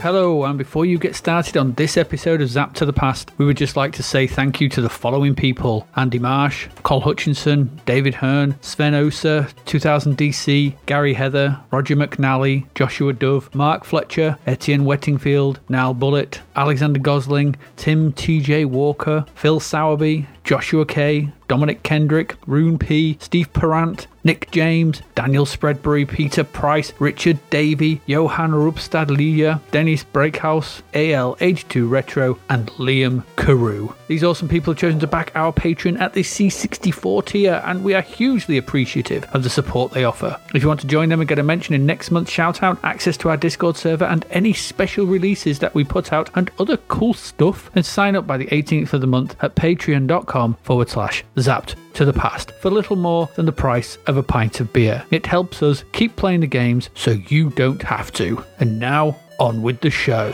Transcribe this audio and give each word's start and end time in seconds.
Hello, 0.00 0.44
and 0.44 0.56
before 0.56 0.86
you 0.86 0.96
get 0.96 1.14
started 1.14 1.58
on 1.58 1.74
this 1.74 1.98
episode 1.98 2.40
of 2.40 2.48
Zapped 2.48 2.72
to 2.76 2.86
the 2.86 2.92
Past, 2.92 3.32
we 3.36 3.44
would 3.44 3.58
just 3.58 3.76
like 3.76 3.92
to 3.92 4.02
say 4.02 4.26
thank 4.26 4.58
you 4.58 4.66
to 4.70 4.80
the 4.80 4.88
following 4.88 5.34
people 5.34 5.86
Andy 5.94 6.18
Marsh, 6.18 6.68
Col 6.84 7.02
Hutchinson, 7.02 7.78
David 7.84 8.14
Hearn, 8.14 8.56
Sven 8.62 8.94
Osa, 8.94 9.46
2000 9.66 10.16
DC, 10.16 10.74
Gary 10.86 11.12
Heather, 11.12 11.60
Roger 11.70 11.96
McNally, 11.96 12.64
Joshua 12.74 13.12
Dove, 13.12 13.54
Mark 13.54 13.84
Fletcher, 13.84 14.38
Etienne 14.46 14.84
Wettingfield, 14.84 15.58
Niall 15.68 15.92
Bullitt, 15.92 16.40
Alexander 16.60 17.00
Gosling, 17.00 17.56
Tim 17.76 18.12
TJ 18.12 18.66
Walker, 18.66 19.24
Phil 19.34 19.60
Sowerby, 19.60 20.26
Joshua 20.44 20.84
K, 20.84 21.30
Dominic 21.48 21.82
Kendrick, 21.82 22.36
Rune 22.46 22.78
P, 22.78 23.16
Steve 23.18 23.52
Perrant, 23.52 24.06
Nick 24.22 24.50
James, 24.50 25.00
Daniel 25.14 25.46
Spreadbury, 25.46 26.06
Peter 26.06 26.44
Price, 26.44 26.92
Richard 26.98 27.38
Davey, 27.48 28.00
Johan 28.06 28.52
Rupstad 28.52 29.08
Leah, 29.08 29.60
Dennis 29.70 30.04
Breakhouse, 30.04 30.82
AL82 30.92 31.90
Retro, 31.90 32.38
and 32.50 32.68
Liam 32.72 33.24
Carew. 33.36 33.92
These 34.08 34.22
awesome 34.24 34.48
people 34.48 34.72
have 34.72 34.80
chosen 34.80 35.00
to 35.00 35.06
back 35.06 35.32
our 35.34 35.52
Patreon 35.52 36.00
at 36.00 36.12
the 36.12 36.22
C64 36.22 37.24
tier, 37.24 37.62
and 37.64 37.82
we 37.82 37.94
are 37.94 38.02
hugely 38.02 38.58
appreciative 38.58 39.24
of 39.32 39.42
the 39.42 39.50
support 39.50 39.92
they 39.92 40.04
offer. 40.04 40.38
If 40.54 40.62
you 40.62 40.68
want 40.68 40.80
to 40.80 40.86
join 40.86 41.08
them 41.08 41.20
and 41.20 41.28
get 41.28 41.38
a 41.38 41.42
mention 41.42 41.74
in 41.74 41.86
next 41.86 42.10
month's 42.10 42.32
shoutout, 42.32 42.78
access 42.84 43.16
to 43.18 43.30
our 43.30 43.36
Discord 43.36 43.76
server, 43.76 44.04
and 44.04 44.26
any 44.30 44.52
special 44.52 45.06
releases 45.06 45.60
that 45.60 45.74
we 45.74 45.84
put 45.84 46.12
out, 46.12 46.28
and 46.34 46.49
other 46.58 46.76
cool 46.88 47.14
stuff, 47.14 47.70
and 47.74 47.84
sign 47.84 48.16
up 48.16 48.26
by 48.26 48.36
the 48.36 48.46
18th 48.46 48.92
of 48.92 49.00
the 49.00 49.06
month 49.06 49.36
at 49.42 49.54
patreon.com 49.56 50.56
forward 50.62 50.88
slash 50.88 51.24
zapped 51.36 51.74
to 51.94 52.04
the 52.04 52.12
past 52.12 52.52
for 52.60 52.70
little 52.70 52.96
more 52.96 53.28
than 53.36 53.46
the 53.46 53.52
price 53.52 53.98
of 54.06 54.16
a 54.16 54.22
pint 54.22 54.60
of 54.60 54.72
beer. 54.72 55.04
It 55.10 55.26
helps 55.26 55.62
us 55.62 55.84
keep 55.92 56.16
playing 56.16 56.40
the 56.40 56.46
games 56.46 56.90
so 56.94 57.12
you 57.12 57.50
don't 57.50 57.82
have 57.82 58.12
to. 58.12 58.44
And 58.58 58.78
now, 58.78 59.16
on 59.38 59.62
with 59.62 59.80
the 59.80 59.90
show. 59.90 60.32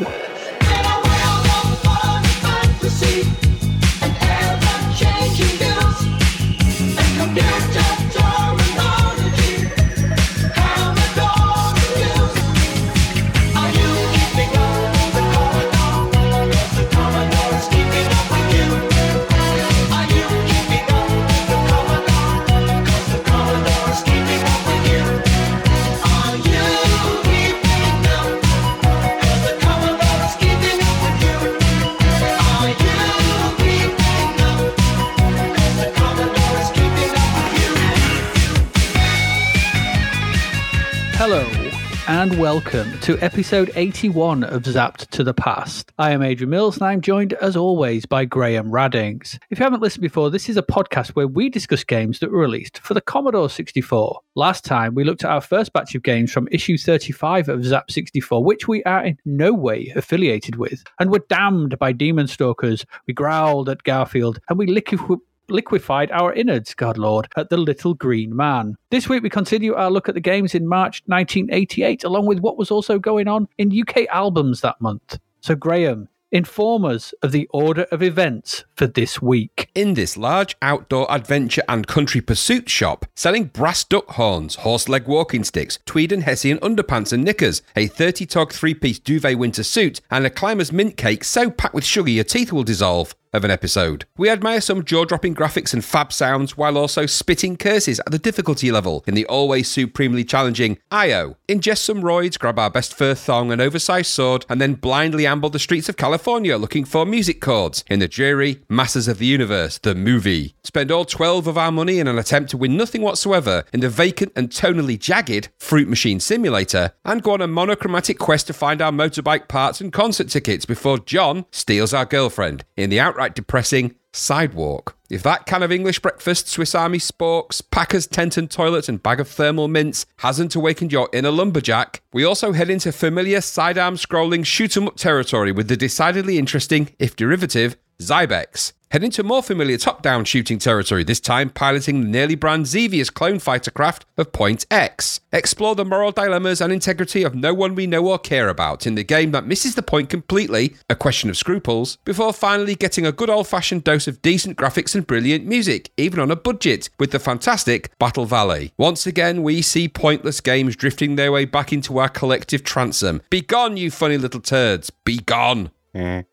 And 42.08 42.38
welcome 42.38 42.96
to 43.00 43.18
episode 43.18 43.72
81 43.74 44.44
of 44.44 44.62
Zapped 44.62 45.08
to 45.08 45.24
the 45.24 45.34
Past. 45.34 45.90
I 45.98 46.12
am 46.12 46.22
Adrian 46.22 46.50
Mills 46.50 46.76
and 46.76 46.86
I'm 46.86 47.00
joined 47.00 47.32
as 47.32 47.56
always 47.56 48.06
by 48.06 48.24
Graham 48.24 48.70
Raddings. 48.70 49.40
If 49.50 49.58
you 49.58 49.64
haven't 49.64 49.82
listened 49.82 50.02
before, 50.02 50.30
this 50.30 50.48
is 50.48 50.56
a 50.56 50.62
podcast 50.62 51.10
where 51.10 51.26
we 51.26 51.48
discuss 51.48 51.82
games 51.82 52.20
that 52.20 52.30
were 52.30 52.38
released 52.38 52.78
for 52.78 52.94
the 52.94 53.00
Commodore 53.00 53.50
64. 53.50 54.20
Last 54.36 54.64
time 54.64 54.94
we 54.94 55.02
looked 55.02 55.24
at 55.24 55.32
our 55.32 55.40
first 55.40 55.72
batch 55.72 55.96
of 55.96 56.04
games 56.04 56.30
from 56.30 56.46
issue 56.52 56.78
35 56.78 57.48
of 57.48 57.60
Zzap!64, 57.62 58.40
which 58.40 58.68
we 58.68 58.84
are 58.84 59.04
in 59.04 59.18
no 59.24 59.52
way 59.52 59.92
affiliated 59.96 60.54
with, 60.54 60.84
and 61.00 61.10
were 61.10 61.24
damned 61.28 61.76
by 61.80 61.90
demon 61.90 62.28
stalkers. 62.28 62.86
We 63.08 63.14
growled 63.14 63.68
at 63.68 63.82
Garfield 63.82 64.38
and 64.48 64.56
we 64.56 64.68
liquefied 64.68 65.18
liquefied 65.48 66.10
our 66.10 66.32
innards, 66.32 66.74
God 66.74 66.98
Lord, 66.98 67.28
at 67.36 67.50
the 67.50 67.56
Little 67.56 67.94
Green 67.94 68.34
Man. 68.34 68.76
This 68.90 69.08
week 69.08 69.22
we 69.22 69.30
continue 69.30 69.74
our 69.74 69.90
look 69.90 70.08
at 70.08 70.14
the 70.14 70.20
games 70.20 70.54
in 70.54 70.66
March 70.66 71.02
1988, 71.06 72.04
along 72.04 72.26
with 72.26 72.40
what 72.40 72.58
was 72.58 72.70
also 72.70 72.98
going 72.98 73.28
on 73.28 73.48
in 73.58 73.78
UK 73.78 74.06
albums 74.10 74.60
that 74.60 74.80
month. 74.80 75.18
So, 75.40 75.54
Graham, 75.54 76.08
inform 76.32 76.84
us 76.84 77.14
of 77.22 77.32
the 77.32 77.46
order 77.52 77.86
of 77.92 78.02
events 78.02 78.64
for 78.74 78.86
this 78.86 79.22
week. 79.22 79.70
In 79.74 79.94
this 79.94 80.16
large 80.16 80.56
outdoor 80.60 81.10
adventure 81.12 81.62
and 81.68 81.86
country 81.86 82.20
pursuit 82.20 82.68
shop, 82.68 83.06
selling 83.14 83.44
brass 83.44 83.84
duck 83.84 84.08
horns, 84.10 84.56
horse 84.56 84.88
leg 84.88 85.06
walking 85.06 85.44
sticks, 85.44 85.78
tweed 85.86 86.12
and 86.12 86.24
hessian 86.24 86.58
underpants 86.58 87.12
and 87.12 87.24
knickers, 87.24 87.62
a 87.74 87.86
30 87.86 88.26
tog 88.26 88.52
three 88.52 88.74
piece 88.74 88.98
duvet 88.98 89.38
winter 89.38 89.62
suit, 89.62 90.00
and 90.10 90.26
a 90.26 90.30
climber's 90.30 90.72
mint 90.72 90.96
cake 90.96 91.24
so 91.24 91.50
packed 91.50 91.74
with 91.74 91.84
sugar 91.84 92.10
your 92.10 92.24
teeth 92.24 92.52
will 92.52 92.64
dissolve 92.64 93.14
of 93.36 93.44
an 93.44 93.50
episode. 93.50 94.04
We 94.16 94.28
admire 94.28 94.60
some 94.60 94.84
jaw 94.84 95.04
dropping 95.04 95.34
graphics 95.34 95.72
and 95.72 95.84
fab 95.84 96.12
sounds 96.12 96.56
while 96.56 96.76
also 96.78 97.06
spitting 97.06 97.56
curses 97.56 98.00
at 98.00 98.10
the 98.10 98.18
difficulty 98.18 98.72
level 98.72 99.04
in 99.06 99.14
the 99.14 99.26
always 99.26 99.68
supremely 99.68 100.24
challenging 100.24 100.78
IO. 100.90 101.36
Ingest 101.48 101.78
some 101.78 102.02
roids, 102.02 102.38
grab 102.38 102.58
our 102.58 102.70
best 102.70 102.94
fur 102.94 103.14
thong 103.14 103.52
and 103.52 103.60
oversized 103.60 104.10
sword, 104.10 104.46
and 104.48 104.60
then 104.60 104.74
blindly 104.74 105.26
amble 105.26 105.50
the 105.50 105.58
streets 105.58 105.88
of 105.88 105.96
California 105.96 106.56
looking 106.56 106.84
for 106.84 107.04
music 107.04 107.40
chords 107.40 107.84
in 107.88 107.98
the 107.98 108.08
dreary 108.08 108.62
Masters 108.68 109.08
of 109.08 109.18
the 109.18 109.26
Universe, 109.26 109.78
the 109.78 109.94
movie. 109.94 110.54
Spend 110.64 110.90
all 110.90 111.04
12 111.04 111.46
of 111.46 111.58
our 111.58 111.72
money 111.72 111.98
in 111.98 112.06
an 112.06 112.18
attempt 112.18 112.50
to 112.50 112.56
win 112.56 112.76
nothing 112.76 113.02
whatsoever 113.02 113.64
in 113.72 113.80
the 113.80 113.88
vacant 113.88 114.32
and 114.34 114.50
tonally 114.50 114.98
jagged 114.98 115.48
Fruit 115.58 115.88
Machine 115.88 116.20
Simulator, 116.20 116.92
and 117.04 117.22
go 117.22 117.32
on 117.32 117.40
a 117.40 117.46
monochromatic 117.46 118.18
quest 118.18 118.46
to 118.46 118.52
find 118.52 118.80
our 118.80 118.92
motorbike 118.92 119.48
parts 119.48 119.80
and 119.80 119.92
concert 119.92 120.28
tickets 120.28 120.64
before 120.64 120.98
John 120.98 121.44
steals 121.50 121.92
our 121.92 122.04
girlfriend 122.04 122.64
in 122.76 122.90
the 122.90 123.00
outright 123.00 123.25
depressing 123.34 123.94
Sidewalk. 124.12 124.96
If 125.10 125.22
that 125.22 125.46
can 125.46 125.62
of 125.62 125.70
English 125.70 126.00
breakfast, 126.00 126.48
Swiss 126.48 126.74
Army 126.74 126.98
sporks, 126.98 127.62
Packers 127.70 128.06
tent 128.06 128.36
and 128.36 128.50
toilet, 128.50 128.88
and 128.88 129.02
bag 129.02 129.20
of 129.20 129.28
thermal 129.28 129.68
mints 129.68 130.06
hasn't 130.18 130.54
awakened 130.54 130.92
your 130.92 131.08
inner 131.12 131.30
lumberjack, 131.30 132.02
we 132.12 132.24
also 132.24 132.52
head 132.52 132.70
into 132.70 132.92
familiar 132.92 133.40
sidearm 133.40 133.96
scrolling 133.96 134.44
shoot 134.44 134.76
'em 134.76 134.88
up 134.88 134.96
territory 134.96 135.52
with 135.52 135.68
the 135.68 135.76
decidedly 135.76 136.38
interesting, 136.38 136.94
if 136.98 137.14
derivative, 137.14 137.76
Zybex. 138.00 138.72
Head 138.92 139.02
into 139.02 139.24
more 139.24 139.42
familiar 139.42 139.78
top 139.78 140.00
down 140.00 140.24
shooting 140.24 140.60
territory, 140.60 141.02
this 141.02 141.18
time 141.18 141.50
piloting 141.50 142.00
the 142.00 142.08
nearly 142.08 142.36
brand 142.36 142.68
Xevious 142.68 143.10
clone 143.10 143.40
fighter 143.40 143.72
craft 143.72 144.06
of 144.16 144.30
Point 144.30 144.64
X. 144.70 145.20
Explore 145.32 145.74
the 145.74 145.84
moral 145.84 146.12
dilemmas 146.12 146.60
and 146.60 146.72
integrity 146.72 147.24
of 147.24 147.34
no 147.34 147.52
one 147.52 147.74
we 147.74 147.88
know 147.88 148.06
or 148.06 148.18
care 148.18 148.48
about 148.48 148.86
in 148.86 148.94
the 148.94 149.02
game 149.02 149.32
that 149.32 149.44
misses 149.44 149.74
the 149.74 149.82
point 149.82 150.08
completely, 150.08 150.76
a 150.88 150.94
question 150.94 151.28
of 151.28 151.36
scruples, 151.36 151.96
before 152.04 152.32
finally 152.32 152.76
getting 152.76 153.04
a 153.04 153.10
good 153.10 153.28
old 153.28 153.48
fashioned 153.48 153.82
dose 153.82 154.06
of 154.06 154.22
decent 154.22 154.56
graphics 154.56 154.94
and 154.94 155.04
brilliant 155.04 155.44
music, 155.44 155.90
even 155.96 156.20
on 156.20 156.30
a 156.30 156.36
budget, 156.36 156.88
with 157.00 157.10
the 157.10 157.18
fantastic 157.18 157.90
Battle 157.98 158.24
Valley. 158.24 158.72
Once 158.76 159.04
again, 159.04 159.42
we 159.42 159.62
see 159.62 159.88
pointless 159.88 160.40
games 160.40 160.76
drifting 160.76 161.16
their 161.16 161.32
way 161.32 161.44
back 161.44 161.72
into 161.72 161.98
our 161.98 162.08
collective 162.08 162.62
transom. 162.62 163.20
Be 163.30 163.40
gone, 163.40 163.76
you 163.76 163.90
funny 163.90 164.16
little 164.16 164.40
turds! 164.40 164.90
Be 164.90 165.18
gone! 165.18 165.72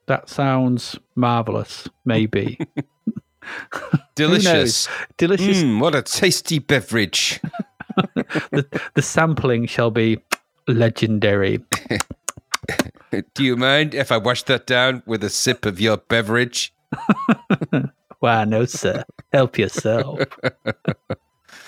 That 0.07 0.29
sounds 0.29 0.97
marvelous, 1.15 1.87
maybe. 2.05 2.59
Delicious. 4.15 4.87
Delicious. 5.17 5.63
Mm, 5.63 5.79
what 5.79 5.95
a 5.95 6.01
tasty 6.01 6.59
beverage. 6.59 7.39
the, 8.51 8.81
the 8.93 9.01
sampling 9.01 9.65
shall 9.65 9.91
be 9.91 10.19
legendary. 10.67 11.59
Do 13.33 13.43
you 13.43 13.55
mind 13.55 13.93
if 13.93 14.11
I 14.11 14.17
wash 14.17 14.43
that 14.43 14.65
down 14.65 15.03
with 15.05 15.23
a 15.23 15.29
sip 15.29 15.65
of 15.65 15.79
your 15.79 15.97
beverage? 15.97 16.73
Why, 18.19 18.45
no, 18.45 18.65
sir. 18.65 19.03
Help 19.31 19.57
yourself. 19.57 20.19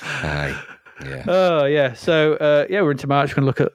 Aye. 0.01 0.59
Yeah. 1.03 1.23
Oh, 1.27 1.65
yeah. 1.65 1.93
So, 1.93 2.35
uh, 2.35 2.65
yeah, 2.69 2.81
we're 2.81 2.91
into 2.91 3.07
March. 3.07 3.31
We're 3.31 3.41
going 3.41 3.53
to 3.53 3.61
look 3.61 3.61
at 3.61 3.73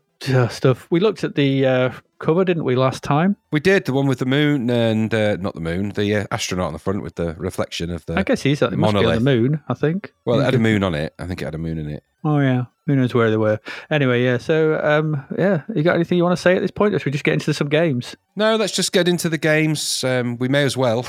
stuff. 0.49 0.87
We 0.91 1.01
looked 1.01 1.25
at 1.25 1.35
the 1.35 1.67
uh, 1.67 1.93
cover, 2.19 2.45
didn't 2.45 2.65
we, 2.65 2.77
last 2.77 3.03
time? 3.03 3.37
We 3.51 3.61
did 3.61 3.85
the 3.85 3.93
one 3.93 4.07
with 4.07 4.19
the 4.19 4.27
moon 4.27 4.71
and 4.71 5.13
uh, 5.13 5.37
not 5.37 5.55
the 5.55 5.61
moon, 5.61 5.91
the 5.91 6.17
uh, 6.17 6.27
astronaut 6.31 6.69
on 6.69 6.73
the 6.73 6.79
front 6.79 7.03
with 7.03 7.17
the 7.17 7.35
reflection 7.35 7.91
of 7.91 8.07
the. 8.07 8.19
I 8.19 8.23
guess 8.23 8.43
he's 8.43 8.63
it 8.63 8.73
must 8.73 8.95
be 8.95 9.05
on 9.05 9.15
the 9.15 9.21
moon, 9.21 9.63
I 9.69 9.75
think. 9.75 10.13
Well, 10.25 10.41
it 10.41 10.45
had 10.45 10.55
a 10.55 10.59
moon 10.59 10.85
on 10.85 10.95
it. 10.95 11.15
I 11.19 11.27
think 11.27 11.43
it 11.43 11.45
had 11.45 11.55
a 11.55 11.59
moon 11.59 11.79
in 11.79 11.89
it. 11.89 12.05
Oh, 12.25 12.39
yeah. 12.39 12.65
Who 12.87 12.97
knows 12.97 13.15
where 13.15 13.31
they 13.31 13.37
were? 13.37 13.61
Anyway, 13.91 14.23
yeah. 14.23 14.39
So, 14.39 14.79
um, 14.83 15.25
yeah, 15.39 15.63
you 15.75 15.83
got 15.83 15.95
anything 15.95 16.19
you 16.19 16.25
want 16.25 16.37
to 16.37 16.43
say 16.43 16.55
at 16.57 16.61
this 16.61 16.71
point? 16.71 16.95
Or 16.95 16.99
should 16.99 17.07
we 17.07 17.13
just 17.13 17.25
get 17.25 17.35
into 17.35 17.55
some 17.55 17.69
games? 17.69 18.17
No, 18.37 18.57
let's 18.57 18.75
just 18.75 18.93
get 18.93 19.09
into 19.09 19.29
the 19.29 19.39
games. 19.39 20.05
Um, 20.05 20.37
we 20.37 20.49
may 20.49 20.65
as 20.65 20.77
well. 20.77 21.07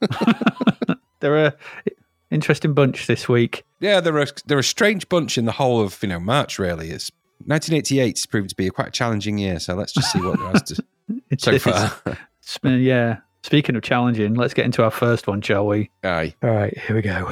They're 1.20 1.46
a 1.46 1.54
interesting 2.30 2.74
bunch 2.74 3.06
this 3.06 3.28
week. 3.28 3.64
Yeah, 3.80 4.00
they're 4.00 4.18
a 4.18 4.26
they're 4.46 4.58
a 4.58 4.64
strange 4.64 5.08
bunch 5.08 5.36
in 5.36 5.44
the 5.44 5.52
whole 5.52 5.80
of 5.80 6.02
you 6.02 6.08
know 6.08 6.20
March. 6.20 6.58
Really, 6.58 6.90
it's 6.90 7.10
1988 7.46 8.18
has 8.18 8.26
proved 8.26 8.50
to 8.50 8.56
be 8.56 8.66
a 8.66 8.70
quite 8.70 8.92
challenging 8.92 9.38
year. 9.38 9.58
So 9.60 9.74
let's 9.74 9.92
just 9.92 10.12
see 10.12 10.20
what 10.20 10.38
there 10.38 10.48
has 10.50 10.62
to 10.64 10.84
It's, 11.30 11.44
so 11.44 11.58
far. 11.58 11.92
it's 12.40 12.58
yeah. 12.62 13.18
Speaking 13.42 13.74
of 13.76 13.82
challenging, 13.82 14.34
let's 14.34 14.52
get 14.54 14.66
into 14.66 14.84
our 14.84 14.90
first 14.90 15.26
one, 15.26 15.40
shall 15.40 15.66
we? 15.66 15.90
Aye. 16.04 16.34
All 16.42 16.50
right, 16.50 16.76
here 16.76 16.94
we 16.96 17.02
go. 17.02 17.26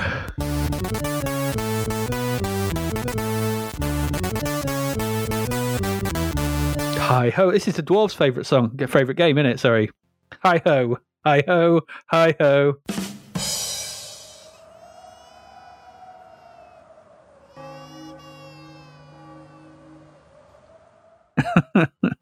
Hi 7.00 7.30
ho. 7.30 7.50
This 7.50 7.66
is 7.66 7.74
the 7.76 7.82
dwarves' 7.82 8.14
favourite 8.14 8.46
song, 8.46 8.76
favourite 8.86 9.16
game, 9.16 9.38
isn't 9.38 9.50
it? 9.50 9.60
Sorry. 9.60 9.90
Hi 10.44 10.60
ho. 10.64 10.98
Hi 11.24 11.42
ho. 11.46 11.80
Hi 12.10 12.34
ho. 12.38 12.74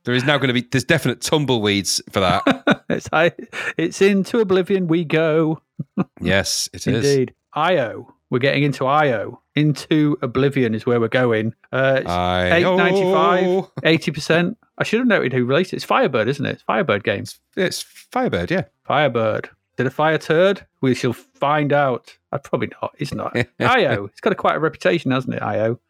There 0.07 0.15
is 0.15 0.25
now 0.25 0.39
going 0.39 0.49
to 0.49 0.55
be 0.55 0.63
there's 0.63 0.85
definite 0.85 1.21
tumbleweeds 1.21 2.01
for 2.11 2.21
that. 2.21 2.85
it's 2.89 3.09
hi, 3.13 3.33
it's 3.77 4.01
into 4.01 4.39
oblivion 4.39 4.87
we 4.87 5.05
go. 5.05 5.61
yes, 6.21 6.71
it 6.73 6.87
is. 6.87 7.05
Indeed. 7.05 7.35
IO. 7.55 8.15
We're 8.31 8.39
getting 8.39 8.63
into 8.63 8.87
IO. 8.87 9.43
Into 9.57 10.17
oblivion 10.23 10.75
is 10.75 10.87
where 10.87 11.01
we're 11.01 11.09
going. 11.09 11.55
Uh, 11.73 11.97
it's 12.01 12.09
I- 12.09 12.57
895, 12.59 13.71
80%. 13.83 14.57
I 14.79 14.85
should 14.85 15.01
have 15.01 15.09
noted 15.09 15.33
who 15.33 15.45
released 15.45 15.73
it. 15.73 15.77
It's 15.77 15.85
Firebird, 15.85 16.29
isn't 16.29 16.45
it? 16.45 16.51
It's 16.55 16.63
Firebird 16.63 17.03
games. 17.03 17.41
It's 17.57 17.83
Firebird, 17.83 18.51
yeah. 18.51 18.65
Firebird. 18.85 19.51
Did 19.77 19.87
a 19.87 19.91
fire 19.91 20.19
turd? 20.19 20.67
We 20.81 20.95
shall 20.95 21.13
find 21.13 21.73
out. 21.73 22.17
I 22.33 22.39
probably 22.39 22.71
not. 22.81 22.95
It's 22.99 23.13
not. 23.13 23.37
IO. 23.61 24.07
It's 24.07 24.21
got 24.21 24.33
a, 24.33 24.37
quite 24.37 24.57
a 24.57 24.61
reputation, 24.61 25.11
hasn't 25.11 25.35
it? 25.35 25.43
IO. 25.43 25.81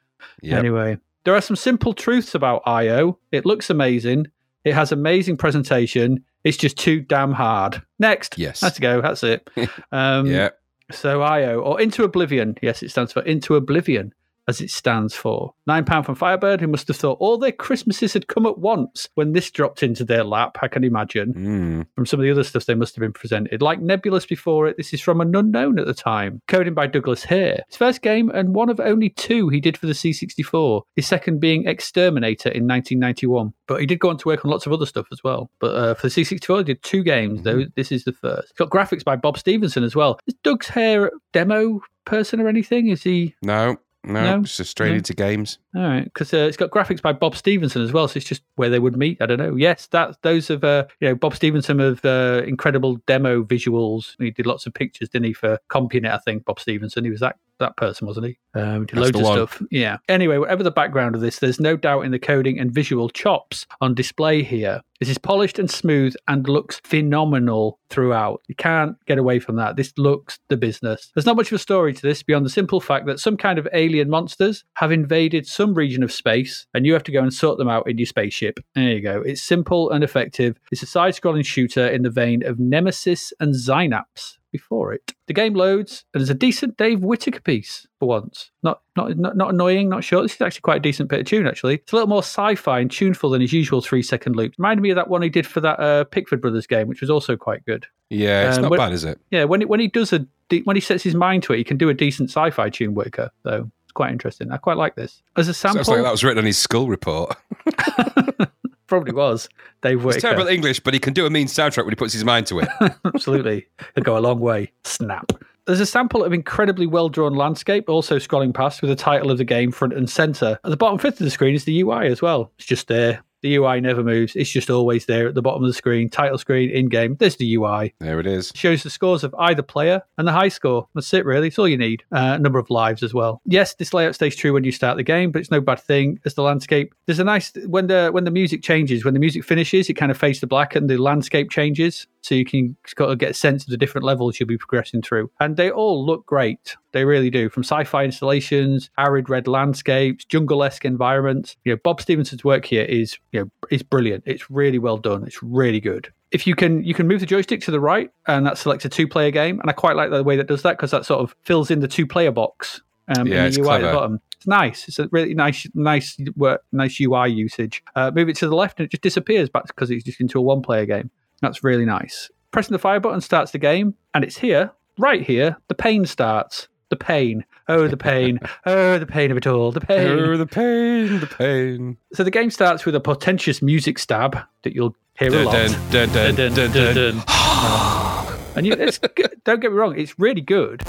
Yep. 0.42 0.58
Anyway, 0.58 0.98
there 1.26 1.34
are 1.34 1.40
some 1.40 1.56
simple 1.56 1.93
truths 1.93 2.37
about 2.37 2.62
IO. 2.67 3.19
It 3.32 3.44
looks 3.44 3.69
amazing. 3.69 4.28
It 4.64 4.75
has 4.75 4.93
amazing 4.93 5.37
presentation. 5.37 6.25
It's 6.44 6.56
just 6.56 6.78
too 6.78 7.00
damn 7.00 7.32
hard. 7.32 7.82
Next. 7.99 8.38
Yes. 8.38 8.62
Let's 8.62 8.78
go. 8.78 9.02
That's 9.02 9.23
it. 9.25 9.50
Um, 9.93 10.26
yeah. 10.26 10.50
So 10.93 11.23
IO 11.23 11.61
or 11.61 11.81
Into 11.81 12.05
Oblivion. 12.05 12.56
Yes, 12.62 12.81
it 12.84 12.90
stands 12.90 13.12
for 13.12 13.23
Into 13.23 13.56
Oblivion, 13.56 14.14
as 14.48 14.60
it 14.60 14.70
stands 14.70 15.14
for. 15.14 15.52
Nine 15.66 15.84
pound 15.84 16.06
from 16.06 16.14
Firebird, 16.14 16.60
who 16.60 16.69
must 16.69 16.88
have 16.88 16.96
thought 16.96 17.19
all 17.20 17.38
their 17.38 17.52
Christmases 17.52 18.12
had 18.12 18.28
come 18.28 18.46
at 18.46 18.58
once 18.58 19.08
when 19.14 19.32
this 19.32 19.50
dropped 19.50 19.82
into 19.82 20.04
their 20.04 20.25
lap. 20.25 20.58
I 20.62 20.69
can 20.69 20.84
imagine 20.84 21.34
Mm. 21.34 21.87
from 21.94 22.06
some 22.06 22.20
of 22.20 22.25
the 22.25 22.31
other 22.31 22.44
stuff 22.44 22.64
they 22.66 22.75
must 22.75 22.94
have 22.94 23.00
been 23.00 23.12
presented. 23.12 23.60
Like 23.62 23.81
Nebulous 23.81 24.26
before 24.26 24.66
it, 24.69 24.76
this 24.76 24.93
is 24.94 25.00
from 25.00 25.20
an 25.20 25.34
unknown 25.34 25.78
at 25.78 25.87
the 25.87 25.94
time. 25.94 26.40
Coding 26.48 26.75
by 26.75 26.87
Douglas 26.87 27.25
Hare. 27.25 27.62
His 27.69 27.76
first 27.76 28.02
game 28.02 28.31
and 28.31 28.54
one 28.54 28.69
of 28.70 28.78
only 28.81 29.10
two 29.10 29.48
he 29.48 29.60
did 29.60 29.76
for 29.76 29.87
the 29.87 29.93
C64. 29.94 30.82
His 30.94 31.06
second 31.06 31.40
being 31.40 31.66
Exterminator 31.66 32.48
in 32.50 32.66
1991. 32.66 33.52
But 33.66 33.81
he 33.81 33.87
did 33.87 33.98
go 33.98 34.10
on 34.10 34.19
to 34.19 34.28
work 34.28 34.44
on 34.44 34.50
lots 34.50 34.66
of 34.66 34.72
other 34.72 34.87
stuff 34.87 35.06
as 35.12 35.25
well. 35.25 35.50
But 35.58 35.75
uh, 35.75 35.94
for 35.94 36.08
the 36.08 36.14
C64, 36.14 36.58
he 36.58 36.64
did 36.64 36.82
two 36.82 37.02
games, 37.02 37.43
though. 37.43 37.64
This 37.75 37.90
is 37.90 38.04
the 38.04 38.12
first. 38.12 38.50
It's 38.50 38.58
got 38.58 38.70
graphics 38.70 39.04
by 39.04 39.16
Bob 39.16 39.38
Stevenson 39.38 39.82
as 39.82 39.96
well. 39.96 40.19
Is 40.26 40.34
Douglas 40.44 40.69
Hare 40.69 41.06
a 41.06 41.10
demo 41.32 41.81
person 42.04 42.40
or 42.40 42.48
anything? 42.48 42.88
Is 42.88 43.02
he 43.02 43.34
No, 43.43 43.76
no, 44.06 44.23
No? 44.37 44.41
it's 44.41 44.56
just 44.56 44.70
straight 44.70 44.91
No? 44.91 44.97
into 44.97 45.14
games. 45.14 45.58
All 45.76 45.82
right, 45.82 46.05
because 46.05 46.32
uh, 46.32 46.38
it's 46.38 46.56
got 46.56 46.70
graphics 46.70 47.02
by 47.02 47.12
Bob 47.12 47.37
Stevenson 47.37 47.82
as 47.82 47.93
well, 47.93 48.08
so 48.08 48.17
it's 48.17 48.26
just 48.26 48.43
where 48.55 48.70
they 48.70 48.78
would 48.78 48.96
meet. 48.96 49.20
I 49.20 49.26
don't 49.26 49.38
know. 49.38 49.56
Yes, 49.56 49.88
that 49.88 50.17
those 50.23 50.49
of 50.49 50.64
uh, 50.64 50.87
you 51.00 51.08
know 51.08 51.14
Bob 51.14 51.34
Stevenson 51.37 51.81
of 51.81 52.02
uh, 52.02 52.43
incredible 52.46 52.96
demo 53.06 53.43
visuals. 53.43 54.14
He 54.19 54.31
did 54.31 54.46
lots 54.46 54.64
of 54.64 54.73
pictures, 54.73 55.11
didn't 55.11 55.26
he, 55.26 55.32
for 55.34 55.58
CompuNet? 55.70 56.11
I 56.11 56.19
think 56.19 56.46
Bob 56.46 56.61
Stevenson. 56.61 57.05
He 57.05 57.11
was 57.11 57.20
that 57.20 57.37
that 57.58 57.76
person, 57.76 58.06
wasn't 58.06 58.26
he? 58.26 58.38
Um, 58.55 58.87
did 58.87 58.96
That's 58.96 59.05
loads 59.05 59.12
the 59.12 59.19
of 59.19 59.25
one. 59.25 59.49
stuff. 59.49 59.62
Yeah. 59.70 59.99
Anyway, 60.08 60.38
whatever 60.38 60.62
the 60.62 60.70
background 60.70 61.14
of 61.14 61.20
this, 61.20 61.38
there's 61.38 61.61
no 61.61 61.76
doubt 61.76 62.02
in 62.02 62.11
the 62.11 62.19
coding 62.19 62.58
and 62.58 62.72
visual 62.72 63.08
chops 63.08 63.67
on 63.81 63.94
display 63.94 64.43
here. 64.43 64.82
This 65.00 65.11
is 65.11 65.19
polished 65.19 65.58
and 65.58 65.70
smooth 65.70 66.14
and 66.26 66.49
looks 66.49 66.81
phenomenal 66.84 67.79
throughout. 67.90 68.40
You 68.49 68.55
can't 68.55 68.96
get 69.06 69.19
away 69.19 69.38
from 69.40 69.56
that. 69.56 69.76
This 69.76 69.93
looks 69.99 70.38
the 70.49 70.56
business. 70.56 71.11
There's 71.14 71.26
not 71.26 71.37
much 71.37 71.49
of 71.49 71.56
a 71.56 71.58
story 71.58 71.93
to 71.93 72.02
this 72.02 72.22
beyond 72.22 72.46
the 72.46 72.50
simple 72.50 72.81
fact 72.81 73.06
that 73.06 73.20
some 73.20 73.37
kind 73.37 73.58
of 73.58 73.69
alien 73.75 74.08
monsters 74.08 74.64
have 74.75 74.93
invaded 74.93 75.46
some 75.46 75.65
region 75.74 76.02
of 76.02 76.12
space 76.12 76.66
and 76.74 76.84
you 76.86 76.92
have 76.92 77.04
to 77.04 77.12
go 77.12 77.20
and 77.22 77.32
sort 77.32 77.58
them 77.58 77.68
out 77.68 77.88
in 77.88 77.98
your 77.98 78.06
spaceship. 78.06 78.60
There 78.74 78.90
you 78.90 79.00
go. 79.00 79.22
It's 79.22 79.42
simple 79.42 79.90
and 79.90 80.02
effective. 80.04 80.58
It's 80.72 80.82
a 80.82 80.86
side 80.86 81.14
scrolling 81.14 81.44
shooter 81.44 81.86
in 81.86 82.02
the 82.02 82.10
vein 82.10 82.44
of 82.44 82.58
Nemesis 82.58 83.32
and 83.40 83.54
Synapse 83.54 84.38
before 84.52 84.92
it. 84.94 85.12
The 85.26 85.34
game 85.34 85.54
loads 85.54 86.04
and 86.14 86.20
there's 86.20 86.30
a 86.30 86.34
decent 86.34 86.76
Dave 86.78 87.02
Whittaker 87.02 87.40
piece 87.40 87.86
for 87.98 88.08
once. 88.08 88.50
Not 88.62 88.80
not 88.96 89.16
not, 89.18 89.36
not 89.36 89.52
annoying, 89.52 89.88
not 89.88 90.04
short. 90.04 90.24
This 90.24 90.34
is 90.34 90.40
actually 90.40 90.60
quite 90.62 90.76
a 90.78 90.80
decent 90.80 91.08
bit 91.10 91.20
of 91.20 91.26
tune, 91.26 91.46
actually. 91.46 91.74
It's 91.74 91.92
a 91.92 91.96
little 91.96 92.08
more 92.08 92.22
sci-fi 92.22 92.80
and 92.80 92.90
tuneful 92.90 93.30
than 93.30 93.40
his 93.42 93.52
usual 93.52 93.80
three 93.82 94.02
second 94.02 94.36
loops. 94.36 94.58
Reminded 94.58 94.82
me 94.82 94.90
of 94.90 94.96
that 94.96 95.08
one 95.08 95.20
he 95.22 95.28
did 95.28 95.46
for 95.46 95.60
that 95.60 95.78
uh, 95.80 96.04
Pickford 96.04 96.40
Brothers 96.40 96.66
game, 96.66 96.86
which 96.88 97.00
was 97.02 97.10
also 97.10 97.36
quite 97.36 97.64
good. 97.66 97.86
Yeah, 98.08 98.48
it's 98.48 98.56
Um, 98.56 98.62
not 98.62 98.70
when- 98.70 98.78
bad, 98.78 98.92
is 98.92 99.04
it? 99.04 99.20
Yeah, 99.30 99.44
when 99.44 99.60
he, 99.60 99.66
when 99.66 99.80
he 99.80 99.88
does 99.88 100.12
a 100.12 100.26
when 100.64 100.76
he 100.76 100.80
sets 100.80 101.02
his 101.02 101.16
mind 101.16 101.42
to 101.42 101.52
it, 101.52 101.56
he 101.58 101.64
can 101.64 101.76
do 101.76 101.88
a 101.88 101.94
decent 101.94 102.30
sci-fi 102.30 102.70
tune. 102.70 102.94
So 102.94 103.02
it's 103.04 103.66
quite 103.96 104.12
interesting. 104.12 104.52
I 104.52 104.58
quite 104.58 104.76
like 104.76 104.94
this 104.94 105.22
as 105.37 105.48
a 105.48 105.54
sample. 105.54 105.82
Sounds 105.82 105.88
like 105.96 106.04
that 106.04 106.12
was 106.12 106.22
written 106.22 106.38
on 106.38 106.44
his 106.44 106.58
school 106.58 106.87
report. 106.88 107.37
Probably 108.87 109.12
was 109.12 109.48
Dave 109.82 109.96
It's 109.96 110.04
Whittaker. 110.04 110.20
terrible 110.20 110.46
English, 110.46 110.78
but 110.81 110.94
he 110.94 111.00
can 111.00 111.12
do 111.12 111.26
a 111.26 111.31
mean 111.31 111.48
soundtrack 111.48 111.84
when 111.84 111.88
he 111.90 111.96
puts 111.96 112.12
his 112.12 112.25
mind 112.25 112.46
to 112.46 112.60
it. 112.60 112.69
Absolutely. 113.04 113.66
It'll 113.96 114.04
go 114.04 114.16
a 114.16 114.20
long 114.20 114.38
way. 114.38 114.70
Snap. 114.84 115.32
There's 115.66 115.81
a 115.81 115.87
sample 115.87 116.22
of 116.22 116.32
incredibly 116.32 116.87
well 116.87 117.08
drawn 117.08 117.34
landscape, 117.34 117.88
also 117.88 118.16
scrolling 118.19 118.54
past 118.54 118.82
with 118.82 118.90
the 118.90 118.94
title 118.94 119.32
of 119.32 119.38
the 119.38 119.44
game 119.44 119.72
front 119.72 119.94
and 119.94 120.08
center. 120.08 120.60
At 120.62 120.70
the 120.70 120.76
bottom 120.76 120.98
fifth 121.00 121.19
of 121.20 121.25
the 121.25 121.31
screen 121.31 121.56
is 121.56 121.64
the 121.64 121.81
UI 121.81 122.06
as 122.06 122.22
well. 122.22 122.52
It's 122.58 122.66
just 122.66 122.87
there. 122.87 123.22
The 123.46 123.54
UI 123.54 123.81
never 123.81 124.02
moves. 124.02 124.34
It's 124.34 124.50
just 124.50 124.70
always 124.70 125.06
there 125.06 125.28
at 125.28 125.37
the 125.37 125.40
bottom 125.40 125.62
of 125.62 125.69
the 125.69 125.72
screen. 125.72 126.10
Title 126.10 126.37
screen, 126.37 126.69
in 126.69 126.88
game. 126.88 127.14
There's 127.20 127.37
the 127.37 127.54
UI. 127.54 127.94
there 128.00 128.19
it 128.19 128.26
is. 128.26 128.50
shows 128.56 128.82
the 128.82 128.90
scores 128.90 129.22
of 129.22 129.32
either 129.38 129.62
player 129.62 130.02
and 130.19 130.26
the 130.26 130.32
high 130.32 130.48
score. 130.48 130.88
That's 130.96 131.14
it, 131.14 131.25
really. 131.25 131.46
It's 131.46 131.56
all 131.56 131.69
you 131.69 131.78
need. 131.78 132.02
Uh, 132.10 132.38
number 132.38 132.58
of 132.58 132.70
lives 132.70 133.04
as 133.04 133.14
well. 133.14 133.40
Yes, 133.44 133.75
this 133.75 133.94
layout 133.94 134.16
stays 134.16 134.34
true 134.34 134.52
when 134.52 134.64
you 134.64 134.72
start 134.72 134.96
the 134.96 135.04
game, 135.04 135.31
but 135.31 135.38
it's 135.38 135.52
no 135.52 135.60
bad 135.60 135.78
thing. 135.78 136.19
As 136.25 136.34
the 136.34 136.43
landscape, 136.43 136.93
there's 137.06 137.20
a 137.20 137.25
nice 137.25 137.52
when 137.66 137.87
the 137.87 138.08
when 138.10 138.25
the 138.25 138.32
music 138.32 138.64
changes, 138.64 139.04
when 139.04 139.14
the 139.14 139.20
music 139.20 139.44
finishes, 139.44 139.88
it 139.88 139.94
kind 139.94 140.10
of 140.10 140.19
fades 140.19 140.40
to 140.40 140.48
black 140.48 140.75
and 140.75 140.90
the 140.90 140.96
landscape 140.96 141.48
changes, 141.48 142.08
so 142.26 142.34
you 142.34 142.44
can 142.44 142.76
sort 142.87 143.11
of 143.11 143.19
get 143.19 143.31
a 143.31 143.34
sense 143.34 143.62
of 143.62 143.70
the 143.70 143.76
different 143.76 144.05
levels 144.05 144.40
you'll 144.40 144.49
be 144.49 144.58
progressing 144.58 145.00
through. 145.00 145.31
And 145.38 145.56
they 145.56 145.70
all 145.70 146.05
look 146.05 146.26
great. 146.26 146.76
They 146.90 147.05
really 147.05 147.31
do. 147.31 147.49
From 147.49 147.62
sci-fi 147.62 148.05
installations, 148.05 148.90
arid 148.99 149.31
red 149.31 149.46
landscapes, 149.46 150.25
jungle-esque 150.25 150.84
environments. 150.84 151.56
You 151.64 151.73
know, 151.73 151.81
Bob 151.84 152.00
Stevenson's 152.00 152.43
work 152.43 152.64
here 152.64 152.84
is 152.84 153.17
you 153.31 153.40
know 153.40 153.50
is 153.70 153.84
brilliant. 153.84 154.25
It's 154.26 154.50
really 154.50 154.78
well 154.78 154.96
done. 154.96 155.25
It's 155.25 155.40
really 155.40 155.81
good 155.81 156.12
if 156.32 156.46
you 156.46 156.56
can 156.56 156.82
you 156.82 156.94
can 156.94 157.06
move 157.06 157.20
the 157.20 157.26
joystick 157.26 157.61
to 157.61 157.70
the 157.70 157.78
right 157.78 158.11
and 158.26 158.44
that 158.44 158.58
selects 158.58 158.84
a 158.84 158.88
two 158.88 159.06
player 159.06 159.31
game 159.31 159.61
and 159.61 159.70
i 159.70 159.72
quite 159.72 159.94
like 159.94 160.11
the 160.11 160.25
way 160.25 160.37
that 160.37 160.49
does 160.49 160.62
that 160.62 160.76
because 160.76 160.90
that 160.90 161.06
sort 161.06 161.20
of 161.20 161.37
fills 161.44 161.70
in 161.70 161.79
the 161.79 161.87
two 161.87 162.05
player 162.05 162.32
box 162.32 162.82
um, 163.17 163.29
Yeah, 163.29 163.46
in 163.46 163.52
the 163.52 163.61
ui 163.61 163.70
at 163.70 163.81
the 163.82 163.93
bottom 163.93 164.20
it's 164.37 164.46
nice 164.46 164.88
it's 164.88 164.99
a 164.99 165.08
really 165.12 165.34
nice 165.34 165.69
nice 165.75 166.19
work 166.34 166.62
nice 166.72 167.00
ui 167.00 167.31
usage 167.31 167.82
uh, 167.94 168.10
move 168.12 168.29
it 168.29 168.34
to 168.36 168.48
the 168.48 168.56
left 168.56 168.81
and 168.81 168.86
it 168.86 168.91
just 168.91 169.03
disappears 169.03 169.48
back 169.48 169.69
because 169.69 169.89
it's 169.89 170.03
just 170.03 170.20
into 170.20 170.41
a 170.41 170.43
one 170.43 170.62
player 170.62 170.84
game 170.84 171.12
that's 171.43 171.62
really 171.64 171.84
nice 171.84 172.31
pressing 172.50 172.72
the 172.72 172.78
fire 172.78 173.00
button 173.00 173.20
starts 173.20 173.52
the 173.52 173.58
game 173.58 173.94
and 174.14 174.24
it's 174.24 174.38
here 174.38 174.70
right 174.98 175.22
here 175.22 175.56
the 175.69 175.74
pain 175.74 176.06
starts 176.06 176.69
the 176.88 176.96
pain 176.96 177.44
oh 177.69 177.88
the 177.88 177.96
pain 177.96 178.38
oh 178.66 178.98
the 178.98 179.06
pain 179.06 179.31
of 179.31 179.36
it 179.36 179.46
all 179.46 179.72
the 179.72 179.81
pain 179.81 180.08
Oh, 180.08 180.36
the 180.36 180.46
pain, 180.46 181.20
the 181.20 181.26
pain. 181.26 181.96
so 182.12 182.24
the 182.24 182.31
game 182.31 182.50
starts 182.50 182.86
with 182.86 182.94
a 182.94 183.00
portentous 183.00 183.60
music 183.60 183.98
stab 183.98 184.38
that 184.62 184.74
you'll 184.74 184.96
hear 185.19 185.34
a 185.34 185.44
lot 185.44 185.52
dun, 185.52 185.72
dun, 185.90 186.34
dun, 186.34 186.55
dun, 186.55 186.72
dun. 186.72 186.94
dun. 186.94 187.22
and 188.56 188.66
you, 188.66 188.74
don't 189.44 189.60
get 189.60 189.70
me 189.70 189.76
wrong, 189.76 189.98
it's 189.98 190.19
really 190.19 190.40
good. 190.40 190.82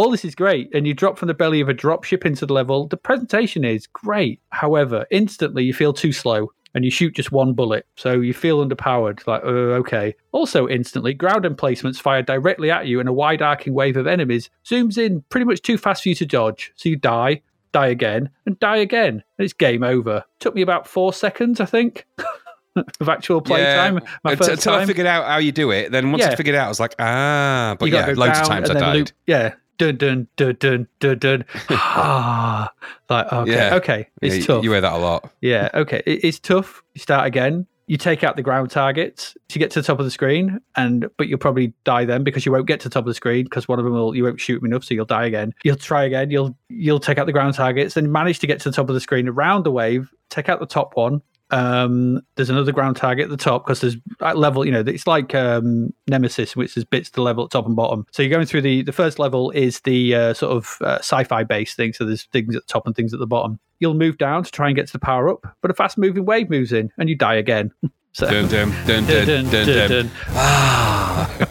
All 0.00 0.10
this 0.10 0.24
is 0.24 0.34
great, 0.34 0.74
and 0.74 0.86
you 0.86 0.94
drop 0.94 1.18
from 1.18 1.28
the 1.28 1.34
belly 1.34 1.60
of 1.60 1.68
a 1.68 1.74
dropship 1.74 2.24
into 2.24 2.46
the 2.46 2.54
level. 2.54 2.86
The 2.86 2.96
presentation 2.96 3.64
is 3.64 3.86
great. 3.86 4.40
However, 4.48 5.04
instantly 5.10 5.62
you 5.64 5.74
feel 5.74 5.92
too 5.92 6.10
slow 6.12 6.52
and 6.74 6.84
you 6.86 6.90
shoot 6.90 7.14
just 7.16 7.32
one 7.32 7.52
bullet. 7.52 7.84
So 7.96 8.12
you 8.20 8.32
feel 8.32 8.64
underpowered. 8.64 9.26
Like, 9.26 9.42
oh, 9.44 9.72
okay. 9.80 10.14
Also, 10.32 10.66
instantly, 10.68 11.12
ground 11.12 11.44
emplacements 11.44 11.98
fire 11.98 12.22
directly 12.22 12.70
at 12.70 12.86
you, 12.86 12.98
and 12.98 13.10
a 13.10 13.12
wide 13.12 13.42
arcing 13.42 13.74
wave 13.74 13.98
of 13.98 14.06
enemies 14.06 14.48
zooms 14.64 14.96
in 14.96 15.22
pretty 15.28 15.44
much 15.44 15.60
too 15.60 15.76
fast 15.76 16.02
for 16.04 16.08
you 16.08 16.14
to 16.14 16.24
dodge. 16.24 16.72
So 16.76 16.88
you 16.88 16.96
die, 16.96 17.42
die 17.72 17.88
again, 17.88 18.30
and 18.46 18.58
die 18.58 18.78
again. 18.78 19.22
And 19.36 19.44
it's 19.44 19.52
game 19.52 19.82
over. 19.82 20.24
Took 20.38 20.54
me 20.54 20.62
about 20.62 20.86
four 20.86 21.12
seconds, 21.12 21.60
I 21.60 21.66
think, 21.66 22.06
of 23.00 23.08
actual 23.08 23.42
playtime. 23.42 24.00
My 24.24 24.32
until, 24.32 24.50
until 24.52 24.74
I 24.74 24.86
figured 24.86 25.06
out 25.08 25.26
how 25.26 25.38
you 25.38 25.52
do 25.52 25.70
it. 25.72 25.92
Then 25.92 26.10
once 26.10 26.22
Yeah. 26.22 26.30
I 26.30 26.36
figured 26.36 26.54
it 26.54 26.58
out, 26.58 26.66
I 26.66 26.68
was 26.68 26.80
like, 26.80 26.94
ah. 26.98 27.76
But 27.78 27.86
You 27.90 27.96
yeah, 27.96 28.06
go 28.06 28.12
loads 28.12 28.38
of 28.38 28.46
times 28.46 28.70
I 28.70 28.74
died. 28.74 28.94
loop- 28.96 29.10
yeah. 29.26 29.54
Dun 29.80 29.96
dun 29.96 30.28
dun 30.36 30.56
dun 30.60 30.86
dun 31.00 31.18
dun. 31.18 31.44
ah, 31.70 32.70
like 33.08 33.32
okay, 33.32 33.50
Yeah. 33.50 33.74
okay, 33.76 34.08
it's 34.20 34.36
yeah, 34.36 34.44
tough. 34.44 34.62
You 34.62 34.72
hear 34.72 34.82
that 34.82 34.92
a 34.92 34.98
lot. 34.98 35.30
Yeah, 35.40 35.70
okay, 35.72 36.02
it, 36.04 36.22
it's 36.22 36.38
tough. 36.38 36.82
You 36.94 37.00
start 37.00 37.26
again. 37.26 37.66
You 37.86 37.96
take 37.96 38.22
out 38.22 38.36
the 38.36 38.42
ground 38.42 38.70
targets 38.70 39.34
to 39.48 39.58
get 39.58 39.70
to 39.70 39.80
the 39.80 39.86
top 39.86 39.98
of 39.98 40.04
the 40.04 40.10
screen, 40.10 40.60
and 40.76 41.08
but 41.16 41.28
you'll 41.28 41.38
probably 41.38 41.72
die 41.84 42.04
then 42.04 42.24
because 42.24 42.44
you 42.44 42.52
won't 42.52 42.66
get 42.66 42.78
to 42.80 42.90
the 42.90 42.92
top 42.92 43.04
of 43.04 43.06
the 43.08 43.14
screen 43.14 43.44
because 43.44 43.68
one 43.68 43.78
of 43.78 43.86
them 43.86 43.94
will 43.94 44.14
you 44.14 44.22
won't 44.24 44.38
shoot 44.38 44.60
them 44.60 44.66
enough, 44.70 44.84
so 44.84 44.92
you'll 44.92 45.06
die 45.06 45.24
again. 45.24 45.54
You'll 45.64 45.76
try 45.76 46.04
again. 46.04 46.30
You'll 46.30 46.54
you'll 46.68 47.00
take 47.00 47.16
out 47.16 47.24
the 47.24 47.32
ground 47.32 47.54
targets, 47.54 47.94
then 47.94 48.12
manage 48.12 48.38
to 48.40 48.46
get 48.46 48.60
to 48.60 48.68
the 48.68 48.76
top 48.76 48.90
of 48.90 48.94
the 48.94 49.00
screen 49.00 49.28
around 49.28 49.64
the 49.64 49.72
wave. 49.72 50.10
Take 50.28 50.50
out 50.50 50.60
the 50.60 50.66
top 50.66 50.94
one. 50.94 51.22
Um, 51.50 52.20
there's 52.36 52.50
another 52.50 52.72
ground 52.72 52.96
target 52.96 53.24
at 53.24 53.30
the 53.30 53.36
top 53.36 53.64
because 53.64 53.80
there's 53.80 53.96
at 54.20 54.38
level. 54.38 54.64
You 54.64 54.72
know, 54.72 54.80
it's 54.80 55.06
like 55.06 55.34
um, 55.34 55.92
Nemesis, 56.08 56.56
which 56.56 56.76
is 56.76 56.84
bits 56.84 57.10
to 57.10 57.22
level 57.22 57.44
at 57.44 57.50
top 57.50 57.66
and 57.66 57.76
bottom. 57.76 58.06
So 58.12 58.22
you're 58.22 58.30
going 58.30 58.46
through 58.46 58.62
the 58.62 58.82
the 58.82 58.92
first 58.92 59.18
level 59.18 59.50
is 59.50 59.80
the 59.80 60.14
uh, 60.14 60.34
sort 60.34 60.56
of 60.56 60.76
uh, 60.80 60.98
sci-fi 60.98 61.44
based 61.44 61.76
thing. 61.76 61.92
So 61.92 62.04
there's 62.04 62.24
things 62.24 62.54
at 62.56 62.62
the 62.62 62.72
top 62.72 62.86
and 62.86 62.94
things 62.94 63.12
at 63.12 63.20
the 63.20 63.26
bottom. 63.26 63.58
you'll 63.78 63.94
move 63.94 64.18
down 64.18 64.44
to 64.44 64.50
try 64.50 64.66
and 64.68 64.76
get 64.76 64.86
to 64.86 64.92
the 64.92 64.98
power 64.98 65.28
up, 65.28 65.46
but 65.62 65.70
a 65.70 65.74
fast 65.74 65.98
moving 65.98 66.24
wave 66.24 66.50
moves 66.50 66.72
in 66.72 66.90
and 66.98 67.08
you 67.08 67.16
die 67.16 67.34
again. 67.34 67.72
So, 68.12 68.28
Dun, 68.28 68.48
dun, 68.48 68.70
dun, 68.88 69.06
dun, 69.06 69.26
dun, 69.26 69.66
dun, 69.66 69.88
dun. 69.90 70.10
Ah. 70.30 71.46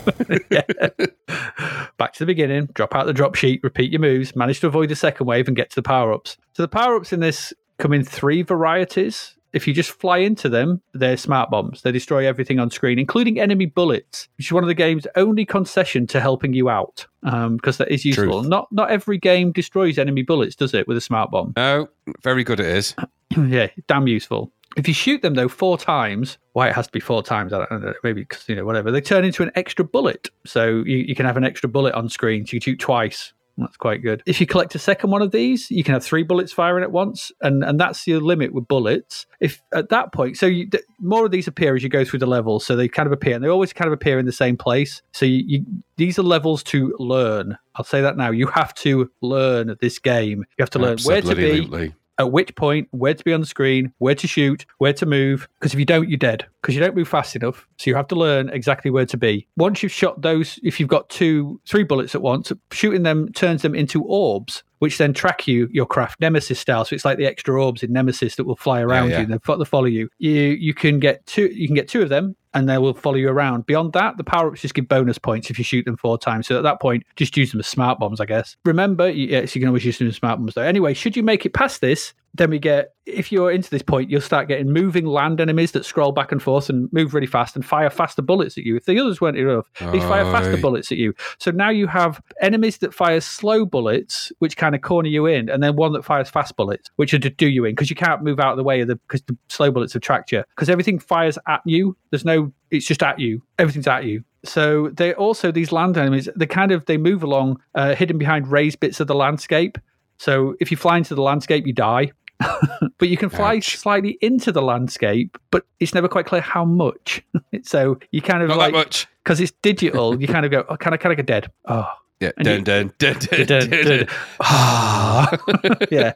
Yeah. 0.51 0.62
Back 1.98 2.13
to 2.13 2.20
the 2.20 2.25
beginning, 2.25 2.68
drop 2.74 2.96
out 2.96 3.06
the 3.06 3.13
drop 3.13 3.36
ship, 3.36 3.62
repeat 3.63 3.91
your 3.91 4.01
moves, 4.01 4.36
manage 4.36 4.60
to 4.62 4.68
avoid 4.68 4.89
the 4.89 4.96
second 4.96 5.25
wave 5.25 5.48
and 5.48 5.56
get 5.56 5.70
to 5.70 5.75
the 5.75 5.82
power 5.84 6.12
ups. 6.13 6.38
So 6.53 6.63
the 6.63 6.68
power 6.68 6.96
ups 6.96 7.13
in 7.13 7.20
this 7.20 7.53
come 7.77 7.94
in 7.94 8.03
three 8.03 8.41
varieties. 8.41 9.36
If 9.53 9.68
you 9.68 9.74
just 9.74 9.91
fly 9.91 10.20
into 10.20 10.50
them, 10.50 10.82
they're 10.94 11.18
smart 11.18 11.50
bombs. 11.50 11.82
They 11.82 11.91
destroy 11.91 12.27
everything 12.27 12.60
on 12.60 12.70
screen, 12.70 13.00
including 13.00 13.39
enemy 13.39 13.65
bullets, 13.65 14.27
which 14.38 14.48
is 14.48 14.51
one 14.51 14.63
of 14.63 14.68
the 14.68 14.75
game's 14.75 15.08
only 15.15 15.46
concession 15.46 16.06
to 16.08 16.20
helping 16.20 16.53
you 16.53 16.70
out, 16.70 17.08
um, 17.24 17.56
because 17.56 17.77
that 17.77 17.89
is 17.89 18.06
useful. 18.06 18.41
Truth. 18.41 18.48
Not 18.48 18.72
not 18.72 18.91
every 18.91 19.18
game 19.18 19.51
destroys 19.51 19.98
enemy 19.98 20.22
bullets, 20.22 20.56
does 20.56 20.74
it, 20.74 20.88
with 20.88 20.98
a 20.98 21.01
smart 21.01 21.32
bomb? 21.32 21.53
No, 21.58 21.88
very 22.22 22.44
good 22.44 22.60
it 22.60 22.68
is. 22.68 22.96
yeah, 23.38 23.68
damn 23.88 24.08
useful. 24.08 24.51
If 24.77 24.88
you 24.88 24.94
shoot 24.94 25.22
them 25.24 25.34
though 25.34 25.48
four 25.48 25.77
times, 25.77 26.38
why 26.53 26.70
it 26.70 26.75
has 26.75 26.86
to 26.86 26.91
be 26.91 27.00
four 27.00 27.24
times, 27.24 27.51
I 27.51 27.65
don't 27.65 27.82
know. 27.82 27.94
Maybe 28.03 28.22
because 28.22 28.48
you 28.48 28.56
know 28.56 28.65
whatever 28.65 28.91
they 28.91 29.01
turn 29.01 29.25
into 29.25 29.41
an 29.41 29.51
extra 29.56 29.84
bullet, 29.84 30.29
so 30.46 30.84
you, 30.86 30.98
you 30.98 31.15
can 31.15 31.25
have 31.25 31.38
an 31.38 31.44
extra 31.44 31.68
bullet 31.68 31.96
on 31.96 32.08
screen. 32.08 32.46
So 32.46 32.53
you 32.53 32.62
can 32.62 32.74
shoot 32.74 32.79
twice. 32.79 33.34
That's 33.60 33.78
quite 33.78 34.01
good. 34.01 34.24
If 34.25 34.39
you 34.39 34.48
collect 34.48 34.75
a 34.75 34.80
second 34.80 35.12
one 35.12 35.22
of 35.22 35.32
these, 35.32 35.70
you 35.70 35.84
can 35.84 35.94
have 35.94 36.04
three 36.04 36.24
bullets 36.24 36.51
firing 36.51 36.84
at 36.84 36.92
once, 36.92 37.32
and 37.42 37.63
and 37.63 37.80
that's 37.80 38.08
your 38.08 38.22
limit 38.22 38.54
with 38.54 38.68
bullets. 38.68 39.25
If 39.39 39.62
at 39.74 39.89
that 39.89 40.13
point, 40.13 40.38
so 40.38 40.46
you, 40.46 40.70
more 41.00 41.25
of 41.25 41.32
these 41.32 41.48
appear 41.48 41.75
as 41.75 41.84
you 41.84 41.89
go 41.89 42.06
through 42.06 42.20
the 42.20 42.28
levels, 42.28 42.66
so 42.66 42.75
they 42.75 42.88
kind 42.88 43.08
of 43.08 43.13
appear, 43.13 43.36
and 43.36 43.44
they 43.44 43.50
always 43.50 43.74
kind 43.74 43.88
of 43.88 43.94
appear 43.94 44.20
in 44.20 44.25
the 44.25 44.32
same 44.32 44.58
place. 44.58 45.01
So 45.12 45.25
you, 45.25 45.44
you 45.46 45.66
these 45.98 46.18
are 46.18 46.24
levels 46.24 46.63
to 46.63 46.96
learn. 47.00 47.58
I'll 47.75 47.86
say 47.86 48.01
that 48.01 48.18
now. 48.18 48.32
You 48.32 48.48
have 48.48 48.74
to 48.75 49.12
learn 49.22 49.75
this 49.82 50.00
game. 50.00 50.46
You 50.58 50.63
have 50.63 50.70
to 50.72 50.80
learn 50.80 50.98
where 51.04 51.22
to 51.22 51.36
be, 51.36 51.51
Absolutely. 51.51 51.94
At 52.20 52.32
which 52.32 52.54
point, 52.56 52.88
where 52.92 53.14
to 53.14 53.24
be 53.24 53.34
on 53.34 53.40
the 53.40 53.48
screen, 53.48 53.94
where 53.98 54.14
to 54.14 54.28
shoot, 54.28 54.66
where 54.78 54.94
to 54.94 55.06
move. 55.06 55.48
Because 55.60 55.74
if 55.74 55.80
you 55.80 55.86
don't, 55.86 56.10
you're 56.10 56.18
dead. 56.18 56.46
Because 56.62 56.76
you 56.76 56.82
don't 56.82 56.96
move 56.96 57.08
fast 57.08 57.36
enough. 57.36 57.66
So 57.78 57.90
you 57.90 57.96
have 57.96 58.08
to 58.10 58.16
learn 58.16 58.50
exactly 58.50 58.92
where 58.92 59.06
to 59.06 59.18
be. 59.18 59.48
Once 59.56 59.82
you've 59.82 59.92
shot 59.92 60.22
those, 60.22 60.60
if 60.62 60.80
you've 60.80 60.90
got 60.90 61.10
two, 61.10 61.60
three 61.66 61.84
bullets 61.84 62.14
at 62.14 62.22
once, 62.22 62.52
shooting 62.72 63.04
them 63.04 63.32
turns 63.32 63.62
them 63.62 63.74
into 63.74 64.04
orbs, 64.04 64.64
which 64.80 64.98
then 64.98 65.14
track 65.14 65.48
you, 65.48 65.70
your 65.72 65.86
craft, 65.86 66.20
Nemesis 66.20 66.60
style. 66.60 66.84
So 66.84 66.96
it's 66.96 67.06
like 67.06 67.18
the 67.18 67.26
extra 67.26 67.62
orbs 67.62 67.84
in 67.84 67.94
Nemesis 67.94 68.36
that 68.36 68.46
will 68.46 68.56
fly 68.56 68.82
around 68.82 69.12
yeah. 69.12 69.20
you 69.20 69.24
and 69.26 69.34
they 69.34 69.66
follow 69.66 69.86
you. 69.86 70.10
You 70.18 70.32
you 70.32 70.74
can 70.74 71.00
get 71.00 71.26
two. 71.26 71.48
You 71.54 71.68
can 71.68 71.76
get 71.76 71.88
two 71.88 72.02
of 72.02 72.10
them. 72.10 72.36
And 72.52 72.68
they 72.68 72.80
will 72.80 72.96
follow 72.96 73.18
you 73.18 73.30
around. 73.30 73.68
Beyond 73.68 73.94
that, 73.94 74.18
the 74.18 74.24
power 74.24 74.50
ups 74.50 74.62
just 74.62 74.74
give 74.74 74.88
bonus 74.88 75.20
points 75.20 75.52
if 75.52 75.60
you 75.60 75.64
shoot 75.64 75.86
them 75.86 75.98
four 75.98 76.18
times. 76.18 76.48
So 76.48 76.58
at 76.58 76.64
that 76.64 76.82
point, 76.82 77.04
just 77.16 77.38
use 77.38 77.52
them 77.52 77.60
as 77.60 77.68
smart 77.68 78.00
bombs, 78.00 78.20
I 78.20 78.26
guess. 78.26 78.58
Remember, 78.66 79.08
yes, 79.08 79.54
you 79.54 79.62
can 79.62 79.68
always 79.68 79.86
use 79.86 80.00
them 80.00 80.08
as 80.08 80.16
smart 80.16 80.40
bombs 80.40 80.56
though. 80.56 80.64
Anyway, 80.64 80.96
should 80.96 81.16
you 81.16 81.22
make 81.22 81.46
it 81.46 81.54
past 81.54 81.80
this, 81.80 82.12
then 82.34 82.50
we 82.50 82.60
get 82.60 82.94
if 83.06 83.32
you're 83.32 83.52
into 83.52 83.70
this 83.70 83.82
point, 83.82 84.10
you'll 84.10 84.22
start 84.22 84.48
getting 84.48 84.72
moving 84.72 85.06
land 85.06 85.42
enemies 85.42 85.72
that 85.72 85.86
scroll 85.86 86.12
back 86.12 86.32
and 86.32 86.42
forth 86.42 86.70
and 86.70 86.92
move 86.94 87.14
really 87.14 87.28
fast 87.28 87.56
and 87.56 87.66
fire 87.66 87.90
faster 87.90 88.22
bullets 88.22 88.58
at 88.58 88.64
you. 88.64 88.76
If 88.76 88.86
the 88.86 89.00
others 89.00 89.20
weren't 89.20 89.38
enough, 89.38 89.70
these 89.92 90.04
fire 90.04 90.26
faster 90.26 90.58
bullets 90.58 90.92
at 90.92 90.98
you. 90.98 91.14
So 91.40 91.52
now 91.52 91.70
you 91.70 91.88
have 91.88 92.22
enemies 92.42 92.78
that 92.80 92.94
fire 92.94 93.20
slow 93.20 93.66
bullets, 93.66 94.32
which 94.40 94.58
kind 94.58 94.76
of 94.76 94.82
corner 94.82 95.10
you 95.10 95.26
in, 95.26 95.50
and 95.50 95.64
then 95.64 95.76
one 95.76 95.94
that 95.94 96.06
fires 96.06 96.30
fast 96.30 96.56
bullets, 96.56 96.90
which 96.98 97.14
are 97.14 97.20
to 97.20 97.30
do 97.30 97.48
you 97.48 97.66
in 97.66 97.74
because 97.74 97.90
you 97.90 97.96
can't 97.96 98.24
move 98.24 98.40
out 98.40 98.52
of 98.52 98.58
the 98.58 98.64
way 98.64 98.82
of 98.82 98.88
the 98.88 98.96
because 98.96 99.22
the 99.24 99.36
slow 99.50 99.72
bullets 99.72 99.96
attract 99.96 100.32
you 100.32 100.44
because 100.56 100.70
everything 100.70 101.00
fires 101.00 101.38
at 101.48 101.62
you. 101.66 101.98
There's 102.12 102.26
no, 102.26 102.54
it's 102.72 102.86
just 102.86 103.04
at 103.04 103.20
you. 103.20 103.42
Everything's 103.58 103.88
at 103.88 104.06
you. 104.06 104.24
So 104.44 104.90
they 104.90 105.14
also 105.14 105.52
these 105.52 105.72
land 105.72 105.98
enemies. 105.98 106.30
They 106.36 106.46
kind 106.46 106.72
of 106.72 106.86
they 106.86 106.98
move 106.98 107.24
along, 107.24 107.62
uh, 107.76 107.96
hidden 107.96 108.18
behind 108.18 108.48
raised 108.48 108.80
bits 108.80 109.00
of 109.00 109.08
the 109.08 109.16
landscape. 109.16 109.78
So 110.20 110.56
if 110.60 110.70
you 110.70 110.78
fly 110.78 110.98
into 110.98 111.16
the 111.16 111.22
landscape, 111.24 111.66
you 111.66 111.74
die. 111.74 112.12
but 113.00 113.10
you 113.10 113.18
can 113.18 113.30
fly 113.30 113.58
Ouch. 113.58 113.76
slightly 113.78 114.18
into 114.22 114.52
the 114.54 114.62
landscape, 114.62 115.38
but 115.52 115.66
it's 115.82 115.94
never 115.94 116.08
quite 116.08 116.26
clear 116.26 116.42
how 116.42 116.64
much. 116.64 117.22
so 117.64 118.00
you 118.12 118.22
kind 118.22 118.42
of 118.44 118.48
Not 118.50 118.58
like 118.58 118.74
much. 118.74 119.08
because 119.24 119.42
it's 119.42 119.52
digital. 119.62 120.20
You 120.22 120.28
kind 120.28 120.46
of 120.46 120.52
go, 120.52 120.64
oh, 120.70 120.78
can 120.78 120.94
I 120.94 120.98
can 120.98 121.12
I 121.12 121.16
get 121.16 121.26
dead? 121.26 121.52
Oh, 121.66 121.88
Yeah. 122.22 122.32
And 122.38 122.46
Dun, 122.46 122.58
you- 122.60 122.64
dun, 122.64 122.92
dun, 122.98 123.14
dun, 123.20 123.46
Dun, 123.46 123.70
dun, 123.70 123.86
dun. 123.86 124.08
Ah. 124.40 125.38
yeah. 125.92 126.12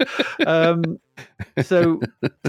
Um, 0.48 0.98
so 1.62 2.00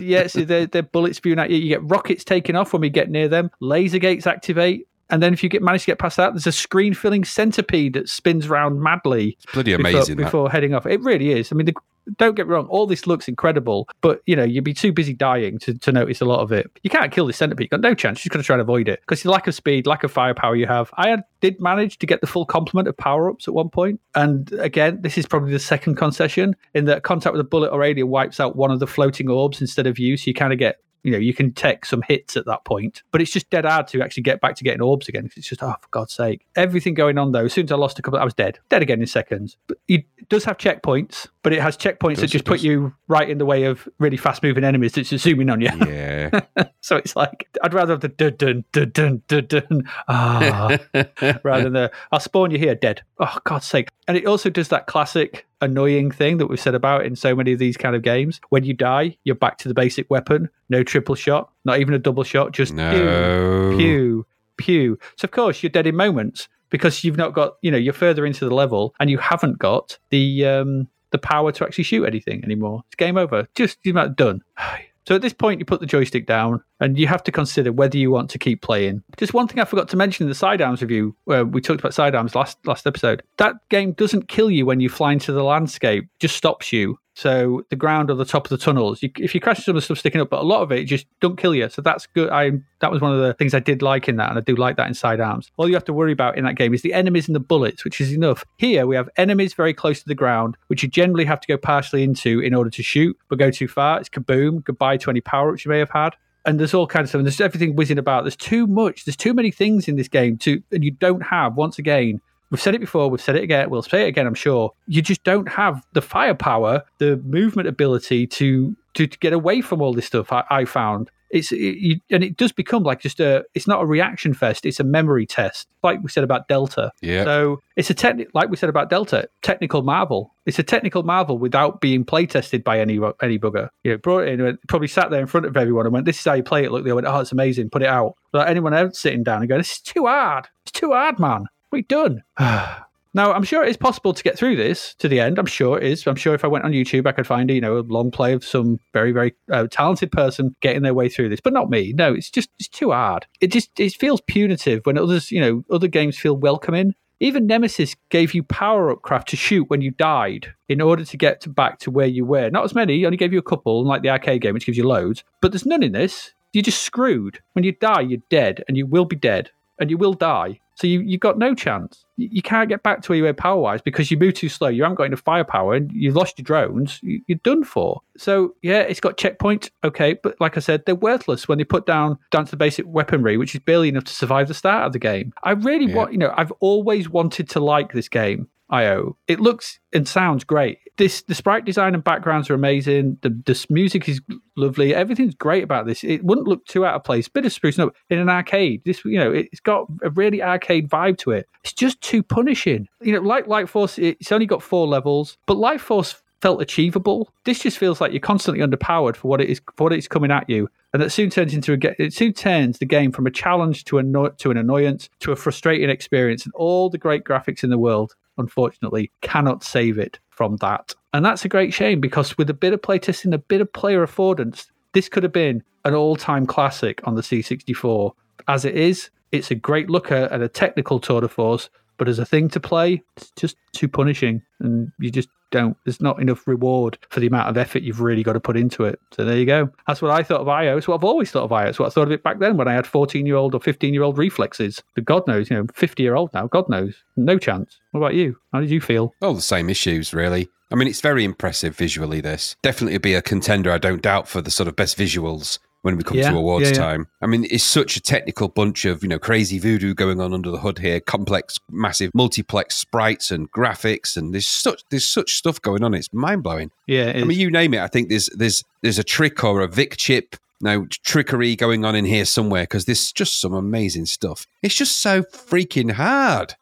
yeah, 0.00 0.26
so 0.28 0.42
they're, 0.44 0.66
they're 0.66 0.82
bullets 0.84 1.16
spewing 1.18 1.38
at 1.40 1.50
you. 1.50 1.56
You 1.58 1.68
get 1.68 1.82
rockets 1.82 2.22
taken 2.24 2.54
off 2.56 2.72
when 2.72 2.80
we 2.82 2.90
get 2.90 3.10
near 3.10 3.26
them. 3.28 3.50
Laser 3.60 3.98
gates 3.98 4.26
activate. 4.26 4.86
And 5.10 5.22
then 5.22 5.32
if 5.32 5.42
you 5.42 5.48
get 5.48 5.62
manage 5.62 5.82
to 5.82 5.86
get 5.86 5.98
past 5.98 6.16
that, 6.16 6.32
there's 6.32 6.46
a 6.46 6.52
screen 6.52 6.94
filling 6.94 7.24
centipede 7.24 7.92
that 7.94 8.08
spins 8.08 8.48
round 8.48 8.80
madly 8.80 9.36
It's 9.42 9.52
Bloody 9.52 9.76
before, 9.76 9.90
amazing. 9.90 10.16
that. 10.16 10.24
before 10.24 10.50
heading 10.50 10.74
off. 10.74 10.86
It 10.86 11.00
really 11.02 11.30
is. 11.32 11.52
I 11.52 11.54
mean, 11.54 11.66
the, 11.66 11.74
don't 12.18 12.34
get 12.34 12.46
me 12.46 12.54
wrong, 12.54 12.66
all 12.66 12.86
this 12.86 13.06
looks 13.06 13.28
incredible, 13.28 13.88
but 14.00 14.20
you 14.26 14.36
know, 14.36 14.44
you'd 14.44 14.64
be 14.64 14.74
too 14.74 14.92
busy 14.92 15.14
dying 15.14 15.58
to, 15.60 15.74
to 15.78 15.92
notice 15.92 16.20
a 16.20 16.24
lot 16.24 16.40
of 16.40 16.52
it. 16.52 16.70
You 16.82 16.90
can't 16.90 17.12
kill 17.12 17.26
this 17.26 17.36
centipede, 17.36 17.64
you've 17.64 17.70
got 17.70 17.80
no 17.80 17.94
chance. 17.94 18.18
You're 18.18 18.30
just 18.30 18.32
going 18.32 18.42
to 18.42 18.46
try 18.46 18.54
and 18.54 18.62
avoid 18.62 18.88
it 18.88 19.00
because 19.00 19.22
the 19.22 19.30
lack 19.30 19.46
of 19.46 19.54
speed, 19.54 19.86
lack 19.86 20.04
of 20.04 20.12
firepower 20.12 20.56
you 20.56 20.66
have. 20.66 20.90
I 20.94 21.08
had, 21.08 21.24
did 21.40 21.60
manage 21.60 21.98
to 21.98 22.06
get 22.06 22.20
the 22.20 22.26
full 22.26 22.44
complement 22.46 22.88
of 22.88 22.96
power 22.96 23.30
ups 23.30 23.48
at 23.48 23.54
one 23.54 23.68
point. 23.68 23.74
point, 23.74 24.00
and 24.14 24.52
again, 24.60 25.00
this 25.02 25.18
is 25.18 25.26
probably 25.26 25.50
the 25.50 25.58
second 25.58 25.96
concession 25.96 26.54
in 26.74 26.84
that 26.84 27.02
contact 27.02 27.32
with 27.32 27.40
a 27.40 27.44
bullet 27.48 27.70
or 27.70 27.82
alien 27.82 28.08
wipes 28.08 28.38
out 28.38 28.54
one 28.54 28.70
of 28.70 28.78
the 28.78 28.86
floating 28.86 29.28
orbs 29.28 29.60
instead 29.60 29.86
of 29.86 29.98
you, 29.98 30.16
so 30.16 30.24
you 30.26 30.34
kind 30.34 30.52
of 30.52 30.58
get 30.60 30.80
you 31.04 31.12
know, 31.12 31.18
you 31.18 31.34
can 31.34 31.52
take 31.52 31.84
some 31.84 32.02
hits 32.02 32.36
at 32.36 32.46
that 32.46 32.64
point, 32.64 33.02
but 33.12 33.20
it's 33.20 33.30
just 33.30 33.50
dead 33.50 33.66
hard 33.66 33.86
to 33.88 34.02
actually 34.02 34.22
get 34.22 34.40
back 34.40 34.56
to 34.56 34.64
getting 34.64 34.80
orbs 34.80 35.06
again. 35.06 35.30
It's 35.36 35.48
just, 35.48 35.62
oh, 35.62 35.74
for 35.80 35.88
God's 35.90 36.14
sake. 36.14 36.46
Everything 36.56 36.94
going 36.94 37.18
on 37.18 37.32
though, 37.32 37.44
as 37.44 37.52
soon 37.52 37.64
as 37.66 37.72
I 37.72 37.76
lost 37.76 37.98
a 37.98 38.02
couple, 38.02 38.18
I 38.18 38.24
was 38.24 38.34
dead. 38.34 38.58
Dead 38.70 38.82
again 38.82 39.00
in 39.00 39.06
seconds. 39.06 39.58
But 39.66 39.78
it 39.86 40.06
does 40.30 40.44
have 40.44 40.56
checkpoints, 40.56 41.28
but 41.42 41.52
it 41.52 41.60
has 41.60 41.76
checkpoints 41.76 42.16
that 42.16 42.28
just 42.28 42.46
put 42.46 42.62
you 42.62 42.94
right 43.06 43.28
in 43.28 43.36
the 43.36 43.44
way 43.44 43.64
of 43.64 43.86
really 43.98 44.16
fast 44.16 44.42
moving 44.42 44.64
enemies 44.64 44.92
that's 44.92 45.10
just 45.10 45.24
zooming 45.24 45.50
on 45.50 45.60
you. 45.60 45.68
Yeah. 45.84 46.40
so 46.80 46.96
it's 46.96 47.14
like, 47.14 47.48
I'd 47.62 47.74
rather 47.74 47.92
have 47.92 48.00
the 48.00 48.08
dun 48.08 48.34
dun 48.36 48.64
dun 48.72 48.90
dun 48.90 49.22
dun 49.28 49.46
dun, 49.46 49.90
ah, 50.08 50.78
rather 51.44 51.64
than 51.64 51.72
the, 51.74 51.92
I'll 52.10 52.20
spawn 52.20 52.50
you 52.50 52.58
here 52.58 52.74
dead. 52.74 53.02
Oh, 53.18 53.38
God's 53.44 53.66
sake. 53.66 53.90
And 54.08 54.16
it 54.16 54.26
also 54.26 54.48
does 54.50 54.68
that 54.68 54.86
classic 54.86 55.46
annoying 55.64 56.10
thing 56.10 56.38
that 56.38 56.46
we've 56.46 56.60
said 56.60 56.74
about 56.74 57.04
in 57.04 57.16
so 57.16 57.34
many 57.34 57.52
of 57.52 57.58
these 57.58 57.76
kind 57.76 57.96
of 57.96 58.02
games. 58.02 58.40
When 58.50 58.64
you 58.64 58.74
die, 58.74 59.16
you're 59.24 59.34
back 59.34 59.58
to 59.58 59.68
the 59.68 59.74
basic 59.74 60.10
weapon. 60.10 60.48
No 60.68 60.82
triple 60.82 61.14
shot, 61.14 61.50
not 61.64 61.80
even 61.80 61.94
a 61.94 61.98
double 61.98 62.24
shot, 62.24 62.52
just 62.52 62.74
pew, 62.74 63.76
pew, 63.76 64.26
pew. 64.56 64.98
So 65.16 65.26
of 65.26 65.30
course 65.32 65.62
you're 65.62 65.70
dead 65.70 65.86
in 65.86 65.96
moments 65.96 66.48
because 66.70 67.04
you've 67.04 67.16
not 67.16 67.34
got, 67.34 67.54
you 67.62 67.70
know, 67.70 67.78
you're 67.78 67.92
further 67.92 68.26
into 68.26 68.48
the 68.48 68.54
level 68.54 68.94
and 69.00 69.10
you 69.10 69.18
haven't 69.18 69.58
got 69.58 69.98
the 70.10 70.46
um 70.46 70.88
the 71.10 71.18
power 71.18 71.52
to 71.52 71.64
actually 71.64 71.84
shoot 71.84 72.04
anything 72.04 72.44
anymore. 72.44 72.82
It's 72.88 72.96
game 72.96 73.16
over. 73.16 73.46
Just 73.54 73.78
you're 73.84 73.94
not 73.94 74.16
done. 74.16 74.42
So 75.06 75.14
at 75.14 75.22
this 75.22 75.34
point, 75.34 75.60
you 75.60 75.66
put 75.66 75.80
the 75.80 75.86
joystick 75.86 76.26
down, 76.26 76.62
and 76.80 76.98
you 76.98 77.06
have 77.06 77.22
to 77.24 77.32
consider 77.32 77.72
whether 77.72 77.98
you 77.98 78.10
want 78.10 78.30
to 78.30 78.38
keep 78.38 78.62
playing. 78.62 79.02
Just 79.18 79.34
one 79.34 79.46
thing 79.46 79.60
I 79.60 79.64
forgot 79.64 79.88
to 79.90 79.96
mention 79.96 80.24
in 80.24 80.28
the 80.28 80.34
sidearms 80.34 80.80
review, 80.80 81.14
where 81.24 81.44
we 81.44 81.60
talked 81.60 81.80
about 81.80 81.94
sidearms 81.94 82.34
last 82.34 82.58
last 82.66 82.86
episode. 82.86 83.22
That 83.36 83.56
game 83.68 83.92
doesn't 83.92 84.28
kill 84.28 84.50
you 84.50 84.64
when 84.66 84.80
you 84.80 84.88
fly 84.88 85.12
into 85.12 85.32
the 85.32 85.44
landscape; 85.44 86.08
just 86.20 86.36
stops 86.36 86.72
you. 86.72 86.98
So 87.14 87.64
the 87.70 87.76
ground 87.76 88.10
or 88.10 88.14
the 88.14 88.24
top 88.24 88.44
of 88.44 88.50
the 88.50 88.58
tunnels, 88.58 89.02
you, 89.02 89.10
if 89.18 89.34
you 89.34 89.40
crash 89.40 89.64
some 89.64 89.76
of 89.76 89.80
the 89.80 89.84
stuff 89.84 89.98
sticking 89.98 90.20
up, 90.20 90.30
but 90.30 90.40
a 90.40 90.44
lot 90.44 90.62
of 90.62 90.72
it 90.72 90.84
just 90.84 91.06
don't 91.20 91.38
kill 91.38 91.54
you. 91.54 91.68
So 91.68 91.80
that's 91.80 92.06
good. 92.06 92.28
I 92.30 92.52
that 92.80 92.90
was 92.90 93.00
one 93.00 93.12
of 93.12 93.20
the 93.20 93.32
things 93.34 93.54
I 93.54 93.60
did 93.60 93.82
like 93.82 94.08
in 94.08 94.16
that, 94.16 94.30
and 94.30 94.38
I 94.38 94.40
do 94.40 94.56
like 94.56 94.76
that 94.76 94.88
in 94.88 94.94
sidearms. 94.94 95.52
All 95.56 95.68
you 95.68 95.74
have 95.74 95.84
to 95.84 95.92
worry 95.92 96.12
about 96.12 96.36
in 96.36 96.44
that 96.44 96.56
game 96.56 96.74
is 96.74 96.82
the 96.82 96.92
enemies 96.92 97.28
and 97.28 97.34
the 97.34 97.40
bullets, 97.40 97.84
which 97.84 98.00
is 98.00 98.12
enough. 98.12 98.44
Here 98.58 98.86
we 98.86 98.96
have 98.96 99.08
enemies 99.16 99.54
very 99.54 99.72
close 99.72 100.02
to 100.02 100.08
the 100.08 100.14
ground, 100.14 100.56
which 100.66 100.82
you 100.82 100.88
generally 100.88 101.24
have 101.24 101.40
to 101.40 101.46
go 101.46 101.56
partially 101.56 102.02
into 102.02 102.40
in 102.40 102.52
order 102.52 102.70
to 102.70 102.82
shoot, 102.82 103.16
but 103.28 103.38
go 103.38 103.50
too 103.50 103.68
far, 103.68 104.00
it's 104.00 104.08
kaboom. 104.08 104.64
Goodbye 104.64 104.96
to 104.98 105.10
any 105.10 105.20
power 105.20 105.52
ups 105.52 105.64
you 105.64 105.70
may 105.70 105.78
have 105.78 105.90
had 105.90 106.16
and 106.46 106.60
there's 106.60 106.74
all 106.74 106.86
kinds 106.86 107.04
of 107.04 107.08
stuff. 107.10 107.18
And 107.20 107.26
there's 107.26 107.40
everything 107.40 107.74
whizzing 107.74 107.98
about. 107.98 108.24
There's 108.24 108.36
too 108.36 108.66
much. 108.66 109.04
There's 109.04 109.16
too 109.16 109.34
many 109.34 109.50
things 109.50 109.88
in 109.88 109.96
this 109.96 110.08
game 110.08 110.36
to, 110.38 110.62
and 110.72 110.84
you 110.84 110.90
don't 110.90 111.22
have. 111.22 111.56
Once 111.56 111.78
again, 111.78 112.20
we've 112.54 112.60
said 112.60 112.76
it 112.76 112.80
before. 112.80 113.10
We've 113.10 113.20
said 113.20 113.34
it 113.34 113.42
again. 113.42 113.68
We'll 113.68 113.82
say 113.82 114.04
it 114.04 114.08
again. 114.08 114.28
I'm 114.28 114.34
sure 114.34 114.70
you 114.86 115.02
just 115.02 115.24
don't 115.24 115.48
have 115.48 115.84
the 115.92 116.00
firepower, 116.00 116.84
the 116.98 117.16
movement 117.24 117.66
ability 117.66 118.28
to 118.28 118.76
to, 118.94 119.08
to 119.08 119.18
get 119.18 119.32
away 119.32 119.60
from 119.60 119.82
all 119.82 119.92
this 119.92 120.06
stuff. 120.06 120.32
I, 120.32 120.44
I 120.48 120.64
found 120.64 121.10
it's 121.30 121.50
it, 121.50 121.56
you, 121.56 121.96
and 122.12 122.22
it 122.22 122.36
does 122.36 122.52
become 122.52 122.84
like 122.84 123.00
just 123.00 123.18
a. 123.18 123.44
It's 123.54 123.66
not 123.66 123.82
a 123.82 123.86
reaction 123.86 124.34
fest. 124.34 124.64
It's 124.64 124.78
a 124.78 124.84
memory 124.84 125.26
test, 125.26 125.66
like 125.82 126.00
we 126.00 126.08
said 126.08 126.22
about 126.22 126.46
Delta. 126.46 126.92
Yeah. 127.02 127.24
So 127.24 127.60
it's 127.74 127.90
a 127.90 127.94
techni- 127.94 128.28
like 128.34 128.50
we 128.50 128.56
said 128.56 128.68
about 128.68 128.88
Delta, 128.88 129.28
technical 129.42 129.82
marvel. 129.82 130.32
It's 130.46 130.60
a 130.60 130.62
technical 130.62 131.02
marvel 131.02 131.36
without 131.36 131.80
being 131.80 132.04
play 132.04 132.26
tested 132.26 132.62
by 132.62 132.78
any 132.78 133.00
any 133.20 133.40
bugger. 133.40 133.68
You 133.82 133.92
know, 133.92 133.98
brought 133.98 134.28
it 134.28 134.38
in, 134.38 134.58
probably 134.68 134.86
sat 134.86 135.10
there 135.10 135.20
in 135.20 135.26
front 135.26 135.46
of 135.46 135.56
everyone 135.56 135.86
and 135.86 135.92
went, 135.92 136.06
"This 136.06 136.20
is 136.20 136.24
how 136.24 136.34
you 136.34 136.44
play 136.44 136.62
it." 136.62 136.70
Look, 136.70 136.84
they 136.84 136.92
went, 136.92 137.08
"Oh, 137.08 137.18
it's 137.18 137.32
amazing. 137.32 137.70
Put 137.70 137.82
it 137.82 137.88
out." 137.88 138.14
Without 138.32 138.48
anyone 138.48 138.72
else 138.72 139.00
sitting 139.00 139.24
down 139.24 139.40
and 139.40 139.48
going, 139.48 139.58
"This 139.58 139.72
is 139.72 139.80
too 139.80 140.06
hard. 140.06 140.46
It's 140.62 140.72
too 140.72 140.92
hard, 140.92 141.18
man. 141.18 141.46
You 141.76 141.82
done?" 141.82 142.22
Now, 143.16 143.32
I'm 143.32 143.44
sure 143.44 143.62
it 143.62 143.70
is 143.70 143.76
possible 143.76 144.12
to 144.12 144.22
get 144.24 144.36
through 144.36 144.56
this 144.56 144.96
to 144.96 145.06
the 145.06 145.20
end. 145.20 145.38
I'm 145.38 145.46
sure 145.46 145.78
it 145.78 145.84
is. 145.84 146.04
I'm 146.04 146.16
sure 146.16 146.34
if 146.34 146.44
I 146.44 146.48
went 146.48 146.64
on 146.64 146.72
YouTube, 146.72 147.06
I 147.06 147.12
could 147.12 147.28
find 147.28 147.48
you 147.48 147.60
know 147.60 147.78
a 147.78 147.86
long 147.86 148.10
play 148.10 148.32
of 148.32 148.44
some 148.44 148.80
very 148.92 149.12
very 149.12 149.34
uh, 149.52 149.68
talented 149.70 150.10
person 150.10 150.56
getting 150.60 150.82
their 150.82 150.94
way 150.94 151.08
through 151.08 151.28
this, 151.28 151.40
but 151.40 151.52
not 151.52 151.70
me. 151.70 151.92
No, 151.92 152.12
it's 152.12 152.28
just 152.28 152.50
it's 152.58 152.68
too 152.68 152.90
hard. 152.90 153.26
It 153.40 153.52
just 153.52 153.78
it 153.78 153.94
feels 153.94 154.20
punitive 154.22 154.84
when 154.84 154.98
others 154.98 155.30
you 155.30 155.40
know 155.40 155.64
other 155.70 155.86
games 155.86 156.18
feel 156.18 156.36
welcoming. 156.36 156.94
Even 157.20 157.46
Nemesis 157.46 157.94
gave 158.10 158.34
you 158.34 158.42
power 158.42 158.90
up 158.90 159.02
craft 159.02 159.28
to 159.28 159.36
shoot 159.36 159.70
when 159.70 159.80
you 159.80 159.92
died 159.92 160.52
in 160.68 160.80
order 160.80 161.04
to 161.04 161.16
get 161.16 161.40
to 161.42 161.48
back 161.48 161.78
to 161.78 161.92
where 161.92 162.08
you 162.08 162.24
were. 162.24 162.50
Not 162.50 162.64
as 162.64 162.74
many, 162.74 163.04
only 163.06 163.16
gave 163.16 163.32
you 163.32 163.38
a 163.38 163.42
couple, 163.42 163.80
unlike 163.80 164.02
the 164.02 164.10
arcade 164.10 164.42
game, 164.42 164.54
which 164.54 164.66
gives 164.66 164.76
you 164.76 164.86
loads. 164.86 165.22
But 165.40 165.52
there's 165.52 165.64
none 165.64 165.84
in 165.84 165.92
this. 165.92 166.32
You're 166.52 166.62
just 166.62 166.82
screwed. 166.82 167.40
When 167.52 167.64
you 167.64 167.72
die, 167.72 168.00
you're 168.00 168.20
dead, 168.28 168.64
and 168.66 168.76
you 168.76 168.86
will 168.86 169.04
be 169.04 169.16
dead, 169.16 169.50
and 169.78 169.88
you 169.90 169.96
will 169.96 170.14
die. 170.14 170.58
So 170.76 170.86
you 170.86 171.00
you 171.00 171.18
got 171.18 171.38
no 171.38 171.54
chance. 171.54 172.04
You, 172.16 172.28
you 172.32 172.42
can't 172.42 172.68
get 172.68 172.82
back 172.82 173.02
to 173.02 173.08
where 173.12 173.16
you 173.16 173.24
were 173.24 173.32
power 173.32 173.60
wise 173.60 173.80
because 173.82 174.10
you 174.10 174.16
move 174.16 174.34
too 174.34 174.48
slow. 174.48 174.68
You 174.68 174.82
haven't 174.82 174.96
got 174.96 175.04
enough 175.04 175.20
firepower, 175.20 175.74
and 175.74 175.90
you've 175.92 176.16
lost 176.16 176.38
your 176.38 176.44
drones. 176.44 176.98
You, 177.02 177.20
you're 177.26 177.38
done 177.44 177.64
for. 177.64 178.00
So 178.16 178.54
yeah, 178.62 178.80
it's 178.80 179.00
got 179.00 179.16
checkpoints, 179.16 179.70
okay, 179.84 180.14
but 180.22 180.40
like 180.40 180.56
I 180.56 180.60
said, 180.60 180.84
they're 180.86 180.94
worthless 180.94 181.46
when 181.48 181.58
they 181.58 181.64
put 181.64 181.86
down 181.86 182.18
down 182.30 182.44
to 182.44 182.50
the 182.50 182.56
basic 182.56 182.86
weaponry, 182.88 183.36
which 183.36 183.54
is 183.54 183.60
barely 183.60 183.88
enough 183.88 184.04
to 184.04 184.12
survive 184.12 184.48
the 184.48 184.54
start 184.54 184.84
of 184.86 184.92
the 184.92 184.98
game. 184.98 185.32
I 185.42 185.52
really 185.52 185.86
Yeah. 185.86 185.94
want, 185.96 186.12
you 186.12 186.18
know, 186.18 186.32
I've 186.36 186.52
always 186.60 187.08
wanted 187.08 187.48
to 187.50 187.60
like 187.60 187.92
this 187.92 188.08
game. 188.08 188.48
IO. 188.70 189.16
It 189.28 189.40
looks 189.40 189.78
and 189.92 190.08
sounds 190.08 190.44
great. 190.44 190.78
This 190.96 191.22
the 191.22 191.34
sprite 191.34 191.64
design 191.64 191.94
and 191.94 192.02
backgrounds 192.02 192.48
are 192.50 192.54
amazing. 192.54 193.18
The 193.22 193.30
this 193.44 193.68
music 193.68 194.08
is 194.08 194.20
lovely. 194.56 194.94
Everything's 194.94 195.34
great 195.34 195.64
about 195.64 195.86
this. 195.86 196.02
It 196.04 196.24
wouldn't 196.24 196.48
look 196.48 196.64
too 196.66 196.86
out 196.86 196.94
of 196.94 197.04
place. 197.04 197.28
Bit 197.28 197.46
of 197.46 197.52
sprucing 197.52 197.86
up 197.86 197.94
in 198.10 198.18
an 198.18 198.28
arcade. 198.28 198.82
This 198.84 199.04
you 199.04 199.18
know 199.18 199.32
it's 199.32 199.60
got 199.60 199.86
a 200.02 200.10
really 200.10 200.42
arcade 200.42 200.88
vibe 200.88 201.18
to 201.18 201.32
it. 201.32 201.48
It's 201.62 201.72
just 201.72 202.00
too 202.00 202.22
punishing. 202.22 202.88
You 203.02 203.14
know, 203.14 203.20
like 203.20 203.46
Light 203.46 203.68
Force, 203.68 203.98
it's 203.98 204.32
only 204.32 204.46
got 204.46 204.62
four 204.62 204.86
levels, 204.86 205.36
but 205.46 205.56
Light 205.56 205.80
Force 205.80 206.22
felt 206.44 206.60
achievable. 206.60 207.32
This 207.44 207.60
just 207.60 207.78
feels 207.78 208.02
like 208.02 208.12
you're 208.12 208.20
constantly 208.20 208.62
underpowered 208.62 209.16
for 209.16 209.28
what 209.28 209.40
it 209.40 209.48
is 209.48 209.62
for 209.76 209.84
what 209.84 209.94
it's 209.94 210.06
coming 210.06 210.30
at 210.30 210.48
you, 210.48 210.68
and 210.92 211.02
that 211.02 211.10
soon 211.10 211.30
turns 211.30 211.54
into 211.54 211.72
a 211.72 212.02
it 212.02 212.12
soon 212.12 212.34
turns 212.34 212.78
the 212.78 212.84
game 212.84 213.12
from 213.12 213.26
a 213.26 213.30
challenge 213.30 213.84
to 213.86 213.96
a 213.96 214.02
no- 214.02 214.28
to 214.28 214.50
an 214.50 214.58
annoyance 214.58 215.08
to 215.20 215.32
a 215.32 215.36
frustrating 215.36 215.88
experience, 215.88 216.44
and 216.44 216.52
all 216.54 216.90
the 216.90 216.98
great 216.98 217.24
graphics 217.24 217.64
in 217.64 217.70
the 217.70 217.78
world, 217.78 218.14
unfortunately, 218.38 219.10
cannot 219.20 219.64
save 219.64 219.98
it 219.98 220.18
from 220.30 220.56
that. 220.56 220.94
And 221.12 221.24
that's 221.24 221.44
a 221.44 221.48
great 221.48 221.72
shame 221.72 222.00
because 222.00 222.36
with 222.36 222.50
a 222.50 222.54
bit 222.54 222.72
of 222.72 222.82
playtesting, 222.82 223.34
a 223.34 223.38
bit 223.38 223.60
of 223.60 223.72
player 223.72 224.04
affordance, 224.04 224.66
this 224.92 225.08
could 225.08 225.22
have 225.22 225.32
been 225.32 225.62
an 225.84 225.94
all-time 225.94 226.46
classic 226.46 227.00
on 227.04 227.14
the 227.14 227.22
C64. 227.22 228.12
As 228.48 228.64
it 228.64 228.76
is, 228.76 229.10
it's 229.32 229.50
a 229.50 229.54
great 229.54 229.90
looker 229.90 230.28
and 230.30 230.42
a 230.42 230.48
technical 230.48 230.98
tour 230.98 231.20
de 231.20 231.28
force, 231.28 231.68
but 231.96 232.08
as 232.08 232.18
a 232.18 232.26
thing 232.26 232.48
to 232.48 232.60
play, 232.60 233.02
it's 233.16 233.30
just 233.36 233.56
too 233.72 233.88
punishing, 233.88 234.42
and 234.60 234.90
you 234.98 235.10
just 235.10 235.28
don't. 235.54 235.76
There's 235.84 236.00
not 236.00 236.20
enough 236.20 236.46
reward 236.46 236.98
for 237.10 237.20
the 237.20 237.28
amount 237.28 237.48
of 237.48 237.56
effort 237.56 237.82
you've 237.82 238.00
really 238.00 238.24
got 238.24 238.32
to 238.32 238.40
put 238.40 238.56
into 238.56 238.84
it. 238.84 239.00
So 239.12 239.24
there 239.24 239.38
you 239.38 239.46
go. 239.46 239.70
That's 239.86 240.02
what 240.02 240.10
I 240.10 240.24
thought 240.24 240.40
of 240.40 240.48
IO. 240.48 240.76
It's 240.76 240.88
what 240.88 240.96
I've 240.96 241.04
always 241.04 241.30
thought 241.30 241.44
of 241.44 241.52
IO. 241.52 241.68
It's 241.68 241.78
what 241.78 241.86
I 241.86 241.90
thought 241.90 242.08
of 242.08 242.12
it 242.12 242.24
back 242.24 242.40
then 242.40 242.56
when 242.56 242.66
I 242.66 242.72
had 242.72 242.86
14 242.86 243.24
year 243.24 243.36
old 243.36 243.54
or 243.54 243.60
15 243.60 243.94
year 243.94 244.02
old 244.02 244.18
reflexes. 244.18 244.82
But 244.94 245.04
God 245.04 245.26
knows, 245.28 245.48
you 245.48 245.56
know, 245.56 245.66
50 245.72 246.02
year 246.02 246.16
old 246.16 246.34
now. 246.34 246.48
God 246.48 246.68
knows, 246.68 246.96
no 247.16 247.38
chance. 247.38 247.78
What 247.92 248.00
about 248.00 248.14
you? 248.14 248.36
How 248.52 248.60
did 248.60 248.70
you 248.70 248.80
feel? 248.80 249.14
All 249.22 249.34
the 249.34 249.40
same 249.40 249.70
issues, 249.70 250.12
really. 250.12 250.48
I 250.72 250.74
mean, 250.74 250.88
it's 250.88 251.00
very 251.00 251.22
impressive 251.22 251.76
visually. 251.76 252.20
This 252.20 252.56
definitely 252.62 252.98
be 252.98 253.14
a 253.14 253.22
contender, 253.22 253.70
I 253.70 253.78
don't 253.78 254.02
doubt, 254.02 254.26
for 254.26 254.42
the 254.42 254.50
sort 254.50 254.68
of 254.68 254.74
best 254.74 254.98
visuals 254.98 255.60
when 255.84 255.96
we 255.98 256.02
come 256.02 256.16
Yeah, 256.16 256.30
to 256.30 256.36
awards 256.38 256.64
yeah, 256.70 256.74
yeah. 256.74 256.78
time. 256.82 257.08
I 257.20 257.26
mean, 257.26 257.46
it's 257.50 257.62
such 257.62 257.96
a 257.96 258.00
technical 258.00 258.48
bunch 258.48 258.86
of 258.86 259.02
you 259.02 259.08
know 259.08 259.18
crazy 259.18 259.58
voodoo 259.58 259.92
going 259.94 260.18
on 260.20 260.32
under 260.32 260.50
the 260.50 260.58
hood 260.58 260.78
here, 260.78 260.98
complex, 260.98 261.58
massive, 261.70 262.10
multiplex 262.14 262.74
sprites 262.76 263.30
and 263.30 263.52
graphics, 263.52 264.16
and 264.16 264.32
there's 264.32 264.46
such 264.46 264.82
there's 264.90 265.06
such 265.06 265.34
stuff 265.36 265.60
going 265.60 265.84
on. 265.84 265.92
It's 265.92 266.12
mind 266.12 266.42
blowing. 266.42 266.70
Yeah, 266.86 267.08
I 267.08 267.10
is. 267.18 267.24
mean, 267.26 267.38
you 267.38 267.50
name 267.50 267.74
it. 267.74 267.80
I 267.80 267.86
think 267.86 268.08
there's 268.08 268.30
there's 268.34 268.64
there's 268.80 268.98
a 268.98 269.04
trick 269.04 269.44
or 269.44 269.60
a 269.60 269.68
Vic 269.68 269.96
chip. 269.96 270.36
No 270.60 270.86
trickery 271.04 271.56
going 271.56 271.84
on 271.84 271.94
in 271.94 272.06
here 272.06 272.24
somewhere 272.24 272.62
because 272.62 272.86
there's 272.86 273.12
just 273.12 273.38
some 273.38 273.52
amazing 273.52 274.06
stuff. 274.06 274.46
It's 274.62 274.74
just 274.74 275.02
so 275.02 275.22
freaking 275.24 275.90
hard. 275.92 276.54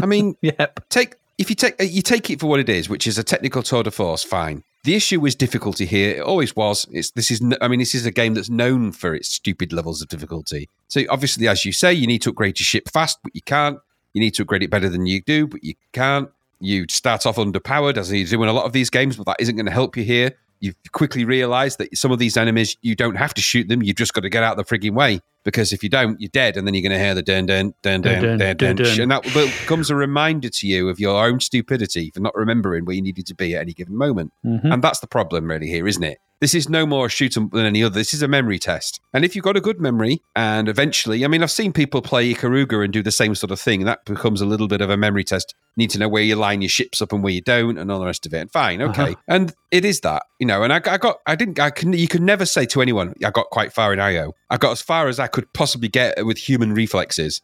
I 0.00 0.06
mean, 0.06 0.36
yep. 0.42 0.88
take 0.88 1.16
if 1.36 1.50
you 1.50 1.56
take 1.56 1.74
you 1.80 2.00
take 2.00 2.30
it 2.30 2.40
for 2.40 2.46
what 2.46 2.60
it 2.60 2.70
is, 2.70 2.88
which 2.88 3.06
is 3.06 3.18
a 3.18 3.22
technical 3.22 3.62
tour 3.62 3.82
de 3.82 3.90
force. 3.90 4.22
Fine. 4.24 4.62
The 4.84 4.96
issue 4.96 5.20
was 5.20 5.36
difficulty 5.36 5.86
here. 5.86 6.16
It 6.16 6.22
always 6.22 6.56
was. 6.56 6.88
It's 6.90 7.12
this 7.12 7.30
is. 7.30 7.40
I 7.60 7.68
mean, 7.68 7.78
this 7.78 7.94
is 7.94 8.04
a 8.04 8.10
game 8.10 8.34
that's 8.34 8.50
known 8.50 8.90
for 8.90 9.14
its 9.14 9.28
stupid 9.28 9.72
levels 9.72 10.02
of 10.02 10.08
difficulty. 10.08 10.68
So 10.88 11.02
obviously, 11.08 11.46
as 11.46 11.64
you 11.64 11.72
say, 11.72 11.92
you 11.92 12.06
need 12.06 12.22
to 12.22 12.30
upgrade 12.30 12.58
your 12.58 12.64
ship 12.64 12.88
fast, 12.90 13.18
but 13.22 13.34
you 13.34 13.42
can't. 13.42 13.78
You 14.12 14.20
need 14.20 14.34
to 14.34 14.42
upgrade 14.42 14.62
it 14.62 14.70
better 14.70 14.88
than 14.88 15.06
you 15.06 15.22
do, 15.22 15.46
but 15.46 15.62
you 15.62 15.74
can't. 15.92 16.28
You 16.58 16.86
start 16.88 17.26
off 17.26 17.36
underpowered, 17.36 17.96
as 17.96 18.12
you 18.12 18.26
do 18.26 18.42
in 18.42 18.48
a 18.48 18.52
lot 18.52 18.66
of 18.66 18.72
these 18.72 18.90
games, 18.90 19.16
but 19.16 19.26
that 19.26 19.36
isn't 19.40 19.56
going 19.56 19.66
to 19.66 19.72
help 19.72 19.96
you 19.96 20.04
here. 20.04 20.32
You 20.60 20.74
quickly 20.92 21.24
realise 21.24 21.76
that 21.76 21.96
some 21.96 22.12
of 22.12 22.18
these 22.18 22.36
enemies, 22.36 22.76
you 22.82 22.94
don't 22.94 23.16
have 23.16 23.34
to 23.34 23.40
shoot 23.40 23.68
them. 23.68 23.82
You've 23.82 23.96
just 23.96 24.14
got 24.14 24.20
to 24.20 24.30
get 24.30 24.44
out 24.44 24.58
of 24.58 24.64
the 24.64 24.78
frigging 24.78 24.94
way 24.94 25.20
because 25.44 25.72
if 25.72 25.82
you 25.82 25.88
don't, 25.88 26.20
you're 26.20 26.28
dead, 26.32 26.56
and 26.56 26.66
then 26.66 26.74
you're 26.74 26.82
going 26.82 26.98
to 26.98 27.04
hear 27.04 27.14
the 27.14 27.22
dun 27.22 27.46
dun 27.46 27.74
dun 27.82 28.00
dun 28.00 28.20
Dun, 28.20 28.22
dun 28.22 28.38
dun, 28.38 28.56
dun, 28.56 28.76
dun, 28.76 28.86
dun. 28.86 29.00
and 29.00 29.10
that 29.10 29.22
becomes 29.24 29.90
a 29.90 29.94
reminder 29.96 30.48
to 30.48 30.66
you 30.66 30.88
of 30.88 31.00
your 31.00 31.24
own 31.24 31.40
stupidity 31.40 32.10
for 32.10 32.20
not 32.20 32.34
remembering 32.34 32.84
where 32.84 32.94
you 32.96 33.02
needed 33.02 33.26
to 33.26 33.34
be 33.34 33.54
at 33.54 33.62
any 33.62 33.72
given 33.72 33.96
moment. 33.96 34.32
Mhm. 34.44 34.72
And 34.72 34.82
that's 34.82 35.00
the 35.00 35.06
problem, 35.06 35.48
really, 35.50 35.68
here, 35.68 35.86
isn't 35.86 36.02
it? 36.04 36.18
This 36.40 36.56
is 36.56 36.68
no 36.68 36.86
more 36.86 37.06
a 37.06 37.08
shoot 37.08 37.36
'em 37.36 37.50
than 37.52 37.64
any 37.66 37.84
other. 37.84 37.94
This 37.94 38.12
is 38.12 38.20
a 38.20 38.26
memory 38.26 38.58
test. 38.58 39.00
And 39.14 39.24
if 39.24 39.36
you've 39.36 39.44
got 39.44 39.56
a 39.56 39.60
good 39.60 39.80
memory, 39.80 40.22
and 40.34 40.68
eventually, 40.68 41.24
I 41.24 41.28
mean, 41.28 41.40
I've 41.40 41.52
seen 41.52 41.72
people 41.72 42.02
play 42.02 42.34
Ikaruga 42.34 42.82
and 42.82 42.92
do 42.92 43.00
the 43.00 43.12
same 43.12 43.36
sort 43.36 43.52
of 43.52 43.60
thing, 43.60 43.84
that 43.84 44.04
becomes 44.04 44.40
a 44.40 44.46
little 44.46 44.66
bit 44.66 44.80
of 44.80 44.90
a 44.90 44.96
memory 44.96 45.22
test. 45.22 45.54
You 45.76 45.82
need 45.82 45.90
to 45.90 46.00
know 46.00 46.08
where 46.08 46.22
you 46.24 46.34
line 46.34 46.60
your 46.60 46.68
ships 46.68 47.00
up 47.00 47.12
and 47.12 47.22
where 47.22 47.32
you 47.32 47.42
don't, 47.42 47.78
and 47.78 47.92
all 47.92 48.00
the 48.00 48.06
rest 48.06 48.26
of 48.26 48.34
it. 48.34 48.38
And 48.40 48.50
fine, 48.50 48.82
okay. 48.82 49.02
Uh-huh. 49.12 49.14
And 49.28 49.54
it 49.70 49.84
is 49.84 50.00
that, 50.00 50.24
you 50.40 50.46
know. 50.48 50.64
And 50.64 50.72
I, 50.72 50.80
I 50.84 50.98
got, 50.98 51.18
I 51.28 51.36
didn't, 51.36 51.60
I 51.60 51.70
can, 51.70 51.92
you 51.92 52.08
could 52.08 52.22
never 52.22 52.44
say 52.44 52.66
to 52.66 52.82
anyone, 52.82 53.14
I 53.24 53.30
got 53.30 53.46
quite 53.50 53.72
far 53.72 53.92
in 53.92 54.00
IO. 54.00 54.34
I 54.50 54.56
got 54.56 54.72
as 54.72 54.82
far 54.82 55.06
as 55.06 55.20
I 55.20 55.28
could 55.32 55.52
possibly 55.52 55.88
get 55.88 56.24
with 56.24 56.38
human 56.38 56.72
reflexes. 56.72 57.40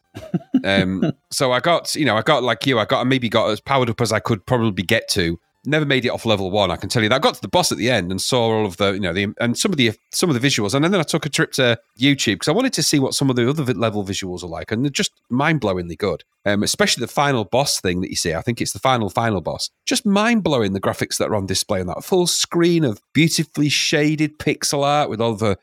Um, 0.63 1.11
so 1.31 1.51
I 1.51 1.59
got, 1.59 1.95
you 1.95 2.05
know, 2.05 2.15
I 2.15 2.21
got 2.21 2.43
like 2.43 2.65
you, 2.65 2.79
I 2.79 2.85
got, 2.85 3.01
I 3.01 3.03
maybe 3.03 3.29
got 3.29 3.49
as 3.49 3.59
powered 3.59 3.89
up 3.89 4.01
as 4.01 4.11
I 4.11 4.19
could 4.19 4.45
probably 4.45 4.83
get 4.83 5.09
to. 5.09 5.39
Never 5.65 5.85
made 5.85 6.05
it 6.05 6.09
off 6.09 6.25
level 6.25 6.51
one. 6.51 6.71
I 6.71 6.77
can 6.77 6.87
tell 6.87 7.03
you 7.03 7.09
that. 7.09 7.15
I 7.15 7.19
got 7.19 7.33
to 7.35 7.41
the 7.41 7.49
boss 7.49 7.69
at 7.69 7.77
the 7.77 7.91
end 7.91 8.11
and 8.11 8.21
saw 8.21 8.43
all 8.43 8.65
of 8.65 8.77
the, 8.77 8.93
you 8.93 9.01
know, 9.01 9.11
the 9.11 9.27
and 9.41 9.57
some 9.57 9.71
of 9.71 9.77
the 9.77 9.91
some 10.13 10.29
of 10.29 10.39
the 10.39 10.47
visuals, 10.47 10.73
and 10.73 10.85
then 10.85 10.95
I 10.95 11.03
took 11.03 11.25
a 11.25 11.29
trip 11.29 11.51
to 11.53 11.77
YouTube 11.99 12.35
because 12.35 12.47
I 12.47 12.53
wanted 12.53 12.71
to 12.73 12.83
see 12.83 12.97
what 12.97 13.13
some 13.13 13.29
of 13.29 13.35
the 13.35 13.47
other 13.49 13.65
level 13.73 14.05
visuals 14.05 14.41
are 14.41 14.47
like, 14.47 14.71
and 14.71 14.85
they're 14.85 14.89
just 14.89 15.11
mind 15.29 15.59
blowingly 15.59 15.97
good. 15.97 16.23
Um, 16.45 16.63
especially 16.63 17.01
the 17.01 17.11
final 17.11 17.43
boss 17.43 17.81
thing 17.81 17.99
that 17.99 18.09
you 18.09 18.15
see. 18.15 18.33
I 18.33 18.41
think 18.41 18.61
it's 18.61 18.71
the 18.71 18.79
final 18.79 19.09
final 19.09 19.41
boss. 19.41 19.69
Just 19.85 20.05
mind 20.05 20.43
blowing 20.43 20.71
the 20.71 20.79
graphics 20.79 21.17
that 21.17 21.27
are 21.27 21.35
on 21.35 21.45
display 21.45 21.81
on 21.81 21.87
that 21.87 22.05
full 22.05 22.25
screen 22.25 22.85
of 22.85 23.01
beautifully 23.13 23.67
shaded 23.67 24.39
pixel 24.39 24.85
art 24.85 25.09
with 25.09 25.19
all 25.19 25.35
the 25.35 25.57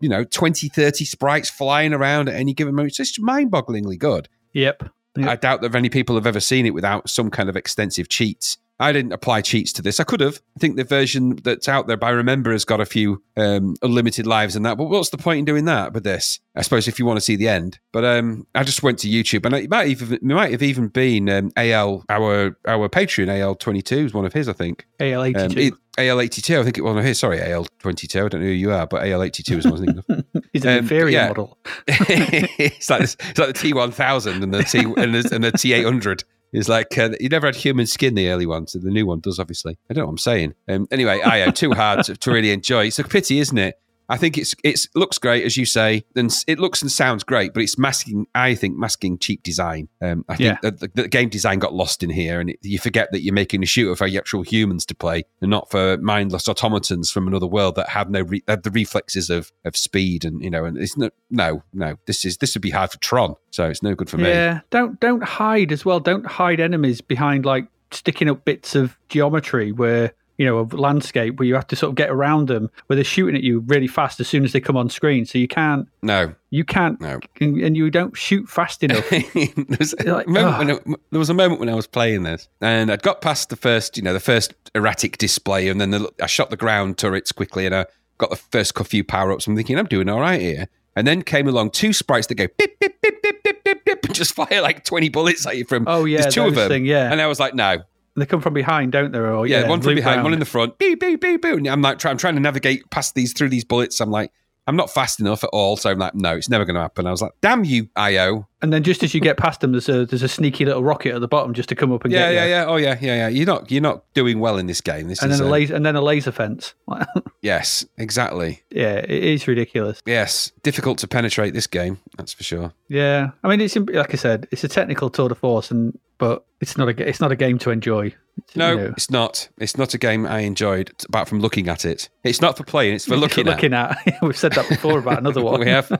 you 0.00 0.08
know 0.08 0.24
20 0.24 0.68
30 0.68 1.04
sprites 1.04 1.48
flying 1.48 1.92
around 1.92 2.28
at 2.28 2.34
any 2.34 2.52
given 2.52 2.74
moment 2.74 2.88
it's 2.88 2.96
just 2.96 3.20
mind-bogglingly 3.20 3.98
good 3.98 4.28
Yep. 4.52 4.90
I 5.16 5.36
doubt 5.36 5.62
that 5.62 5.72
many 5.72 5.88
people 5.88 6.14
have 6.14 6.26
ever 6.26 6.40
seen 6.40 6.66
it 6.66 6.74
without 6.74 7.08
some 7.10 7.30
kind 7.30 7.48
of 7.48 7.56
extensive 7.56 8.08
cheats. 8.08 8.56
I 8.80 8.92
didn't 8.92 9.12
apply 9.12 9.40
cheats 9.42 9.72
to 9.74 9.82
this. 9.82 9.98
I 9.98 10.04
could 10.04 10.20
have. 10.20 10.40
I 10.56 10.60
think 10.60 10.76
the 10.76 10.84
version 10.84 11.36
that's 11.42 11.68
out 11.68 11.88
there 11.88 11.96
by 11.96 12.10
Remember 12.10 12.52
has 12.52 12.64
got 12.64 12.80
a 12.80 12.86
few 12.86 13.22
um, 13.36 13.74
unlimited 13.82 14.26
lives 14.26 14.54
and 14.54 14.64
that. 14.64 14.78
But 14.78 14.84
what's 14.84 15.10
the 15.10 15.18
point 15.18 15.40
in 15.40 15.44
doing 15.44 15.64
that 15.64 15.92
with 15.92 16.04
this? 16.04 16.38
I 16.54 16.62
suppose 16.62 16.86
if 16.86 16.98
you 16.98 17.06
want 17.06 17.16
to 17.16 17.24
see 17.24 17.36
the 17.36 17.48
end. 17.48 17.80
But 17.92 18.04
um, 18.04 18.46
I 18.54 18.62
just 18.62 18.82
went 18.82 18.98
to 19.00 19.08
YouTube 19.08 19.44
and 19.46 19.54
it 19.54 19.70
might 19.70 19.88
even 19.88 20.12
it 20.12 20.22
might 20.22 20.52
have 20.52 20.62
even 20.62 20.88
been 20.88 21.28
um, 21.28 21.50
AL 21.56 22.04
our 22.08 22.56
our 22.66 22.88
Patreon 22.88 23.28
AL 23.40 23.56
twenty 23.56 23.82
two 23.82 24.04
is 24.04 24.14
one 24.14 24.24
of 24.24 24.32
his 24.32 24.48
I 24.48 24.52
think. 24.52 24.86
AL82. 25.00 25.72
Um, 25.72 25.78
AL 25.98 26.20
eighty 26.20 26.40
two 26.40 26.60
I 26.60 26.62
think 26.62 26.78
it 26.78 26.82
was 26.82 26.90
one 26.90 26.98
of 26.98 27.04
his. 27.04 27.18
Sorry 27.18 27.40
AL 27.40 27.66
twenty 27.80 28.06
two. 28.06 28.24
I 28.24 28.28
don't 28.28 28.40
know 28.40 28.46
who 28.46 28.52
you 28.52 28.70
are, 28.70 28.86
but 28.86 29.06
AL 29.06 29.22
eighty 29.22 29.42
two 29.42 29.58
is 29.58 29.64
one 29.64 29.72
I 29.72 29.76
was 29.76 29.80
thinking 29.80 30.04
of. 30.08 30.44
He's 30.52 30.64
an 30.64 30.70
um, 30.70 30.78
inferior 30.78 31.18
yeah. 31.18 31.28
model. 31.28 31.58
it's 31.88 32.88
like 32.88 33.00
this, 33.00 33.16
it's 33.20 33.38
like 33.38 33.48
the 33.48 33.54
T 33.54 33.72
one 33.72 33.90
thousand 33.90 34.42
and 34.42 34.54
the 34.54 34.62
T 34.62 34.78
and 34.78 35.14
the, 35.14 35.30
and 35.32 35.42
the 35.42 35.52
T 35.52 35.72
eight 35.72 35.84
hundred. 35.84 36.22
It's 36.52 36.68
like 36.68 36.96
uh, 36.96 37.10
you 37.20 37.28
never 37.28 37.46
had 37.46 37.56
human 37.56 37.86
skin 37.86 38.14
the 38.14 38.30
early 38.30 38.46
ones. 38.46 38.72
The 38.72 38.90
new 38.90 39.06
one 39.06 39.20
does, 39.20 39.38
obviously. 39.38 39.78
I 39.90 39.94
don't 39.94 40.02
know 40.02 40.06
what 40.06 40.12
I'm 40.12 40.18
saying. 40.18 40.54
Um, 40.68 40.88
anyway, 40.90 41.20
I 41.20 41.38
am 41.38 41.52
too 41.52 41.72
hard 41.72 42.04
to, 42.04 42.16
to 42.16 42.30
really 42.30 42.52
enjoy. 42.52 42.86
It's 42.86 42.98
a 42.98 43.04
pity, 43.04 43.38
isn't 43.38 43.58
it? 43.58 43.74
I 44.08 44.16
think 44.16 44.38
it's 44.38 44.54
it's 44.64 44.88
looks 44.94 45.18
great 45.18 45.44
as 45.44 45.56
you 45.56 45.66
say, 45.66 46.04
and 46.16 46.34
it 46.46 46.58
looks 46.58 46.80
and 46.82 46.90
sounds 46.90 47.24
great, 47.24 47.52
but 47.52 47.62
it's 47.62 47.76
masking. 47.76 48.26
I 48.34 48.54
think 48.54 48.76
masking 48.76 49.18
cheap 49.18 49.42
design. 49.42 49.88
Um, 50.00 50.24
I 50.28 50.36
think 50.36 50.58
Yeah. 50.62 50.70
the, 50.70 50.90
the 50.94 51.08
game 51.08 51.28
design 51.28 51.58
got 51.58 51.74
lost 51.74 52.02
in 52.02 52.10
here, 52.10 52.40
and 52.40 52.50
it, 52.50 52.58
you 52.62 52.78
forget 52.78 53.12
that 53.12 53.20
you're 53.22 53.34
making 53.34 53.62
a 53.62 53.66
shooter 53.66 53.94
for 53.96 54.06
actual 54.06 54.42
humans 54.42 54.86
to 54.86 54.94
play, 54.94 55.24
and 55.42 55.50
not 55.50 55.70
for 55.70 55.98
mindless 55.98 56.48
automatons 56.48 57.10
from 57.10 57.28
another 57.28 57.46
world 57.46 57.74
that 57.74 57.90
have 57.90 58.08
no 58.10 58.22
re- 58.22 58.42
have 58.48 58.62
the 58.62 58.70
reflexes 58.70 59.28
of 59.30 59.52
of 59.64 59.76
speed, 59.76 60.24
and 60.24 60.42
you 60.42 60.50
know, 60.50 60.64
and 60.64 60.78
it's 60.78 60.96
no 60.96 61.10
no 61.30 61.62
no. 61.74 61.96
This 62.06 62.24
is 62.24 62.38
this 62.38 62.54
would 62.54 62.62
be 62.62 62.70
hard 62.70 62.90
for 62.90 62.98
Tron, 62.98 63.34
so 63.50 63.68
it's 63.68 63.82
no 63.82 63.94
good 63.94 64.08
for 64.08 64.16
me. 64.16 64.28
Yeah, 64.30 64.60
don't 64.70 64.98
don't 65.00 65.22
hide 65.22 65.70
as 65.72 65.84
well. 65.84 66.00
Don't 66.00 66.24
hide 66.26 66.60
enemies 66.60 67.00
behind 67.00 67.44
like 67.44 67.66
sticking 67.90 68.28
up 68.28 68.44
bits 68.44 68.74
of 68.74 68.96
geometry 69.08 69.72
where 69.72 70.12
you 70.38 70.46
know 70.46 70.58
of 70.58 70.72
landscape 70.72 71.38
where 71.38 71.46
you 71.46 71.54
have 71.54 71.66
to 71.66 71.76
sort 71.76 71.90
of 71.90 71.96
get 71.96 72.08
around 72.10 72.48
them 72.48 72.70
where 72.86 72.94
they're 72.94 73.04
shooting 73.04 73.34
at 73.36 73.42
you 73.42 73.60
really 73.66 73.86
fast 73.88 74.18
as 74.20 74.28
soon 74.28 74.44
as 74.44 74.52
they 74.52 74.60
come 74.60 74.76
on 74.76 74.88
screen. 74.88 75.26
So 75.26 75.36
you 75.36 75.48
can't 75.48 75.86
No, 76.02 76.32
you 76.50 76.64
can't 76.64 77.00
no. 77.00 77.20
and 77.40 77.60
and 77.60 77.76
you 77.76 77.90
don't 77.90 78.16
shoot 78.16 78.48
fast 78.48 78.82
enough. 78.82 79.06
There's 79.68 79.94
like, 80.04 80.26
moment 80.28 80.58
when 80.58 80.70
"Ugh." 80.70 80.82
I- 80.86 80.94
there 81.10 81.18
was 81.18 81.28
a 81.30 81.34
moment 81.34 81.60
when 81.60 81.68
I 81.68 81.74
was 81.74 81.86
playing 81.86 82.22
this, 82.22 82.48
and 82.60 82.90
I'd 82.90 83.02
got 83.02 83.20
past 83.20 83.50
the 83.50 83.56
first, 83.56 83.96
you 83.96 84.02
know, 84.02 84.12
the 84.14 84.20
first 84.20 84.54
erratic 84.74 85.18
display, 85.18 85.68
and 85.68 85.80
then 85.80 85.90
the, 85.90 86.10
I 86.22 86.26
shot 86.26 86.50
the 86.50 86.56
ground 86.56 86.96
turrets 86.98 87.32
quickly, 87.32 87.66
and 87.66 87.74
I 87.74 87.86
got 88.18 88.30
the 88.30 88.36
first 88.36 88.76
few 88.86 89.04
power 89.04 89.32
ups. 89.32 89.46
I'm 89.46 89.56
thinking 89.56 89.78
I'm 89.78 89.86
doing 89.86 90.08
all 90.08 90.20
right 90.20 90.40
here, 90.40 90.68
And 90.96 91.06
then 91.06 91.22
came 91.22 91.46
along 91.48 91.70
two 91.70 91.92
sprites 91.92 92.26
that 92.28 92.34
go 92.36 92.46
beep, 92.58 92.78
beep, 92.80 93.00
beep, 93.02 93.22
beep, 93.22 93.42
beep, 93.44 93.64
beep, 93.64 93.84
beep, 93.84 94.04
and 94.04 94.14
just 94.14 94.34
fire 94.40 94.60
like 94.62 94.84
20 94.84 95.08
bullets 95.08 95.46
at 95.46 95.56
you 95.56 95.64
from. 95.64 95.84
Oh, 95.88 96.04
yeah, 96.04 96.22
there's 96.22 96.34
two 96.34 96.44
of 96.44 96.54
them. 96.54 96.68
thing, 96.68 96.84
yeah. 96.86 97.10
And 97.10 97.20
I 97.20 97.26
was 97.26 97.38
like, 97.40 97.54
no. 97.54 97.78
They 98.18 98.26
come 98.26 98.40
from 98.40 98.54
behind, 98.54 98.92
don't 98.92 99.12
they? 99.12 99.18
Or, 99.18 99.46
Yeah, 99.46 99.68
one 99.68 99.80
from 99.80 99.94
behind, 99.94 100.16
round. 100.16 100.24
one 100.24 100.32
in 100.32 100.38
the 100.40 100.44
front. 100.46 100.78
Beep, 100.78 101.00
beep, 101.00 101.20
beep. 101.20 101.44
And 101.44 101.66
I'm 101.66 101.82
like, 101.82 101.98
try, 101.98 102.10
I'm 102.10 102.18
trying 102.18 102.34
to 102.34 102.40
navigate 102.40 102.88
past 102.90 103.14
these 103.14 103.32
through 103.32 103.48
these 103.50 103.64
bullets. 103.64 104.00
I'm 104.00 104.10
like, 104.10 104.32
I'm 104.66 104.76
not 104.76 104.90
fast 104.90 105.18
enough 105.18 105.42
at 105.44 105.50
all. 105.50 105.78
So 105.78 105.88
I'm 105.90 105.98
like, 105.98 106.14
no, 106.14 106.36
it's 106.36 106.50
never 106.50 106.66
going 106.66 106.74
to 106.74 106.82
happen. 106.82 107.06
I 107.06 107.10
was 107.10 107.22
like, 107.22 107.32
damn 107.40 107.64
you, 107.64 107.88
IO. 107.96 108.46
And 108.60 108.70
then 108.70 108.82
just 108.82 109.02
as 109.02 109.14
you 109.14 109.20
get 109.22 109.38
past 109.38 109.62
them, 109.62 109.72
there's 109.72 109.88
a 109.88 110.04
there's 110.04 110.22
a 110.22 110.28
sneaky 110.28 110.66
little 110.66 110.84
rocket 110.84 111.14
at 111.14 111.22
the 111.22 111.28
bottom 111.28 111.54
just 111.54 111.70
to 111.70 111.74
come 111.74 111.90
up 111.90 112.04
and 112.04 112.12
Yeah, 112.12 112.28
get 112.30 112.34
yeah, 112.34 112.44
you. 112.44 112.50
yeah. 112.50 112.64
Oh, 112.66 112.76
yeah, 112.76 112.98
yeah, 113.00 113.16
yeah. 113.16 113.28
You're 113.28 113.46
not, 113.46 113.70
you're 113.70 113.80
not 113.80 114.04
doing 114.12 114.40
well 114.40 114.58
in 114.58 114.66
this 114.66 114.82
game. 114.82 115.08
This 115.08 115.22
And 115.22 115.32
is 115.32 115.38
then 115.38 115.48
a 115.48 115.50
laser 115.50 115.74
and 115.74 115.86
then 115.86 115.96
a 115.96 116.02
laser 116.02 116.32
fence. 116.32 116.74
yes, 117.40 117.86
exactly. 117.96 118.62
yeah, 118.70 118.96
it 118.96 119.10
is 119.10 119.46
ridiculous. 119.48 120.02
Yes, 120.06 120.52
difficult 120.62 120.98
to 120.98 121.08
penetrate 121.08 121.54
this 121.54 121.66
game. 121.66 121.98
That's 122.16 122.32
for 122.34 122.42
sure. 122.44 122.72
Yeah, 122.88 123.30
I 123.42 123.48
mean, 123.48 123.60
it's 123.60 123.76
like 123.76 124.12
I 124.12 124.16
said, 124.16 124.48
it's 124.50 124.64
a 124.64 124.68
technical 124.68 125.08
tour 125.08 125.28
de 125.30 125.34
force, 125.34 125.70
and 125.70 125.98
but 126.18 126.44
it's 126.60 126.76
not 126.76 126.88
a 126.88 127.08
it's 127.08 127.20
not 127.20 127.32
a 127.32 127.36
game 127.36 127.58
to 127.60 127.70
enjoy. 127.70 128.14
It's, 128.38 128.54
No, 128.56 128.70
you 128.72 128.76
know, 128.78 128.86
it's 128.96 129.10
not. 129.10 129.48
It's 129.58 129.76
not 129.76 129.94
a 129.94 129.98
game 129.98 130.26
I 130.26 130.40
enjoyed, 130.40 130.92
apart 131.08 131.28
from 131.28 131.40
looking 131.40 131.68
at 131.68 131.84
it. 131.84 132.08
It's 132.22 132.40
not 132.40 132.56
for 132.56 132.62
playing. 132.64 132.94
It's 132.94 133.04
for 133.04 133.14
it's 133.14 133.20
looking, 133.22 133.46
looking 133.46 133.72
at. 133.74 133.96
We've 134.22 134.36
said 134.36 134.52
that 134.52 134.68
before 134.68 134.98
about 134.98 135.18
another 135.18 135.42
one. 135.44 135.60
we 135.60 135.68
have, 135.68 135.90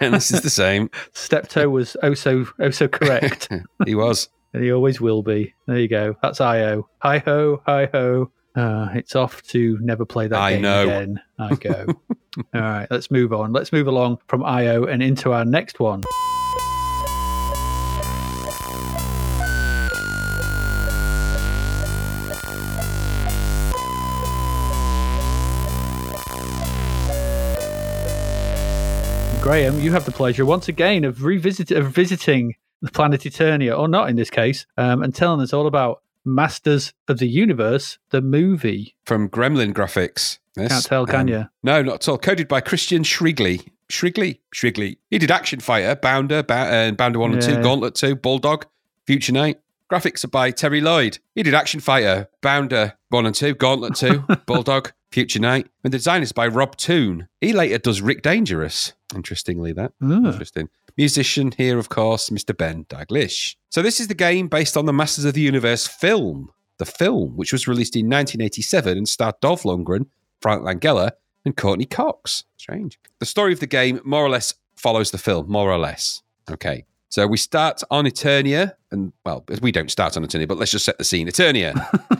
and 0.00 0.14
this 0.14 0.30
is 0.30 0.42
the 0.42 0.50
same. 0.50 0.90
Steptoe 1.12 1.68
was 1.68 1.96
oh 2.02 2.14
so 2.14 2.46
oh 2.60 2.70
so 2.70 2.86
correct, 2.88 3.48
He 3.86 3.94
was. 3.94 4.28
and 4.52 4.62
he 4.62 4.70
always 4.72 5.00
will 5.00 5.22
be. 5.22 5.54
There 5.66 5.78
you 5.78 5.88
go. 5.88 6.16
That's 6.22 6.40
IO. 6.40 6.88
Hi 7.02 7.18
ho, 7.18 7.62
hi 7.66 7.88
ho. 7.92 8.30
Uh, 8.54 8.88
it's 8.94 9.14
off 9.14 9.42
to 9.44 9.78
never 9.80 10.04
play 10.04 10.26
that 10.26 10.38
I 10.40 10.52
game 10.54 10.62
know. 10.62 10.82
again. 10.82 11.20
I 11.38 11.54
go. 11.54 11.86
All 12.54 12.60
right, 12.60 12.86
let's 12.90 13.10
move 13.10 13.32
on. 13.32 13.52
Let's 13.52 13.72
move 13.72 13.86
along 13.88 14.18
from 14.28 14.42
IO 14.44 14.84
and 14.84 15.02
into 15.02 15.32
our 15.32 15.44
next 15.44 15.78
one. 15.80 16.02
Graham, 29.48 29.80
you 29.80 29.92
have 29.92 30.04
the 30.04 30.12
pleasure 30.12 30.44
once 30.44 30.68
again 30.68 31.04
of 31.04 31.24
revisit 31.24 31.70
of 31.70 31.86
visiting 31.90 32.54
the 32.82 32.90
planet 32.90 33.22
Eternia, 33.22 33.78
or 33.78 33.88
not 33.88 34.10
in 34.10 34.16
this 34.16 34.28
case, 34.28 34.66
um, 34.76 35.02
and 35.02 35.14
telling 35.14 35.40
us 35.40 35.54
all 35.54 35.66
about 35.66 36.02
Masters 36.26 36.92
of 37.08 37.18
the 37.18 37.26
Universe, 37.28 37.96
the 38.10 38.20
movie. 38.20 38.94
From 39.06 39.26
Gremlin 39.30 39.72
Graphics. 39.72 40.38
Yes. 40.54 40.70
Can't 40.70 40.84
tell, 40.84 41.06
can 41.06 41.20
Um, 41.20 41.28
you? 41.28 41.44
No, 41.62 41.80
not 41.80 41.94
at 41.94 42.08
all. 42.10 42.18
Coded 42.18 42.46
by 42.46 42.60
Christian 42.60 43.02
Shrigley. 43.04 43.62
Shrigley? 43.88 44.40
Shrigley. 44.52 44.98
He 45.10 45.16
did 45.18 45.30
Action 45.30 45.60
Fighter, 45.60 45.96
Bounder, 45.96 46.42
ba- 46.42 46.54
uh, 46.54 46.90
Bounder 46.92 47.18
1 47.18 47.32
and 47.32 47.40
2, 47.40 47.62
Gauntlet 47.62 47.94
2, 47.94 48.16
Bulldog, 48.16 48.66
Future 49.06 49.32
Knight. 49.32 49.60
Graphics 49.90 50.22
are 50.24 50.28
by 50.28 50.50
Terry 50.50 50.82
Lloyd. 50.82 51.20
He 51.34 51.42
did 51.42 51.54
Action 51.54 51.80
Fighter, 51.80 52.28
Bounder 52.42 52.92
1 53.08 53.24
and 53.24 53.34
2, 53.34 53.54
Gauntlet 53.54 53.94
2, 53.94 54.26
Bulldog, 54.46 54.92
Future 55.10 55.40
Knight. 55.40 55.68
And 55.84 55.92
the 55.92 55.98
design 55.98 56.22
is 56.22 56.32
by 56.32 56.46
Rob 56.46 56.76
Toon. 56.76 57.28
He 57.40 57.52
later 57.52 57.78
does 57.78 58.00
Rick 58.00 58.22
Dangerous. 58.22 58.92
Interestingly, 59.14 59.72
that. 59.72 59.92
Ah. 60.02 60.32
Interesting. 60.32 60.68
Musician 60.96 61.52
here, 61.56 61.78
of 61.78 61.88
course, 61.88 62.28
Mr. 62.30 62.56
Ben 62.56 62.84
Daglish. 62.86 63.56
So 63.70 63.82
this 63.82 64.00
is 64.00 64.08
the 64.08 64.14
game 64.14 64.48
based 64.48 64.76
on 64.76 64.86
the 64.86 64.92
Masters 64.92 65.24
of 65.24 65.34
the 65.34 65.40
Universe 65.40 65.86
film. 65.86 66.50
The 66.78 66.86
film, 66.86 67.36
which 67.36 67.52
was 67.52 67.66
released 67.66 67.96
in 67.96 68.06
1987 68.06 68.98
and 68.98 69.08
starred 69.08 69.40
Dolph 69.40 69.62
Lundgren, 69.62 70.06
Frank 70.40 70.62
Langella, 70.62 71.12
and 71.44 71.56
Courteney 71.56 71.86
Cox. 71.86 72.44
Strange. 72.56 72.98
The 73.18 73.26
story 73.26 73.52
of 73.52 73.60
the 73.60 73.66
game 73.66 74.00
more 74.04 74.24
or 74.24 74.28
less 74.28 74.54
follows 74.76 75.10
the 75.10 75.18
film, 75.18 75.50
more 75.50 75.70
or 75.70 75.78
less. 75.78 76.22
Okay. 76.50 76.84
So 77.10 77.26
we 77.26 77.38
start 77.38 77.82
on 77.90 78.04
Eternia, 78.04 78.74
and 78.90 79.12
well, 79.24 79.44
we 79.62 79.72
don't 79.72 79.90
start 79.90 80.16
on 80.16 80.24
Eternia, 80.24 80.46
but 80.46 80.58
let's 80.58 80.72
just 80.72 80.84
set 80.84 80.98
the 80.98 81.04
scene. 81.04 81.26
Eternia. 81.26 81.74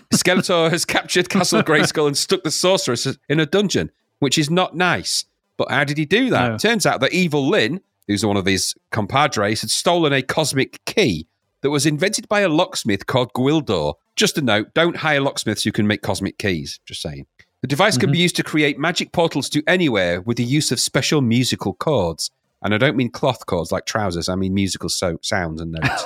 Skeletor 0.15 0.71
has 0.71 0.85
captured 0.85 1.29
Castle 1.29 1.63
Grayskull 1.63 2.07
and 2.07 2.17
stuck 2.17 2.43
the 2.43 2.51
sorceress 2.51 3.07
in 3.29 3.41
a 3.41 3.47
dungeon, 3.47 3.91
which 4.19 4.39
is 4.39 4.51
not 4.51 4.75
nice. 4.75 5.27
But 5.59 5.71
how 5.71 5.85
did 5.85 5.99
he 5.99 6.07
do 6.07 6.31
that? 6.31 6.53
No. 6.53 6.59
Turns 6.59 6.87
out 6.87 7.01
that 7.01 7.13
Evil-Lyn, 7.13 7.81
who's 8.07 8.25
one 8.25 8.37
of 8.37 8.47
his 8.47 8.75
compadres, 8.91 9.61
had 9.61 9.71
stolen 9.71 10.13
a 10.13 10.23
cosmic 10.23 10.83
key 10.87 11.27
that 11.61 11.71
was 11.71 11.85
invented 11.85 12.29
by 12.29 12.41
a 12.41 12.49
locksmith 12.49 13.07
called 13.07 13.33
Gwildor. 13.35 13.95
Just 14.17 14.39
a 14.39 14.43
note, 14.43 14.73
don't 14.75 14.97
hire 14.97 15.21
locksmiths 15.21 15.65
who 15.65 15.73
can 15.73 15.87
make 15.87 16.03
cosmic 16.03 16.39
keys. 16.39 16.81
Just 16.87 17.03
saying. 17.03 17.27
The 17.61 17.69
device 17.69 17.99
can 17.99 18.11
be 18.11 18.19
mm-hmm. 18.19 18.23
used 18.23 18.37
to 18.37 18.45
create 18.45 18.79
magic 18.79 19.13
portals 19.13 19.51
to 19.51 19.63
anywhere 19.67 20.21
with 20.21 20.37
the 20.37 20.45
use 20.45 20.71
of 20.71 20.79
special 20.79 21.21
musical 21.21 21.75
chords. 21.75 22.31
And 22.63 22.75
I 22.75 22.79
don't 22.79 22.97
mean 22.97 23.11
cloth 23.11 23.47
chords 23.47 23.71
like 23.71 23.87
trousers, 23.87 24.29
I 24.29 24.35
mean 24.35 24.55
musical 24.55 24.89
so- 24.89 25.19
sounds 25.23 25.61
and 25.61 25.73
notes. 25.73 26.05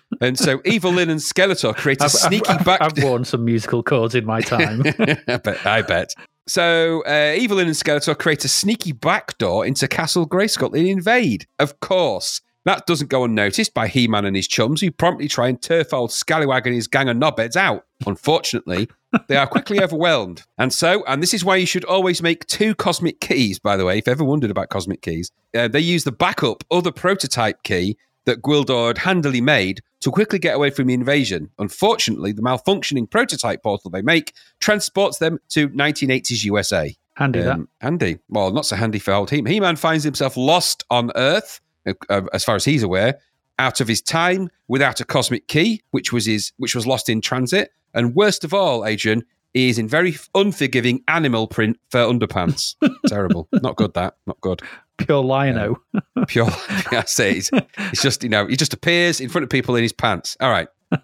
and 0.20 0.38
so 0.38 0.60
Evil-Lyn 0.64 1.10
and 1.10 1.20
Skeletor 1.20 1.74
create 1.74 2.00
a 2.00 2.04
I've, 2.04 2.12
sneaky 2.12 2.48
I've, 2.50 2.64
back. 2.64 2.80
I've 2.80 3.02
worn 3.02 3.24
some 3.24 3.44
musical 3.44 3.82
chords 3.82 4.14
in 4.14 4.24
my 4.24 4.40
time. 4.42 4.82
I 4.86 5.38
bet. 5.38 5.66
I 5.66 5.82
bet. 5.82 6.14
So, 6.46 7.04
uh, 7.04 7.34
Evil-Lyn 7.36 7.68
and 7.68 7.76
Skeletor 7.76 8.18
create 8.18 8.44
a 8.44 8.48
sneaky 8.48 8.92
backdoor 8.92 9.64
into 9.64 9.86
Castle 9.86 10.28
Grayskull 10.28 10.76
and 10.76 10.88
invade. 10.88 11.46
Of 11.58 11.78
course, 11.80 12.40
that 12.64 12.86
doesn't 12.86 13.10
go 13.10 13.24
unnoticed 13.24 13.74
by 13.74 13.88
He-Man 13.88 14.24
and 14.24 14.36
his 14.36 14.48
chums, 14.48 14.80
who 14.80 14.90
promptly 14.90 15.28
try 15.28 15.48
and 15.48 15.60
turf 15.60 15.92
old 15.92 16.12
Scallywag 16.12 16.66
and 16.66 16.74
his 16.74 16.88
gang 16.88 17.08
of 17.08 17.16
knobheads 17.16 17.56
out. 17.56 17.86
Unfortunately, 18.06 18.88
they 19.28 19.36
are 19.36 19.46
quickly 19.46 19.82
overwhelmed. 19.82 20.42
And 20.58 20.72
so, 20.72 21.04
and 21.06 21.22
this 21.22 21.34
is 21.34 21.44
why 21.44 21.56
you 21.56 21.66
should 21.66 21.84
always 21.84 22.22
make 22.22 22.46
two 22.46 22.74
cosmic 22.74 23.20
keys, 23.20 23.58
by 23.58 23.76
the 23.76 23.84
way, 23.84 23.98
if 23.98 24.08
ever 24.08 24.24
wondered 24.24 24.50
about 24.50 24.70
cosmic 24.70 25.02
keys. 25.02 25.30
Uh, 25.54 25.68
they 25.68 25.80
use 25.80 26.04
the 26.04 26.12
backup 26.12 26.64
other 26.70 26.92
prototype 26.92 27.62
key 27.62 27.96
that 28.24 28.42
Gwildor 28.42 28.88
had 28.88 28.98
handily 28.98 29.40
made 29.40 29.82
to 30.00 30.10
quickly 30.10 30.38
get 30.38 30.54
away 30.54 30.70
from 30.70 30.86
the 30.86 30.94
invasion. 30.94 31.50
Unfortunately, 31.58 32.32
the 32.32 32.42
malfunctioning 32.42 33.10
prototype 33.10 33.62
portal 33.62 33.90
they 33.90 34.02
make 34.02 34.32
transports 34.60 35.18
them 35.18 35.38
to 35.50 35.68
1980s 35.70 36.44
USA. 36.44 36.94
Handy 37.14 37.40
that. 37.40 37.52
Um, 37.52 37.68
handy. 37.80 38.18
Well, 38.28 38.50
not 38.52 38.66
so 38.66 38.76
handy 38.76 38.98
for 38.98 39.12
old 39.12 39.30
He 39.30 39.42
Man 39.42 39.76
finds 39.76 40.04
himself 40.04 40.36
lost 40.36 40.84
on 40.90 41.10
Earth, 41.14 41.60
uh, 41.86 41.94
uh, 42.08 42.22
as 42.32 42.44
far 42.44 42.56
as 42.56 42.64
he's 42.64 42.82
aware, 42.82 43.18
out 43.58 43.80
of 43.80 43.88
his 43.88 44.00
time, 44.00 44.50
without 44.66 45.00
a 45.00 45.04
cosmic 45.04 45.46
key, 45.46 45.82
which 45.90 46.12
was 46.12 46.26
his, 46.26 46.52
which 46.56 46.74
was 46.74 46.86
lost 46.86 47.08
in 47.08 47.20
transit, 47.20 47.70
and 47.94 48.14
worst 48.14 48.44
of 48.44 48.54
all, 48.54 48.84
Adrian, 48.84 49.24
he 49.54 49.68
is 49.68 49.78
in 49.78 49.86
very 49.88 50.16
unforgiving 50.34 51.02
animal 51.08 51.46
print 51.46 51.78
for 51.90 51.98
underpants. 51.98 52.74
Terrible. 53.06 53.48
Not 53.52 53.76
good. 53.76 53.94
That. 53.94 54.14
Not 54.26 54.40
good. 54.40 54.62
Pure 54.98 55.22
lino. 55.22 55.76
Pure. 56.28 56.48
I 56.90 57.04
say 57.06 57.32
it's, 57.32 57.50
it's 57.76 58.02
just 58.02 58.22
you 58.22 58.28
know 58.28 58.46
he 58.46 58.56
just 58.56 58.72
appears 58.72 59.20
in 59.20 59.28
front 59.28 59.42
of 59.42 59.50
people 59.50 59.76
in 59.76 59.82
his 59.82 59.92
pants. 59.92 60.36
All 60.40 60.50
right. 60.50 60.68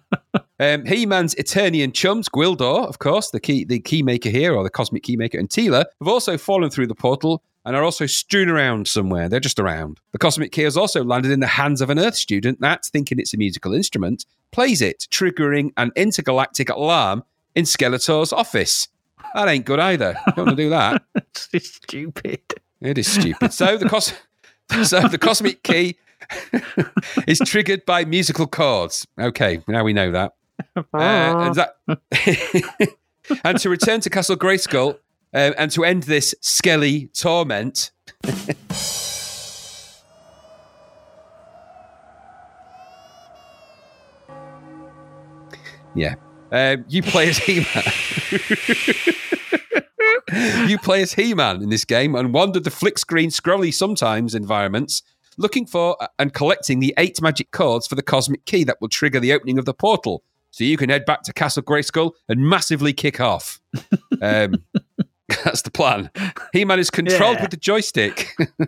Um, 0.61 0.85
He-Man's 0.85 1.35
Eternian 1.35 1.93
chums, 1.93 2.27
Gwildor, 2.27 2.85
of 2.85 2.99
course, 2.99 3.31
the 3.31 3.39
key 3.39 3.63
the 3.63 3.79
key 3.79 4.03
maker 4.03 4.29
here, 4.29 4.53
or 4.53 4.61
the 4.61 4.69
cosmic 4.69 5.03
key 5.03 5.15
maker, 5.15 5.37
and 5.39 5.47
Teela 5.47 5.85
have 6.01 6.07
also 6.09 6.37
fallen 6.37 6.69
through 6.69 6.87
the 6.87 6.95
portal 6.95 7.41
and 7.69 7.75
are 7.75 7.83
also 7.83 8.07
strewn 8.07 8.49
around 8.49 8.87
somewhere. 8.87 9.29
They're 9.29 9.39
just 9.39 9.59
around. 9.59 9.99
The 10.11 10.17
cosmic 10.17 10.51
key 10.51 10.63
has 10.63 10.75
also 10.75 11.03
landed 11.03 11.31
in 11.31 11.39
the 11.39 11.45
hands 11.45 11.81
of 11.81 11.91
an 11.91 11.99
Earth 11.99 12.15
student 12.15 12.59
that, 12.61 12.83
thinking 12.85 13.19
it's 13.19 13.35
a 13.35 13.37
musical 13.37 13.75
instrument, 13.75 14.25
plays 14.49 14.81
it, 14.81 15.05
triggering 15.11 15.71
an 15.77 15.91
intergalactic 15.95 16.69
alarm 16.69 17.23
in 17.53 17.65
Skeletor's 17.65 18.33
office. 18.33 18.87
That 19.35 19.47
ain't 19.47 19.65
good 19.65 19.79
either. 19.79 20.15
Don't 20.35 20.47
want 20.47 20.49
to 20.49 20.55
do 20.55 20.71
that. 20.71 21.03
it's 21.53 21.75
stupid. 21.75 22.41
It 22.81 22.97
is 22.97 23.05
stupid. 23.05 23.53
So 23.53 23.77
the 23.77 23.87
cos- 23.87 24.13
so 24.83 25.01
the 25.07 25.19
cosmic 25.19 25.61
key 25.61 25.99
is 27.27 27.37
triggered 27.37 27.85
by 27.85 28.03
musical 28.03 28.47
chords. 28.47 29.05
Okay, 29.19 29.61
now 29.67 29.83
we 29.83 29.93
know 29.93 30.11
that. 30.11 30.33
Uh, 30.75 30.87
and 30.97 31.55
that 31.55 31.77
and 33.43 33.59
to 33.59 33.69
return 33.69 34.01
to 34.01 34.09
Castle 34.09 34.35
Grayskull 34.35 34.97
um, 35.33 35.53
and 35.57 35.71
to 35.71 35.83
end 35.85 36.03
this 36.03 36.35
skelly 36.41 37.07
torment. 37.07 37.91
yeah, 45.95 46.15
um, 46.51 46.85
you 46.87 47.01
play 47.03 47.29
as 47.29 47.37
He-Man. 47.37 47.83
you 50.69 50.77
play 50.77 51.01
as 51.01 51.13
He-Man 51.13 51.61
in 51.61 51.69
this 51.69 51.85
game 51.85 52.15
and 52.15 52.33
wander 52.33 52.59
the 52.59 52.71
flick 52.71 52.97
screen, 52.97 53.29
scrolly 53.29 53.73
sometimes 53.73 54.35
environments, 54.35 55.03
looking 55.37 55.65
for 55.65 55.95
and 56.17 56.33
collecting 56.33 56.79
the 56.79 56.93
eight 56.97 57.21
magic 57.21 57.51
chords 57.51 57.87
for 57.87 57.95
the 57.95 58.03
cosmic 58.03 58.45
key 58.45 58.63
that 58.63 58.77
will 58.81 58.89
trigger 58.89 59.19
the 59.19 59.33
opening 59.33 59.57
of 59.57 59.65
the 59.65 59.73
portal. 59.73 60.23
So 60.51 60.63
you 60.63 60.77
can 60.77 60.89
head 60.89 61.05
back 61.05 61.21
to 61.23 61.33
Castle 61.33 61.61
Grayskull 61.63 62.13
and 62.27 62.41
massively 62.41 62.93
kick 62.93 63.19
off. 63.19 63.59
Um, 64.21 64.65
that's 65.43 65.61
the 65.63 65.71
plan. 65.71 66.09
He-Man 66.53 66.79
is 66.79 66.89
controlled 66.89 67.35
Yeah. 67.37 67.41
with 67.43 67.51
the 67.51 67.57
joystick. 67.57 68.35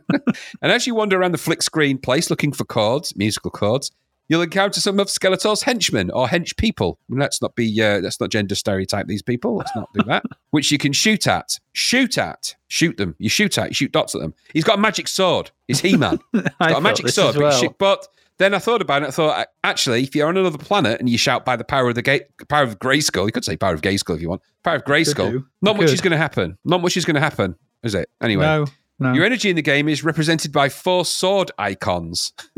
and 0.62 0.72
as 0.72 0.88
you 0.88 0.96
wander 0.96 1.20
around 1.20 1.32
the 1.34 1.38
flick 1.38 1.62
screen 1.62 1.98
place 1.98 2.30
looking 2.30 2.52
for 2.52 2.64
chords, 2.66 3.16
musical 3.16 3.52
chords, 3.52 3.92
you'll 4.28 4.42
encounter 4.42 4.80
some 4.80 5.00
of 5.00 5.08
Skeletor's 5.08 5.64
henchmen 5.64 6.10
or 6.12 6.28
hench 6.28 6.56
people. 6.58 6.98
Let's 7.10 7.42
not 7.42 7.56
be, 7.56 7.82
uh, 7.82 8.00
let's 8.00 8.20
not 8.20 8.30
gender 8.30 8.56
stereotype 8.56 9.08
these 9.08 9.22
people. 9.22 9.58
Let's 9.58 9.76
not 9.76 9.90
do 9.94 10.04
that. 10.08 10.24
Which 10.52 10.72
you 10.72 10.78
can 10.78 10.94
shoot 10.94 11.28
at, 11.28 11.60
shoot 11.74 12.18
at, 12.18 12.56
shoot 12.68 12.98
them. 12.98 13.16
You 13.20 13.30
shoot 13.30 13.58
at, 13.58 13.70
you 13.70 13.74
shoot 13.74 13.92
dots 13.92 14.16
at 14.16 14.22
them. 14.22 14.34
He's 14.54 14.64
got 14.64 14.78
a 14.78 14.82
magic 14.82 15.08
sword. 15.08 15.52
He's 15.68 15.82
He 15.82 15.98
Man. 15.98 16.20
He's 16.32 16.44
I 16.60 16.70
got 16.70 16.78
a 16.78 16.82
magic 16.82 17.10
sword. 17.10 17.36
as 17.36 17.42
but, 17.42 17.62
you 17.62 17.70
well. 17.70 17.76
but 17.78 18.08
then 18.42 18.54
I 18.54 18.60
thought 18.60 18.82
about 18.82 19.04
it. 19.04 19.10
I 19.10 19.12
thought, 19.12 19.48
actually, 19.64 20.04
if 20.04 20.16
you're 20.16 20.28
on 20.28 20.38
another 20.38 20.58
planet 20.58 21.00
and 21.00 21.10
you 21.10 21.18
shout 21.18 21.46
by 21.46 21.56
the 21.56 21.64
power 21.64 21.90
of 21.90 21.96
the 21.96 22.02
gate, 22.02 22.24
power 22.50 22.64
of 22.64 22.80
Grayskull, 22.80 23.26
you 23.26 23.32
could 23.32 23.46
say 23.46 23.56
power 23.56 23.74
of 23.74 23.82
Grayskull 23.82 24.16
if 24.16 24.22
you 24.22 24.30
want. 24.30 24.42
Power 24.64 24.76
of 24.76 24.84
Grayskull. 24.84 25.44
Not 25.62 25.78
much 25.78 25.88
could. 25.88 25.94
is 25.94 26.02
going 26.02 26.12
to 26.12 26.18
happen. 26.18 26.58
Not 26.66 26.82
much 26.82 26.98
is 26.98 27.06
going 27.06 27.16
to 27.16 27.22
happen, 27.22 27.56
is 27.84 27.94
it? 27.94 28.10
Anyway. 28.22 28.46
No, 28.46 28.66
no. 29.00 29.14
Your 29.14 29.26
energy 29.26 29.50
in 29.50 29.56
the 29.56 29.62
game 29.62 29.88
is 29.88 30.04
represented 30.04 30.52
by 30.52 30.70
four 30.70 31.06
sword 31.06 31.52
icons 31.58 32.34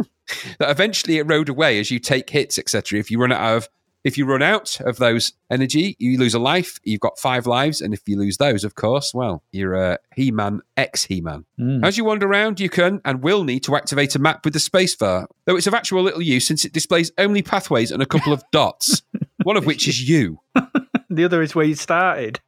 that 0.60 0.70
eventually 0.70 1.18
erode 1.18 1.50
away 1.50 1.80
as 1.80 1.92
you 1.92 2.00
take 2.00 2.30
hits, 2.30 2.58
etc. 2.58 3.00
If 3.00 3.12
you 3.12 3.20
run 3.20 3.32
out 3.32 3.58
of 3.58 3.70
if 4.04 4.18
you 4.18 4.26
run 4.26 4.42
out 4.42 4.80
of 4.82 4.98
those 4.98 5.34
energy, 5.50 5.96
you 6.00 6.18
lose 6.18 6.34
a 6.34 6.40
life. 6.40 6.80
You've 6.84 7.00
got 7.00 7.20
five 7.20 7.48
lives, 7.48 7.82
and 7.82 7.94
if 7.94 8.02
you 8.08 8.18
lose 8.18 8.38
those, 8.38 8.64
of 8.64 8.76
course, 8.76 9.14
well, 9.14 9.44
you're 9.52 9.76
a 9.76 10.00
He-Man, 10.16 10.62
ex-He-Man. 10.76 11.46
Mm. 11.60 11.86
As 11.86 11.98
you 11.98 12.06
wander 12.06 12.28
around, 12.28 12.60
you 12.60 12.70
can 12.70 13.02
and 13.06 13.24
will 13.24 13.44
need 13.44 13.64
to 13.64 13.76
activate 13.76 14.16
a 14.16 14.20
map 14.20 14.44
with 14.44 14.54
the 14.54 14.60
spacebar, 14.60 15.28
though 15.46 15.56
it's 15.56 15.68
of 15.68 15.74
actual 15.74 16.04
little 16.04 16.22
use 16.22 16.46
since 16.48 16.66
it 16.66 16.74
displays 16.74 17.12
only 17.18 17.42
pathways 17.42 17.92
and 17.92 18.02
a 18.02 18.08
couple 18.08 18.34
of 18.34 18.44
dots, 18.52 19.02
one 19.44 19.58
of 19.58 19.66
which 19.66 19.88
is 19.88 20.08
you. 20.08 20.40
The 21.10 21.26
other 21.26 21.44
is 21.44 21.54
where 21.54 21.66
you 21.66 21.76
started. 21.76 22.40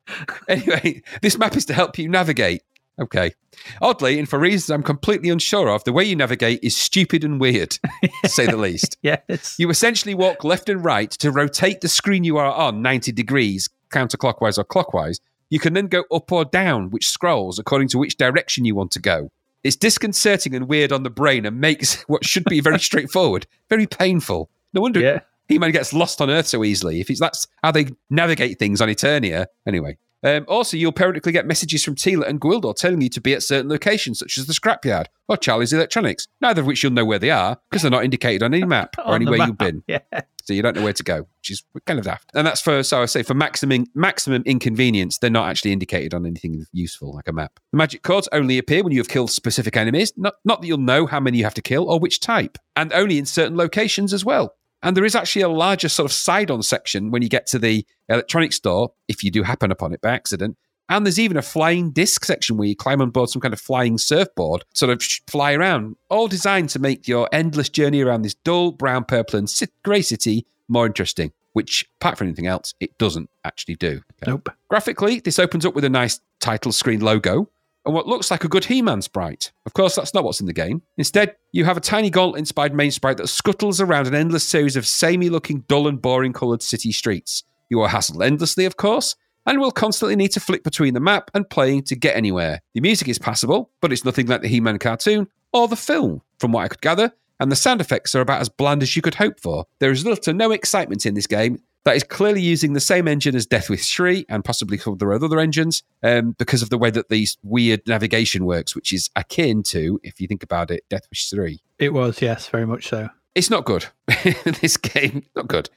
Anyway, 0.47 1.03
this 1.21 1.37
map 1.37 1.55
is 1.55 1.65
to 1.65 1.73
help 1.73 1.99
you 1.99 2.09
navigate. 2.09 2.63
Okay. 2.99 3.33
Oddly, 3.81 4.19
and 4.19 4.29
for 4.29 4.39
reasons 4.39 4.69
I'm 4.69 4.83
completely 4.83 5.29
unsure 5.29 5.69
of, 5.69 5.83
the 5.83 5.93
way 5.93 6.03
you 6.03 6.15
navigate 6.15 6.59
is 6.63 6.75
stupid 6.77 7.23
and 7.23 7.39
weird, 7.39 7.77
to 8.23 8.29
say 8.29 8.45
the 8.45 8.57
least. 8.57 8.97
Yes. 9.01 9.55
You 9.57 9.69
essentially 9.69 10.13
walk 10.13 10.43
left 10.43 10.69
and 10.69 10.83
right 10.83 11.11
to 11.11 11.31
rotate 11.31 11.81
the 11.81 11.89
screen 11.89 12.23
you 12.23 12.37
are 12.37 12.53
on 12.53 12.81
90 12.81 13.11
degrees, 13.11 13.69
counterclockwise 13.89 14.57
or 14.57 14.63
clockwise. 14.63 15.19
You 15.49 15.59
can 15.59 15.73
then 15.73 15.87
go 15.87 16.03
up 16.11 16.31
or 16.31 16.45
down, 16.45 16.89
which 16.89 17.07
scrolls 17.07 17.59
according 17.59 17.89
to 17.89 17.97
which 17.97 18.17
direction 18.17 18.65
you 18.65 18.75
want 18.75 18.91
to 18.91 18.99
go. 18.99 19.31
It's 19.63 19.75
disconcerting 19.75 20.53
and 20.53 20.67
weird 20.67 20.91
on 20.91 21.03
the 21.03 21.09
brain 21.09 21.45
and 21.45 21.59
makes 21.59 22.01
what 22.07 22.23
should 22.23 22.45
be 22.45 22.59
very 22.59 22.79
straightforward 22.79 23.47
very 23.69 23.87
painful. 23.87 24.49
No 24.73 24.81
wonder 24.81 24.99
yeah. 24.99 25.19
he-Man 25.47 25.71
gets 25.71 25.93
lost 25.93 26.21
on 26.21 26.29
Earth 26.29 26.47
so 26.47 26.63
easily. 26.63 26.99
If 27.01 27.09
it's 27.09 27.19
that's 27.19 27.47
how 27.63 27.71
they 27.71 27.87
navigate 28.09 28.59
things 28.59 28.81
on 28.81 28.89
Eternia. 28.89 29.47
Anyway. 29.65 29.97
Um, 30.25 30.43
also, 30.47 30.75
you'll 30.75 30.91
periodically 30.91 31.31
get 31.31 31.45
messages 31.45 31.83
from 31.83 31.93
Teela 31.95 32.27
and 32.27 32.41
Gwildor 32.41 32.75
telling 32.75 32.99
you 32.99 33.09
to 33.09 33.21
be 33.21 33.33
at 33.33 33.43
certain 33.43 33.69
locations, 33.69 34.17
such 34.19 34.39
as 34.39 34.47
the 34.47 34.53
scrapyard 34.53 35.05
or 35.29 35.37
Charlie's 35.37 35.71
Electronics, 35.71 36.27
neither 36.41 36.61
of 36.61 36.67
which 36.67 36.81
you'll 36.81 36.91
know 36.93 37.05
where 37.05 37.19
they 37.19 37.29
are 37.29 37.57
because 37.69 37.83
they're 37.83 37.91
not 37.91 38.03
indicated 38.03 38.41
on 38.41 38.53
any 38.53 38.65
map 38.65 38.95
or 38.97 39.09
On 39.09 39.15
anywhere 39.15 39.37
map. 39.37 39.47
you've 39.47 39.57
been. 39.57 39.83
Yeah. 39.87 40.21
So 40.43 40.53
you 40.53 40.61
don't 40.61 40.75
know 40.75 40.83
where 40.83 40.93
to 40.93 41.03
go, 41.03 41.21
which 41.39 41.49
is 41.49 41.63
kind 41.87 41.97
of 41.97 42.05
daft. 42.05 42.29
And 42.35 42.45
that's 42.45 42.61
for, 42.61 42.83
so 42.83 43.01
I 43.01 43.05
say, 43.05 43.23
for 43.23 43.33
maximum 43.33 43.85
maximum 43.95 44.43
inconvenience, 44.45 45.17
they're 45.17 45.31
not 45.31 45.49
actually 45.49 45.71
indicated 45.71 46.13
on 46.13 46.23
anything 46.23 46.65
useful 46.71 47.15
like 47.15 47.27
a 47.27 47.33
map. 47.33 47.59
The 47.71 47.77
magic 47.77 48.03
cards 48.03 48.29
only 48.31 48.59
appear 48.59 48.83
when 48.83 48.93
you 48.93 48.99
have 48.99 49.07
killed 49.07 49.31
specific 49.31 49.75
enemies, 49.75 50.13
not, 50.17 50.35
not 50.43 50.61
that 50.61 50.67
you'll 50.67 50.77
know 50.77 51.07
how 51.07 51.19
many 51.19 51.39
you 51.39 51.43
have 51.45 51.55
to 51.55 51.63
kill 51.63 51.89
or 51.89 51.99
which 51.99 52.19
type, 52.19 52.59
and 52.75 52.93
only 52.93 53.17
in 53.17 53.25
certain 53.25 53.57
locations 53.57 54.13
as 54.13 54.23
well. 54.23 54.53
And 54.85 54.95
there 54.95 55.03
is 55.03 55.15
actually 55.15 55.41
a 55.41 55.49
larger 55.49 55.89
sort 55.89 56.05
of 56.05 56.13
side 56.13 56.51
on 56.51 56.61
section 56.61 57.09
when 57.09 57.23
you 57.23 57.27
get 57.27 57.47
to 57.47 57.59
the 57.59 57.83
electronics 58.07 58.57
store, 58.57 58.93
if 59.07 59.23
you 59.23 59.31
do 59.31 59.41
happen 59.41 59.71
upon 59.71 59.93
it 59.93 59.99
by 59.99 60.11
accident. 60.11 60.57
And 60.89 61.03
there's 61.03 61.19
even 61.19 61.37
a 61.37 61.41
flying 61.41 61.89
disc 61.89 62.23
section 62.23 62.55
where 62.55 62.67
you 62.67 62.75
climb 62.75 63.01
on 63.01 63.09
board 63.09 63.31
some 63.31 63.41
kind 63.41 63.55
of 63.55 63.59
flying 63.59 63.97
surfboard, 63.97 64.63
sort 64.75 64.91
of 64.91 65.01
fly 65.27 65.53
around, 65.53 65.95
all 66.09 66.27
designed 66.27 66.69
to 66.69 66.79
make 66.79 67.07
your 67.07 67.27
endless 67.31 67.67
journey 67.67 68.01
around 68.01 68.21
this 68.21 68.35
dull 68.35 68.71
brown, 68.71 69.05
purple, 69.05 69.39
and 69.39 69.51
grey 69.83 70.03
city 70.03 70.45
more 70.67 70.85
interesting, 70.85 71.31
which, 71.53 71.89
apart 71.99 72.19
from 72.19 72.27
anything 72.27 72.45
else, 72.45 72.75
it 72.79 72.95
doesn't 72.99 73.31
actually 73.43 73.77
do. 73.77 74.01
Okay. 74.21 74.27
Nope. 74.27 74.49
Graphically, 74.69 75.19
this 75.19 75.39
opens 75.39 75.65
up 75.65 75.73
with 75.73 75.83
a 75.83 75.89
nice 75.89 76.19
title 76.39 76.71
screen 76.71 76.99
logo 76.99 77.49
and 77.85 77.93
what 77.93 78.07
looks 78.07 78.31
like 78.31 78.43
a 78.43 78.49
good 78.49 78.65
He 78.65 78.81
Man 78.81 79.01
sprite. 79.01 79.51
Of 79.65 79.73
course, 79.73 79.95
that's 79.95 80.13
not 80.13 80.23
what's 80.23 80.39
in 80.39 80.47
the 80.47 80.53
game. 80.53 80.81
Instead, 80.97 81.35
you 81.51 81.65
have 81.65 81.77
a 81.77 81.81
tiny 81.81 82.09
gauntlet 82.09 82.39
inspired 82.39 82.73
main 82.73 82.91
sprite 82.91 83.17
that 83.17 83.27
scuttles 83.27 83.79
around 83.79 84.07
an 84.07 84.15
endless 84.15 84.47
series 84.47 84.75
of 84.75 84.87
samey 84.87 85.29
looking, 85.29 85.63
dull, 85.67 85.87
and 85.87 86.01
boring 86.01 86.33
coloured 86.33 86.63
city 86.63 86.91
streets. 86.91 87.43
You 87.69 87.81
are 87.81 87.89
hassled 87.89 88.25
endlessly, 88.25 88.65
of 88.65 88.77
course, 88.77 89.15
and 89.45 89.59
will 89.59 89.71
constantly 89.71 90.15
need 90.15 90.31
to 90.31 90.39
flick 90.39 90.63
between 90.63 90.93
the 90.93 90.99
map 90.99 91.29
and 91.33 91.49
playing 91.49 91.83
to 91.83 91.95
get 91.95 92.15
anywhere. 92.15 92.61
The 92.73 92.81
music 92.81 93.07
is 93.07 93.19
passable, 93.19 93.69
but 93.81 93.91
it's 93.91 94.05
nothing 94.05 94.27
like 94.27 94.41
the 94.41 94.47
He 94.47 94.59
Man 94.59 94.79
cartoon 94.79 95.27
or 95.53 95.67
the 95.67 95.75
film, 95.75 96.21
from 96.39 96.51
what 96.51 96.63
I 96.63 96.67
could 96.67 96.81
gather, 96.81 97.13
and 97.39 97.51
the 97.51 97.55
sound 97.55 97.81
effects 97.81 98.15
are 98.15 98.21
about 98.21 98.41
as 98.41 98.49
bland 98.49 98.81
as 98.81 98.95
you 98.95 99.01
could 99.01 99.15
hope 99.15 99.39
for. 99.39 99.65
There 99.79 99.91
is 99.91 100.03
little 100.03 100.21
to 100.23 100.33
no 100.33 100.51
excitement 100.51 101.05
in 101.05 101.13
this 101.13 101.27
game 101.27 101.59
that 101.85 101.95
is 101.95 102.03
clearly 102.03 102.41
using 102.41 102.73
the 102.73 102.79
same 102.79 103.07
engine 103.07 103.35
as 103.35 103.45
Death 103.45 103.69
Wish 103.69 103.95
3 103.95 104.25
and 104.27 104.43
possibly 104.43 104.77
some 104.77 104.93
of 104.93 104.99
the 104.99 105.07
other 105.07 105.39
engines 105.39 105.83
um, 106.03 106.35
because 106.37 106.61
of 106.61 106.69
the 106.69 106.77
way 106.77 106.89
that 106.89 107.09
these 107.09 107.37
weird 107.43 107.81
navigation 107.87 108.45
works, 108.45 108.75
which 108.75 108.91
is 108.91 109.09
akin 109.15 109.63
to, 109.63 109.99
if 110.03 110.19
you 110.19 110.27
think 110.27 110.43
about 110.43 110.71
it, 110.71 110.83
Death 110.89 111.07
Wish 111.11 111.29
3. 111.29 111.61
It 111.79 111.93
was, 111.93 112.21
yes, 112.21 112.49
very 112.49 112.65
much 112.65 112.87
so. 112.87 113.09
It's 113.35 113.49
not 113.49 113.65
good. 113.65 113.85
this 114.61 114.77
game, 114.77 115.23
not 115.35 115.47
good. 115.47 115.69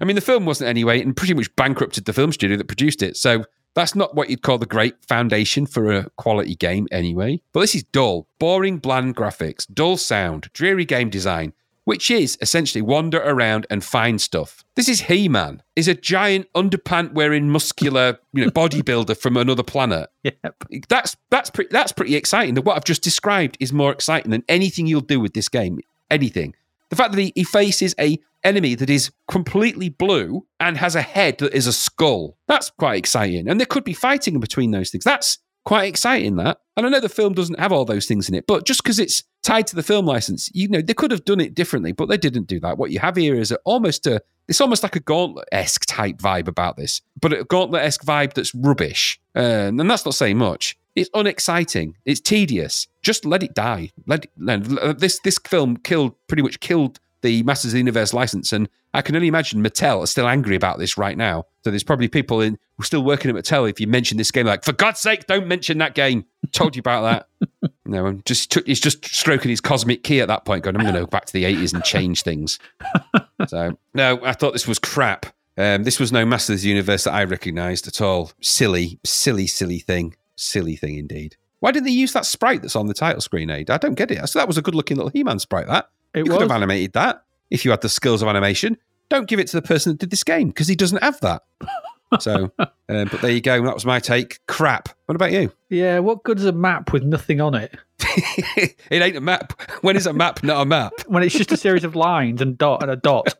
I 0.00 0.04
mean, 0.04 0.16
the 0.16 0.22
film 0.22 0.44
wasn't 0.44 0.68
anyway, 0.68 1.00
and 1.00 1.16
pretty 1.16 1.34
much 1.34 1.54
bankrupted 1.56 2.04
the 2.04 2.12
film 2.12 2.32
studio 2.32 2.56
that 2.56 2.66
produced 2.66 3.02
it. 3.02 3.16
So 3.16 3.44
that's 3.74 3.94
not 3.94 4.14
what 4.14 4.28
you'd 4.28 4.42
call 4.42 4.58
the 4.58 4.66
great 4.66 4.96
foundation 5.06 5.66
for 5.66 5.92
a 5.92 6.10
quality 6.10 6.56
game 6.56 6.88
anyway. 6.92 7.40
But 7.52 7.60
this 7.60 7.74
is 7.74 7.84
dull, 7.84 8.28
boring, 8.38 8.78
bland 8.78 9.16
graphics, 9.16 9.66
dull 9.72 9.96
sound, 9.96 10.50
dreary 10.52 10.84
game 10.84 11.10
design, 11.10 11.52
which 11.84 12.10
is 12.10 12.38
essentially 12.40 12.82
wander 12.82 13.18
around 13.18 13.66
and 13.70 13.84
find 13.84 14.20
stuff. 14.20 14.64
This 14.74 14.88
is 14.88 15.02
He-Man. 15.02 15.62
Is 15.76 15.88
a 15.88 15.94
giant 15.94 16.52
underpant 16.54 17.12
wearing 17.12 17.48
muscular, 17.50 18.18
you 18.32 18.44
know, 18.44 18.50
bodybuilder 18.50 19.16
from 19.16 19.36
another 19.36 19.62
planet. 19.62 20.10
Yep. 20.24 20.64
That's 20.88 21.16
that's 21.30 21.50
pretty 21.50 21.68
that's 21.70 21.92
pretty 21.92 22.16
exciting. 22.16 22.56
What 22.56 22.76
I've 22.76 22.84
just 22.84 23.02
described 23.02 23.58
is 23.60 23.74
more 23.74 23.92
exciting 23.92 24.30
than 24.30 24.42
anything 24.48 24.86
you'll 24.86 25.02
do 25.02 25.20
with 25.20 25.34
this 25.34 25.50
game. 25.50 25.80
Anything. 26.10 26.54
The 26.88 26.96
fact 26.96 27.12
that 27.12 27.20
he, 27.20 27.32
he 27.34 27.44
faces 27.44 27.94
a 28.00 28.18
enemy 28.42 28.74
that 28.74 28.90
is 28.90 29.10
completely 29.28 29.88
blue 29.88 30.46
and 30.60 30.76
has 30.76 30.94
a 30.94 31.02
head 31.02 31.38
that 31.38 31.54
is 31.54 31.66
a 31.66 31.72
skull. 31.72 32.36
That's 32.46 32.70
quite 32.70 32.96
exciting. 32.96 33.48
And 33.48 33.60
there 33.60 33.66
could 33.66 33.84
be 33.84 33.94
fighting 33.94 34.34
in 34.34 34.40
between 34.40 34.70
those 34.70 34.90
things. 34.90 35.04
That's 35.04 35.38
quite 35.64 35.88
exciting, 35.88 36.36
that. 36.36 36.58
And 36.76 36.86
I 36.86 36.88
know 36.88 37.00
the 37.00 37.08
film 37.08 37.34
doesn't 37.34 37.58
have 37.58 37.72
all 37.72 37.84
those 37.84 38.06
things 38.06 38.28
in 38.28 38.34
it, 38.34 38.46
but 38.46 38.66
just 38.66 38.82
because 38.82 38.98
it's 38.98 39.22
tied 39.42 39.66
to 39.68 39.76
the 39.76 39.82
film 39.82 40.06
license, 40.06 40.50
you 40.54 40.68
know, 40.68 40.80
they 40.80 40.94
could 40.94 41.10
have 41.10 41.24
done 41.24 41.40
it 41.40 41.54
differently, 41.54 41.92
but 41.92 42.08
they 42.08 42.16
didn't 42.16 42.48
do 42.48 42.60
that. 42.60 42.78
What 42.78 42.90
you 42.90 42.98
have 42.98 43.16
here 43.16 43.34
is 43.34 43.50
a, 43.50 43.56
almost 43.64 44.06
a, 44.06 44.22
it's 44.48 44.60
almost 44.60 44.82
like 44.82 44.96
a 44.96 45.00
gauntlet-esque 45.00 45.86
type 45.86 46.18
vibe 46.18 46.48
about 46.48 46.76
this, 46.76 47.00
but 47.20 47.32
a 47.32 47.44
gauntlet-esque 47.44 48.04
vibe 48.04 48.34
that's 48.34 48.54
rubbish. 48.54 49.18
And 49.34 49.78
that's 49.78 50.04
not 50.04 50.14
saying 50.14 50.38
much. 50.38 50.76
It's 50.94 51.10
unexciting. 51.14 51.96
It's 52.04 52.20
tedious. 52.20 52.86
Just 53.02 53.24
let 53.24 53.42
it 53.42 53.54
die. 53.54 53.90
Let, 54.06 54.26
it, 54.26 54.30
let 54.38 55.00
this 55.00 55.18
this 55.24 55.38
film 55.38 55.76
killed 55.78 56.14
pretty 56.28 56.42
much 56.42 56.60
killed 56.60 57.00
the 57.22 57.42
Masters 57.42 57.70
of 57.70 57.72
the 57.72 57.78
Universe 57.78 58.12
license, 58.14 58.52
and 58.52 58.68
I 58.94 59.02
can 59.02 59.16
only 59.16 59.26
imagine 59.26 59.62
Mattel 59.62 60.02
are 60.02 60.06
still 60.06 60.28
angry 60.28 60.54
about 60.54 60.78
this 60.78 60.96
right 60.96 61.18
now. 61.18 61.46
So 61.64 61.70
there's 61.70 61.82
probably 61.82 62.06
people 62.06 62.40
in 62.40 62.56
still 62.80 63.02
working 63.02 63.28
at 63.28 63.36
Mattel. 63.36 63.68
If 63.68 63.80
you 63.80 63.88
mention 63.88 64.18
this 64.18 64.30
game, 64.30 64.46
like 64.46 64.64
for 64.64 64.72
God's 64.72 65.00
sake, 65.00 65.26
don't 65.26 65.48
mention 65.48 65.78
that 65.78 65.94
game. 65.94 66.24
Told 66.52 66.76
you 66.76 66.80
about 66.80 67.26
that. 67.42 67.72
no, 67.84 68.06
I'm 68.06 68.22
just 68.24 68.56
he's 68.66 68.80
just 68.80 69.04
stroking 69.04 69.50
his 69.50 69.60
cosmic 69.60 70.04
key 70.04 70.20
at 70.20 70.28
that 70.28 70.44
point, 70.44 70.62
going, 70.62 70.76
I'm 70.76 70.82
going 70.82 70.94
to 70.94 71.00
go 71.00 71.06
back 71.06 71.24
to 71.26 71.32
the 71.32 71.42
80s 71.42 71.74
and 71.74 71.82
change 71.82 72.22
things. 72.22 72.60
so 73.48 73.76
no, 73.94 74.20
I 74.24 74.32
thought 74.32 74.52
this 74.52 74.68
was 74.68 74.78
crap. 74.78 75.26
Um, 75.58 75.82
this 75.82 75.98
was 75.98 76.12
no 76.12 76.24
Masters 76.24 76.60
of 76.60 76.62
the 76.62 76.68
Universe 76.68 77.04
that 77.04 77.14
I 77.14 77.24
recognised 77.24 77.88
at 77.88 78.00
all. 78.00 78.30
Silly, 78.40 79.00
silly, 79.04 79.48
silly 79.48 79.80
thing. 79.80 80.14
Silly 80.36 80.76
thing 80.76 80.96
indeed. 80.98 81.36
Why 81.60 81.72
didn't 81.72 81.86
they 81.86 81.92
use 81.92 82.12
that 82.12 82.26
sprite 82.26 82.62
that's 82.62 82.76
on 82.76 82.86
the 82.86 82.94
title 82.94 83.20
screen, 83.20 83.50
Aid? 83.50 83.70
I 83.70 83.78
don't 83.78 83.94
get 83.94 84.10
it. 84.10 84.28
So 84.28 84.38
that 84.38 84.46
was 84.46 84.58
a 84.58 84.62
good 84.62 84.74
looking 84.74 84.96
little 84.96 85.10
He 85.10 85.24
Man 85.24 85.38
sprite, 85.38 85.66
that. 85.66 85.90
It 86.12 86.26
you 86.26 86.30
could 86.30 86.42
have 86.42 86.50
animated 86.50 86.92
that 86.92 87.24
if 87.50 87.64
you 87.64 87.70
had 87.70 87.80
the 87.80 87.88
skills 87.88 88.20
of 88.20 88.28
animation. 88.28 88.76
Don't 89.08 89.28
give 89.28 89.38
it 89.38 89.48
to 89.48 89.56
the 89.56 89.62
person 89.62 89.92
that 89.92 89.98
did 89.98 90.10
this 90.10 90.24
game 90.24 90.48
because 90.48 90.68
he 90.68 90.74
doesn't 90.74 91.02
have 91.02 91.20
that. 91.20 91.42
so, 92.20 92.50
um, 92.58 93.08
but 93.10 93.20
there 93.20 93.30
you 93.30 93.40
go. 93.40 93.62
That 93.64 93.74
was 93.74 93.86
my 93.86 94.00
take. 94.00 94.40
Crap. 94.46 94.88
What 95.06 95.16
about 95.16 95.32
you? 95.32 95.52
Yeah, 95.68 95.98
what 95.98 96.22
good 96.22 96.38
is 96.38 96.46
a 96.46 96.52
map 96.52 96.92
with 96.92 97.02
nothing 97.02 97.40
on 97.40 97.54
it? 97.54 97.76
it 98.00 98.76
ain't 98.90 99.16
a 99.16 99.20
map. 99.20 99.60
When 99.82 99.96
is 99.96 100.06
a 100.06 100.12
map 100.12 100.42
not 100.42 100.62
a 100.62 100.64
map? 100.64 100.92
When 101.06 101.22
it's 101.22 101.34
just 101.34 101.52
a 101.52 101.56
series 101.56 101.84
of 101.84 101.96
lines 101.96 102.40
and 102.40 102.56
dot 102.56 102.82
and 102.82 102.90
a 102.90 102.96
dot. 102.96 103.34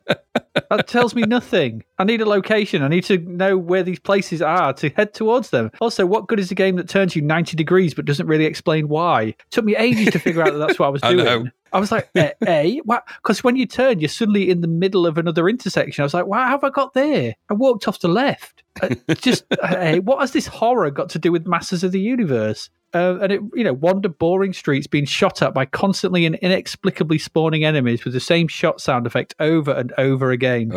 That 0.69 0.87
tells 0.87 1.15
me 1.15 1.23
nothing. 1.23 1.83
I 1.97 2.03
need 2.03 2.21
a 2.21 2.25
location. 2.25 2.81
I 2.81 2.87
need 2.87 3.03
to 3.05 3.17
know 3.17 3.57
where 3.57 3.83
these 3.83 3.99
places 3.99 4.41
are 4.41 4.73
to 4.73 4.89
head 4.89 5.13
towards 5.13 5.49
them. 5.49 5.71
Also, 5.81 6.05
what 6.05 6.27
good 6.27 6.39
is 6.39 6.51
a 6.51 6.55
game 6.55 6.75
that 6.77 6.89
turns 6.89 7.15
you 7.15 7.21
90 7.21 7.55
degrees 7.57 7.93
but 7.93 8.05
doesn't 8.05 8.27
really 8.27 8.45
explain 8.45 8.87
why? 8.87 9.23
It 9.23 9.41
took 9.51 9.65
me 9.65 9.75
ages 9.75 10.11
to 10.13 10.19
figure 10.19 10.41
out 10.41 10.53
that 10.53 10.59
that's 10.59 10.79
what 10.79 10.87
I 10.87 10.89
was 10.89 11.01
I 11.03 11.11
doing. 11.13 11.25
know. 11.25 11.49
I 11.75 11.79
was 11.79 11.91
like, 11.91 12.09
eh, 12.15 12.31
A, 12.47 12.77
what? 12.85 13.05
Because 13.17 13.43
when 13.43 13.57
you 13.57 13.65
turn, 13.65 13.99
you're 13.99 14.07
suddenly 14.07 14.49
in 14.49 14.61
the 14.61 14.67
middle 14.67 15.05
of 15.05 15.17
another 15.17 15.49
intersection. 15.49 16.03
I 16.03 16.05
was 16.05 16.13
like, 16.13 16.25
why 16.25 16.47
have 16.47 16.63
I 16.63 16.69
got 16.69 16.93
there? 16.93 17.35
I 17.49 17.53
walked 17.53 17.89
off 17.89 17.99
the 17.99 18.07
left. 18.07 18.63
Uh, 18.81 18.95
just, 19.15 19.43
eh, 19.61 19.97
what 19.97 20.21
has 20.21 20.31
this 20.31 20.47
horror 20.47 20.89
got 20.89 21.09
to 21.09 21.19
do 21.19 21.33
with 21.33 21.45
Masters 21.45 21.83
of 21.83 21.91
the 21.91 21.99
Universe? 21.99 22.69
Uh, 22.95 23.17
and 23.21 23.31
it 23.31 23.41
you 23.53 23.63
know 23.63 23.73
wander 23.73 24.07
boring 24.07 24.53
streets 24.53 24.87
being 24.87 25.05
shot 25.05 25.41
at 25.41 25.53
by 25.53 25.65
constantly 25.65 26.25
and 26.25 26.35
inexplicably 26.35 27.19
spawning 27.19 27.65
enemies 27.65 28.05
with 28.05 28.13
the 28.13 28.19
same 28.19 28.47
shot 28.47 28.79
sound 28.79 29.05
effect 29.05 29.35
over 29.39 29.71
and 29.71 29.93
over 29.97 30.31
again. 30.31 30.71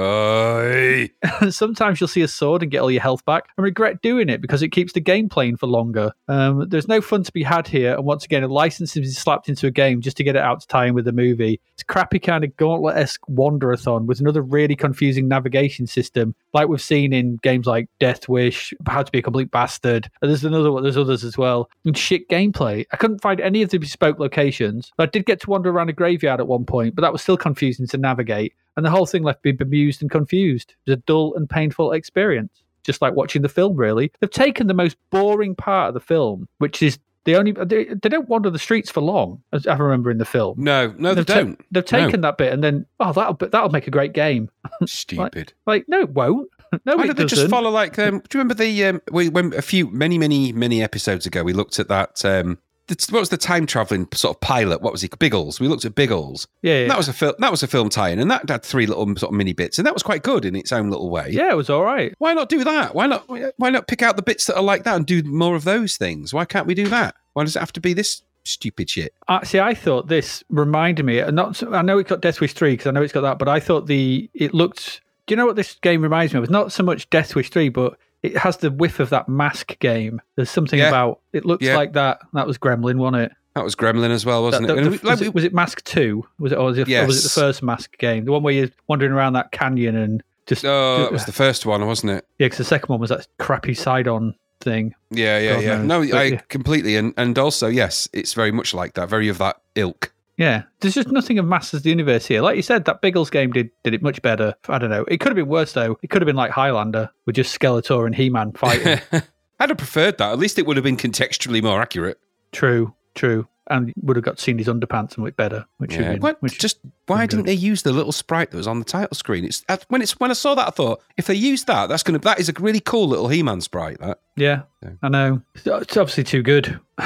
Sometimes 1.51 2.01
you'll 2.01 2.09
see 2.09 2.23
a 2.23 2.29
sword 2.29 2.63
and 2.63 2.71
get 2.71 2.81
all 2.81 2.91
your 2.91 3.01
health 3.03 3.25
back, 3.25 3.45
and 3.57 3.65
regret 3.65 4.03
doing 4.03 4.29
it 4.29 4.41
because 4.41 4.63
it 4.63 4.71
keeps 4.71 4.93
the 4.93 5.01
game 5.01 5.29
playing 5.29 5.57
for 5.57 5.69
longer. 5.69 6.13
Um, 6.27 6.69
there's 6.69 6.89
no 6.89 7.01
fun 7.01 7.23
to 7.23 7.33
be 7.33 7.45
had 7.45 7.69
here, 7.69 7.95
and 7.95 8.05
once 8.05 8.25
again, 8.25 8.43
a 8.43 8.49
license 8.49 8.97
is 8.97 9.17
slapped 9.17 9.49
into 9.49 9.69
a 9.69 9.71
game 9.71 10.01
just 10.01 10.17
to 10.17 10.25
get 10.25 10.35
it 10.35 10.43
out 10.43 10.61
to 10.61 10.67
tie 10.67 10.87
in 10.87 10.95
with 10.95 11.05
the 11.05 11.13
movie. 11.13 11.61
It's 11.75 11.83
a 11.83 11.87
crappy 11.87 12.19
kind 12.19 12.43
of 12.43 12.57
gauntlet-esque 12.57 13.21
wanderathon 13.31 14.07
with 14.07 14.19
another 14.19 14.43
really 14.43 14.75
confusing 14.75 15.29
navigation 15.29 15.87
system, 15.87 16.35
like 16.55 16.69
we've 16.69 16.81
seen 16.81 17.13
in 17.13 17.37
games 17.43 17.67
like 17.67 17.89
Death 18.01 18.29
Wish, 18.29 18.73
How 18.87 19.03
to 19.03 19.13
Be 19.13 19.19
a 19.19 19.23
Complete 19.23 19.51
Bastard. 19.51 20.11
And 20.23 20.31
there's 20.31 20.45
another 20.45 20.73
one. 20.73 20.83
There's 20.83 20.97
others 20.97 21.25
as 21.25 21.37
well. 21.37 21.69
And 21.85 21.97
shit 21.97 22.29
gameplay. 22.29 22.87
I 22.93 22.97
couldn't 22.97 23.21
find 23.21 23.41
any 23.41 23.63
of 23.63 23.71
the 23.71 23.79
bespoke 23.79 24.19
locations. 24.19 24.93
I 24.99 25.07
did 25.07 25.27
get 25.27 25.41
to 25.43 25.51
wander 25.51 25.71
around 25.71 25.91
a 25.91 25.93
graveyard 25.93 26.41
at 26.41 26.49
one 26.49 26.65
point, 26.65 26.95
but 26.95 27.03
that 27.03 27.13
was 27.13 27.23
still 27.23 27.37
confusing 27.37 27.87
to 27.89 27.99
navigate. 27.99 28.55
And 28.77 28.87
the 28.87 28.91
whole 28.91 29.07
thing 29.07 29.23
left 29.23 29.45
me 29.45 29.53
bemused 29.53 30.03
and 30.03 30.11
confused. 30.11 30.71
It 30.87 30.91
was 30.91 30.99
a 30.99 31.03
dull 31.03 31.35
and 31.35 31.49
painful 31.49 31.93
experience. 31.93 32.63
Just 32.85 33.03
like 33.03 33.15
watching 33.15 33.43
the 33.43 33.49
film, 33.49 33.77
really. 33.77 34.11
They've 34.21 34.31
taken 34.31 34.67
the 34.67 34.73
most 34.73 34.97
boring 35.11 35.55
part 35.55 35.89
of 35.89 35.95
the 35.95 36.01
film, 36.01 36.49
which 36.59 36.83
is 36.83 36.99
they 37.25 37.35
only 37.35 37.53
they, 37.53 37.85
they 37.85 38.09
don't 38.09 38.29
wander 38.29 38.51
the 38.51 38.59
streets 38.59 38.91
for 38.91 39.01
long, 39.01 39.43
as 39.53 39.67
I 39.67 39.77
remember 39.77 40.11
in 40.11 40.19
the 40.19 40.25
film. 40.25 40.63
No, 40.63 40.95
no, 40.99 41.11
they 41.11 41.17
they've 41.17 41.27
ta- 41.27 41.35
don't. 41.35 41.65
they've 41.71 41.85
taken 41.85 42.21
that 42.23 42.39
bit 42.39 42.53
and 42.53 42.63
then 42.65 42.87
oh 43.01 43.13
that'll 43.13 43.35
that'll 43.35 43.71
make 43.71 43.87
a 43.87 43.91
great 43.91 44.13
game. 44.13 44.51
Stupid. 44.87 45.53
Like 45.67 45.89
no, 45.89 46.01
it 46.01 46.11
won't. 46.11 46.49
No, 46.85 46.97
Why 46.97 47.05
it 47.05 47.07
don't 47.09 47.17
they 47.17 47.23
doesn't. 47.25 47.29
just 47.29 47.51
follow 47.51 47.71
like? 47.71 47.99
Um, 47.99 48.19
do 48.29 48.39
you 48.39 48.41
remember 48.43 48.55
the 48.55 48.85
um, 48.85 49.03
we 49.11 49.29
when 49.31 49.55
a 49.55 49.63
few 49.63 49.91
many 49.91 50.19
many 50.19 50.53
many 50.53 50.83
episodes 50.83 51.25
ago 51.27 51.43
we 51.43 51.53
looked 51.53 51.79
at 51.79 51.89
that. 51.89 52.25
Um, 52.25 52.59
what 52.89 53.21
was 53.21 53.29
the 53.29 53.37
time 53.37 53.67
traveling 53.67 54.09
sort 54.13 54.37
of 54.37 54.41
pilot? 54.41 54.81
What 54.83 54.93
was 54.93 55.03
he? 55.03 55.09
Biggles. 55.19 55.61
We 55.61 55.69
looked 55.69 55.85
at 55.85 55.95
Biggles. 55.95 56.47
yeah, 56.63 56.81
yeah. 56.81 56.89
That 56.89 56.97
was 56.97 57.09
a 57.09 57.13
film. 57.13 57.35
That 57.39 57.51
was 57.51 57.63
a 57.63 57.67
film 57.67 57.89
tie-in, 57.89 58.19
and 58.19 58.31
that 58.31 58.49
had 58.49 58.63
three 58.63 58.87
little 58.87 59.07
sort 59.17 59.33
of 59.33 59.37
mini 59.37 59.53
bits, 59.53 59.79
and 59.79 59.87
that 59.87 59.95
was 59.95 60.03
quite 60.03 60.23
good 60.23 60.45
in 60.45 60.57
its 60.57 60.73
own 60.73 60.91
little 60.91 61.11
way. 61.11 61.29
yeah, 61.31 61.51
it 61.51 61.57
was 61.57 61.71
all 61.71 61.85
right. 61.85 62.15
Why 62.19 62.35
not 62.35 62.49
do 62.49 62.65
that? 62.65 62.95
Why 62.95 63.07
not? 63.07 63.29
Why 63.57 63.71
not 63.71 63.87
pick 63.89 64.03
out 64.03 64.17
the 64.17 64.23
bits 64.23 64.47
that 64.47 64.57
are 64.57 64.63
like 64.63 64.85
that 64.85 64.97
and 64.97 65.07
do 65.07 65.23
more 65.23 65.55
of 65.57 65.65
those 65.65 65.97
things? 65.97 66.33
Why 66.33 66.45
can't 66.45 66.67
we 66.67 66.75
do 66.75 66.89
that? 66.89 67.15
Why 67.35 67.45
does 67.45 67.57
it 67.57 67.61
have 67.61 67.73
to 67.75 67.81
be 67.81 67.93
this 67.93 68.23
stupid 68.45 68.89
shit? 68.91 69.13
Actually, 69.29 69.61
I 69.61 69.75
thought 69.75 70.09
this 70.09 70.43
reminded 70.49 71.05
me. 71.05 71.21
Not, 71.31 71.63
I 71.73 71.83
know 71.83 71.99
it's 71.99 72.09
got 72.09 72.21
Death 72.21 72.41
Wish 72.41 72.55
three 72.55 72.73
because 72.73 72.87
I 72.87 72.91
know 72.93 73.03
it's 73.03 73.13
got 73.13 73.21
that, 73.23 73.39
but 73.39 73.49
I 73.49 73.61
thought 73.61 73.87
the 73.87 74.31
it 74.35 74.55
looked. 74.55 75.01
Do 75.27 75.33
you 75.33 75.37
know 75.37 75.47
what 75.47 75.57
this 75.57 75.75
game 75.83 76.01
reminds 76.01 76.33
me 76.33 76.39
of? 76.39 76.45
It's 76.45 76.51
not 76.51 76.73
so 76.73 76.83
much 76.83 77.11
Death 77.11 77.35
Wish 77.35 77.51
three, 77.51 77.69
but 77.69 77.99
it 78.23 78.37
has 78.37 78.57
the 78.59 78.71
whiff 78.71 79.01
of 79.01 79.11
that 79.11 79.29
Mask 79.29 79.79
game. 79.79 80.21
There's 80.37 80.51
something 80.51 80.79
Yeah. 80.79 80.89
about 80.89 81.21
it 81.33 81.45
looks 81.45 81.65
Yeah. 81.65 81.77
like 81.77 81.93
that. 81.93 82.19
That 82.33 82.47
was 82.47 82.59
Gremlin, 82.59 82.97
wasn't 82.97 83.23
it? 83.23 83.33
That 83.55 83.65
was 83.65 83.75
Gremlin 83.75 84.11
as 84.11 84.25
well, 84.27 84.43
wasn't 84.43 84.67
That- 84.69 84.73
it? 84.75 84.77
the- 84.77 84.83
And 84.83 84.87
the- 84.87 84.91
we- 85.03 85.09
like 85.09 85.19
was, 85.19 85.23
it 85.29 85.35
was 85.35 85.45
it 85.45 85.55
Mask 85.55 85.83
two? 85.85 86.25
Was 86.39 86.53
it 86.53 86.59
or 86.59 86.67
was 86.67 86.79
it, 86.79 86.89
or 86.91 87.07
was 87.07 87.21
it 87.25 87.29
the 87.35 87.41
first 87.41 87.63
Mask 87.63 87.97
game? 87.99 88.25
The 88.25 88.33
one 88.33 88.43
where 88.43 88.55
you're 88.55 88.69
wandering 88.89 89.13
around 89.13 89.33
that 89.35 89.53
canyon 89.53 89.97
and 89.97 90.23
just 90.47 90.65
oh, 90.65 90.99
that 91.03 91.13
was 91.13 91.25
the 91.27 91.33
first 91.33 91.67
one, 91.67 91.85
wasn't 91.87 92.13
it? 92.13 92.27
yeah. 92.39 92.47
Because 92.47 92.59
the 92.59 92.65
second 92.65 92.89
one 92.89 93.01
was 93.01 93.11
that 93.11 93.27
crappy 93.39 93.75
side 93.75 94.09
on 94.09 94.35
thing. 94.61 94.95
Yeah, 95.11 95.39
yeah, 95.39 95.55
God 95.55 95.63
yeah. 95.63 95.77
knows. 95.83 95.87
No, 95.87 96.01
But 96.13 96.19
I 96.19 96.23
yeah. 96.25 96.41
completely, 96.49 96.97
and 96.97 97.15
and 97.17 97.39
also 97.39 97.69
yes, 97.69 98.09
it's 98.13 98.33
very 98.35 98.51
much 98.53 98.75
like 98.75 98.95
that, 98.95 99.09
very 99.09 99.29
of 99.29 99.39
that 99.39 99.57
ilk. 99.75 100.13
Yeah, 100.39 100.63
there's 100.81 100.95
just 100.95 101.09
nothing 101.11 101.39
of 101.39 101.45
Masters 101.47 101.79
of 101.81 101.83
the 101.85 101.91
Universe 101.91 102.25
here. 102.25 102.41
Like 102.41 102.57
you 102.57 102.63
said, 102.63 102.85
that 102.87 103.01
Biggles 103.03 103.29
game 103.29 103.51
did 103.53 103.71
did 103.83 103.93
it 103.93 104.03
much 104.03 104.23
better. 104.23 104.55
I 104.69 104.79
don't 104.79 104.89
know. 104.89 105.05
It 105.09 105.19
could 105.19 105.29
have 105.31 105.37
been 105.37 105.49
worse 105.49 105.73
though. 105.73 105.99
It 106.03 106.11
could 106.11 106.23
have 106.23 106.27
been 106.27 106.37
like 106.37 106.53
Highlander 106.53 107.11
with 107.27 107.35
just 107.37 107.59
Skeletor 107.59 108.07
and 108.07 108.15
He 108.15 108.31
Man 108.31 108.53
fighting. 108.53 109.01
I'd 109.61 109.69
have 109.71 109.77
preferred 109.79 110.17
that. 110.19 110.33
At 110.33 110.39
least 110.39 110.59
it 110.59 110.67
would 110.67 110.77
have 110.77 110.85
been 110.85 110.97
contextually 110.97 111.61
more 111.63 111.83
accurate. 111.83 112.19
true, 112.53 112.95
true, 113.17 113.49
and 113.69 113.93
would 114.03 114.15
have 114.17 114.25
got 114.25 114.39
seen 114.39 114.57
his 114.57 114.69
underpants 114.69 115.17
and 115.17 115.25
looked 115.25 115.37
better. 115.37 115.67
Which 115.79 115.91
would 115.91 115.99
Yeah. 116.01 116.05
have 116.07 116.15
been, 116.15 116.23
What- 116.23 116.41
which 116.43 116.57
just 116.61 116.79
why 117.09 117.27
didn't 117.27 117.47
they 117.47 117.53
use 117.55 117.83
the 117.83 117.91
little 117.93 118.13
sprite 118.13 118.53
that 118.53 118.57
was 118.57 118.69
on 118.69 118.79
the 118.79 118.85
title 118.85 119.17
screen? 119.17 119.45
It's 119.45 119.65
when 119.89 120.01
it's 120.03 120.21
when 120.21 120.31
I 120.31 120.35
saw 120.35 120.55
that, 120.55 120.69
I 120.69 120.71
thought 120.71 121.01
if 121.17 121.27
they 121.27 121.35
use 121.35 121.65
that, 121.65 121.89
that's 121.89 122.05
gonna 122.05 122.21
that 122.21 122.39
is 122.39 122.49
a 122.49 122.53
really 122.61 122.79
cool 122.81 123.09
little 123.09 123.27
He-Man 123.27 123.61
sprite. 123.61 123.99
That 123.99 124.21
yeah, 124.37 124.63
Yeah. 124.85 124.91
I 125.03 125.09
know. 125.09 125.43
It's 125.57 125.97
obviously 125.97 126.23
too 126.23 126.43
good. 126.45 126.79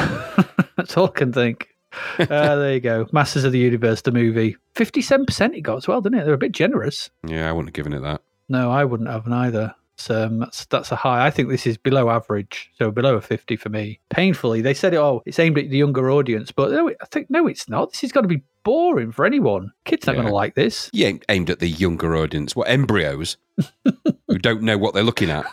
That's 0.76 0.96
all 0.98 1.06
I 1.06 1.10
can 1.18 1.32
think. 1.32 1.68
uh, 2.18 2.26
there 2.57 2.74
you 2.74 2.81
go. 2.81 3.07
Masters 3.12 3.44
of 3.44 3.52
the 3.52 3.59
Universe, 3.59 4.02
the 4.02 4.12
movie. 4.12 4.57
Fifty-seven 4.74 5.26
percent 5.26 5.55
it 5.55 5.61
got 5.62 5.76
as 5.76 5.88
well, 5.88 6.00
didn't 6.00 6.18
it? 6.20 6.24
They're 6.24 6.35
a 6.35 6.38
bit 6.38 6.52
generous. 6.52 7.11
yeah, 7.26 7.48
I 7.48 7.52
wouldn't 7.52 7.68
have 7.68 7.74
given 7.74 7.92
it 7.92 8.00
that. 8.00 8.22
No, 8.48 8.70
I 8.70 8.85
wouldn't 8.85 9.09
have 9.11 9.28
either. 9.28 9.74
So 9.98 10.24
um, 10.26 10.38
that's 10.40 10.64
that's 10.66 10.90
a 10.90 10.96
high. 10.96 11.26
I 11.26 11.31
think 11.31 11.48
this 11.48 11.66
is 11.66 11.76
below 11.76 12.09
average, 12.11 12.70
so 12.78 12.90
below 12.90 13.16
a 13.16 13.20
fifty 13.20 13.57
for 13.57 13.68
me. 13.68 14.00
Painfully, 14.11 14.61
they 14.62 14.74
said, 14.74 14.94
"Oh, 14.94 15.22
it's 15.26 15.38
aimed 15.38 15.59
at 15.59 15.68
the 15.70 15.76
younger 15.78 16.11
audience," 16.11 16.50
but 16.50 16.70
no, 16.70 16.88
I 16.88 17.05
think 17.11 17.28
no, 17.31 17.46
it's 17.46 17.68
not. 17.68 17.92
This 17.92 18.02
is 18.05 18.11
going 18.12 18.24
to 18.24 18.35
be 18.35 18.42
boring 18.64 19.12
for 19.12 19.24
anyone. 19.26 19.70
Kids 19.85 20.09
aren't 20.09 20.16
Yeah. 20.16 20.22
going 20.22 20.31
to 20.33 20.35
like 20.35 20.55
this. 20.55 20.90
Ain't 20.94 21.24
aimed 21.28 21.50
at 21.50 21.61
the 21.61 21.68
younger 21.68 22.16
audience. 22.16 22.57
What 22.57 22.68
embryos 22.70 23.37
who 24.26 24.38
don't 24.38 24.62
know 24.62 24.78
what 24.78 24.94
they're 24.94 25.02
looking 25.05 25.31
at? 25.31 25.44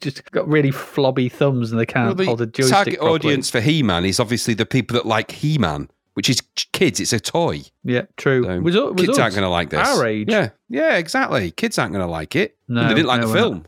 Just 0.03 0.31
got 0.33 0.47
really 0.49 0.71
flobby 0.71 1.31
thumbs 1.33 1.71
and 1.71 1.81
they 1.81 1.87
can't 1.87 2.07
Well, 2.09 2.15
the 2.15 2.25
hold 2.27 2.41
a 2.43 2.47
joystick 2.47 2.75
target 2.75 2.99
properly. 2.99 3.15
audience 3.15 3.49
for 3.51 3.61
He-Man 3.61 4.05
is 4.05 4.21
obviously 4.21 4.53
the 4.55 4.67
people 4.67 4.95
that 4.97 5.07
like 5.07 5.31
He-Man, 5.31 5.89
which 6.15 6.29
is 6.29 6.43
kids. 6.73 7.01
It's 7.01 7.13
a 7.13 7.21
toy. 7.21 7.63
Yeah, 7.85 8.03
true. 8.17 8.45
So 8.45 8.61
was, 8.61 8.75
was 8.77 8.95
kids 8.97 9.11
us. 9.11 9.19
aren't 9.19 9.35
going 9.35 9.45
to 9.45 9.49
like 9.49 9.71
this. 9.71 9.89
Our 9.89 10.07
age. 10.07 10.29
Yeah, 10.31 10.51
yeah, 10.69 10.97
exactly. 10.97 11.51
Kids 11.53 11.79
aren't 11.79 11.93
going 11.93 12.05
to 12.05 12.11
like 12.11 12.37
it. 12.37 12.57
No, 12.69 12.81
And 12.83 12.91
they 12.91 12.95
didn't 12.95 13.07
like 13.09 13.21
no, 13.23 13.27
the 13.29 13.33
film. 13.35 13.67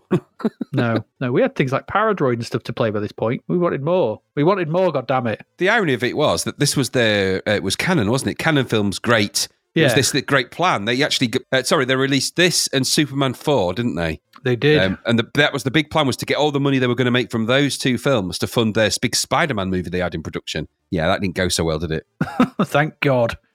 no, 0.72 1.04
no. 1.20 1.32
We 1.32 1.42
had 1.42 1.54
things 1.56 1.72
like 1.72 1.86
Paradroid 1.86 2.34
and 2.34 2.44
stuff 2.46 2.62
to 2.64 2.72
play 2.72 2.90
by 2.90 3.00
this 3.00 3.12
point. 3.12 3.42
We 3.48 3.56
wanted 3.58 3.82
more. 3.82 4.20
We 4.34 4.44
wanted 4.44 4.68
more. 4.68 4.92
God 4.92 5.06
damn 5.06 5.26
it! 5.26 5.44
the 5.58 5.68
irony 5.68 5.94
of 5.94 6.02
it 6.02 6.16
was 6.16 6.44
that 6.44 6.58
this 6.58 6.76
was 6.76 6.90
their 6.90 7.42
uh, 7.48 7.52
it 7.52 7.62
was 7.62 7.76
Cannon, 7.76 8.10
wasn't 8.10 8.32
it? 8.32 8.38
Cannon 8.38 8.66
Films 8.66 8.98
great. 8.98 9.48
It 9.74 9.82
was 9.82 9.92
Yeah. 9.92 9.96
this 9.96 10.10
the 10.12 10.22
great 10.22 10.50
plan. 10.50 10.84
They 10.84 11.02
actually, 11.02 11.32
uh, 11.50 11.62
sorry, 11.64 11.84
they 11.84 11.96
released 11.96 12.36
this 12.36 12.68
and 12.68 12.86
Superman 12.86 13.34
four, 13.34 13.72
didn't 13.74 13.96
they? 13.96 14.20
They 14.44 14.56
did. 14.56 14.78
Um, 14.78 14.98
and 15.06 15.18
the, 15.18 15.28
that 15.34 15.52
was 15.52 15.64
the 15.64 15.70
big 15.70 15.90
plan 15.90 16.06
was 16.06 16.16
to 16.18 16.26
get 16.26 16.36
all 16.36 16.52
the 16.52 16.60
money 16.60 16.78
they 16.78 16.86
were 16.86 16.94
going 16.94 17.06
to 17.06 17.10
make 17.10 17.30
from 17.30 17.46
those 17.46 17.78
two 17.78 17.96
films 17.96 18.38
to 18.38 18.46
fund 18.46 18.74
their 18.74 18.90
big 19.00 19.16
Spider-Man 19.16 19.70
movie 19.70 19.88
they 19.88 19.98
had 19.98 20.14
in 20.14 20.22
production. 20.22 20.68
Yeah, 20.90 21.06
that 21.08 21.22
didn't 21.22 21.34
go 21.34 21.48
so 21.48 21.64
well, 21.64 21.78
did 21.78 21.90
it? 21.90 22.06
Thank 22.62 23.00
God. 23.00 23.36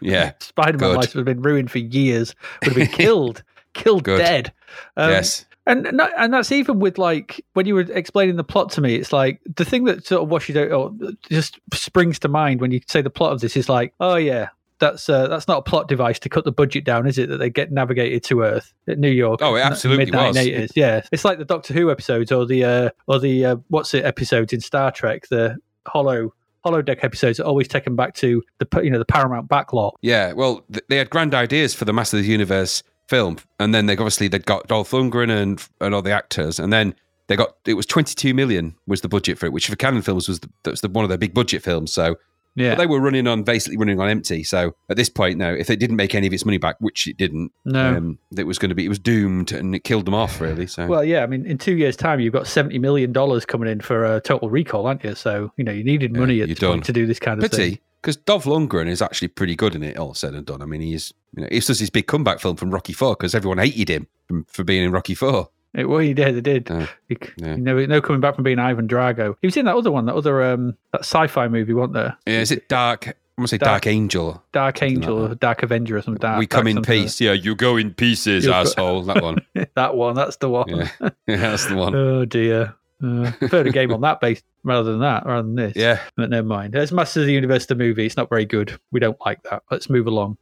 Yeah, 0.00 0.34
Spider-Man 0.40 0.94
life 0.94 1.16
would 1.16 1.26
have 1.26 1.36
been 1.36 1.42
ruined 1.42 1.68
for 1.72 1.78
years. 1.78 2.32
Would 2.62 2.74
have 2.74 2.76
been 2.76 2.86
killed, 2.86 3.42
killed 3.74 4.04
Good. 4.04 4.18
dead. 4.18 4.52
Um, 4.96 5.10
yes, 5.10 5.46
And 5.66 5.84
and 5.84 6.00
and 6.00 6.32
that's 6.32 6.52
even 6.52 6.78
with 6.78 6.96
like 6.96 7.44
when 7.54 7.66
you 7.66 7.74
were 7.74 7.80
explaining 7.80 8.36
the 8.36 8.44
plot 8.44 8.70
to 8.72 8.80
me, 8.80 8.94
it's 8.94 9.12
like 9.12 9.40
the 9.56 9.64
thing 9.64 9.82
that 9.86 10.06
sort 10.06 10.22
of 10.22 10.28
washes 10.28 10.56
out 10.56 10.70
or 10.70 10.94
just 11.28 11.58
springs 11.74 12.20
to 12.20 12.28
mind 12.28 12.60
when 12.60 12.70
you 12.70 12.80
say 12.86 13.02
the 13.02 13.10
plot 13.10 13.32
of 13.32 13.40
this 13.40 13.56
is 13.56 13.68
like, 13.68 13.92
oh 13.98 14.14
yeah, 14.14 14.50
that's 14.78 15.08
uh, 15.08 15.28
that's 15.28 15.48
not 15.48 15.58
a 15.58 15.62
plot 15.62 15.88
device 15.88 16.18
to 16.20 16.28
cut 16.28 16.44
the 16.44 16.52
budget 16.52 16.84
down, 16.84 17.06
is 17.06 17.18
it? 17.18 17.28
That 17.28 17.38
they 17.38 17.50
get 17.50 17.72
navigated 17.72 18.22
to 18.24 18.42
Earth 18.42 18.72
at 18.86 18.98
New 18.98 19.10
York. 19.10 19.40
Oh, 19.42 19.56
it 19.56 19.60
absolutely 19.60 20.10
was. 20.10 20.34
Mid 20.34 20.46
1980s. 20.46 20.72
Yeah, 20.74 21.02
it's 21.12 21.24
like 21.24 21.38
the 21.38 21.44
Doctor 21.44 21.74
Who 21.74 21.90
episodes 21.90 22.32
or 22.32 22.46
the 22.46 22.64
uh, 22.64 22.90
or 23.06 23.18
the 23.18 23.44
uh, 23.44 23.56
what's 23.68 23.94
it 23.94 24.04
episodes 24.04 24.52
in 24.52 24.60
Star 24.60 24.90
Trek, 24.90 25.28
the 25.28 25.56
Hollow 25.86 26.32
Holodeck 26.64 27.02
episodes 27.02 27.40
are 27.40 27.44
always 27.44 27.68
taken 27.68 27.96
back 27.96 28.14
to 28.14 28.42
the 28.58 28.82
you 28.82 28.90
know 28.90 28.98
the 28.98 29.04
Paramount 29.04 29.48
backlot. 29.48 29.92
yeah. 30.02 30.32
Well, 30.32 30.64
th- 30.72 30.84
they 30.88 30.96
had 30.96 31.10
grand 31.10 31.34
ideas 31.34 31.74
for 31.74 31.84
the 31.84 31.92
Master 31.92 32.16
of 32.18 32.22
the 32.22 32.28
Universe 32.28 32.82
film, 33.08 33.38
and 33.58 33.74
then 33.74 33.86
they 33.86 33.94
obviously 33.94 34.28
they 34.28 34.38
got 34.38 34.68
Dolph 34.68 34.90
Lundgren 34.90 35.30
and 35.30 35.66
and 35.80 35.94
all 35.94 36.02
the 36.02 36.12
actors, 36.12 36.58
and 36.58 36.72
then 36.72 36.94
they 37.26 37.36
got 37.36 37.56
it 37.64 37.74
was 37.74 37.86
twenty 37.86 38.14
two 38.14 38.34
million 38.34 38.74
was 38.86 39.00
the 39.00 39.08
budget 39.08 39.38
for 39.38 39.46
it, 39.46 39.52
which 39.52 39.68
for 39.68 39.76
Cannon 39.76 40.02
Films 40.02 40.28
was 40.28 40.40
the, 40.40 40.50
that 40.64 40.70
was 40.70 40.80
the, 40.80 40.88
one 40.88 41.04
of 41.04 41.08
their 41.08 41.18
big 41.18 41.34
budget 41.34 41.62
films. 41.62 41.92
So 41.92 42.16
Yeah, 42.58 42.74
But 42.74 42.78
they 42.78 42.86
were 42.86 43.00
running 43.00 43.26
on 43.26 43.42
basically 43.42 43.76
running 43.76 44.00
on 44.00 44.08
empty. 44.08 44.44
So 44.44 44.74
at 44.88 44.96
this 44.96 45.08
point, 45.08 45.38
now, 45.38 45.50
if 45.50 45.70
it 45.70 45.78
didn't 45.78 45.96
make 45.96 46.14
any 46.14 46.26
of 46.26 46.32
its 46.32 46.44
money 46.44 46.58
back, 46.58 46.76
which 46.80 47.06
it 47.06 47.16
didn't, 47.16 47.52
no. 47.64 47.96
um, 47.96 48.18
it 48.36 48.44
was 48.44 48.58
going 48.58 48.70
to 48.70 48.74
be 48.74 48.84
it 48.84 48.88
was 48.88 48.98
doomed, 48.98 49.52
and 49.52 49.74
it 49.74 49.84
killed 49.84 50.06
them 50.06 50.14
off 50.14 50.40
really. 50.40 50.66
So 50.66 50.86
Well, 50.86 51.04
yeah, 51.04 51.22
I 51.22 51.26
mean, 51.26 51.46
in 51.46 51.58
two 51.58 51.76
years' 51.76 51.96
time, 51.96 52.20
you've 52.20 52.32
got 52.32 52.46
seventy 52.46 52.78
million 52.78 53.12
dollars 53.12 53.44
coming 53.44 53.68
in 53.68 53.80
for 53.80 54.04
a 54.04 54.20
Total 54.20 54.50
Recall, 54.50 54.86
aren't 54.86 55.04
you? 55.04 55.14
So 55.14 55.52
you 55.56 55.64
know 55.64 55.72
you 55.72 55.84
needed 55.84 56.12
Yeah, 56.14 56.20
money 56.20 56.40
at 56.42 56.48
the 56.48 56.54
point 56.54 56.84
to 56.84 56.92
do 56.92 57.06
this 57.06 57.18
kind 57.18 57.42
of 57.42 57.50
thing. 57.50 57.58
pity 57.58 57.82
because 58.00 58.16
Dolph 58.16 58.44
Lundgren 58.44 58.88
is 58.88 59.02
actually 59.02 59.28
pretty 59.28 59.56
good 59.56 59.74
in 59.74 59.82
it. 59.82 59.96
All 59.96 60.14
said 60.14 60.34
and 60.34 60.46
done, 60.46 60.62
I 60.62 60.66
mean, 60.66 60.80
he's 60.80 61.12
you 61.34 61.42
know, 61.42 61.48
it's 61.50 61.66
just 61.66 61.80
his 61.80 61.90
big 61.90 62.06
comeback 62.06 62.40
film 62.40 62.56
from 62.56 62.70
Rocky 62.70 62.92
Four 62.92 63.14
because 63.14 63.34
everyone 63.34 63.58
hated 63.58 63.88
him 63.88 64.06
for 64.48 64.64
being 64.64 64.84
in 64.84 64.92
Rocky 64.92 65.14
Four. 65.14 65.50
It, 65.74 65.88
well, 65.88 65.98
he 66.00 66.14
did. 66.14 66.34
He 66.34 66.40
did. 66.40 66.70
Uh, 66.70 66.86
He- 67.08 67.16
yeah. 67.36 67.54
you 67.56 67.62
know, 67.62 67.84
no 67.86 68.00
coming 68.00 68.20
back 68.20 68.34
from 68.34 68.44
being 68.44 68.58
Ivan 68.58 68.88
Drago. 68.88 69.36
He 69.40 69.46
was 69.46 69.56
in 69.56 69.66
that 69.66 69.76
other 69.76 69.90
one, 69.90 70.06
that 70.06 70.14
other 70.14 70.42
um, 70.42 70.76
that 70.92 71.00
sci-fi 71.02 71.48
movie, 71.48 71.72
wasn't 71.74 71.94
there? 71.94 72.16
Yeah, 72.26 72.40
is 72.40 72.50
it 72.50 72.68
Dark? 72.68 73.08
I 73.08 73.12
want 73.40 73.50
to 73.50 73.54
say 73.54 73.58
Dark- 73.58 73.82
Dark, 73.82 73.86
Angel. 73.86 74.42
Dark 74.52 74.82
Angel, 74.82 75.28
like 75.28 75.38
Dark 75.40 75.62
Avenger, 75.62 75.98
or 75.98 76.02
some 76.02 76.16
dark. 76.16 76.38
we 76.40 76.46
come 76.48 76.64
dark 76.64 76.68
in 76.70 76.76
something. 76.78 77.02
peace. 77.04 77.20
Yeah, 77.20 77.32
you 77.32 77.54
go 77.54 77.76
in 77.76 77.92
pieces, 77.94 78.44
You 78.44 78.50
go- 78.50 78.56
asshole. 78.56 79.02
That 79.04 79.22
one. 79.22 79.38
that 79.76 79.94
one. 79.94 80.14
That's 80.16 80.36
the 80.38 80.48
one. 80.48 80.68
Yeah, 80.68 80.88
yeah 81.28 81.36
that's 81.36 81.66
the 81.66 81.76
one. 81.76 81.94
Oh 81.94 82.24
dear. 82.24 82.74
Uh, 83.00 83.30
a 83.52 83.70
game 83.70 83.92
on 83.92 84.00
that 84.00 84.20
base 84.20 84.42
rather 84.64 84.90
than 84.90 85.00
that, 85.00 85.24
rather 85.24 85.42
than 85.42 85.54
this. 85.54 85.74
Yeah. 85.76 86.00
But 86.16 86.30
never 86.30 86.44
mind. 86.48 86.74
It's 86.74 86.90
Masters 86.90 87.20
of 87.22 87.26
the 87.28 87.32
Universe, 87.32 87.66
the 87.66 87.76
movie. 87.76 88.06
It's 88.06 88.16
not 88.16 88.28
very 88.28 88.44
good. 88.44 88.76
We 88.90 88.98
don't 88.98 89.18
like 89.24 89.40
that. 89.44 89.62
Let's 89.70 89.88
move 89.88 90.08
along. 90.08 90.36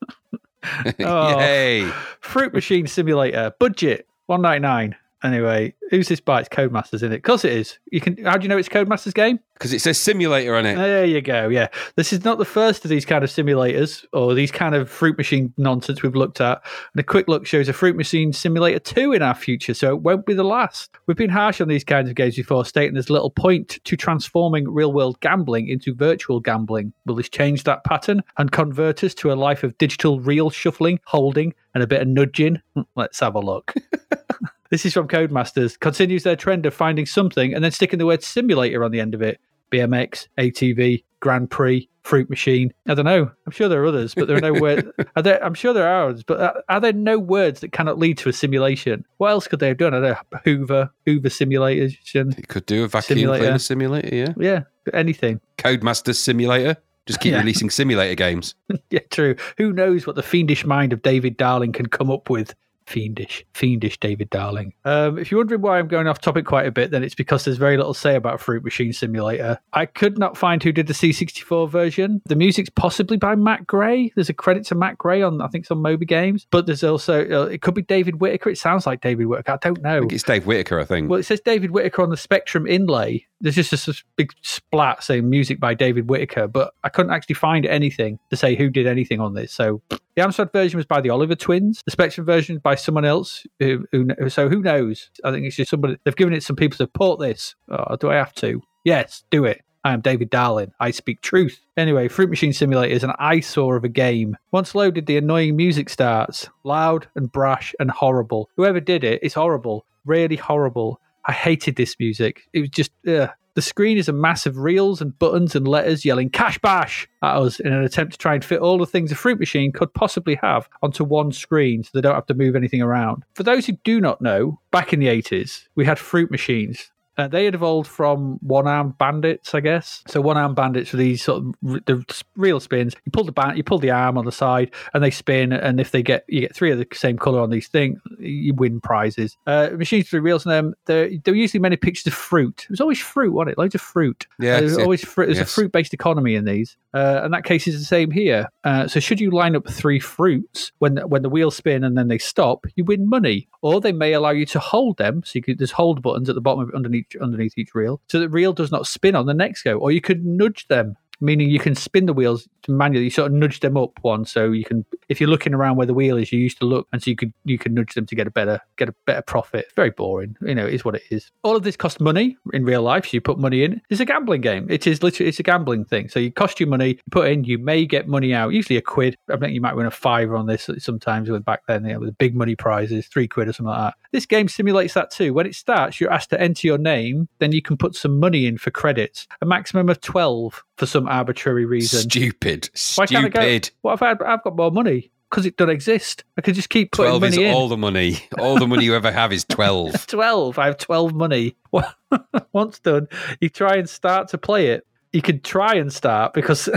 Oh. 0.99 1.39
Yay! 1.39 1.89
Fruit 2.19 2.53
Machine 2.53 2.87
Simulator 2.87 3.53
budget 3.59 4.07
one 4.27 4.41
ninety 4.41 4.59
nine. 4.61 4.95
Anyway, 5.23 5.73
who's 5.89 6.09
this 6.09 6.19
by? 6.19 6.41
It's 6.41 6.49
Codemasters 6.49 7.01
in 7.01 7.13
it. 7.13 7.17
Of 7.17 7.21
course 7.21 7.45
it 7.45 7.53
is. 7.53 7.79
You 7.91 8.01
can. 8.01 8.17
How 8.25 8.35
do 8.35 8.43
you 8.43 8.49
know 8.49 8.57
it's 8.57 8.67
Codemasters 8.67 9.13
game? 9.13 9.39
Because 9.53 9.71
it 9.71 9.79
says 9.79 9.97
simulator 9.97 10.53
on 10.55 10.65
it. 10.65 10.75
There 10.75 11.05
you 11.05 11.21
go. 11.21 11.47
Yeah, 11.47 11.69
this 11.95 12.11
is 12.11 12.25
not 12.25 12.39
the 12.39 12.45
first 12.45 12.83
of 12.83 12.89
these 12.89 13.05
kind 13.05 13.23
of 13.23 13.29
simulators 13.29 14.03
or 14.11 14.33
these 14.33 14.51
kind 14.51 14.75
of 14.75 14.89
fruit 14.89 15.17
machine 15.17 15.53
nonsense 15.57 16.03
we've 16.03 16.15
looked 16.15 16.41
at. 16.41 16.61
And 16.93 16.99
a 16.99 17.03
quick 17.03 17.29
look 17.29 17.45
shows 17.45 17.69
a 17.69 17.73
fruit 17.73 17.95
machine 17.95 18.33
simulator 18.33 18.79
two 18.79 19.13
in 19.13 19.21
our 19.21 19.33
future, 19.33 19.73
so 19.73 19.95
it 19.95 20.01
won't 20.01 20.25
be 20.25 20.33
the 20.33 20.43
last. 20.43 20.89
We've 21.07 21.15
been 21.15 21.29
harsh 21.29 21.61
on 21.61 21.69
these 21.69 21.85
kinds 21.85 22.09
of 22.09 22.15
games 22.15 22.35
before, 22.35 22.65
stating 22.65 22.95
there's 22.95 23.09
little 23.09 23.31
point 23.31 23.79
to 23.81 23.95
transforming 23.95 24.69
real 24.69 24.91
world 24.91 25.21
gambling 25.21 25.69
into 25.69 25.95
virtual 25.95 26.41
gambling. 26.41 26.91
Will 27.05 27.15
this 27.15 27.29
change 27.29 27.63
that 27.63 27.85
pattern 27.85 28.23
and 28.37 28.51
convert 28.51 29.05
us 29.05 29.13
to 29.15 29.31
a 29.31 29.35
life 29.35 29.63
of 29.63 29.77
digital 29.77 30.19
real 30.19 30.49
shuffling, 30.49 30.99
holding, 31.05 31.53
and 31.73 31.81
a 31.81 31.87
bit 31.87 32.01
of 32.01 32.09
nudging? 32.09 32.61
Hmm, 32.73 32.81
let's 32.97 33.21
have 33.21 33.35
a 33.35 33.39
look. 33.39 33.73
This 34.73 34.87
is 34.87 34.93
from 34.95 35.07
Codemasters. 35.07 35.79
Continues 35.79 36.23
their 36.23 36.35
trend 36.35 36.65
of 36.65 36.73
finding 36.73 37.05
something 37.05 37.53
and 37.53 37.63
then 37.63 37.69
sticking 37.69 37.99
the 37.99 38.07
word 38.07 38.23
simulator 38.23 38.83
on 38.83 38.89
the 38.89 38.99
end 38.99 39.13
of 39.13 39.21
it. 39.21 39.39
BMX, 39.71 40.27
ATV, 40.39 41.03
Grand 41.19 41.51
Prix, 41.51 41.87
Fruit 42.01 42.27
Machine. 42.27 42.73
I 42.87 42.95
don't 42.95 43.05
know. 43.05 43.29
I'm 43.45 43.51
sure 43.51 43.69
there 43.69 43.83
are 43.83 43.85
others, 43.85 44.15
but 44.15 44.27
there 44.27 44.35
are 44.35 44.41
no 44.41 44.53
words. 44.59 44.87
Are 45.15 45.21
there, 45.21 45.45
I'm 45.45 45.53
sure 45.53 45.73
there 45.73 45.87
are 45.87 46.09
others, 46.09 46.23
but 46.23 46.41
are, 46.41 46.63
are 46.69 46.81
there 46.81 46.91
no 46.91 47.19
words 47.19 47.59
that 47.59 47.71
cannot 47.71 47.99
lead 47.99 48.17
to 48.17 48.29
a 48.29 48.33
simulation? 48.33 49.05
What 49.17 49.29
else 49.29 49.47
could 49.47 49.59
they 49.59 49.67
have 49.67 49.77
done? 49.77 49.93
I 49.93 49.99
don't 49.99 50.17
know. 50.33 50.39
Hoover, 50.43 50.89
Hoover 51.05 51.29
simulation. 51.29 52.33
It 52.35 52.47
could 52.47 52.65
do 52.65 52.83
a 52.83 52.87
vacuum 52.87 53.19
Simulator. 53.19 53.43
cleaner 53.43 53.59
simulator, 53.59 54.15
yeah. 54.15 54.33
Yeah, 54.37 54.63
anything. 54.91 55.39
Codemasters 55.59 56.15
simulator. 56.15 56.77
Just 57.05 57.19
keep 57.19 57.31
Yeah. 57.33 57.41
releasing 57.41 57.69
simulator 57.69 58.15
games. 58.15 58.55
Yeah, 58.89 59.01
true. 59.11 59.35
Who 59.57 59.71
knows 59.71 60.07
what 60.07 60.15
the 60.15 60.23
fiendish 60.23 60.65
mind 60.65 60.93
of 60.93 61.03
David 61.03 61.37
Darling 61.37 61.73
can 61.73 61.85
come 61.85 62.09
up 62.09 62.27
with? 62.31 62.55
Fiendish, 62.85 63.45
fiendish 63.53 63.99
David 63.99 64.29
Darling. 64.29 64.73
Um, 64.85 65.17
if 65.17 65.31
you're 65.31 65.39
wondering 65.39 65.61
why 65.61 65.79
I'm 65.79 65.87
going 65.87 66.07
off 66.07 66.19
topic 66.19 66.45
quite 66.45 66.67
a 66.67 66.71
bit, 66.71 66.91
then 66.91 67.03
it's 67.03 67.15
because 67.15 67.45
there's 67.45 67.57
very 67.57 67.77
little 67.77 67.93
to 67.93 67.99
say 67.99 68.15
about 68.15 68.39
Fruit 68.39 68.63
Machine 68.63 68.93
Simulator. 68.93 69.59
I 69.73 69.85
could 69.85 70.17
not 70.17 70.37
find 70.37 70.61
who 70.61 70.71
did 70.71 70.87
the 70.87 70.93
C64 70.93 71.69
version. 71.69 72.21
The 72.25 72.35
music's 72.35 72.69
possibly 72.69 73.17
by 73.17 73.35
Matt 73.35 73.67
Gray. 73.67 74.11
There's 74.15 74.29
a 74.29 74.33
credit 74.33 74.65
to 74.67 74.75
Matt 74.75 74.97
Gray 74.97 75.21
on, 75.21 75.41
I 75.41 75.47
think, 75.47 75.65
some 75.65 75.81
Moby 75.81 76.05
Games. 76.05 76.47
But 76.51 76.65
there's 76.65 76.83
also, 76.83 77.21
uh, 77.29 77.45
it 77.45 77.61
could 77.61 77.73
be 77.73 77.81
David 77.81 78.19
Whittaker. 78.21 78.49
It 78.49 78.57
sounds 78.57 78.85
like 78.85 79.01
David 79.01 79.27
Whittaker. 79.27 79.53
I 79.53 79.57
don't 79.57 79.81
know. 79.81 79.97
I 79.97 79.99
think 79.99 80.13
it's 80.13 80.23
Dave 80.23 80.45
Whittaker, 80.45 80.79
I 80.79 80.85
think. 80.85 81.09
Well, 81.09 81.19
it 81.19 81.23
says 81.23 81.41
David 81.41 81.71
Whittaker 81.71 82.01
on 82.01 82.09
the 82.09 82.17
Spectrum 82.17 82.67
inlay. 82.67 83.27
There's 83.43 83.55
just 83.55 83.71
this 83.71 84.03
big 84.15 84.31
splat 84.41 85.03
saying 85.03 85.29
music 85.29 85.59
by 85.59 85.73
David 85.73 86.09
Whittaker, 86.09 86.47
but 86.47 86.73
I 86.83 86.89
couldn't 86.89 87.11
actually 87.11 87.35
find 87.35 87.65
anything 87.65 88.17
to 88.29 88.37
say 88.37 88.55
who 88.55 88.69
did 88.69 88.87
anything 88.87 89.19
on 89.19 89.33
this. 89.33 89.51
So 89.51 89.81
the 89.89 90.21
Amstrad 90.21 90.53
version 90.53 90.77
was 90.77 90.85
by 90.85 91.01
the 91.01 91.09
Oliver 91.09 91.35
twins. 91.35 91.81
The 91.83 91.91
Spectrum 91.91 92.25
version 92.25 92.59
by 92.59 92.75
someone 92.75 93.03
else. 93.03 93.45
Who, 93.59 93.85
who, 93.91 94.07
so 94.29 94.47
who 94.47 94.61
knows? 94.61 95.09
I 95.25 95.31
think 95.31 95.45
it's 95.45 95.57
just 95.57 95.71
somebody. 95.71 95.97
They've 96.05 96.15
given 96.15 96.33
it 96.33 96.41
some 96.41 96.55
people 96.55 96.77
to 96.77 96.87
port 96.87 97.19
this. 97.19 97.55
Oh, 97.69 97.97
do 97.97 98.09
I 98.09 98.15
have 98.15 98.33
to? 98.35 98.63
Yes, 98.85 99.23
do 99.29 99.43
it. 99.43 99.61
I 99.85 99.91
am 99.91 99.99
David 99.99 100.29
Darling. 100.29 100.71
I 100.79 100.91
speak 100.91 101.19
truth. 101.19 101.59
Anyway, 101.75 102.07
Fruit 102.07 102.29
Machine 102.29 102.53
Simulator 102.53 102.93
is 102.93 103.03
an 103.03 103.11
eyesore 103.19 103.75
of 103.75 103.83
a 103.83 103.89
game. 103.89 104.37
Once 104.51 104.73
loaded, 104.73 105.05
the 105.05 105.17
annoying 105.17 105.57
music 105.57 105.89
starts. 105.89 106.47
Loud 106.63 107.07
and 107.15 107.29
brash 107.29 107.75
and 107.81 107.91
horrible. 107.91 108.49
Whoever 108.55 108.79
did 108.79 109.03
it, 109.03 109.19
it's 109.21 109.33
horrible. 109.33 109.85
Really 110.05 110.37
horrible. 110.37 111.01
I 111.25 111.31
hated 111.31 111.75
this 111.75 111.95
music. 111.99 112.43
It 112.53 112.59
was 112.61 112.69
just, 112.69 112.91
ugh. 113.07 113.29
The 113.55 113.61
screen 113.61 113.99
is 113.99 114.09
a 114.09 114.13
mass 114.13 114.47
of 114.47 114.57
reels 114.57 114.99
and 114.99 115.17
buttons 115.19 115.55
and 115.55 115.67
letters 115.67 116.03
yelling 116.03 116.31
cash 116.31 116.57
bash 116.57 117.07
at 117.21 117.35
us 117.35 117.59
in 117.59 117.71
an 117.71 117.83
attempt 117.83 118.13
to 118.13 118.17
try 118.17 118.33
and 118.33 118.43
fit 118.43 118.59
all 118.59 118.79
the 118.79 118.87
things 118.87 119.11
a 119.11 119.15
fruit 119.15 119.39
machine 119.39 119.71
could 119.71 119.93
possibly 119.93 120.39
have 120.41 120.67
onto 120.81 121.03
one 121.03 121.31
screen 121.31 121.83
so 121.83 121.91
they 121.93 122.01
don't 122.01 122.15
have 122.15 122.25
to 122.25 122.33
move 122.33 122.55
anything 122.55 122.81
around. 122.81 123.23
For 123.35 123.43
those 123.43 123.67
who 123.67 123.73
do 123.83 124.01
not 124.01 124.21
know, 124.21 124.59
back 124.71 124.91
in 124.91 124.99
the 124.99 125.05
80s, 125.05 125.67
we 125.75 125.85
had 125.85 125.99
fruit 125.99 126.31
machines. 126.31 126.91
Uh, 127.17 127.27
they 127.27 127.45
had 127.45 127.53
evolved 127.55 127.87
from 127.89 128.37
one-armed 128.41 128.97
bandits, 128.97 129.53
I 129.53 129.59
guess. 129.59 130.03
So 130.07 130.19
one-armed 130.21 130.55
bandits 130.55 130.91
were 130.91 130.97
these 130.97 131.23
sort 131.23 131.43
of 131.43 131.53
r- 131.69 131.79
the 131.85 132.03
real 132.35 132.59
spins. 132.59 132.95
You 133.05 133.11
pull 133.11 133.23
the 133.23 133.31
band, 133.31 133.57
you 133.57 133.63
pull 133.63 133.79
the 133.79 133.91
arm 133.91 134.17
on 134.17 134.25
the 134.25 134.31
side, 134.31 134.71
and 134.93 135.03
they 135.03 135.11
spin. 135.11 135.53
And 135.53 135.79
if 135.79 135.91
they 135.91 136.01
get 136.01 136.25
you 136.27 136.41
get 136.41 136.55
three 136.55 136.71
of 136.71 136.77
the 136.79 136.87
same 136.93 137.17
color 137.17 137.39
on 137.39 137.49
these 137.51 137.67
things, 137.67 137.99
you 138.19 138.53
win 138.53 138.81
prizes. 138.81 139.37
Uh, 139.45 139.69
machines 139.73 140.11
with 140.11 140.23
reels 140.23 140.45
in 140.45 140.49
them. 140.49 140.73
There, 140.85 141.09
there 141.23 141.33
were 141.33 141.37
usually 141.37 141.59
many 141.61 141.75
pictures 141.75 142.07
of 142.07 142.13
fruit. 142.13 142.63
It 142.63 142.69
was 142.71 142.81
always 142.81 142.99
fruit, 142.99 143.31
wasn't 143.33 143.51
it? 143.51 143.57
Loads 143.57 143.75
of 143.75 143.81
fruit. 143.81 144.25
Yeah, 144.39 144.55
Uh, 144.55 144.59
there's 144.61 144.77
always 144.77 145.05
fruit. 145.05 145.27
There's 145.27 145.37
Yes. 145.37 145.51
a 145.51 145.53
fruit-based 145.53 145.93
economy 145.93 146.35
in 146.35 146.45
these, 146.45 146.77
uh, 146.93 147.21
and 147.23 147.33
that 147.33 147.43
case 147.43 147.67
is 147.67 147.77
the 147.79 147.85
same 147.85 148.09
here. 148.11 148.47
Uh, 148.63 148.87
so 148.87 148.99
should 148.99 149.19
you 149.19 149.29
line 149.29 149.55
up 149.55 149.69
three 149.69 149.99
fruits 149.99 150.71
when 150.79 150.97
when 151.09 151.21
the 151.21 151.29
wheels 151.29 151.55
spin 151.55 151.83
and 151.83 151.97
then 151.97 152.07
they 152.07 152.17
stop, 152.17 152.65
you 152.75 152.83
win 152.83 153.07
money, 153.07 153.47
or 153.61 153.79
they 153.81 153.91
may 153.91 154.13
allow 154.13 154.31
you 154.31 154.45
to 154.47 154.59
hold 154.59 154.97
them. 154.97 155.21
So 155.25 155.31
you 155.35 155.43
could 155.43 155.59
there's 155.59 155.71
hold 155.71 156.01
buttons 156.01 156.27
at 156.29 156.35
the 156.35 156.41
bottom 156.41 156.63
of 156.63 156.73
underneath 156.73 157.02
underneath 157.21 157.57
each 157.57 157.73
reel, 157.73 158.01
so 158.07 158.19
the 158.19 158.29
reel 158.29 158.53
does 158.53 158.71
not 158.71 158.87
spin 158.87 159.15
on 159.15 159.25
the 159.25 159.33
next 159.33 159.63
go, 159.63 159.77
or 159.77 159.91
you 159.91 160.01
could 160.01 160.25
nudge 160.25 160.67
them. 160.67 160.95
Meaning 161.23 161.49
you 161.49 161.59
can 161.59 161.73
spin 161.73 162.05
the 162.05 162.13
wheels 162.13 162.49
manually. 162.67 163.05
You 163.05 163.09
sort 163.09 163.31
of 163.31 163.37
nudge 163.37 163.61
them 163.61 163.77
up 163.77 163.97
one, 164.01 164.25
so 164.25 164.51
you 164.51 164.65
can. 164.65 164.85
If 165.07 165.21
you're 165.21 165.29
looking 165.29 165.53
around 165.53 165.77
where 165.77 165.87
the 165.87 165.93
wheel 165.93 166.17
is, 166.17 166.33
you 166.33 166.39
used 166.39 166.59
to 166.59 166.65
look, 166.65 166.85
and 166.91 167.01
so 167.01 167.09
you 167.09 167.15
could 167.15 167.31
you 167.45 167.57
can 167.57 167.73
nudge 167.73 167.93
them 167.93 168.05
to 168.05 168.15
get 168.15 168.27
a 168.27 168.31
better 168.31 168.59
get 168.75 168.89
a 168.89 168.95
better 169.05 169.21
profit. 169.21 169.67
Very 169.75 169.89
boring, 169.89 170.35
you 170.41 170.53
know. 170.53 170.65
It 170.65 170.73
is 170.73 170.83
what 170.83 170.95
it 170.95 171.03
is. 171.09 171.31
All 171.43 171.55
of 171.55 171.63
this 171.63 171.77
costs 171.77 172.01
money 172.01 172.35
in 172.51 172.65
real 172.65 172.81
life. 172.81 173.05
So 173.05 173.11
you 173.13 173.21
put 173.21 173.39
money 173.39 173.63
in. 173.63 173.81
It's 173.89 174.01
a 174.01 174.05
gambling 174.05 174.41
game. 174.41 174.67
It 174.69 174.85
is 174.85 175.01
literally 175.01 175.29
it's 175.29 175.39
a 175.39 175.43
gambling 175.43 175.85
thing. 175.85 176.09
So 176.09 176.19
you 176.19 176.31
cost 176.31 176.59
you 176.59 176.67
money. 176.67 176.89
You 176.89 177.11
put 177.11 177.29
in. 177.29 177.45
You 177.45 177.57
may 177.57 177.85
get 177.85 178.07
money 178.09 178.33
out. 178.33 178.51
Usually 178.51 178.75
a 178.75 178.81
quid. 178.81 179.15
I 179.31 179.37
think 179.37 179.53
you 179.53 179.61
might 179.61 179.75
win 179.75 179.85
a 179.85 179.91
fiver 179.91 180.35
on 180.35 180.47
this 180.47 180.69
sometimes. 180.79 181.29
With 181.29 181.45
back 181.45 181.61
then, 181.67 181.85
you 181.85 181.93
know, 181.93 181.99
with 181.99 182.17
big 182.17 182.35
money 182.35 182.55
prizes, 182.55 183.07
three 183.07 183.29
quid 183.29 183.47
or 183.47 183.53
something 183.53 183.69
like 183.69 183.93
that. 183.93 183.95
This 184.11 184.25
game 184.25 184.49
simulates 184.49 184.93
that 184.93 185.09
too. 185.09 185.33
When 185.33 185.45
it 185.45 185.55
starts, 185.55 186.01
you're 186.01 186.11
asked 186.11 186.31
to 186.31 186.41
enter 186.41 186.67
your 186.67 186.77
name. 186.77 187.29
Then 187.39 187.53
you 187.53 187.61
can 187.61 187.77
put 187.77 187.95
some 187.95 188.19
money 188.19 188.45
in 188.45 188.57
for 188.57 188.71
credits. 188.71 189.25
A 189.41 189.45
maximum 189.45 189.89
of 189.89 190.01
twelve 190.01 190.63
for 190.77 190.85
some 190.85 191.07
arbitrary 191.07 191.65
reason. 191.65 192.01
Stupid. 192.01 192.69
Why 192.95 193.05
can't 193.05 193.25
I 193.25 193.29
go? 193.29 193.59
What 193.81 193.93
if 193.93 194.01
I, 194.03 194.11
I've 194.11 194.43
got 194.43 194.55
more 194.55 194.71
money? 194.71 195.11
Because 195.29 195.45
it 195.45 195.57
doesn't 195.57 195.73
exist. 195.73 196.23
I 196.37 196.41
could 196.41 196.53
just 196.55 196.69
keep 196.69 196.91
putting 196.91 197.09
12 197.09 197.23
is 197.23 197.35
money 197.35 197.47
in. 197.47 197.53
all 197.53 197.67
the 197.67 197.77
money. 197.77 198.23
All 198.37 198.59
the 198.59 198.67
money 198.67 198.85
you 198.85 198.95
ever 198.95 199.11
have 199.11 199.33
is 199.33 199.43
12. 199.49 200.07
12. 200.07 200.59
I 200.59 200.65
have 200.67 200.77
12 200.77 201.13
money. 201.13 201.55
Once 202.53 202.79
done, 202.79 203.07
you 203.41 203.49
try 203.49 203.75
and 203.75 203.89
start 203.89 204.27
to 204.29 204.37
play 204.37 204.67
it. 204.67 204.85
You 205.11 205.21
could 205.21 205.43
try 205.43 205.75
and 205.75 205.91
start 205.93 206.33
because 206.33 206.69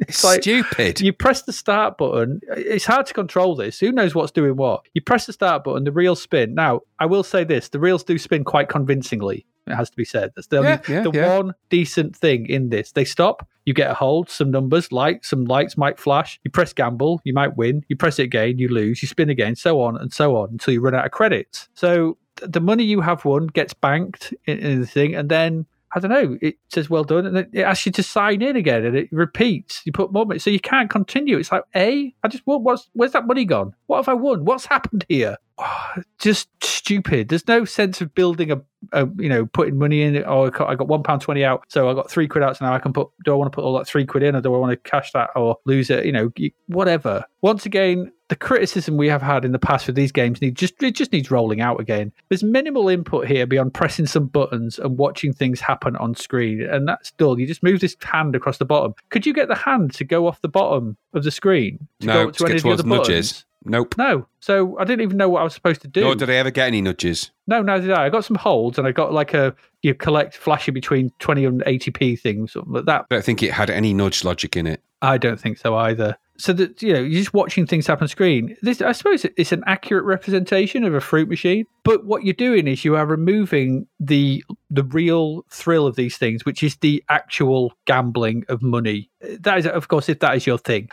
it's 0.00 0.24
like 0.24 0.42
Stupid. 0.42 1.00
you 1.00 1.12
press 1.12 1.42
the 1.42 1.52
start 1.52 1.98
button. 1.98 2.40
It's 2.56 2.84
hard 2.84 3.06
to 3.06 3.14
control 3.14 3.54
this. 3.54 3.78
Who 3.78 3.92
knows 3.92 4.14
what's 4.14 4.32
doing 4.32 4.56
what? 4.56 4.82
You 4.94 5.00
press 5.00 5.26
the 5.26 5.32
start 5.32 5.62
button, 5.64 5.84
the 5.84 5.92
reels 5.92 6.20
spin. 6.22 6.54
Now, 6.54 6.80
I 6.98 7.06
will 7.06 7.22
say 7.22 7.44
this 7.44 7.68
the 7.68 7.78
reels 7.78 8.02
do 8.04 8.18
spin 8.18 8.44
quite 8.44 8.68
convincingly. 8.68 9.46
It 9.66 9.74
has 9.74 9.90
to 9.90 9.96
be 9.96 10.04
said. 10.04 10.32
That's 10.34 10.48
the, 10.48 10.58
only, 10.58 10.70
Yeah, 10.70 10.80
yeah, 10.88 11.02
the 11.02 11.10
yeah. 11.12 11.36
one 11.38 11.54
decent 11.70 12.14
thing 12.14 12.46
in 12.46 12.68
this. 12.68 12.92
They 12.92 13.04
stop, 13.04 13.48
you 13.64 13.72
get 13.72 13.90
a 13.90 13.94
hold, 13.94 14.28
some 14.28 14.50
numbers, 14.50 14.92
light, 14.92 15.24
some 15.24 15.44
lights 15.46 15.76
might 15.76 15.98
flash. 15.98 16.38
You 16.44 16.50
press 16.50 16.72
gamble, 16.72 17.20
you 17.24 17.32
might 17.32 17.56
win. 17.56 17.84
You 17.88 17.96
press 17.96 18.18
it 18.18 18.24
again, 18.24 18.58
you 18.58 18.68
lose. 18.68 19.02
You 19.02 19.08
spin 19.08 19.30
again, 19.30 19.56
so 19.56 19.80
on 19.80 19.96
and 19.96 20.12
so 20.12 20.36
on 20.36 20.50
until 20.50 20.74
you 20.74 20.80
run 20.80 20.94
out 20.94 21.06
of 21.06 21.12
credits. 21.12 21.68
So 21.74 22.18
the 22.42 22.60
money 22.60 22.84
you 22.84 23.00
have 23.00 23.24
won 23.24 23.46
gets 23.46 23.72
banked 23.72 24.34
in, 24.44 24.58
in 24.58 24.80
the 24.80 24.86
thing, 24.86 25.14
and 25.14 25.30
then 25.30 25.66
I 25.94 26.00
don't 26.00 26.10
know. 26.10 26.36
It 26.42 26.56
says 26.68 26.90
well 26.90 27.04
done, 27.04 27.24
and 27.24 27.36
it 27.36 27.60
asks 27.60 27.86
you 27.86 27.92
to 27.92 28.02
sign 28.02 28.42
in 28.42 28.56
again, 28.56 28.84
and 28.84 28.96
it 28.96 29.08
repeats. 29.12 29.82
You 29.84 29.92
put 29.92 30.12
more 30.12 30.26
money, 30.26 30.40
so 30.40 30.50
you 30.50 30.58
can't 30.58 30.90
continue. 30.90 31.38
It's 31.38 31.52
like, 31.52 31.62
a, 31.76 32.12
I 32.22 32.28
just 32.28 32.42
what, 32.46 32.62
what's 32.62 32.90
where's 32.94 33.12
that 33.12 33.26
money 33.26 33.44
gone? 33.44 33.74
What 33.86 33.98
have 33.98 34.08
I 34.08 34.14
won? 34.14 34.44
What's 34.44 34.66
happened 34.66 35.04
here? 35.08 35.36
Ah, 35.56 36.00
just 36.18 36.48
stupid. 36.64 37.28
There's 37.28 37.46
no 37.46 37.64
sense 37.64 38.00
of 38.00 38.12
building 38.12 38.50
a, 38.50 38.60
a 38.92 39.08
you 39.18 39.28
know, 39.28 39.46
putting 39.46 39.78
money 39.78 40.02
in. 40.02 40.22
Oh, 40.26 40.46
I 40.46 40.50
got, 40.50 40.68
I 40.68 40.74
got 40.74 40.88
one 40.88 41.04
pound 41.04 41.20
twenty 41.20 41.44
out, 41.44 41.64
so 41.68 41.88
I 41.88 41.94
got 41.94 42.10
three 42.10 42.26
quid 42.26 42.42
out. 42.42 42.56
So 42.56 42.64
now 42.64 42.74
I 42.74 42.80
can 42.80 42.92
put. 42.92 43.10
Do 43.24 43.32
I 43.32 43.36
want 43.36 43.52
to 43.52 43.54
put 43.54 43.62
all 43.62 43.78
that 43.78 43.86
three 43.86 44.04
quid 44.04 44.24
in, 44.24 44.34
or 44.34 44.40
do 44.40 44.52
I 44.52 44.58
want 44.58 44.72
to 44.72 44.90
cash 44.90 45.12
that 45.12 45.30
or 45.36 45.58
lose 45.64 45.90
it? 45.90 46.06
You 46.06 46.12
know, 46.12 46.32
whatever. 46.66 47.24
Once 47.40 47.66
again, 47.66 48.10
the 48.34 48.38
criticism 48.38 48.96
we 48.96 49.08
have 49.08 49.22
had 49.22 49.44
in 49.44 49.52
the 49.52 49.60
past 49.60 49.84
for 49.84 49.92
these 49.92 50.10
games 50.10 50.42
need 50.42 50.56
just 50.56 50.82
it 50.82 50.96
just 50.96 51.12
needs 51.12 51.30
rolling 51.30 51.60
out 51.60 51.78
again. 51.78 52.10
There's 52.28 52.42
minimal 52.42 52.88
input 52.88 53.28
here 53.28 53.46
beyond 53.46 53.74
pressing 53.74 54.06
some 54.06 54.26
buttons 54.26 54.76
and 54.76 54.98
watching 54.98 55.32
things 55.32 55.60
happen 55.60 55.94
on 55.98 56.16
screen, 56.16 56.60
and 56.60 56.88
that's 56.88 57.12
dull. 57.12 57.38
You 57.38 57.46
just 57.46 57.62
move 57.62 57.78
this 57.78 57.96
hand 58.02 58.34
across 58.34 58.58
the 58.58 58.64
bottom. 58.64 58.92
Could 59.10 59.24
you 59.24 59.32
get 59.32 59.46
the 59.46 59.54
hand 59.54 59.94
to 59.94 60.04
go 60.04 60.26
off 60.26 60.40
the 60.40 60.48
bottom 60.48 60.96
of 61.12 61.22
the 61.22 61.30
screen 61.30 61.86
to 62.00 62.06
no, 62.08 62.12
go 62.12 62.28
up 62.28 62.34
to 62.34 62.38
to 62.38 62.44
any 62.46 62.56
of 62.56 62.62
the 62.64 62.70
other 62.70 62.82
towards 62.82 62.88
buttons? 62.88 63.08
nudges. 63.08 63.44
Nope. 63.66 63.94
No. 63.96 64.26
So 64.40 64.76
I 64.80 64.84
didn't 64.84 65.02
even 65.02 65.16
know 65.16 65.28
what 65.28 65.40
I 65.40 65.44
was 65.44 65.54
supposed 65.54 65.82
to 65.82 65.88
do. 65.88 66.00
Nor 66.00 66.16
did 66.16 66.28
I 66.28 66.34
ever 66.34 66.50
get 66.50 66.66
any 66.66 66.82
nudges. 66.82 67.30
No, 67.46 67.62
neither 67.62 67.86
did 67.86 67.96
I. 67.96 68.06
I 68.06 68.08
got 68.08 68.24
some 68.24 68.36
holds 68.36 68.78
and 68.78 68.86
I 68.88 68.90
got 68.90 69.12
like 69.12 69.32
a 69.32 69.54
you 69.82 69.94
collect 69.94 70.36
flashing 70.36 70.74
between 70.74 71.12
20 71.20 71.44
and 71.44 71.62
80p 71.62 72.18
things, 72.18 72.54
something 72.54 72.72
like 72.72 72.86
that. 72.86 73.02
I 73.02 73.14
don't 73.14 73.24
think 73.24 73.44
it 73.44 73.52
had 73.52 73.70
any 73.70 73.94
nudge 73.94 74.24
logic 74.24 74.56
in 74.56 74.66
it. 74.66 74.82
I 75.02 75.18
don't 75.18 75.38
think 75.38 75.58
so 75.58 75.76
either. 75.76 76.16
So 76.36 76.52
that 76.54 76.82
you 76.82 76.92
know, 76.92 77.00
you're 77.00 77.20
just 77.20 77.32
watching 77.32 77.66
things 77.66 77.86
happen 77.86 78.08
screen. 78.08 78.56
This, 78.60 78.82
I 78.82 78.92
suppose, 78.92 79.24
it's 79.36 79.52
an 79.52 79.62
accurate 79.66 80.04
representation 80.04 80.82
of 80.82 80.92
a 80.92 81.00
fruit 81.00 81.28
machine. 81.28 81.64
But 81.84 82.06
what 82.06 82.24
you're 82.24 82.34
doing 82.34 82.66
is 82.66 82.84
you 82.84 82.96
are 82.96 83.06
removing 83.06 83.86
the 84.00 84.42
the 84.74 84.84
real 84.84 85.44
thrill 85.50 85.86
of 85.86 85.96
these 85.96 86.16
things, 86.16 86.44
which 86.44 86.62
is 86.62 86.76
the 86.76 87.02
actual 87.08 87.72
gambling 87.86 88.44
of 88.48 88.62
money. 88.62 89.10
That 89.40 89.58
is, 89.58 89.66
of 89.66 89.88
course, 89.88 90.08
if 90.08 90.20
that 90.20 90.36
is 90.36 90.46
your 90.46 90.58
thing. 90.58 90.88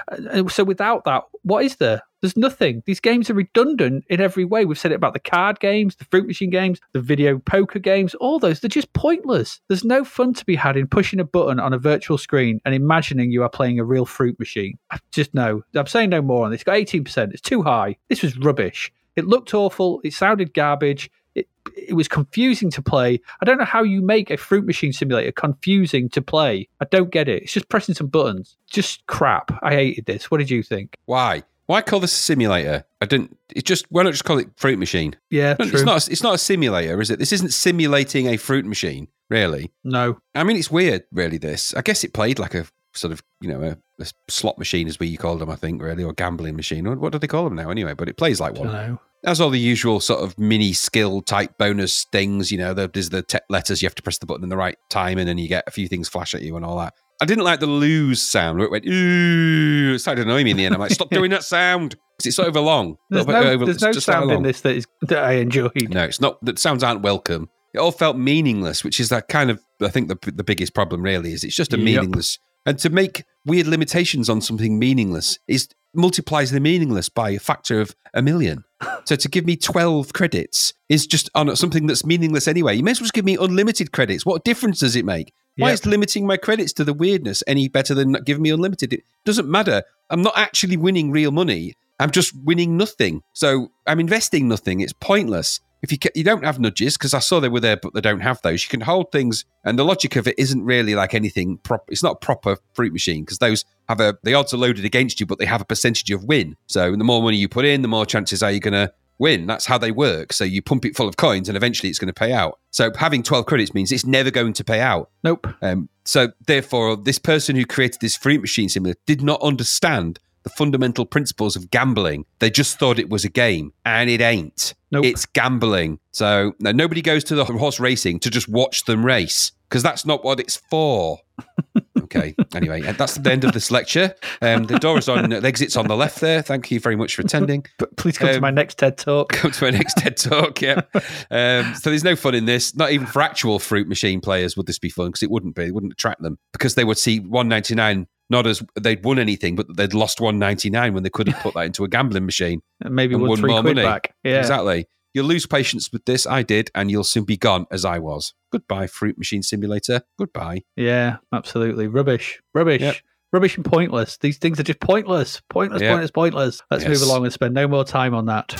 So 0.50 0.64
without 0.64 1.06
that, 1.06 1.24
what 1.44 1.66
is 1.66 1.78
there? 1.78 2.02
There's 2.22 2.38
nothing. 2.38 2.84
These 2.86 3.00
games 3.00 3.32
are 3.32 3.34
redundant 3.34 4.06
in 4.08 4.22
every 4.22 4.46
way. 4.46 4.66
We've 4.66 4.78
said 4.78 4.92
it 4.92 4.96
about 4.96 5.14
the 5.14 5.20
card 5.20 5.60
games, 5.60 5.96
the 5.96 6.06
fruit 6.06 6.28
machine 6.28 6.52
games, 6.52 6.80
the 6.94 7.02
video 7.02 7.40
poker 7.40 7.80
games, 7.80 8.14
all 8.16 8.38
those. 8.38 8.60
They're 8.60 8.70
just 8.70 8.94
pointless. 8.94 9.60
There's 9.68 9.84
no 9.84 10.04
fun 10.04 10.36
to 10.36 10.46
be 10.46 10.56
had 10.56 10.78
in 10.78 10.86
pushing 10.88 11.20
a 11.20 11.24
button 11.24 11.60
on 11.60 11.74
a 11.74 11.80
virtual 11.80 12.20
screen 12.20 12.62
and 12.64 12.76
imagining 12.76 13.32
you 13.32 13.42
are 13.42 13.50
playing 13.50 13.80
a 13.80 13.84
real 13.84 14.06
fruit 14.06 14.38
machine. 14.38 14.78
I 14.92 15.00
Just 15.12 15.34
no. 15.34 15.64
I'm 15.74 15.88
saying 15.88 16.12
no 16.12 16.22
more 16.22 16.46
on 16.46 16.52
this. 16.52 16.62
It's 16.62 16.64
got 16.64 16.78
18%. 16.78 17.32
It's 17.32 17.42
too 17.42 17.64
high. 17.64 17.98
This 18.08 18.22
was 18.22 18.38
rubbish. 18.38 18.94
It 19.16 19.26
looked 19.26 19.54
awful. 19.54 20.00
It 20.04 20.14
sounded 20.14 20.54
garbage. 20.54 21.10
It, 21.36 21.48
it 21.78 21.94
was 21.94 22.08
confusing 22.08 22.70
to 22.72 22.82
play. 22.82 23.20
I 23.42 23.46
don't 23.46 23.58
know 23.58 23.66
how 23.66 23.84
you 23.84 24.02
make 24.02 24.30
a 24.30 24.38
fruit 24.38 24.66
machine 24.66 24.92
simulator 24.94 25.32
confusing 25.32 26.10
to 26.10 26.22
play. 26.22 26.68
I 26.82 26.86
don't 26.86 27.10
get 27.12 27.30
it. 27.30 27.44
It's 27.44 27.54
just 27.54 27.70
pressing 27.70 27.96
some 27.96 28.08
buttons. 28.08 28.58
Just 28.70 29.06
crap. 29.08 29.52
I 29.64 29.74
hated 29.74 30.06
this. 30.06 30.30
What 30.30 30.40
did 30.40 30.50
you 30.50 30.64
think? 30.64 30.98
Why? 31.06 31.44
Why 31.68 31.82
call 31.82 32.02
this 32.02 32.14
a 32.14 32.18
simulator? 32.18 32.84
I 33.00 33.06
didn't. 33.06 33.38
It's 33.56 33.64
just 33.64 33.86
why 33.90 34.04
not 34.04 34.12
just 34.12 34.26
call 34.26 34.40
it 34.40 34.50
fruit 34.58 34.78
machine? 34.78 35.16
Yeah, 35.30 35.56
No, 35.58 35.66
true. 35.66 35.74
It's 35.76 35.84
not. 35.86 36.10
It's 36.10 36.24
not 36.24 36.36
a 36.36 36.38
simulator, 36.38 37.00
is 37.00 37.10
it? 37.10 37.20
This 37.20 37.32
isn't 37.32 37.54
simulating 37.54 38.28
a 38.28 38.36
fruit 38.36 38.66
machine, 38.66 39.08
really. 39.30 39.72
no. 39.86 40.20
I 40.36 40.44
mean, 40.44 40.58
it's 40.58 40.70
weird, 40.70 41.04
really. 41.14 41.38
This. 41.38 41.74
I 41.76 41.82
guess 41.82 42.04
it 42.04 42.12
played 42.14 42.40
like 42.40 42.56
a 42.56 42.66
sort 42.94 43.14
of, 43.14 43.24
you 43.40 43.48
know, 43.50 43.62
a, 43.64 43.78
a 44.04 44.08
slot 44.28 44.58
machine, 44.58 44.90
as 44.90 45.00
we 45.00 45.16
called 45.16 45.40
them, 45.40 45.50
I 45.50 45.56
think, 45.56 45.82
really, 45.82 46.04
or 46.04 46.12
gambling 46.12 46.58
machine. 46.58 46.90
What, 46.90 47.00
what 47.00 47.14
do 47.14 47.20
they 47.20 47.28
call 47.28 47.46
them 47.46 47.56
now, 47.56 47.70
anyway? 47.70 47.94
But 47.94 48.10
it 48.10 48.18
plays 48.18 48.42
like 48.42 48.56
one. 48.56 49.00
Has 49.26 49.40
all 49.40 49.52
the 49.52 49.60
usual 49.60 50.00
sort 50.00 50.22
of 50.24 50.38
mini 50.40 50.74
skill 50.74 51.22
type 51.22 51.58
bonus 51.60 52.06
things. 52.12 52.52
You 52.52 52.58
know, 52.58 52.74
there's 52.74 53.10
the 53.10 53.22
te- 53.22 53.38
letters 53.50 53.82
you 53.82 53.86
have 53.86 53.94
to 53.96 54.02
press 54.02 54.18
the 54.18 54.26
button 54.26 54.44
in 54.44 54.50
the 54.50 54.58
right 54.58 54.78
time, 54.90 55.18
and 55.20 55.28
then 55.28 55.38
you 55.38 55.48
get 55.48 55.64
a 55.68 55.72
few 55.72 55.88
things 55.88 56.10
flash 56.10 56.34
at 56.34 56.42
you 56.42 56.56
and 56.56 56.66
all 56.66 56.78
that. 56.80 56.94
I 57.22 57.26
didn't 57.26 57.44
like 57.44 57.60
the 57.60 57.68
lose 57.68 58.20
sound 58.20 58.58
where 58.58 58.66
it 58.66 58.72
went 58.72 58.86
ooh. 58.88 59.94
It 59.94 60.00
started 60.00 60.26
annoying 60.26 60.46
me 60.46 60.52
in 60.52 60.58
the 60.58 60.66
end. 60.66 60.74
I'm 60.74 60.82
like, 60.82 60.90
stop 60.92 61.12
doing 61.12 61.30
that 61.32 61.44
sound 61.44 61.92
because 62.18 62.26
it's 62.26 62.40
over 62.40 62.60
long. 62.60 62.98
There's 63.12 63.28
no, 63.28 63.36
over- 63.44 63.66
there's 63.66 63.82
no 63.84 63.92
sound 63.92 64.32
in 64.32 64.42
this 64.42 64.62
that 64.62 64.76
is 64.76 64.88
that 65.04 65.24
I 65.24 65.34
enjoyed. 65.34 65.90
No, 65.92 66.04
it's 66.06 66.20
not. 66.20 66.44
The 66.44 66.58
sounds 66.58 66.84
aren't 66.84 67.04
welcome. 67.04 67.48
It 67.76 67.78
all 67.80 67.92
felt 67.92 68.18
meaningless, 68.18 68.84
which 68.84 69.00
is 69.00 69.10
that 69.10 69.28
kind 69.28 69.52
of. 69.52 69.62
I 69.82 69.90
think 69.90 70.08
the 70.08 70.18
the 70.32 70.44
biggest 70.44 70.74
problem 70.74 71.04
really 71.04 71.32
is 71.32 71.44
it's 71.44 71.56
just 71.56 71.74
a 71.74 71.78
Yep. 71.78 71.86
meaningless. 71.86 72.40
And 72.66 72.78
to 72.80 72.90
make 72.90 73.24
weird 73.46 73.68
limitations 73.68 74.30
on 74.30 74.42
something 74.42 74.80
meaningless 74.80 75.38
is 75.48 75.68
multiplies 75.94 76.50
the 76.52 76.60
meaningless 76.60 77.08
by 77.10 77.30
a 77.32 77.40
factor 77.40 77.82
of 77.82 77.96
a 78.16 78.22
million. 78.22 78.64
So 79.06 79.16
to 79.16 79.28
give 79.30 79.46
me 79.46 79.56
twelve 79.56 80.14
credits 80.14 80.74
is 80.90 81.06
just 81.08 81.30
on 81.36 81.56
something 81.56 81.88
that's 81.88 82.06
meaningless 82.06 82.48
anyway. 82.48 82.76
You 82.76 82.84
may 82.84 82.92
as 82.92 83.00
well 83.00 83.06
just 83.06 83.14
give 83.14 83.26
me 83.26 83.38
unlimited 83.40 83.92
credits. 83.92 84.26
What 84.26 84.44
difference 84.44 84.80
does 84.80 84.96
it 84.96 85.06
make? 85.06 85.34
Why 85.58 85.70
Yep. 85.70 85.74
is 85.74 85.86
limiting 85.86 86.26
my 86.28 86.38
credits 86.38 86.74
to 86.74 86.84
the 86.84 86.94
weirdness 86.94 87.44
any 87.46 87.68
better 87.68 87.94
than 87.94 88.14
giving 88.26 88.42
me 88.44 88.52
unlimited? 88.52 88.94
It 88.94 89.04
doesn't 89.26 89.50
matter. 89.50 89.84
I'm 90.10 90.22
not 90.22 90.38
actually 90.38 90.78
winning 90.78 91.12
real 91.12 91.32
money. 91.32 91.74
I'm 92.00 92.12
just 92.12 92.34
winning 92.44 92.78
nothing. 92.78 93.22
So 93.34 93.72
I'm 93.86 94.00
investing 94.00 94.48
nothing. 94.48 94.80
It's 94.80 94.94
pointless. 94.94 95.60
If 95.82 95.92
you 95.92 95.98
ca- 95.98 96.12
you 96.14 96.24
don't 96.24 96.44
have 96.44 96.60
nudges, 96.60 96.98
because 96.98 97.14
I 97.14 97.20
saw 97.20 97.40
they 97.40 97.50
were 97.50 97.60
there, 97.60 97.78
but 97.78 97.94
they 97.94 98.02
don't 98.02 98.20
have 98.20 98.42
those. 98.42 98.64
You 98.64 98.70
can 98.70 98.82
hold 98.82 99.12
things, 99.12 99.46
and 99.64 99.80
the 99.80 99.86
logic 99.86 100.16
of 100.16 100.28
it 100.28 100.38
isn't 100.38 100.64
really 100.64 100.96
like 100.96 101.14
anything. 101.14 101.58
Prop- 101.58 101.90
it's 101.90 102.04
not 102.04 102.14
a 102.14 102.26
proper 102.26 102.58
fruit 102.74 102.94
machine 102.94 103.24
because 103.24 103.40
those 103.40 103.66
have 103.90 104.00
a 104.00 104.18
the 104.24 104.34
odds 104.34 104.54
are 104.54 104.58
loaded 104.58 104.86
against 104.86 105.20
you, 105.20 105.26
but 105.26 105.40
they 105.40 105.46
have 105.46 105.62
a 105.62 105.66
percentage 105.66 106.12
of 106.12 106.24
win. 106.24 106.56
So 106.68 106.92
the 106.92 107.04
more 107.04 107.22
money 107.22 107.38
you 107.38 107.50
put 107.50 107.66
in, 107.66 107.82
the 107.82 107.88
more 107.88 108.06
chances 108.06 108.44
are 108.44 108.52
you're 108.52 108.60
going 108.60 108.74
to 108.74 108.94
win. 109.22 109.46
That's 109.46 109.66
how 109.66 109.78
they 109.78 109.92
work. 109.92 110.34
So 110.34 110.44
you 110.44 110.62
pump 110.62 110.84
it 110.84 110.98
full 110.98 111.08
of 111.08 111.16
coins, 111.16 111.48
and 111.48 111.56
eventually 111.56 111.90
it's 111.90 112.00
going 112.00 112.08
to 112.08 112.14
pay 112.14 112.34
out. 112.34 112.60
So 112.72 112.92
having 112.98 113.24
12 113.24 113.46
credits 113.46 113.74
means 113.74 113.92
it's 113.92 114.06
never 114.06 114.32
going 114.32 114.54
to 114.54 114.64
pay 114.64 114.82
out. 114.82 115.10
Nope. 115.24 115.48
Um, 115.62 115.90
so 116.06 116.32
therefore, 116.48 116.98
this 116.98 117.20
person 117.20 117.56
who 117.56 117.66
created 117.66 118.02
this 118.02 118.18
fruit 118.18 118.42
machine 118.42 118.68
simulator 118.68 119.00
did 119.06 119.22
not 119.22 119.42
understand 119.42 120.20
the 120.44 120.50
fundamental 120.50 121.06
principles 121.06 121.56
of 121.56 121.70
gambling. 121.72 122.26
They 122.40 122.50
just 122.50 122.80
thought 122.80 123.00
it 123.00 123.10
was 123.10 123.26
a 123.26 123.30
game, 123.30 123.74
and 123.86 124.10
it 124.10 124.22
ain't. 124.22 124.74
Nope. 124.92 125.06
It's 125.06 125.26
gambling. 125.26 126.00
So 126.12 126.54
no, 126.60 126.72
nobody 126.72 127.02
goes 127.02 127.24
to 127.26 127.36
the 127.36 127.46
horse 127.46 127.80
racing 127.80 128.20
to 128.22 128.30
just 128.30 128.48
watch 128.50 128.86
them 128.86 129.06
race 129.06 129.52
because 129.70 129.84
that's 129.84 130.06
not 130.06 130.24
what 130.26 130.40
it's 130.42 130.58
for. 130.58 131.20
okay. 132.02 132.36
Anyway, 132.54 132.82
that's 132.82 133.16
the 133.16 133.32
end 133.32 133.46
of 133.46 133.54
this 133.54 133.72
lecture. 133.72 134.14
Um, 134.42 134.66
the 134.66 134.78
door 134.80 134.98
is 134.98 135.08
on. 135.08 135.30
The 135.30 135.48
exit's 135.48 135.78
on 135.78 135.88
the 135.88 135.96
left 135.96 136.20
there. 136.20 136.42
Thank 136.42 136.70
you 136.72 136.80
very 136.82 136.98
much 136.98 137.16
for 137.16 137.22
attending. 137.22 137.66
But 137.78 137.96
please 137.96 138.18
come 138.18 138.28
to 138.30 138.36
Um, 138.36 138.42
my 138.42 138.52
next 138.52 138.78
TED 138.80 138.98
talk. 138.98 139.30
Come 139.32 139.52
to 139.52 139.64
my 139.64 139.70
next 139.70 139.96
TED 139.98 140.18
talk. 140.18 140.62
Yeah. 140.62 140.82
Um, 141.32 141.74
so 141.76 141.90
there's 141.90 142.04
no 142.04 142.16
fun 142.18 142.36
in 142.36 142.44
this. 142.46 142.76
Not 142.76 142.92
even 142.92 143.08
for 143.08 143.22
actual 143.22 143.58
fruit 143.60 143.88
machine 143.88 144.20
players 144.20 144.58
would 144.58 144.66
this 144.66 144.80
be 144.80 144.90
fun 144.90 145.08
because 145.08 145.24
it 145.24 145.32
wouldn't 145.32 145.56
be. 145.56 145.64
It 145.64 145.74
wouldn't 145.74 145.94
attract 145.94 146.22
them 146.22 146.38
because 146.52 146.76
they 146.76 146.84
would 146.84 146.98
see 146.98 147.20
199 147.20 148.08
not 148.32 148.48
as 148.48 148.64
they'd 148.80 149.04
won 149.04 149.20
anything, 149.20 149.56
but 149.56 149.68
they'd 149.78 149.94
lost 149.94 150.20
199 150.20 150.94
when 150.96 151.04
they 151.04 151.10
could 151.10 151.28
have 151.28 151.42
put 151.44 151.54
that 151.54 151.66
into 151.66 151.84
a 151.84 151.88
gambling 151.88 152.26
machine. 152.26 152.62
And 152.84 152.96
maybe 152.96 153.14
and 153.14 153.22
won 153.22 153.30
won 153.30 153.40
three 153.40 153.52
more 153.52 153.62
money. 153.62 153.84
back. 153.84 154.16
Yeah. 154.24 154.40
Exactly. 154.40 154.88
You'll 155.14 155.26
lose 155.28 155.46
patience 155.46 155.92
with 155.92 156.06
this. 156.06 156.26
I 156.26 156.42
did, 156.42 156.72
and 156.74 156.90
you'll 156.90 157.04
soon 157.04 157.26
be 157.26 157.38
gone 157.38 157.66
as 157.70 157.84
I 157.86 158.00
was. 158.00 158.34
Goodbye, 158.52 158.88
fruit 158.88 159.18
machine 159.20 159.44
simulator. 159.44 160.02
Goodbye. 160.18 160.64
Yeah, 160.76 161.18
absolutely. 161.34 161.88
Rubbish. 161.88 162.42
Rubbish. 162.56 162.82
Yep. 162.82 162.96
Rubbish 163.34 163.56
and 163.58 163.66
pointless. 163.66 164.18
These 164.18 164.38
things 164.40 164.60
are 164.60 164.64
just 164.64 164.80
pointless. 164.80 165.42
Pointless, 165.50 165.82
Yeah. 165.82 165.90
pointless, 165.92 166.12
pointless. 166.12 166.62
Let's 166.72 166.84
Yes. 166.86 167.00
move 167.00 167.10
along 167.10 167.26
and 167.26 167.34
spend 167.34 167.54
no 167.54 167.68
more 167.68 167.84
time 167.84 168.16
on 168.16 168.26
that. 168.28 168.58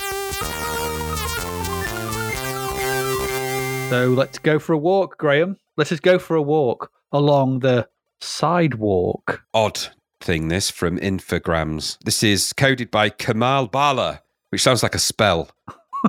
So 3.90 4.08
let's 4.08 4.40
go 4.40 4.58
for 4.58 4.72
a 4.72 4.78
walk, 4.78 5.18
Graham. 5.18 5.58
Let's 5.76 5.90
just 5.90 6.02
go 6.04 6.18
for 6.18 6.36
a 6.38 6.42
walk 6.42 6.90
along 7.12 7.60
the 7.60 7.88
sidewalk. 8.22 9.44
Odd 9.54 9.80
thing, 10.22 10.48
this 10.48 10.70
from 10.70 10.98
Infogrames. 11.00 11.98
This 12.04 12.24
is 12.24 12.54
coded 12.54 12.92
by 12.92 13.10
Kamal 13.10 13.68
Bala, 13.68 14.22
which 14.50 14.62
sounds 14.62 14.84
like 14.84 14.96
a 14.96 15.00
spell. 15.00 15.50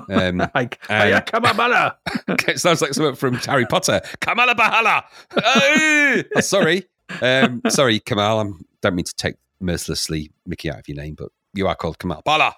Um, 0.09 0.37
Like, 0.55 0.79
come 0.87 1.45
on, 1.45 1.91
it 2.47 2.59
sounds 2.59 2.81
like 2.81 2.93
something 2.93 3.15
from 3.15 3.35
Harry 3.35 3.65
Potter. 3.65 4.01
Kamala 4.21 4.55
Bahala. 4.55 5.03
Oh, 5.43 6.39
sorry, 6.41 6.85
um, 7.21 7.61
sorry, 7.69 7.99
Kamal. 7.99 8.39
I 8.39 8.43
don't 8.81 8.95
mean 8.95 9.05
to 9.05 9.15
take 9.15 9.35
mercilessly 9.59 10.31
Mickey 10.45 10.71
out 10.71 10.79
of 10.79 10.87
your 10.87 10.97
name, 10.97 11.15
but 11.15 11.29
you 11.53 11.67
are 11.67 11.75
called 11.75 11.99
Kamal 11.99 12.21
Bala. 12.25 12.55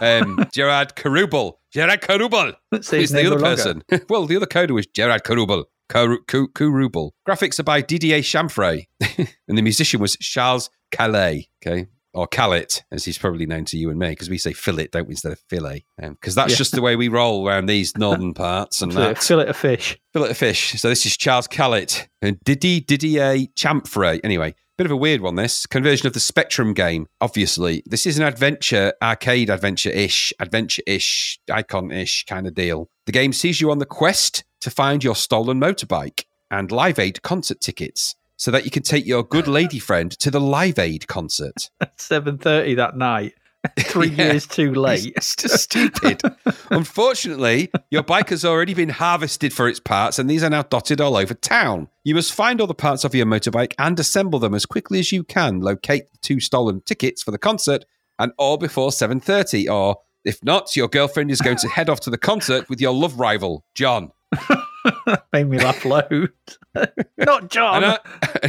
Um, 0.00 0.44
Gerard 0.52 0.94
Karubal. 0.96 1.54
Gerard 1.72 2.00
Karubal. 2.02 2.54
Let's 2.72 2.90
Who's 2.90 3.10
the 3.10 3.20
other 3.26 3.38
longer. 3.38 3.44
person? 3.44 3.82
well, 4.08 4.26
the 4.26 4.36
other 4.36 4.46
coder 4.46 4.72
was 4.72 4.86
Gerard 4.86 5.22
Karubal. 5.22 5.64
Kurubal. 5.90 7.10
Graphics 7.28 7.58
are 7.58 7.64
by 7.64 7.80
Didier 7.82 8.20
Chanfray, 8.20 8.86
and 9.48 9.58
the 9.58 9.62
musician 9.62 10.00
was 10.00 10.16
Charles 10.16 10.70
Callet. 10.90 11.46
Okay. 11.66 11.86
Or 12.12 12.26
Callet, 12.26 12.82
as 12.90 13.04
he's 13.04 13.18
probably 13.18 13.46
known 13.46 13.64
to 13.66 13.78
you 13.78 13.88
and 13.88 13.96
me, 13.96 14.08
because 14.08 14.28
we 14.28 14.36
say 14.36 14.52
fillet, 14.52 14.88
don't 14.88 15.06
we, 15.06 15.12
instead 15.12 15.30
of 15.30 15.38
fillet? 15.48 15.84
Um, 16.02 16.14
because 16.14 16.34
that's 16.34 16.50
Yeah. 16.52 16.56
just 16.56 16.72
the 16.74 16.82
way 16.82 16.96
we 16.96 17.06
roll 17.06 17.46
around 17.46 17.66
these 17.66 17.96
northern 17.96 18.34
parts 18.34 18.82
and 18.82 18.90
that. 18.92 19.22
Fillet 19.22 19.46
of 19.46 19.56
fish. 19.56 19.96
Fillet 20.12 20.30
of 20.30 20.36
fish. 20.36 20.72
So 20.80 20.88
this 20.88 21.06
is 21.06 21.16
Charles 21.16 21.46
Callet 21.46 22.08
and 22.20 22.36
Didi 22.44 22.80
Didier 22.80 23.46
Chanfray. 23.56 24.18
Anyway, 24.24 24.56
bit 24.76 24.86
of 24.86 24.90
a 24.90 24.96
weird 24.96 25.20
one. 25.20 25.36
This 25.36 25.66
conversion 25.66 26.08
of 26.08 26.12
the 26.12 26.18
Spectrum 26.18 26.74
game. 26.74 27.06
Obviously, 27.20 27.84
this 27.86 28.06
is 28.06 28.18
an 28.18 28.24
adventure, 28.24 28.92
arcade 29.00 29.48
adventure-ish, 29.48 30.32
adventure-ish, 30.40 31.38
icon-ish 31.48 32.24
kind 32.24 32.48
of 32.48 32.54
deal. 32.54 32.88
The 33.06 33.12
game 33.12 33.32
sees 33.32 33.60
you 33.60 33.70
on 33.70 33.78
the 33.78 33.86
quest 33.86 34.42
to 34.60 34.70
find 34.70 35.02
your 35.04 35.14
stolen 35.16 35.60
motorbike 35.60 36.24
and 36.50 36.70
Live 36.72 36.98
Aid 36.98 37.22
concert 37.22 37.60
tickets, 37.60 38.14
so 38.36 38.50
that 38.50 38.64
you 38.64 38.70
can 38.70 38.82
take 38.82 39.06
your 39.06 39.22
good 39.22 39.46
lady 39.58 39.78
friend 39.78 40.10
to 40.18 40.30
the 40.30 40.40
Live 40.40 40.78
Aid 40.78 41.06
concert. 41.08 41.70
at 41.80 42.00
Seven 42.00 42.38
thirty 42.38 42.74
that 42.74 42.96
night. 42.96 43.34
Three 43.78 44.08
Yeah. 44.08 44.32
years 44.32 44.46
too 44.46 44.72
late. 44.72 45.12
It's 45.16 45.36
just 45.36 45.58
stupid. 45.64 46.22
Unfortunately, 46.70 47.70
your 47.90 48.02
bike 48.02 48.30
has 48.30 48.42
already 48.44 48.72
been 48.74 48.88
harvested 48.88 49.52
for 49.52 49.68
its 49.68 49.78
parts, 49.78 50.18
and 50.18 50.28
these 50.30 50.42
are 50.42 50.48
now 50.50 50.62
dotted 50.62 51.00
all 51.00 51.14
over 51.16 51.34
town. 51.34 51.88
You 52.02 52.14
must 52.14 52.32
find 52.32 52.60
all 52.60 52.66
the 52.66 52.74
parts 52.74 53.04
of 53.04 53.14
your 53.14 53.26
motorbike 53.26 53.74
and 53.78 54.00
assemble 54.00 54.38
them 54.38 54.54
as 54.54 54.64
quickly 54.66 54.98
as 54.98 55.12
you 55.12 55.22
can. 55.22 55.60
Locate 55.60 56.10
the 56.10 56.18
two 56.22 56.40
stolen 56.40 56.80
tickets 56.80 57.22
for 57.22 57.30
the 57.32 57.38
concert, 57.38 57.84
and 58.18 58.32
all 58.38 58.56
before 58.56 58.92
seven 58.92 59.20
thirty. 59.20 59.68
Or 59.68 59.98
if 60.24 60.42
not, 60.42 60.74
your 60.74 60.88
girlfriend 60.88 61.30
is 61.30 61.40
going 61.42 61.58
to 61.58 61.68
head 61.68 61.88
off 61.90 62.00
to 62.00 62.10
the 62.10 62.18
concert 62.18 62.68
with 62.70 62.80
your 62.80 62.92
love 62.94 63.20
rival, 63.20 63.64
John. 63.74 64.10
Made 65.32 65.44
me 65.44 65.58
laugh 65.58 65.84
loads. 65.84 66.58
Not 67.18 67.50
John. 67.50 67.84
And, 67.84 67.84
uh, 67.84 67.98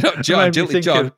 not 0.02 0.22
John, 0.22 0.52
think 0.52 0.84
John. 0.84 1.12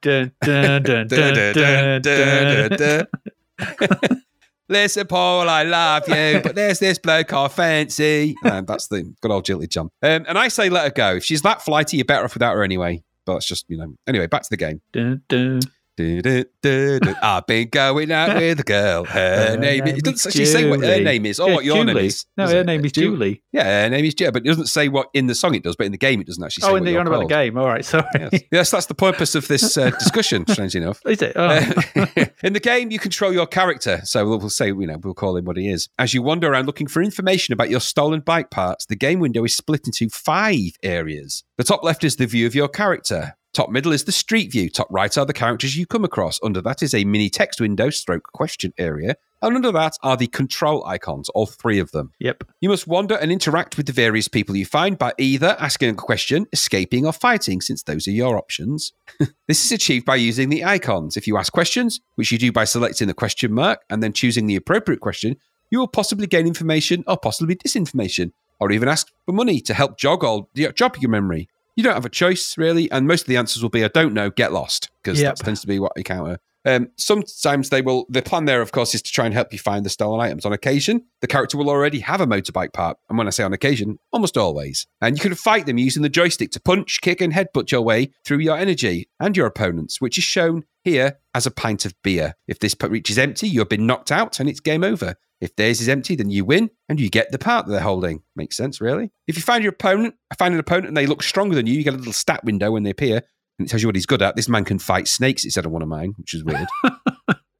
Listen, 4.68 5.06
Paul, 5.06 5.48
I 5.48 5.62
love 5.62 6.08
you, 6.08 6.40
but 6.42 6.54
there's 6.54 6.78
this 6.78 6.98
bloke 6.98 7.32
I 7.34 7.48
fancy. 7.48 8.34
Um, 8.44 8.64
that's 8.64 8.88
the 8.88 9.02
good 9.20 9.30
old 9.30 9.44
Jilted 9.44 9.68
John. 9.68 9.90
Um, 10.02 10.24
and 10.26 10.38
I 10.38 10.48
say 10.48 10.70
let 10.70 10.84
her 10.84 10.90
go. 10.90 11.16
If 11.16 11.24
she's 11.24 11.42
that 11.42 11.60
flighty, 11.62 11.98
you're 11.98 12.06
better 12.06 12.24
off 12.24 12.34
without 12.34 12.54
her 12.54 12.62
anyway. 12.62 13.04
But 13.26 13.34
that's 13.34 13.46
just, 13.46 13.66
you 13.68 13.76
know. 13.76 13.94
Anyway, 14.06 14.26
back 14.26 14.42
to 14.42 14.50
the 14.50 14.56
game. 14.56 14.80
Dun, 14.92 15.22
dun. 15.28 15.60
I've 15.98 17.46
been 17.46 17.68
going 17.68 18.10
out 18.10 18.36
with 18.36 18.60
a 18.60 18.62
girl. 18.64 19.04
Her, 19.04 19.50
Her 19.50 19.56
name, 19.56 19.84
name 19.84 19.94
is. 19.94 19.98
It 19.98 20.04
doesn't 20.04 20.30
actually 20.30 20.44
say 20.46 20.68
what 20.68 20.80
her 20.80 20.86
Julie. 20.86 21.04
name 21.04 21.26
is 21.26 21.38
or 21.38 21.48
Yeah, 21.48 21.54
what 21.54 21.64
your 21.64 21.84
name 21.84 21.96
is. 21.98 22.26
No, 22.36 22.48
her 22.48 22.60
it? 22.60 22.66
name 22.66 22.84
is 22.84 22.92
Ju- 22.92 23.02
Julie. 23.12 23.42
Yeah, 23.52 23.84
her 23.84 23.90
name 23.90 24.04
is 24.04 24.14
Julie, 24.14 24.32
but 24.32 24.42
it 24.44 24.48
doesn't 24.48 24.66
say 24.66 24.88
what 24.88 25.08
in 25.14 25.26
the 25.28 25.34
song 25.34 25.54
it 25.54 25.62
does, 25.62 25.76
but 25.76 25.86
in 25.86 25.92
the 25.92 25.98
game 25.98 26.20
it 26.20 26.26
doesn't 26.26 26.42
actually 26.42 26.62
say 26.62 26.68
Oh, 26.68 26.72
what 26.72 26.76
and 26.78 26.86
you're 26.86 26.92
you're 26.94 27.00
on 27.02 27.06
about 27.06 27.20
the 27.20 27.26
game. 27.34 27.56
All 27.56 27.66
right, 27.66 27.84
sorry. 27.84 28.04
Yes. 28.18 28.42
yes, 28.50 28.70
that's 28.72 28.86
the 28.86 28.94
purpose 28.94 29.34
of 29.34 29.46
this 29.48 29.76
uh, 29.76 29.90
discussion, 29.90 30.46
strangely 30.48 30.82
enough. 30.82 31.00
Is 31.06 31.22
it? 31.22 31.32
Oh. 31.36 31.44
Uh, 31.46 32.24
in 32.42 32.52
the 32.54 32.60
game, 32.60 32.90
you 32.90 32.98
control 32.98 33.32
your 33.32 33.46
character. 33.46 34.00
So 34.04 34.26
we'll, 34.28 34.38
we'll 34.38 34.50
say, 34.50 34.66
you 34.68 34.86
know, 34.86 34.98
we'll 35.02 35.14
call 35.14 35.36
him 35.36 35.44
what 35.44 35.56
he 35.56 35.68
is. 35.68 35.88
As 35.98 36.12
you 36.12 36.22
wander 36.22 36.50
around 36.52 36.66
looking 36.66 36.86
for 36.88 37.02
information 37.02 37.52
about 37.52 37.70
your 37.70 37.80
stolen 37.80 38.20
bike 38.20 38.50
parts, 38.50 38.86
the 38.86 38.96
game 38.96 39.20
window 39.20 39.44
is 39.44 39.54
split 39.54 39.86
into 39.86 40.08
five 40.08 40.70
areas. 40.82 41.44
The 41.56 41.64
top 41.64 41.84
left 41.84 42.02
is 42.04 42.16
the 42.16 42.26
view 42.26 42.46
of 42.46 42.54
your 42.54 42.68
character. 42.68 43.36
Top 43.54 43.70
middle 43.70 43.92
is 43.92 44.02
the 44.02 44.10
street 44.10 44.50
view. 44.50 44.68
Top 44.68 44.88
right 44.90 45.16
are 45.16 45.24
the 45.24 45.32
characters 45.32 45.76
you 45.76 45.86
come 45.86 46.04
across. 46.04 46.40
Under 46.42 46.60
that 46.62 46.82
is 46.82 46.92
a 46.92 47.04
mini 47.04 47.30
text 47.30 47.60
window 47.60 47.88
stroke 47.88 48.24
question 48.32 48.74
area. 48.78 49.14
And 49.42 49.54
under 49.54 49.70
that 49.70 49.96
are 50.02 50.16
the 50.16 50.26
control 50.26 50.84
icons, 50.84 51.28
all 51.28 51.46
three 51.46 51.78
of 51.78 51.92
them. 51.92 52.10
yep. 52.18 52.42
You 52.60 52.68
must 52.68 52.88
wander 52.88 53.14
and 53.14 53.30
interact 53.30 53.76
with 53.76 53.86
the 53.86 53.92
various 53.92 54.26
people 54.26 54.56
you 54.56 54.66
find 54.66 54.98
by 54.98 55.12
either 55.18 55.54
asking 55.60 55.90
a 55.90 55.94
question, 55.94 56.46
escaping, 56.52 57.06
or 57.06 57.12
fighting, 57.12 57.60
since 57.60 57.84
those 57.84 58.08
are 58.08 58.12
your 58.12 58.36
options. 58.36 58.92
this 59.46 59.64
is 59.64 59.70
achieved 59.70 60.04
by 60.04 60.16
using 60.16 60.48
the 60.48 60.64
icons. 60.64 61.16
If 61.16 61.28
you 61.28 61.36
ask 61.36 61.52
questions, 61.52 62.00
which 62.16 62.32
you 62.32 62.38
do 62.38 62.50
by 62.50 62.64
selecting 62.64 63.06
the 63.06 63.14
question 63.14 63.52
mark 63.52 63.82
and 63.88 64.02
then 64.02 64.12
choosing 64.12 64.48
the 64.48 64.56
appropriate 64.56 65.00
question, 65.00 65.36
you 65.70 65.78
will 65.78 65.86
possibly 65.86 66.26
gain 66.26 66.48
information 66.48 67.04
or 67.06 67.16
possibly 67.18 67.54
disinformation, 67.54 68.32
or 68.58 68.72
even 68.72 68.88
ask 68.88 69.12
for 69.26 69.32
money 69.32 69.60
to 69.60 69.74
help 69.74 69.96
jog 69.96 70.24
or 70.24 70.48
jog 70.74 71.00
your 71.00 71.10
memory. 71.10 71.48
You 71.76 71.82
don't 71.82 71.94
have 71.94 72.04
a 72.04 72.10
choice, 72.10 72.56
really, 72.56 72.90
and 72.90 73.06
most 73.06 73.22
of 73.22 73.26
the 73.26 73.36
answers 73.36 73.62
will 73.62 73.70
be 73.70 73.84
I 73.84 73.88
don't 73.88 74.14
know, 74.14 74.30
get 74.30 74.52
lost, 74.52 74.90
because 75.02 75.20
Yep. 75.20 75.36
that 75.36 75.44
tends 75.44 75.60
to 75.62 75.66
be 75.66 75.78
what 75.78 75.92
you 75.96 76.04
counter. 76.04 76.38
Um, 76.66 76.88
sometimes 76.96 77.68
they 77.68 77.82
will. 77.82 78.06
The 78.08 78.22
plan 78.22 78.46
there, 78.46 78.62
of 78.62 78.72
course, 78.72 78.94
is 78.94 79.02
to 79.02 79.12
try 79.12 79.26
and 79.26 79.34
help 79.34 79.52
you 79.52 79.58
find 79.58 79.84
the 79.84 79.90
stolen 79.90 80.20
items. 80.20 80.46
On 80.46 80.52
occasion, 80.52 81.04
the 81.20 81.26
character 81.26 81.58
will 81.58 81.68
already 81.68 82.00
have 82.00 82.22
a 82.22 82.26
motorbike 82.26 82.72
part, 82.72 82.96
and 83.08 83.18
when 83.18 83.26
I 83.26 83.30
say 83.30 83.42
on 83.44 83.52
occasion, 83.52 83.98
almost 84.12 84.38
always. 84.38 84.86
And 85.02 85.16
you 85.16 85.22
can 85.22 85.34
fight 85.34 85.66
them 85.66 85.76
using 85.76 86.02
the 86.02 86.08
joystick 86.08 86.52
to 86.52 86.60
punch, 86.60 87.00
kick, 87.02 87.20
and 87.20 87.34
headbutt 87.34 87.70
your 87.70 87.82
way 87.82 88.12
through 88.24 88.38
your 88.38 88.56
energy 88.56 89.08
and 89.20 89.36
your 89.36 89.46
opponents, 89.46 90.00
which 90.00 90.16
is 90.16 90.24
shown 90.24 90.64
here 90.84 91.18
as 91.34 91.46
a 91.46 91.50
pint 91.50 91.84
of 91.84 91.94
beer. 92.02 92.34
If 92.46 92.60
this 92.60 92.74
pot 92.74 92.90
reaches 92.90 93.18
empty, 93.18 93.48
you 93.48 93.60
have 93.60 93.68
been 93.68 93.86
knocked 93.86 94.12
out, 94.12 94.38
and 94.38 94.48
it's 94.48 94.60
game 94.60 94.84
over. 94.84 95.16
If 95.40 95.56
theirs 95.56 95.80
is 95.80 95.88
empty, 95.88 96.14
then 96.14 96.30
you 96.30 96.44
win 96.44 96.70
and 96.88 97.00
you 97.00 97.10
get 97.10 97.30
the 97.32 97.38
part 97.38 97.66
that 97.66 97.72
they're 97.72 97.80
holding. 97.80 98.22
Makes 98.36 98.56
sense, 98.56 98.80
really. 98.80 99.10
If 99.26 99.36
you 99.36 99.42
find 99.42 99.62
your 99.62 99.72
opponent, 99.72 100.14
find 100.38 100.54
an 100.54 100.60
opponent 100.60 100.88
and 100.88 100.96
they 100.96 101.06
look 101.06 101.22
stronger 101.22 101.54
than 101.54 101.66
you, 101.66 101.74
you 101.74 101.84
get 101.84 101.92
a 101.92 101.98
little 101.98 102.12
stat 102.14 102.44
window 102.44 102.70
when 102.70 102.82
they 102.84 102.90
appear 102.90 103.22
and 103.58 103.66
it 103.66 103.70
tells 103.70 103.82
you 103.82 103.88
what 103.88 103.94
he's 103.94 104.06
good 104.06 104.22
at. 104.22 104.36
This 104.36 104.48
man 104.48 104.64
can 104.64 104.78
fight 104.78 105.08
snakes 105.08 105.44
instead 105.44 105.64
of 105.66 105.72
one 105.72 105.82
of 105.82 105.88
mine, 105.88 106.14
which 106.16 106.34
is 106.34 106.44
weird. 106.44 106.66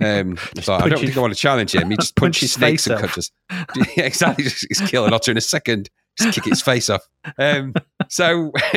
Um, 0.03 0.37
I 0.57 0.61
I 0.61 0.62
don't 0.62 0.91
punch 0.91 1.01
think 1.01 1.16
I 1.16 1.20
want 1.20 1.33
to 1.33 1.39
challenge 1.39 1.75
him. 1.75 1.89
He 1.89 1.97
just 1.97 2.16
punches 2.16 2.41
his 2.43 2.53
snakes 2.53 2.87
and 2.87 2.97
off. 2.97 3.01
cut 3.03 3.14
just 3.14 3.33
yeah, 3.97 4.05
exactly. 4.05 4.45
Just, 4.45 4.66
just 4.68 4.87
kill 4.91 5.07
an 5.07 5.14
otter 5.14 5.31
in 5.31 5.39
a 5.39 5.41
second. 5.41 5.89
Just 6.18 6.35
kick 6.35 6.47
its 6.49 6.61
face 6.61 6.91
off. 6.91 7.09
Um, 7.39 7.72
so, 8.09 8.53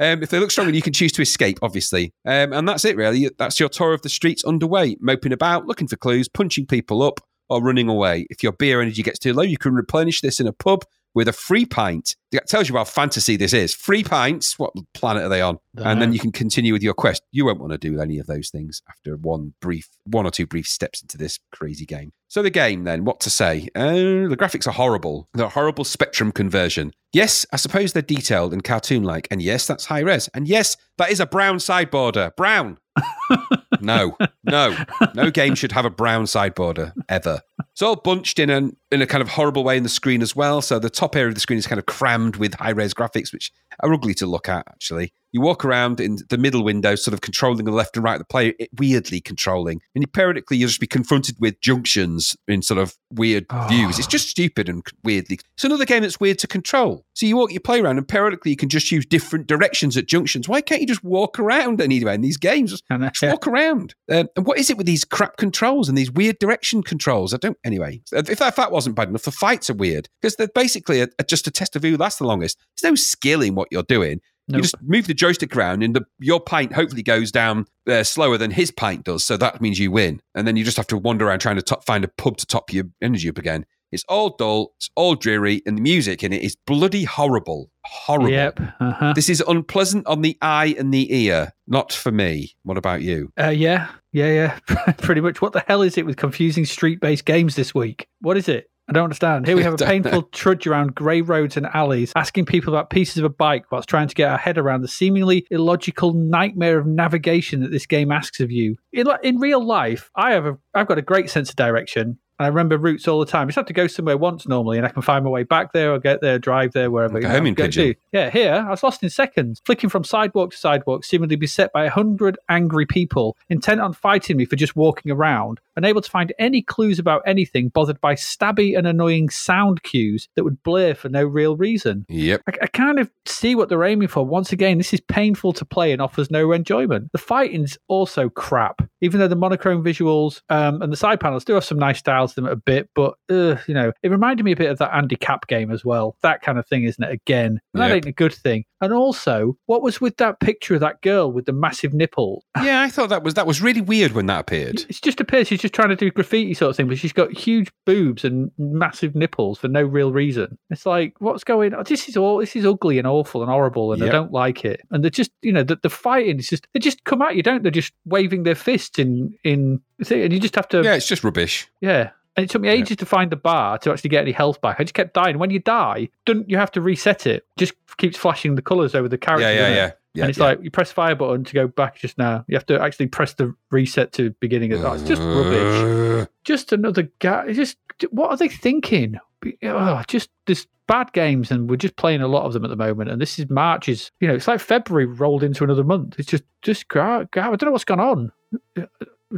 um, 0.00 0.22
if 0.22 0.30
they 0.30 0.38
look 0.38 0.50
stronger, 0.50 0.72
you 0.72 0.82
can 0.82 0.92
choose 0.92 1.12
to 1.12 1.22
escape, 1.22 1.58
obviously. 1.62 2.12
Um, 2.24 2.52
and 2.52 2.68
that's 2.68 2.84
it, 2.84 2.96
really. 2.96 3.30
That's 3.38 3.60
your 3.60 3.68
tour 3.68 3.92
of 3.92 4.02
the 4.02 4.08
streets 4.08 4.44
underway, 4.44 4.96
moping 5.00 5.32
about, 5.32 5.66
looking 5.66 5.88
for 5.88 5.96
clues, 5.96 6.28
punching 6.28 6.66
people 6.66 7.02
up, 7.02 7.20
or 7.48 7.62
running 7.62 7.88
away. 7.88 8.26
If 8.30 8.42
your 8.42 8.52
beer 8.52 8.80
energy 8.80 9.02
gets 9.02 9.18
too 9.18 9.32
low, 9.32 9.42
you 9.42 9.58
can 9.58 9.74
replenish 9.74 10.20
this 10.20 10.40
in 10.40 10.46
a 10.46 10.52
pub 10.52 10.84
with 11.14 11.28
a 11.28 11.32
free 11.32 11.64
pint. 11.64 12.16
That 12.32 12.48
tells 12.48 12.68
you 12.68 12.76
how 12.76 12.84
fantasy 12.84 13.36
this 13.36 13.52
is. 13.52 13.72
Free 13.72 14.02
pints. 14.02 14.58
What 14.58 14.72
planet 14.92 15.22
are 15.22 15.28
they 15.28 15.40
on? 15.40 15.58
and 15.76 16.00
then 16.00 16.12
you 16.12 16.18
can 16.18 16.32
continue 16.32 16.72
with 16.72 16.82
your 16.82 16.94
quest. 16.94 17.22
You 17.32 17.46
won't 17.46 17.60
want 17.60 17.72
to 17.72 17.78
do 17.78 18.00
any 18.00 18.18
of 18.18 18.26
those 18.26 18.50
things 18.50 18.82
after 18.88 19.16
one 19.16 19.54
brief, 19.60 19.88
one 20.04 20.26
or 20.26 20.30
two 20.30 20.46
brief 20.46 20.66
steps 20.66 21.02
into 21.02 21.16
this 21.16 21.38
crazy 21.52 21.86
game. 21.86 22.12
So 22.28 22.42
the 22.42 22.50
game, 22.50 22.82
then, 22.82 23.04
what 23.04 23.20
to 23.20 23.30
say? 23.30 23.68
Uh, 23.76 24.26
the 24.28 24.36
graphics 24.36 24.66
are 24.66 24.72
horrible. 24.72 25.28
They're 25.34 25.46
a 25.46 25.50
horrible 25.50 25.84
spectrum 25.84 26.32
conversion. 26.32 26.92
Yes, 27.12 27.46
I 27.52 27.56
suppose 27.56 27.92
they're 27.92 28.02
detailed 28.02 28.52
and 28.52 28.64
cartoon-like, 28.64 29.28
and 29.30 29.40
yes, 29.40 29.68
that's 29.68 29.84
high 29.84 30.00
res, 30.00 30.28
and 30.34 30.48
yes, 30.48 30.76
that 30.98 31.10
is 31.12 31.20
a 31.20 31.26
brown 31.26 31.60
side 31.60 31.92
border. 31.92 32.32
Brown. 32.36 32.78
no, 33.84 34.16
no, 34.44 34.76
no 35.14 35.30
game 35.30 35.54
should 35.54 35.72
have 35.72 35.84
a 35.84 35.90
brown 35.90 36.26
side 36.26 36.54
border 36.54 36.92
uh, 36.96 37.02
ever. 37.08 37.40
It's 37.72 37.82
all 37.82 37.96
bunched 37.96 38.38
in 38.38 38.50
a 38.50 38.70
in 38.90 39.02
a 39.02 39.06
kind 39.06 39.22
of 39.22 39.28
horrible 39.28 39.64
way 39.64 39.76
in 39.76 39.82
the 39.82 39.88
screen 39.88 40.22
as 40.22 40.34
well. 40.34 40.62
So 40.62 40.78
the 40.78 40.90
top 40.90 41.16
area 41.16 41.28
of 41.28 41.34
the 41.34 41.40
screen 41.40 41.58
is 41.58 41.66
kind 41.66 41.78
of 41.78 41.86
crammed 41.86 42.36
with 42.36 42.54
high 42.54 42.70
res 42.70 42.94
graphics, 42.94 43.32
which 43.32 43.52
are 43.80 43.92
ugly 43.92 44.14
to 44.14 44.26
look 44.26 44.48
at. 44.48 44.66
Actually, 44.68 45.12
you 45.34 45.40
walk 45.42 45.64
around 45.64 46.00
in 46.00 46.16
the 46.30 46.38
middle 46.38 46.64
window, 46.64 46.94
sort 46.94 47.12
of 47.12 47.20
controlling 47.20 47.64
the 47.66 47.70
left 47.72 47.96
and 47.96 48.04
right 48.04 48.14
of 48.14 48.20
the 48.20 48.24
player, 48.24 48.52
it, 48.58 48.70
weirdly 48.78 49.20
controlling, 49.20 49.80
and 49.94 50.02
you, 50.02 50.06
periodically 50.06 50.56
you'll 50.56 50.68
just 50.68 50.80
be 50.80 50.86
confronted 50.86 51.36
with 51.40 51.60
junctions 51.60 52.36
in 52.48 52.62
sort 52.62 52.78
of 52.78 52.94
weird 53.10 53.44
Oh. 53.50 53.66
views. 53.68 53.98
It's 53.98 54.06
just 54.08 54.28
stupid 54.28 54.68
and 54.68 54.82
weirdly. 55.02 55.40
It's 55.54 55.64
another 55.64 55.84
game 55.84 56.02
that's 56.02 56.18
weird 56.20 56.38
to 56.38 56.46
control. 56.46 57.04
So 57.14 57.26
you 57.26 57.36
walk, 57.36 57.52
you 57.52 57.60
play 57.60 57.80
around, 57.80 57.98
and 57.98 58.06
periodically 58.08 58.52
you 58.52 58.56
can 58.56 58.68
just 58.68 58.90
use 58.90 59.04
different 59.04 59.46
directions 59.46 59.96
at 59.96 60.06
junctions. 60.06 60.48
Why 60.48 60.60
can't 60.60 60.80
you 60.80 60.86
just 60.86 61.04
walk 61.04 61.38
around 61.38 61.80
anywhere 61.82 62.14
in 62.14 62.20
these 62.22 62.36
games? 62.36 62.70
Just 62.70 62.84
walk 63.32 63.46
around. 63.46 63.94
Um, 64.10 64.28
and 64.36 64.46
what 64.46 64.58
is 64.58 64.70
it 64.70 64.76
with 64.76 64.86
these 64.86 65.04
crap 65.04 65.36
controls 65.36 65.88
and 65.88 65.98
these 65.98 66.10
weird 66.12 66.38
direction 66.38 66.82
controls? 66.82 67.34
I 67.34 67.38
don't. 67.38 67.58
Anyway, 67.64 68.02
if 68.12 68.26
that, 68.26 68.48
if 68.48 68.56
that 68.56 68.70
wasn't 68.72 68.96
bad 68.96 69.08
enough, 69.08 69.22
the 69.22 69.32
fights 69.32 69.68
are 69.68 69.74
weird 69.74 70.08
because 70.22 70.36
they're 70.36 70.48
basically 70.54 71.00
a, 71.00 71.08
a- 71.18 71.24
just 71.24 71.46
a 71.46 71.50
test 71.50 71.74
of 71.76 71.82
who 71.82 71.96
lasts 71.96 72.18
the 72.20 72.26
longest. 72.26 72.56
There's 72.80 72.90
no 72.90 72.94
skill 72.94 73.42
in 73.42 73.54
what 73.56 73.68
you're 73.72 73.82
doing. 73.82 74.20
You 74.48 74.60
just 74.60 74.76
move 74.82 75.06
the 75.06 75.14
joystick 75.14 75.56
around, 75.56 75.82
and 75.82 75.96
the, 75.96 76.04
your 76.18 76.40
pint 76.40 76.74
hopefully 76.74 77.02
goes 77.02 77.32
down 77.32 77.66
uh, 77.88 78.02
slower 78.02 78.36
than 78.36 78.50
his 78.50 78.70
pint 78.70 79.04
does. 79.04 79.24
So 79.24 79.36
that 79.38 79.60
means 79.60 79.78
you 79.78 79.90
win. 79.90 80.20
And 80.34 80.46
then 80.46 80.56
you 80.56 80.64
just 80.64 80.76
have 80.76 80.86
to 80.88 80.98
wander 80.98 81.28
around 81.28 81.38
trying 81.38 81.56
to 81.56 81.62
top, 81.62 81.84
find 81.84 82.04
a 82.04 82.08
pub 82.08 82.36
to 82.38 82.46
top 82.46 82.72
your 82.72 82.84
energy 83.00 83.28
up 83.28 83.38
again. 83.38 83.64
It's 83.90 84.04
all 84.08 84.30
dull, 84.30 84.72
it's 84.76 84.90
all 84.96 85.14
dreary, 85.14 85.62
and 85.64 85.78
the 85.78 85.82
music 85.82 86.24
in 86.24 86.32
it 86.32 86.42
is 86.42 86.56
bloody 86.66 87.04
horrible. 87.04 87.70
Horrible. 87.86 88.30
Yep. 88.30 88.60
Uh-huh. 88.80 89.12
This 89.14 89.28
is 89.28 89.42
unpleasant 89.46 90.06
on 90.08 90.22
the 90.22 90.36
eye 90.42 90.74
and 90.76 90.92
the 90.92 91.14
ear. 91.14 91.52
Not 91.68 91.92
for 91.92 92.10
me. 92.10 92.54
What 92.64 92.76
about 92.76 93.02
you? 93.02 93.32
Uh, 93.40 93.50
yeah, 93.50 93.88
yeah, 94.12 94.58
yeah. 94.68 94.92
Pretty 94.98 95.20
much. 95.20 95.40
What 95.40 95.52
the 95.52 95.64
hell 95.68 95.80
is 95.82 95.96
it 95.96 96.04
with 96.04 96.16
confusing 96.16 96.64
street-based 96.64 97.24
games 97.24 97.54
this 97.54 97.72
week? 97.72 98.08
What 98.20 98.36
is 98.36 98.48
it? 98.48 98.68
I 98.88 98.92
don't 98.92 99.04
understand. 99.04 99.46
Here 99.46 99.56
we 99.56 99.62
have 99.62 99.74
a 99.74 99.76
painful 99.84 100.24
trudge 100.24 100.66
around 100.66 100.94
grey 100.94 101.22
roads 101.22 101.56
and 101.56 101.66
alleys, 101.66 102.12
asking 102.14 102.46
people 102.46 102.74
about 102.74 102.90
pieces 102.90 103.18
of 103.18 103.24
a 103.24 103.30
bike 103.30 103.70
whilst 103.72 103.88
trying 103.88 104.08
to 104.08 104.14
get 104.14 104.30
our 104.30 104.36
head 104.36 104.58
around 104.58 104.82
the 104.82 104.88
seemingly 104.88 105.46
illogical 105.50 106.12
nightmare 106.12 106.78
of 106.78 106.86
navigation 106.86 107.60
that 107.62 107.70
this 107.70 107.86
game 107.86 108.12
asks 108.12 108.40
of 108.40 108.50
you. 108.50 108.76
In, 108.92 109.06
in 109.22 109.38
real 109.38 109.64
life, 109.64 110.10
I 110.14 110.32
have 110.32 110.46
a, 110.46 110.58
I've 110.74 110.86
got 110.86 110.98
a 110.98 111.02
great 111.02 111.30
sense 111.30 111.48
of 111.50 111.56
direction. 111.56 112.18
I 112.38 112.48
remember 112.48 112.76
routes 112.76 113.06
all 113.06 113.20
the 113.20 113.26
time. 113.26 113.46
I 113.46 113.46
just 113.46 113.56
have 113.56 113.66
to 113.66 113.72
go 113.72 113.86
somewhere 113.86 114.16
once 114.16 114.46
normally, 114.48 114.76
and 114.76 114.86
I 114.86 114.90
can 114.90 115.02
find 115.02 115.24
my 115.24 115.30
way 115.30 115.44
back 115.44 115.72
there 115.72 115.92
or 115.92 115.98
get 116.00 116.20
there, 116.20 116.38
drive 116.38 116.72
there, 116.72 116.90
wherever. 116.90 117.14
Like 117.14 117.22
you 117.22 117.28
know, 117.28 117.34
homing 117.34 117.54
go 117.54 117.64
pigeon. 117.64 117.94
to. 117.94 118.00
Yeah, 118.12 118.30
here 118.30 118.64
I 118.66 118.70
was 118.70 118.82
lost 118.82 119.02
in 119.02 119.10
seconds, 119.10 119.62
flicking 119.64 119.88
from 119.88 120.02
sidewalk 120.02 120.50
to 120.50 120.56
sidewalk, 120.56 121.04
seemingly 121.04 121.36
beset 121.36 121.72
by 121.72 121.84
a 121.84 121.90
hundred 121.90 122.36
angry 122.48 122.86
people 122.86 123.36
intent 123.48 123.80
on 123.80 123.92
fighting 123.92 124.36
me 124.36 124.44
for 124.44 124.56
just 124.56 124.74
walking 124.74 125.12
around, 125.12 125.60
unable 125.76 126.00
to 126.00 126.10
find 126.10 126.32
any 126.38 126.60
clues 126.60 126.98
about 126.98 127.22
anything, 127.24 127.68
bothered 127.68 128.00
by 128.00 128.14
stabby 128.14 128.76
and 128.76 128.86
annoying 128.86 129.30
sound 129.30 129.82
cues 129.84 130.28
that 130.34 130.42
would 130.42 130.62
blare 130.64 130.94
for 130.94 131.08
no 131.08 131.24
real 131.24 131.56
reason. 131.56 132.04
Yep. 132.08 132.42
I, 132.48 132.52
I 132.62 132.66
kind 132.66 132.98
of 132.98 133.10
see 133.26 133.54
what 133.54 133.68
they're 133.68 133.84
aiming 133.84 134.08
for. 134.08 134.26
Once 134.26 134.52
again, 134.52 134.78
this 134.78 134.92
is 134.92 135.00
painful 135.00 135.52
to 135.52 135.64
play 135.64 135.92
and 135.92 136.02
offers 136.02 136.30
no 136.30 136.50
enjoyment. 136.52 137.12
The 137.12 137.18
fighting's 137.18 137.78
also 137.86 138.28
crap, 138.28 138.82
even 139.00 139.20
though 139.20 139.28
the 139.28 139.36
monochrome 139.36 139.84
visuals 139.84 140.42
um, 140.48 140.82
and 140.82 140.92
the 140.92 140.96
side 140.96 141.20
panels 141.20 141.44
do 141.44 141.54
have 141.54 141.64
some 141.64 141.78
nice 141.78 141.98
style 141.98 142.23
them 142.32 142.46
a 142.46 142.56
bit. 142.56 142.88
But 142.94 143.14
uh, 143.30 143.56
you 143.68 143.74
know, 143.74 143.92
it 144.02 144.10
reminded 144.10 144.44
me 144.44 144.52
a 144.52 144.56
bit 144.56 144.70
of 144.70 144.78
that 144.78 144.94
Andy 144.94 145.16
Capp 145.16 145.46
game 145.48 145.70
as 145.70 145.84
well. 145.84 146.16
That 146.22 146.40
kind 146.40 146.58
of 146.58 146.66
thing, 146.66 146.84
isn't 146.84 147.04
it? 147.04 147.10
Again, 147.12 147.60
and 147.74 147.82
that 147.82 147.92
ain't 147.92 148.06
a 148.06 148.12
good 148.12 148.32
thing. 148.32 148.64
And 148.80 148.92
also, 148.92 149.56
what 149.66 149.82
was 149.82 150.00
with 150.00 150.16
that 150.16 150.40
picture 150.40 150.74
of 150.74 150.80
that 150.80 151.00
girl 151.02 151.30
with 151.30 151.44
the 151.46 151.52
massive 151.52 151.92
nipple? 151.94 152.44
Yeah, 152.62 152.80
I 152.82 152.88
thought 152.88 153.10
that 153.10 153.22
was 153.22 153.34
that 153.34 153.46
was 153.46 153.60
really 153.60 153.80
weird 153.82 154.12
when 154.12 154.26
that 154.26 154.40
appeared. 154.40 154.84
It's 154.88 155.00
just 155.00 155.20
appears 155.20 155.48
she's 155.48 155.60
just 155.60 155.74
trying 155.74 155.90
to 155.90 155.96
do 155.96 156.10
graffiti 156.10 156.54
sort 156.54 156.70
of 156.70 156.76
thing, 156.76 156.88
but 156.88 156.98
she's 156.98 157.12
got 157.12 157.30
huge 157.32 157.70
boobs 157.84 158.24
and 158.24 158.50
massive 158.58 159.14
nipples 159.14 159.58
for 159.58 159.68
no 159.68 159.82
real 159.82 160.12
reason. 160.12 160.56
It's 160.70 160.86
like, 160.86 161.14
what's 161.18 161.44
going 161.44 161.74
on? 161.74 161.84
This 161.84 162.08
is 162.08 162.16
all. 162.16 162.38
This 162.38 162.56
is 162.56 162.64
ugly 162.64 162.98
and 162.98 163.06
awful 163.06 163.42
and 163.42 163.50
horrible, 163.50 163.92
and 163.92 164.02
I 164.02 164.08
don't 164.08 164.32
like 164.32 164.64
it. 164.64 164.80
And 164.90 165.02
they're 165.04 165.10
just, 165.10 165.30
you 165.42 165.52
know, 165.52 165.62
the, 165.62 165.76
the 165.82 165.90
fighting 165.90 166.38
is 166.38 166.48
just 166.48 166.66
they 166.72 166.80
just 166.80 167.04
come 167.04 167.20
at 167.22 167.36
you, 167.36 167.42
don't 167.42 167.62
they're 167.62 167.70
Just 167.74 167.92
waving 168.04 168.44
their 168.44 168.54
fists 168.54 168.98
in 168.98 169.34
in, 169.44 169.80
and 170.10 170.32
you 170.32 170.38
just 170.40 170.54
have 170.54 170.68
to, 170.68 170.82
Yeah, 170.82 170.94
it's 170.94 171.08
just 171.08 171.24
rubbish. 171.24 171.68
yeah. 171.80 172.10
And 172.36 172.44
it 172.44 172.50
took 172.50 172.62
me 172.62 172.68
Yeah. 172.68 172.74
ages 172.74 172.96
to 172.98 173.06
find 173.06 173.30
the 173.30 173.36
bar 173.36 173.78
to 173.78 173.92
actually 173.92 174.10
get 174.10 174.22
any 174.22 174.32
health 174.32 174.60
back. 174.60 174.80
I 174.80 174.84
just 174.84 174.94
kept 174.94 175.14
dying. 175.14 175.38
When 175.38 175.50
you 175.50 175.60
die, 175.60 176.08
don't 176.26 176.48
you 176.50 176.56
have 176.56 176.72
to 176.72 176.80
reset 176.80 177.26
it? 177.26 177.46
Just 177.56 177.74
keeps 177.96 178.16
flashing 178.16 178.56
the 178.56 178.62
colours 178.62 178.94
over 178.94 179.08
the 179.08 179.18
character. 179.18 179.52
Yeah, 179.52 179.68
yeah, 179.68 179.74
yeah. 179.74 179.90
Yeah, 180.14 180.24
and 180.24 180.30
it's 180.30 180.38
yeah. 180.38 180.44
like 180.44 180.62
you 180.62 180.70
press 180.70 180.92
fire 180.92 181.16
button 181.16 181.42
to 181.42 181.52
go 181.54 181.66
back 181.66 181.96
just 181.96 182.18
now. 182.18 182.44
You 182.46 182.56
have 182.56 182.66
to 182.66 182.80
actually 182.80 183.08
press 183.08 183.34
the 183.34 183.52
reset 183.72 184.12
to 184.12 184.30
beginning. 184.38 184.72
Of, 184.72 184.84
oh, 184.84 184.92
it's 184.92 185.02
just 185.02 185.20
rubbish. 185.20 186.28
Just 186.44 186.72
another 186.72 187.08
guy. 187.18 187.52
Just 187.52 187.76
what 188.10 188.30
are 188.30 188.36
they 188.36 188.48
thinking? 188.48 189.18
Oh, 189.64 190.02
just 190.06 190.30
this 190.46 190.68
bad 190.86 191.12
games, 191.12 191.50
and 191.50 191.68
we're 191.68 191.76
just 191.76 191.96
playing 191.96 192.22
a 192.22 192.28
lot 192.28 192.44
of 192.44 192.52
them 192.52 192.64
at 192.64 192.70
the 192.70 192.76
moment. 192.76 193.10
And 193.10 193.20
this 193.20 193.40
is 193.40 193.50
March 193.50 193.88
is 193.88 194.12
you 194.20 194.28
know 194.28 194.34
it's 194.34 194.46
like 194.46 194.60
February 194.60 195.06
rolled 195.06 195.42
into 195.42 195.64
another 195.64 195.82
month. 195.82 196.14
It's 196.18 196.28
just 196.28 196.44
just 196.62 196.84
I 196.94 197.26
don't 197.32 197.62
know 197.62 197.72
what's 197.72 197.84
gone 197.84 198.00
on. 198.00 198.32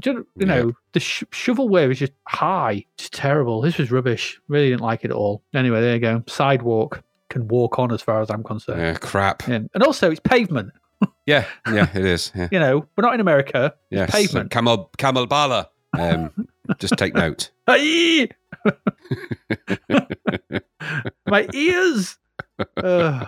You 0.04 0.26
know, 0.46 0.72
the 0.92 1.00
sh- 1.00 1.24
shovelware 1.30 1.90
is 1.90 1.98
just 1.98 2.12
high, 2.26 2.84
It's 2.98 3.08
terrible. 3.10 3.60
This 3.60 3.78
was 3.78 3.90
rubbish. 3.90 4.40
Really 4.48 4.68
didn't 4.70 4.82
like 4.82 5.04
it 5.04 5.10
at 5.10 5.16
all. 5.16 5.42
Anyway, 5.54 5.80
there 5.80 5.94
you 5.94 6.00
go. 6.00 6.22
Sidewalk 6.26 7.02
can 7.30 7.48
walk 7.48 7.78
on 7.78 7.92
as 7.92 8.02
far 8.02 8.20
as 8.20 8.30
I'm 8.30 8.42
concerned. 8.44 8.80
Yeah, 8.80 8.94
crap. 8.94 9.46
And, 9.48 9.68
and 9.74 9.82
also, 9.82 10.10
it's 10.10 10.20
pavement. 10.20 10.72
Yeah, 11.26 11.44
yeah, 11.70 11.88
it 11.92 12.04
is. 12.04 12.30
Yeah, 12.36 12.48
You 12.52 12.60
know, 12.60 12.86
we're 12.96 13.02
not 13.02 13.12
in 13.14 13.20
America. 13.20 13.74
yes. 13.90 14.10
pavement. 14.12 14.50
Camel, 14.52 14.90
camel 14.96 15.26
bala. 15.26 15.68
Um, 15.98 16.46
just 16.78 16.96
take 16.96 17.14
note. 17.14 17.50
My 21.26 21.48
ears. 21.52 22.16
Uh, 22.76 23.26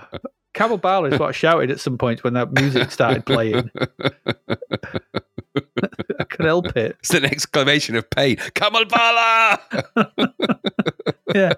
Camel 0.55 0.79
Bala 0.79 1.09
is 1.11 1.19
what 1.19 1.29
I 1.29 1.33
shouted 1.33 1.71
at 1.71 1.81
some 1.81 1.99
point 1.99 2.25
when 2.25 2.35
that 2.35 2.53
music 2.53 2.91
started 2.91 3.27
playing. 3.27 3.71
I 6.21 6.25
could 6.29 6.45
help 6.45 6.77
it. 6.77 6.97
It's 7.01 7.15
an 7.15 7.25
exclamation 7.25 7.97
of 7.97 8.09
pain. 8.11 8.37
Camel 8.55 8.85
bala. 8.85 9.61
Yeah, 11.35 11.53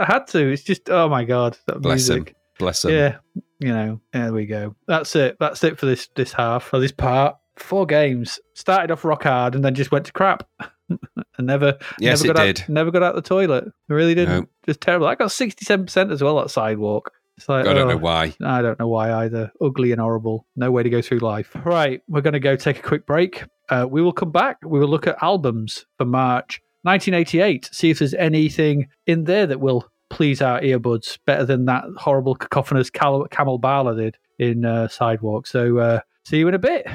I 0.00 0.04
had 0.06 0.26
to. 0.28 0.50
It's 0.50 0.62
just 0.62 0.88
oh 0.88 1.10
my 1.10 1.24
god, 1.24 1.58
that 1.66 1.82
Bless 1.82 2.08
him. 2.08 2.26
Bless 2.58 2.84
him. 2.86 2.92
Yeah, 2.92 3.16
you 3.60 3.68
know. 3.68 4.00
There 4.14 4.32
we 4.32 4.46
go. 4.46 4.74
That's 4.86 5.14
it. 5.14 5.36
That's 5.38 5.62
it 5.62 5.78
for 5.78 5.84
this 5.84 6.08
this 6.14 6.32
half 6.32 6.64
for 6.64 6.78
this 6.78 6.90
part. 6.92 7.36
Four 7.56 7.84
games 7.84 8.40
started 8.54 8.90
off 8.90 9.04
rock 9.04 9.24
hard 9.24 9.54
and 9.54 9.62
then 9.64 9.74
just 9.74 9.92
went 9.92 10.06
to 10.06 10.12
crap. 10.12 10.48
and 10.88 10.98
never, 11.38 11.78
Yes, 12.00 12.22
never 12.22 12.32
it 12.32 12.36
got 12.36 12.42
did. 12.44 12.60
Out, 12.62 12.68
never 12.68 12.90
got 12.90 13.02
out 13.02 13.14
the 13.14 13.22
toilet. 13.22 13.64
I 13.90 13.92
really 13.92 14.14
didn't. 14.14 14.40
No. 14.40 14.48
Just 14.64 14.80
terrible. 14.80 15.06
I 15.06 15.14
got 15.16 15.30
sixty-seven 15.30 15.84
percent 15.84 16.10
as 16.10 16.22
well 16.22 16.40
at 16.40 16.50
sidewalk. 16.50 17.12
It's 17.36 17.48
like 17.48 17.66
I 17.66 17.74
don't 17.74 17.88
know 17.88 17.94
oh, 17.94 17.98
why. 17.98 18.34
I 18.44 18.62
don't 18.62 18.78
know 18.78 18.88
why 18.88 19.12
either. 19.24 19.50
Ugly 19.60 19.92
and 19.92 20.00
horrible. 20.00 20.46
No 20.56 20.70
way 20.70 20.82
to 20.82 20.90
go 20.90 21.02
through 21.02 21.18
life. 21.18 21.54
Right, 21.64 22.02
we're 22.08 22.20
going 22.20 22.34
to 22.34 22.40
go 22.40 22.56
take 22.56 22.78
a 22.78 22.82
quick 22.82 23.06
break. 23.06 23.44
Uh, 23.68 23.86
we 23.90 24.02
will 24.02 24.12
come 24.12 24.30
back. 24.30 24.58
We 24.64 24.78
will 24.78 24.88
look 24.88 25.06
at 25.06 25.22
albums 25.22 25.86
for 25.98 26.04
March 26.04 26.60
1988. 26.82 27.70
See 27.72 27.90
if 27.90 27.98
there's 27.98 28.14
anything 28.14 28.88
in 29.06 29.24
there 29.24 29.46
that 29.46 29.60
will 29.60 29.90
please 30.10 30.40
our 30.42 30.60
earbuds 30.60 31.18
better 31.26 31.44
than 31.44 31.64
that 31.64 31.84
horrible 31.96 32.36
cacophonous 32.36 32.90
Cal- 32.90 33.26
Camel 33.30 33.58
Bala 33.58 33.96
did 33.96 34.16
in 34.38 34.64
uh, 34.64 34.88
Sidewalk. 34.88 35.46
So 35.46 35.78
uh, 35.78 36.00
see 36.24 36.38
you 36.38 36.48
in 36.48 36.54
a 36.54 36.58
bit. 36.58 36.86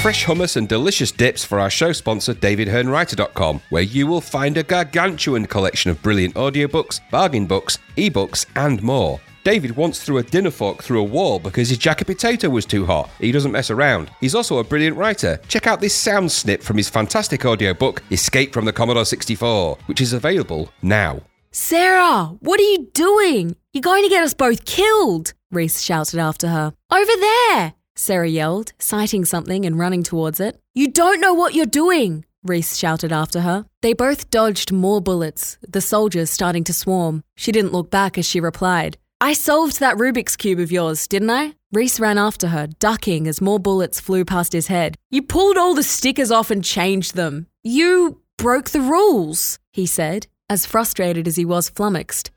Fresh 0.00 0.24
hummus 0.24 0.56
and 0.56 0.66
delicious 0.66 1.12
dips 1.12 1.44
for 1.44 1.60
our 1.60 1.68
show 1.68 1.92
sponsor, 1.92 2.32
DavidHearneWriter.com, 2.32 3.60
where 3.68 3.82
you 3.82 4.06
will 4.06 4.22
find 4.22 4.56
a 4.56 4.62
gargantuan 4.62 5.44
collection 5.44 5.90
of 5.90 6.00
brilliant 6.02 6.36
audiobooks, 6.36 7.02
bargain 7.10 7.44
books, 7.44 7.78
ebooks, 7.98 8.46
and 8.56 8.82
more. 8.82 9.20
David 9.44 9.76
once 9.76 10.02
threw 10.02 10.16
a 10.16 10.22
dinner 10.22 10.50
fork 10.50 10.82
through 10.82 11.00
a 11.00 11.04
wall 11.04 11.38
because 11.38 11.68
his 11.68 11.76
jacket 11.76 12.06
potato 12.06 12.48
was 12.48 12.64
too 12.64 12.86
hot. 12.86 13.10
He 13.20 13.30
doesn't 13.30 13.52
mess 13.52 13.68
around. 13.70 14.10
He's 14.22 14.34
also 14.34 14.56
a 14.56 14.64
brilliant 14.64 14.96
writer. 14.96 15.38
Check 15.48 15.66
out 15.66 15.82
this 15.82 15.94
sound 15.94 16.32
snip 16.32 16.62
from 16.62 16.78
his 16.78 16.88
fantastic 16.88 17.44
audiobook, 17.44 18.02
Escape 18.10 18.54
from 18.54 18.64
the 18.64 18.72
Commodore 18.72 19.04
64, 19.04 19.76
which 19.84 20.00
is 20.00 20.14
available 20.14 20.72
now. 20.80 21.20
Sarah, 21.52 22.24
what 22.40 22.58
are 22.58 22.62
you 22.62 22.88
doing? 22.94 23.54
You're 23.74 23.82
going 23.82 24.04
to 24.04 24.08
get 24.08 24.24
us 24.24 24.32
both 24.32 24.64
killed, 24.64 25.34
Reese 25.50 25.82
shouted 25.82 26.20
after 26.20 26.48
her. 26.48 26.72
Over 26.90 27.12
there, 27.20 27.74
Sarah 28.00 28.28
yelled, 28.30 28.72
sighting 28.78 29.26
something 29.26 29.66
and 29.66 29.78
running 29.78 30.02
towards 30.02 30.40
it. 30.40 30.58
You 30.74 30.88
don't 30.88 31.20
know 31.20 31.34
what 31.34 31.54
you're 31.54 31.66
doing, 31.66 32.24
Reese 32.42 32.78
shouted 32.78 33.12
after 33.12 33.42
her. 33.42 33.66
They 33.82 33.92
both 33.92 34.30
dodged 34.30 34.72
more 34.72 35.02
bullets, 35.02 35.58
the 35.68 35.82
soldiers 35.82 36.30
starting 36.30 36.64
to 36.64 36.72
swarm. 36.72 37.22
She 37.36 37.52
didn't 37.52 37.74
look 37.74 37.90
back 37.90 38.16
as 38.16 38.24
she 38.26 38.40
replied, 38.40 38.96
I 39.20 39.34
solved 39.34 39.80
that 39.80 39.98
Rubik's 39.98 40.34
Cube 40.34 40.60
of 40.60 40.72
yours, 40.72 41.06
didn't 41.06 41.28
I? 41.28 41.56
Reese 41.72 42.00
ran 42.00 42.16
after 42.16 42.48
her, 42.48 42.68
ducking 42.78 43.26
as 43.26 43.42
more 43.42 43.60
bullets 43.60 44.00
flew 44.00 44.24
past 44.24 44.54
his 44.54 44.68
head. 44.68 44.96
You 45.10 45.20
pulled 45.20 45.58
all 45.58 45.74
the 45.74 45.82
stickers 45.82 46.30
off 46.30 46.50
and 46.50 46.64
changed 46.64 47.16
them. 47.16 47.48
You 47.62 48.22
broke 48.38 48.70
the 48.70 48.80
rules, 48.80 49.58
he 49.74 49.84
said, 49.84 50.26
as 50.48 50.64
frustrated 50.64 51.28
as 51.28 51.36
he 51.36 51.44
was 51.44 51.68
flummoxed. 51.68 52.30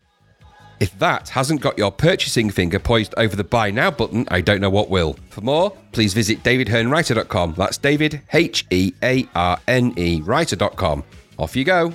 If 0.79 0.97
that 0.99 1.29
hasn't 1.29 1.61
got 1.61 1.77
your 1.77 1.91
purchasing 1.91 2.49
finger 2.49 2.79
poised 2.79 3.13
over 3.17 3.35
the 3.35 3.43
buy 3.43 3.71
now 3.71 3.91
button, 3.91 4.27
I 4.29 4.41
don't 4.41 4.61
know 4.61 4.69
what 4.69 4.89
will. 4.89 5.15
For 5.29 5.41
more, 5.41 5.71
please 5.91 6.13
visit 6.13 6.43
davidhearnewriter.com. 6.43 7.55
That's 7.57 7.77
David, 7.77 8.21
H 8.33 8.65
E 8.69 8.93
A 9.01 9.27
R 9.35 9.59
N 9.67 9.93
E, 9.97 10.21
writer.com. 10.21 11.03
Off 11.37 11.55
you 11.55 11.63
go. 11.63 11.93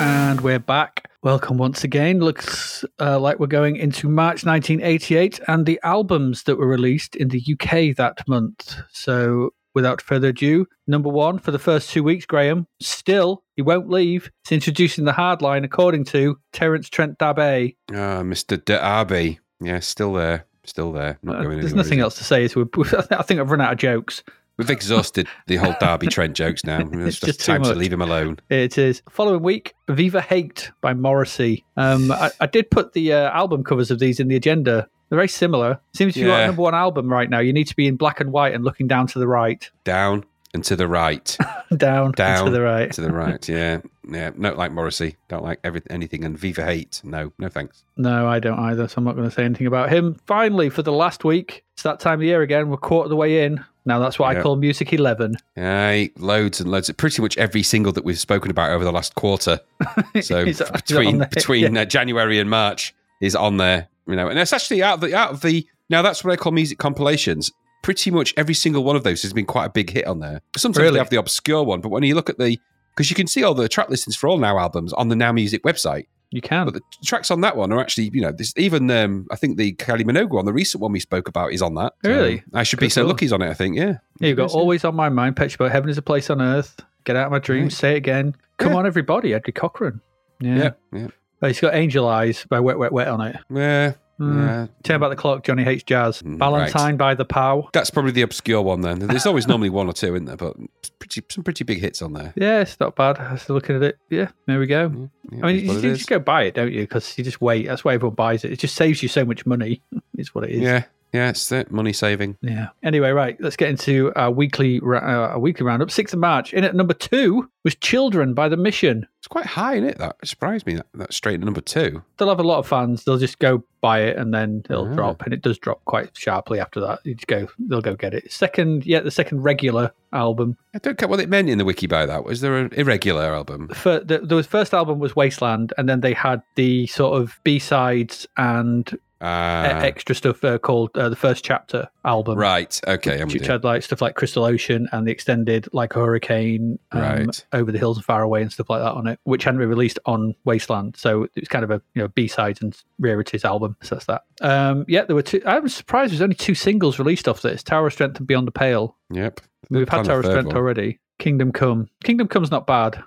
And 0.00 0.40
we're 0.40 0.60
back. 0.60 1.07
Welcome 1.24 1.58
once 1.58 1.82
again. 1.82 2.20
Looks 2.20 2.84
uh, 3.00 3.18
like 3.18 3.40
we're 3.40 3.48
going 3.48 3.74
into 3.74 4.08
March 4.08 4.44
1988 4.44 5.40
and 5.48 5.66
the 5.66 5.80
albums 5.82 6.44
that 6.44 6.56
were 6.56 6.66
released 6.68 7.16
in 7.16 7.28
the 7.28 7.42
UK 7.54 7.96
that 7.96 8.26
month. 8.28 8.76
So, 8.92 9.50
without 9.74 10.00
further 10.00 10.28
ado, 10.28 10.66
number 10.86 11.08
one 11.08 11.40
for 11.40 11.50
the 11.50 11.58
first 11.58 11.90
two 11.90 12.04
weeks, 12.04 12.24
Graham, 12.24 12.68
still, 12.80 13.42
he 13.56 13.62
won't 13.62 13.90
leave. 13.90 14.30
It's 14.44 14.52
introducing 14.52 15.06
the 15.06 15.12
hard 15.12 15.42
line 15.42 15.64
according 15.64 16.04
to 16.06 16.38
Terence 16.52 16.88
Trent 16.88 17.18
D'Arby. 17.18 17.76
Ah, 17.90 18.22
Mr. 18.22 18.64
D'Arby. 18.64 19.40
Yeah, 19.60 19.80
still 19.80 20.12
there. 20.12 20.46
Still 20.64 20.92
there. 20.92 21.18
Not 21.24 21.36
Uh, 21.36 21.42
going 21.42 21.54
there's 21.58 21.72
anywhere, 21.72 21.84
nothing 21.84 22.00
else 22.00 22.14
to 22.18 22.24
say. 22.24 22.46
So 22.46 22.60
I 23.10 23.22
think 23.24 23.40
I've 23.40 23.50
run 23.50 23.60
out 23.60 23.72
of 23.72 23.78
jokes. 23.78 24.22
We've 24.58 24.70
exhausted 24.70 25.28
the 25.46 25.56
whole 25.56 25.74
Derby 25.80 26.06
Trent 26.10 26.34
jokes 26.34 26.64
now. 26.64 26.80
It's, 26.80 27.16
It's 27.16 27.20
just 27.20 27.44
time 27.46 27.62
to 27.62 27.74
leave 27.74 27.92
him 27.92 28.02
alone. 28.02 28.38
It 28.50 28.76
is. 28.76 29.02
Following 29.08 29.42
week, 29.42 29.74
Viva 29.88 30.20
Hate 30.20 30.72
by 30.80 30.94
Morrissey. 30.94 31.64
Um, 31.76 32.10
I, 32.10 32.30
I 32.40 32.46
did 32.46 32.70
put 32.70 32.92
the 32.92 33.12
uh, 33.12 33.30
album 33.30 33.62
covers 33.62 33.90
of 33.92 34.00
these 34.00 34.18
in 34.18 34.26
the 34.28 34.34
agenda. 34.36 34.88
They're 35.08 35.16
very 35.16 35.28
similar. 35.28 35.80
Seems 35.94 36.14
to 36.14 36.20
be 36.20 36.26
Yeah. 36.26 36.40
our 36.40 36.46
number 36.48 36.62
one 36.62 36.74
album 36.74 37.08
right 37.10 37.30
now. 37.30 37.38
You 37.38 37.52
need 37.52 37.68
to 37.68 37.76
be 37.76 37.86
in 37.86 37.96
black 37.96 38.20
and 38.20 38.32
white 38.32 38.52
and 38.52 38.64
looking 38.64 38.88
down 38.88 39.06
to 39.06 39.18
the 39.20 39.28
right. 39.28 39.70
Down 39.84 40.24
and 40.54 40.64
to 40.64 40.76
the 40.76 40.88
right. 40.88 41.36
down, 41.76 42.12
Down 42.12 42.46
to 42.46 42.50
the 42.50 42.60
right. 42.62 42.90
to 42.92 43.00
the 43.00 43.12
right. 43.12 43.46
Yeah. 43.48 43.80
Yeah. 44.10 44.30
Don't 44.30 44.56
like 44.56 44.72
Morrissey. 44.72 45.16
Don't 45.28 45.42
like 45.44 45.60
every, 45.64 45.82
anything. 45.90 46.24
And 46.24 46.38
Viva 46.38 46.64
Hate. 46.64 47.00
No, 47.04 47.32
no 47.38 47.48
thanks. 47.48 47.84
No, 47.96 48.26
I 48.26 48.38
don't 48.38 48.58
either, 48.58 48.88
so 48.88 48.94
I'm 48.98 49.04
not 49.04 49.16
going 49.16 49.28
to 49.28 49.34
say 49.34 49.44
anything 49.44 49.66
about 49.66 49.90
him. 49.92 50.14
Finally, 50.26 50.70
for 50.70 50.82
the 50.82 50.92
last 50.92 51.24
week, 51.24 51.64
it's 51.74 51.82
that 51.82 52.00
time 52.00 52.20
of 52.20 52.24
year 52.24 52.40
again. 52.42 52.70
We're 52.70 52.78
quarter 52.78 53.04
of 53.06 53.10
the 53.10 53.16
way 53.16 53.44
in. 53.44 53.62
Now 53.84 53.98
that's 53.98 54.18
what 54.18 54.36
I 54.36 54.42
call 54.42 54.56
Music 54.56 54.92
11. 54.92 55.36
Aye, 55.56 56.10
loads 56.18 56.60
and 56.60 56.70
loads. 56.70 56.90
Pretty 56.92 57.22
much 57.22 57.38
every 57.38 57.62
single 57.62 57.90
that 57.92 58.04
we've 58.04 58.18
spoken 58.18 58.50
about 58.50 58.70
over 58.70 58.84
the 58.84 58.92
last 58.92 59.14
quarter. 59.14 59.60
So 60.20 60.38
Is 60.38 60.38
that- 60.38 60.48
is 60.48 60.58
that 60.58 60.72
between 60.72 61.18
between 61.20 61.74
Yeah. 61.74 61.82
uh, 61.82 61.84
January 61.86 62.38
and 62.38 62.50
March 62.50 62.94
is 63.22 63.34
on 63.36 63.56
there, 63.56 63.88
you 64.06 64.14
know. 64.16 64.28
And 64.28 64.38
it's 64.38 64.52
actually 64.52 64.82
out 64.82 64.94
of 64.94 65.00
the 65.00 65.14
out 65.14 65.30
of 65.30 65.40
the 65.42 65.66
now 65.90 66.02
that's 66.02 66.22
what 66.24 66.32
I 66.32 66.36
call 66.36 66.52
music 66.52 66.78
compilations. 66.78 67.50
Pretty 67.82 68.10
much 68.10 68.34
every 68.36 68.54
single 68.54 68.84
one 68.84 68.96
of 68.96 69.04
those 69.04 69.22
has 69.22 69.32
been 69.32 69.46
quite 69.46 69.66
a 69.66 69.70
big 69.70 69.90
hit 69.90 70.06
on 70.06 70.18
there. 70.20 70.40
Sometimes 70.56 70.82
Really? 70.82 70.92
they 70.94 70.98
have 70.98 71.10
the 71.10 71.18
obscure 71.18 71.62
one, 71.62 71.80
but 71.80 71.90
when 71.90 72.02
you 72.02 72.14
look 72.14 72.28
at 72.28 72.38
the 72.38 72.58
because 72.96 73.10
you 73.10 73.16
can 73.16 73.26
see 73.28 73.44
all 73.44 73.54
the 73.54 73.68
track 73.68 73.88
listings 73.90 74.16
for 74.16 74.28
all 74.28 74.38
Now 74.38 74.58
albums 74.58 74.92
on 74.94 75.08
the 75.08 75.14
Now 75.16 75.30
Music 75.30 75.62
website, 75.62 76.06
You 76.32 76.40
can. 76.40 76.64
but 76.64 76.74
the 76.74 76.80
tracks 77.04 77.30
on 77.30 77.40
that 77.42 77.56
one 77.56 77.72
are 77.72 77.78
actually 77.80 78.10
you 78.12 78.20
know 78.20 78.32
this 78.32 78.52
even 78.56 78.90
um, 78.90 79.26
I 79.30 79.36
think 79.36 79.56
the 79.56 79.72
Kylie 79.74 80.02
Minogue 80.04 80.30
one, 80.30 80.44
the 80.44 80.52
recent 80.52 80.82
one 80.82 80.90
we 80.92 80.98
spoke 81.00 81.28
about, 81.28 81.52
is 81.52 81.62
on 81.62 81.74
that. 81.76 81.94
Really? 82.02 82.42
I 82.52 82.64
should 82.64 82.80
be 82.80 82.88
so 82.88 83.02
call. 83.02 83.10
lucky's 83.10 83.32
on 83.32 83.40
it. 83.42 83.48
I 83.48 83.54
think 83.54 83.76
yeah. 83.76 83.98
Here 84.18 84.30
you 84.30 84.34
go. 84.34 84.42
Yes, 84.42 84.52
yeah. 84.54 84.58
Always 84.60 84.84
on 84.84 84.96
my 84.96 85.08
mind. 85.08 85.36
Pet 85.36 85.50
Shop, 85.52 85.70
Heaven 85.70 85.88
is 85.88 85.96
a 85.98 86.02
Place 86.02 86.28
on 86.30 86.42
Earth. 86.42 86.78
Get 87.04 87.14
out 87.16 87.26
of 87.26 87.32
my 87.32 87.38
dreams. 87.38 87.76
Say 87.76 87.92
it 87.94 87.98
again. 87.98 88.34
Come 88.58 88.72
Yeah. 88.72 88.78
on, 88.78 88.86
everybody. 88.86 89.32
Eddie 89.32 89.52
Cochran. 89.52 90.00
Yeah. 90.40 90.56
Yeah, 90.56 90.70
yeah, 90.92 91.08
it's 91.48 91.60
got 91.60 91.74
Angel 91.74 92.06
Eyes 92.08 92.44
by 92.50 92.58
Wet 92.60 92.78
Wet 92.78 92.92
Wet 92.92 93.06
on 93.08 93.20
it. 93.20 93.36
yeah. 93.48 93.92
Mm. 94.20 94.46
yeah. 94.46 94.66
Turn 94.82 94.96
About 94.96 95.10
the 95.10 95.16
Clock, 95.16 95.44
Johnny 95.44 95.62
Hates 95.62 95.84
Jazz. 95.84 96.22
Mm, 96.22 96.38
Valentine 96.38 96.96
by 96.96 97.14
T'Pau. 97.14 97.70
That's 97.72 97.90
probably 97.90 98.10
the 98.12 98.22
obscure 98.22 98.62
one 98.62 98.80
then. 98.80 98.98
There's 98.98 99.26
always 99.26 99.46
normally 99.46 99.70
one 99.70 99.86
or 99.86 99.92
two 99.92 100.14
in 100.14 100.24
there, 100.24 100.36
but 100.36 100.56
pretty 100.98 101.22
some 101.30 101.44
pretty 101.44 101.64
big 101.64 101.80
hits 101.80 102.02
on 102.02 102.12
there. 102.12 102.32
Yeah, 102.36 102.60
it's 102.60 102.78
not 102.80 102.96
bad. 102.96 103.18
I 103.18 103.32
was 103.32 103.48
looking 103.48 103.76
at 103.76 103.82
it. 103.82 103.98
Yeah, 104.10 104.30
there 104.46 104.58
we 104.58 104.66
go. 104.66 105.10
Yeah, 105.30 105.38
I 105.42 105.52
mean, 105.52 105.64
you, 105.64 105.72
you 105.72 105.94
just 105.94 106.08
go 106.08 106.18
buy 106.18 106.44
it, 106.44 106.54
don't 106.54 106.72
you? 106.72 106.80
Because 106.82 107.16
you 107.16 107.24
just 107.24 107.40
wait. 107.40 107.66
That's 107.66 107.84
why 107.84 107.94
everyone 107.94 108.16
buys 108.16 108.44
it. 108.44 108.52
It 108.52 108.58
just 108.58 108.74
saves 108.74 109.02
you 109.02 109.08
so 109.08 109.24
much 109.24 109.46
money. 109.46 109.82
it's 110.16 110.34
what 110.34 110.44
it 110.44 110.50
is. 110.50 110.60
Yeah, 110.62 110.84
Yeah, 111.12 111.30
it's 111.30 111.50
it. 111.52 111.70
Money 111.70 111.92
saving. 111.92 112.36
Yeah. 112.42 112.68
Anyway, 112.82 113.10
right. 113.10 113.36
Let's 113.40 113.56
get 113.56 113.70
into 113.70 114.12
our 114.14 114.30
weekly 114.30 114.80
uh, 114.84 114.98
our 114.98 115.38
weekly 115.38 115.64
roundup. 115.64 115.90
Sixth 115.90 116.12
of 116.14 116.20
March. 116.20 116.52
In 116.52 116.64
at 116.64 116.74
number 116.74 116.94
two 116.94 117.48
was 117.64 117.74
Children 117.76 118.34
by 118.34 118.48
the 118.48 118.56
Mission. 118.58 119.06
It's 119.18 119.26
quite 119.28 119.46
high, 119.46 119.74
isn't 119.76 119.88
it? 119.88 119.98
That 119.98 120.16
surprised 120.24 120.66
me. 120.66 120.74
That, 120.76 120.86
that's 120.94 121.16
straight 121.16 121.38
to 121.38 121.44
number 121.44 121.60
two. 121.60 122.02
They'll 122.18 122.28
have 122.28 122.38
a 122.40 122.44
lot 122.44 122.58
of 122.58 122.66
fans. 122.68 123.04
They'll 123.04 123.18
just 123.18 123.38
go 123.38 123.64
buy 123.80 124.00
it 124.02 124.16
and 124.16 124.34
then 124.34 124.62
it'll 124.68 124.88
Ah. 124.90 124.94
drop, 124.94 125.22
and 125.22 125.32
it 125.32 125.40
does 125.42 125.58
drop 125.58 125.84
quite 125.86 126.16
sharply 126.16 126.60
after 126.60 126.80
that. 126.80 127.00
You 127.04 127.14
go, 127.26 127.48
they'll 127.58 127.80
go 127.80 127.94
get 127.94 128.12
it. 128.14 128.30
Second, 128.32 128.84
yeah, 128.86 129.00
the 129.00 129.10
second 129.10 129.42
regular 129.42 129.92
album. 130.12 130.56
I 130.74 130.78
don't 130.78 130.98
care 130.98 131.08
what 131.08 131.20
it 131.20 131.28
meant 131.28 131.48
in 131.48 131.58
the 131.58 131.64
wiki 131.64 131.86
by 131.86 132.04
that. 132.06 132.24
Was 132.24 132.40
there 132.40 132.56
an 132.58 132.72
irregular 132.74 133.34
album? 133.34 133.68
For, 133.68 134.00
the, 134.00 134.18
the 134.18 134.42
first 134.42 134.74
album 134.74 134.98
was 134.98 135.14
Wasteland, 135.16 135.72
and 135.78 135.88
then 135.88 136.00
they 136.00 136.12
had 136.12 136.42
the 136.56 136.86
sort 136.88 137.20
of 137.20 137.38
B 137.44 137.58
sides 137.58 138.26
and 138.36 138.90
Uh, 139.20 139.80
extra 139.82 140.14
stuff 140.14 140.44
uh, 140.44 140.58
called 140.58 140.90
uh, 140.96 141.08
the 141.08 141.16
first 141.16 141.44
chapter 141.44 141.88
album. 142.04 142.38
right. 142.38 142.80
Okay. 142.86 143.20
I'm 143.20 143.28
which 143.28 143.46
had 143.46 143.64
like 143.64 143.82
stuff 143.82 144.00
like 144.00 144.14
Crystal 144.14 144.44
Ocean 144.44 144.88
and 144.92 145.06
the 145.06 145.10
extended 145.10 145.68
like 145.72 145.96
a 145.96 145.98
hurricane, 145.98 146.78
um, 146.92 147.00
Right. 147.00 147.44
over 147.52 147.72
the 147.72 147.78
hills 147.78 147.96
and 147.96 148.04
far 148.04 148.22
away 148.22 148.42
and 148.42 148.52
stuff 148.52 148.70
like 148.70 148.80
that 148.80 148.92
on 148.92 149.06
it, 149.08 149.18
which 149.24 149.44
hadn't 149.44 149.58
been 149.58 149.68
released 149.68 149.98
on 150.06 150.34
Wasteland. 150.44 150.96
So 150.96 151.24
it 151.24 151.30
was 151.36 151.48
kind 151.48 151.64
of 151.64 151.70
a 151.72 151.82
you 151.94 152.02
know 152.02 152.08
B 152.08 152.28
sides 152.28 152.62
and 152.62 152.80
rarities 153.00 153.44
album. 153.44 153.76
So 153.82 153.96
that's 153.96 154.06
that. 154.06 154.22
Um, 154.40 154.84
yeah, 154.86 155.04
there 155.04 155.16
were 155.16 155.22
two. 155.22 155.42
I 155.44 155.58
was 155.58 155.74
surprised 155.74 156.12
there's 156.12 156.22
only 156.22 156.36
two 156.36 156.54
singles 156.54 156.98
released 157.00 157.26
off 157.26 157.42
this: 157.42 157.62
Tower 157.62 157.88
of 157.88 157.92
Strength 157.92 158.18
and 158.18 158.26
Beyond 158.26 158.46
the 158.46 158.52
Pale. 158.52 158.94
Yep. 159.10 159.40
We've 159.70 159.88
had 159.88 160.04
Tower 160.04 160.20
of 160.20 160.26
Strength 160.26 160.46
one. 160.48 160.56
already. 160.56 161.00
Kingdom 161.18 161.50
Come. 161.50 161.88
Kingdom 162.04 162.28
Come's 162.28 162.52
not 162.52 162.66
bad, 162.68 163.02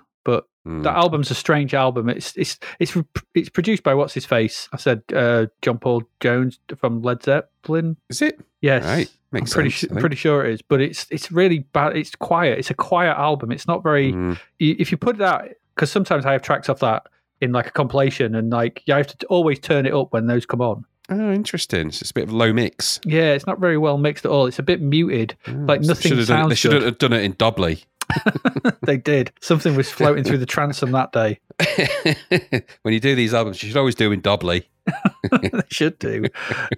Hmm. 0.64 0.82
that 0.82 0.94
album's 0.94 1.30
a 1.30 1.34
strange 1.34 1.74
album. 1.74 2.08
It's 2.08 2.36
it's 2.36 2.58
it's 2.78 2.96
it's 3.34 3.48
produced 3.48 3.82
by 3.82 3.94
what's 3.94 4.14
his 4.14 4.24
face. 4.26 4.68
I 4.72 4.76
said 4.76 5.02
uh, 5.14 5.46
John 5.60 5.78
Paul 5.78 6.02
Jones 6.20 6.58
from 6.76 7.02
Led 7.02 7.22
Zeppelin. 7.22 7.96
Is 8.08 8.22
it? 8.22 8.40
Yes, 8.60 8.84
Right. 8.84 9.10
I'm 9.34 9.44
pretty 9.46 9.70
sense. 9.70 9.92
su- 9.92 9.98
pretty 10.00 10.14
sure 10.16 10.44
it 10.44 10.52
is, 10.52 10.62
but 10.62 10.80
it's 10.80 11.06
it's 11.10 11.32
really 11.32 11.60
bad. 11.72 11.96
It's 11.96 12.14
quiet. 12.14 12.58
It's 12.58 12.70
a 12.70 12.74
quiet 12.74 13.16
album. 13.18 13.50
It's 13.50 13.66
not 13.66 13.82
very. 13.82 14.12
Hmm. 14.12 14.32
y- 14.60 14.76
If 14.78 14.92
you 14.92 14.98
put 14.98 15.18
that, 15.18 15.54
because 15.74 15.90
sometimes 15.90 16.26
I 16.26 16.32
have 16.32 16.42
tracks 16.42 16.68
off 16.68 16.78
that 16.80 17.06
in 17.40 17.50
like 17.50 17.66
a 17.66 17.72
compilation, 17.72 18.34
and 18.36 18.50
like 18.50 18.82
you 18.86 18.94
have 18.94 19.06
to 19.08 19.16
t- 19.16 19.26
always 19.26 19.58
turn 19.58 19.84
it 19.86 19.92
up 19.94 20.12
when 20.12 20.26
those 20.26 20.46
come 20.46 20.60
on. 20.60 20.84
Oh, 21.08 21.32
interesting. 21.32 21.88
It's 21.88 22.10
a 22.10 22.14
bit 22.14 22.24
of 22.24 22.32
low 22.32 22.52
mix. 22.52 23.00
Yeah, 23.04 23.32
it's 23.32 23.46
not 23.46 23.58
very 23.58 23.76
well 23.76 23.98
mixed 23.98 24.24
at 24.24 24.30
all. 24.30 24.46
It's 24.46 24.60
a 24.60 24.62
bit 24.62 24.80
muted. 24.80 25.36
Like 25.48 25.80
Oh, 25.80 25.86
nothing 25.88 26.10
should 26.10 26.18
have 26.18 26.28
done, 26.28 26.48
They 26.48 26.54
should 26.54 26.80
have 26.80 26.98
done 26.98 27.12
it 27.12 27.24
in 27.24 27.32
Dobley. 27.32 27.84
They 28.84 28.96
did. 28.96 29.32
Something 29.40 29.76
was 29.76 29.90
floating 29.90 30.24
through 30.24 30.38
the 30.38 30.46
transom 30.46 30.90
that 30.92 31.12
day. 31.12 31.38
when 32.82 32.92
you 32.92 32.98
do 32.98 33.14
these 33.14 33.32
albums, 33.32 33.62
you 33.62 33.68
should 33.68 33.78
always 33.78 33.94
do 33.94 34.04
them 34.04 34.14
in 34.14 34.20
Dobley. 34.20 34.68
they 35.30 35.50
should 35.68 35.98
do. 36.00 36.24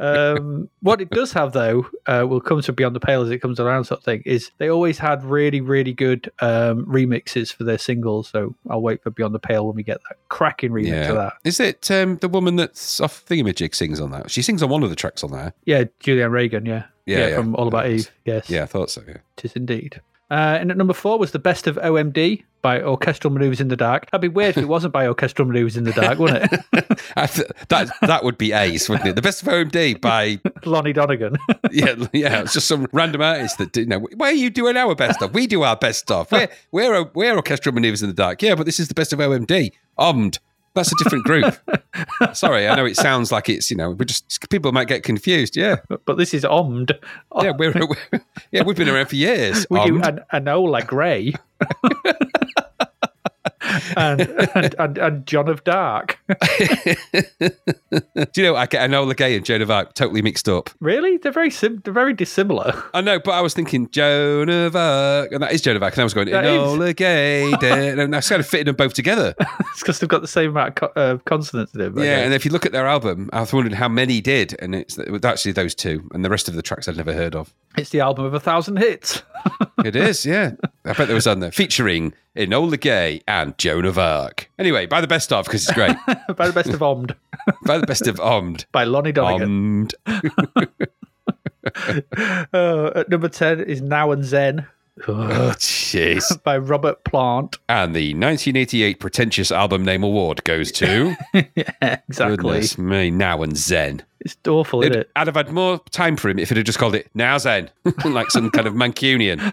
Um, 0.00 0.68
what 0.82 1.00
it 1.00 1.08
does 1.08 1.32
have, 1.32 1.52
though, 1.52 1.86
uh, 2.06 2.26
will 2.28 2.42
come 2.42 2.60
to 2.60 2.72
Beyond 2.74 2.94
the 2.94 3.00
Pale 3.00 3.22
as 3.22 3.30
it 3.30 3.38
comes 3.38 3.58
around, 3.58 3.84
sort 3.84 4.00
of 4.00 4.04
thing, 4.04 4.22
is 4.26 4.50
they 4.58 4.68
always 4.68 4.98
had 4.98 5.24
really, 5.24 5.62
really 5.62 5.94
good 5.94 6.30
um, 6.40 6.84
remixes 6.84 7.52
for 7.52 7.64
their 7.64 7.78
singles. 7.78 8.28
So 8.28 8.54
I'll 8.68 8.82
wait 8.82 9.02
for 9.02 9.10
Beyond 9.10 9.34
the 9.34 9.38
Pale 9.40 9.66
when 9.66 9.76
we 9.76 9.82
get 9.82 10.00
that 10.08 10.18
cracking 10.28 10.70
remix 10.70 11.08
of 11.08 11.16
that. 11.16 11.34
Is 11.44 11.58
it 11.58 11.90
um, 11.90 12.18
the 12.18 12.28
woman 12.28 12.56
that's 12.56 13.00
off 13.00 13.24
Thingamajig 13.24 13.74
sings 13.74 13.98
on 13.98 14.10
that? 14.10 14.30
She 14.30 14.42
sings 14.42 14.62
on 14.62 14.68
one 14.68 14.82
of 14.82 14.90
the 14.90 14.96
tracks 14.96 15.24
on 15.24 15.30
there. 15.30 15.54
Yeah, 15.64 15.84
Julianne 16.00 16.32
Regan, 16.32 16.66
yeah. 16.66 16.84
Yeah, 17.06 17.28
yeah. 17.28 17.36
from 17.36 17.54
All 17.56 17.68
About 17.68 17.88
Eve. 17.88 18.10
Yes. 18.24 18.50
Yeah, 18.50 18.62
I 18.64 18.66
thought 18.66 18.90
so. 18.90 19.02
Yeah. 19.06 19.18
It 19.38 19.44
is 19.44 19.52
indeed. 19.54 20.00
Uh, 20.34 20.58
and 20.60 20.68
at 20.72 20.76
number 20.76 20.92
four 20.92 21.16
was 21.16 21.30
the 21.30 21.38
best 21.38 21.68
of 21.68 21.76
OMD 21.76 22.42
by 22.60 22.82
Orchestral 22.82 23.32
Maneuvers 23.32 23.60
in 23.60 23.68
the 23.68 23.76
Dark. 23.76 24.10
That'd 24.10 24.20
be 24.20 24.26
weird 24.26 24.56
if 24.56 24.64
it 24.64 24.66
wasn't 24.66 24.92
by 24.92 25.06
Orchestral 25.06 25.46
Maneuvers 25.46 25.76
in 25.76 25.84
the 25.84 25.92
Dark, 25.92 26.18
wouldn't 26.18 26.52
it? 26.52 26.60
That 27.68 27.88
that 28.00 28.24
would 28.24 28.36
be 28.36 28.50
ace, 28.50 28.88
wouldn't 28.88 29.08
it? 29.08 29.14
The 29.14 29.22
best 29.22 29.42
of 29.42 29.48
OMD 29.48 30.00
by 30.00 30.40
Lonnie 30.64 30.92
Donegan. 30.92 31.36
yeah 31.70 31.94
yeah. 32.12 32.40
It's 32.40 32.54
just 32.54 32.66
some 32.66 32.88
random 32.92 33.20
artist 33.22 33.58
that 33.58 33.70
do, 33.70 33.82
you 33.82 33.86
know. 33.86 34.00
Why 34.16 34.30
are 34.30 34.32
you 34.32 34.50
doing 34.50 34.76
our 34.76 34.96
best 34.96 35.18
stuff? 35.20 35.32
We 35.32 35.46
do 35.46 35.62
our 35.62 35.76
best 35.76 36.00
stuff. 36.00 36.32
We're 36.32 36.48
we're 36.72 37.04
we're 37.14 37.36
orchestral 37.36 37.72
maneuvers 37.72 38.02
in 38.02 38.08
the 38.08 38.14
dark. 38.14 38.42
Yeah, 38.42 38.56
but 38.56 38.66
this 38.66 38.80
is 38.80 38.88
the 38.88 38.94
best 38.94 39.12
of 39.12 39.20
OMD. 39.20 39.70
Omd. 40.00 40.38
That's 40.74 40.90
a 40.92 41.04
different 41.04 41.24
group. 41.24 41.56
Sorry, 42.32 42.66
I 42.66 42.74
know 42.74 42.84
it 42.84 42.96
sounds 42.96 43.30
like 43.30 43.48
it's 43.48 43.70
you 43.70 43.76
know. 43.76 43.90
We 43.90 44.04
just 44.04 44.50
people 44.50 44.72
might 44.72 44.88
get 44.88 45.04
confused. 45.04 45.56
Yeah, 45.56 45.76
but 46.04 46.16
this 46.18 46.34
is 46.34 46.42
Omd. 46.42 46.90
yeah. 47.42 47.52
We're, 47.56 47.72
we're 47.72 48.20
yeah. 48.50 48.62
We've 48.64 48.76
been 48.76 48.88
around 48.88 49.06
for 49.06 49.16
years. 49.16 49.66
We 49.70 49.84
do 49.84 50.00
Omd. 50.00 50.24
an, 50.32 50.44
Anola 50.44 50.86
Grey. 50.86 51.32
and, 53.96 54.20
and, 54.20 54.74
and 54.78 54.98
and 54.98 55.26
John 55.26 55.48
of 55.48 55.64
Dark. 55.64 56.18
Do 56.28 56.96
you 58.36 58.42
know 58.42 58.56
I 58.56 58.66
get 58.66 58.88
Enola 58.88 59.16
Gay 59.16 59.36
and 59.36 59.44
Joan 59.44 59.62
of 59.62 59.70
Arc 59.70 59.94
totally 59.94 60.22
mixed 60.22 60.48
up? 60.48 60.70
really? 60.80 61.16
They're 61.18 61.32
very 61.32 61.50
sim- 61.50 61.80
they're 61.84 61.92
very 61.92 62.12
dissimilar. 62.12 62.82
I 62.92 63.00
know, 63.00 63.18
but 63.18 63.32
I 63.32 63.40
was 63.40 63.54
thinking 63.54 63.90
Joan 63.90 64.48
of 64.48 64.76
Arc, 64.76 65.32
and 65.32 65.42
that 65.42 65.52
is 65.52 65.60
Joan 65.62 65.76
of 65.76 65.82
Arc, 65.82 65.94
and 65.94 66.00
I 66.00 66.04
was 66.04 66.14
going. 66.14 66.28
Enola 66.28 66.94
Gay, 67.04 67.52
and 67.52 68.14
I 68.14 68.20
kind 68.20 68.40
of 68.40 68.46
fitting 68.46 68.66
them 68.66 68.76
both 68.76 68.94
together. 68.94 69.34
it's 69.38 69.80
because 69.80 69.98
they've 70.00 70.08
got 70.08 70.22
the 70.22 70.28
same 70.28 70.50
amount 70.50 70.68
of 70.68 70.74
co- 70.74 71.00
uh, 71.00 71.18
consonants 71.18 71.74
in 71.74 71.80
them. 71.80 71.98
Yeah, 71.98 72.18
and 72.18 72.34
if 72.34 72.44
you 72.44 72.50
look 72.50 72.66
at 72.66 72.72
their 72.72 72.86
album, 72.86 73.30
I 73.32 73.40
was 73.40 73.52
wondering 73.52 73.76
how 73.76 73.88
many 73.88 74.20
did, 74.20 74.56
and 74.60 74.74
it's, 74.74 74.98
actually 75.24 75.52
those 75.52 75.74
two, 75.74 76.08
and 76.12 76.24
the 76.24 76.30
rest 76.30 76.48
of 76.48 76.54
the 76.54 76.62
tracks 76.62 76.88
I'd 76.88 76.96
never 76.96 77.12
heard 77.12 77.34
of. 77.34 77.54
It's 77.76 77.90
the 77.90 78.00
album 78.00 78.24
of 78.24 78.34
a 78.34 78.40
thousand 78.40 78.76
hits. 78.78 79.22
It 79.84 79.94
is, 79.94 80.24
yeah. 80.24 80.52
I 80.86 80.94
bet 80.94 81.08
there 81.08 81.14
was 81.14 81.26
on 81.26 81.40
there 81.40 81.52
featuring 81.52 82.14
Enola 82.34 82.80
Gay 82.80 83.20
and 83.28 83.56
Joan 83.58 83.84
of 83.84 83.98
Arc. 83.98 84.50
Anyway, 84.58 84.86
by 84.86 85.02
the 85.02 85.06
best 85.06 85.30
of 85.30 85.44
because 85.44 85.64
it's 85.64 85.72
great. 85.74 85.94
by 86.36 86.46
the 86.46 86.54
best 86.54 86.70
of 86.70 86.80
Omd 86.80 87.14
by 87.66 87.76
the 87.76 87.86
best 87.86 88.06
of 88.06 88.16
Omd. 88.16 88.64
by 88.72 88.84
Lonnie 88.84 89.12
Donegan. 89.12 89.88
Omd. 90.06 90.88
Uh, 92.54 92.90
at 92.94 93.10
number 93.10 93.28
ten 93.28 93.60
is 93.60 93.82
Now 93.82 94.12
and 94.12 94.24
Zen 94.24 94.66
Oh, 95.08 95.52
jeez. 95.58 96.42
by 96.44 96.56
Robert 96.56 97.02
Plant. 97.04 97.58
And 97.68 97.94
the 97.94 98.14
1988 98.14 99.00
Pretentious 99.00 99.50
Album 99.50 99.84
Name 99.84 100.02
Award 100.02 100.44
goes 100.44 100.70
to 100.72 101.16
yeah, 101.34 101.98
exactly. 102.08 102.36
goodness 102.36 102.78
me, 102.78 103.10
Now 103.10 103.42
and 103.42 103.56
Zen. 103.56 104.02
It's 104.20 104.36
awful, 104.46 104.82
isn't 104.82 104.92
It, 104.92 104.98
it? 105.00 105.10
I'd 105.16 105.26
have 105.26 105.36
had 105.36 105.50
more 105.52 105.80
time 105.90 106.16
for 106.16 106.28
him 106.30 106.38
if 106.38 106.50
it 106.50 106.56
had 106.56 106.64
just 106.66 106.78
called 106.78 106.94
it 106.94 107.10
Now 107.14 107.36
Zen, 107.38 107.70
like 108.04 108.30
some 108.30 108.50
kind 108.50 108.66
of 108.66 108.74
Mancunian. 108.74 109.52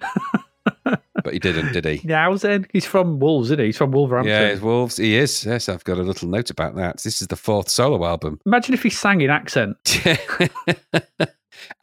But 1.23 1.33
he 1.33 1.39
didn't, 1.39 1.73
did 1.73 1.85
he? 1.85 2.01
Now 2.03 2.35
Zen. 2.35 2.67
He's 2.71 2.85
from 2.85 3.19
Wolves, 3.19 3.47
isn't 3.47 3.59
he? 3.59 3.67
He's 3.67 3.77
from 3.77 3.91
Wolverhampton. 3.91 4.31
Yeah, 4.31 4.47
it's 4.47 4.61
Wolves. 4.61 4.97
He 4.97 5.15
is. 5.15 5.45
Yes, 5.45 5.69
I've 5.69 5.83
got 5.83 5.97
a 5.97 6.03
little 6.03 6.27
note 6.27 6.49
about 6.49 6.75
that. 6.75 7.01
This 7.01 7.21
is 7.21 7.27
the 7.27 7.35
fourth 7.35 7.69
solo 7.69 8.05
album. 8.05 8.39
Imagine 8.45 8.73
if 8.73 8.83
he 8.83 8.89
sang 8.89 9.21
in 9.21 9.29
accent. 9.29 10.01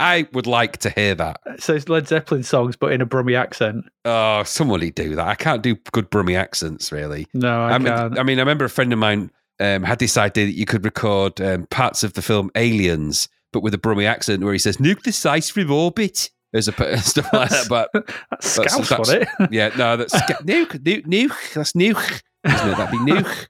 I 0.01 0.27
would 0.33 0.47
like 0.47 0.79
to 0.79 0.91
hear 0.91 1.15
that. 1.15 1.41
So 1.59 1.75
it's 1.75 1.89
Led 1.89 2.09
Zeppelin 2.09 2.43
songs, 2.43 2.77
but 2.77 2.93
in 2.93 3.01
a 3.01 3.07
Brummy 3.07 3.35
accent. 3.35 3.85
Oh, 4.05 4.43
somebody 4.45 4.91
do 4.91 5.15
that. 5.17 5.27
I 5.27 5.35
can't 5.35 5.63
do 5.63 5.77
good 5.93 6.11
Brummy 6.11 6.37
accents, 6.37 6.93
really. 6.93 7.27
No, 7.35 7.63
I, 7.63 7.73
I 7.73 7.79
mean, 7.79 7.93
can't. 7.93 8.19
I 8.19 8.23
mean, 8.23 8.39
I 8.39 8.43
remember 8.43 8.65
a 8.65 8.71
friend 8.71 8.93
of 8.93 8.99
mine 8.99 9.31
um, 9.61 9.83
had 9.83 9.99
this 9.99 10.17
idea 10.17 10.47
that 10.47 10.55
you 10.55 10.67
could 10.67 10.85
record 10.85 11.41
um, 11.41 11.67
parts 11.67 12.03
of 12.03 12.15
the 12.15 12.23
film 12.23 12.51
Aliens, 12.55 13.29
but 13.53 13.63
with 13.63 13.75
a 13.75 13.79
Brummy 13.79 14.07
accent 14.07 14.43
where 14.43 14.53
he 14.53 14.59
says 14.59 14.81
"nuclear 14.81 15.13
from 15.13 15.73
orbit" 15.73 16.31
as 16.55 16.69
a 16.69 16.73
stuff 16.99 17.33
like 17.33 17.51
that. 17.51 17.67
But 17.69 17.91
That's 18.31 18.57
that's- 18.57 18.75
that's- 18.89 18.99
wasn't 18.99 19.23
it? 19.23 19.29
yeah, 19.53 19.71
no, 19.77 19.97
that's 19.97 20.15
nuke, 20.15 20.79
nuke, 20.83 21.07
nuke. 21.07 21.55
That's 21.55 21.73
nuke, 21.73 22.23
isn't 22.45 22.69
it? 22.69 22.77
That'd 22.77 22.91
be 22.91 23.13
nuke. 23.13 23.47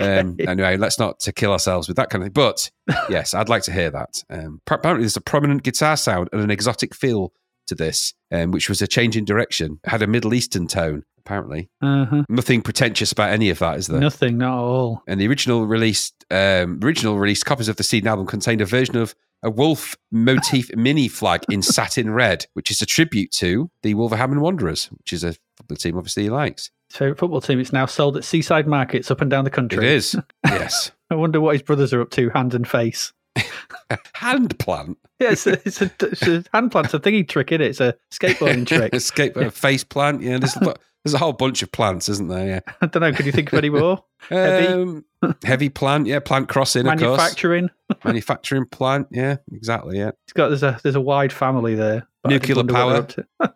Um, 0.00 0.36
anyway, 0.40 0.76
let's 0.76 0.98
not 0.98 1.20
to 1.20 1.32
kill 1.32 1.52
ourselves 1.52 1.86
with 1.86 1.96
that 1.96 2.10
kind 2.10 2.22
of 2.24 2.26
thing. 2.26 2.32
But 2.32 2.70
yes, 3.08 3.34
I'd 3.34 3.48
like 3.48 3.62
to 3.64 3.72
hear 3.72 3.90
that. 3.90 4.22
Um, 4.28 4.60
apparently, 4.66 5.04
there's 5.04 5.16
a 5.16 5.20
prominent 5.20 5.62
guitar 5.62 5.96
sound 5.96 6.28
and 6.32 6.40
an 6.42 6.50
exotic 6.50 6.94
feel 6.94 7.32
to 7.68 7.74
this, 7.76 8.12
um, 8.32 8.50
which 8.50 8.68
was 8.68 8.82
a 8.82 8.88
change 8.88 9.16
in 9.16 9.24
direction. 9.24 9.78
It 9.84 9.90
had 9.90 10.02
a 10.02 10.06
Middle 10.08 10.34
Eastern 10.34 10.66
tone. 10.66 11.04
Apparently, 11.18 11.68
Uh-huh. 11.82 12.24
nothing 12.30 12.62
pretentious 12.62 13.12
about 13.12 13.30
any 13.30 13.50
of 13.50 13.58
that, 13.60 13.78
is 13.78 13.86
there? 13.88 14.00
Nothing, 14.00 14.38
not 14.38 14.54
at 14.54 14.58
all. 14.58 15.02
And 15.06 15.20
the 15.20 15.28
original 15.28 15.66
released, 15.66 16.24
um, 16.30 16.80
original 16.82 17.18
released 17.18 17.44
copies 17.44 17.68
of 17.68 17.76
the 17.76 17.82
Seed 17.84 18.06
album 18.06 18.26
contained 18.26 18.62
a 18.62 18.64
version 18.64 18.96
of 18.96 19.14
a 19.42 19.50
wolf 19.50 19.96
motif 20.10 20.70
mini 20.76 21.08
flag 21.08 21.44
in 21.50 21.62
satin 21.62 22.10
red, 22.10 22.46
which 22.54 22.70
is 22.70 22.82
a 22.82 22.86
tribute 22.86 23.30
to 23.32 23.70
the 23.82 23.94
Wolverhampton 23.94 24.40
Wanderers, 24.40 24.86
which 24.86 25.12
is 25.12 25.24
a 25.24 25.34
football 25.56 25.76
team 25.76 25.96
obviously 25.96 26.24
he 26.24 26.30
likes. 26.30 26.70
His 26.88 26.96
favourite 26.96 27.18
football 27.18 27.40
team. 27.40 27.60
It's 27.60 27.72
now 27.72 27.86
sold 27.86 28.16
at 28.16 28.24
seaside 28.24 28.66
markets 28.66 29.10
up 29.10 29.20
and 29.20 29.30
down 29.30 29.44
the 29.44 29.50
country. 29.50 29.84
It 29.86 29.92
is. 29.92 30.16
yes. 30.44 30.90
I 31.10 31.14
wonder 31.14 31.40
what 31.40 31.54
his 31.54 31.62
brothers 31.62 31.92
are 31.92 32.00
up 32.00 32.10
to, 32.10 32.30
hand 32.30 32.54
and 32.54 32.66
face. 32.66 33.12
Hand 34.14 34.58
plant. 34.58 34.98
Yeah, 35.18 35.32
it's 35.32 35.46
a, 35.46 35.52
it's 35.64 35.80
a, 35.80 35.90
it's 36.02 36.22
a 36.22 36.44
hand 36.52 36.72
plant's 36.72 36.94
a 36.94 36.98
thingy 36.98 37.26
trick, 37.26 37.52
is 37.52 37.60
it? 37.60 37.60
It's 37.62 37.80
a 37.80 37.94
skateboarding 38.12 38.66
trick. 38.66 38.92
A 39.36 39.50
face 39.50 39.84
plant. 39.84 40.22
Yeah, 40.22 40.38
there's 40.38 40.56
there's 41.04 41.14
a 41.14 41.18
whole 41.18 41.32
bunch 41.32 41.62
of 41.62 41.72
plants, 41.72 42.08
isn't 42.08 42.28
there? 42.28 42.46
Yeah. 42.46 42.60
I 42.80 42.86
don't 42.86 43.00
know. 43.00 43.12
Could 43.12 43.26
you 43.26 43.32
think 43.32 43.52
of 43.52 43.58
any 43.58 43.70
more? 43.70 44.04
Yeah. 44.30 44.46
Heavy? 44.46 44.66
Um, 44.68 45.04
heavy 45.44 45.68
plant. 45.68 46.06
Yeah, 46.06 46.20
plant 46.20 46.48
crossing. 46.48 46.86
Of 46.86 46.98
course. 46.98 47.02
Manufacturing. 47.02 47.70
Manufacturing 48.04 48.66
plant. 48.66 49.08
Yeah, 49.10 49.36
exactly. 49.52 49.98
Yeah, 49.98 50.10
It's 50.24 50.32
got 50.34 50.48
there's 50.48 50.62
a 50.62 50.78
there's 50.82 50.94
a 50.96 51.00
wide 51.00 51.32
family 51.32 51.74
there. 51.74 52.06
but 52.22 52.32
I 52.32 52.36
just 52.38 52.48
Nuclear 52.48 52.56
wonder 52.64 52.74
what 52.74 53.16
they're 53.16 53.24
power. 53.48 53.54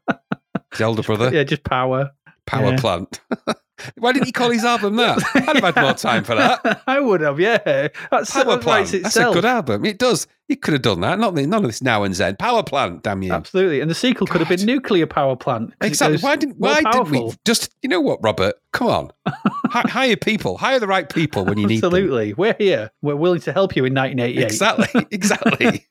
his 0.72 0.80
elder 0.80 1.02
brother. 1.02 1.30
Yeah, 1.34 1.44
just 1.44 1.64
power. 1.64 2.10
Power 2.46 2.70
yeah. 2.70 2.76
plant. 2.76 3.20
Why 3.96 4.12
didn't 4.12 4.26
he 4.26 4.32
call 4.32 4.50
his 4.50 4.64
album 4.64 4.96
that? 4.96 5.18
I'd 5.34 5.56
have 5.56 5.74
had 5.74 5.82
more 5.82 5.94
time 5.94 6.24
for 6.24 6.34
that. 6.36 6.82
I 6.86 7.00
would 7.00 7.20
have, 7.20 7.40
yeah. 7.40 7.88
That's 8.10 8.30
Power 8.30 8.44
that 8.44 8.60
Plant. 8.60 8.92
That's 8.92 9.16
a 9.16 9.32
good 9.32 9.44
album. 9.44 9.84
It 9.84 9.98
does. 9.98 10.26
He 10.46 10.56
could 10.56 10.74
have 10.74 10.82
done 10.82 11.00
that. 11.00 11.18
Not 11.18 11.34
the- 11.34 11.46
none 11.46 11.64
of 11.64 11.70
this 11.70 11.82
now 11.82 12.04
and 12.04 12.14
then. 12.14 12.36
Power 12.36 12.62
Plant. 12.62 13.02
Damn 13.02 13.22
you. 13.22 13.32
Absolutely, 13.32 13.80
and 13.80 13.90
the 13.90 13.94
sequel 13.94 14.26
could 14.26 14.40
have 14.40 14.48
been 14.48 14.64
nuclear 14.64 15.06
power 15.06 15.34
plant. 15.36 15.74
Exactly. 15.80 16.18
Why 16.18 16.36
didn't 16.36 16.58
Why 16.58 16.82
didn't 16.82 17.10
we 17.10 17.32
just? 17.44 17.74
You 17.82 17.88
know 17.88 18.00
what, 18.00 18.22
Robert? 18.22 18.54
Come 18.72 18.88
on. 18.88 19.10
Hi- 19.26 19.88
hire 19.88 20.16
people. 20.16 20.56
Hire 20.56 20.78
the 20.78 20.86
right 20.86 21.08
people 21.08 21.44
when 21.44 21.58
you 21.58 21.66
need 21.66 21.80
them. 21.80 21.88
Absolutely, 21.88 22.34
we're 22.34 22.56
here. 22.58 22.90
We're 23.02 23.16
willing 23.16 23.40
to 23.40 23.52
help 23.52 23.74
you 23.74 23.84
in 23.84 23.94
1988. 23.94 24.44
Exactly. 24.44 25.06
Exactly. 25.10 25.86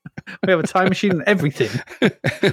We 0.45 0.51
have 0.51 0.59
a 0.59 0.67
time 0.67 0.89
machine 0.89 1.11
and 1.11 1.23
everything. 1.23 1.69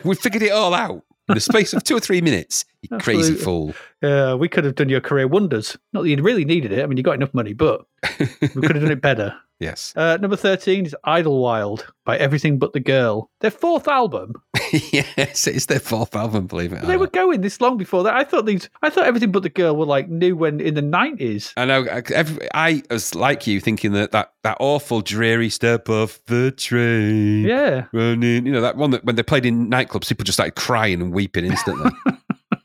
we 0.04 0.14
figured 0.16 0.42
it 0.42 0.50
all 0.50 0.74
out 0.74 1.04
in 1.30 1.34
the 1.34 1.40
space 1.40 1.72
of 1.72 1.84
two 1.84 1.96
or 1.96 2.00
three 2.00 2.20
minutes. 2.20 2.64
You 2.82 2.98
crazy 3.00 3.34
fool. 3.34 3.74
Uh, 4.02 4.36
we 4.38 4.48
could 4.48 4.64
have 4.64 4.74
done 4.74 4.88
your 4.88 5.00
career 5.00 5.26
wonders. 5.26 5.76
Not 5.92 6.02
that 6.02 6.08
you 6.08 6.22
really 6.22 6.44
needed 6.44 6.72
it. 6.72 6.82
I 6.82 6.86
mean, 6.86 6.96
you 6.96 7.02
got 7.02 7.14
enough 7.14 7.34
money, 7.34 7.52
but 7.52 7.84
we 8.18 8.26
could 8.26 8.76
have 8.76 8.82
done 8.82 8.92
it 8.92 9.00
better. 9.00 9.34
Yes. 9.60 9.92
Uh, 9.94 10.16
number 10.20 10.36
13 10.36 10.86
is 10.86 10.96
Idlewild 11.04 11.86
by 12.06 12.16
Everything 12.16 12.58
But 12.58 12.72
the 12.72 12.80
Girl. 12.80 13.30
Their 13.40 13.50
fourth 13.50 13.86
album. 13.88 14.32
yes, 14.72 15.46
it's 15.46 15.66
their 15.66 15.78
fourth 15.80 16.16
album. 16.16 16.46
Believe 16.46 16.72
it. 16.72 16.82
or 16.82 16.86
They 16.86 16.96
were 16.96 17.06
going 17.08 17.42
this 17.42 17.60
long 17.60 17.76
before 17.76 18.02
that. 18.04 18.14
I 18.14 18.24
thought 18.24 18.46
these. 18.46 18.70
I 18.82 18.88
thought 18.88 19.04
Everything 19.04 19.32
But 19.32 19.42
the 19.42 19.50
Girl 19.50 19.76
were 19.76 19.84
like 19.84 20.08
new 20.08 20.34
when 20.34 20.60
in 20.60 20.74
the 20.74 20.80
90s. 20.80 21.52
I 21.58 21.66
know. 21.66 21.84
I- 21.86 22.02
every- 22.14 22.48
I 22.54 22.82
was 22.90 23.14
like 23.14 23.46
you, 23.46 23.60
thinking 23.60 23.92
that 23.92 24.12
that, 24.12 24.32
that 24.44 24.56
awful, 24.60 25.02
dreary 25.02 25.50
step 25.50 25.88
off 25.90 26.18
the 26.26 26.52
train. 26.52 27.44
Yeah. 27.44 27.84
running. 27.92 28.46
You 28.46 28.52
know 28.52 28.62
that 28.62 28.76
one 28.78 28.90
that 28.92 29.04
when 29.04 29.16
they 29.16 29.22
played 29.22 29.44
in 29.44 29.68
nightclubs, 29.70 30.08
people 30.08 30.24
just 30.24 30.36
started 30.36 30.56
crying 30.56 31.02
and 31.02 31.12
weeping 31.12 31.44
instantly. 31.44 31.90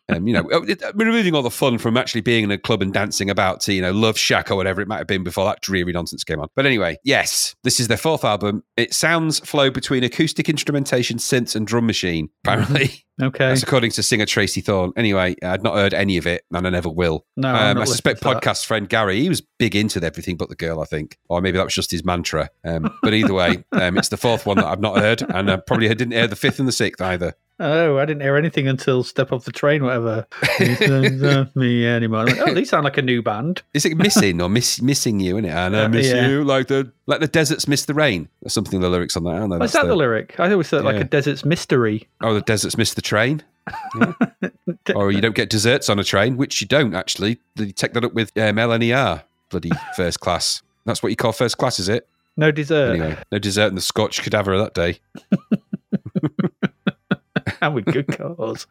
um, 0.09 0.27
you 0.27 0.33
know, 0.33 0.47
it- 0.49 0.81
it- 0.81 0.95
removing 0.95 1.33
all 1.35 1.41
the 1.41 1.49
fun 1.49 1.77
from 1.77 1.97
actually 1.97 2.21
being 2.21 2.43
in 2.43 2.51
a 2.51 2.57
club 2.57 2.81
and 2.81 2.93
dancing 2.93 3.29
about 3.29 3.59
to 3.61 3.73
you 3.73 3.81
know 3.81 3.91
Love 3.91 4.17
Shack 4.17 4.51
or 4.51 4.55
whatever 4.55 4.81
it 4.81 4.87
might 4.87 4.97
have 4.99 5.07
been 5.07 5.23
before 5.23 5.45
that 5.45 5.61
dreary 5.61 5.91
nonsense 5.93 6.23
came 6.23 6.39
on. 6.39 6.47
But 6.55 6.65
anyway, 6.65 6.97
yes, 7.03 7.55
this 7.63 7.79
is 7.79 7.87
their 7.87 7.97
fourth 7.97 8.23
album. 8.23 8.63
It 8.77 8.93
sounds 8.93 9.39
flow 9.39 9.69
between 9.69 10.03
acoustic 10.03 10.49
instrumentation, 10.49 11.17
synths, 11.17 11.55
and 11.55 11.65
drum 11.65 11.85
machine. 11.87 12.29
Apparently, 12.43 13.03
Okay. 13.21 13.47
that's 13.47 13.63
according 13.63 13.91
to 13.91 14.03
singer 14.03 14.25
Tracey 14.25 14.61
Thorn. 14.61 14.91
Anyway, 14.97 15.35
I'd 15.41 15.63
not 15.63 15.75
heard 15.75 15.93
any 15.93 16.17
of 16.17 16.27
it, 16.27 16.43
and 16.51 16.67
I 16.67 16.69
never 16.69 16.89
will. 16.89 17.25
No, 17.37 17.53
Um, 17.55 17.77
I 17.77 17.85
suspect 17.85 18.21
podcast 18.21 18.65
friend 18.65 18.87
Gary, 18.89 19.21
he 19.21 19.29
was 19.29 19.41
big 19.57 19.75
into 19.75 20.03
everything 20.03 20.35
but 20.37 20.49
the 20.49 20.55
girl, 20.55 20.81
I 20.81 20.85
think, 20.85 21.17
or 21.29 21.41
maybe 21.41 21.57
that 21.57 21.63
was 21.63 21.73
just 21.73 21.91
his 21.91 22.03
mantra. 22.03 22.49
Um, 22.63 22.93
but 23.01 23.13
either 23.13 23.33
way, 23.33 23.63
um, 23.71 23.97
it's 23.97 24.09
the 24.09 24.17
fourth 24.17 24.45
one 24.45 24.57
that 24.57 24.65
I've 24.65 24.81
not 24.81 24.97
heard, 24.99 25.21
and 25.21 25.49
I 25.49 25.55
probably 25.57 25.87
didn't 25.87 26.11
hear 26.11 26.27
the 26.27 26.35
fifth 26.35 26.59
and 26.59 26.67
the 26.67 26.71
sixth 26.73 27.01
either. 27.01 27.33
Oh, 27.57 27.97
I 27.97 28.05
didn't 28.05 28.21
hear 28.21 28.35
anything 28.35 28.67
until 28.67 29.01
Step 29.03 29.31
Off 29.31 29.45
the 29.45 29.51
Train, 29.51 29.81
whatever. 29.83 30.27
Me 31.55 31.87
anymore. 31.87 32.25
Like, 32.25 32.37
oh, 32.39 32.53
these 32.53 32.69
sound 32.69 32.83
like 32.83 32.97
a 32.97 33.01
new 33.01 33.21
band. 33.21 33.61
Is 33.73 33.85
it 33.85 33.95
missing 33.97 34.41
or 34.41 34.49
miss 34.49 34.81
missing 34.81 35.21
you? 35.21 35.37
Isn't 35.37 35.45
it? 35.45 35.53
And 35.53 35.75
I 35.77 35.85
Uh, 35.85 35.87
miss 35.87 36.07
yeah. 36.07 36.27
you 36.27 36.43
like 36.43 36.67
the 36.67 36.91
like 37.05 37.21
the 37.21 37.27
deserts 37.27 37.65
miss 37.67 37.85
the 37.85 37.93
rain. 37.93 38.27
There's 38.41 38.53
something 38.53 38.81
the 38.81 38.89
lyrics 38.89 39.15
on 39.15 39.23
that. 39.23 39.35
I 39.35 39.39
don't 39.39 39.49
know. 39.49 39.57
Was 39.59 39.71
That's 39.71 39.83
that 39.85 39.87
the, 39.89 39.95
lyric? 39.95 40.37
I 40.37 40.51
always 40.51 40.67
thought 40.67 40.81
it 40.81 40.83
was 40.83 40.95
like 40.95 41.01
a 41.05 41.07
desert's 41.07 41.45
mystery. 41.45 42.09
Oh, 42.21 42.33
the 42.33 42.41
deserts 42.41 42.77
miss 42.77 42.93
the 42.93 43.01
train. 43.01 43.41
Yeah. 43.97 44.11
or 44.95 45.11
you 45.13 45.21
don't 45.21 45.35
get 45.35 45.49
desserts 45.49 45.87
on 45.89 45.97
a 45.97 46.03
train, 46.03 46.35
which 46.35 46.59
you 46.59 46.67
don't 46.67 46.93
actually. 46.93 47.39
You 47.55 47.71
take 47.71 47.93
that 47.93 48.03
up 48.03 48.13
with 48.13 48.37
um, 48.37 48.57
LNER, 48.57 49.23
bloody 49.49 49.71
first 49.95 50.19
class. 50.19 50.61
That's 50.85 51.01
what 51.01 51.09
you 51.09 51.15
call 51.15 51.31
first 51.31 51.57
class, 51.57 51.79
is 51.79 51.87
it? 51.87 52.05
No 52.35 52.51
dessert. 52.51 52.91
Anyway, 52.91 53.17
no 53.31 53.39
dessert 53.39 53.67
in 53.67 53.75
the 53.75 53.81
Scotch 53.81 54.21
cadaver 54.21 54.57
that 54.57 54.73
day. 54.73 54.99
and 57.61 57.73
with 57.75 57.85
good 57.85 58.07
cause. 58.17 58.67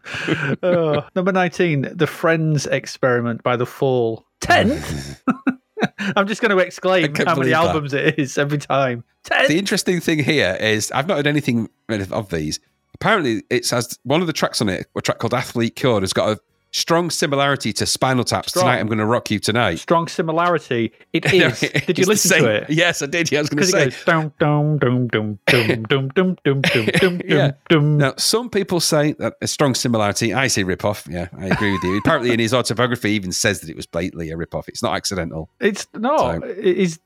oh, 0.63 1.05
number 1.15 1.33
19, 1.33 1.89
The 1.95 2.07
Frenz 2.07 2.67
Experiment 2.67 3.43
by 3.43 3.57
The 3.57 3.67
Fall. 3.67 4.25
10th? 4.41 5.21
I'm 6.17 6.27
just 6.27 6.41
going 6.41 6.51
to 6.51 6.59
exclaim 6.59 7.15
how 7.15 7.35
many 7.35 7.51
that. 7.51 7.57
albums 7.57 7.93
it 7.93 8.19
is 8.19 8.39
every 8.39 8.59
time. 8.59 9.05
10th? 9.25 9.49
The 9.49 9.59
interesting 9.59 10.01
thing 10.01 10.19
here 10.19 10.57
is 10.61 10.91
I've 10.93 11.07
not 11.07 11.17
heard 11.17 11.27
anything 11.27 11.69
of 11.89 12.31
these. 12.31 12.61
Apparently, 12.95 13.43
it 13.51 13.69
has 13.71 13.99
one 14.05 14.21
of 14.21 14.27
the 14.27 14.33
tracks 14.33 14.61
on 14.61 14.69
it, 14.69 14.87
a 14.97 15.01
track 15.01 15.19
called 15.19 15.35
Athlete 15.35 15.77
Cured, 15.77 16.03
has 16.03 16.13
got 16.13 16.31
a 16.31 16.41
strong 16.75 17.09
similarity 17.09 17.73
to 17.73 17.87
Spinal 17.87 18.25
Tap's 18.25 18.49
Strong. 18.51 18.65
Tonight 18.65 18.81
I'm 18.81 18.87
Going 18.89 18.99
to 18.99 19.07
Rock 19.07 19.31
You 19.31 19.39
Tonight. 19.39 19.77
Strong 19.77 20.09
similarity. 20.09 20.93
It 21.13 21.25
is. 21.33 21.61
Did 21.61 21.99
you 21.99 22.05
listen 22.07 22.43
to 22.43 22.49
it? 22.51 22.69
Yes, 22.69 23.01
I 23.01 23.07
did. 23.07 23.31
Yeah, 23.31 23.39
I 23.39 23.43
was 23.43 23.49
going 23.51 23.63
to 23.63 23.67
say. 23.69 23.85
goes 23.85 24.05
dum 24.05 24.33
dum 24.41 24.79
dum 24.79 25.07
dum 25.09 25.39
dum 25.47 25.83
dum 25.89 26.09
dum 26.09 26.37
dum 26.45 26.61
dum 26.63 26.87
dum 27.01 27.21
Yeah. 27.25 27.53
dum. 27.69 27.99
Now, 27.99 28.15
some 28.19 28.51
people 28.51 28.81
say 28.81 29.13
that 29.15 29.35
a 29.41 29.47
strong 29.47 29.75
similarity. 29.75 30.35
I 30.35 30.49
say 30.49 30.65
rip-off. 30.65 31.07
Yeah, 31.09 31.29
I 31.39 31.47
agree 31.47 31.73
with 31.73 31.83
you. 31.85 31.97
Apparently, 31.99 32.33
in 32.33 32.41
his 32.41 32.53
autobiography, 32.53 33.11
he 33.11 33.15
even 33.17 33.33
says 33.33 33.61
that 33.61 33.71
it 33.71 33.77
was 33.77 33.87
blatantly 33.87 34.31
a 34.31 34.37
rip-off. 34.37 34.69
It's 34.69 34.83
not 34.83 34.97
accidental. 34.97 35.49
It's 35.61 35.87
not. 35.95 36.19
So- 36.43 36.49
It 36.49 36.77
is. 36.77 36.99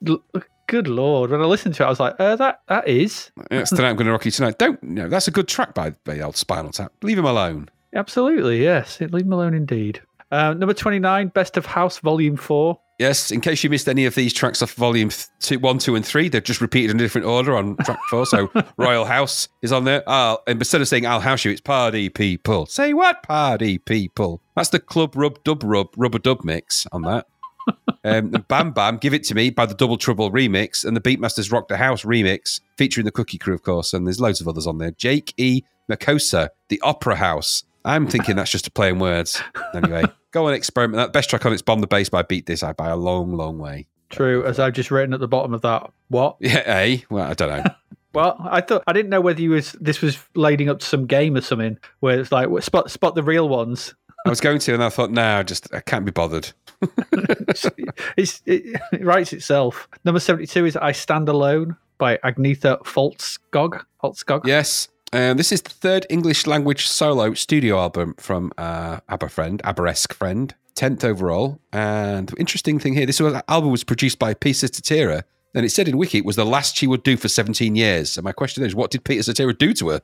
Good 0.66 0.87
lord! 0.87 1.31
When 1.31 1.41
I 1.41 1.45
listened 1.45 1.75
to 1.77 1.83
it, 1.83 1.87
I 1.87 1.89
was 1.89 1.99
like, 1.99 2.14
uh, 2.19 2.37
"That 2.37 2.61
that 2.69 2.87
is 2.87 3.31
It's 3.51 3.71
Tonight 3.71 3.89
I'm 3.89 3.97
Going 3.97 4.05
to 4.05 4.12
Rock 4.12 4.27
You 4.27 4.31
Tonight. 4.31 4.59
Don't, 4.59 4.79
you 4.83 4.91
know, 4.91 5.09
that's 5.09 5.27
a 5.27 5.31
good 5.31 5.49
track 5.49 5.73
by, 5.73 5.93
by 6.05 6.21
old 6.21 6.37
Spinal 6.37 6.73
Tap. 6.73 6.93
Leave 7.03 7.16
him 7.19 7.25
alone. 7.25 7.71
Absolutely 7.95 8.62
yes." 8.62 9.01
Leave 9.01 9.11
them 9.11 9.32
alone, 9.32 9.55
indeed. 9.55 10.01
Uh, 10.30 10.55
number 10.55 10.74
twenty-nine, 10.74 11.28
Best 11.28 11.57
of 11.57 11.66
House, 11.66 11.99
Volume 11.99 12.36
Four. 12.36 12.78
Yes, 12.99 13.30
in 13.30 13.41
case 13.41 13.62
you 13.62 13.70
missed 13.70 13.89
any 13.89 14.07
of 14.07 14.16
these 14.16 14.32
tracks 14.32 14.61
off 14.61 14.72
volume 14.72 15.11
two, 15.39 15.61
one, 15.61 15.78
two, 15.78 15.95
and 15.95 16.05
three, 16.05 16.28
they're 16.28 16.41
just 16.41 16.61
repeated 16.61 16.91
in 16.91 16.97
a 16.97 16.99
different 16.99 17.28
order 17.28 17.57
on 17.57 17.76
track 17.76 18.01
four. 18.11 18.26
So 18.26 18.51
Royal 18.76 19.05
House 19.05 19.49
is 19.62 19.70
on 19.70 19.84
there. 19.84 20.03
I'll, 20.09 20.43
and 20.49 20.61
instead 20.61 20.80
of 20.80 20.89
saying 20.89 21.07
I'll 21.07 21.20
house 21.20 21.45
you, 21.45 21.53
it's 21.53 21.61
party 21.61 22.09
people. 22.09 22.66
Say 22.66 22.95
what? 22.95 23.22
Party 23.22 23.78
people. 23.78 24.43
That's 24.57 24.70
the 24.70 24.80
club 24.80 25.14
rub 25.14 25.43
dub 25.45 25.62
rub 25.62 25.89
rubber 25.97 26.18
dub 26.18 26.43
mix 26.43 26.89
on 26.91 27.03
that. 27.03 27.26
Um, 28.03 28.30
Bam 28.49 28.72
Bam, 28.72 28.97
Give 28.97 29.14
It 29.14 29.22
To 29.24 29.34
Me 29.34 29.51
by 29.51 29.66
the 29.66 29.74
Double 29.74 29.99
Trouble 29.99 30.32
remix 30.32 30.84
and 30.84 30.97
the 30.97 31.01
Beatmasters 31.01 31.53
Rock 31.53 31.68
the 31.68 31.76
House 31.76 32.03
remix 32.03 32.61
featuring 32.76 33.05
the 33.05 33.12
Cookie 33.12 33.39
Crew, 33.39 33.55
of 33.55 33.62
course. 33.62 33.93
And 33.93 34.07
there's 34.07 34.20
loads 34.20 34.41
of 34.41 34.49
others 34.49 34.66
on 34.66 34.78
there. 34.78 34.91
Jake 34.93 35.34
E. 35.36 35.62
Makosa, 35.91 36.49
The 36.68 36.80
Opera 36.80 37.16
House. 37.16 37.64
I'm 37.89 38.07
thinking 38.07 38.36
that's 38.36 38.51
just 38.51 38.66
a 38.66 38.70
play 38.70 38.91
on 38.91 38.99
words. 38.99 39.43
Anyway, 39.74 40.05
go 40.30 40.47
and 40.47 40.55
experiment. 40.55 40.97
That 40.99 41.12
best 41.12 41.30
track 41.30 41.47
on 41.47 41.55
it's 41.55 41.62
Bomb 41.62 41.80
the 41.80 41.86
Bass 41.86 42.11
by 42.11 42.22
Beat 42.22 42.45
This 42.45 42.62
I 42.62 42.72
by 42.74 42.89
a 42.89 42.97
long, 42.97 43.32
long 43.32 43.59
way. 43.59 43.89
True, 44.11 44.45
as 44.45 44.59
I've 44.59 44.74
just 44.74 44.91
written 44.91 45.14
at 45.14 45.20
the 45.20 45.28
bottom 45.28 45.55
of 45.55 45.62
that. 45.62 45.91
What? 46.09 46.36
Yeah, 46.41 46.62
eh? 46.66 46.99
Well, 47.11 47.24
I 47.24 47.34
don't 47.34 47.49
know. 47.49 47.64
Well, 48.14 48.36
I 48.41 48.62
thought 48.62 48.82
I 48.86 48.95
didn't 48.95 49.11
know 49.11 49.20
whether 49.20 49.41
you 49.41 49.51
was 49.51 49.72
this 49.72 50.01
was 50.01 50.18
leading 50.34 50.70
up 50.70 50.78
to 50.78 50.86
some 50.86 51.05
game 51.05 51.36
or 51.36 51.43
something 51.43 51.76
where 52.01 52.18
it's 52.18 52.32
like 52.32 52.49
spot 52.62 52.91
spot 52.91 53.14
the 53.14 53.22
real 53.22 53.51
ones. 53.51 53.95
I 54.26 54.30
was 54.30 54.41
going 54.41 54.59
to, 54.61 54.72
and 54.72 54.82
I 54.82 54.89
thought, 54.89 55.11
no, 55.11 55.43
just 55.43 55.72
I 55.74 55.80
can't 55.80 56.07
be 56.07 56.11
bothered. 56.11 56.51
It's, 58.16 58.43
it, 58.47 58.80
it 58.93 59.05
writes 59.05 59.34
itself. 59.34 59.86
Number 60.05 60.20
seventy-two 60.20 60.64
is 60.64 60.74
"I 60.74 60.93
Stand 60.93 61.28
Alone" 61.28 61.76
by 61.99 62.16
Agnetha 62.24 62.82
Foltskog. 62.82 63.84
Foltskog. 64.03 64.47
Yes. 64.47 64.89
Um, 65.12 65.38
this 65.38 65.52
is 65.52 65.62
the 65.62 65.70
third 65.70 66.06
English 66.11 66.46
language 66.46 66.86
solo 66.86 67.32
studio 67.34 67.78
album 67.78 68.14
from 68.18 68.52
uh, 68.59 69.00
ABBA 69.09 69.28
friend, 69.30 69.61
ABBA-esque 69.64 70.12
friend, 70.12 70.54
10th 70.74 71.02
overall. 71.02 71.61
And 71.72 72.32
interesting 72.38 72.78
thing 72.78 72.92
here, 72.92 73.06
this 73.06 73.20
was, 73.20 73.40
album 73.48 73.70
was 73.70 73.84
produced 73.84 74.18
by 74.18 74.34
Peter 74.34 74.66
Cetera, 74.66 75.24
and 75.54 75.64
it 75.64 75.70
said 75.70 75.88
in 75.88 75.96
Wiki 75.96 76.18
it 76.18 76.26
was 76.26 76.36
the 76.36 76.44
last 76.44 76.76
she 76.76 76.86
would 76.86 77.02
do 77.02 77.16
for 77.16 77.28
17 77.28 77.74
years. 77.74 78.12
So 78.12 78.22
my 78.22 78.32
question 78.32 78.64
is, 78.64 78.74
what 78.74 78.90
did 78.90 79.04
Peter 79.04 79.22
Cetera 79.22 79.54
do 79.54 79.72
to 79.74 79.88
her? 79.88 80.02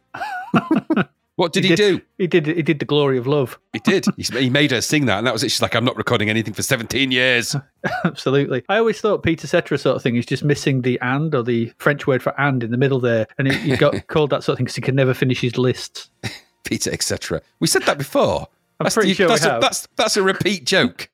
what 1.36 1.52
did 1.52 1.64
he, 1.64 1.70
He 1.70 1.76
do? 1.76 2.00
He 2.16 2.26
did. 2.28 2.46
He 2.46 2.62
did 2.62 2.78
the 2.78 2.84
glory 2.84 3.18
of 3.18 3.26
love. 3.26 3.58
He 3.72 3.80
did. 3.80 4.06
He, 4.16 4.22
he 4.22 4.50
made 4.50 4.70
her 4.70 4.80
sing 4.80 5.06
that, 5.06 5.18
and 5.18 5.26
that 5.26 5.32
was 5.32 5.42
it. 5.42 5.50
She's 5.50 5.62
like, 5.62 5.74
I'm 5.74 5.84
not 5.84 5.96
recording 5.96 6.30
anything 6.30 6.54
for 6.54 6.62
17 6.62 7.10
years. 7.10 7.56
Absolutely. 8.04 8.62
I 8.68 8.78
always 8.78 9.00
thought 9.00 9.24
Peter 9.24 9.48
Cetera 9.48 9.76
sort 9.76 9.96
of 9.96 10.02
thing 10.02 10.14
is 10.14 10.26
just 10.26 10.44
missing 10.44 10.82
the 10.82 10.98
and 11.00 11.34
or 11.34 11.42
the 11.42 11.72
French 11.78 12.06
word 12.06 12.22
for 12.22 12.38
and 12.40 12.62
in 12.62 12.70
the 12.70 12.76
middle 12.76 13.00
there, 13.00 13.26
and 13.38 13.50
he, 13.50 13.70
he 13.70 13.76
got 13.76 14.06
called 14.06 14.30
that 14.30 14.44
sort 14.44 14.54
of 14.54 14.58
thing 14.58 14.66
because 14.66 14.76
he 14.76 14.82
could 14.82 14.94
never 14.94 15.12
finish 15.12 15.40
his 15.40 15.58
lists. 15.58 16.08
Peter, 16.64 16.92
etc. 16.92 17.42
We 17.58 17.66
said 17.66 17.82
that 17.82 17.98
before. 17.98 18.46
I'm 18.80 18.90
pretty 18.90 19.14
sure 19.14 19.26
we 19.26 19.32
that's, 19.32 19.44
a, 19.44 19.50
have. 19.50 19.60
that's 19.60 19.88
that's 19.96 20.16
a 20.16 20.22
repeat 20.22 20.66
joke. 20.66 21.08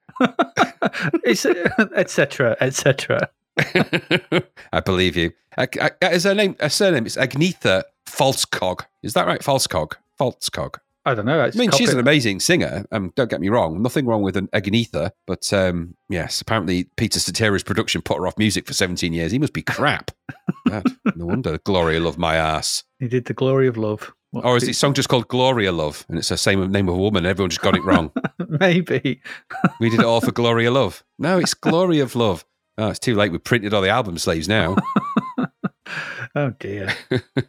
It's 1.25 1.45
etc. 1.47 2.57
etc. 2.61 3.29
I 4.73 4.81
believe 4.85 5.17
you. 5.17 5.33
Is 6.03 6.25
her 6.25 6.35
name? 6.35 6.57
Her 6.61 6.69
surname 6.69 7.07
is 7.07 7.17
Agnetha 7.17 7.83
Falskog. 8.07 8.83
Is 9.03 9.15
that 9.15 9.27
right? 9.27 9.41
Falskog. 9.41 9.95
Falskog. 10.21 10.77
I 11.07 11.15
don't 11.15 11.25
know. 11.25 11.41
I 11.41 11.51
mean, 11.55 11.71
she's 11.71 11.95
an 11.95 11.99
amazing 11.99 12.41
singer. 12.41 12.85
Um, 12.93 13.11
don't 13.17 13.31
get 13.31 13.41
me 13.41 13.49
wrong. 13.49 13.81
Nothing 13.81 14.05
wrong 14.05 14.21
with 14.21 14.37
an 14.37 14.49
Agnetha, 14.49 15.13
but 15.27 15.51
um, 15.51 15.97
yes, 16.11 16.43
apparently 16.43 16.85
Peter 16.99 17.19
Cetera's 17.19 17.63
production 17.63 18.03
put 18.03 18.19
her 18.19 18.27
off 18.27 18.37
music 18.37 18.67
for 18.67 18.75
17 18.75 19.15
years. 19.15 19.33
He 19.33 19.39
must 19.39 19.55
be 19.55 19.63
crap. 19.63 20.11
No 21.17 21.27
wonder 21.27 21.59
Gloria 21.65 21.99
loved 22.01 22.19
my 22.19 22.37
ass. 22.37 22.85
He 23.01 23.09
did 23.09 23.25
the 23.25 23.35
glory 23.35 23.67
of 23.67 23.77
love. 23.77 24.13
What- 24.31 24.45
Or 24.45 24.57
is 24.57 24.65
the 24.65 24.73
song 24.73 24.95
just 24.95 25.09
called 25.09 25.27
Gloria 25.27 25.73
Love, 25.73 26.05
and 26.09 26.17
it's 26.19 26.29
the 26.29 26.37
same 26.37 26.71
name 26.71 26.89
of 26.89 26.95
a 26.95 26.99
woman? 26.99 27.27
Everyone 27.27 27.51
just 27.51 27.63
got 27.63 27.75
it 27.77 27.83
wrong. 27.83 28.13
Maybe. 28.49 29.21
we 29.81 29.91
did 29.91 30.01
it 30.01 30.07
all 30.07 30.21
for 30.21 30.31
Gloria 30.31 30.71
Love. 30.71 31.03
No, 31.19 31.39
it's 31.39 31.55
Glory 31.55 31.99
of 31.99 32.15
Love. 32.15 32.45
Oh, 32.79 32.89
it's 32.91 33.01
too 33.01 33.17
late. 33.17 33.33
We 33.33 33.39
printed 33.39 33.75
all 33.75 33.83
the 33.83 33.89
album 33.89 34.17
sleeves 34.19 34.49
now. 34.49 34.77
Oh 36.35 36.51
dear. 36.61 36.95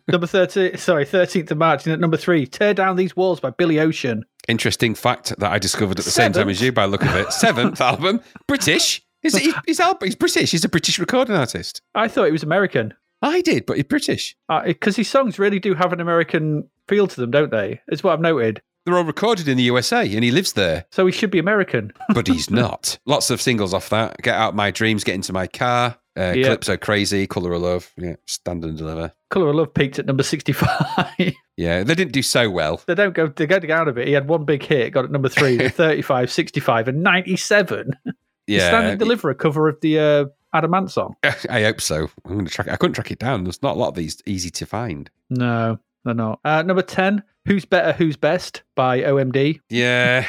number 0.07 0.27
13, 0.27 0.77
Sorry, 0.77 1.05
thirteenth 1.05 1.51
of 1.51 1.57
March. 1.57 1.85
And 1.85 1.93
at 1.93 1.99
number 1.99 2.17
three, 2.17 2.47
"Tear 2.47 2.73
Down 2.73 2.95
These 2.95 3.15
Walls" 3.15 3.39
by 3.39 3.51
Billy 3.51 3.79
Ocean. 3.79 4.23
Interesting 4.47 4.95
fact 4.95 5.37
that 5.37 5.51
I 5.51 5.59
discovered 5.59 5.99
at 5.99 6.05
the 6.05 6.11
same 6.11 6.31
time 6.33 6.49
as 6.49 6.61
you 6.61 6.71
by 6.71 6.85
the 6.87 6.91
look 6.91 7.03
of 7.05 7.15
it. 7.15 7.31
Seventh 7.31 7.79
album, 7.81 8.21
British. 8.47 9.01
He's, 9.21 9.37
he's, 9.37 9.53
he's, 9.67 9.79
he's 10.01 10.15
British. 10.15 10.49
He's 10.49 10.65
a 10.65 10.69
British 10.69 10.97
recording 10.97 11.35
artist. 11.35 11.81
I 11.93 12.07
thought 12.07 12.25
he 12.25 12.31
was 12.31 12.41
American 12.43 12.95
I 13.21 13.41
did, 13.41 13.67
but 13.67 13.77
he's 13.77 13.85
British. 13.85 14.35
Uh, 14.49 14.63
because 14.63 14.95
his 14.95 15.07
songs 15.07 15.37
really 15.37 15.59
do 15.59 15.75
have 15.75 15.93
an 15.93 16.01
American 16.01 16.67
feel 16.87 17.07
to 17.07 17.21
them, 17.21 17.29
don't 17.29 17.51
they? 17.51 17.79
Is 17.91 18.03
what 18.03 18.13
I've 18.13 18.19
noted. 18.19 18.63
They're 18.83 18.97
all 18.97 19.03
recorded 19.03 19.47
in 19.47 19.57
the 19.57 19.63
USA 19.63 20.11
and 20.11 20.23
he 20.23 20.31
lives 20.31 20.53
there, 20.53 20.85
So 20.91 21.05
he 21.05 21.11
should 21.11 21.29
be 21.29 21.37
American. 21.37 21.93
but 22.15 22.25
he's 22.27 22.49
not. 22.49 22.97
Lots 23.05 23.29
of 23.29 23.39
singles 23.39 23.75
off 23.75 23.89
that. 23.89 24.17
Get 24.23 24.33
Out 24.33 24.55
My 24.55 24.71
Dreams, 24.71 25.03
Get 25.03 25.13
Into 25.13 25.33
My 25.33 25.45
Car, 25.45 25.97
uh, 26.17 26.33
Yeah. 26.35 26.43
Calypso 26.43 26.77
Crazy, 26.77 27.27
Colour 27.27 27.53
of 27.53 27.61
Love. 27.61 27.91
Yeah, 27.97 28.15
stand 28.27 28.63
and 28.65 28.77
deliver. 28.77 29.11
Color 29.29 29.49
of 29.49 29.55
Love 29.55 29.73
peaked 29.73 29.99
at 29.99 30.05
number 30.05 30.23
sixty-five. 30.23 31.07
Yeah, 31.57 31.83
they 31.83 31.93
didn't 31.93 32.13
do 32.13 32.23
so 32.23 32.49
well. 32.49 32.81
they 32.87 32.95
don't 32.95 33.13
go. 33.13 33.27
They 33.27 33.45
go 33.45 33.59
out 33.71 33.87
of 33.87 33.97
it. 33.99 34.07
He 34.07 34.13
had 34.13 34.27
one 34.27 34.45
big 34.45 34.63
hit, 34.63 34.93
got 34.93 35.05
at 35.05 35.11
number 35.11 35.29
three, 35.29 35.57
35, 35.69 36.31
65, 36.31 36.87
and 36.87 37.03
ninety-seven. 37.03 37.91
Yeah, 38.47 38.67
Stand 38.69 38.87
and 38.87 38.99
Deliver, 38.99 39.29
a 39.29 39.35
cover 39.35 39.69
of 39.69 39.79
the 39.81 39.99
uh, 39.99 40.25
Adam 40.53 40.73
Ant 40.73 40.89
song. 40.91 41.15
I 41.23 41.61
hope 41.61 41.79
so. 41.79 42.09
I'm 42.25 42.33
going 42.33 42.45
to 42.45 42.51
track. 42.51 42.67
It. 42.67 42.73
I 42.73 42.75
couldn't 42.75 42.95
track 42.95 43.11
it 43.11 43.19
down. 43.19 43.43
There's 43.43 43.61
not 43.61 43.75
a 43.77 43.79
lot 43.79 43.89
of 43.89 43.95
these 43.95 44.19
easy 44.25 44.49
to 44.49 44.65
find. 44.65 45.09
No, 45.29 45.77
they're 46.03 46.15
not. 46.15 46.39
Uh, 46.43 46.63
number 46.63 46.81
ten, 46.81 47.21
Who's 47.45 47.63
Better, 47.65 47.93
Who's 47.93 48.17
Best 48.17 48.63
by 48.75 49.01
OMD. 49.01 49.59
Yeah. 49.69 50.25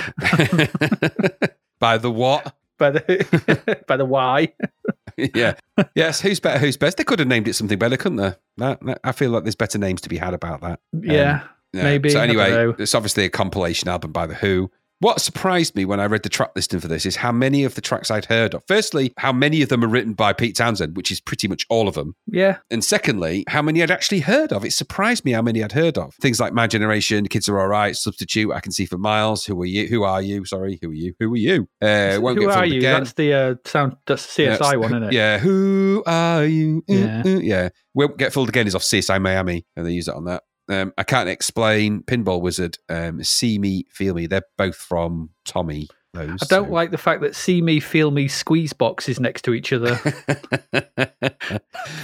By 1.81 1.99
the 1.99 2.11
what? 2.13 2.55
By 2.79 2.91
the 2.91 3.85
by 3.89 3.97
the 3.97 4.05
why. 4.05 4.53
yeah. 5.17 5.55
Yes. 5.95 6.21
Who's 6.21 6.41
better? 6.41 6.59
Who's 6.59 6.77
best? 6.77 6.97
They 6.97 7.05
could 7.05 7.19
have 7.19 7.29
named 7.29 7.49
it 7.49 7.55
something 7.55 7.79
better, 7.79 7.97
couldn't 7.97 8.17
they? 8.17 8.35
That, 8.59 8.85
that- 8.85 9.01
I 9.05 9.13
feel 9.13 9.31
like 9.31 9.45
there's 9.45 9.55
better 9.55 9.79
names 9.79 10.01
to 10.03 10.09
be 10.09 10.17
had 10.17 10.35
about 10.35 10.61
that. 10.63 10.81
Yeah. 10.93 11.43
Um, 11.43 11.49
yeah. 11.75 11.83
Maybe, 11.85 12.11
So 12.11 12.21
anyway, 12.21 12.73
it's 12.79 12.95
obviously 12.95 13.25
a 13.25 13.31
compilation 13.31 13.89
album 13.89 14.13
by 14.13 14.27
the 14.27 14.35
Who. 14.35 14.71
What 15.03 15.21
surprised 15.21 15.75
me 15.75 15.85
when 15.85 15.99
I 15.99 16.05
read 16.07 16.23
the 16.23 16.29
track 16.29 16.53
listing 16.55 16.79
for 16.79 16.87
this 16.87 17.05
is 17.05 17.17
how 17.17 17.33
many 17.33 17.65
of 17.65 17.75
the 17.75 17.81
tracks 17.81 18.09
I'd 18.09 18.27
heard 18.27 18.55
of. 18.55 18.63
Firstly, 18.69 19.13
how 19.19 19.33
many 19.33 19.61
of 19.61 19.69
them 19.69 19.83
are 19.83 19.89
written 19.89 20.13
by 20.13 20.33
Pete 20.33 20.55
Townshend, 20.57 20.97
which 20.97 21.11
is 21.11 21.21
pretty 21.21 21.49
much 21.49 21.67
all 21.69 21.89
of 21.89 21.95
them. 21.95 22.15
yeah. 22.29 22.59
And 22.71 22.85
secondly, 22.85 23.43
how 23.49 23.63
many 23.63 23.83
I'd 23.83 23.91
actually 23.91 24.21
heard 24.21 24.53
of. 24.53 24.65
It 24.65 24.73
surprised 24.73 25.25
me 25.25 25.33
how 25.33 25.43
many 25.43 25.61
I'd 25.65 25.73
heard 25.73 25.99
of. 25.99 26.15
Things 26.21 26.39
like 26.39 26.53
My 26.53 26.69
Generation, 26.69 27.27
Kids 27.27 27.49
Are 27.49 27.59
All 27.59 27.67
Right, 27.67 27.97
Substitute, 27.97 28.53
I 28.53 28.61
Can 28.61 28.71
See 28.71 28.87
for 28.87 28.97
Miles, 28.97 29.45
Who 29.45 29.61
Are 29.61 29.67
You? 29.67 29.89
Who 29.89 30.05
Are 30.05 30.23
You? 30.23 30.45
Sorry, 30.45 30.79
Who 30.81 30.91
Are 30.91 30.95
You? 30.95 31.15
Who 31.19 31.33
Are 31.33 31.37
You? 31.37 31.69
Uh, 31.83 32.19
Won't 32.21 32.39
Who 32.39 32.47
Get 32.47 32.57
are 32.57 32.65
you? 32.67 32.79
Again. 32.79 33.01
That's 33.01 33.13
the 33.15 33.33
uh, 33.35 33.55
sound. 33.65 33.97
That's 34.07 34.37
the 34.37 34.45
CSI 34.45 34.61
Yeah, 34.73 34.77
one, 34.77 34.91
isn't 34.93 35.03
it? 35.03 35.13
Yeah. 35.15 35.39
Who 35.39 36.05
are 36.07 36.45
you? 36.45 36.85
Uh, 36.89 36.93
Yeah. 36.95 37.23
uh, 37.27 37.29
yeah. 37.41 37.69
Won't 37.95 38.19
Get 38.19 38.33
Fooled 38.33 38.51
Again 38.51 38.69
is 38.69 38.77
off 38.77 38.83
CSI 38.83 39.21
Miami, 39.21 39.67
and 39.77 39.85
they 39.85 39.91
use 39.93 40.07
it 40.07 40.15
on 40.15 40.27
that. 40.27 40.45
Um, 40.69 40.93
I 40.97 41.03
can't 41.03 41.29
explain. 41.29 42.03
Pinball 42.03 42.41
Wizard, 42.41 42.79
um, 42.89 43.23
See 43.23 43.59
Me, 43.59 43.85
Feel 43.91 44.15
Me. 44.15 44.27
They're 44.27 44.43
both 44.57 44.77
from 44.77 45.31
Tommy. 45.45 45.89
Those. 46.15 46.29
I 46.43 46.47
don't 46.47 46.67
so- 46.67 46.73
like 46.73 46.91
the 46.91 46.99
fact 46.99 47.23
that 47.23 47.35
See 47.35 47.63
Me, 47.63 47.81
Feel 47.81 48.11
Me, 48.11 48.29
Squeeze 48.29 48.73
Box 48.75 49.09
is 49.09 49.19
next 49.19 49.43
to 49.43 49.55
each 49.55 49.73
other. 49.73 49.97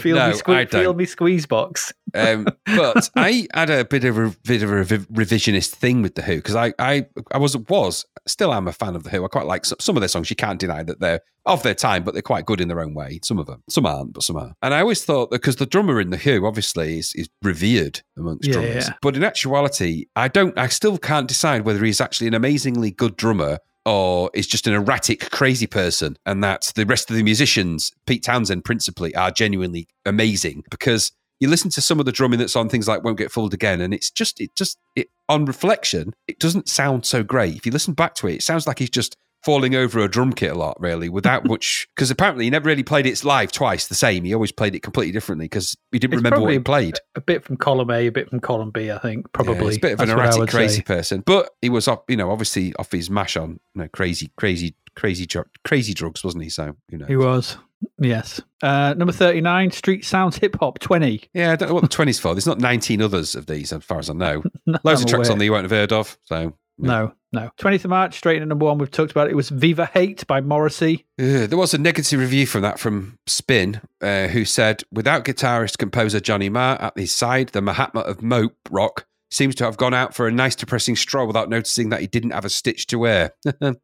Feel 0.00 0.16
No, 0.16 0.28
Me, 0.28 0.34
sque-. 0.34 0.70
Feel 0.70 0.94
Me, 0.94 1.04
Squeeze 1.04 1.46
Box. 1.46 1.92
um, 2.14 2.46
but 2.64 3.11
I 3.16 3.46
had 3.52 3.70
a 3.70 3.84
bit 3.84 4.04
of 4.04 4.16
a 4.18 4.34
bit 4.44 4.62
of 4.62 4.70
a 4.72 4.84
revisionist 4.84 5.70
thing 5.74 6.02
with 6.02 6.14
the 6.14 6.22
Who 6.22 6.36
because 6.36 6.56
I, 6.56 6.72
I 6.78 7.06
I 7.32 7.38
was 7.38 7.56
was 7.68 8.06
still 8.26 8.52
am 8.54 8.66
a 8.68 8.72
fan 8.72 8.96
of 8.96 9.02
the 9.04 9.11
Who. 9.11 9.24
I 9.24 9.28
quite 9.28 9.46
like 9.46 9.64
some, 9.66 9.78
some 9.80 9.96
of 9.96 10.00
their 10.00 10.09
songs. 10.09 10.30
You 10.30 10.36
can't 10.36 10.59
deny 10.59 10.82
that 10.84 11.00
they're 11.00 11.20
of 11.46 11.62
their 11.62 11.74
time, 11.74 12.02
but 12.04 12.12
they're 12.14 12.22
quite 12.22 12.44
good 12.46 12.61
in 12.61 12.68
their 12.68 12.80
own 12.80 12.92
way. 12.94 13.20
Some 13.22 13.38
of 13.38 13.46
them, 13.46 13.62
some 13.70 13.86
aren't, 13.86 14.12
but 14.12 14.22
some 14.22 14.36
are. 14.36 14.52
And 14.62 14.74
I 14.74 14.80
always 14.80 15.02
thought 15.04 15.30
that 15.30 15.40
because 15.40 15.56
the 15.56 15.64
drummer 15.66 16.00
in 16.00 16.11
the 16.11 16.16
Who 16.18 16.46
obviously 16.46 16.98
is, 16.98 17.14
is 17.14 17.28
revered 17.42 18.00
amongst 18.16 18.46
Yeah, 18.46 18.52
drummers, 18.54 18.88
yeah. 18.88 18.94
but 19.02 19.16
in 19.16 19.24
actuality, 19.24 20.06
I 20.16 20.28
don't. 20.28 20.56
I 20.59 20.68
still 20.68 20.98
can't 20.98 21.28
decide 21.28 21.62
whether 21.64 21.84
he's 21.84 22.00
actually 22.00 22.28
an 22.28 22.34
amazingly 22.34 22.90
good 22.90 23.16
drummer. 23.16 23.59
Or 23.89 24.30
is 24.34 24.47
just 24.47 24.66
an 24.66 24.74
erratic, 24.74 25.30
crazy 25.30 25.66
person, 25.66 26.18
and 26.26 26.45
that 26.45 26.72
the 26.74 26.84
rest 26.84 27.09
of 27.09 27.16
the 27.16 27.22
musicians, 27.22 27.91
Pete 28.07 28.22
Townshend 28.22 28.62
principally, 28.62 29.14
are 29.14 29.30
genuinely 29.30 29.89
amazing 30.05 30.64
because 30.70 31.12
you 31.41 31.49
listen 31.49 31.70
to 31.70 31.80
some 31.80 31.99
of 31.99 32.05
the 32.05 32.12
drumming 32.12 32.39
that's 32.39 32.55
on 32.55 32.68
things 32.68 32.86
like 32.86 33.03
"Won't 33.03 33.16
Get 33.16 33.32
Fooled 33.32 33.55
Again," 33.55 33.80
and 33.80 33.95
it's 33.95 34.11
just, 34.11 34.43
it 34.43 34.55
just, 34.55 34.76
it 34.95 35.09
on 35.26 35.47
reflection, 35.47 36.12
it 36.26 36.39
doesn't 36.39 36.68
sound 36.68 37.07
so 37.07 37.22
great. 37.22 37.57
If 37.57 37.64
you 37.64 37.72
listen 37.72 37.95
back 37.95 38.14
to 38.16 38.28
it, 38.28 38.34
it 38.34 38.43
sounds 38.43 38.66
like 38.66 38.78
he's 38.78 38.91
just 38.91 39.16
falling 39.49 39.74
over 39.74 40.01
a 40.01 40.09
drum 40.09 40.32
kit 40.32 40.51
a 40.53 40.55
lot, 40.55 40.78
really, 40.78 41.09
without 41.09 41.44
much. 41.49 41.88
Because 41.96 42.11
apparently, 42.11 42.44
he 42.44 42.51
never 42.51 42.66
really 42.66 42.82
played 42.82 43.07
it 43.07 43.24
live 43.24 43.51
twice 43.51 43.86
the 43.88 43.94
same. 43.94 44.24
He 44.24 44.34
always 44.34 44.53
played 44.53 44.74
it 44.74 44.82
completely 44.82 45.12
differently 45.12 45.46
because 45.46 45.74
he 45.90 45.99
didn't 45.99 46.14
It's 46.14 46.22
remember 46.22 46.40
what 46.44 46.53
he 46.53 46.59
played. 46.59 46.99
A 47.14 47.20
bit 47.22 47.44
from 47.44 47.57
column 47.57 47.90
A, 47.90 48.07
a 48.07 48.12
bit 48.12 48.28
from 48.28 48.40
column 48.40 48.70
B, 48.70 48.90
I 48.90 48.99
think, 48.99 49.32
probably. 49.32 49.55
Yeah, 49.57 49.64
he's 49.64 49.76
a 49.76 49.80
bit 49.80 49.92
of 49.92 50.01
an 50.01 50.09
That's 50.09 50.36
I 50.36 50.40
erratic, 50.40 50.51
crazy 50.51 50.76
say. 50.76 50.82
person, 50.82 51.22
but 51.24 51.51
he 51.62 51.70
was, 51.70 51.88
off, 51.88 52.01
you 52.09 52.16
know, 52.16 52.30
obviously 52.30 52.74
off 52.76 52.92
his 52.92 53.09
mash 53.09 53.36
on 53.38 53.59
you 53.74 53.82
know, 53.82 53.88
crazy, 53.88 54.30
crazy, 54.36 54.74
crazy, 54.94 55.26
crazy 55.64 55.94
drugs, 55.94 56.22
wasn't 56.22 56.44
he? 56.44 56.51
So 56.51 56.76
you 56.90 56.99
know, 56.99 57.07
He 57.07 57.16
was. 57.16 57.57
Yes. 58.01 58.40
Uh, 58.62 58.92
number 58.96 59.12
39, 59.12 59.70
Street 59.70 60.05
Sounds 60.05 60.36
Hip 60.38 60.57
Hop 60.61 60.78
20. 60.80 61.22
yeah, 61.32 61.53
I 61.53 61.57
don't 61.57 61.68
know 61.68 61.74
what 61.74 61.82
the 61.82 61.88
twenties 61.96 62.18
for. 62.18 62.34
There's 62.34 62.46
not 62.46 62.59
19 62.59 63.01
others 63.01 63.34
of 63.34 63.46
these, 63.46 63.72
as 63.72 63.84
far 63.84 63.99
as 64.01 64.11
I 64.11 64.14
know. 64.14 64.42
Loads 64.66 64.84
I'm 64.84 64.92
of 64.94 65.07
tracks 65.07 65.28
aware. 65.28 65.32
on 65.32 65.38
there 65.38 65.44
you 65.46 65.53
won't 65.53 65.62
have 65.64 65.70
heard 65.70 65.92
of. 65.92 66.18
So 66.24 66.53
No, 66.87 67.12
no. 67.33 67.51
20th 67.59 67.85
of 67.85 67.91
March, 67.91 68.16
straight 68.16 68.37
into 68.37 68.47
number 68.47 68.66
one. 68.66 68.79
We've 68.79 68.91
talked 68.91 69.11
about 69.11 69.26
it. 69.26 69.33
It 69.33 69.37
was 69.37 69.49
Viva 69.49 69.87
Hate 69.87 70.26
by 70.26 70.41
Morrissey. 70.41 71.07
There 71.16 71.59
was 71.59 71.74
a 71.74 71.79
negative 71.79 72.20
review 72.20 72.47
from 72.47 72.62
that 72.62 72.79
from 72.79 73.18
Spin, 73.26 73.81
uh, 74.01 74.29
who 74.29 74.45
said, 74.45 74.85
without 74.93 75.24
guitarist 75.24 75.79
composer 75.79 76.20
Johnny 76.20 76.49
Marr 76.49 76.81
at 76.81 76.97
his 76.97 77.12
side, 77.12 77.49
the 77.49 77.61
Mahatma 77.61 78.01
of 78.01 78.22
mope 78.22 78.57
rock 78.70 79.07
seems 79.31 79.55
to 79.57 79.64
have 79.64 79.76
gone 79.76 79.95
out 79.95 80.14
for 80.14 80.26
a 80.26 80.33
nice 80.33 80.55
depressing 80.55 80.97
stroll 80.97 81.26
without 81.26 81.51
noticing 81.51 81.91
that 81.91 82.01
he 82.01 82.07
didn't 82.07 82.31
have 82.31 82.45
a 82.45 82.51
stitch 82.51 82.87
to 82.89 82.99
wear. 82.99 83.33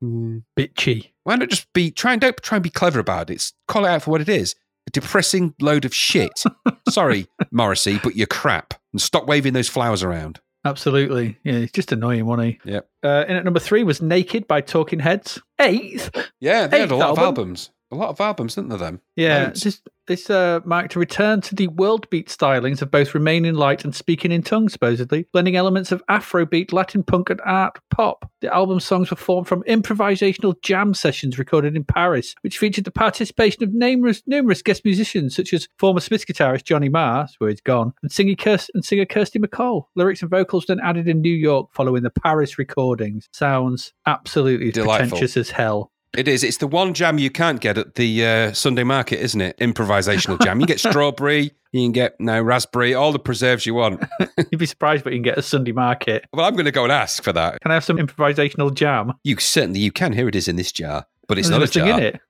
Hmm. 0.00 0.38
Bitchy. 0.58 1.12
Why 1.24 1.36
not 1.36 1.48
just 1.48 1.72
be 1.72 1.90
try 1.90 2.12
and 2.12 2.20
don't 2.20 2.36
try 2.42 2.56
and 2.56 2.62
be 2.62 2.68
clever 2.68 2.98
about 2.98 3.30
it? 3.30 3.50
Call 3.66 3.86
it 3.86 3.88
out 3.88 4.02
for 4.02 4.10
what 4.10 4.20
it 4.20 4.28
is. 4.28 4.54
A 4.86 4.90
depressing 4.90 5.54
load 5.58 5.84
of 5.86 5.94
shit. 5.94 6.44
Sorry, 6.90 7.26
Morrissey, 7.50 7.98
but 8.02 8.14
you're 8.14 8.26
crap. 8.26 8.74
And 8.92 9.00
stop 9.00 9.26
waving 9.26 9.54
those 9.54 9.70
flowers 9.70 10.02
around. 10.02 10.40
Absolutely. 10.66 11.38
Yeah, 11.44 11.60
he's 11.60 11.72
just 11.72 11.92
annoying, 11.92 12.26
wasn't 12.26 12.48
he? 12.48 12.70
Yep. 12.72 12.88
Uh, 13.02 13.24
in 13.28 13.36
at 13.36 13.44
number 13.44 13.60
three 13.60 13.84
was 13.84 14.02
Naked 14.02 14.46
by 14.48 14.60
Talking 14.60 14.98
Heads. 14.98 15.40
Eighth. 15.60 16.10
Yeah, 16.40 16.66
they 16.66 16.80
had 16.80 16.90
a 16.90 16.94
Eighth 16.94 17.00
lot 17.00 17.10
of 17.10 17.18
albums. 17.18 17.70
A 17.92 17.94
lot 17.94 18.08
of 18.08 18.20
albums, 18.20 18.56
didn't 18.56 18.70
they? 18.70 18.76
Them. 18.78 19.00
Yeah, 19.14 19.44
Loads. 19.44 19.62
this, 19.62 19.80
this 20.08 20.28
uh, 20.28 20.58
marked 20.64 20.96
a 20.96 20.98
return 20.98 21.40
to 21.42 21.54
the 21.54 21.68
world 21.68 22.10
beat 22.10 22.28
stylings 22.28 22.82
of 22.82 22.90
both 22.90 23.14
Remain 23.14 23.44
in 23.44 23.54
Light 23.54 23.84
and 23.84 23.94
Speaking 23.94 24.32
in 24.32 24.42
Tongues, 24.42 24.72
supposedly, 24.72 25.26
blending 25.32 25.54
elements 25.54 25.92
of 25.92 26.02
Afrobeat, 26.10 26.72
Latin 26.72 27.04
punk, 27.04 27.30
and 27.30 27.40
art 27.44 27.78
pop. 27.90 28.28
The 28.40 28.52
album 28.52 28.80
songs 28.80 29.10
were 29.10 29.16
formed 29.16 29.46
from 29.46 29.62
improvisational 29.64 30.60
jam 30.62 30.94
sessions 30.94 31.38
recorded 31.38 31.76
in 31.76 31.84
Paris, 31.84 32.34
which 32.40 32.58
featured 32.58 32.84
the 32.84 32.90
participation 32.90 33.62
of 33.62 33.72
numerous, 33.72 34.20
numerous 34.26 34.62
guest 34.62 34.84
musicians, 34.84 35.36
such 35.36 35.52
as 35.52 35.68
former 35.78 36.00
Smiths 36.00 36.24
guitarist 36.24 36.64
Johnny 36.64 36.88
Marr, 36.88 37.28
where 37.38 37.50
he's 37.50 37.60
gone, 37.60 37.92
and 38.02 38.10
singer, 38.10 38.34
Kirst- 38.34 38.70
and 38.74 38.84
singer 38.84 39.06
Kirsty 39.06 39.38
MacColl. 39.38 39.84
Lyrics 39.94 40.22
and 40.22 40.30
vocals 40.30 40.66
then 40.66 40.80
added 40.80 41.06
in 41.06 41.20
New 41.20 41.34
York 41.34 41.70
following 41.72 42.02
the 42.02 42.10
Paris 42.10 42.58
recordings. 42.58 43.28
Sounds 43.32 43.92
absolutely 44.06 44.72
Delightful. 44.72 45.10
pretentious 45.10 45.36
as 45.36 45.50
hell. 45.50 45.92
It 46.16 46.28
is. 46.28 46.42
It's 46.42 46.56
the 46.56 46.66
one 46.66 46.94
jam 46.94 47.18
you 47.18 47.30
can't 47.30 47.60
get 47.60 47.76
at 47.76 47.94
the 47.96 48.24
uh, 48.24 48.52
Sunday 48.52 48.84
market, 48.84 49.20
isn't 49.20 49.40
it? 49.40 49.56
Improvisational 49.58 50.42
jam. 50.42 50.60
You 50.60 50.66
get 50.66 50.80
strawberry, 50.80 51.52
you 51.72 51.84
can 51.84 51.92
get 51.92 52.18
no 52.18 52.40
raspberry, 52.40 52.94
all 52.94 53.12
the 53.12 53.18
preserves 53.18 53.66
you 53.66 53.74
want. 53.74 54.02
You'd 54.50 54.58
be 54.58 54.66
surprised 54.66 55.04
what 55.04 55.12
you 55.12 55.18
can 55.18 55.24
get 55.24 55.36
at 55.36 55.44
Sunday 55.44 55.72
market. 55.72 56.24
Well, 56.32 56.46
I'm 56.46 56.54
going 56.54 56.64
to 56.64 56.72
go 56.72 56.84
and 56.84 56.92
ask 56.92 57.22
for 57.22 57.32
that. 57.34 57.60
Can 57.60 57.70
I 57.70 57.74
have 57.74 57.84
some 57.84 57.98
improvisational 57.98 58.72
jam? 58.72 59.12
You 59.24 59.36
certainly 59.38 59.80
you 59.80 59.92
can. 59.92 60.14
Here 60.14 60.26
it 60.28 60.34
is 60.34 60.48
in 60.48 60.56
this 60.56 60.72
jar, 60.72 61.06
but 61.28 61.38
it's 61.38 61.48
There's 61.50 61.60
not 61.60 61.68
a 61.68 61.72
jar. 61.72 62.00
in 62.00 62.04
it. 62.04 62.20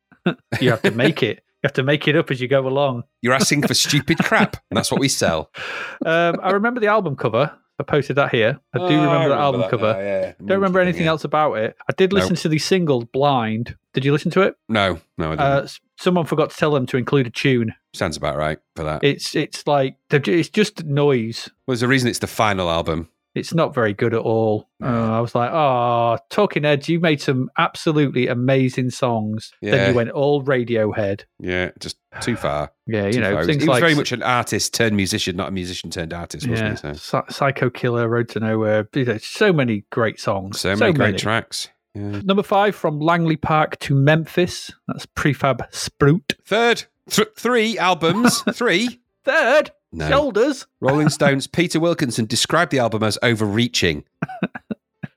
you 0.60 0.70
have 0.70 0.82
to 0.82 0.90
make 0.90 1.22
it. 1.22 1.44
You 1.62 1.68
have 1.68 1.74
to 1.74 1.84
make 1.84 2.08
it 2.08 2.16
up 2.16 2.30
as 2.30 2.40
you 2.40 2.48
go 2.48 2.66
along. 2.66 3.04
You're 3.22 3.34
asking 3.34 3.66
for 3.66 3.74
stupid 3.74 4.18
crap, 4.18 4.56
and 4.70 4.76
that's 4.76 4.90
what 4.90 5.00
we 5.00 5.08
sell. 5.08 5.50
Um, 6.04 6.38
I 6.42 6.50
remember 6.50 6.78
the 6.78 6.86
album 6.88 7.16
cover. 7.16 7.52
I 7.78 7.82
posted 7.82 8.16
that 8.16 8.30
here. 8.30 8.58
I 8.74 8.78
do 8.78 8.84
Oh, 8.84 8.88
remember 9.04 9.28
that 9.28 9.38
album 9.38 9.64
cover. 9.68 9.94
yeah 9.98 10.32
Don't 10.38 10.56
remember 10.58 10.80
anything 10.80 11.06
else 11.06 11.24
about 11.24 11.54
it. 11.58 11.76
I 11.88 11.92
did 11.96 12.12
listen 12.12 12.32
No. 12.34 12.36
to 12.40 12.48
the 12.48 12.58
single 12.58 13.04
"Blind." 13.12 13.76
Did 13.92 14.04
you 14.04 14.12
listen 14.12 14.30
to 14.32 14.42
it? 14.42 14.54
No, 14.68 14.98
no, 15.18 15.26
I 15.28 15.30
didn't. 15.30 15.40
Uh, 15.40 15.66
someone 15.98 16.24
forgot 16.26 16.50
to 16.50 16.56
tell 16.56 16.70
them 16.70 16.86
to 16.86 16.96
include 16.96 17.26
a 17.26 17.30
tune. 17.30 17.74
Sounds 17.94 18.16
about 18.16 18.36
right 18.36 18.58
for 18.76 18.82
that. 18.84 19.02
It's 19.04 19.34
it's 19.36 19.66
like 19.66 19.96
it's 20.10 20.48
just 20.48 20.84
noise. 20.84 21.50
well, 21.66 21.74
there's 21.74 21.82
a 21.82 21.88
reason 21.88 22.08
it's 22.08 22.18
the 22.18 22.26
final 22.26 22.70
album. 22.70 23.08
It's 23.36 23.54
not 23.54 23.74
very 23.74 23.92
good 23.92 24.14
at 24.14 24.20
all. 24.20 24.68
Uh, 24.82 24.86
I 24.86 25.20
was 25.20 25.34
like, 25.34 25.50
oh, 25.52 26.18
Talking 26.30 26.64
Heads, 26.64 26.88
you 26.88 27.00
made 27.00 27.20
some 27.20 27.50
absolutely 27.58 28.28
amazing 28.28 28.90
songs. 28.90 29.52
Yeah. 29.60 29.72
Then 29.72 29.90
you 29.90 29.96
went 29.96 30.10
all 30.10 30.42
Radiohead. 30.42 31.24
Yeah, 31.38 31.70
just 31.78 31.96
too 32.20 32.36
far. 32.36 32.72
Yeah, 32.86 33.06
you 33.06 33.12
Too 33.12 33.20
know, 33.20 33.34
far. 33.34 33.44
things 33.44 33.62
he 33.62 33.68
was 33.68 33.74
like 33.74 33.80
very 33.80 33.94
much 33.94 34.12
an 34.12 34.22
artist 34.22 34.72
turned 34.74 34.96
musician, 34.96 35.36
not 35.36 35.48
a 35.48 35.52
musician 35.52 35.90
turned 35.90 36.12
artist, 36.12 36.48
wasn't 36.48 36.82
yeah, 36.82 36.92
he? 36.92 36.98
So, 36.98 37.24
Psycho 37.28 37.68
Killer, 37.68 38.08
Road 38.08 38.28
to 38.30 38.40
Nowhere. 38.40 38.88
So 39.20 39.52
many 39.52 39.84
great 39.90 40.18
songs. 40.20 40.60
so 40.60 40.74
many 40.76 40.92
great 40.92 41.18
tracks. 41.18 41.68
Yeah. 41.94 42.20
Number 42.24 42.42
five 42.42 42.74
from 42.76 43.00
Langley 43.00 43.36
Park 43.36 43.78
to 43.80 43.94
Memphis. 43.94 44.70
That's 44.86 45.06
Prefab 45.06 45.66
Sprout. 45.72 46.34
Third, 46.44 46.84
th- 47.08 47.28
three 47.36 47.78
albums, 47.78 48.42
three. 48.52 49.00
Third, 49.24 49.72
No. 49.92 50.08
Shoulders. 50.08 50.66
Rolling 50.80 51.08
Stones, 51.08 51.46
Peter 51.46 51.80
Wilkinson 51.80 52.26
described 52.26 52.70
the 52.72 52.78
album 52.80 53.02
as 53.02 53.18
overreaching. 53.22 54.04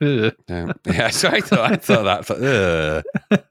Yeah, 0.02 1.10
so 1.10 1.28
I 1.30 1.41
thought, 1.41 1.72
I 1.74 1.76
thought 1.76 2.04
that. 2.04 2.20
I 2.20 2.22
thought, 2.22 2.41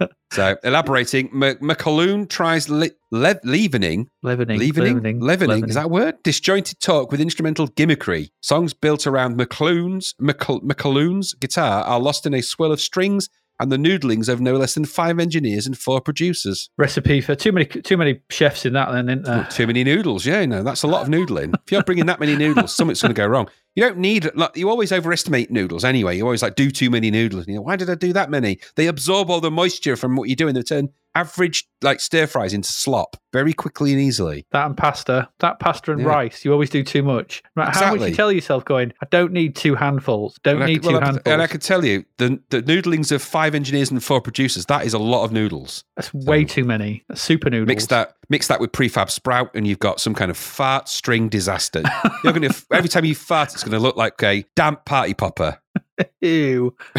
ugh. 0.00 0.10
so 0.32 0.56
elaborating, 0.64 1.26
M- 1.26 1.56
McAloon 1.58 2.26
tries 2.26 2.70
le- 2.70 2.88
le- 3.10 3.38
leavening, 3.44 4.08
Leavening. 4.22 4.58
leavening, 4.58 5.20
leavening, 5.20 5.68
Is 5.68 5.74
that 5.74 5.84
a 5.84 5.88
word? 5.88 6.22
Disjointed 6.22 6.80
talk 6.80 7.10
with 7.12 7.20
instrumental 7.20 7.68
gimmickry. 7.68 8.30
Songs 8.40 8.72
built 8.72 9.06
around 9.06 9.38
McAloon's 9.38 10.14
McAl- 10.22 10.62
McAloon's 10.62 11.34
guitar 11.34 11.82
are 11.84 12.00
lost 12.00 12.24
in 12.24 12.32
a 12.32 12.40
swirl 12.42 12.72
of 12.72 12.80
strings 12.80 13.28
and 13.60 13.72
the 13.72 13.76
noodlings 13.76 14.28
of 14.28 14.40
no 14.40 14.56
less 14.56 14.74
than 14.74 14.84
five 14.84 15.18
engineers 15.18 15.66
and 15.66 15.76
four 15.76 16.00
producers. 16.00 16.70
recipe 16.78 17.20
for 17.20 17.34
too 17.34 17.52
many 17.52 17.66
too 17.66 17.96
many 17.96 18.20
chefs 18.30 18.64
in 18.64 18.72
that 18.74 18.90
then, 18.92 19.08
isn't 19.08 19.22
there? 19.24 19.46
Too 19.50 19.66
many 19.66 19.84
noodles, 19.84 20.26
yeah, 20.26 20.44
no, 20.46 20.62
that's 20.62 20.82
a 20.82 20.86
lot 20.86 21.02
of 21.02 21.08
noodling. 21.08 21.54
if 21.64 21.72
you're 21.72 21.82
bringing 21.82 22.06
that 22.06 22.20
many 22.20 22.36
noodles, 22.36 22.74
something's 22.74 23.02
going 23.02 23.14
to 23.14 23.20
go 23.20 23.26
wrong. 23.26 23.48
You 23.78 23.84
don't 23.84 23.98
need, 23.98 24.28
like, 24.34 24.56
you 24.56 24.68
always 24.68 24.90
overestimate 24.90 25.52
noodles 25.52 25.84
anyway. 25.84 26.16
You 26.16 26.24
always 26.24 26.42
like 26.42 26.56
do 26.56 26.68
too 26.68 26.90
many 26.90 27.12
noodles. 27.12 27.46
You 27.46 27.54
know, 27.54 27.60
why 27.62 27.76
did 27.76 27.88
I 27.88 27.94
do 27.94 28.12
that 28.12 28.28
many? 28.28 28.58
They 28.74 28.88
absorb 28.88 29.30
all 29.30 29.40
the 29.40 29.52
moisture 29.52 29.94
from 29.94 30.16
what 30.16 30.28
you're 30.28 30.34
doing. 30.34 30.54
They 30.54 30.62
turn 30.62 30.88
average 31.14 31.64
like 31.80 32.00
stir 32.00 32.26
fries 32.26 32.52
into 32.52 32.70
slop 32.70 33.16
very 33.32 33.52
quickly 33.52 33.92
and 33.92 34.00
easily. 34.00 34.46
That 34.52 34.66
and 34.66 34.76
pasta. 34.76 35.28
That 35.40 35.58
pasta 35.60 35.92
and 35.92 36.00
Yeah. 36.00 36.06
rice. 36.08 36.44
You 36.44 36.52
always 36.52 36.70
do 36.70 36.82
too 36.82 37.02
much. 37.02 37.42
No 37.56 37.64
matter 37.64 37.78
How 37.84 37.94
much 37.94 38.10
you 38.10 38.14
tell 38.16 38.30
yourself 38.32 38.64
going, 38.64 38.92
I 39.02 39.06
don't 39.10 39.32
need 39.32 39.54
two 39.56 39.74
handfuls. 39.74 40.38
Don't 40.42 40.60
And 40.60 40.66
need 40.70 40.82
well, 40.84 40.92
two 40.94 40.98
I- 41.00 41.04
handfuls. 41.04 41.22
and 41.26 41.42
I 41.42 41.46
can 41.46 41.60
tell 41.60 41.84
you, 41.84 42.04
the, 42.18 42.40
the 42.50 42.62
noodlings 42.62 43.12
of 43.12 43.22
five 43.22 43.54
engineers 43.54 43.90
and 43.90 44.02
four 44.02 44.20
producers, 44.20 44.66
that 44.66 44.84
is 44.86 44.92
a 44.94 44.98
lot 44.98 45.24
of 45.24 45.32
noodles. 45.32 45.84
That's 45.96 46.12
way 46.12 46.44
too 46.44 46.64
many. 46.64 47.04
That's 47.08 47.22
super 47.22 47.48
noodles. 47.50 47.68
Mix 47.68 47.86
that, 47.86 48.14
mix 48.28 48.48
that 48.48 48.60
with 48.60 48.72
prefab 48.72 49.10
sprout, 49.10 49.50
and 49.54 49.66
you've 49.66 49.78
got 49.78 50.00
some 50.00 50.14
kind 50.14 50.30
of 50.30 50.36
fart 50.36 50.88
string 50.88 51.28
disaster. 51.28 51.82
You're 52.24 52.32
going 52.32 52.48
to 52.50 52.64
every 52.72 52.88
time 52.88 53.04
you 53.04 53.14
fart, 53.14 53.54
it's 53.54 53.64
going 53.68 53.80
to 53.80 53.86
look 53.86 53.96
like 53.96 54.22
a 54.22 54.44
damp 54.56 54.84
party 54.84 55.14
popper. 55.14 55.58
Ew. 56.20 56.74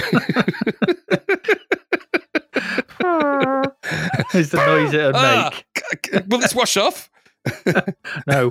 is 4.33 4.49
the 4.51 4.57
noise 4.65 4.93
it'll 4.93 5.11
Ah, 5.15 5.51
make. 6.13 6.27
will 6.27 6.39
this 6.39 6.55
wash 6.55 6.77
off? 6.77 7.09
No. 8.27 8.49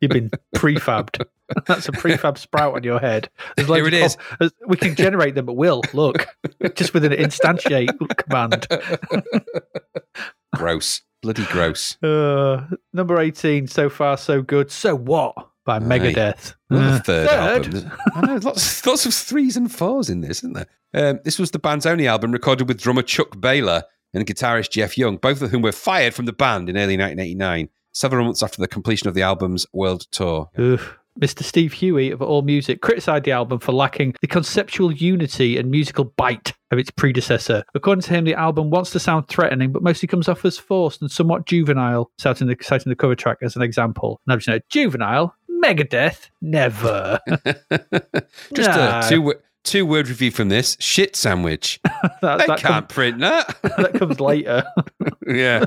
You've 0.00 0.10
been 0.10 0.30
prefabbed. 0.54 1.24
That's 1.66 1.88
a 1.88 1.92
prefab 1.92 2.36
sprout 2.38 2.74
on 2.74 2.84
your 2.84 3.00
head. 3.00 3.30
Here 3.56 3.86
it 3.86 3.94
is. 3.94 4.16
co- 4.38 4.50
We 4.68 4.76
can 4.76 4.94
generate 4.94 5.34
them 5.34 5.48
at 5.48 5.56
will. 5.56 5.82
Look, 5.92 6.26
just 6.74 6.94
with 6.94 7.04
an 7.04 7.12
instantiate 7.12 7.88
command. 8.18 8.66
Gross, 10.54 11.00
bloody 11.22 11.44
gross. 11.46 12.00
Uh, 12.02 12.66
number 12.92 13.18
18, 13.18 13.66
so 13.66 13.88
far 13.88 14.16
so 14.18 14.42
good. 14.42 14.70
So 14.70 14.94
what? 14.94 15.34
By 15.64 15.78
Megadeth. 15.78 16.54
Another 16.70 16.96
Uh, 16.96 17.00
third, 17.00 17.28
third? 17.28 17.74
album. 17.74 17.92
I 18.14 18.20
know 18.26 18.36
lots, 18.42 18.84
lots 18.86 19.06
of 19.06 19.14
threes 19.14 19.56
and 19.56 19.72
fours 19.72 20.10
in 20.10 20.20
this, 20.20 20.38
isn't 20.38 20.54
there? 20.54 20.66
Um, 20.94 21.20
this 21.24 21.38
was 21.38 21.50
the 21.52 21.58
band's 21.58 21.86
only 21.86 22.06
album 22.08 22.32
recorded 22.32 22.68
with 22.68 22.80
drummer 22.80 23.02
Chuck 23.02 23.36
Behler 23.36 23.82
and 24.12 24.26
guitarist 24.26 24.70
Jeff 24.72 24.98
Young, 24.98 25.16
both 25.16 25.40
of 25.40 25.50
whom 25.50 25.62
were 25.62 25.72
fired 25.72 26.14
from 26.14 26.26
the 26.26 26.32
band 26.32 26.68
in 26.68 26.76
early 26.76 26.96
1989, 26.98 27.68
several 27.92 28.24
months 28.24 28.42
after 28.42 28.60
the 28.60 28.68
completion 28.68 29.08
of 29.08 29.14
the 29.14 29.22
album's 29.22 29.66
world 29.72 30.02
tour. 30.10 30.50
Oof. 30.58 30.98
Mr. 31.20 31.42
Steve 31.42 31.74
Huey 31.74 32.10
of 32.10 32.22
All 32.22 32.40
Music 32.40 32.80
criticised 32.80 33.24
the 33.24 33.32
album 33.32 33.58
for 33.60 33.72
lacking 33.72 34.14
the 34.22 34.26
conceptual 34.26 34.90
unity 34.90 35.58
and 35.58 35.70
musical 35.70 36.04
bite 36.04 36.54
of 36.70 36.78
its 36.78 36.90
predecessor. 36.90 37.64
According 37.74 38.00
to 38.04 38.10
him, 38.14 38.24
the 38.24 38.32
album 38.32 38.70
wants 38.70 38.92
to 38.92 38.98
sound 38.98 39.28
threatening, 39.28 39.72
but 39.72 39.82
mostly 39.82 40.06
comes 40.08 40.26
off 40.26 40.42
as 40.46 40.56
forced 40.56 41.02
and 41.02 41.10
somewhat 41.10 41.44
juvenile, 41.44 42.10
citing 42.18 42.46
the, 42.46 42.56
citing 42.62 42.88
the 42.88 42.96
cover 42.96 43.14
track 43.14 43.36
as 43.42 43.56
an 43.56 43.60
example. 43.62 44.22
And 44.26 44.32
I'm 44.32 44.38
just 44.38 44.48
like, 44.48 44.66
juvenile? 44.70 45.36
Megadeth? 45.62 46.28
Never. 46.40 47.18
Just 48.54 48.70
No. 48.70 49.00
a 49.02 49.06
two 49.08 49.34
two 49.64 49.86
word 49.86 50.08
review 50.08 50.30
from 50.30 50.48
this 50.48 50.76
shit 50.80 51.14
sandwich. 51.16 51.80
that, 51.84 52.38
They 52.38 52.46
that, 52.46 52.58
can't 52.58 52.62
com- 52.62 52.86
print 52.88 53.18
that. 53.20 53.56
that 53.62 53.94
comes 53.94 54.18
later. 54.20 54.64
yeah. 55.26 55.66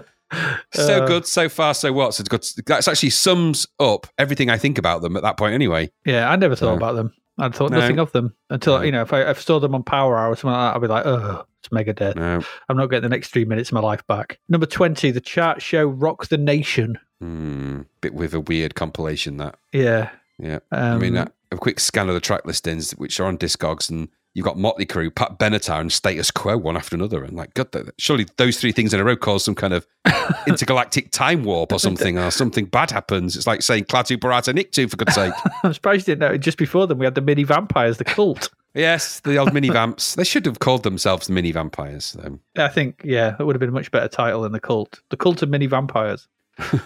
So 0.73 1.03
Uh, 1.03 1.07
good, 1.07 1.25
so 1.25 1.47
far, 1.47 1.73
so 1.73 1.93
what? 1.93 2.13
So 2.13 2.21
it's 2.21 2.29
good. 2.29 2.65
That's 2.65 2.87
actually 2.87 3.11
sums 3.11 3.67
up 3.79 4.07
everything 4.17 4.49
I 4.49 4.57
think 4.57 4.77
about 4.77 5.01
them 5.01 5.15
at 5.15 5.23
that 5.23 5.37
point, 5.37 5.53
anyway. 5.53 5.91
yeah, 6.05 6.29
I 6.29 6.35
never 6.35 6.55
thought 6.55 6.71
No. 6.71 6.77
about 6.77 6.95
them. 6.95 7.13
I 7.37 7.49
thought 7.49 7.71
No. 7.71 7.79
nothing 7.79 7.99
of 7.99 8.11
them 8.11 8.33
until, 8.49 8.77
No. 8.77 8.83
you 8.83 8.91
know, 8.91 9.01
if 9.01 9.13
I, 9.13 9.21
if 9.21 9.37
I 9.37 9.41
saw 9.41 9.59
them 9.59 9.75
on 9.75 9.83
Power 9.83 10.17
Hour 10.17 10.31
or 10.31 10.35
something 10.35 10.51
like 10.51 10.71
that, 10.71 10.75
I'd 10.75 10.81
be 10.81 10.87
like, 10.87 11.05
oh, 11.05 11.45
it's 11.59 11.69
Megadeth. 11.69 12.15
No. 12.15 12.41
I'm 12.69 12.77
not 12.77 12.87
getting 12.87 13.03
the 13.03 13.13
next 13.15 13.29
three 13.31 13.45
minutes 13.45 13.69
of 13.69 13.73
my 13.73 13.81
life 13.81 14.05
back. 14.07 14.39
Number 14.49 14.65
20, 14.65 15.11
the 15.11 15.21
chart 15.21 15.61
show 15.61 15.85
Rock 15.85 16.27
the 16.27 16.37
Nation. 16.37 16.97
Hmm. 17.21 17.81
bit 18.01 18.13
with 18.13 18.33
a 18.33 18.39
weird 18.39 18.75
compilation 18.75 19.37
that. 19.37 19.57
Yeah. 19.71 20.09
Yeah. 20.37 20.59
Um, 20.71 20.93
I 20.93 20.97
mean, 20.97 21.17
uh, 21.17 21.27
a 21.51 21.57
quick 21.57 21.79
scan 21.79 22.09
of 22.09 22.15
the 22.15 22.21
track 22.21 22.45
listings, 22.45 22.91
which 22.91 23.19
are 23.19 23.25
on 23.25 23.37
Discogs, 23.37 23.89
and 23.89 24.09
you've 24.33 24.43
got 24.43 24.57
Motley 24.57 24.85
Crue, 24.85 25.13
Pat 25.15 25.39
Benatar, 25.39 25.79
and 25.79 25.91
Status 25.91 26.29
Quo 26.29 26.57
one 26.57 26.75
after 26.75 26.95
another. 26.95 27.23
And 27.23 27.37
like, 27.37 27.53
God, 27.53 27.69
surely 27.97 28.27
those 28.35 28.59
three 28.59 28.73
things 28.73 28.93
in 28.93 28.99
a 28.99 29.03
row 29.03 29.15
cause 29.15 29.45
some 29.45 29.55
kind 29.55 29.73
of 29.73 29.87
intergalactic 30.47 31.11
time 31.11 31.43
warp 31.45 31.71
or 31.71 31.79
something, 31.79 32.17
or 32.17 32.31
something 32.31 32.65
bad 32.65 32.91
happens. 32.91 33.35
It's 33.37 33.47
like 33.47 33.61
saying 33.61 33.85
Klaatu 33.85 34.17
Barada 34.17 34.53
Nikto, 34.53 34.89
for 34.89 34.97
God's 34.97 35.15
sake. 35.15 35.33
I'm 35.63 35.73
surprised 35.73 36.07
you 36.07 36.15
didn't 36.15 36.31
know. 36.31 36.37
Just 36.37 36.57
before 36.57 36.85
them, 36.87 36.97
we 36.97 37.05
had 37.05 37.15
the 37.15 37.21
mini 37.21 37.43
vampires, 37.43 37.97
the 37.97 38.03
cult. 38.03 38.49
yes, 38.73 39.21
the 39.21 39.37
old 39.37 39.53
mini 39.53 39.69
vamps. 39.71 40.15
They 40.15 40.25
should 40.25 40.45
have 40.45 40.59
called 40.59 40.83
themselves 40.83 41.27
the 41.27 41.33
mini 41.33 41.53
vampires. 41.53 42.17
Um, 42.21 42.41
I 42.57 42.67
think, 42.67 43.01
yeah, 43.05 43.31
that 43.31 43.45
would 43.45 43.55
have 43.55 43.61
been 43.61 43.69
a 43.69 43.73
much 43.73 43.89
better 43.91 44.09
title 44.09 44.41
than 44.41 44.51
the 44.51 44.59
cult. 44.59 44.99
The 45.11 45.17
cult 45.17 45.41
of 45.41 45.49
mini 45.49 45.67
vampires. 45.67 46.27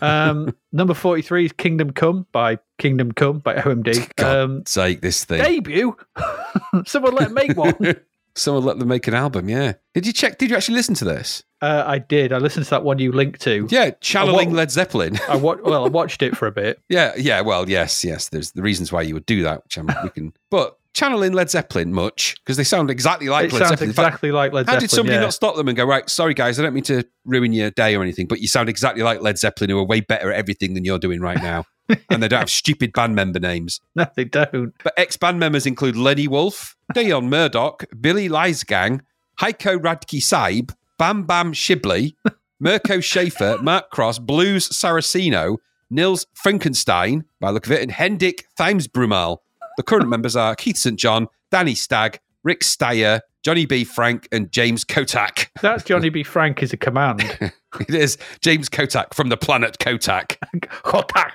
Um, 0.01 0.53
number 0.71 0.93
43 0.93 1.45
is 1.45 1.51
Kingdom 1.53 1.91
Come 1.91 2.25
by 2.31 2.59
Kingdom 2.77 3.11
Come 3.11 3.39
by 3.39 3.55
OMD. 3.55 4.13
God 4.15 4.35
Um, 4.35 4.63
sake, 4.65 5.01
this 5.01 5.23
thing. 5.25 5.43
debut? 5.43 5.95
Someone 6.85 7.15
let 7.15 7.31
make 7.31 7.55
one. 7.55 7.75
Someone 8.35 8.63
let 8.63 8.79
them 8.79 8.87
make 8.87 9.07
an 9.07 9.13
album, 9.15 9.49
yeah. 9.49 9.73
Did 9.93 10.05
you 10.07 10.13
check? 10.13 10.37
Did 10.37 10.49
you 10.49 10.55
actually 10.55 10.75
listen 10.75 10.95
to 10.95 11.05
this? 11.05 11.43
Uh, 11.61 11.83
I 11.85 11.97
did. 11.97 12.31
I 12.31 12.37
listened 12.37 12.63
to 12.65 12.69
that 12.69 12.83
one 12.85 12.97
you 12.99 13.11
linked 13.11 13.41
to. 13.41 13.67
Yeah, 13.69 13.89
channeling 13.99 14.53
Led 14.53 14.71
Zeppelin. 14.71 15.17
I 15.27 15.35
wa- 15.35 15.57
well, 15.61 15.83
I 15.83 15.89
watched 15.89 16.21
it 16.21 16.37
for 16.37 16.47
a 16.47 16.51
bit. 16.51 16.79
Yeah, 16.87 17.11
yeah. 17.17 17.41
Well, 17.41 17.67
yes, 17.69 18.01
yes. 18.03 18.29
There's 18.29 18.51
the 18.51 18.61
reasons 18.61 18.93
why 18.93 19.01
you 19.01 19.13
would 19.15 19.25
do 19.25 19.43
that, 19.43 19.63
which 19.65 19.77
I'm, 19.77 19.87
we 20.03 20.09
can. 20.09 20.31
But 20.49 20.77
channeling 20.93 21.33
Led 21.33 21.49
Zeppelin 21.49 21.93
much 21.93 22.35
because 22.39 22.57
they 22.57 22.63
sound 22.63 22.89
exactly 22.89 23.29
like 23.29 23.45
it 23.45 23.53
Led 23.53 23.59
sounds 23.59 23.69
Zeppelin. 23.69 23.89
In 23.89 23.93
fact, 23.93 24.07
exactly 24.07 24.31
like 24.31 24.53
Led 24.53 24.65
how 24.65 24.73
Zeppelin. 24.73 24.75
How 24.75 24.79
did 24.79 24.89
somebody 24.91 25.15
yeah. 25.15 25.21
not 25.21 25.33
stop 25.33 25.55
them 25.55 25.67
and 25.67 25.77
go, 25.77 25.85
right? 25.85 26.09
Sorry, 26.09 26.33
guys, 26.33 26.59
I 26.59 26.63
don't 26.63 26.73
mean 26.73 26.83
to 26.85 27.03
ruin 27.25 27.53
your 27.53 27.71
day 27.71 27.95
or 27.95 28.01
anything, 28.01 28.27
but 28.27 28.39
you 28.39 28.47
sound 28.47 28.69
exactly 28.69 29.03
like 29.03 29.21
Led 29.21 29.37
Zeppelin, 29.37 29.69
who 29.69 29.77
are 29.79 29.85
way 29.85 30.01
better 30.01 30.31
at 30.31 30.37
everything 30.37 30.73
than 30.73 30.85
you're 30.85 30.99
doing 30.99 31.21
right 31.21 31.41
now, 31.41 31.65
and 32.09 32.21
they 32.23 32.27
don't 32.27 32.39
have 32.39 32.49
stupid 32.49 32.93
band 32.93 33.15
member 33.15 33.39
names. 33.39 33.79
No, 33.95 34.07
they 34.15 34.25
don't. 34.25 34.73
But 34.83 34.93
ex 34.97 35.17
band 35.17 35.39
members 35.39 35.65
include 35.65 35.95
Lenny 35.95 36.27
Wolf, 36.27 36.75
Dion 36.93 37.29
Murdoch, 37.29 37.85
Billy 37.99 38.29
Liesegang, 38.29 39.01
Heiko 39.39 39.77
Radke 39.77 40.21
Saib, 40.21 40.71
Bam 40.97 41.23
Bam 41.23 41.53
Shibley, 41.53 42.15
Mirko 42.59 42.99
Schaefer, 42.99 43.57
Mark 43.61 43.89
Cross, 43.89 44.19
Blues 44.19 44.67
Saraceno, 44.69 45.57
Nils 45.89 46.25
Frankenstein, 46.33 47.23
by 47.39 47.47
the 47.47 47.53
look 47.53 47.65
of 47.65 47.71
it, 47.71 47.81
and 47.81 47.91
Hendrik 47.91 48.45
Thiesbrummel. 48.59 49.37
The 49.79 49.83
current 49.83 50.09
members 50.09 50.35
are 50.35 50.57
Keith 50.57 50.75
St. 50.75 50.99
John, 50.99 51.29
Danny 51.51 51.73
Stagg, 51.73 52.19
Rick 52.43 52.65
Steier, 52.65 53.21
Johnny 53.43 53.65
B. 53.65 53.85
Frank, 53.85 54.27
and 54.29 54.51
James 54.51 54.83
Kottak. 54.83 55.47
That's 55.61 55.85
Johnny 55.85 56.09
B. 56.09 56.21
Frank 56.21 56.61
is 56.61 56.73
a 56.73 56.77
command. 56.77 57.23
It 57.81 57.93
is 57.93 58.17
James 58.41 58.67
Kottak 58.67 59.13
from 59.13 59.29
the 59.29 59.37
planet 59.37 59.77
Kottak. 59.77 60.37
Kottak. 60.83 61.31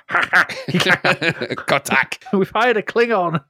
Kottak. 1.55 2.37
We've 2.37 2.51
hired 2.51 2.75
a 2.77 2.81
Klingon. 2.81 3.41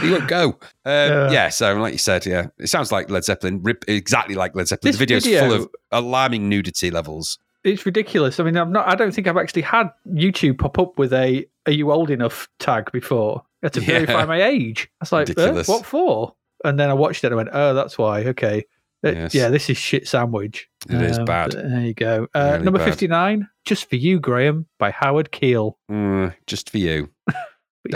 he 0.00 0.10
won't 0.10 0.26
go. 0.26 0.48
Um, 0.48 0.56
Yeah. 0.86 1.30
yeah, 1.30 1.48
so 1.50 1.74
like 1.76 1.92
you 1.92 1.98
said, 1.98 2.24
yeah, 2.26 2.46
it 2.58 2.68
sounds 2.68 2.90
like 2.90 3.10
Led 3.10 3.24
Zeppelin, 3.24 3.62
rip, 3.62 3.84
exactly 3.88 4.34
like 4.34 4.56
Led 4.56 4.68
Zeppelin. 4.68 4.88
This 4.88 4.96
the 4.96 5.00
video's 5.02 5.24
video- 5.24 5.42
full 5.42 5.52
of 5.52 5.68
alarming 5.92 6.48
nudity 6.48 6.90
levels. 6.90 7.38
It's 7.62 7.84
ridiculous. 7.84 8.40
I 8.40 8.44
mean, 8.44 8.56
I'm 8.56 8.72
not. 8.72 8.88
I 8.88 8.94
don't 8.94 9.12
think 9.12 9.26
I've 9.26 9.36
actually 9.36 9.62
had 9.62 9.90
YouTube 10.08 10.58
pop 10.58 10.78
up 10.78 10.98
with 10.98 11.12
a 11.12 11.44
"Are 11.66 11.72
you 11.72 11.90
old 11.92 12.10
enough?" 12.10 12.48
tag 12.58 12.90
before. 12.92 13.42
Had 13.66 13.72
to 13.74 13.80
Yeah. 13.92 13.98
verify 14.06 14.24
my 14.24 14.42
age. 14.42 14.88
I 15.00 15.02
was 15.02 15.12
like, 15.12 15.38
uh, 15.38 15.64
"What 15.64 15.84
for?" 15.84 16.34
And 16.64 16.78
then 16.80 16.88
I 16.88 16.94
watched 16.94 17.24
it 17.24 17.26
and 17.28 17.34
I 17.34 17.36
went, 17.36 17.48
"Oh, 17.52 17.74
that's 17.74 17.98
why." 17.98 18.20
Okay. 18.26 18.64
Uh, 19.04 19.10
Yes. 19.10 19.34
Yeah, 19.34 19.48
this 19.50 19.68
is 19.68 19.76
shit 19.76 20.08
sandwich. 20.08 20.68
It 20.88 21.00
is 21.02 21.18
Um, 21.18 21.24
bad. 21.26 21.52
There 21.52 21.80
you 21.80 21.94
go. 21.94 22.26
Uh, 22.34 22.50
Really 22.52 22.64
number 22.64 22.78
bad. 22.78 22.86
59, 22.88 23.48
Just 23.64 23.88
for 23.90 23.96
You, 23.96 24.18
Graham, 24.20 24.66
by 24.78 24.90
Howard 24.90 25.30
Keel. 25.32 25.78
Mm, 25.90 26.34
just 26.46 26.70
for 26.70 26.78
you. 26.78 27.10
I 27.28 27.34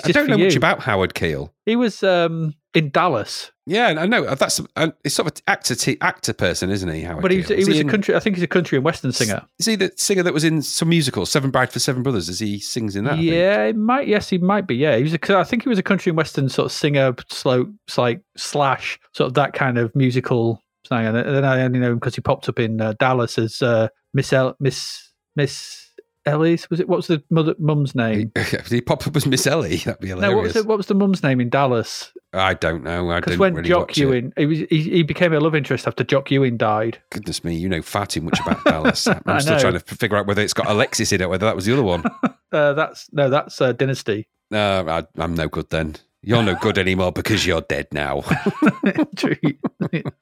just 0.04 0.12
don't 0.12 0.28
know 0.28 0.36
you. 0.36 0.44
much 0.44 0.56
about 0.56 0.80
Howard 0.80 1.14
Keel. 1.14 1.52
He 1.66 1.74
was 1.76 2.02
um, 2.02 2.54
in 2.74 2.90
Dallas, 2.90 3.50
Yeah, 3.66 3.94
I 3.98 4.06
know. 4.06 4.34
That's 4.34 4.60
uh, 4.76 4.90
it's 5.04 5.14
sort 5.14 5.26
of 5.26 5.36
an 5.36 5.42
actor, 5.46 5.74
t- 5.74 5.98
actor 6.00 6.32
person, 6.32 6.70
isn't 6.70 6.88
he? 6.88 7.02
Howard 7.02 7.22
but 7.22 7.30
he 7.30 7.38
was, 7.38 7.48
he 7.48 7.54
Is 7.56 7.68
was 7.68 7.80
a 7.80 7.84
country. 7.84 8.14
I 8.14 8.20
think 8.20 8.36
he's 8.36 8.42
a 8.44 8.48
country 8.48 8.76
and 8.76 8.84
western 8.84 9.12
singer. 9.12 9.44
Is 9.58 9.66
he 9.66 9.76
the 9.76 9.92
singer 9.96 10.22
that 10.22 10.32
was 10.32 10.44
in 10.44 10.62
some 10.62 10.88
musicals, 10.88 11.30
Seven 11.30 11.50
Bride 11.50 11.72
for 11.72 11.80
Seven 11.80 12.02
Brothers? 12.02 12.28
As 12.28 12.38
he 12.38 12.58
sings 12.58 12.94
in 12.94 13.04
that? 13.04 13.18
Yeah, 13.18 13.64
it 13.64 13.76
might. 13.76 14.06
Yes, 14.06 14.28
he 14.28 14.38
might 14.38 14.66
be. 14.66 14.76
Yeah, 14.76 14.96
he 14.96 15.02
was. 15.02 15.14
A, 15.14 15.36
I 15.36 15.44
think 15.44 15.64
he 15.64 15.68
was 15.68 15.78
a 15.78 15.82
country 15.82 16.10
and 16.10 16.16
western 16.16 16.48
sort 16.48 16.66
of 16.66 16.72
singer, 16.72 17.14
slow, 17.28 17.66
like 17.96 18.22
slash 18.36 18.98
sort 19.12 19.28
of 19.28 19.34
that 19.34 19.52
kind 19.52 19.76
of 19.78 19.94
musical 19.96 20.62
singer. 20.86 21.08
And 21.08 21.36
then 21.36 21.44
I 21.44 21.62
only 21.62 21.80
know 21.80 21.90
him 21.92 21.98
because 21.98 22.14
he 22.14 22.20
popped 22.20 22.48
up 22.48 22.58
in 22.60 22.80
uh, 22.80 22.94
Dallas 22.98 23.36
as 23.38 23.62
uh, 23.62 23.88
Miss 24.14 24.32
El- 24.32 24.56
Miss 24.60 25.12
Miss 25.36 25.89
Ellis. 26.26 26.68
Was 26.70 26.80
it? 26.80 26.88
What's 26.88 27.06
the 27.06 27.22
mother 27.30 27.54
mum's 27.58 27.94
name? 27.94 28.32
He 28.68 28.80
pop 28.80 29.06
up 29.06 29.16
as 29.16 29.26
Miss 29.26 29.46
Ellie? 29.46 29.76
That'd 29.78 30.00
be 30.00 30.08
hilarious. 30.08 30.30
No, 30.30 30.36
what 30.36 30.42
was 30.44 30.52
the, 30.54 30.64
what 30.64 30.76
was 30.78 30.86
the 30.86 30.94
mum's 30.94 31.22
name 31.22 31.40
in 31.40 31.48
Dallas? 31.48 32.12
I 32.32 32.54
don't 32.54 32.84
know. 32.84 33.10
I 33.10 33.16
Because 33.20 33.32
didn't 33.32 33.40
when 33.40 33.54
really 33.54 33.68
Jock 33.68 33.88
watch 33.88 33.98
it. 33.98 34.00
Ewing, 34.02 34.32
he, 34.36 34.46
was, 34.46 34.58
he, 34.70 34.82
he 34.82 35.02
became 35.02 35.32
a 35.32 35.40
love 35.40 35.54
interest 35.54 35.86
after 35.88 36.04
Jock 36.04 36.30
Ewing 36.30 36.56
died. 36.56 37.00
Goodness 37.10 37.42
me, 37.42 37.56
you 37.56 37.68
know 37.68 37.82
far 37.82 38.06
too 38.06 38.20
much 38.20 38.38
about 38.40 38.62
Dallas. 38.64 39.06
I'm 39.26 39.40
still 39.40 39.58
trying 39.58 39.72
to 39.72 39.80
figure 39.80 40.16
out 40.16 40.26
whether 40.26 40.42
it's 40.42 40.52
got 40.54 40.68
Alexis 40.68 41.12
in 41.12 41.20
it, 41.20 41.28
whether 41.28 41.46
that 41.46 41.56
was 41.56 41.64
the 41.66 41.72
other 41.72 41.82
one. 41.82 42.04
Uh, 42.52 42.72
that's 42.72 43.08
no, 43.12 43.30
that's 43.30 43.60
uh, 43.60 43.70
Dynasty. 43.72 44.26
No, 44.50 44.84
I, 44.88 45.04
I'm 45.22 45.36
no 45.36 45.46
good 45.46 45.70
then. 45.70 45.94
You're 46.20 46.42
no 46.42 46.56
good 46.56 46.78
anymore 46.78 47.12
because 47.12 47.46
you're 47.46 47.60
dead 47.60 47.86
now. 47.92 48.22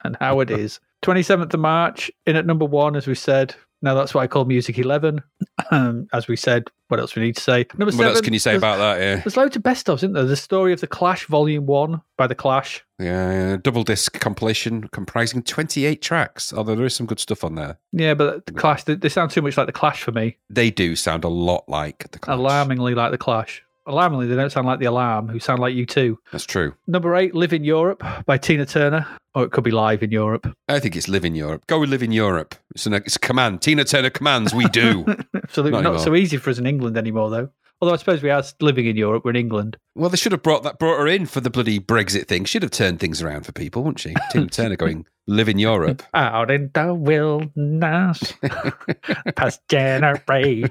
And 0.05 0.17
how 0.21 0.41
it 0.41 0.51
is. 0.51 0.79
27th 1.03 1.55
of 1.55 1.61
March, 1.61 2.11
in 2.27 2.37
at 2.37 2.45
number 2.47 2.65
one, 2.65 2.97
as 2.97 3.07
we 3.07 3.15
said. 3.15 3.55
Now 3.83 3.95
that's 3.95 4.13
what 4.15 4.23
I 4.23 4.27
call 4.27 4.45
Music 4.45 4.79
11. 4.79 5.23
Um, 5.71 6.09
as 6.13 6.29
we 6.29 6.37
said, 6.37 6.65
what 6.89 6.99
else 6.99 7.15
we 7.15 7.23
need 7.23 7.37
to 7.37 7.43
say? 7.43 7.67
Number 7.75 7.87
what 7.87 7.93
seven. 7.93 8.07
else 8.07 8.21
can 8.23 8.33
you 8.33 8.39
say 8.39 8.57
about 8.57 8.79
that? 8.79 9.01
Yeah. 9.01 9.17
There's 9.17 9.37
loads 9.37 9.55
of 9.55 9.63
best 9.63 9.87
ofs, 9.87 9.97
isn't 9.97 10.15
there? 10.15 10.25
The 10.25 10.37
story 10.37 10.73
of 10.73 10.81
the 10.81 10.87
Clash, 10.87 11.27
Volume 11.27 11.67
One 11.67 12.01
by 12.17 12.27
the 12.27 12.35
Clash. 12.35 12.85
Yeah, 12.99 13.31
yeah, 13.31 13.57
double 13.63 13.85
disc 13.85 14.19
compilation 14.19 14.89
comprising 14.89 15.43
28 15.43 16.01
tracks. 16.01 16.53
Although 16.53 16.75
there 16.75 16.87
is 16.87 16.95
some 16.95 17.07
good 17.07 17.21
stuff 17.21 17.45
on 17.45 17.55
there. 17.55 17.77
Yeah, 17.93 18.15
but 18.15 18.47
the 18.47 18.53
Clash, 18.53 18.85
they, 18.85 18.95
they 18.95 19.09
sound 19.09 19.31
too 19.31 19.43
much 19.43 19.57
like 19.57 19.67
the 19.67 19.73
Clash 19.73 20.03
for 20.03 20.13
me. 20.13 20.39
They 20.49 20.71
do 20.71 20.97
sound 20.97 21.25
a 21.25 21.29
lot 21.29 21.69
like 21.69 22.11
the 22.11 22.19
Clash. 22.19 22.39
Alarmingly 22.39 22.95
like 22.95 23.11
the 23.11 23.19
Clash. 23.19 23.63
Alarmingly, 23.89 24.27
they 24.27 24.37
don't 24.37 24.53
sound 24.53 24.67
like 24.67 24.81
the 24.81 24.85
Alarm, 24.85 25.29
who 25.29 25.41
sound 25.41 25.61
like 25.61 25.75
U2. 25.75 26.17
That's 26.31 26.45
true. 26.45 26.75
Number 26.87 27.17
eight, 27.17 27.35
Live 27.35 27.55
in 27.55 27.65
Europe 27.65 28.05
by 28.27 28.37
Tina 28.37 28.67
Turner. 28.67 29.07
Or 29.35 29.45
it 29.45 29.51
could 29.51 29.65
be 29.65 29.71
Live 29.71 30.03
in 30.03 30.11
Europe. 30.11 30.47
I 30.69 30.79
think 30.79 30.95
it's 30.95 31.09
live 31.09 31.25
in 31.25 31.35
Europe. 31.35 31.67
Go 31.67 31.81
with 31.81 31.89
live 31.89 32.03
in 32.03 32.13
Europe. 32.13 32.55
It's, 32.75 32.87
an, 32.87 32.95
it's 32.95 33.17
a 33.17 33.19
command. 33.19 33.63
Tina 33.63 33.85
Turner 33.85 34.11
commands. 34.11 34.53
We 34.53 34.67
do. 34.67 35.07
Absolutely 35.35 35.83
Not 35.83 35.93
not, 35.93 36.01
so 36.03 36.15
easy 36.15 36.37
for 36.37 36.51
us 36.51 36.59
in 36.59 36.67
England 36.67 36.99
anymore, 36.99 37.31
though. 37.31 37.49
Although 37.81 37.95
I 37.95 37.97
suppose 37.99 38.23
we 38.23 38.31
are 38.31 38.43
living 38.61 38.87
in 38.87 38.97
Europe, 38.97 39.25
we're 39.25 39.31
in 39.31 39.37
England. 39.37 39.77
well, 39.95 40.11
they 40.11 40.17
should 40.17 40.33
have 40.33 40.43
brought 40.43 40.65
that 40.65 40.79
brought 40.79 40.99
her 40.99 41.07
in 41.07 41.27
for 41.27 41.41
the 41.41 41.51
bloody 41.51 41.79
Brexit 41.79 42.27
thing. 42.27 42.45
She 42.45 42.53
should 42.53 42.63
have 42.63 42.73
turned 42.73 42.99
things 42.99 43.23
around 43.23 43.47
for 43.47 43.53
people, 43.53 43.85
wouldn't 43.85 44.01
she? 44.01 44.15
Tim 44.33 44.49
Turner 44.51 44.77
going 44.77 45.07
live 45.29 45.49
in 45.49 45.59
Europe. 45.59 46.03
Out 46.15 46.51
in 46.51 46.71
the 46.75 46.93
wilderness, 46.93 48.35
past 49.37 49.61
generations. 49.69 50.71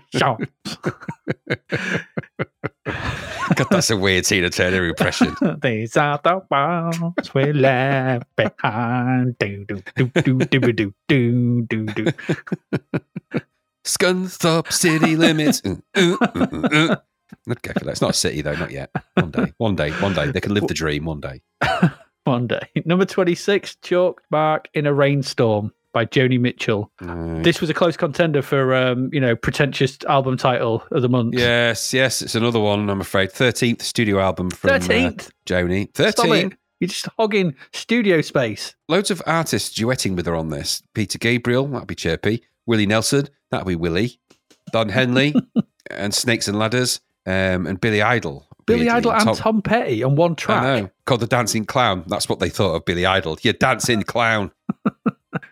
God, 3.56 3.68
that's 3.70 3.90
a 3.90 3.98
weird 3.98 4.26
Tina 4.26 4.50
Turner 4.50 4.86
impression. 4.86 5.36
These 5.62 5.96
are 5.98 6.20
the 6.24 6.42
ones 6.50 7.34
we 7.34 7.54
left 7.54 8.28
behind. 8.36 9.38
Do, 9.40 9.66
do, 9.66 9.82
do, 9.96 10.08
do, 10.08 10.38
do, 10.40 10.60
do, 10.74 10.94
do, 11.08 11.62
do, 11.64 11.86
do. 11.86 12.12
Scunthorpe 13.88 14.72
city 14.72 15.16
limits. 15.16 15.62
Mm, 15.62 15.82
mm, 15.96 16.18
mm, 16.18 16.48
mm, 16.48 16.62
mm. 16.62 17.02
I'd 17.50 17.62
go 17.62 17.74
for 17.74 17.86
that. 17.86 17.92
It's 17.92 18.02
not 18.02 18.12
a 18.12 18.14
city 18.14 18.42
though, 18.42 18.56
not 18.56 18.72
yet. 18.72 18.92
One 19.16 19.32
day, 19.32 19.54
one 19.58 19.76
day, 19.76 19.92
one 19.92 20.14
day. 20.14 20.32
They 20.32 20.42
can 20.42 20.54
live 20.54 20.68
the 20.68 20.74
dream. 20.74 21.06
One 21.06 21.22
day. 21.22 21.42
One 22.26 22.46
day. 22.46 22.68
Number 22.84 23.06
26, 23.06 23.78
Chalk 23.78 24.22
Mark 24.32 24.68
in 24.74 24.86
a 24.86 24.94
Rainstorm 24.94 25.72
by 25.94 26.04
Joni 26.04 26.38
Mitchell. 26.38 26.92
Right. 27.00 27.42
This 27.42 27.62
was 27.62 27.70
a 27.70 27.74
close 27.74 27.96
contender 27.96 28.42
for, 28.42 28.76
um, 28.76 29.10
you 29.14 29.22
know, 29.22 29.34
pretentious 29.34 29.98
album 30.10 30.36
title 30.36 30.84
of 30.92 31.02
the 31.02 31.08
month. 31.08 31.36
Yes, 31.36 31.94
yes, 31.94 32.22
it's 32.22 32.36
another 32.36 32.60
one. 32.60 32.90
I'm 32.90 33.00
afraid. 33.00 33.32
Thirteenth 33.32 33.82
studio 33.82 34.20
album 34.20 34.50
from 34.50 34.72
uh, 34.72 34.80
Joni. 34.80 35.88
Stop 35.98 36.28
Thirteen. 36.28 36.58
You're 36.82 36.90
just 36.90 37.08
hogging 37.18 37.56
studio 37.72 38.20
space. 38.20 38.76
Loads 38.90 39.10
of 39.10 39.24
artists 39.26 39.80
duetting 39.80 40.18
with 40.18 40.26
her 40.26 40.36
on 40.36 40.50
this. 40.50 40.84
Peter 40.94 41.18
Gabriel, 41.18 41.66
that'd 41.68 41.88
be 41.88 41.96
chirpy. 41.96 42.44
Willie 42.68 42.86
Nelson, 42.86 43.28
that'd 43.50 43.66
be 43.66 43.76
Willie. 43.76 44.20
Don 44.72 44.90
Henley 44.90 45.34
and 45.90 46.14
Snakes 46.14 46.48
and 46.48 46.60
Ladders, 46.60 47.00
um, 47.26 47.66
and 47.66 47.82
Billy 47.82 48.02
Idol. 48.02 48.46
Billy 48.66 48.82
weirdly, 48.82 48.98
Idol 49.12 49.14
and 49.14 49.38
Tom, 49.38 49.62
Petty 49.62 50.04
on 50.04 50.16
one 50.16 50.36
track. 50.36 50.62
I 50.64 50.80
know. 50.82 50.90
Called 51.06 51.22
the 51.22 51.28
Dancing 51.28 51.66
Clown. 51.66 52.04
That's 52.08 52.28
what 52.28 52.40
they 52.40 52.50
thought 52.50 52.76
of 52.76 52.84
Billy 52.86 53.06
Idol. 53.06 53.38
You 53.42 53.54
dancing 53.54 54.04
clown. 54.04 54.52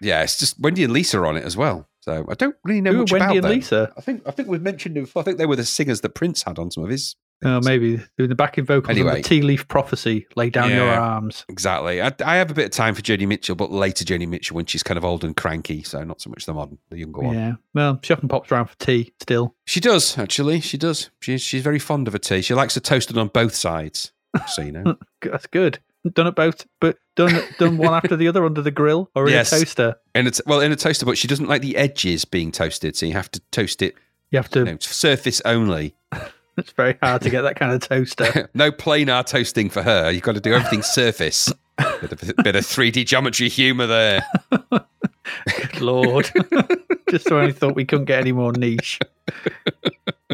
yeah, 0.01 0.21
it's 0.21 0.37
just 0.37 0.59
Wendy 0.59 0.83
and 0.83 0.91
Lisa 0.91 1.19
are 1.19 1.25
on 1.25 1.37
it 1.37 1.45
as 1.45 1.55
well. 1.55 1.87
So 2.01 2.25
I 2.29 2.33
don't 2.35 2.55
really 2.65 2.81
know 2.81 2.91
Who 2.91 2.99
much 2.99 3.11
Wendy 3.13 3.25
about 3.25 3.35
and 3.37 3.43
them. 3.45 3.51
Lisa? 3.51 3.93
I 3.97 4.01
think 4.01 4.21
I 4.27 4.31
think 4.31 4.49
we've 4.49 4.61
mentioned 4.61 4.95
them 4.97 5.05
before. 5.05 5.21
I 5.21 5.23
think 5.25 5.37
they 5.37 5.45
were 5.45 5.55
the 5.55 5.63
singers 5.65 6.01
that 6.01 6.09
Prince 6.09 6.43
had 6.43 6.59
on 6.59 6.69
some 6.71 6.83
of 6.83 6.89
his. 6.89 7.15
Oh, 7.43 7.59
maybe 7.61 7.99
doing 8.17 8.29
the 8.29 8.35
backing 8.35 8.65
vocals 8.65 8.89
Anyway. 8.97 9.17
the 9.21 9.27
Tea 9.27 9.41
Leaf 9.41 9.67
Prophecy. 9.67 10.25
Lay 10.35 10.49
down 10.49 10.71
your 10.71 10.87
arms. 10.89 11.45
Exactly. 11.49 12.01
I, 12.01 12.11
I 12.25 12.37
have 12.37 12.49
a 12.49 12.53
bit 12.53 12.65
of 12.65 12.71
time 12.71 12.95
for 12.95 13.01
Joni 13.01 13.27
Mitchell, 13.27 13.55
but 13.55 13.71
later 13.71 14.05
Joni 14.05 14.27
Mitchell 14.27 14.55
when 14.55 14.65
she's 14.65 14.81
kind 14.83 14.97
of 14.97 15.03
old 15.05 15.23
and 15.23 15.35
cranky. 15.35 15.83
So 15.83 16.03
not 16.03 16.21
so 16.21 16.29
much 16.29 16.45
the 16.45 16.53
modern, 16.53 16.77
the 16.89 16.97
younger 16.99 17.21
one. 17.21 17.35
Yeah. 17.35 17.53
Well, 17.73 17.99
she 18.01 18.13
often 18.13 18.29
pops 18.29 18.51
around 18.51 18.67
for 18.67 18.77
tea 18.77 19.13
still. 19.21 19.53
She 19.65 19.79
does 19.79 20.17
actually. 20.17 20.61
She 20.61 20.77
does. 20.77 21.09
She's 21.19 21.41
she's 21.41 21.61
very 21.61 21.77
fond 21.79 22.07
of 22.07 22.15
a 22.15 22.19
tea. 22.19 22.41
She 22.41 22.53
likes 22.53 22.77
it 22.77 22.83
toasted 22.83 23.17
on 23.17 23.27
both 23.27 23.53
sides. 23.53 24.11
So 24.47 24.61
you 24.61 24.71
know. 24.71 24.95
That's 25.21 25.47
good. 25.47 25.79
Done 26.13 26.27
it 26.27 26.35
both, 26.35 26.65
but 26.79 26.97
done 27.15 27.41
done 27.59 27.77
one 27.77 27.93
after 27.93 28.15
the 28.15 28.27
other 28.27 28.45
under 28.45 28.61
the 28.61 28.71
grill 28.71 29.09
or 29.15 29.25
in 29.27 29.33
Yes. 29.33 29.51
a 29.51 29.59
toaster. 29.59 29.95
and 30.13 30.27
it's 30.27 30.39
well 30.45 30.59
in 30.61 30.71
a 30.71 30.75
toaster, 30.75 31.05
but 31.05 31.17
she 31.17 31.27
doesn't 31.27 31.47
like 31.47 31.61
the 31.63 31.75
edges 31.77 32.25
being 32.25 32.51
toasted, 32.51 32.95
so 32.95 33.05
you 33.07 33.13
have 33.13 33.29
to 33.31 33.39
toast 33.51 33.81
it 33.81 33.95
You 34.31 34.37
have 34.37 34.49
to. 34.49 34.59
you 34.59 34.65
know, 34.65 34.77
surface 34.79 35.41
only. 35.45 35.95
It's 36.57 36.71
very 36.71 36.97
hard 37.03 37.21
to 37.23 37.29
get 37.29 37.41
that 37.41 37.57
kind 37.57 37.73
of 37.73 37.81
toaster. 37.81 38.49
no 38.53 38.71
planar 38.71 39.25
toasting 39.25 39.69
for 39.69 39.83
her. 39.83 40.09
You've 40.09 40.23
got 40.23 40.35
to 40.35 40.41
do 40.41 40.53
everything 40.53 40.83
surface. 40.83 41.51
bit, 41.77 42.11
of, 42.11 42.35
bit 42.43 42.55
of 42.55 42.63
3D 42.63 43.05
geometry 43.05 43.49
humour 43.49 43.87
there. 43.87 44.25
Good 44.61 45.81
Lord. 45.81 46.31
Just 47.09 47.29
when 47.29 47.45
I 47.45 47.51
thought 47.51 47.75
we 47.75 47.83
couldn't 47.83 48.05
get 48.05 48.19
any 48.19 48.31
more 48.31 48.53
niche. 48.53 48.99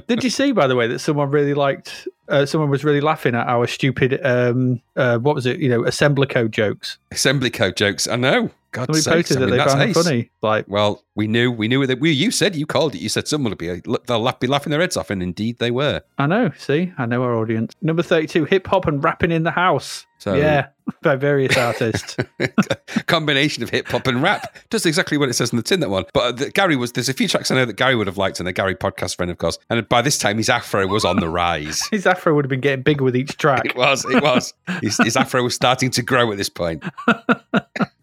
Did 0.07 0.23
you 0.23 0.29
see, 0.29 0.51
by 0.51 0.67
the 0.67 0.75
way, 0.75 0.87
that 0.87 0.99
someone 0.99 1.31
really 1.31 1.55
liked? 1.55 2.07
Uh, 2.27 2.45
someone 2.45 2.69
was 2.69 2.83
really 2.83 3.01
laughing 3.01 3.33
at 3.33 3.47
our 3.47 3.65
stupid, 3.65 4.23
um, 4.23 4.79
uh, 4.95 5.17
what 5.17 5.33
was 5.33 5.45
it? 5.45 5.59
You 5.59 5.69
know, 5.69 5.81
assembler 5.81 6.29
code 6.29 6.51
jokes. 6.51 6.97
Assembly 7.11 7.49
code 7.49 7.75
jokes. 7.75 8.07
I 8.07 8.15
know. 8.15 8.51
God 8.71 8.85
Somebody 8.85 9.01
sakes, 9.01 9.15
posted 9.15 9.37
I 9.37 9.39
that 9.41 9.45
mean, 9.47 9.51
they 9.51 9.57
that's 9.57 9.73
found 9.73 9.89
it 9.89 9.93
funny. 9.93 10.31
Like, 10.41 10.65
Well, 10.67 11.03
we 11.15 11.27
knew, 11.27 11.51
we 11.51 11.67
knew 11.67 11.85
that 11.85 11.99
we. 11.99 12.11
You 12.11 12.31
said 12.31 12.55
you 12.55 12.65
called 12.65 12.95
it. 12.95 13.01
You 13.01 13.09
said 13.09 13.27
someone 13.27 13.51
would 13.51 13.57
be. 13.57 13.81
They'll 14.07 14.31
be 14.39 14.47
laughing 14.47 14.71
their 14.71 14.79
heads 14.79 14.95
off, 14.95 15.09
and 15.09 15.21
indeed 15.21 15.57
they 15.59 15.71
were. 15.71 16.01
I 16.17 16.27
know. 16.27 16.51
See, 16.57 16.93
I 16.97 17.05
know 17.05 17.21
our 17.23 17.35
audience. 17.35 17.73
Number 17.81 18.01
thirty-two, 18.01 18.45
hip 18.45 18.67
hop 18.67 18.87
and 18.87 19.03
rapping 19.03 19.31
in 19.31 19.43
the 19.43 19.51
house. 19.51 20.05
So 20.19 20.35
yeah, 20.35 20.67
by 21.01 21.15
various 21.15 21.57
artists. 21.57 22.15
combination 23.07 23.63
of 23.63 23.71
hip 23.71 23.87
hop 23.87 24.07
and 24.07 24.21
rap 24.21 24.55
does 24.69 24.85
exactly 24.85 25.17
what 25.17 25.29
it 25.29 25.33
says 25.33 25.51
in 25.51 25.57
the 25.57 25.63
tin. 25.63 25.79
That 25.79 25.89
one, 25.89 26.05
but 26.13 26.19
uh, 26.21 26.31
the, 26.31 26.49
Gary 26.51 26.75
was. 26.75 26.93
There's 26.93 27.09
a 27.09 27.13
few 27.13 27.27
tracks 27.27 27.51
I 27.51 27.55
know 27.55 27.65
that 27.65 27.75
Gary 27.75 27.95
would 27.95 28.07
have 28.07 28.17
liked, 28.17 28.39
and 28.39 28.47
a 28.47 28.53
Gary 28.53 28.75
podcast 28.75 29.17
friend, 29.17 29.29
of 29.31 29.37
course. 29.37 29.59
And 29.69 29.87
by 29.89 30.01
this 30.01 30.17
time, 30.17 30.37
his 30.37 30.47
afro 30.47 30.87
was 30.87 31.03
on 31.03 31.19
the 31.19 31.27
rise. 31.29 31.87
His 31.91 32.05
afro 32.07 32.33
would 32.35 32.45
have 32.45 32.49
been 32.49 32.61
getting 32.61 32.83
bigger 32.83 33.03
with 33.03 33.15
each 33.15 33.37
track. 33.37 33.65
It 33.65 33.75
was. 33.75 34.05
It 34.05 34.23
was. 34.23 34.53
His, 34.81 34.97
his 34.97 35.17
afro 35.17 35.43
was 35.43 35.55
starting 35.55 35.89
to 35.91 36.01
grow 36.01 36.31
at 36.31 36.37
this 36.37 36.49
point. 36.49 36.83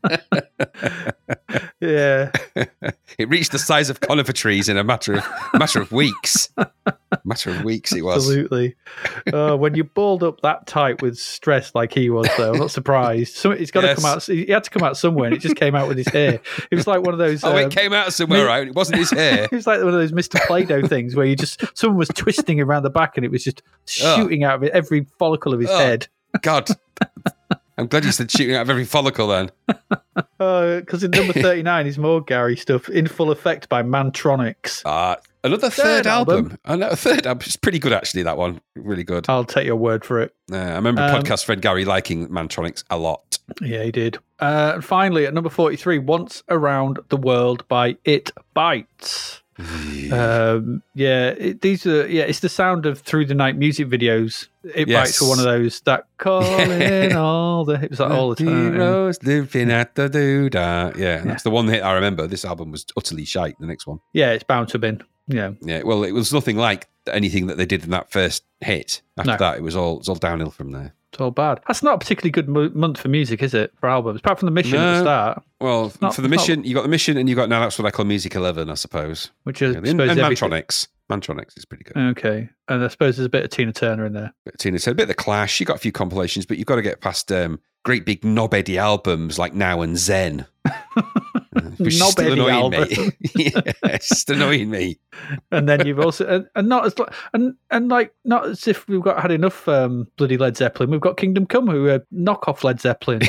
Yeah, 1.81 2.31
It 3.19 3.29
reached 3.29 3.53
the 3.53 3.59
size 3.59 3.89
of 3.89 4.01
conifer 4.01 4.33
trees 4.33 4.69
in 4.69 4.77
a 4.77 4.85
matter 4.85 5.15
of 5.15 5.25
matter 5.55 5.81
of 5.81 5.93
weeks. 5.93 6.49
matter 7.25 7.51
of 7.51 7.65
weeks, 7.65 7.93
it 7.93 8.03
was. 8.03 8.17
absolutely. 8.29 8.75
Uh, 9.33 9.57
when 9.57 9.75
you 9.77 9.85
balled 9.85 10.23
up 10.25 10.41
that 10.43 10.67
tight 10.67 11.01
with 11.03 11.17
stress 11.19 11.75
like 11.75 11.93
he 11.95 12.11
was, 12.11 12.29
though, 12.37 12.53
I'm 12.53 12.59
not 12.59 12.71
surprised. 12.73 13.35
So 13.37 13.53
it's 13.53 13.71
got 13.71 13.83
to 13.83 13.87
Yes. 13.89 13.97
come 14.03 14.05
out. 14.13 14.23
He 14.25 14.47
had 14.47 14.65
to 14.65 14.71
come 14.71 14.83
out 14.83 14.97
somewhere, 14.97 15.27
and 15.27 15.37
it 15.37 15.41
just 15.41 15.57
came 15.57 15.75
out 15.77 15.87
with 15.89 15.97
his 15.99 16.09
hair. 16.09 16.41
It 16.71 16.75
was 16.77 16.87
like 16.89 17.01
one 17.03 17.13
of 17.15 17.19
those. 17.19 17.45
Oh, 17.45 17.53
um, 17.53 17.59
it 17.59 17.71
came 17.71 17.93
out 17.93 18.13
somewhere, 18.13 18.41
me- 18.41 18.47
right? 18.47 18.67
It 18.69 18.75
wasn't 18.75 18.99
his 18.99 19.11
hair. 19.11 19.45
It 19.51 19.53
was 19.53 19.67
like 19.67 19.79
one 19.79 19.89
of 19.89 19.95
those 19.95 20.13
Mr. 20.13 20.41
Play-Doh 20.47 20.87
things 20.89 21.15
where 21.15 21.27
you 21.27 21.37
just 21.37 21.63
someone 21.79 21.99
was 21.99 22.09
twisting 22.09 22.61
around 22.61 22.83
the 22.83 22.91
back 22.91 23.17
and 23.17 23.25
it 23.25 23.31
was 23.31 23.45
just 23.45 23.63
Oh. 24.03 24.17
shooting 24.17 24.43
out 24.45 24.57
of 24.57 24.63
it 24.65 24.73
every 24.73 25.07
follicle 25.19 25.55
of 25.55 25.61
his 25.61 25.71
Oh. 25.71 25.79
head. 25.79 26.09
God. 26.43 26.69
I'm 27.79 27.87
glad 27.87 28.05
you 28.05 28.13
said 28.13 28.31
shooting 28.31 28.55
out 28.57 28.63
of 28.63 28.71
every 28.71 28.85
follicle 28.85 29.29
then. 29.29 29.51
Because 30.39 31.03
in 31.03 31.11
number 31.11 31.33
thirty-nine 31.33 31.87
is 31.89 31.99
more 31.99 32.21
Gary 32.23 32.57
stuff 32.57 32.89
in 32.89 33.07
full 33.09 33.31
effect 33.33 33.69
by 33.69 33.83
Mantronix. 33.83 34.83
Uh, 34.85 35.17
another 35.43 35.69
third, 35.71 36.05
Third 36.05 36.07
album. 36.07 36.59
album. 36.65 36.97
Third 36.97 37.27
album. 37.27 37.43
It's 37.45 37.57
pretty 37.57 37.79
good, 37.81 37.93
actually, 37.93 38.23
that 38.23 38.37
one. 38.37 38.61
Really 38.77 39.03
good. 39.03 39.27
I'll 39.29 39.45
take 39.45 39.67
your 39.67 39.75
word 39.77 40.05
for 40.05 40.21
it. 40.21 40.35
Uh, 40.53 40.57
I 40.57 40.75
remember 40.77 41.03
Um, 41.03 41.11
podcast 41.11 41.45
friend 41.45 41.61
Gary 41.61 41.85
liking 41.85 42.29
Mantronix 42.29 42.85
a 42.91 42.97
lot. 42.99 43.39
Yeah, 43.61 43.83
he 43.83 43.91
did. 43.91 44.19
Uh, 44.39 44.73
and 44.75 44.85
finally, 44.85 45.27
at 45.27 45.35
number 45.35 45.51
forty-three, 45.51 45.99
"Once 45.99 46.43
Around 46.49 47.01
the 47.09 47.17
World" 47.17 47.67
by 47.69 47.97
It 48.05 48.31
Bites. 48.55 49.43
Um, 50.13 50.83
yeah, 50.95 51.31
it, 51.31 51.61
these 51.61 51.85
are 51.87 52.07
yeah. 52.09 52.23
It's 52.25 52.41
the 52.41 52.49
sound 52.49 52.87
of 52.87 53.01
through 53.01 53.27
the 53.27 53.35
night 53.35 53.57
music 53.57 53.89
videos. 53.89 54.47
It 54.75 54.89
Yes. 54.89 55.09
bites 55.09 55.19
for 55.19 55.29
one 55.29 55.39
of 55.39 55.45
those 55.45 55.81
that 55.83 56.05
calling 56.19 57.15
all 57.17 57.65
the. 57.65 57.75
It 57.83 57.91
was 57.91 58.01
like 58.01 58.11
all 58.11 58.31
the 58.35 58.45
time. 58.45 58.73
Heroes 58.73 59.23
living 59.23 59.71
at 59.71 59.95
the 59.95 60.09
doodah. 60.09 60.97
Yeah, 60.97 61.23
that's 61.23 61.43
the 61.43 61.51
one 61.51 61.69
hit 61.69 61.83
I 61.83 61.93
remember. 61.95 62.27
This 62.27 62.45
album 62.45 62.71
was 62.71 62.87
utterly 62.97 63.25
shite. 63.25 63.59
The 63.59 63.67
next 63.67 63.87
one. 63.87 64.01
Yeah, 64.13 64.31
it's 64.33 64.45
bound 64.45 64.69
to 64.69 64.73
have 64.75 64.81
been. 64.81 65.03
Yeah, 65.31 65.51
Yeah, 65.61 65.83
well, 65.83 66.05
it 66.05 66.13
was 66.13 66.33
nothing 66.33 66.57
like 66.57 66.89
anything 67.07 67.49
that 67.49 67.59
they 67.59 67.67
did 67.67 67.85
in 67.85 67.91
that 67.91 68.11
first 68.11 68.45
hit. 68.61 69.03
After 69.19 69.33
No. 69.33 69.37
that, 69.37 69.57
it 69.59 69.63
was 69.63 69.77
all 69.77 69.97
it 69.97 69.99
was 69.99 70.09
all 70.09 70.15
downhill 70.15 70.51
from 70.51 70.71
there. 70.73 70.95
It's 71.13 71.21
all 71.21 71.31
bad. 71.31 71.61
That's 71.67 71.83
not 71.83 71.95
a 71.95 71.99
particularly 71.99 72.31
good 72.31 72.49
mo- 72.49 72.71
month 72.75 73.01
for 73.01 73.09
music, 73.09 73.43
is 73.43 73.55
it? 73.55 73.73
For 73.81 73.89
albums, 73.89 74.21
apart 74.21 74.39
from 74.41 74.47
the 74.47 74.53
mission 74.53 74.77
at 74.77 74.85
the 74.93 74.93
No. 74.99 75.03
start, 75.03 75.43
Well, 75.61 75.93
not- 76.03 76.15
for 76.15 76.21
the 76.21 76.27
it's 76.29 76.37
not- 76.37 76.49
mission, 76.49 76.65
you 76.65 76.75
got 76.75 76.83
the 76.83 76.89
mission, 76.89 77.17
and 77.17 77.29
you 77.29 77.35
got 77.35 77.49
now 77.49 77.61
that's 77.61 77.79
what 77.79 77.87
I 77.87 77.91
call 77.91 78.05
Music 78.05 78.35
Eleven, 78.35 78.69
I 78.71 78.75
suppose. 78.75 79.31
which 79.45 79.63
is 79.63 79.73
Yeah, 79.73 79.79
and, 79.79 79.89
and 80.01 80.01
everything- 80.21 80.51
Mantronix. 81.11 81.57
Is 81.57 81.65
pretty 81.65 81.85
good. 81.85 81.97
Okay. 81.97 82.51
And 82.69 82.85
I 82.85 82.89
suppose 82.89 83.17
there's 83.17 83.25
a 83.25 83.31
bit 83.31 83.43
of 83.43 83.49
Tina 83.51 83.73
Turner 83.73 84.05
in 84.05 84.13
there. 84.13 84.35
But 84.45 84.59
Tina 84.59 84.79
said 84.79 84.91
a 84.93 84.95
bit 84.95 85.05
of 85.05 85.09
the 85.09 85.15
Clash. 85.15 85.59
You 85.59 85.65
got 85.65 85.77
a 85.77 85.81
few 85.81 85.91
compilations, 85.93 86.45
but 86.45 86.59
you've 86.59 86.67
got 86.67 86.77
to 86.77 86.83
get 86.83 87.01
past 87.01 87.33
um, 87.33 87.61
great 87.87 88.05
big 88.05 88.23
knob 88.27 88.53
Eddie 88.53 88.77
albums 88.77 89.39
like 89.39 89.55
Now 89.55 89.81
and 89.81 89.97
Zen. 89.97 90.45
Which 91.79 91.95
still 91.95 92.33
annoying 92.33 92.71
me. 92.71 93.13
yeah, 93.37 93.61
it's 93.85 94.09
just 94.09 94.31
annoying 94.31 94.71
me. 94.71 94.99
And 95.51 95.69
then 95.69 95.87
you've 95.87 96.01
also 96.01 96.27
and, 96.27 96.49
and 96.55 96.69
not 96.69 96.87
as 96.87 96.95
and 97.33 97.55
and 97.71 97.89
like 97.89 98.13
not 98.25 98.47
as 98.47 98.69
if 98.69 98.87
we've 98.89 99.01
got 99.01 99.21
had 99.21 99.31
enough 99.31 99.67
um, 99.69 100.07
bloody 100.17 100.37
Led 100.37 100.57
Zeppelin. 100.57 100.91
We've 100.91 101.01
got 101.01 101.17
Kingdom 101.17 101.47
Come, 101.47 101.69
who 101.69 101.89
are 101.89 102.05
knockoff 102.13 102.65
Led 102.65 102.81
Zeppelin. 102.81 103.21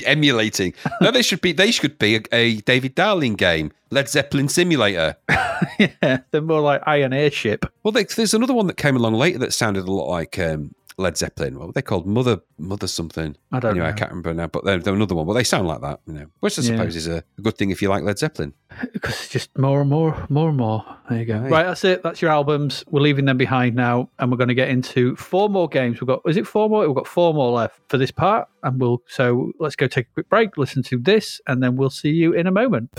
Emulating. 0.06 0.72
No, 1.00 1.10
they 1.10 1.22
should 1.22 1.40
be. 1.40 1.52
They 1.52 1.70
should 1.70 1.98
be 1.98 2.16
a, 2.16 2.22
a 2.32 2.56
David 2.62 2.94
Darling 2.94 3.34
game, 3.34 3.72
Led 3.90 4.08
Zeppelin 4.08 4.48
Simulator. 4.48 5.16
yeah, 5.78 6.20
they're 6.30 6.40
more 6.40 6.60
like 6.60 6.82
Iron 6.86 7.12
Airship. 7.12 7.66
Well, 7.82 7.92
they, 7.92 8.04
there's 8.04 8.34
another 8.34 8.54
one 8.54 8.66
that 8.68 8.76
came 8.76 8.96
along 8.96 9.14
later 9.14 9.38
that 9.38 9.52
sounded 9.52 9.86
a 9.86 9.92
lot 9.92 10.08
like 10.08 10.38
um, 10.38 10.74
Led 10.98 11.16
Zeppelin. 11.16 11.58
What 11.58 11.68
were 11.68 11.72
they 11.72 11.82
called? 11.82 12.06
Mother, 12.06 12.40
Mother 12.58 12.86
something. 12.86 13.36
I 13.50 13.60
don't 13.60 13.72
anyway, 13.72 13.86
know. 13.86 13.92
I 13.92 13.96
can't 13.96 14.10
remember 14.10 14.34
now. 14.34 14.46
But 14.46 14.64
they're, 14.64 14.78
they're 14.78 14.94
another 14.94 15.14
one. 15.14 15.26
Well, 15.26 15.34
they 15.34 15.44
sound 15.44 15.66
like 15.68 15.80
that, 15.80 16.00
you 16.06 16.12
know. 16.14 16.26
Which 16.40 16.58
I 16.58 16.62
Yeah. 16.62 16.68
suppose 16.76 16.96
is 16.96 17.06
a, 17.06 17.24
a 17.38 17.40
good 17.42 17.56
thing 17.58 17.70
if 17.70 17.80
you 17.82 17.88
like 17.88 18.02
Led 18.02 18.18
Zeppelin. 18.18 18.54
Because 18.92 19.14
it's 19.14 19.28
just 19.28 19.58
more 19.58 19.80
and 19.80 19.90
more, 19.90 20.26
more 20.30 20.48
and 20.48 20.56
more. 20.56 20.84
There 21.08 21.18
you 21.18 21.24
go. 21.24 21.38
Right. 21.40 21.50
Right, 21.50 21.62
that's 21.66 21.84
it. 21.84 22.02
That's 22.02 22.22
your 22.22 22.30
albums. 22.30 22.84
We're 22.90 23.00
leaving 23.00 23.24
them 23.26 23.36
behind 23.36 23.74
now, 23.76 24.08
and 24.18 24.30
we're 24.30 24.36
going 24.38 24.48
to 24.48 24.54
get 24.54 24.68
into 24.70 25.14
four 25.16 25.48
more 25.48 25.68
games. 25.68 26.00
We've 26.00 26.06
got 26.08 26.20
is 26.26 26.36
it 26.36 26.46
four 26.46 26.68
more? 26.70 26.86
We've 26.86 26.94
got 26.96 27.06
four 27.06 27.34
more 27.34 27.50
left 27.52 27.80
for 27.88 27.98
this 27.98 28.10
part, 28.10 28.48
and 28.62 28.80
we'll 28.80 29.02
so 29.08 29.52
let's 29.60 29.76
go 29.76 29.86
take 29.88 30.06
a 30.06 30.12
quick 30.14 30.28
break, 30.28 30.56
listen 30.56 30.82
to 30.84 30.98
this, 30.98 31.40
and 31.46 31.62
then 31.62 31.76
we'll 31.76 31.90
see 31.90 32.10
you 32.10 32.32
in 32.32 32.46
a 32.46 32.52
moment. 32.52 32.90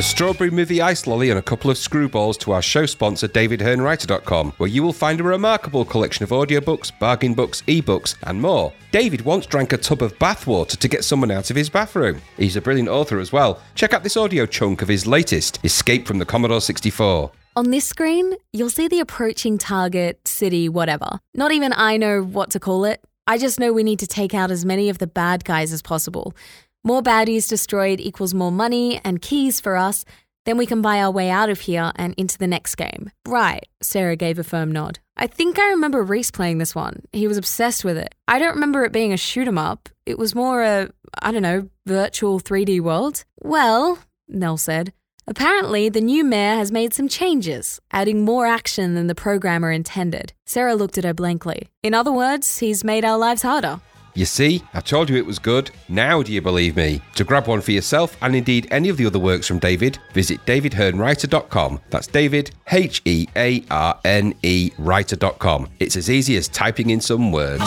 A 0.00 0.02
strawberry 0.02 0.50
movie 0.50 0.80
ice 0.80 1.06
lolly 1.06 1.28
and 1.28 1.38
a 1.38 1.42
couple 1.42 1.70
of 1.70 1.76
screwballs 1.76 2.38
to 2.38 2.52
our 2.52 2.62
show 2.62 2.86
sponsor, 2.86 3.28
DavidHearneWriter.com, 3.28 4.54
where 4.56 4.66
you 4.66 4.82
will 4.82 4.94
find 4.94 5.20
a 5.20 5.24
remarkable 5.24 5.84
collection 5.84 6.24
of 6.24 6.30
audiobooks, 6.30 6.90
bargain 6.98 7.34
books, 7.34 7.60
ebooks, 7.66 8.14
and 8.22 8.40
more. 8.40 8.72
David 8.92 9.20
once 9.26 9.44
drank 9.44 9.74
a 9.74 9.76
tub 9.76 10.00
of 10.00 10.18
bathwater 10.18 10.78
to 10.78 10.88
get 10.88 11.04
someone 11.04 11.30
out 11.30 11.50
of 11.50 11.56
his 11.56 11.68
bathroom. 11.68 12.22
He's 12.38 12.56
a 12.56 12.62
brilliant 12.62 12.88
author 12.88 13.20
as 13.20 13.30
well. 13.30 13.60
Check 13.74 13.92
out 13.92 14.02
this 14.02 14.16
audio 14.16 14.46
chunk 14.46 14.80
of 14.80 14.88
his 14.88 15.06
latest, 15.06 15.62
Escape 15.64 16.06
from 16.06 16.18
the 16.18 16.24
Commodore 16.24 16.62
64. 16.62 17.30
On 17.56 17.70
this 17.70 17.84
screen, 17.84 18.32
you'll 18.54 18.70
see 18.70 18.88
the 18.88 19.00
approaching 19.00 19.58
target, 19.58 20.26
city, 20.26 20.66
whatever. 20.66 21.18
Not 21.34 21.52
even 21.52 21.74
I 21.74 21.98
know 21.98 22.22
what 22.22 22.48
to 22.52 22.58
call 22.58 22.86
it. 22.86 23.04
I 23.26 23.36
just 23.36 23.60
know 23.60 23.70
we 23.70 23.82
need 23.82 23.98
to 23.98 24.06
take 24.06 24.32
out 24.32 24.50
as 24.50 24.64
many 24.64 24.88
of 24.88 24.96
the 24.96 25.06
bad 25.06 25.44
guys 25.44 25.74
as 25.74 25.82
possible. 25.82 26.34
More 26.82 27.02
baddies 27.02 27.48
destroyed 27.48 28.00
equals 28.00 28.32
more 28.32 28.50
money 28.50 29.00
and 29.04 29.20
keys 29.20 29.60
for 29.60 29.76
us. 29.76 30.04
Then 30.46 30.56
we 30.56 30.64
can 30.64 30.80
buy 30.80 31.00
our 31.00 31.10
way 31.10 31.28
out 31.28 31.50
of 31.50 31.60
here 31.60 31.92
and 31.96 32.14
into 32.16 32.38
the 32.38 32.46
next 32.46 32.76
game. 32.76 33.10
Right, 33.28 33.66
Sarah 33.82 34.16
gave 34.16 34.38
a 34.38 34.44
firm 34.44 34.72
nod. 34.72 34.98
I 35.16 35.26
think 35.26 35.58
I 35.58 35.68
remember 35.68 36.02
Reese 36.02 36.30
playing 36.30 36.56
this 36.56 36.74
one. 36.74 37.02
He 37.12 37.28
was 37.28 37.36
obsessed 37.36 37.84
with 37.84 37.98
it. 37.98 38.14
I 38.26 38.38
don't 38.38 38.54
remember 38.54 38.84
it 38.84 38.92
being 38.92 39.12
a 39.12 39.18
shoot 39.18 39.46
'em 39.46 39.58
up. 39.58 39.90
It 40.06 40.18
was 40.18 40.34
more 40.34 40.62
a, 40.62 40.90
I 41.20 41.30
don't 41.30 41.42
know, 41.42 41.68
virtual 41.86 42.40
3D 42.40 42.80
world. 42.80 43.24
Well, 43.42 43.98
Nell 44.26 44.56
said, 44.56 44.94
Apparently, 45.26 45.88
the 45.90 46.00
new 46.00 46.24
mayor 46.24 46.56
has 46.56 46.72
made 46.72 46.94
some 46.94 47.06
changes, 47.06 47.78
adding 47.92 48.24
more 48.24 48.46
action 48.46 48.94
than 48.94 49.06
the 49.06 49.14
programmer 49.14 49.70
intended. 49.70 50.32
Sarah 50.46 50.74
looked 50.74 50.98
at 50.98 51.04
her 51.04 51.14
blankly. 51.14 51.68
In 51.82 51.94
other 51.94 52.10
words, 52.10 52.58
he's 52.58 52.82
made 52.82 53.04
our 53.04 53.18
lives 53.18 53.42
harder. 53.42 53.80
You 54.14 54.24
see, 54.24 54.62
I 54.74 54.80
told 54.80 55.08
you 55.08 55.16
it 55.16 55.26
was 55.26 55.38
good. 55.38 55.70
Now 55.88 56.22
do 56.22 56.32
you 56.32 56.42
believe 56.42 56.76
me? 56.76 57.00
To 57.14 57.24
grab 57.24 57.46
one 57.46 57.60
for 57.60 57.70
yourself 57.70 58.16
and 58.20 58.34
indeed 58.34 58.66
any 58.70 58.88
of 58.88 58.96
the 58.96 59.06
other 59.06 59.18
works 59.18 59.46
from 59.46 59.58
David, 59.58 59.98
visit 60.12 60.44
davidhearnewriter.com. 60.46 61.80
That's 61.90 62.06
David, 62.06 62.50
H 62.70 63.02
E 63.04 63.28
A 63.36 63.64
R 63.70 63.98
N 64.04 64.34
E, 64.42 64.72
writer.com. 64.78 65.68
It's 65.78 65.96
as 65.96 66.10
easy 66.10 66.36
as 66.36 66.48
typing 66.48 66.90
in 66.90 67.00
some 67.00 67.30
words. 67.30 67.62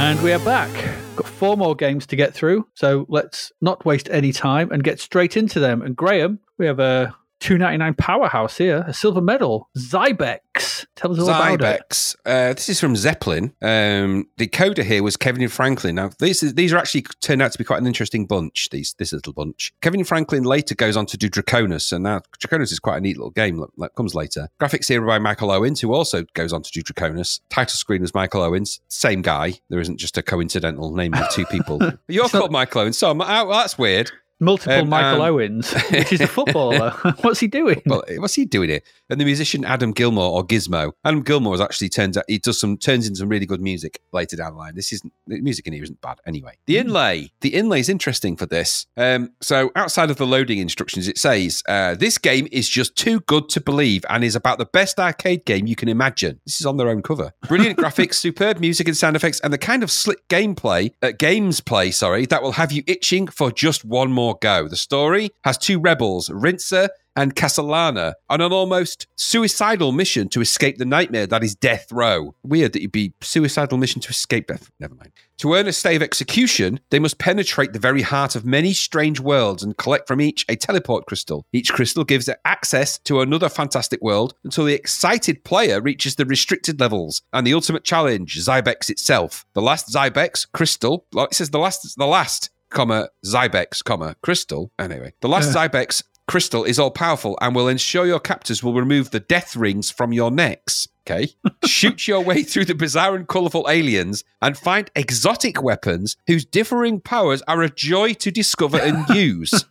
And 0.00 0.22
we 0.22 0.32
are 0.32 0.38
back. 0.38 0.97
Got 1.18 1.26
four 1.26 1.56
more 1.56 1.74
games 1.74 2.06
to 2.06 2.16
get 2.16 2.32
through, 2.32 2.68
so 2.74 3.04
let's 3.08 3.50
not 3.60 3.84
waste 3.84 4.08
any 4.08 4.30
time 4.30 4.70
and 4.70 4.84
get 4.84 5.00
straight 5.00 5.36
into 5.36 5.58
them. 5.58 5.82
And 5.82 5.96
Graham, 5.96 6.38
we 6.58 6.66
have 6.66 6.78
a 6.78 7.12
299 7.40 7.94
powerhouse 7.94 8.56
here, 8.56 8.84
a 8.86 8.92
silver 8.92 9.20
medal, 9.20 9.68
Zybex. 9.76 10.86
Tell 10.96 11.12
us 11.12 11.18
all 11.20 11.28
about 11.28 11.60
it. 11.60 11.60
Zybex. 11.60 12.16
Uh, 12.26 12.52
this 12.54 12.68
is 12.68 12.80
from 12.80 12.96
Zeppelin. 12.96 13.54
Um, 13.62 14.28
the 14.36 14.48
coder 14.48 14.84
here 14.84 15.02
was 15.02 15.16
Kevin 15.16 15.48
Franklin. 15.48 15.94
Now, 15.94 16.10
these 16.18 16.42
is, 16.42 16.54
these 16.54 16.72
are 16.72 16.78
actually 16.78 17.02
turned 17.20 17.42
out 17.42 17.52
to 17.52 17.58
be 17.58 17.64
quite 17.64 17.80
an 17.80 17.86
interesting 17.86 18.26
bunch. 18.26 18.68
These 18.70 18.94
this 18.98 19.12
little 19.12 19.32
bunch. 19.32 19.72
Kevin 19.82 20.04
Franklin 20.04 20.44
later 20.44 20.74
goes 20.74 20.96
on 20.96 21.06
to 21.06 21.16
do 21.16 21.28
Draconus, 21.28 21.92
and 21.92 22.04
now 22.04 22.20
Draconus 22.38 22.72
is 22.72 22.80
quite 22.80 22.98
a 22.98 23.00
neat 23.00 23.16
little 23.16 23.30
game 23.30 23.58
that, 23.58 23.70
that 23.78 23.94
comes 23.94 24.14
later. 24.14 24.48
Graphics 24.60 24.88
here 24.88 25.00
by 25.00 25.18
Michael 25.18 25.50
Owens, 25.50 25.80
who 25.80 25.94
also 25.94 26.24
goes 26.34 26.52
on 26.52 26.62
to 26.62 26.70
do 26.72 26.82
Draconus. 26.82 27.40
Title 27.50 27.76
screen 27.76 28.02
was 28.02 28.14
Michael 28.14 28.42
Owens, 28.42 28.80
same 28.88 29.22
guy. 29.22 29.54
There 29.68 29.80
isn't 29.80 29.98
just 29.98 30.18
a 30.18 30.22
coincidental 30.22 30.94
name 30.94 31.14
of 31.14 31.30
two 31.30 31.46
people. 31.46 31.80
You're 32.08 32.28
called 32.28 32.52
Michael 32.52 32.82
Owens, 32.82 32.98
so 32.98 33.10
I'm, 33.10 33.20
oh, 33.20 33.48
that's 33.48 33.78
weird. 33.78 34.10
Multiple 34.40 34.74
Um, 34.74 34.88
Michael 34.88 35.22
um, 35.22 35.34
Owens, 35.34 35.72
which 35.90 36.12
is 36.12 36.20
a 36.20 36.26
footballer. 36.26 36.90
What's 37.22 37.40
he 37.40 37.46
doing? 37.46 37.82
Well, 37.86 38.02
what's 38.18 38.34
he 38.34 38.44
doing 38.44 38.68
here? 38.68 38.80
And 39.10 39.20
the 39.20 39.24
musician 39.24 39.64
Adam 39.64 39.92
Gilmore 39.92 40.32
or 40.32 40.46
Gizmo. 40.46 40.92
Adam 41.04 41.22
Gilmore 41.22 41.54
is 41.54 41.60
actually 41.60 41.88
turns 41.88 42.16
out 42.16 42.24
he 42.28 42.38
does 42.38 42.60
some 42.60 42.76
turns 42.76 43.08
in 43.08 43.14
some 43.14 43.28
really 43.28 43.46
good 43.46 43.60
music 43.60 44.00
later 44.12 44.36
down 44.36 44.52
the 44.52 44.58
line. 44.58 44.74
This 44.74 44.92
isn't 44.92 45.12
the 45.26 45.40
music 45.40 45.66
in 45.66 45.72
here 45.72 45.82
isn't 45.82 46.00
bad 46.00 46.20
anyway. 46.26 46.56
The 46.66 46.78
inlay, 46.78 47.32
the 47.40 47.54
inlay 47.54 47.80
is 47.80 47.88
interesting 47.88 48.36
for 48.36 48.46
this. 48.46 48.86
Um, 48.96 49.30
so 49.40 49.70
outside 49.74 50.10
of 50.10 50.16
the 50.16 50.26
loading 50.26 50.58
instructions, 50.58 51.08
it 51.08 51.18
says 51.18 51.62
uh, 51.68 51.94
this 51.94 52.18
game 52.18 52.46
is 52.52 52.68
just 52.68 52.96
too 52.96 53.20
good 53.20 53.48
to 53.50 53.60
believe 53.60 54.04
and 54.08 54.22
is 54.22 54.36
about 54.36 54.58
the 54.58 54.66
best 54.66 54.98
arcade 55.00 55.44
game 55.44 55.66
you 55.66 55.76
can 55.76 55.88
imagine. 55.88 56.40
This 56.46 56.60
is 56.60 56.66
on 56.66 56.76
their 56.76 56.88
own 56.88 57.02
cover. 57.02 57.32
Brilliant 57.48 57.78
graphics, 57.78 58.14
superb 58.14 58.60
music 58.60 58.86
and 58.88 58.96
sound 58.96 59.16
effects, 59.16 59.40
and 59.40 59.52
the 59.52 59.58
kind 59.58 59.82
of 59.82 59.90
slick 59.90 60.26
gameplay, 60.28 60.92
uh, 61.02 61.12
games 61.18 61.60
play, 61.60 61.90
sorry, 61.90 62.26
that 62.26 62.42
will 62.42 62.52
have 62.52 62.72
you 62.72 62.82
itching 62.86 63.26
for 63.26 63.50
just 63.50 63.84
one 63.84 64.12
more 64.12 64.27
go. 64.34 64.68
The 64.68 64.76
story 64.76 65.30
has 65.44 65.58
two 65.58 65.78
rebels, 65.78 66.30
Rincer 66.30 66.88
and 67.18 67.34
Castellana 67.34 68.14
on 68.30 68.40
an 68.40 68.52
almost 68.52 69.08
suicidal 69.16 69.90
mission 69.90 70.28
to 70.28 70.40
escape 70.40 70.78
the 70.78 70.84
nightmare 70.84 71.26
that 71.26 71.42
is 71.42 71.56
death 71.56 71.90
row. 71.90 72.32
Weird 72.44 72.72
that 72.74 72.82
you'd 72.82 72.92
be 72.92 73.12
suicidal 73.20 73.76
mission 73.76 74.00
to 74.02 74.10
escape 74.10 74.46
death. 74.46 74.70
Never 74.78 74.94
mind. 74.94 75.10
To 75.38 75.54
earn 75.54 75.66
a 75.66 75.72
stay 75.72 75.96
of 75.96 76.02
execution, 76.02 76.78
they 76.90 77.00
must 77.00 77.18
penetrate 77.18 77.72
the 77.72 77.80
very 77.80 78.02
heart 78.02 78.36
of 78.36 78.44
many 78.44 78.72
strange 78.72 79.18
worlds 79.18 79.64
and 79.64 79.76
collect 79.76 80.06
from 80.06 80.20
each 80.20 80.44
a 80.48 80.54
teleport 80.54 81.06
crystal. 81.06 81.44
Each 81.52 81.72
crystal 81.72 82.04
gives 82.04 82.30
access 82.44 83.00
to 83.00 83.20
another 83.20 83.48
fantastic 83.48 84.00
world 84.00 84.34
until 84.44 84.64
the 84.64 84.74
excited 84.74 85.42
player 85.42 85.80
reaches 85.80 86.14
the 86.14 86.24
restricted 86.24 86.78
levels 86.78 87.22
and 87.32 87.44
the 87.44 87.54
ultimate 87.54 87.82
challenge, 87.82 88.38
Zybex 88.38 88.90
itself. 88.90 89.44
The 89.54 89.62
last 89.62 89.88
Zybex 89.88 90.46
crystal, 90.52 91.04
it 91.16 91.34
says 91.34 91.50
the 91.50 91.58
last, 91.58 91.96
the 91.96 92.06
last, 92.06 92.50
comma, 92.70 93.08
Zybex, 93.24 93.82
comma, 93.82 94.16
crystal. 94.22 94.70
Anyway, 94.78 95.12
the 95.20 95.28
last 95.28 95.54
Zybex 95.54 96.02
crystal 96.28 96.62
is 96.62 96.78
all 96.78 96.90
powerful 96.90 97.36
and 97.40 97.54
will 97.54 97.66
ensure 97.66 98.06
your 98.06 98.20
captors 98.20 98.62
will 98.62 98.74
remove 98.74 99.10
the 99.10 99.20
death 99.20 99.56
rings 99.56 99.90
from 99.90 100.12
your 100.12 100.30
necks. 100.30 100.86
Okay. 101.06 101.32
Shoot 101.64 102.06
your 102.06 102.20
way 102.20 102.42
through 102.42 102.66
the 102.66 102.74
bizarre 102.74 103.16
and 103.16 103.26
colourful 103.26 103.66
aliens 103.68 104.22
and 104.42 104.56
find 104.56 104.90
exotic 104.94 105.62
weapons 105.62 106.16
whose 106.26 106.44
differing 106.44 107.00
powers 107.00 107.42
are 107.48 107.62
a 107.62 107.70
joy 107.70 108.12
to 108.14 108.30
discover 108.30 108.78
and 108.78 109.08
use. 109.14 109.64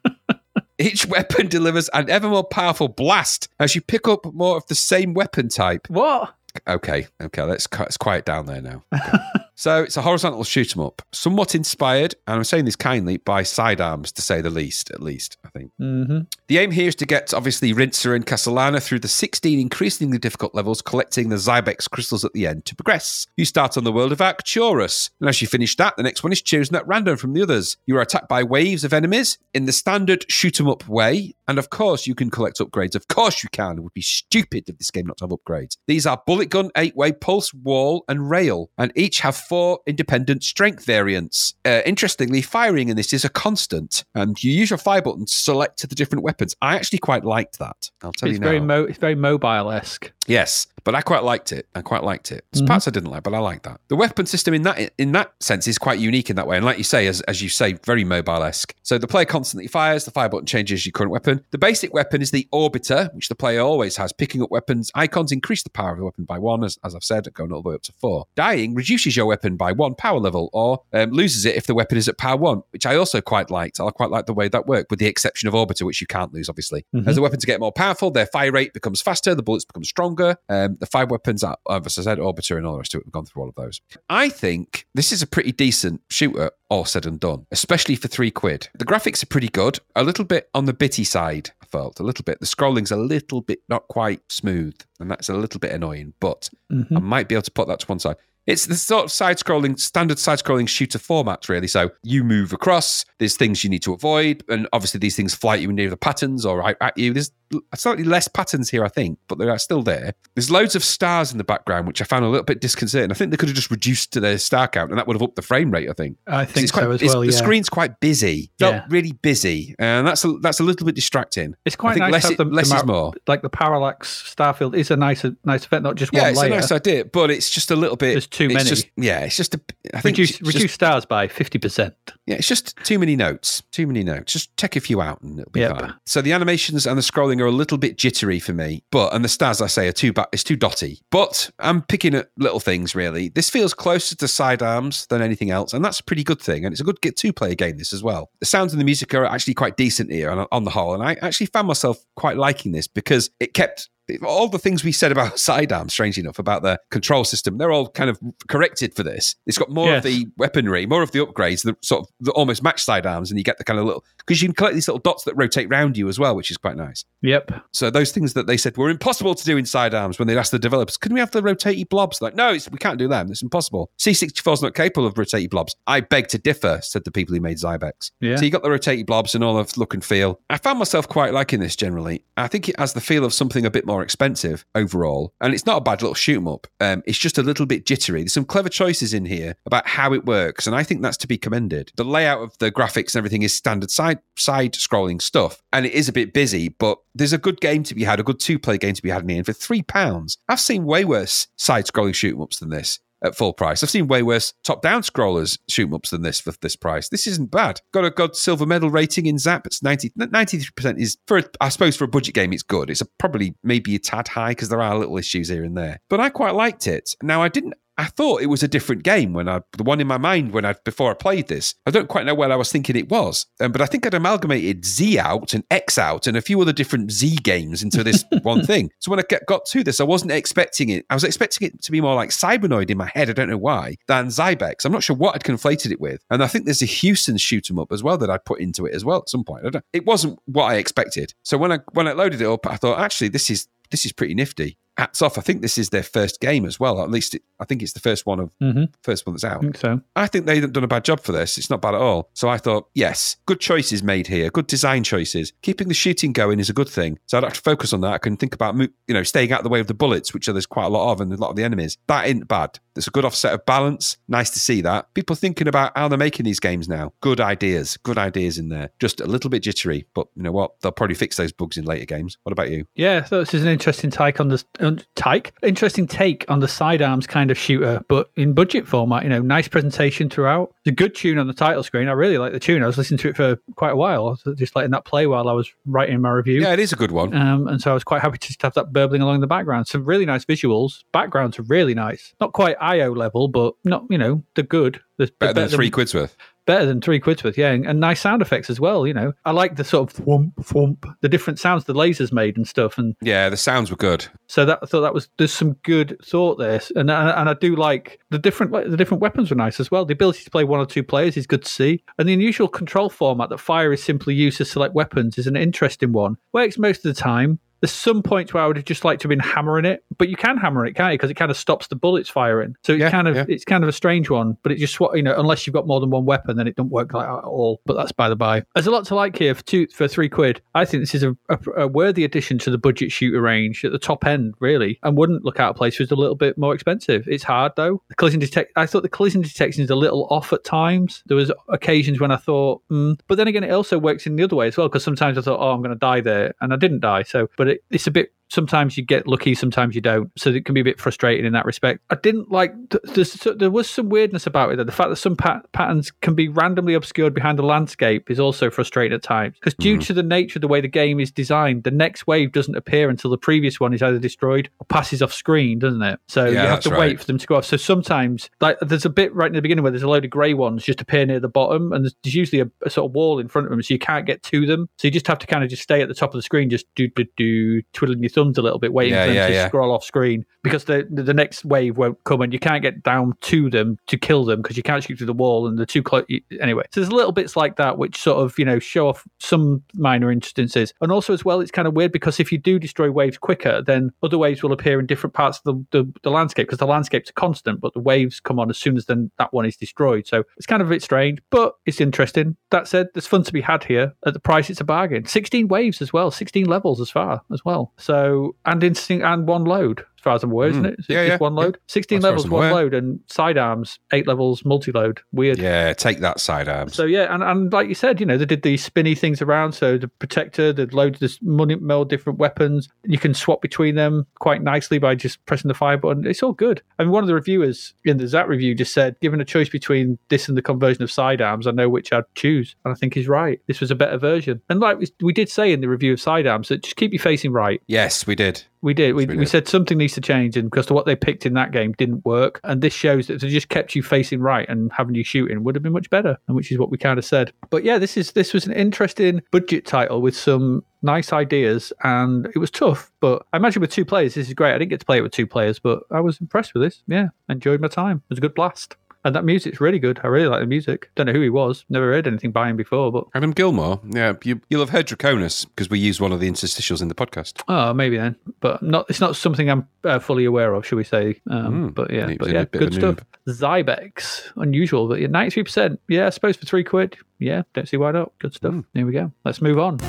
Each 0.80 1.06
weapon 1.06 1.48
delivers 1.48 1.90
an 1.90 2.10
ever 2.10 2.28
more 2.28 2.44
powerful 2.44 2.88
blast 2.88 3.48
as 3.60 3.76
you 3.76 3.82
pick 3.82 4.07
up 4.07 4.32
more 4.34 4.57
of 4.57 4.65
the 4.68 4.76
same 4.76 5.14
weapon 5.14 5.49
type. 5.49 5.88
What? 5.90 6.34
Okay, 6.68 7.07
okay, 7.22 7.44
let's, 7.44 7.68
let's 7.78 7.98
quiet 7.98 8.26
down 8.26 8.48
there 8.48 8.61
now. 8.61 8.84
Okay. 8.94 9.18
so 9.58 9.82
it's 9.82 9.98
a 9.98 10.04
horizontal 10.04 10.44
shoot 10.44 10.78
'em 10.78 10.84
up, 10.84 11.02
somewhat 11.12 11.56
inspired, 11.56 12.14
and 12.28 12.38
I'm 12.38 12.44
saying 12.44 12.66
this 12.66 12.76
kindly, 12.76 13.18
by 13.18 13.42
sidearms, 13.42 14.12
to 14.14 14.22
say 14.22 14.40
the 14.40 14.52
least, 14.52 14.92
at 14.92 15.02
least, 15.02 15.36
I 15.44 15.50
think. 15.50 15.72
hmm 15.80 16.20
The 16.48 16.60
aim 16.60 16.72
here 16.72 16.88
is 16.88 16.96
to 16.96 17.06
get, 17.06 17.34
obviously, 17.34 17.74
Rincer 17.74 18.16
and 18.16 18.26
Castellana 18.26 18.80
through 18.80 19.00
the 19.00 19.08
16 19.08 19.60
increasingly 19.60 20.20
difficult 20.20 20.54
levels, 20.54 20.82
collecting 20.84 21.30
the 21.30 21.36
Zybex 21.38 21.90
crystals 21.90 22.24
at 22.24 22.34
the 22.34 22.46
end 22.46 22.66
to 22.66 22.76
progress. 22.76 23.26
You 23.36 23.46
start 23.46 23.78
on 23.78 23.84
the 23.84 23.92
world 23.92 24.12
of 24.12 24.22
Arcturus, 24.22 25.10
and 25.20 25.28
as 25.28 25.42
you 25.42 25.48
finish 25.48 25.76
that, 25.78 25.98
the 25.98 26.04
next 26.04 26.24
one 26.24 26.32
is 26.32 26.42
chosen 26.42 26.76
at 26.76 26.88
random 26.88 27.18
from 27.18 27.34
the 27.34 27.42
others. 27.42 27.78
You 27.88 27.98
are 27.98 28.02
attacked 28.02 28.30
by 28.30 28.44
waves 28.44 28.84
of 28.84 28.94
enemies 28.94 29.40
in 29.56 29.66
the 29.66 29.74
standard 29.74 30.24
shoot 30.30 30.60
'em 30.60 30.70
up 30.70 30.88
way, 30.88 31.34
and 31.48 31.58
of 31.58 31.70
course, 31.72 32.06
you 32.06 32.14
can 32.14 32.30
collect 32.30 32.60
upgrades. 32.60 32.96
Of 32.96 33.08
course, 33.08 33.42
you 33.44 33.50
can. 33.52 33.80
It 33.80 33.82
would 33.82 33.94
be 33.94 34.02
stupid 34.02 34.70
if 34.70 34.78
this 34.78 34.92
game 34.92 35.08
not 35.08 35.18
to 35.18 35.24
have 35.26 35.32
upgrades. 35.32 35.78
These 35.88 36.06
are 36.06 36.22
bullet 36.28 36.50
gun, 36.50 36.70
eight 36.78 36.96
way, 36.96 37.12
pulse, 37.12 37.54
wall, 37.54 38.04
and 38.08 38.30
rail, 38.30 38.70
and 38.78 38.92
each 38.96 39.20
have 39.22 39.36
four 39.48 39.80
independent 39.86 40.44
strength 40.44 40.86
variants. 40.86 41.53
Uh, 41.65 41.82
interestingly, 41.86 42.41
firing 42.41 42.90
in 42.90 42.95
this 42.98 43.14
is 43.14 43.24
a 43.26 43.30
constant, 43.30 44.03
and 44.15 44.41
you 44.44 44.52
use 44.52 44.69
your 44.69 44.78
fire 44.78 45.02
button 45.02 45.26
to 45.26 45.34
select 45.34 45.88
the 45.88 45.95
different 45.95 46.24
weapons. 46.24 46.56
I 46.61 46.76
actually 46.76 46.99
quite 46.99 47.24
liked 47.24 47.60
that. 47.60 47.90
I'll 48.03 48.11
tell 48.11 48.30
It's 48.30 48.36
you 48.36 48.40
now. 48.40 48.48
very 48.48 48.60
mo- 48.60 48.84
it's 48.84 48.98
very 48.99 49.15
mobile 49.15 49.72
esque. 49.72 50.11
Yes, 50.28 50.68
but 50.84 50.94
I 50.95 51.02
quite 51.02 51.24
liked 51.24 51.52
it. 51.52 51.68
I 51.76 51.82
quite 51.82 52.04
liked 52.04 52.32
it. 52.32 52.45
There's 52.52 52.62
Mhm. 52.62 52.68
parts 52.68 52.88
I 52.88 52.91
didn't 52.91 53.10
like, 53.12 53.24
but 53.24 53.34
I 53.34 53.40
like 53.40 53.64
that. 53.64 53.80
The 53.88 53.95
weapon 53.95 54.26
system 54.26 54.54
in 54.54 54.62
that 54.64 54.91
in 54.98 55.12
that 55.14 55.32
sense 55.40 55.68
is 55.68 55.78
quite 55.78 55.99
unique 55.99 56.30
in 56.30 56.36
that 56.36 56.48
way, 56.48 56.56
and 56.58 56.66
like 56.66 56.78
you 56.78 56.84
say, 56.84 57.08
as, 57.08 57.22
as 57.22 57.41
you 57.41 57.49
say, 57.49 57.74
very 57.86 58.04
mobile 58.04 58.44
esque. 58.44 58.74
So 58.84 58.98
the 58.98 59.08
player 59.08 59.26
constantly 59.26 59.68
fires. 59.68 60.06
The 60.06 60.12
fire 60.12 60.30
button 60.30 60.45
changes 60.45 60.86
your 60.86 60.91
current 60.91 61.12
weapon. 61.12 61.44
The 61.52 61.58
basic 61.58 61.94
weapon 61.94 62.22
is 62.22 62.32
the 62.32 62.48
orbiter, 62.54 63.14
which 63.16 63.28
the 63.30 63.36
player 63.36 63.62
always 63.62 63.98
has. 63.98 64.14
Picking 64.14 64.41
up 64.41 64.52
weapons 64.52 64.91
icons 64.95 65.32
increase 65.32 65.64
the 65.64 65.70
power 65.70 65.91
of 65.91 65.98
the 65.98 66.06
weapon 66.06 66.26
by 66.26 66.40
one, 66.40 66.64
as, 66.64 66.78
as 66.84 66.94
I've 66.95 67.04
said, 67.04 67.34
going 67.34 67.52
all 67.52 67.62
the 67.62 67.70
way 67.70 67.76
up 67.76 67.84
to 67.84 67.94
four. 67.94 68.26
Dying 68.36 68.74
reduces 68.76 69.16
your 69.16 69.26
weapon 69.26 69.56
by 69.58 69.72
one 69.72 69.95
power 69.95 70.20
level, 70.20 70.49
or 70.54 70.82
um, 70.94 71.12
loses 71.12 71.45
it 71.45 71.56
if 71.56 71.68
the 71.68 71.76
weapon 71.76 71.98
is 71.98 72.08
at 72.10 72.18
power 72.18 72.38
one, 72.38 72.64
which 72.72 72.86
I 72.86 72.95
also 72.95 73.22
quite 73.22 73.49
liked. 73.49 73.80
I 73.80 73.90
quite 73.91 74.10
like 74.10 74.26
the 74.26 74.34
way 74.34 74.48
that 74.49 74.68
worked, 74.68 74.90
with 74.91 74.99
the 74.99 75.06
exception 75.08 75.48
of 75.48 75.54
orbiter, 75.54 75.84
which 75.86 76.02
you 76.02 76.08
can't 76.08 76.34
lose, 76.34 76.49
obviously. 76.49 76.86
Mhm. 76.94 77.08
As 77.08 77.16
the 77.16 77.22
weapons 77.22 77.45
get 77.45 77.60
more 77.62 77.72
powerful, 77.72 78.10
their 78.12 78.26
fire 78.26 78.52
rate 78.52 78.74
becomes 78.74 79.02
faster, 79.02 79.34
the 79.36 79.44
bullets 79.44 79.66
become 79.66 79.84
stronger. 79.84 80.16
Um, 80.49 80.77
the 80.80 80.85
five 80.85 81.10
weapons, 81.11 81.44
are, 81.44 81.57
as 81.69 81.98
I 81.98 82.02
said, 82.02 82.18
Orbiter 82.18 82.57
and 82.57 82.65
all 82.65 82.73
the 82.73 82.80
rest 82.80 82.94
of 82.94 82.99
it, 82.99 83.06
we've 83.06 83.11
gone 83.14 83.26
through 83.26 83.44
all 83.44 83.49
of 83.49 83.56
those. 83.56 83.81
I 84.10 84.30
think 84.30 84.85
this 84.95 85.11
is 85.11 85.22
a 85.22 85.27
pretty 85.27 85.52
decent 85.52 86.02
shooter, 86.10 86.52
all 86.69 86.85
said 86.85 87.06
and 87.06 87.19
done, 87.19 87.45
especially 87.52 87.95
for 87.95 88.07
three 88.07 88.31
quid. 88.31 88.68
The 88.77 88.85
graphics 88.85 89.23
are 89.23 89.27
pretty 89.27 89.49
good, 89.49 89.80
a 89.95 90.03
little 90.03 90.26
bit 90.26 90.49
on 90.53 90.65
the 90.65 90.73
bitty 90.73 91.03
side, 91.03 91.52
I 91.61 91.65
felt, 91.65 91.99
a 91.99 92.03
little 92.03 92.23
bit. 92.23 92.39
The 92.39 92.45
scrolling's 92.45 92.91
a 92.91 92.98
little 92.98 93.41
bit 93.41 93.60
not 93.69 93.88
quite 93.88 94.22
smooth, 94.30 94.76
and 94.99 95.10
that's 95.11 95.30
a 95.30 95.34
little 95.34 95.60
bit 95.60 95.72
annoying, 95.72 96.14
but 96.19 96.49
Mhm. 96.72 96.98
I 96.98 96.99
might 96.99 97.27
be 97.30 97.35
able 97.35 97.44
to 97.44 97.52
put 97.52 97.68
that 97.68 97.80
to 97.81 97.85
one 97.88 97.99
side. 97.99 98.15
It's 98.45 98.65
the 98.65 98.77
sort 98.77 99.03
of 99.03 99.11
side 99.11 99.38
scrolling, 99.39 99.77
standard 99.77 100.18
side 100.19 100.39
scrolling 100.39 100.69
shooter 100.69 100.99
format, 100.99 101.49
really. 101.49 101.68
So 101.68 101.91
you 102.02 102.23
move 102.23 102.53
across, 102.53 103.03
there's 103.19 103.35
things 103.35 103.61
you 103.61 103.69
need 103.69 103.84
to 103.84 103.91
avoid, 103.94 104.41
and 104.48 104.69
obviously 104.72 104.99
these 104.99 105.18
things 105.18 105.35
fly 105.35 105.56
at 105.56 105.61
you 105.61 105.73
near 105.73 105.89
the 105.89 105.98
patterns 105.98 106.45
or 106.45 106.60
right 106.60 106.77
at 106.80 106.98
you. 106.98 107.11
There's 107.11 107.31
slightly 107.76 108.03
less 108.03 108.28
patterns 108.28 108.69
here, 108.69 108.84
I 108.84 108.90
think, 108.90 109.19
but 109.28 109.38
they 109.38 109.48
are 109.48 109.57
still 109.60 109.82
there. 109.84 110.14
There's 110.36 110.52
loads 110.52 110.76
of 110.76 110.84
stars 110.84 111.32
in 111.32 111.38
the 111.38 111.44
background, 111.44 111.88
which 111.88 112.02
I 112.02 112.06
found 112.06 112.26
a 112.26 112.28
little 112.28 112.44
bit 112.45 112.61
disconcerting. 112.61 113.11
I 113.11 113.14
think 113.14 113.32
they 113.32 113.38
could 113.38 113.49
have 113.49 113.56
just 113.56 113.72
reduced 113.72 114.14
to 114.14 114.19
their 114.19 114.38
star 114.38 114.68
count, 114.68 114.90
and 114.91 114.98
that 114.99 115.07
would 115.07 115.15
have 115.15 115.22
upped 115.22 115.36
the 115.36 115.41
frame 115.41 115.72
rate, 115.72 115.90
I 115.90 115.94
think. 115.94 116.18
I 116.28 116.45
think 116.45 116.64
it's 116.64 116.72
quite, 116.72 116.84
so 116.84 116.91
as 116.91 117.02
it's- 117.02 117.14
well. 117.14 117.22
The 117.24 117.32
screen's 117.32 117.69
quite 117.69 117.99
busy, 117.99 118.52
not 118.60 118.74
Yeah. 118.74 118.86
really 118.90 119.11
busy, 119.11 119.76
and 119.80 120.06
that's 120.07 120.24
a, 120.26 120.34
that's 120.41 120.60
a 120.60 120.64
little 120.64 120.86
bit 120.86 120.95
distracting. 120.95 121.56
It's 121.65 121.76
I 121.76 121.78
quite 121.78 121.94
think 121.95 122.02
nice 122.11 122.24
less, 122.24 122.38
the, 122.38 122.45
less 122.45 122.69
the 122.69 122.76
is 122.78 122.86
more. 122.86 123.14
Like 123.28 123.41
the 123.41 123.49
parallax 123.49 124.34
Starfield 124.36 124.76
is 124.76 124.91
a 124.91 124.95
nice, 124.98 125.26
nice 125.45 125.65
effect, 125.65 125.84
not 125.84 125.95
just 125.95 126.14
Yeah, 126.14 126.22
one 126.24 126.30
it's 126.32 126.40
layer. 126.40 126.53
a 126.53 126.56
nice 126.56 126.72
idea, 126.72 127.06
but 127.06 127.32
it's 127.32 127.49
just 127.49 127.72
a 127.72 127.76
little 127.76 127.95
bit. 127.98 128.14
There's 128.14 128.28
too 128.28 128.45
it's 128.45 128.53
many. 128.53 128.69
Just, 128.69 128.88
yeah, 128.98 129.19
it's 129.22 129.38
just 129.38 129.56
a. 129.56 129.61
I 129.94 130.02
think 130.02 130.18
reduce 130.18 130.30
it's 130.32 130.40
just- 130.40 130.53
reduce 130.56 130.74
stars 130.74 131.06
by 131.06 131.28
fifty 131.28 131.57
percent. 131.60 131.94
Yeah, 132.26 132.36
it's 132.36 132.48
just 132.48 132.76
too 132.84 132.99
many 132.99 133.15
notes. 133.15 133.64
Too 133.72 133.88
many 133.88 134.03
notes. 134.03 134.34
Just 134.34 134.56
check 134.57 134.76
a 134.76 134.80
few 134.80 135.02
out 135.02 135.22
and 135.22 135.40
it'll 135.40 135.52
be 135.52 135.61
Yep. 135.61 135.80
fine. 135.80 135.94
So 136.06 136.22
the 136.22 136.34
animations 136.34 136.86
and 136.86 136.98
the 136.98 137.02
scrolling 137.02 137.36
are 137.41 137.45
a 137.47 137.51
little 137.51 137.77
bit 137.77 137.97
jittery 137.97 138.39
for 138.39 138.53
me, 138.53 138.84
but 138.91 139.14
and 139.14 139.23
the 139.23 139.30
stars 139.30 139.61
I 139.61 139.68
say 139.68 139.88
are 139.88 139.93
too 139.93 140.14
it's 140.31 140.43
too 140.43 140.55
dotty. 140.55 141.01
But 141.11 141.49
I'm 141.59 141.81
picking 141.84 142.15
at 142.15 142.30
little 142.38 142.59
things 142.59 142.95
really. 142.95 143.30
This 143.30 143.49
feels 143.49 143.73
closer 143.73 144.15
to 144.15 144.27
sidearms 144.27 145.05
than 145.07 145.22
anything 145.22 145.51
else, 145.51 145.73
and 145.73 145.84
that's 145.84 145.99
a 145.99 146.03
pretty 146.03 146.23
good 146.23 146.41
thing. 146.41 146.65
And 146.65 146.73
it's 146.73 146.81
a 146.81 146.85
good 146.85 147.01
get 147.01 147.18
two 147.18 147.34
player 147.34 147.55
game. 147.55 147.77
This 147.77 147.93
as 147.93 148.03
well. 148.03 148.30
The 148.39 148.45
sounds 148.45 148.73
and 148.73 148.80
the 148.80 148.85
music 148.85 149.14
are 149.14 149.26
actually 149.26 149.53
quite 149.53 149.77
decent 149.77 150.11
here 150.11 150.30
on, 150.30 150.47
on 150.51 150.64
the 150.64 150.72
whole, 150.72 150.93
and 150.93 151.03
I 151.03 151.18
actually 151.22 151.47
found 151.47 151.68
myself 151.68 151.97
quite 152.15 152.38
liking 152.38 152.72
this 152.72 152.88
because 152.88 153.30
it 153.39 153.53
kept 153.53 153.89
all 154.26 154.48
the 154.48 154.60
things 154.60 154.84
we 154.84 154.92
said 154.92 155.12
about 155.12 155.40
sidearms, 155.48 155.94
strangely 155.94 156.22
enough, 156.22 156.40
about 156.40 156.64
the 156.64 156.80
control 156.92 157.24
system, 157.24 157.58
they're 157.58 157.72
all 157.72 157.90
kind 157.90 158.10
of 158.10 158.20
corrected 158.48 158.96
for 158.96 159.04
this. 159.04 159.36
It's 159.46 159.58
got 159.58 159.70
more 159.70 159.96
of 159.96 160.04
the 160.04 160.28
weaponry, 160.38 160.86
more 160.86 161.04
of 161.04 161.12
the 161.12 161.20
upgrades, 161.20 161.64
the 161.64 161.76
sort 161.82 162.02
of 162.02 162.10
the 162.20 162.32
almost 162.32 162.64
match 162.64 162.84
sidearms, 162.84 163.30
and 163.32 163.38
you 163.38 163.44
get 163.44 163.58
the 163.58 163.64
kind 163.64 163.80
of 163.80 163.86
little 163.86 164.04
because 164.20 164.42
you 164.42 164.48
can 164.48 164.56
collect 164.56 164.76
these 164.76 164.88
little 164.88 165.00
dots 165.00 165.24
that 165.24 165.36
rotate 165.36 165.70
round 165.70 165.98
you 165.98 166.08
as 166.08 166.20
well, 166.20 166.36
which 166.36 166.52
is 166.52 166.58
quite 166.58 166.76
nice. 166.76 167.06
Yep. 167.22 167.52
So 167.72 167.90
those 167.90 168.12
things 168.12 168.34
that 168.34 168.48
they 168.48 168.58
said 168.58 168.78
were 168.78 168.90
impossible 168.90 169.36
to 169.36 169.46
do 169.46 169.58
in 169.58 169.66
sidearms 169.66 170.20
when 170.20 170.28
they 170.28 170.38
asked 170.38 170.52
the 170.52 170.60
developers, 170.60 170.98
"Can 170.98 171.14
we 171.14 171.20
have 171.20 171.32
the 171.32 171.42
rotatey 171.42 171.88
blobs?" 171.88 172.22
Like, 172.22 172.36
no, 172.36 172.54
it's, 172.54 172.70
we 172.70 172.78
can't 172.78 173.00
do 173.00 173.08
that. 173.10 173.30
It's 173.30 173.42
impossible. 173.42 173.92
C64 174.00 174.54
is 174.54 174.62
not 174.62 174.74
capable 174.74 175.08
of 175.08 175.16
rotatey 175.16 175.50
blobs. 175.50 175.76
I 175.88 176.02
beg 176.02 176.28
to 176.30 176.38
differ," 176.38 176.80
said 176.82 177.04
the 177.04 177.12
people 177.12 177.36
who 177.36 177.42
made 177.42 177.58
Zybex. 177.58 178.12
Yeah. 178.20 178.38
So 178.38 178.46
you 178.46 178.52
got 178.52 178.64
the 178.64 178.70
rotatey 178.70 179.06
blobs 179.06 179.36
and 179.36 179.44
all 179.44 179.58
of 179.58 179.76
look 179.78 179.94
and 179.94 180.04
feel. 180.04 180.40
I 180.50 180.58
found 180.58 180.80
myself 180.80 181.08
quite 181.08 181.34
liking 181.34 181.60
this 181.60 181.76
generally. 181.76 182.24
I 182.38 182.48
think 182.48 182.70
it 182.70 182.80
has 182.80 182.94
the 182.94 183.02
feel 183.02 183.26
of 183.26 183.34
something 183.34 183.66
a 183.66 183.72
bit 183.72 183.86
more 183.86 183.97
expensive 184.03 184.65
overall, 184.76 185.34
and 185.41 185.53
it's 185.53 185.65
not 185.65 185.78
a 185.78 185.82
bad 185.82 186.02
little 186.02 186.15
shoot 186.15 186.38
'em 186.38 186.48
up. 186.48 186.68
Um, 186.80 187.03
it's 187.06 187.18
just 187.18 187.38
a 187.38 187.44
little 187.44 187.65
bit 187.65 187.86
jittery. 187.86 188.22
There's 188.22 188.34
some 188.34 188.45
clever 188.45 188.69
choices 188.69 189.14
in 189.14 189.26
here 189.26 189.56
about 189.65 189.88
how 189.88 190.14
it 190.14 190.26
works, 190.26 190.68
and 190.68 190.76
I 190.76 190.84
think 190.84 191.02
that's 191.02 191.18
to 191.18 191.28
be 191.28 191.38
commended. 191.38 191.91
The 191.95 192.03
layout 192.03 192.41
of 192.41 192.57
the 192.60 192.72
graphics 192.72 193.14
and 193.14 193.18
everything 193.18 193.44
is 193.44 193.53
standard 193.53 193.91
side 193.91 194.19
side 194.38 194.74
scrolling 194.74 195.22
stuff, 195.22 195.61
and 195.72 195.86
it 195.86 195.94
is 195.94 196.07
a 196.07 196.14
bit 196.14 196.34
busy, 196.34 196.69
but 196.69 196.99
there's 197.15 197.34
a 197.34 197.38
good 197.38 197.60
game 197.61 197.84
to 197.84 197.95
be 197.95 198.03
had, 198.03 198.19
a 198.19 198.24
good 198.24 198.40
two 198.40 198.60
player 198.60 198.78
game 198.78 198.94
to 198.94 199.02
be 199.02 199.10
had 199.10 199.24
in 199.24 199.30
here. 199.30 199.38
And 199.38 199.45
for 199.45 199.53
three 199.53 199.82
pounds, 199.82 200.38
I've 200.48 200.60
seen 200.60 200.86
way 200.86 201.06
worse 201.06 201.48
side 201.57 201.86
scrolling 201.86 202.14
shoot 202.15 202.36
'em 202.36 202.41
ups 202.41 202.60
than 202.60 202.69
this 202.69 202.99
at 203.23 203.35
full 203.35 203.53
price. 203.53 203.84
I've 203.84 203.89
seen 203.89 204.07
way 204.07 204.22
worse 204.23 204.53
top 204.64 204.81
down 204.81 205.02
scrollers 205.02 205.57
shoot 205.68 205.91
ups 205.94 206.11
than 206.11 206.22
this 206.22 206.39
for 206.39 206.52
this 206.61 206.76
price. 206.76 207.10
This 207.10 207.27
isn't 207.27 207.52
bad. 207.52 207.81
Got 207.94 208.06
a 208.06 208.10
good 208.11 208.35
silver 208.35 208.65
medal 208.65 208.89
rating 208.89 209.26
in 209.26 209.38
Zap. 209.38 209.65
It's 209.65 209.81
90, 209.84 210.11
93% 210.18 210.99
is 210.99 211.18
for, 211.27 211.38
a- 211.39 211.44
I 211.61 211.69
suppose, 211.69 211.95
for 211.98 212.03
a 212.03 212.07
budget 212.07 212.35
game, 212.35 212.53
it's 212.53 212.64
good. 212.64 212.89
It's 212.89 213.02
a, 213.02 213.06
probably 213.18 213.56
maybe 213.64 213.95
a 213.95 213.99
tad 213.99 214.27
high 214.27 214.52
because 214.52 214.69
there 214.69 214.81
are 214.81 214.98
little 214.98 215.18
issues 215.18 215.49
here 215.49 215.64
and 215.64 215.77
there. 215.77 215.99
But 216.10 216.19
I 216.19 216.30
quite 216.30 216.56
liked 216.56 216.88
it. 216.88 217.15
Now, 217.22 217.41
I 217.41 217.49
didn't. 217.49 217.73
I 217.98 218.06
thought 218.06 218.41
it 218.41 218.48
was 218.48 218.61
a 218.61 218.68
different 218.68 219.03
game 219.03 219.34
when 219.34 219.49
I, 219.49 219.61
the 219.76 219.84
one 219.84 219.99
in 219.99 220.07
my 220.07 220.18
mind 220.18 220.52
when 220.52 220.65
I 220.65 220.76
before 220.86 221.10
I 221.10 221.15
played 221.15 221.48
this. 221.48 221.74
I 221.86 221.91
don't 221.91 222.07
quite 222.07 222.26
know 222.26 222.36
where 222.36 222.52
I 222.52 222.56
was 222.56 222.72
thinking 222.72 222.95
it 222.95 223.10
was, 223.10 223.48
um, 223.60 223.72
but 223.72 223.82
I 223.82 223.88
think 223.88 224.06
I'd 224.06 224.14
amalgamated 224.14 224.86
Z 224.86 225.18
out 225.18 225.53
and 225.53 225.64
X 225.72 225.98
out 225.98 226.28
and 226.28 226.38
a 226.38 226.41
few 226.41 226.61
other 226.61 226.74
different 226.74 227.11
Z 227.11 227.38
games 227.38 227.82
into 227.82 228.03
this 228.03 228.24
one 228.44 228.64
thing. 228.64 228.91
So 228.99 229.10
when 229.10 229.19
I 229.19 229.24
get, 229.28 229.45
got 229.48 229.65
to 229.68 229.84
this, 229.84 229.99
I 229.99 230.03
wasn't 230.03 230.32
expecting 230.32 230.90
it. 230.90 231.06
I 231.10 231.15
was 231.15 231.24
expecting 231.24 231.68
it 231.68 231.82
to 231.82 231.91
be 231.91 232.02
more 232.02 232.15
like 232.15 232.30
Cybernoid 232.30 232.90
in 232.90 232.98
my 232.98 233.11
head. 233.14 233.30
I 233.30 233.34
don't 233.34 233.49
know 233.49 233.57
why 233.57 233.95
than 234.07 234.28
Zybex. 234.28 234.86
I'm 234.86 234.91
not 234.91 235.03
sure 235.03 235.15
what 235.15 235.36
I'd 235.36 235.44
conflated 235.44 235.91
it 235.91 235.99
with, 235.99 236.24
and 236.30 236.44
I 236.44 236.48
think 236.48 236.65
there's 236.65 236.84
a 236.84 236.86
Hewson 236.86 237.38
shoot 237.38 237.69
'em 237.72 237.80
up 237.80 237.91
as 237.91 238.03
well 238.03 238.18
that 238.19 238.30
I 238.30 238.38
put 238.38 238.60
into 238.60 238.86
it 238.86 238.94
as 238.94 239.03
well 239.03 239.19
at 239.19 239.30
some 239.30 239.44
point. 239.44 239.65
I 239.65 239.69
don't, 239.69 239.86
it 239.91 240.06
wasn't 240.06 240.40
what 240.45 240.65
I 240.65 240.76
expected. 240.76 241.34
So 241.44 241.57
when 241.57 241.72
I 241.72 241.80
when 241.94 242.07
I 242.07 242.14
loaded 242.14 242.41
it 242.41 242.48
up, 242.48 242.68
I 242.68 242.76
thought 242.76 242.99
actually 242.99 243.30
this 243.30 243.49
is 243.49 243.68
this 243.90 244.06
is 244.06 244.11
pretty 244.11 244.36
nifty. 244.36 244.78
Hats 244.98 245.22
off. 245.22 245.38
I 245.38 245.41
think 245.41 245.61
this 245.61 245.78
is 245.78 245.90
their 245.90 246.03
first 246.03 246.40
game 246.40 246.65
as 246.65 246.80
well. 246.80 247.02
At 247.03 247.11
least 247.11 247.36
it, 247.36 247.44
I 247.60 247.65
think 247.65 247.82
it's 247.84 247.94
the 247.94 247.99
first 247.99 248.26
one 248.26 248.40
of 248.40 248.52
Mm-hmm. 248.61 248.86
first 249.03 249.26
one 249.28 249.36
that's 249.36 249.44
out. 249.44 249.57
I 249.57 249.60
think 249.60 249.78
so. 249.78 250.02
I 250.15 250.28
think 250.28 250.45
they've 250.45 250.72
done 250.72 250.84
a 250.84 250.88
bad 250.88 251.06
job 251.06 251.19
for 251.19 251.32
this. 251.32 251.57
It's 251.57 251.69
not 251.69 251.82
bad 251.82 251.94
at 251.94 252.02
all. 252.02 252.30
So 252.34 252.49
I 252.49 252.57
thought, 252.57 252.90
yes, 252.95 253.36
good 253.45 253.60
choices 253.60 254.02
made 254.02 254.28
here, 254.28 254.49
good 254.49 254.68
design 254.68 255.03
choices. 255.03 255.53
Keeping 255.61 255.88
the 255.88 255.94
shooting 255.94 256.34
going 256.34 256.60
is 256.60 256.69
a 256.69 256.74
good 256.74 256.90
thing. 256.90 257.19
So 257.28 257.38
I'd 257.38 257.44
have 257.44 257.53
to 257.53 257.61
focus 257.61 257.94
on 257.94 258.02
that. 258.02 258.14
I 258.14 258.18
can 258.18 258.38
think 258.38 258.56
about, 258.56 258.76
you 258.76 258.90
know, 259.10 259.24
staying 259.24 259.52
out 259.52 259.60
of 259.60 259.64
the 259.64 259.69
way 259.69 259.80
of 259.80 259.88
the 259.88 259.94
bullets, 259.94 260.34
which 260.34 260.48
there's 260.48 260.65
quite 260.65 260.86
a 260.86 260.90
lot 260.90 261.11
of, 261.11 261.22
and 261.22 261.32
a 261.32 261.38
lot 261.38 261.52
of 261.52 261.56
the 261.56 261.64
enemies. 261.64 261.98
That 262.07 262.26
ain't 262.28 262.48
bad. 262.48 262.80
There's 262.98 263.07
a 263.07 263.11
good 263.11 263.26
offset 263.26 263.53
of 263.53 263.64
balance. 263.64 264.18
Nice 264.28 264.49
to 264.49 264.60
see 264.60 264.82
that. 264.82 265.14
People 265.14 265.36
thinking 265.36 265.68
about 265.68 265.95
how 265.95 266.07
they're 266.07 266.18
making 266.18 266.45
these 266.45 266.60
games 266.60 266.90
now. 266.90 267.14
Good 267.22 267.40
ideas. 267.40 267.95
Good 267.98 268.18
ideas 268.18 268.57
in 268.57 268.69
there. 268.69 268.90
Just 268.99 269.22
a 269.22 269.28
little 269.28 269.52
bit 269.52 269.61
jittery, 269.61 270.07
but 270.15 270.26
you 270.36 270.41
know 270.41 270.52
what? 270.52 270.72
They'll 270.82 270.91
probably 270.91 271.14
fix 271.14 271.38
those 271.38 271.52
bugs 271.52 271.78
in 271.78 271.86
later 271.86 272.06
games. 272.06 272.40
What 272.41 272.53
about 272.53 272.72
you? 272.72 272.88
Yeah, 272.95 273.24
so 273.24 273.38
this 273.38 273.53
is 273.53 273.61
an 273.61 273.69
interesting 273.69 274.10
take 274.10 274.40
on 274.40 274.48
the 274.48 274.64
um, 274.80 274.98
take, 275.14 275.53
interesting 275.61 276.07
take 276.07 276.44
on 276.49 276.60
the 276.60 276.68
sidearms 276.68 277.28
kind 277.28 277.52
of 277.52 277.57
shooter, 277.60 278.03
but 278.07 278.32
in 278.36 278.53
budget 278.53 278.88
format. 278.88 279.22
You 279.22 279.30
know, 279.30 279.44
nice 279.44 279.68
presentation 279.68 280.28
throughout. 280.28 280.74
It's 280.80 280.88
a 280.88 280.91
good 280.91 281.14
tune 281.14 281.38
on 281.38 281.45
the 281.45 281.53
title 281.53 281.84
screen. 281.84 282.07
I 282.07 282.14
really 282.14 282.40
like 282.40 282.52
the 282.52 282.60
tune. 282.60 282.82
I 282.82 282.88
was 282.88 282.98
listening 282.98 283.19
to 283.19 283.30
it 283.30 283.36
for 283.36 283.57
quite 283.76 283.91
a 283.91 283.95
while, 283.95 284.40
just 284.56 284.76
letting 284.76 284.90
that 284.91 285.06
play 285.06 285.28
while 285.28 285.48
I 285.48 285.53
was 285.53 285.72
writing 285.86 286.19
my 286.19 286.32
review. 286.32 286.61
Yeah, 286.61 286.74
it 286.74 286.80
is 286.80 286.94
a 286.94 286.95
good 286.95 287.11
one. 287.11 287.36
Um, 287.36 287.68
and 287.68 287.80
so 287.80 287.91
I 287.91 287.94
was 287.94 288.03
quite 288.03 288.24
happy 288.24 288.40
to 288.40 288.48
just 288.48 288.64
have 288.64 288.74
that 288.74 288.91
burbling 288.91 289.22
along 289.22 289.36
in 289.36 289.41
the 289.41 289.48
background. 289.48 289.88
Some 289.88 290.03
really 290.03 290.26
nice 290.26 290.45
visuals. 290.45 291.03
Backgrounds 291.11 291.60
are 291.60 291.64
really 291.64 291.94
nice. 291.94 292.34
Not 292.41 292.53
quite 292.53 292.76
IO 292.88 293.14
level, 293.14 293.47
but 293.47 293.73
not 293.84 294.05
you 294.09 294.18
know 294.18 294.43
they're 294.55 294.64
good. 294.64 294.99
They're 295.18 295.27
Better 295.39 295.53
than 295.53 295.69
three 295.69 295.89
quid's 295.89 296.14
worth. 296.14 296.38
better 296.68 296.85
than 296.85 297.01
three 297.01 297.19
quid's 297.19 297.43
worth, 297.43 297.57
yeah, 297.57 297.72
and, 297.72 297.88
and 297.88 297.99
nice 297.99 298.19
sound 298.22 298.41
effects 298.41 298.69
as 298.69 298.80
well. 298.80 299.07
You 299.07 299.14
know, 299.15 299.34
I 299.45 299.51
like 299.51 299.77
the 299.77 299.84
sort 299.84 300.11
of 300.11 300.26
thwomp 300.26 300.53
thwomp, 300.57 301.11
the 301.22 301.30
different 301.30 301.57
sounds 301.59 301.85
the 301.85 301.93
lasers 301.95 302.31
made 302.31 302.55
and 302.57 302.68
stuff, 302.68 302.97
and 302.99 303.15
Yeah, 303.22 303.49
the 303.49 303.57
sounds 303.57 303.89
were 303.89 303.97
good. 303.97 304.27
so 304.47 304.64
that 304.65 304.80
I 304.84 304.85
thought 304.85 305.01
that 305.01 305.14
was 305.14 305.27
there's 305.38 305.53
some 305.53 305.73
good 305.84 306.18
thought 306.23 306.59
there, 306.59 306.80
and 306.95 307.09
and, 307.09 307.30
and 307.30 307.49
I 307.49 307.53
do 307.55 307.76
like 307.76 308.19
the 308.30 308.38
different 308.39 308.72
the 308.91 308.97
different 308.97 309.22
weapons 309.22 309.49
were 309.49 309.55
nice 309.57 309.80
as 309.80 309.89
well. 309.89 310.05
The 310.05 310.14
ability 310.14 310.43
to 310.43 310.51
play 310.51 310.64
one 310.65 310.80
or 310.80 310.85
two 310.85 311.03
players 311.03 311.35
is 311.35 311.47
good 311.47 311.64
to 311.64 311.69
see, 311.69 312.03
and 312.19 312.30
the 312.30 312.34
unusual 312.34 312.68
control 312.68 313.09
format 313.09 313.49
that 313.49 313.59
fire 313.59 313.91
is 313.93 314.03
simply 314.03 314.35
used 314.35 314.57
to 314.57 314.65
select 314.65 314.93
weapons 314.93 315.38
is 315.39 315.47
an 315.47 315.55
interesting 315.55 316.11
one. 316.11 316.38
Works 316.53 316.77
most 316.77 317.03
of 317.05 317.15
the 317.15 317.19
time. 317.19 317.59
There's 317.82 317.91
some 317.91 318.24
points 318.24 318.54
where 318.54 318.64
I 318.64 318.68
would 318.68 318.78
have 318.78 318.86
just 318.86 319.06
liked 319.06 319.22
to 319.22 319.26
have 319.26 319.30
been 319.30 319.40
hammering 319.40 319.86
it, 319.86 320.04
but 320.18 320.30
you 320.30 320.36
can 320.36 320.58
hammer 320.58 320.86
it, 320.86 320.94
can't 320.94 321.12
you? 321.12 321.18
Because 321.18 321.30
it 321.30 321.36
kind 321.36 321.52
of 321.52 321.58
stops 321.58 321.88
the 321.88 321.95
bullets 321.95 322.30
firing. 322.30 322.76
So 322.84 322.94
it's 322.94 323.02
Yeah, 323.02 323.12
kind 323.12 323.28
of 323.28 323.36
yeah. 323.36 323.45
it's 323.48 323.66
kind 323.66 323.84
of 323.84 323.88
a 323.88 323.94
strange 323.94 324.30
one. 324.30 324.58
But 324.64 324.72
it 324.72 324.78
just 324.78 324.99
you 324.99 325.24
know 325.24 325.36
unless 325.38 325.66
you've 325.66 325.74
got 325.74 325.88
more 325.88 325.99
than 325.99 326.10
one 326.10 326.26
weapon, 326.26 326.58
then 326.58 326.68
it 326.68 326.76
don't 326.76 326.90
work 326.90 327.14
like 327.14 327.28
at 327.28 327.44
all. 327.44 327.82
But 327.86 327.95
that's 327.95 328.12
by 328.12 328.30
the 328.30 328.36
by. 328.36 328.64
There's 328.74 328.88
a 328.88 328.91
lot 328.91 329.06
to 329.06 329.16
like 329.16 329.38
here 329.38 329.54
for 329.56 329.64
two 329.64 329.88
for 329.94 330.08
three 330.08 330.30
quid. 330.30 330.62
I 330.76 330.86
think 330.86 331.02
this 331.04 331.16
is 331.16 331.24
a, 331.24 331.36
a, 331.49 331.60
a 331.78 331.88
worthy 331.88 332.24
addition 332.24 332.58
to 332.60 332.72
the 332.72 332.78
budget 332.78 333.12
shooter 333.12 333.41
range 333.41 333.84
at 333.86 333.91
the 333.91 333.99
top 333.99 334.26
end, 334.26 334.56
really, 334.60 334.99
and 335.04 335.18
wouldn't 335.18 335.45
look 335.45 335.60
out 335.60 335.72
of 335.72 335.76
place 335.76 335.95
if 335.95 336.02
it 336.02 336.04
was 336.04 336.12
a 336.12 336.16
little 336.16 336.36
bit 336.36 336.58
more 336.58 336.74
expensive. 336.74 337.28
It's 337.28 337.44
hard 337.44 337.74
though. 337.76 338.02
The 338.10 338.16
collision 338.16 338.40
detect. 338.40 338.72
I 338.76 338.86
thought 338.86 339.04
the 339.04 339.10
collision 339.10 339.41
detection 339.41 339.84
is 339.84 339.90
a 339.90 339.95
little 339.95 340.28
off 340.30 340.52
at 340.54 340.64
times. 340.64 341.24
There 341.28 341.38
was 341.38 341.52
occasions 341.70 342.20
when 342.20 342.32
I 342.32 342.38
thought, 342.38 342.82
mm. 342.90 343.20
but 343.28 343.36
then 343.36 343.48
again, 343.48 343.64
it 343.64 343.72
also 343.72 343.98
works 343.98 344.26
in 344.26 344.36
the 344.36 344.44
other 344.44 344.56
way 344.56 344.68
as 344.68 344.78
well. 344.78 344.88
Because 344.88 345.04
sometimes 345.04 345.38
I 345.38 345.41
thought, 345.41 345.60
oh, 345.60 345.72
I'm 345.72 345.82
going 345.82 345.90
to 345.91 345.99
die 345.99 346.22
there, 346.22 346.54
and 346.62 346.74
I 346.74 346.78
didn't 346.78 347.02
die. 347.02 347.24
So, 347.24 347.49
but 347.58 347.66
it, 347.69 347.84
it's 347.89 348.07
a 348.07 348.11
bit 348.11 348.34
sometimes 348.49 348.98
you 348.98 349.03
get 349.03 349.28
lucky, 349.28 349.56
sometimes 349.56 349.95
you 349.95 350.02
don't. 350.02 350.32
So 350.38 350.49
it 350.49 350.65
can 350.65 350.74
be 350.74 350.82
a 350.82 350.84
bit 350.84 350.99
frustrating 350.99 351.45
in 351.45 351.53
that 351.53 351.65
respect. 351.65 352.02
I 352.10 352.15
didn't 352.15 352.52
like 352.52 352.74
th- 352.90 353.57
there 353.57 353.72
was 353.72 353.90
some 353.90 354.10
weirdness 354.10 354.48
about 354.48 354.72
it. 354.72 354.78
Though. 354.78 354.84
The 354.84 354.91
fact 354.91 355.10
that 355.10 355.18
some 355.18 355.36
pat- 355.36 355.72
patterns 355.72 356.11
can 356.22 356.36
be 356.36 356.48
randomly 356.48 356.94
obscured 356.94 357.34
behind 357.34 357.60
a 357.60 357.65
landscape 357.65 358.30
is 358.30 358.40
also 358.40 358.69
frustrating 358.69 359.15
at 359.15 359.24
times 359.24 359.56
because 359.60 359.74
due 359.76 359.95
mm-hmm. 359.95 360.02
to 360.02 360.14
the 360.14 360.24
nature 360.24 360.57
of 360.57 360.61
the 360.61 360.68
way 360.68 360.82
the 360.82 360.88
game 360.88 361.19
is 361.19 361.32
designed, 361.32 361.84
the 361.84 361.91
next 361.91 362.28
wave 362.28 362.52
doesn't 362.52 362.76
appear 362.76 363.10
until 363.10 363.32
the 363.32 363.38
previous 363.38 363.80
one 363.80 363.94
is 363.94 364.02
either 364.02 364.19
destroyed 364.19 364.69
or 364.80 364.86
passes 364.86 365.22
off 365.22 365.34
screen, 365.34 365.80
doesn't 365.80 366.02
it? 366.02 366.19
So 366.28 366.45
Yeah, 366.45 366.64
you 366.64 366.69
have 366.69 366.82
to 366.82 366.90
right. 366.90 366.99
wait 366.99 367.19
for 367.19 367.26
them 367.26 367.38
to 367.38 367.48
go 367.48 367.56
off. 367.56 367.65
So 367.65 367.78
sometimes, 367.78 368.49
like, 368.61 368.78
there's 368.82 369.06
a 369.06 369.10
bit 369.10 369.34
right 369.34 369.48
in 369.48 369.53
the 369.53 369.61
beginning 369.61 369.84
where 369.84 369.91
there's 369.91 370.03
a 370.03 370.10
load 370.10 370.26
of 370.26 370.32
grey 370.32 370.53
ones 370.53 370.84
just 370.84 371.02
appear 371.02 371.26
near 371.26 371.40
the 371.40 371.49
bottom, 371.49 371.91
and 371.94 372.06
there's, 372.06 372.15
there's 372.24 372.36
usually 372.36 372.61
a, 372.61 372.69
a 372.86 372.90
sort 372.90 373.10
of 373.10 373.15
wall 373.15 373.40
in 373.40 373.48
front 373.48 373.68
of 373.68 373.72
them, 373.72 373.82
so 373.82 373.94
you 373.94 373.99
can't 373.99 374.26
get 374.26 374.44
to 374.44 374.65
them. 374.65 374.90
So 374.98 375.07
you 375.07 375.11
just 375.11 375.28
have 375.28 375.40
to 375.40 375.48
kind 375.48 375.64
of 375.64 375.69
just 375.69 375.84
stay 375.84 376.02
at 376.02 376.07
the 376.07 376.14
top 376.14 376.30
of 376.30 376.38
the 376.38 376.41
screen, 376.41 376.69
just 376.69 376.86
do 376.95 377.07
do 377.10 377.26
do, 377.36 377.82
twiddling 377.94 378.22
your 378.22 378.30
thumbs 378.38 378.57
a 378.57 378.61
little 378.61 378.77
bit, 378.77 378.93
waiting 378.93 379.15
Yeah, 379.15 379.23
for 379.23 379.27
them 379.27 379.35
yeah, 379.35 379.47
to 379.47 379.53
yeah. 379.53 379.68
scroll 379.68 379.91
off 379.91 380.03
screen 380.03 380.45
because 380.64 380.84
the 380.84 381.07
the 381.09 381.34
next 381.34 381.65
wave 381.65 381.97
won't 381.97 382.23
come, 382.23 382.41
and 382.41 382.53
you 382.53 382.59
can't 382.59 382.84
get 382.84 383.01
down 383.01 383.34
to 383.41 383.69
them 383.69 383.97
to 384.07 384.18
kill 384.18 384.45
them 384.45 384.61
because 384.61 384.77
you 384.77 384.84
can't 384.84 385.03
shoot 385.03 385.18
through 385.18 385.27
the 385.27 385.34
wall, 385.34 385.68
and 385.68 385.77
they're 385.77 385.85
too 385.85 386.03
close. 386.03 386.26
Anyway, 386.59 386.84
so 386.91 386.99
there's 387.01 387.11
little 387.11 387.31
bits 387.31 387.55
like 387.55 387.77
that 387.77 387.97
which 387.97 388.18
sort 388.18 388.38
of 388.43 388.57
you 388.59 388.65
know 388.65 388.77
show 388.80 389.07
off 389.09 389.27
some 389.39 389.81
minor 389.95 390.31
instances, 390.31 390.93
and 391.01 391.11
also 391.11 391.34
as 391.34 391.43
well, 391.43 391.61
it's 391.61 391.72
kind 391.72 391.88
of 391.88 391.95
weird 391.95 392.11
because 392.11 392.39
if 392.39 392.51
you 392.51 392.57
do 392.57 392.77
destroy 392.77 393.09
waves 393.09 393.38
quicker, 393.38 393.81
then 393.81 394.11
other 394.22 394.38
waves 394.38 394.61
will 394.61 394.72
appear 394.72 394.99
in 394.99 395.05
different 395.07 395.34
parts 395.34 395.59
of 395.59 395.64
the, 395.64 396.03
the, 396.03 396.14
the 396.23 396.30
landscape 396.30 396.68
because 396.68 396.80
the 396.80 396.85
landscape's 396.85 397.30
a 397.30 397.34
constant, 397.34 397.81
but 397.81 397.93
the 397.93 397.99
waves 397.99 398.39
come 398.39 398.59
on 398.59 398.69
as 398.69 398.77
soon 398.77 398.97
as 398.97 399.05
then 399.05 399.31
that 399.38 399.51
one 399.53 399.65
is 399.65 399.76
destroyed. 399.76 400.27
So 400.27 400.43
it's 400.57 400.68
kind 400.68 400.81
of 400.81 400.88
a 400.88 400.91
bit 400.91 401.01
strange, 401.01 401.39
but 401.49 401.73
it's 401.85 401.99
interesting. 401.99 402.55
That 402.69 402.88
said, 402.88 403.07
there's 403.14 403.26
fun 403.27 403.43
to 403.43 403.53
be 403.53 403.61
had 403.61 403.84
here 403.84 404.14
at 404.26 404.34
the 404.34 404.39
price. 404.39 404.69
It's 404.69 404.81
a 404.81 404.84
bargain. 404.84 405.26
16 405.26 405.68
waves 405.68 406.01
as 406.01 406.14
well, 406.14 406.30
16 406.30 406.65
levels 406.65 407.01
as 407.01 407.09
far 407.09 407.41
as 407.51 407.64
well. 407.65 407.93
So 407.97 408.27
and 408.66 408.84
instinct 408.84 409.26
and 409.26 409.48
one 409.48 409.66
load. 409.66 410.06
Far 410.28 410.36
as 410.36 410.44
I'm 410.44 410.52
aware, 410.52 410.68
isn't 410.68 410.86
it 410.86 410.95
Hmm. 410.95 411.12
Yeah, 411.14 411.26
just 411.28 411.30
yeah, 411.30 411.38
one 411.38 411.56
load? 411.56 411.78
16 411.88 412.18
As 412.18 412.22
far 412.22 412.28
as 412.28 412.32
levels, 412.32 412.45
I'm 412.45 412.52
one 412.52 412.70
aware. 412.70 412.84
load, 412.84 412.94
and 412.94 413.20
sidearms, 413.28 413.99
eight 414.12 414.28
levels, 414.28 414.66
multi 414.66 414.91
load. 414.91 415.22
Weird. 415.32 415.58
Yeah, 415.58 415.94
take 415.94 416.20
that 416.20 416.41
sidearms. 416.41 416.95
So 416.95 417.06
yeah, 417.06 417.34
and, 417.34 417.41
and 417.44 417.72
like 417.72 417.88
you 417.88 417.95
said, 417.95 418.20
you 418.20 418.26
know, 418.26 418.38
they 418.38 418.45
did 418.45 418.62
these 418.64 418.84
spinny 418.84 419.16
things 419.16 419.41
around. 419.41 419.72
So 419.72 419.98
the 419.98 420.10
protector, 420.10 420.74
they 420.74 420.86
loaded 420.88 421.22
this 421.22 421.40
money 421.41 421.76
more 421.76 422.04
different 422.04 422.40
weapons. 422.40 422.90
You 423.06 423.18
can 423.18 423.34
swap 423.34 423.62
between 423.62 423.95
them 423.95 424.28
quite 424.40 424.62
nicely 424.62 424.98
by 424.99 425.16
just 425.16 425.45
pressing 425.45 425.70
the 425.70 425.74
fire 425.74 425.95
button. 425.95 426.28
It's 426.28 426.44
all 426.44 426.52
good. 426.52 426.82
I 426.99 427.04
mean, 427.04 427.12
one 427.14 427.24
of 427.24 427.28
the 427.28 427.34
reviewers 427.36 427.94
in 428.04 428.18
the 428.18 428.26
Zzap! 428.26 428.48
review 428.48 428.76
just 428.76 428.94
said, 428.94 429.16
given 429.22 429.40
a 429.40 429.45
choice 429.45 429.70
between 429.70 430.18
this 430.28 430.49
and 430.49 430.58
the 430.58 430.62
conversion 430.62 431.04
of 431.04 431.12
sidearms, 431.12 431.68
I 431.68 431.72
know 431.72 431.88
which 431.88 432.12
I'd 432.12 432.24
choose, 432.36 432.76
and 432.84 432.91
I 432.91 432.95
think 432.95 433.14
he's 433.14 433.30
right. 433.30 433.62
This 433.68 433.80
was 433.80 433.91
a 433.91 433.95
better 433.95 434.18
version. 434.18 434.62
And 434.70 434.82
like 434.82 434.99
we, 434.99 435.08
we 435.22 435.32
did 435.32 435.48
say 435.49 435.72
in 435.72 435.80
the 435.82 435.88
review 435.90 436.12
of 436.14 436.20
sidearms, 436.20 436.68
that 436.68 436.84
just 436.84 436.98
keep 436.98 437.14
you 437.14 437.20
facing 437.20 437.54
right. 437.54 437.82
yes, 437.88 438.28
we 438.28 438.36
did. 438.36 438.64
We 438.82 438.94
did. 438.94 439.16
We, 439.16 439.26
we 439.26 439.45
said 439.45 439.68
something 439.68 439.98
needs 439.98 440.14
to 440.14 440.22
change, 440.22 440.56
and 440.56 440.70
because 440.70 440.90
what 440.91 441.06
they 441.06 441.16
picked 441.16 441.45
in 441.45 441.54
that 441.56 441.72
game 441.72 441.94
didn't 441.94 442.24
work, 442.26 442.60
and 442.64 442.82
this 442.82 442.94
shows 442.94 443.28
that 443.28 443.36
if 443.36 443.41
they 443.41 443.49
just 443.49 443.70
kept 443.70 443.95
you 443.95 444.04
facing 444.04 444.40
right 444.40 444.68
and 444.70 444.91
having 444.91 445.16
you 445.16 445.24
shooting 445.24 445.64
would 445.64 445.76
have 445.76 445.84
been 445.84 445.94
much 445.94 446.10
better, 446.10 446.38
and 446.48 446.56
which 446.56 446.72
is 446.72 446.78
what 446.78 446.91
we 446.91 446.98
kind 446.98 447.18
of 447.18 447.26
said. 447.26 447.52
But 447.70 447.84
yeah, 447.84 447.98
this 447.98 448.18
is 448.18 448.34
this 448.34 448.54
was 448.54 448.68
an 448.68 448.74
interesting 448.74 449.41
budget 449.52 449.86
title 449.86 450.22
with 450.22 450.38
some 450.38 450.84
nice 451.02 451.34
ideas, 451.34 451.91
and 452.04 452.45
it 452.54 452.60
was 452.60 452.70
tough. 452.70 453.12
But 453.20 453.45
I 453.52 453.58
imagine 453.58 453.82
with 453.82 453.91
two 453.91 454.06
players, 454.06 454.36
this 454.36 454.48
is 454.48 454.54
great. 454.54 454.74
I 454.74 454.78
didn't 454.78 454.91
get 454.91 454.99
to 454.99 455.06
play 455.06 455.18
it 455.18 455.22
with 455.22 455.32
two 455.32 455.48
players, 455.48 455.80
but 455.80 456.04
I 456.12 456.20
was 456.20 456.40
impressed 456.40 456.74
with 456.74 456.84
this. 456.84 457.04
Yeah, 457.08 457.30
enjoyed 457.49 457.82
my 457.82 457.88
time. 457.88 458.18
It 458.18 458.30
was 458.30 458.38
a 458.38 458.41
good 458.41 458.54
blast. 458.54 458.95
And 459.26 459.35
that 459.35 459.44
music's 459.45 459.81
really 459.81 459.99
good. 459.99 460.19
I 460.23 460.27
really 460.27 460.48
like 460.48 460.61
the 460.61 460.65
music. 460.68 461.10
Don't 461.15 461.26
know 461.26 461.34
who 461.34 461.41
he 461.41 461.49
was. 461.49 461.84
Never 461.89 462.11
heard 462.14 462.27
anything 462.27 462.52
by 462.52 462.69
him 462.69 462.77
before, 462.77 463.11
but 463.11 463.26
Adam 463.35 463.52
Gilmore. 463.52 463.99
Yeah, 464.10 464.34
you, 464.44 464.61
you'll 464.69 464.80
have 464.81 464.89
heard 464.89 465.07
Draconus 465.07 465.65
because 465.68 465.89
we 465.89 465.99
used 465.99 466.19
one 466.22 466.31
of 466.31 466.39
the 466.39 466.49
interstitials 466.49 467.02
in 467.02 467.07
the 467.07 467.15
podcast. 467.15 467.61
Oh, 467.68 467.94
maybe 467.94 468.18
then, 468.18 468.35
but 468.60 468.81
not. 468.81 469.06
It's 469.10 469.19
not 469.19 469.35
something 469.35 469.69
I'm 469.69 469.88
uh, 470.03 470.19
fully 470.19 470.45
aware 470.45 470.73
of, 470.73 470.85
shall 470.85 470.98
we 470.98 471.03
say? 471.03 471.41
Um, 471.49 471.68
Mm, 471.68 471.94
but 471.94 472.11
yeah, 472.11 472.34
but 472.39 472.49
yeah, 472.49 472.61
a 472.61 472.65
bit 472.65 472.81
of 472.81 472.89
good 472.89 472.94
stuff. 472.94 473.26
Zybex, 473.48 474.52
unusual, 474.56 475.07
but 475.07 475.19
yeah, 475.19 475.27
ninety 475.27 475.52
three 475.52 475.64
percent. 475.64 475.99
Yeah, 476.07 476.27
I 476.27 476.30
suppose 476.30 476.56
for 476.56 476.65
three 476.65 476.84
quid. 476.84 477.18
Yeah, 477.39 477.64
don't 477.73 477.88
see 477.88 477.98
why 477.98 478.11
not. 478.11 478.31
Good 478.39 478.53
stuff. 478.53 478.73
Mm. 478.73 478.85
There 478.94 479.06
we 479.06 479.11
go. 479.11 479.31
Let's 479.44 479.61
move 479.61 479.80
on. 479.80 479.99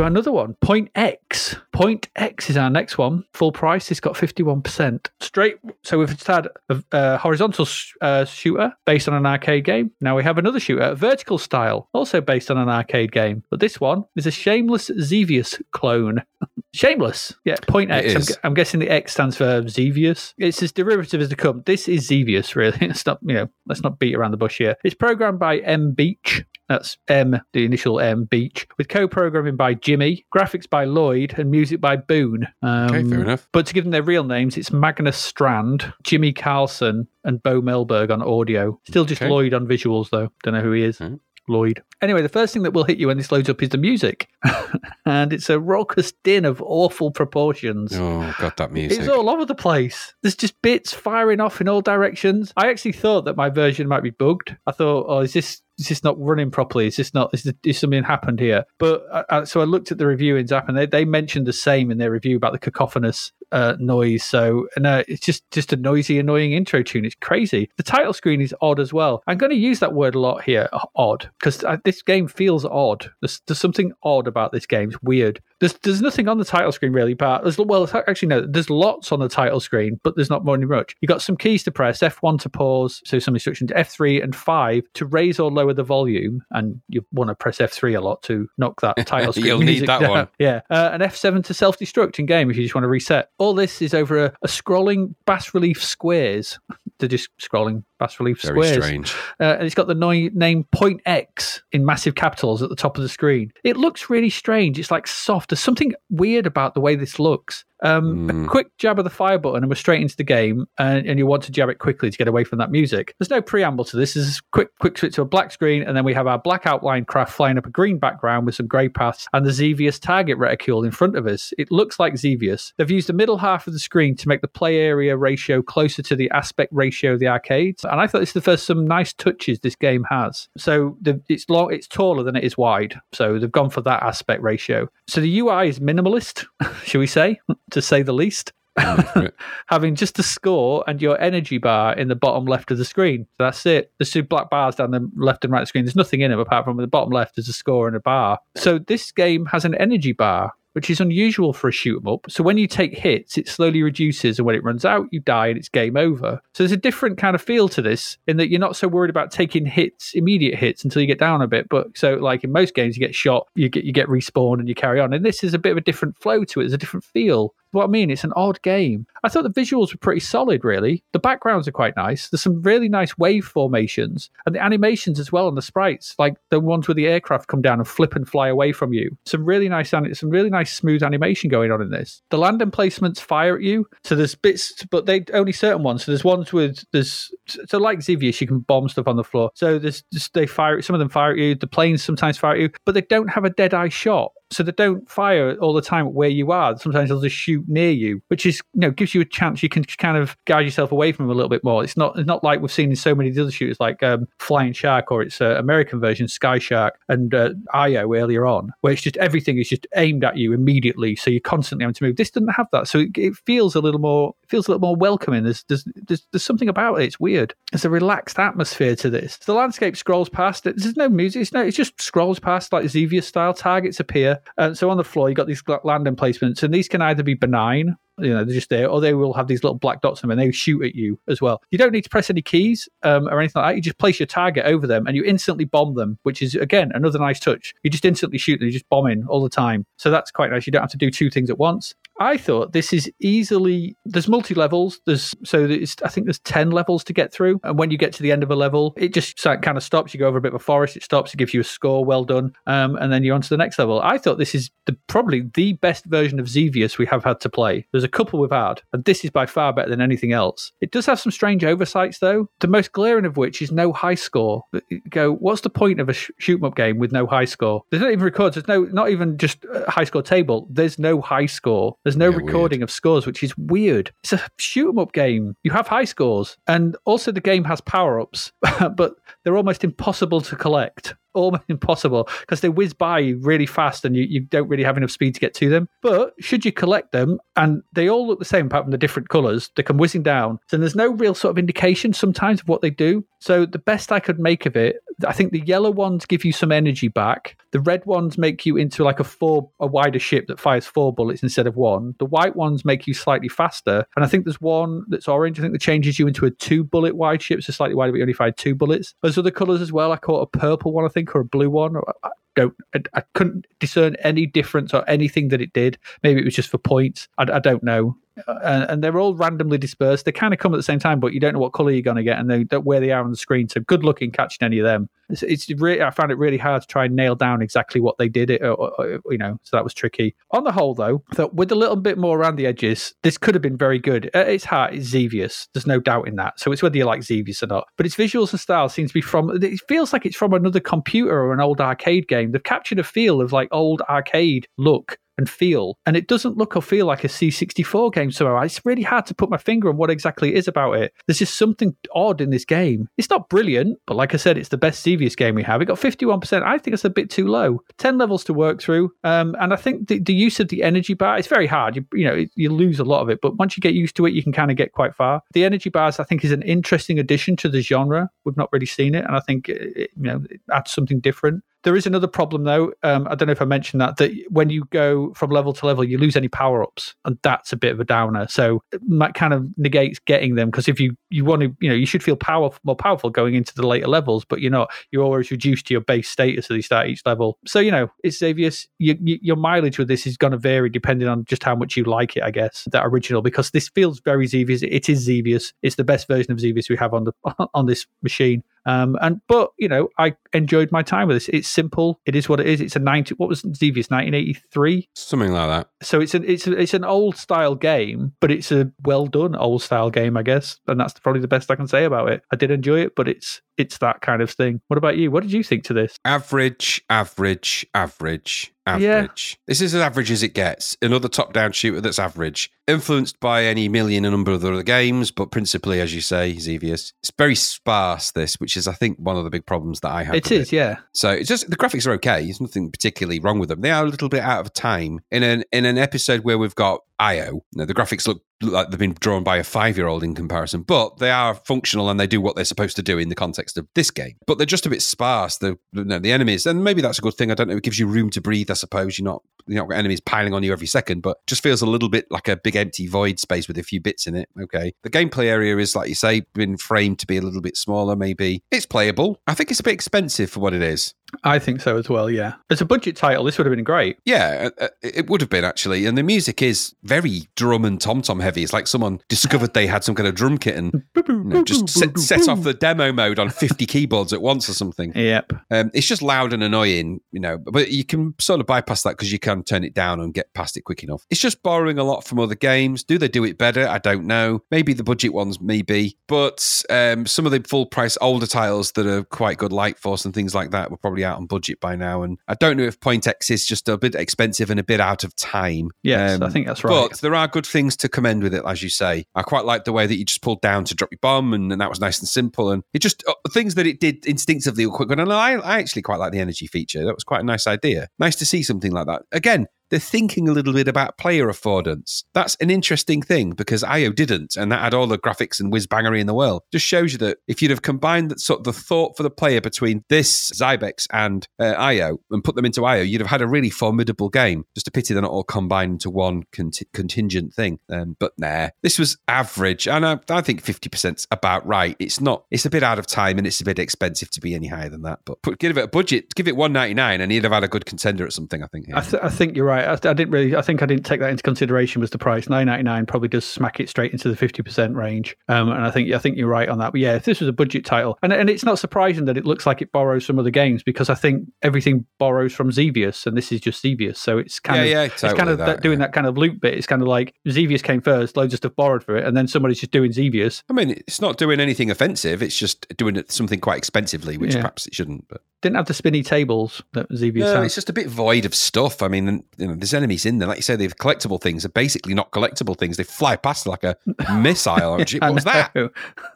To 0.00 0.06
another 0.06 0.32
one, 0.32 0.54
Point 0.62 0.88
X. 0.94 1.56
Point 1.72 2.08
X 2.16 2.48
is 2.48 2.56
our 2.56 2.70
next 2.70 2.96
one. 2.96 3.22
Full 3.34 3.52
price. 3.52 3.90
It's 3.90 4.00
got 4.00 4.16
fifty-one 4.16 4.62
percent 4.62 5.10
straight. 5.20 5.58
So 5.82 5.98
we've 5.98 6.08
just 6.08 6.26
had 6.26 6.48
a, 6.70 6.82
a 6.90 7.18
horizontal 7.18 7.66
sh- 7.66 7.92
uh, 8.00 8.24
shooter 8.24 8.72
based 8.86 9.08
on 9.08 9.14
an 9.14 9.26
arcade 9.26 9.64
game. 9.66 9.90
Now 10.00 10.16
we 10.16 10.22
have 10.22 10.38
another 10.38 10.58
shooter, 10.58 10.94
vertical 10.94 11.36
style, 11.36 11.90
also 11.92 12.22
based 12.22 12.50
on 12.50 12.56
an 12.56 12.70
arcade 12.70 13.12
game. 13.12 13.42
But 13.50 13.60
this 13.60 13.78
one 13.78 14.04
is 14.16 14.26
a 14.26 14.30
shameless 14.30 14.90
Xevious 14.98 15.60
clone. 15.70 16.22
shameless, 16.72 17.34
yeah. 17.44 17.56
Point 17.68 17.90
X. 17.90 18.14
I'm, 18.14 18.22
gu- 18.22 18.40
I'm 18.44 18.54
guessing 18.54 18.80
the 18.80 18.88
X 18.88 19.12
stands 19.12 19.36
for 19.36 19.68
Xevious. 19.68 20.32
It's 20.38 20.62
as 20.62 20.72
derivative 20.72 21.20
as 21.20 21.28
they 21.28 21.34
come. 21.36 21.62
This 21.66 21.88
is 21.88 22.06
Xevious, 22.06 22.56
really. 22.56 22.78
It's 22.80 23.04
not, 23.04 23.18
you 23.20 23.34
know, 23.34 23.50
let's 23.66 23.82
not 23.82 23.98
beat 23.98 24.14
around 24.14 24.30
the 24.30 24.38
bush 24.38 24.56
here. 24.56 24.76
It's 24.82 24.94
programmed 24.94 25.38
by 25.38 25.58
M 25.58 25.92
Beach. 25.92 26.42
That's 26.70 26.96
M, 27.08 27.40
the 27.52 27.64
initial 27.64 27.98
M, 27.98 28.26
Beach, 28.26 28.64
with 28.78 28.88
co-programming 28.88 29.56
by 29.56 29.74
Jimmy, 29.74 30.24
graphics 30.32 30.70
by 30.70 30.84
Lloyd, 30.84 31.34
and 31.36 31.50
music 31.50 31.80
by 31.80 31.96
Boone. 31.96 32.46
Um, 32.62 32.94
Okay, 32.94 33.10
fair 33.10 33.20
enough. 33.22 33.48
But 33.52 33.66
to 33.66 33.74
give 33.74 33.82
them 33.82 33.90
their 33.90 34.04
real 34.04 34.22
names, 34.22 34.56
it's 34.56 34.70
Magnus 34.70 35.16
Strand, 35.16 35.92
Jimmy 36.04 36.32
Carlson, 36.32 37.08
and 37.24 37.42
Bo 37.42 37.60
Melberg 37.60 38.12
on 38.12 38.22
audio. 38.22 38.78
Still 38.86 39.04
just 39.04 39.20
Okay. 39.20 39.28
Lloyd 39.28 39.52
on 39.52 39.66
visuals, 39.66 40.10
though. 40.10 40.30
Don't 40.44 40.54
know 40.54 40.60
who 40.60 40.70
he 40.70 40.84
is. 40.84 40.98
Hmm. 40.98 41.16
Lloyd. 41.48 41.82
Anyway, 42.00 42.22
the 42.22 42.28
first 42.28 42.52
thing 42.52 42.62
that 42.62 42.72
will 42.72 42.84
hit 42.84 42.98
you 42.98 43.08
when 43.08 43.16
this 43.16 43.32
loads 43.32 43.48
up 43.50 43.60
is 43.60 43.70
the 43.70 43.78
music. 43.78 44.28
and 45.04 45.32
it's 45.32 45.50
a 45.50 45.58
raucous 45.58 46.12
din 46.22 46.44
of 46.44 46.62
awful 46.62 47.10
proportions. 47.10 47.92
Oh, 47.94 48.32
God, 48.38 48.52
that 48.58 48.70
music. 48.70 49.00
It's 49.00 49.08
all 49.08 49.28
over 49.28 49.44
the 49.44 49.56
place. 49.56 50.14
There's 50.22 50.36
just 50.36 50.62
bits 50.62 50.92
firing 50.92 51.40
off 51.40 51.60
in 51.60 51.68
all 51.68 51.80
directions. 51.80 52.52
I 52.56 52.70
actually 52.70 52.92
thought 52.92 53.24
that 53.24 53.36
my 53.36 53.50
version 53.50 53.88
might 53.88 54.04
be 54.04 54.10
bugged. 54.10 54.56
I 54.68 54.70
thought, 54.70 55.06
oh, 55.08 55.20
is 55.20 55.32
this 55.32 55.60
is 55.80 55.88
this 55.88 56.04
not 56.04 56.20
running 56.20 56.50
properly? 56.50 56.86
Is 56.86 56.96
this 56.96 57.14
not 57.14 57.30
is, 57.32 57.52
is 57.64 57.78
something 57.78 58.04
happened 58.04 58.38
here? 58.38 58.64
But 58.78 59.04
uh, 59.10 59.24
uh, 59.30 59.44
so 59.44 59.60
I 59.60 59.64
looked 59.64 59.90
at 59.90 59.98
the 59.98 60.06
review 60.06 60.36
in 60.36 60.46
Zzap, 60.46 60.68
and 60.68 60.76
they, 60.76 60.86
they 60.86 61.04
mentioned 61.04 61.46
the 61.46 61.52
same 61.52 61.90
in 61.90 61.98
their 61.98 62.10
review 62.10 62.36
about 62.36 62.52
the 62.52 62.58
cacophonous 62.58 63.32
uh, 63.50 63.76
noise. 63.80 64.22
So 64.22 64.68
no, 64.78 65.02
it's 65.08 65.24
just 65.24 65.50
just 65.50 65.72
a 65.72 65.76
noisy, 65.76 66.18
annoying 66.18 66.52
intro 66.52 66.82
tune. 66.82 67.04
It's 67.04 67.16
crazy. 67.16 67.70
The 67.76 67.82
title 67.82 68.12
screen 68.12 68.40
is 68.40 68.54
odd 68.60 68.78
as 68.78 68.92
well. 68.92 69.22
I'm 69.26 69.38
going 69.38 69.50
to 69.50 69.56
use 69.56 69.80
that 69.80 69.94
word 69.94 70.14
a 70.14 70.20
lot 70.20 70.44
here, 70.44 70.68
odd, 70.94 71.30
because 71.38 71.64
this 71.84 72.02
game 72.02 72.28
feels 72.28 72.64
odd. 72.64 73.10
There's, 73.20 73.40
there's 73.46 73.58
something 73.58 73.92
odd 74.02 74.28
about 74.28 74.52
this 74.52 74.66
game. 74.66 74.90
It's 74.90 75.02
weird. 75.02 75.40
There's 75.60 75.74
there's 75.74 76.00
nothing 76.00 76.26
on 76.26 76.38
the 76.38 76.44
title 76.44 76.72
screen 76.72 76.92
really, 76.92 77.14
but 77.14 77.42
there's 77.42 77.58
well 77.58 77.88
actually 78.08 78.28
no, 78.28 78.46
there's 78.46 78.70
lots 78.70 79.12
on 79.12 79.20
the 79.20 79.28
title 79.28 79.60
screen, 79.60 80.00
but 80.02 80.16
there's 80.16 80.30
not 80.30 80.44
really 80.44 80.64
much. 80.64 80.96
You 81.00 81.08
got 81.08 81.22
some 81.22 81.36
keys 81.36 81.62
to 81.64 81.70
press: 81.70 82.00
F1 82.00 82.40
to 82.40 82.48
pause, 82.48 83.02
so 83.04 83.18
some 83.18 83.34
instructions, 83.34 83.70
F3 83.72 84.24
and 84.24 84.34
5 84.34 84.82
to 84.94 85.06
raise 85.06 85.38
or 85.38 85.50
lower 85.50 85.74
the 85.74 85.82
volume, 85.82 86.42
and 86.50 86.80
you 86.88 87.04
want 87.12 87.28
to 87.28 87.34
press 87.34 87.58
F3 87.58 87.96
a 87.96 88.00
lot 88.00 88.22
to 88.22 88.48
knock 88.58 88.80
that 88.80 88.96
title 89.06 89.32
screen. 89.32 89.46
You'll 89.46 89.58
need 89.60 89.86
that 89.86 90.00
down. 90.00 90.10
one. 90.10 90.28
Yeah, 90.38 90.60
uh, 90.70 90.90
and 90.92 91.02
F7 91.02 91.44
to 91.44 91.54
self 91.54 91.78
destruct 91.78 92.18
in 92.18 92.24
game 92.24 92.50
if 92.50 92.56
you 92.56 92.62
just 92.62 92.74
want 92.74 92.84
to 92.84 92.88
reset. 92.88 93.30
All 93.38 93.52
this 93.52 93.82
is 93.82 93.92
over 93.92 94.24
a, 94.24 94.32
a 94.42 94.48
scrolling 94.48 95.14
bas 95.26 95.52
relief 95.52 95.84
squares. 95.84 96.58
They're 96.98 97.08
just 97.08 97.28
scrolling 97.38 97.84
bas 98.00 98.18
relief 98.18 98.42
Very 98.42 98.54
squares. 98.60 98.84
strange. 98.84 99.14
Uh, 99.38 99.44
and 99.58 99.62
it's 99.62 99.74
got 99.76 99.86
the 99.86 99.94
noi- 99.94 100.30
name 100.34 100.64
Point 100.72 101.00
X 101.06 101.62
in 101.70 101.86
massive 101.86 102.16
capitals 102.16 102.62
at 102.62 102.68
the 102.68 102.76
top 102.76 102.96
of 102.96 103.02
the 103.02 103.08
screen. 103.08 103.52
It 103.62 103.76
looks 103.76 104.10
really 104.10 104.30
strange. 104.30 104.78
It's 104.78 104.90
like 104.90 105.06
soft. 105.06 105.50
There's 105.50 105.60
something 105.60 105.92
weird 106.10 106.46
about 106.46 106.74
the 106.74 106.80
way 106.80 106.96
this 106.96 107.18
looks. 107.20 107.64
Um, 107.82 108.28
Mm. 108.28 108.44
A 108.44 108.46
quick 108.48 108.76
jab 108.76 108.98
of 108.98 109.04
the 109.04 109.10
fire 109.10 109.38
button 109.38 109.62
and 109.62 109.70
we're 109.70 109.74
straight 109.74 110.02
into 110.02 110.14
the 110.16 110.22
game, 110.24 110.66
and, 110.78 111.06
and 111.06 111.18
you 111.18 111.24
want 111.24 111.42
to 111.44 111.50
jab 111.50 111.70
it 111.70 111.78
quickly 111.78 112.10
to 112.10 112.18
get 112.18 112.28
away 112.28 112.44
from 112.44 112.58
that 112.58 112.70
music. 112.70 113.14
There's 113.18 113.30
no 113.30 113.40
preamble 113.40 113.86
to 113.86 113.96
this. 113.96 114.12
This 114.12 114.26
is 114.28 114.40
quick, 114.52 114.68
quick 114.80 114.98
switch 114.98 115.14
to 115.14 115.22
a 115.22 115.24
black 115.24 115.50
screen, 115.50 115.82
and 115.82 115.96
then 115.96 116.04
we 116.04 116.12
have 116.12 116.26
our 116.26 116.38
black 116.38 116.66
outline 116.66 117.06
craft 117.06 117.32
flying 117.32 117.56
up 117.56 117.64
a 117.64 117.70
green 117.70 117.98
background 117.98 118.44
with 118.44 118.54
some 118.54 118.66
grey 118.66 118.90
paths 118.90 119.26
and 119.32 119.46
the 119.46 119.50
Xevious 119.52 119.98
target 119.98 120.36
reticule 120.36 120.84
in 120.84 120.90
front 120.90 121.16
of 121.16 121.26
us. 121.26 121.54
It 121.56 121.70
looks 121.72 121.98
like 121.98 122.18
Xevious. 122.18 122.74
They've 122.76 122.90
used 122.90 123.08
the 123.08 123.14
middle 123.14 123.38
half 123.38 123.66
of 123.66 123.72
the 123.72 123.78
screen 123.78 124.14
to 124.16 124.28
make 124.28 124.42
the 124.42 124.48
play 124.48 124.76
area 124.76 125.16
ratio 125.16 125.62
closer 125.62 126.02
to 126.02 126.14
the 126.14 126.30
aspect 126.32 126.70
ratio 126.74 127.14
of 127.14 127.18
the 127.20 127.28
arcades, 127.28 127.86
and 127.90 128.00
I 128.00 128.06
thought 128.06 128.20
this 128.20 128.30
is 128.30 128.34
the 128.34 128.40
first 128.40 128.66
some 128.66 128.86
nice 128.86 129.12
touches 129.12 129.60
this 129.60 129.76
game 129.76 130.04
has. 130.04 130.48
So 130.56 130.96
the, 131.00 131.20
it's 131.28 131.48
long, 131.48 131.72
it's 131.72 131.86
taller 131.86 132.22
than 132.22 132.36
it 132.36 132.44
is 132.44 132.56
wide, 132.56 132.98
so 133.12 133.38
they've 133.38 133.50
gone 133.50 133.70
for 133.70 133.80
that 133.82 134.02
aspect 134.02 134.42
ratio. 134.42 134.88
So 135.06 135.20
the 135.20 135.38
UI 135.40 135.68
is 135.68 135.78
minimalist, 135.78 136.46
shall 136.84 137.00
we 137.00 137.06
say, 137.06 137.40
to 137.70 137.82
say 137.82 138.02
the 138.02 138.12
least. 138.12 138.52
Having 139.66 139.96
just 139.96 140.18
a 140.18 140.22
score 140.22 140.84
and 140.86 141.02
your 141.02 141.20
energy 141.20 141.58
bar 141.58 141.92
in 141.94 142.08
the 142.08 142.14
bottom 142.14 142.46
left 142.46 142.70
of 142.70 142.78
the 142.78 142.84
screen. 142.84 143.26
So 143.36 143.44
that's 143.44 143.66
it. 143.66 143.92
There's 143.98 144.10
two 144.10 144.22
black 144.22 144.48
bars 144.48 144.76
down 144.76 144.92
the 144.92 145.10
left 145.16 145.44
and 145.44 145.52
right 145.52 145.66
screen. 145.66 145.84
There's 145.84 145.96
nothing 145.96 146.20
in 146.20 146.30
them 146.30 146.40
apart 146.40 146.64
from 146.64 146.76
the 146.76 146.86
bottom 146.86 147.10
left 147.10 147.36
is 147.36 147.48
a 147.48 147.52
score 147.52 147.88
and 147.88 147.96
a 147.96 148.00
bar. 148.00 148.38
So 148.56 148.78
this 148.78 149.10
game 149.12 149.46
has 149.46 149.64
an 149.64 149.74
energy 149.74 150.12
bar 150.12 150.52
which 150.72 150.90
is 150.90 151.00
unusual 151.00 151.52
for 151.52 151.68
a 151.68 151.72
shoot 151.72 152.00
'em 152.00 152.08
up. 152.08 152.30
So 152.30 152.42
when 152.42 152.58
you 152.58 152.66
take 152.66 152.96
hits, 152.96 153.36
it 153.38 153.48
slowly 153.48 153.82
reduces, 153.82 154.38
and 154.38 154.46
when 154.46 154.54
it 154.54 154.64
runs 154.64 154.84
out, 154.84 155.06
you 155.10 155.20
die 155.20 155.48
and 155.48 155.58
it's 155.58 155.68
game 155.68 155.96
over. 155.96 156.40
So 156.54 156.62
there's 156.62 156.72
a 156.72 156.76
different 156.76 157.18
kind 157.18 157.34
of 157.34 157.42
feel 157.42 157.68
to 157.70 157.82
this 157.82 158.18
in 158.26 158.36
that 158.36 158.50
you're 158.50 158.60
not 158.60 158.76
so 158.76 158.88
worried 158.88 159.10
about 159.10 159.30
taking 159.30 159.66
hits, 159.66 160.12
immediate 160.14 160.58
hits, 160.58 160.84
until 160.84 161.02
you 161.02 161.06
get 161.08 161.18
down 161.18 161.42
a 161.42 161.46
bit. 161.46 161.68
But 161.68 161.96
so 161.96 162.14
like 162.14 162.44
in 162.44 162.52
most 162.52 162.74
games, 162.74 162.96
you 162.96 163.04
get 163.04 163.14
shot, 163.14 163.48
you 163.54 163.68
get 163.68 163.84
you 163.84 163.92
get 163.92 164.08
respawned, 164.08 164.60
and 164.60 164.68
you 164.68 164.74
carry 164.74 165.00
on. 165.00 165.12
And 165.12 165.24
this 165.24 165.42
is 165.42 165.54
a 165.54 165.58
bit 165.58 165.72
of 165.72 165.78
a 165.78 165.82
different 165.82 166.16
flow 166.16 166.44
to 166.44 166.60
it. 166.60 166.64
There's 166.64 166.72
a 166.72 166.78
different 166.78 167.04
feel. 167.04 167.54
What 167.72 167.84
I 167.84 167.86
mean, 167.88 168.10
it's 168.10 168.24
an 168.24 168.32
odd 168.36 168.60
game. 168.62 169.06
I 169.22 169.28
thought 169.28 169.44
the 169.44 169.60
visuals 169.60 169.92
were 169.92 169.98
pretty 169.98 170.20
solid, 170.20 170.64
really. 170.64 171.04
The 171.12 171.18
backgrounds 171.18 171.68
are 171.68 171.72
quite 171.72 171.96
nice. 171.96 172.28
There's 172.28 172.42
some 172.42 172.62
really 172.62 172.88
nice 172.88 173.16
wave 173.18 173.44
formations 173.44 174.30
and 174.46 174.54
the 174.54 174.62
animations 174.62 175.20
as 175.20 175.30
well 175.30 175.46
on 175.46 175.54
the 175.54 175.62
sprites, 175.62 176.14
like 176.18 176.34
the 176.50 176.60
ones 176.60 176.88
where 176.88 176.94
the 176.94 177.06
aircraft 177.06 177.48
come 177.48 177.62
down 177.62 177.78
and 177.78 177.86
flip 177.86 178.16
and 178.16 178.28
fly 178.28 178.48
away 178.48 178.72
from 178.72 178.92
you. 178.92 179.16
Some 179.26 179.44
really 179.44 179.68
nice, 179.68 179.90
some 179.90 180.30
really 180.30 180.50
nice 180.50 180.72
smooth 180.72 181.02
animation 181.02 181.50
going 181.50 181.70
on 181.70 181.82
in 181.82 181.90
this. 181.90 182.22
The 182.30 182.38
land 182.38 182.62
emplacements 182.62 183.20
fire 183.20 183.56
at 183.56 183.62
you, 183.62 183.86
so 184.04 184.14
there's 184.14 184.34
bits, 184.34 184.84
but 184.90 185.06
they 185.06 185.24
only 185.32 185.52
certain 185.52 185.82
ones. 185.82 186.04
So 186.04 186.12
there's 186.12 186.24
ones 186.24 186.52
with 186.52 186.84
there's 186.92 187.32
so 187.46 187.78
like 187.78 188.02
Xevious, 188.02 188.40
you 188.40 188.46
can 188.46 188.60
bomb 188.60 188.88
stuff 188.88 189.08
on 189.08 189.16
the 189.16 189.24
floor. 189.24 189.50
So 189.54 189.78
there's 189.78 190.02
just 190.12 190.34
they 190.34 190.46
fire. 190.46 190.80
Some 190.82 190.94
of 190.94 191.00
them 191.00 191.08
fire 191.08 191.32
at 191.32 191.38
you. 191.38 191.54
The 191.54 191.66
planes 191.66 192.02
sometimes 192.02 192.38
fire 192.38 192.54
at 192.54 192.60
you, 192.60 192.70
but 192.84 192.92
they 192.92 193.02
don't 193.02 193.28
have 193.28 193.44
a 193.44 193.50
dead 193.50 193.74
eye 193.74 193.88
shot 193.88 194.32
so 194.52 194.62
they 194.62 194.72
don't 194.72 195.08
fire 195.08 195.54
all 195.56 195.72
the 195.72 195.82
time 195.82 196.12
where 196.12 196.28
you 196.28 196.52
are. 196.52 196.76
Sometimes 196.76 197.08
they'll 197.08 197.20
just 197.20 197.36
shoot 197.36 197.64
near 197.68 197.90
you, 197.90 198.20
which 198.28 198.44
is 198.46 198.60
you 198.74 198.80
know 198.80 198.90
gives 198.90 199.14
you 199.14 199.20
a 199.20 199.24
chance. 199.24 199.62
You 199.62 199.68
can 199.68 199.84
kind 199.84 200.16
of 200.16 200.36
guide 200.46 200.64
yourself 200.64 200.92
away 200.92 201.12
from 201.12 201.26
them 201.26 201.32
a 201.32 201.34
little 201.34 201.48
bit 201.48 201.64
more. 201.64 201.84
It's 201.84 201.96
not 201.96 202.18
it's 202.18 202.26
not 202.26 202.42
like 202.42 202.60
we've 202.60 202.72
seen 202.72 202.90
in 202.90 202.96
so 202.96 203.14
many 203.14 203.30
other 203.38 203.50
shooters 203.50 203.78
like 203.80 204.02
um, 204.02 204.26
Flying 204.38 204.72
Shark 204.72 205.10
or 205.10 205.22
its 205.22 205.40
uh, 205.40 205.56
American 205.58 206.00
version 206.00 206.28
Sky 206.28 206.58
Shark 206.58 206.98
and 207.08 207.34
uh, 207.34 207.50
IO 207.72 208.14
earlier 208.14 208.46
on, 208.46 208.72
where 208.80 208.92
it's 208.92 209.02
just 209.02 209.16
everything 209.18 209.58
is 209.58 209.68
just 209.68 209.86
aimed 209.96 210.24
at 210.24 210.36
you 210.36 210.52
immediately, 210.52 211.16
so 211.16 211.30
you're 211.30 211.40
constantly 211.40 211.84
having 211.84 211.94
to 211.94 212.04
move. 212.04 212.16
This 212.16 212.30
doesn't 212.30 212.48
have 212.48 212.66
that, 212.72 212.88
so 212.88 212.98
it, 212.98 213.10
it 213.16 213.34
feels 213.46 213.74
a 213.74 213.80
little 213.80 214.00
more 214.00 214.34
feels 214.48 214.66
a 214.66 214.72
little 214.72 214.86
more 214.86 214.96
welcoming. 214.96 215.44
There's, 215.44 215.64
there's 215.64 215.84
there's 215.94 216.26
there's 216.32 216.44
something 216.44 216.68
about 216.68 217.00
it. 217.00 217.04
It's 217.04 217.20
weird. 217.20 217.54
There's 217.72 217.84
a 217.84 217.90
relaxed 217.90 218.38
atmosphere 218.38 218.96
to 218.96 219.10
this. 219.10 219.36
The 219.38 219.54
landscape 219.54 219.96
scrolls 219.96 220.28
past 220.28 220.66
it. 220.66 220.76
There's 220.76 220.96
no 220.96 221.08
music. 221.08 221.42
It's 221.42 221.52
no. 221.52 221.62
It 221.62 221.72
just 221.72 222.00
scrolls 222.00 222.40
past 222.40 222.72
like 222.72 222.88
Xevious 222.88 223.26
style. 223.26 223.54
Targets 223.54 224.00
appear, 224.00 224.39
and 224.58 224.76
so 224.76 224.90
on 224.90 224.96
the 224.96 225.04
floor 225.04 225.28
you've 225.28 225.36
got 225.36 225.46
these 225.46 225.62
land 225.84 226.06
emplacements, 226.06 226.62
and 226.62 226.72
these 226.72 226.88
can 226.88 227.02
either 227.02 227.22
be 227.22 227.34
benign 227.34 227.96
you 228.22 228.30
know 228.30 228.44
they're 228.44 228.54
just 228.54 228.68
there 228.68 228.88
or 228.88 229.00
they 229.00 229.14
will 229.14 229.32
have 229.32 229.46
these 229.46 229.64
little 229.64 229.78
black 229.78 230.02
dots 230.02 230.22
on 230.22 230.28
them 230.28 230.38
and 230.38 230.48
they 230.48 230.52
shoot 230.52 230.82
at 230.84 230.94
you 230.94 231.18
as 231.28 231.40
well. 231.40 231.62
You 231.70 231.78
don't 231.78 231.92
need 231.92 232.04
to 232.04 232.10
press 232.10 232.30
any 232.30 232.42
keys 232.42 232.88
um, 233.02 233.26
or 233.28 233.40
anything 233.40 233.60
like 233.60 233.70
that. 233.70 233.76
You 233.76 233.82
just 233.82 233.98
place 233.98 234.20
your 234.20 234.26
target 234.26 234.66
over 234.66 234.86
them 234.86 235.06
and 235.06 235.16
you 235.16 235.24
instantly 235.24 235.64
bomb 235.64 235.94
them 235.94 236.18
which 236.22 236.42
is 236.42 236.54
again 236.54 236.92
another 236.94 237.18
nice 237.18 237.40
touch. 237.40 237.74
You 237.82 237.90
just 237.90 238.04
instantly 238.04 238.38
shoot 238.38 238.58
them 238.58 238.66
you're 238.66 238.72
just 238.72 238.88
bombing 238.88 239.24
all 239.28 239.42
the 239.42 239.48
time. 239.48 239.86
So 239.96 240.10
that's 240.10 240.30
quite 240.30 240.50
nice. 240.50 240.66
You 240.66 240.72
don't 240.72 240.82
have 240.82 240.90
to 240.90 240.96
do 240.96 241.10
two 241.10 241.30
things 241.30 241.50
at 241.50 241.58
once 241.58 241.94
I 242.20 242.36
thought 242.36 242.72
this 242.72 242.92
is 242.92 243.10
easily 243.20 243.96
there's 244.04 244.28
multi 244.28 244.54
levels. 244.54 245.00
There's 245.06 245.34
so 245.42 245.66
there's, 245.66 245.96
I 246.04 246.08
think 246.08 246.26
there's 246.26 246.38
ten 246.40 246.70
levels 246.70 247.02
to 247.04 247.12
get 247.12 247.32
through, 247.32 247.60
and 247.64 247.78
when 247.78 247.90
you 247.90 247.98
get 247.98 248.12
to 248.14 248.22
the 248.22 248.30
end 248.30 248.42
of 248.42 248.50
a 248.50 248.54
level, 248.54 248.92
it 248.96 249.14
just 249.14 249.42
kind 249.42 249.76
of 249.76 249.82
stops. 249.82 250.12
You 250.12 250.20
go 250.20 250.28
over 250.28 250.38
a 250.38 250.40
bit 250.40 250.52
of 250.52 250.60
a 250.60 250.64
forest, 250.64 250.96
it 250.96 251.02
stops, 251.02 251.32
it 251.32 251.38
gives 251.38 251.54
you 251.54 251.60
a 251.60 251.64
score, 251.64 252.04
well 252.04 252.24
done, 252.24 252.52
um, 252.66 252.96
and 252.96 253.12
then 253.12 253.24
you're 253.24 253.34
on 253.34 253.40
to 253.40 253.48
the 253.48 253.56
next 253.56 253.78
level. 253.78 254.00
I 254.02 254.18
thought 254.18 254.38
this 254.38 254.54
is 254.54 254.70
the, 254.86 254.96
probably 255.06 255.48
the 255.54 255.72
best 255.74 256.04
version 256.04 256.38
of 256.38 256.48
Xevious 256.48 256.98
we 256.98 257.06
have 257.06 257.24
had 257.24 257.40
to 257.40 257.48
play. 257.48 257.86
There's 257.92 258.04
a 258.04 258.08
couple 258.08 258.38
we've 258.38 258.50
had, 258.50 258.82
and 258.92 259.04
this 259.04 259.24
is 259.24 259.30
by 259.30 259.46
far 259.46 259.72
better 259.72 259.88
than 259.88 260.02
anything 260.02 260.32
else. 260.32 260.72
It 260.80 260.90
does 260.92 261.06
have 261.06 261.18
some 261.18 261.32
strange 261.32 261.64
oversights 261.64 262.18
though. 262.18 262.50
The 262.60 262.68
most 262.68 262.92
glaring 262.92 263.24
of 263.24 263.38
which 263.38 263.62
is 263.62 263.72
no 263.72 263.92
high 263.92 264.14
score. 264.14 264.64
You 264.90 265.00
go, 265.08 265.34
what's 265.36 265.62
the 265.62 265.70
point 265.70 266.00
of 266.00 266.08
a 266.08 266.12
sh- 266.12 266.30
shoot 266.38 266.60
'em 266.60 266.64
up 266.64 266.76
game 266.76 266.98
with 266.98 267.12
no 267.12 267.26
high 267.26 267.46
score? 267.46 267.82
There's 267.90 268.02
not 268.02 268.12
even 268.12 268.24
records. 268.24 268.56
There's 268.56 268.68
no 268.68 268.82
not 268.84 269.08
even 269.10 269.38
just 269.38 269.64
a 269.64 269.90
high 269.90 270.04
score 270.04 270.22
table. 270.22 270.68
There's 270.70 270.98
no 270.98 271.20
high 271.20 271.46
score. 271.46 271.96
There's 272.04 272.09
no 272.16 272.26
Yeah, 272.26 272.36
weird. 272.36 272.46
recording 272.46 272.82
of 272.82 272.90
scores, 272.90 273.26
which 273.26 273.42
is 273.42 273.56
weird. 273.58 274.12
It's 274.22 274.32
a 274.32 274.40
shoot 274.58 274.88
'em 274.88 274.98
up 274.98 275.12
game. 275.12 275.56
You 275.62 275.70
have 275.72 275.88
high 275.88 276.04
scores, 276.04 276.56
and 276.66 276.96
also 277.04 277.32
the 277.32 277.40
game 277.40 277.64
has 277.64 277.80
power 277.80 278.20
ups, 278.20 278.52
but 278.96 279.14
they're 279.44 279.56
almost 279.56 279.84
impossible 279.84 280.40
to 280.42 280.56
collect. 280.56 281.14
Almost 281.34 281.64
impossible 281.68 282.28
because 282.40 282.60
they 282.60 282.68
whiz 282.68 282.92
by 282.92 283.34
really 283.40 283.66
fast 283.66 284.04
and 284.04 284.16
you, 284.16 284.24
you 284.24 284.40
don't 284.40 284.68
really 284.68 284.84
have 284.84 284.96
enough 284.96 285.10
speed 285.10 285.34
to 285.34 285.40
get 285.40 285.54
to 285.54 285.68
them. 285.68 285.88
But 286.02 286.34
should 286.40 286.64
you 286.64 286.72
collect 286.72 287.12
them, 287.12 287.38
and 287.56 287.82
they 287.92 288.08
all 288.08 288.26
look 288.26 288.38
the 288.38 288.44
same 288.44 288.66
apart 288.66 288.84
from 288.84 288.90
the 288.90 288.98
different 288.98 289.28
colours, 289.28 289.70
they 289.76 289.82
come 289.82 289.98
whizzing 289.98 290.22
down. 290.22 290.58
So 290.68 290.76
there's 290.76 290.96
no 290.96 291.12
real 291.12 291.34
sort 291.34 291.50
of 291.50 291.58
indication 291.58 292.12
sometimes 292.12 292.60
of 292.60 292.68
what 292.68 292.82
they 292.82 292.90
do. 292.90 293.24
So 293.40 293.64
the 293.64 293.78
best 293.78 294.12
I 294.12 294.20
could 294.20 294.38
make 294.38 294.66
of 294.66 294.76
it, 294.76 294.96
I 295.26 295.32
think 295.32 295.52
the 295.52 295.60
yellow 295.60 295.90
ones 295.90 296.26
give 296.26 296.44
you 296.44 296.52
some 296.52 296.72
energy 296.72 297.08
back. 297.08 297.56
The 297.72 297.80
red 297.80 298.04
ones 298.04 298.36
make 298.36 298.66
you 298.66 298.76
into 298.76 299.04
like 299.04 299.20
a 299.20 299.24
four, 299.24 299.70
a 299.80 299.86
wider 299.86 300.18
ship 300.18 300.46
that 300.48 300.60
fires 300.60 300.86
four 300.86 301.12
bullets 301.12 301.42
instead 301.42 301.66
of 301.66 301.76
one. 301.76 302.14
The 302.18 302.26
white 302.26 302.56
ones 302.56 302.84
make 302.84 303.06
you 303.06 303.14
slightly 303.14 303.48
faster. 303.48 304.04
And 304.16 304.24
I 304.24 304.28
think 304.28 304.44
there's 304.44 304.60
one 304.60 305.04
that's 305.08 305.28
orange. 305.28 305.58
I 305.58 305.62
think 305.62 305.72
that 305.72 305.80
changes 305.82 306.18
you 306.18 306.26
into 306.26 306.46
a 306.46 306.50
two 306.50 306.84
bullet 306.84 307.16
wide 307.16 307.42
ship, 307.42 307.62
so 307.62 307.72
slightly 307.72 307.94
wider, 307.94 308.12
but 308.12 308.16
you 308.16 308.22
only 308.22 308.32
fired 308.32 308.56
two 308.56 308.74
bullets. 308.74 309.14
There's 309.22 309.38
other 309.38 309.50
colours 309.50 309.80
as 309.80 309.92
well. 309.92 310.12
I 310.12 310.16
caught 310.16 310.48
a 310.52 310.58
purple 310.58 310.92
one, 310.92 311.04
I 311.04 311.08
think, 311.08 311.19
or 311.34 311.40
a 311.40 311.44
blue 311.44 311.70
one. 311.70 311.96
I 312.24 312.28
don't, 312.56 312.74
I, 312.94 313.00
I 313.14 313.22
couldn't 313.34 313.66
discern 313.78 314.16
any 314.16 314.46
difference 314.46 314.92
or 314.94 315.08
anything 315.08 315.48
that 315.48 315.60
it 315.60 315.72
did. 315.72 315.98
Maybe 316.22 316.40
it 316.40 316.44
was 316.44 316.54
just 316.54 316.68
for 316.68 316.78
points. 316.78 317.28
I, 317.38 317.42
I 317.52 317.58
don't 317.58 317.82
know. 317.82 318.16
And 318.46 319.02
they're 319.02 319.18
all 319.18 319.34
randomly 319.34 319.78
dispersed. 319.78 320.24
They 320.24 320.32
kind 320.32 320.52
of 320.52 320.60
come 320.60 320.74
at 320.74 320.76
the 320.76 320.82
same 320.82 320.98
time, 320.98 321.20
but 321.20 321.32
you 321.32 321.40
don't 321.40 321.54
know 321.54 321.60
what 321.60 321.72
color 321.72 321.90
you're 321.90 322.02
going 322.02 322.16
to 322.16 322.22
get, 322.22 322.38
and 322.38 322.50
they 322.50 322.76
where 322.76 323.00
they 323.00 323.12
are 323.12 323.22
on 323.22 323.30
the 323.30 323.36
screen. 323.36 323.68
So 323.68 323.80
good 323.80 324.04
luck 324.04 324.22
in 324.22 324.30
catching 324.30 324.64
any 324.64 324.78
of 324.78 324.84
them. 324.84 325.08
It's, 325.28 325.42
it's 325.44 325.70
really, 325.80 326.02
I 326.02 326.10
found 326.10 326.32
it 326.32 326.38
really 326.38 326.58
hard 326.58 326.82
to 326.82 326.88
try 326.88 327.04
and 327.04 327.14
nail 327.14 327.36
down 327.36 327.62
exactly 327.62 328.00
what 328.00 328.18
they 328.18 328.28
did. 328.28 328.50
It, 328.50 328.62
or, 328.62 328.76
or, 328.76 329.20
you 329.30 329.38
know, 329.38 329.58
so 329.62 329.76
that 329.76 329.84
was 329.84 329.94
tricky. 329.94 330.34
On 330.50 330.64
the 330.64 330.72
whole, 330.72 330.94
though, 330.94 331.22
thought 331.34 331.54
with 331.54 331.70
a 331.70 331.76
little 331.76 331.96
bit 331.96 332.18
more 332.18 332.38
around 332.38 332.56
the 332.56 332.66
edges, 332.66 333.14
this 333.22 333.38
could 333.38 333.54
have 333.54 333.62
been 333.62 333.76
very 333.76 333.98
good. 333.98 334.30
At 334.34 334.48
its 334.48 334.64
heart, 334.64 334.94
it's 334.94 335.06
Xevious. 335.06 335.68
There's 335.72 335.86
no 335.86 336.00
doubt 336.00 336.26
in 336.26 336.36
that. 336.36 336.58
So 336.58 336.72
it's 336.72 336.82
whether 336.82 336.96
you 336.96 337.04
like 337.04 337.22
Xevious 337.22 337.62
or 337.62 337.68
not. 337.68 337.86
But 337.96 338.06
its 338.06 338.16
visuals 338.16 338.50
and 338.50 338.60
style 338.60 338.88
seems 338.88 339.10
to 339.10 339.14
be 339.14 339.20
from. 339.20 339.62
It 339.62 339.80
feels 339.88 340.12
like 340.12 340.26
it's 340.26 340.36
from 340.36 340.52
another 340.52 340.80
computer 340.80 341.32
or 341.32 341.52
an 341.52 341.60
old 341.60 341.80
arcade 341.80 342.26
game. 342.26 342.52
They've 342.52 342.62
captured 342.62 342.98
a 342.98 343.04
feel 343.04 343.40
of 343.40 343.52
like 343.52 343.68
old 343.70 344.02
arcade 344.08 344.66
look 344.78 345.18
and 345.40 345.48
feel. 345.48 345.96
And 346.06 346.16
it 346.16 346.28
doesn't 346.28 346.58
look 346.58 346.76
or 346.76 346.82
feel 346.82 347.06
like 347.06 347.24
a 347.24 347.28
C64 347.28 348.12
game 348.12 348.30
somehow. 348.30 348.60
It's 348.60 348.84
really 348.84 349.02
hard 349.02 349.24
to 349.26 349.34
put 349.34 349.50
my 349.50 349.56
finger 349.56 349.88
on 349.88 349.96
what 349.96 350.10
exactly 350.10 350.50
it 350.50 350.58
is 350.58 350.68
about 350.68 350.92
it. 350.92 351.14
There's 351.26 351.38
just 351.38 351.56
something 351.56 351.96
odd 352.14 352.40
in 352.40 352.50
this 352.50 352.66
game. 352.66 353.08
It's 353.16 353.30
not 353.30 353.48
brilliant, 353.48 353.98
but 354.06 354.16
like 354.16 354.34
I 354.34 354.36
said, 354.36 354.58
it's 354.58 354.68
the 354.68 354.76
best 354.76 355.02
Xevious 355.02 355.34
game 355.34 355.54
we 355.54 355.62
have. 355.62 355.80
It 355.80 355.86
got 355.86 355.98
51%. 355.98 356.62
I 356.62 356.78
think 356.78 356.94
it's 356.94 357.04
a 357.04 357.10
bit 357.10 357.30
too 357.30 357.46
low. 357.48 357.82
10 357.98 358.18
levels 358.18 358.44
to 358.44 358.54
work 358.54 358.82
through. 358.82 359.10
Um, 359.24 359.56
and 359.58 359.72
I 359.72 359.76
think 359.76 360.08
the, 360.08 360.18
the 360.18 360.34
use 360.34 360.60
of 360.60 360.68
the 360.68 360.82
energy 360.82 361.14
bar, 361.14 361.38
it's 361.38 361.48
very 361.48 361.66
hard. 361.66 361.96
You, 361.96 362.04
you 362.12 362.24
know, 362.24 362.44
you 362.54 362.70
lose 362.70 363.00
a 363.00 363.04
lot 363.04 363.22
of 363.22 363.30
it, 363.30 363.40
but 363.40 363.56
once 363.56 363.76
you 363.76 363.80
get 363.80 363.94
used 363.94 364.16
to 364.16 364.26
it, 364.26 364.34
you 364.34 364.42
can 364.42 364.52
kind 364.52 364.70
of 364.70 364.76
get 364.76 364.92
quite 364.92 365.14
far. 365.14 365.42
The 365.54 365.64
energy 365.64 365.88
bars, 365.88 366.20
I 366.20 366.24
think, 366.24 366.44
is 366.44 366.52
an 366.52 366.62
interesting 366.62 367.18
addition 367.18 367.56
to 367.56 367.68
the 367.70 367.80
genre. 367.80 368.28
We've 368.44 368.56
not 368.58 368.70
really 368.72 368.86
seen 368.86 369.14
it. 369.14 369.24
And 369.24 369.34
I 369.34 369.40
think, 369.40 369.70
it, 369.70 370.10
you 370.16 370.22
know, 370.22 370.42
it 370.50 370.60
adds 370.70 370.90
something 370.90 371.20
different. 371.20 371.64
There 371.82 371.96
is 371.96 372.06
another 372.06 372.26
problem 372.26 372.64
though. 372.64 372.92
Um, 373.02 373.26
I 373.30 373.34
don't 373.34 373.46
know 373.46 373.52
if 373.52 373.62
I 373.62 373.66
mentioned 373.66 374.00
that 374.00 374.18
that 374.18 374.32
when 374.50 374.68
you 374.68 374.84
go 374.90 375.32
from 375.34 375.50
level 375.50 375.72
to 375.72 375.86
level, 375.86 376.04
you 376.04 376.18
lose 376.18 376.36
any 376.36 376.48
power 376.48 376.82
ups, 376.82 377.14
and 377.24 377.38
that's 377.42 377.72
a 377.72 377.76
bit 377.76 377.92
of 377.92 378.00
a 378.00 378.04
downer. 378.04 378.46
So 378.48 378.82
that 378.92 379.34
kind 379.34 379.54
of 379.54 379.66
negates 379.78 380.18
getting 380.18 380.56
them 380.56 380.70
because 380.70 380.88
if 380.88 381.00
you 381.00 381.16
you 381.30 381.44
want 381.44 381.62
to, 381.62 381.74
you 381.80 381.88
know, 381.88 381.94
you 381.94 382.06
should 382.06 382.22
feel 382.22 382.36
powerful, 382.36 382.78
more 382.84 382.96
powerful 382.96 383.30
going 383.30 383.54
into 383.54 383.74
the 383.74 383.86
later 383.86 384.08
levels, 384.08 384.44
but 384.44 384.60
you're 384.60 384.70
not. 384.70 384.90
You're 385.10 385.24
always 385.24 385.50
reduced 385.50 385.86
to 385.86 385.94
your 385.94 386.02
base 386.02 386.28
status 386.28 386.70
as 386.70 386.76
you 386.76 386.82
start 386.82 387.08
each 387.08 387.22
level. 387.24 387.58
So 387.66 387.80
you 387.80 387.90
know, 387.90 388.10
it's 388.22 388.38
Xevious. 388.38 388.86
You, 388.98 389.16
you, 389.20 389.38
your 389.40 389.56
mileage 389.56 389.98
with 389.98 390.08
this 390.08 390.26
is 390.26 390.36
going 390.36 390.52
to 390.52 390.58
vary 390.58 390.90
depending 390.90 391.28
on 391.28 391.44
just 391.46 391.62
how 391.62 391.74
much 391.74 391.96
you 391.96 392.04
like 392.04 392.36
it. 392.36 392.42
I 392.42 392.50
guess 392.50 392.86
that 392.92 393.04
original 393.06 393.40
because 393.40 393.70
this 393.70 393.88
feels 393.88 394.20
very 394.20 394.46
Xevious. 394.46 394.82
It 394.82 395.08
is 395.08 395.20
Xevious. 395.20 395.72
It's 395.82 395.96
the 395.96 396.04
best 396.04 396.28
version 396.28 396.52
of 396.52 396.60
Xevious 396.60 396.90
we 396.90 396.96
have 396.96 397.14
on 397.14 397.24
the 397.24 397.32
on 397.74 397.86
this 397.86 398.06
machine. 398.22 398.62
Um, 398.86 399.16
and 399.20 399.40
but 399.48 399.70
you 399.78 399.88
know, 399.88 400.08
I 400.18 400.34
enjoyed 400.52 400.90
my 400.90 401.02
time 401.02 401.28
with 401.28 401.36
this. 401.36 401.48
It's 401.50 401.68
simple. 401.68 402.20
It 402.26 402.34
is 402.34 402.48
what 402.48 402.60
it 402.60 402.66
is. 402.66 402.80
It's 402.80 402.96
a 402.96 403.00
ninety. 403.00 403.34
What 403.34 403.48
was 403.48 403.64
Xevious? 403.76 404.10
Nineteen 404.10 404.34
eighty 404.34 404.56
three. 404.72 405.08
Something 405.14 405.52
like 405.52 405.68
that. 405.68 405.89
So 406.02 406.20
it's 406.20 406.34
an 406.34 406.44
it's 406.46 406.66
a, 406.66 406.72
it's 406.78 406.94
an 406.94 407.04
old 407.04 407.36
style 407.36 407.74
game, 407.74 408.32
but 408.40 408.50
it's 408.50 408.72
a 408.72 408.90
well 409.04 409.26
done 409.26 409.54
old 409.54 409.82
style 409.82 410.10
game, 410.10 410.36
I 410.36 410.42
guess. 410.42 410.78
And 410.86 410.98
that's 410.98 411.18
probably 411.18 411.40
the 411.42 411.48
best 411.48 411.70
I 411.70 411.76
can 411.76 411.88
say 411.88 412.04
about 412.04 412.30
it. 412.30 412.42
I 412.52 412.56
did 412.56 412.70
enjoy 412.70 413.00
it, 413.00 413.14
but 413.14 413.28
it's 413.28 413.60
it's 413.76 413.98
that 413.98 414.20
kind 414.20 414.42
of 414.42 414.50
thing. 414.50 414.80
What 414.88 414.98
about 414.98 415.16
you? 415.16 415.30
What 415.30 415.42
did 415.42 415.52
you 415.52 415.62
think 415.62 415.84
to 415.84 415.94
this? 415.94 416.16
Average, 416.24 417.02
average, 417.08 417.86
average, 417.94 418.74
Yeah. 418.86 418.92
average. 418.92 419.58
This 419.66 419.80
is 419.80 419.94
as 419.94 420.02
average 420.02 420.30
as 420.30 420.42
it 420.42 420.52
gets. 420.52 420.98
Another 421.00 421.28
top 421.28 421.54
down 421.54 421.72
shooter 421.72 422.00
that's 422.02 422.18
average. 422.18 422.70
Influenced 422.86 423.40
by 423.40 423.64
any 423.64 423.88
million 423.88 424.24
a 424.26 424.30
number 424.30 424.50
of 424.52 424.62
other 424.64 424.82
games, 424.82 425.30
but 425.30 425.50
principally, 425.50 426.00
as 426.00 426.14
you 426.14 426.20
say, 426.20 426.54
Xevious. 426.58 427.12
It's 427.22 427.32
very 427.38 427.54
sparse, 427.54 428.32
this, 428.32 428.56
which 428.56 428.76
is, 428.76 428.86
I 428.88 428.92
think, 428.92 429.16
one 429.18 429.36
of 429.36 429.44
the 429.44 429.50
big 429.50 429.64
problems 429.64 430.00
that 430.00 430.10
I 430.10 430.24
have. 430.24 430.34
It 430.34 430.72
yeah. 430.72 430.96
So 431.14 431.30
it's 431.30 431.48
just 431.48 431.70
the 431.70 431.76
graphics 431.76 432.06
are 432.06 432.12
okay. 432.12 432.42
There's 432.44 432.60
nothing 432.60 432.90
particularly 432.90 433.38
wrong 433.40 433.58
with 433.60 433.68
them. 433.70 433.80
They 433.80 433.92
are 433.92 434.04
a 434.04 434.08
little 434.08 434.28
bit 434.28 434.42
out 434.42 434.60
of 434.60 434.72
time 434.74 435.20
in 435.30 435.42
an 435.42 435.64
in 435.72 435.86
an 435.90 435.98
episode 435.98 436.44
where 436.44 436.56
we've 436.56 436.74
got 436.74 437.02
IO. 437.20 437.64
Now, 437.74 437.84
the 437.84 437.94
graphics 437.94 438.26
look 438.26 438.42
look 438.62 438.72
like 438.72 438.90
they've 438.90 438.98
been 438.98 439.16
drawn 439.20 439.42
by 439.42 439.56
a 439.56 439.64
five 439.64 439.96
year 439.96 440.06
old 440.06 440.22
in 440.22 440.34
comparison, 440.34 440.82
but 440.82 441.18
they 441.18 441.30
are 441.30 441.54
functional 441.54 442.10
and 442.10 442.20
they 442.20 442.26
do 442.26 442.40
what 442.40 442.56
they're 442.56 442.64
supposed 442.64 442.96
to 442.96 443.02
do 443.02 443.18
in 443.18 443.28
the 443.28 443.34
context 443.34 443.78
of 443.78 443.86
this 443.94 444.10
game. 444.10 444.36
But 444.46 444.58
they're 444.58 444.66
just 444.66 444.86
a 444.86 444.90
bit 444.90 445.02
sparse. 445.02 445.58
The 445.58 445.78
you 445.92 446.04
know, 446.04 446.18
the 446.18 446.32
enemies, 446.32 446.66
and 446.66 446.84
maybe 446.84 447.02
that's 447.02 447.18
a 447.18 447.22
good 447.22 447.34
thing. 447.34 447.50
I 447.50 447.54
don't 447.54 447.68
know. 447.68 447.76
It 447.76 447.82
gives 447.82 447.98
you 447.98 448.06
room 448.06 448.30
to 448.30 448.40
breathe. 448.40 448.70
I 448.70 448.74
suppose 448.74 449.18
you're 449.18 449.24
not 449.24 449.42
you're 449.66 449.82
not 449.82 449.90
got 449.90 449.98
enemies 449.98 450.20
piling 450.20 450.54
on 450.54 450.62
you 450.62 450.72
every 450.72 450.86
second, 450.86 451.20
but 451.20 451.38
just 451.46 451.62
feels 451.62 451.82
a 451.82 451.86
little 451.86 452.08
bit 452.08 452.26
like 452.30 452.48
a 452.48 452.56
big 452.56 452.76
empty 452.76 453.06
void 453.06 453.38
space 453.38 453.68
with 453.68 453.78
a 453.78 453.82
few 453.82 454.00
bits 454.00 454.26
in 454.26 454.34
it. 454.34 454.48
Okay, 454.60 454.92
the 455.02 455.10
gameplay 455.10 455.46
area 455.46 455.76
is 455.76 455.94
like 455.94 456.08
you 456.08 456.14
say, 456.14 456.42
been 456.54 456.76
framed 456.76 457.18
to 457.20 457.26
be 457.26 457.36
a 457.36 457.42
little 457.42 457.62
bit 457.62 457.76
smaller. 457.76 458.16
Maybe 458.16 458.62
it's 458.70 458.86
playable. 458.86 459.38
I 459.46 459.54
think 459.54 459.70
it's 459.70 459.80
a 459.80 459.84
bit 459.84 459.94
expensive 459.94 460.50
for 460.50 460.60
what 460.60 460.74
it 460.74 460.82
is. 460.82 461.14
I 461.44 461.58
think 461.58 461.80
so 461.80 461.96
as 461.96 462.08
well, 462.08 462.28
yeah. 462.28 462.54
As 462.70 462.80
a 462.80 462.84
budget 462.84 463.16
title, 463.16 463.44
this 463.44 463.56
would 463.56 463.66
have 463.66 463.74
been 463.74 463.84
great. 463.84 464.18
Yeah, 464.24 464.70
uh, 464.80 464.84
uh, 464.84 464.88
it 465.02 465.30
would 465.30 465.40
have 465.40 465.50
been 465.50 465.64
actually. 465.64 466.06
And 466.06 466.18
the 466.18 466.22
music 466.22 466.60
is 466.60 466.94
very 467.10 467.48
drum 467.56 467.84
and 467.84 468.00
tom 468.00 468.22
tom 468.22 468.38
heavy. 468.38 468.62
It's 468.62 468.72
like 468.72 468.86
someone 468.86 469.20
discovered 469.28 469.74
they 469.74 469.88
had 469.88 470.04
some 470.04 470.14
kind 470.14 470.28
of 470.28 470.36
drum 470.36 470.58
kit 470.58 470.76
and 470.76 471.02
you 471.28 471.42
know, 471.42 471.64
just 471.64 471.88
set, 471.88 472.16
set 472.16 472.48
off 472.48 472.62
the 472.62 472.72
demo 472.72 473.12
mode 473.12 473.40
on 473.40 473.50
50 473.50 473.84
keyboards 473.84 474.32
at 474.32 474.40
once 474.40 474.68
or 474.68 474.74
something. 474.74 475.12
Yep. 475.16 475.52
Um, 475.72 475.90
it's 475.92 476.06
just 476.06 476.22
loud 476.22 476.52
and 476.52 476.62
annoying, 476.62 477.20
you 477.32 477.40
know, 477.40 477.58
but 477.58 477.90
you 477.90 478.04
can 478.04 478.34
sort 478.38 478.60
of 478.60 478.66
bypass 478.68 479.02
that 479.02 479.10
because 479.10 479.32
you 479.32 479.40
can 479.40 479.64
turn 479.64 479.82
it 479.82 479.92
down 479.92 480.20
and 480.20 480.32
get 480.32 480.54
past 480.54 480.76
it 480.76 480.82
quick 480.82 481.02
enough. 481.02 481.26
It's 481.30 481.40
just 481.40 481.64
borrowing 481.64 481.98
a 481.98 482.04
lot 482.04 482.22
from 482.24 482.38
other 482.38 482.54
games. 482.54 483.02
Do 483.02 483.18
they 483.18 483.26
do 483.28 483.42
it 483.44 483.58
better? 483.58 483.88
I 483.88 483.98
don't 483.98 484.24
know. 484.26 484.62
Maybe 484.70 484.92
the 484.92 485.02
budget 485.02 485.32
ones, 485.32 485.60
maybe. 485.60 486.16
But 486.28 486.82
um, 486.90 487.26
some 487.26 487.44
of 487.44 487.50
the 487.50 487.64
full 487.68 487.86
price 487.86 488.16
older 488.20 488.46
titles 488.46 488.92
that 488.92 489.06
are 489.08 489.24
quite 489.24 489.58
good, 489.58 489.72
Light 489.72 489.98
Force 489.98 490.24
and 490.24 490.32
things 490.32 490.54
like 490.54 490.70
that, 490.70 490.92
were 490.92 490.96
probably 490.96 491.24
out 491.24 491.38
on 491.38 491.46
budget 491.46 491.80
by 491.80 491.96
now. 491.96 492.22
And 492.22 492.38
I 492.46 492.54
don't 492.54 492.76
know 492.76 492.84
if 492.84 493.00
Point 493.00 493.26
X 493.26 493.50
is 493.50 493.66
just 493.66 493.88
a 493.88 493.98
bit 493.98 494.14
expensive 494.14 494.70
and 494.70 494.78
a 494.78 494.84
bit 494.84 495.00
out 495.00 495.24
of 495.24 495.34
time. 495.34 495.90
Yes, 496.04 496.36
Um, 496.36 496.44
I 496.44 496.50
think 496.50 496.66
that's 496.68 496.84
right. 496.84 496.99
But 497.08 497.20
there 497.20 497.34
are 497.34 497.48
good 497.48 497.66
things 497.66 497.96
to 497.98 498.08
commend 498.08 498.42
with 498.42 498.54
it, 498.54 498.62
as 498.66 498.82
you 498.82 498.88
say. 498.88 499.24
I 499.34 499.42
quite 499.42 499.64
like 499.64 499.84
the 499.84 499.92
way 499.92 500.06
that 500.06 500.16
you 500.16 500.24
just 500.24 500.42
pulled 500.42 500.60
down 500.60 500.84
to 500.84 500.94
drop 500.94 501.10
your 501.10 501.18
bomb, 501.20 501.52
and, 501.52 501.72
and 501.72 501.80
that 501.80 501.88
was 501.88 502.00
nice 502.00 502.18
and 502.18 502.28
simple. 502.28 502.70
And 502.70 502.82
it 502.92 503.00
just 503.00 503.24
uh, 503.26 503.34
things 503.50 503.74
that 503.74 503.86
it 503.86 504.00
did 504.00 504.26
instinctively 504.26 504.86
were 504.86 504.92
quick. 504.92 505.10
And 505.10 505.20
I, 505.32 505.52
I 505.52 505.78
actually 505.78 506.02
quite 506.02 506.18
like 506.18 506.32
the 506.32 506.40
energy 506.40 506.66
feature. 506.66 507.04
That 507.04 507.14
was 507.14 507.24
quite 507.24 507.40
a 507.40 507.44
nice 507.44 507.66
idea. 507.66 508.08
Nice 508.18 508.36
to 508.36 508.46
see 508.46 508.62
something 508.62 508.92
like 508.92 509.06
that. 509.06 509.22
Again, 509.32 509.66
they're 509.90 509.98
thinking 509.98 510.48
a 510.48 510.52
little 510.52 510.72
bit 510.72 510.88
about 510.88 511.18
player 511.18 511.46
affordance. 511.46 512.24
That's 512.34 512.54
an 512.56 512.70
interesting 512.70 513.22
thing 513.22 513.50
because 513.50 513.82
IO 513.84 514.10
didn't, 514.12 514.56
and 514.56 514.70
that 514.72 514.80
had 514.80 514.94
all 514.94 515.06
the 515.06 515.18
graphics 515.18 515.60
and 515.60 515.72
whiz 515.72 515.86
bangery 515.86 516.20
in 516.20 516.26
the 516.26 516.34
world. 516.34 516.62
Just 516.72 516.86
shows 516.86 517.12
you 517.12 517.18
that 517.18 517.38
if 517.46 517.60
you'd 517.60 517.70
have 517.70 517.82
combined 517.82 518.30
that 518.30 518.40
sort 518.40 518.60
of 518.60 518.64
the 518.64 518.72
thought 518.72 519.16
for 519.16 519.22
the 519.22 519.30
player 519.30 519.60
between 519.60 520.04
this 520.08 520.50
Zybex 520.50 521.06
and 521.12 521.46
uh, 521.58 521.74
IO 521.76 522.18
and 522.30 522.44
put 522.44 522.54
them 522.54 522.64
into 522.64 522.84
IO, 522.84 523.02
you'd 523.02 523.20
have 523.20 523.30
had 523.30 523.42
a 523.42 523.48
really 523.48 523.70
formidable 523.70 524.28
game. 524.28 524.64
Just 524.74 524.88
a 524.88 524.90
pity 524.90 525.14
they're 525.14 525.22
not 525.22 525.30
all 525.30 525.44
combined 525.44 525.92
into 525.92 526.10
one 526.10 526.44
conti- 526.52 526.88
contingent 526.94 527.54
thing. 527.54 527.78
Um, 527.90 528.16
but 528.18 528.32
nah, 528.38 528.68
this 528.82 528.98
was 528.98 529.18
average, 529.28 529.88
and 529.88 530.06
I, 530.06 530.18
I 530.28 530.40
think 530.40 530.62
fifty 530.62 530.88
percent's 530.88 531.26
about 531.30 531.66
right. 531.66 531.96
It's 531.98 532.20
not. 532.20 532.44
It's 532.50 532.66
a 532.66 532.70
bit 532.70 532.82
out 532.82 532.98
of 532.98 533.06
time, 533.06 533.38
and 533.38 533.46
it's 533.46 533.60
a 533.60 533.64
bit 533.64 533.78
expensive 533.78 534.30
to 534.30 534.40
be 534.40 534.54
any 534.54 534.68
higher 534.68 534.88
than 534.88 535.02
that. 535.02 535.20
But 535.24 535.42
put, 535.42 535.58
give 535.58 535.76
it 535.76 535.84
a 535.84 535.88
budget, 535.88 536.34
give 536.34 536.48
it 536.48 536.56
one 536.56 536.72
ninety 536.72 536.94
nine, 536.94 537.20
and 537.20 537.32
you'd 537.32 537.44
have 537.44 537.52
had 537.52 537.64
a 537.64 537.68
good 537.68 537.86
contender 537.86 538.24
at 538.24 538.32
something. 538.32 538.62
I 538.62 538.66
think. 538.66 538.86
I, 538.94 539.00
th- 539.00 539.22
I 539.22 539.28
think 539.28 539.56
you're 539.56 539.66
right. 539.66 539.79
I, 539.84 539.92
I 539.92 540.12
didn't 540.14 540.30
really. 540.30 540.56
I 540.56 540.62
think 540.62 540.82
I 540.82 540.86
didn't 540.86 541.04
take 541.04 541.20
that 541.20 541.30
into 541.30 541.42
consideration. 541.42 542.00
Was 542.00 542.10
the 542.10 542.18
price 542.18 542.48
nine 542.48 542.66
ninety 542.66 542.82
nine 542.84 543.06
probably 543.06 543.28
does 543.28 543.44
smack 543.44 543.80
it 543.80 543.88
straight 543.88 544.12
into 544.12 544.28
the 544.28 544.36
fifty 544.36 544.62
percent 544.62 544.94
range. 544.96 545.36
Um, 545.48 545.70
and 545.70 545.84
I 545.84 545.90
think 545.90 546.12
I 546.12 546.18
think 546.18 546.36
you're 546.36 546.48
right 546.48 546.68
on 546.68 546.78
that. 546.78 546.92
But 546.92 547.00
yeah, 547.00 547.14
if 547.16 547.24
this 547.24 547.40
was 547.40 547.48
a 547.48 547.52
budget 547.52 547.84
title, 547.84 548.18
and 548.22 548.32
and 548.32 548.48
it's 548.50 548.64
not 548.64 548.78
surprising 548.78 549.24
that 549.26 549.36
it 549.36 549.44
looks 549.44 549.66
like 549.66 549.82
it 549.82 549.92
borrows 549.92 550.24
from 550.26 550.38
other 550.38 550.50
games 550.50 550.82
because 550.82 551.10
I 551.10 551.14
think 551.14 551.44
everything 551.62 552.06
borrows 552.18 552.52
from 552.52 552.72
Xevious, 552.72 553.26
and 553.26 553.36
this 553.36 553.52
is 553.52 553.60
just 553.60 553.82
Xevious. 553.82 554.18
So 554.20 554.38
it's 554.38 554.58
kind 554.60 554.78
Yeah, 554.78 554.82
of 554.84 554.90
yeah, 554.90 555.02
it's 555.04 555.20
kind 555.22 555.48
of 555.50 555.58
that, 555.58 555.66
that, 555.66 555.82
doing 555.82 556.00
yeah. 556.00 556.06
that 556.06 556.12
kind 556.12 556.26
of 556.26 556.36
loop 556.38 556.60
bit. 556.60 556.74
It's 556.74 556.86
kind 556.86 557.02
of 557.02 557.08
like 557.08 557.34
Xevious 557.48 557.82
came 557.82 558.00
first, 558.00 558.36
loads 558.36 558.52
of 558.54 558.58
stuff 558.58 558.74
borrowed 558.76 559.04
for 559.04 559.16
it, 559.16 559.26
and 559.26 559.36
then 559.36 559.46
somebody's 559.48 559.80
just 559.80 559.92
doing 559.92 560.12
Xevious. 560.12 560.62
I 560.70 560.72
mean, 560.72 560.90
it's 560.90 561.20
not 561.20 561.36
doing 561.38 561.60
anything 561.60 561.90
offensive. 561.90 562.42
It's 562.42 562.56
just 562.56 562.86
doing 562.96 563.22
something 563.28 563.60
quite 563.60 563.78
expensively, 563.78 564.36
which 564.38 564.54
perhaps 564.54 564.86
it 564.86 564.94
shouldn't. 564.94 565.26
But 565.28 565.42
Didn't 565.62 565.76
have 565.76 565.86
the 565.86 565.94
spinny 565.94 566.22
tables 566.22 566.82
that 566.92 567.06
Xevious 567.14 567.46
no, 567.46 567.56
has. 567.56 567.66
it's 567.66 567.74
just 567.74 567.90
a 567.90 567.92
bit 567.92 568.08
void 568.08 568.44
of 568.44 568.54
stuff. 568.54 569.02
I 569.02 569.08
mean, 569.08 569.44
you 569.58 569.68
know, 569.68 569.69
there's 569.78 569.94
enemies 569.94 570.26
in 570.26 570.38
there. 570.38 570.48
Like 570.48 570.58
you 570.58 570.62
say, 570.62 570.76
they're 570.76 570.88
collectible 570.88 571.40
things 571.40 571.64
are 571.64 571.70
basically 571.70 572.14
not 572.14 572.30
collectible 572.30 572.76
things. 572.76 572.96
They 572.96 573.04
fly 573.04 573.36
past 573.36 573.66
like 573.66 573.84
a 573.84 573.96
missile. 574.34 574.72
I 574.72 574.98
what 574.98 575.34
was 575.34 575.44
that? 575.44 575.72
I 575.74 575.88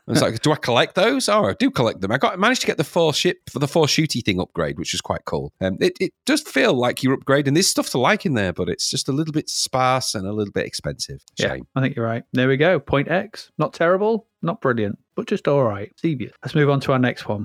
was 0.06 0.22
like, 0.22 0.40
do 0.42 0.52
I 0.52 0.56
collect 0.56 0.94
those? 0.94 1.28
Oh, 1.28 1.46
I 1.46 1.54
do 1.54 1.70
collect 1.70 2.00
them. 2.00 2.12
I 2.12 2.18
got 2.18 2.38
managed 2.38 2.60
to 2.62 2.66
get 2.66 2.76
the 2.76 2.84
four 2.84 3.14
ship 3.14 3.38
for 3.50 3.58
the 3.58 3.68
four 3.68 3.86
shooty 3.86 4.24
thing 4.24 4.40
upgrade, 4.40 4.78
which 4.78 4.92
was 4.92 5.00
quite 5.00 5.24
cool. 5.24 5.52
Um, 5.60 5.78
it, 5.80 5.96
it 6.00 6.12
does 6.26 6.42
feel 6.42 6.74
like 6.74 7.02
you're 7.02 7.16
upgrading. 7.16 7.54
There's 7.54 7.68
stuff 7.68 7.90
to 7.90 7.98
like 7.98 8.26
in 8.26 8.34
there, 8.34 8.52
but 8.52 8.68
it's 8.68 8.90
just 8.90 9.08
a 9.08 9.12
little 9.12 9.32
bit 9.32 9.48
sparse 9.48 10.14
and 10.14 10.26
a 10.26 10.32
little 10.32 10.52
bit 10.52 10.66
expensive. 10.66 11.22
Yeah, 11.38 11.48
Shame. 11.54 11.66
I 11.74 11.80
think 11.80 11.96
you're 11.96 12.06
right. 12.06 12.24
There 12.32 12.48
we 12.48 12.56
go. 12.56 12.78
Point 12.80 13.08
X. 13.10 13.50
Not 13.58 13.72
terrible, 13.72 14.26
not 14.42 14.60
brilliant, 14.60 14.98
but 15.14 15.26
just 15.26 15.48
all 15.48 15.64
right. 15.64 15.92
Xevious. 16.00 16.32
Let's 16.42 16.54
move 16.54 16.70
on 16.70 16.80
to 16.80 16.92
our 16.92 16.98
next 16.98 17.28
one. 17.28 17.44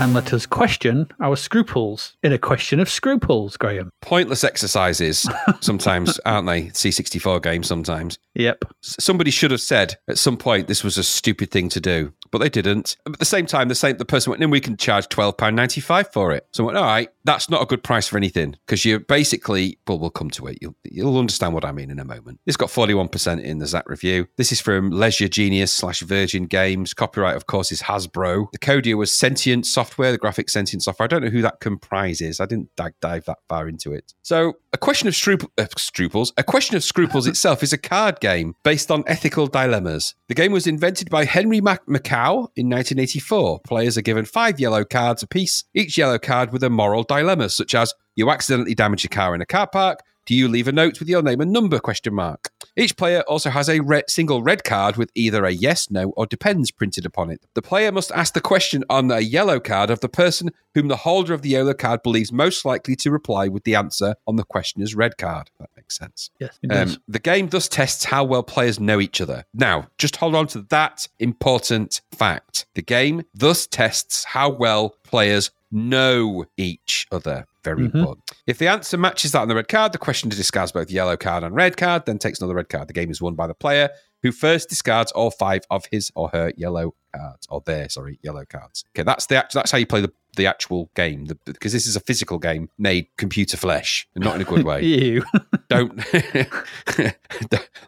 And 0.00 0.14
let 0.14 0.32
us 0.32 0.46
question 0.46 1.08
our 1.20 1.36
scruples 1.36 2.16
in 2.22 2.32
a 2.32 2.38
question 2.38 2.80
of 2.80 2.88
scruples, 2.88 3.58
Graham. 3.58 3.90
Pointless 4.00 4.44
exercises 4.44 5.28
sometimes, 5.60 6.18
aren't 6.20 6.46
they? 6.46 6.68
C64 6.68 7.42
games 7.42 7.66
sometimes. 7.66 8.18
Yep. 8.34 8.64
Somebody 8.80 9.30
should 9.30 9.50
have 9.50 9.60
said 9.60 9.96
at 10.08 10.16
some 10.16 10.38
point 10.38 10.68
this 10.68 10.82
was 10.82 10.96
a 10.96 11.04
stupid 11.04 11.50
thing 11.50 11.68
to 11.68 11.82
do, 11.82 12.14
but 12.30 12.38
they 12.38 12.48
didn't. 12.48 12.96
But 13.04 13.14
at 13.14 13.18
the 13.18 13.26
same 13.26 13.44
time, 13.44 13.68
the 13.68 13.74
same 13.74 13.98
the 13.98 14.06
person 14.06 14.30
went, 14.30 14.40
"Then 14.40 14.48
we 14.48 14.60
can 14.60 14.78
charge 14.78 15.08
twelve 15.10 15.36
pound 15.36 15.54
ninety 15.54 15.82
five 15.82 16.10
for 16.12 16.32
it." 16.32 16.46
So 16.52 16.64
I 16.64 16.66
went, 16.66 16.78
"All 16.78 16.84
right, 16.84 17.08
that's 17.24 17.50
not 17.50 17.60
a 17.60 17.66
good 17.66 17.82
price 17.82 18.08
for 18.08 18.16
anything 18.16 18.56
because 18.66 18.86
you're 18.86 19.00
basically." 19.00 19.78
Well, 19.86 19.98
we'll 19.98 20.10
come 20.10 20.30
to 20.30 20.46
it. 20.46 20.58
You'll 20.62 20.76
you'll 20.84 21.18
understand 21.18 21.52
what 21.52 21.64
I 21.64 21.72
mean 21.72 21.90
in 21.90 21.98
a 21.98 22.04
moment. 22.04 22.40
It's 22.46 22.56
got 22.56 22.70
forty 22.70 22.94
one 22.94 23.08
percent 23.08 23.42
in 23.42 23.58
the 23.58 23.66
Zzap 23.66 23.86
review. 23.86 24.28
This 24.36 24.50
is 24.50 24.60
from 24.60 24.90
Leisure 24.90 25.28
Genius 25.28 25.72
slash 25.72 26.00
Virgin 26.00 26.46
Games. 26.46 26.94
Copyright, 26.94 27.36
of 27.36 27.46
course, 27.46 27.70
is 27.70 27.82
Hasbro. 27.82 28.50
The 28.52 28.58
Codia 28.58 28.96
was 28.96 29.12
Sentient 29.12 29.66
Software. 29.66 29.89
Where 29.98 30.12
the 30.12 30.18
graphics 30.18 30.50
Sentient 30.50 30.82
Software. 30.82 31.04
I 31.04 31.08
don't 31.08 31.22
know 31.22 31.30
who 31.30 31.42
that 31.42 31.60
comprises. 31.60 32.40
I 32.40 32.46
didn't 32.46 32.70
dive, 32.76 33.24
that 33.24 33.38
far 33.48 33.68
into 33.68 33.92
it. 33.92 34.14
So, 34.22 34.54
a 34.72 34.78
question 34.78 35.08
of 35.08 35.14
uh, 35.58 35.66
scruples. 35.76 36.32
A 36.36 36.42
question 36.42 36.76
of 36.76 36.84
scruples 36.84 37.26
itself 37.26 37.62
is 37.62 37.72
a 37.72 37.78
card 37.78 38.20
game 38.20 38.54
based 38.62 38.90
on 38.90 39.04
ethical 39.06 39.46
dilemmas. 39.46 40.14
The 40.28 40.34
game 40.34 40.52
was 40.52 40.66
invented 40.66 41.10
by 41.10 41.24
Henry 41.24 41.60
Mac- 41.60 41.86
Makow 41.86 42.48
in 42.56 42.68
1984. 42.68 43.60
Players 43.66 43.98
are 43.98 44.02
given 44.02 44.24
five 44.24 44.60
yellow 44.60 44.84
cards 44.84 45.22
apiece, 45.22 45.64
each 45.74 45.98
yellow 45.98 46.18
card 46.18 46.52
with 46.52 46.62
a 46.62 46.70
moral 46.70 47.02
dilemma, 47.02 47.48
such 47.48 47.74
as 47.74 47.94
you 48.16 48.30
accidentally 48.30 48.74
damage 48.74 49.04
your 49.04 49.08
car 49.08 49.34
in 49.34 49.40
a 49.40 49.46
car 49.46 49.66
park. 49.66 50.00
Do 50.30 50.36
you 50.36 50.46
leave 50.46 50.68
a 50.68 50.72
note 50.72 51.00
with 51.00 51.08
your 51.08 51.22
name 51.22 51.40
and 51.40 51.52
number? 51.52 51.80
Question 51.80 52.14
mark. 52.14 52.52
Each 52.76 52.96
player 52.96 53.22
also 53.22 53.50
has 53.50 53.68
a 53.68 53.80
red, 53.80 54.08
single 54.08 54.44
red 54.44 54.62
card 54.62 54.96
with 54.96 55.10
either 55.16 55.44
a 55.44 55.50
yes, 55.50 55.90
no, 55.90 56.10
or 56.10 56.24
depends 56.24 56.70
printed 56.70 57.04
upon 57.04 57.30
it. 57.30 57.44
The 57.54 57.62
player 57.62 57.90
must 57.90 58.12
ask 58.12 58.32
the 58.32 58.40
question 58.40 58.84
on 58.88 59.10
a 59.10 59.18
yellow 59.18 59.58
card 59.58 59.90
of 59.90 59.98
the 59.98 60.08
person 60.08 60.50
whom 60.76 60.86
the 60.86 60.98
holder 60.98 61.34
of 61.34 61.42
the 61.42 61.48
yellow 61.48 61.74
card 61.74 62.04
believes 62.04 62.30
most 62.30 62.64
likely 62.64 62.94
to 62.94 63.10
reply 63.10 63.48
with 63.48 63.64
the 63.64 63.74
answer 63.74 64.14
on 64.24 64.36
the 64.36 64.44
questioner's 64.44 64.94
red 64.94 65.18
card. 65.18 65.50
That 65.58 65.70
makes 65.76 65.98
sense. 65.98 66.30
Yes. 66.38 66.56
Um, 66.70 66.96
the 67.08 67.18
game 67.18 67.48
thus 67.48 67.66
tests 67.66 68.04
how 68.04 68.22
well 68.22 68.44
players 68.44 68.78
know 68.78 69.00
each 69.00 69.20
other. 69.20 69.46
Now, 69.52 69.88
just 69.98 70.14
hold 70.14 70.36
on 70.36 70.46
to 70.48 70.62
that 70.70 71.08
important 71.18 72.02
fact. 72.12 72.66
The 72.76 72.82
game 72.82 73.24
thus 73.34 73.66
tests 73.66 74.22
how 74.22 74.50
well 74.50 74.94
players 75.02 75.50
know 75.72 76.44
each 76.56 77.08
other. 77.10 77.46
Very 77.62 77.86
mm-hmm. 77.86 77.98
important. 77.98 78.30
If 78.46 78.58
the 78.58 78.68
answer 78.68 78.96
matches 78.96 79.32
that 79.32 79.40
on 79.40 79.48
the 79.48 79.54
red 79.54 79.68
card, 79.68 79.92
the 79.92 79.98
question 79.98 80.30
to 80.30 80.36
discards 80.36 80.72
both 80.72 80.90
yellow 80.90 81.16
card 81.16 81.44
and 81.44 81.54
red 81.54 81.76
card, 81.76 82.06
then 82.06 82.18
takes 82.18 82.40
another 82.40 82.54
red 82.54 82.68
card. 82.68 82.88
The 82.88 82.94
game 82.94 83.10
is 83.10 83.20
won 83.20 83.34
by 83.34 83.46
the 83.46 83.54
player 83.54 83.90
who 84.22 84.32
first 84.32 84.68
discards 84.68 85.12
all 85.12 85.30
five 85.30 85.62
of 85.70 85.84
his 85.90 86.10
or 86.14 86.28
her 86.30 86.52
yellow 86.56 86.94
cards, 87.14 87.46
or 87.50 87.62
their 87.64 87.88
sorry 87.88 88.18
yellow 88.22 88.44
cards. 88.44 88.84
Okay, 88.94 89.04
that's 89.04 89.26
the 89.26 89.46
that's 89.52 89.70
how 89.70 89.78
you 89.78 89.86
play 89.86 90.00
the 90.00 90.12
the 90.36 90.46
actual 90.46 90.90
game 90.94 91.26
because 91.44 91.72
this 91.72 91.86
is 91.86 91.96
a 91.96 92.00
physical 92.00 92.38
game 92.38 92.68
made 92.78 93.08
computer 93.16 93.56
flesh 93.56 94.06
not 94.14 94.36
in 94.36 94.40
a 94.40 94.44
good 94.44 94.64
way. 94.64 94.82
Ew. 94.84 95.24
Don't 95.68 96.00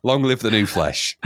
long 0.03 0.23
live 0.25 0.41
the 0.41 0.51
new 0.51 0.67
flesh. 0.67 1.17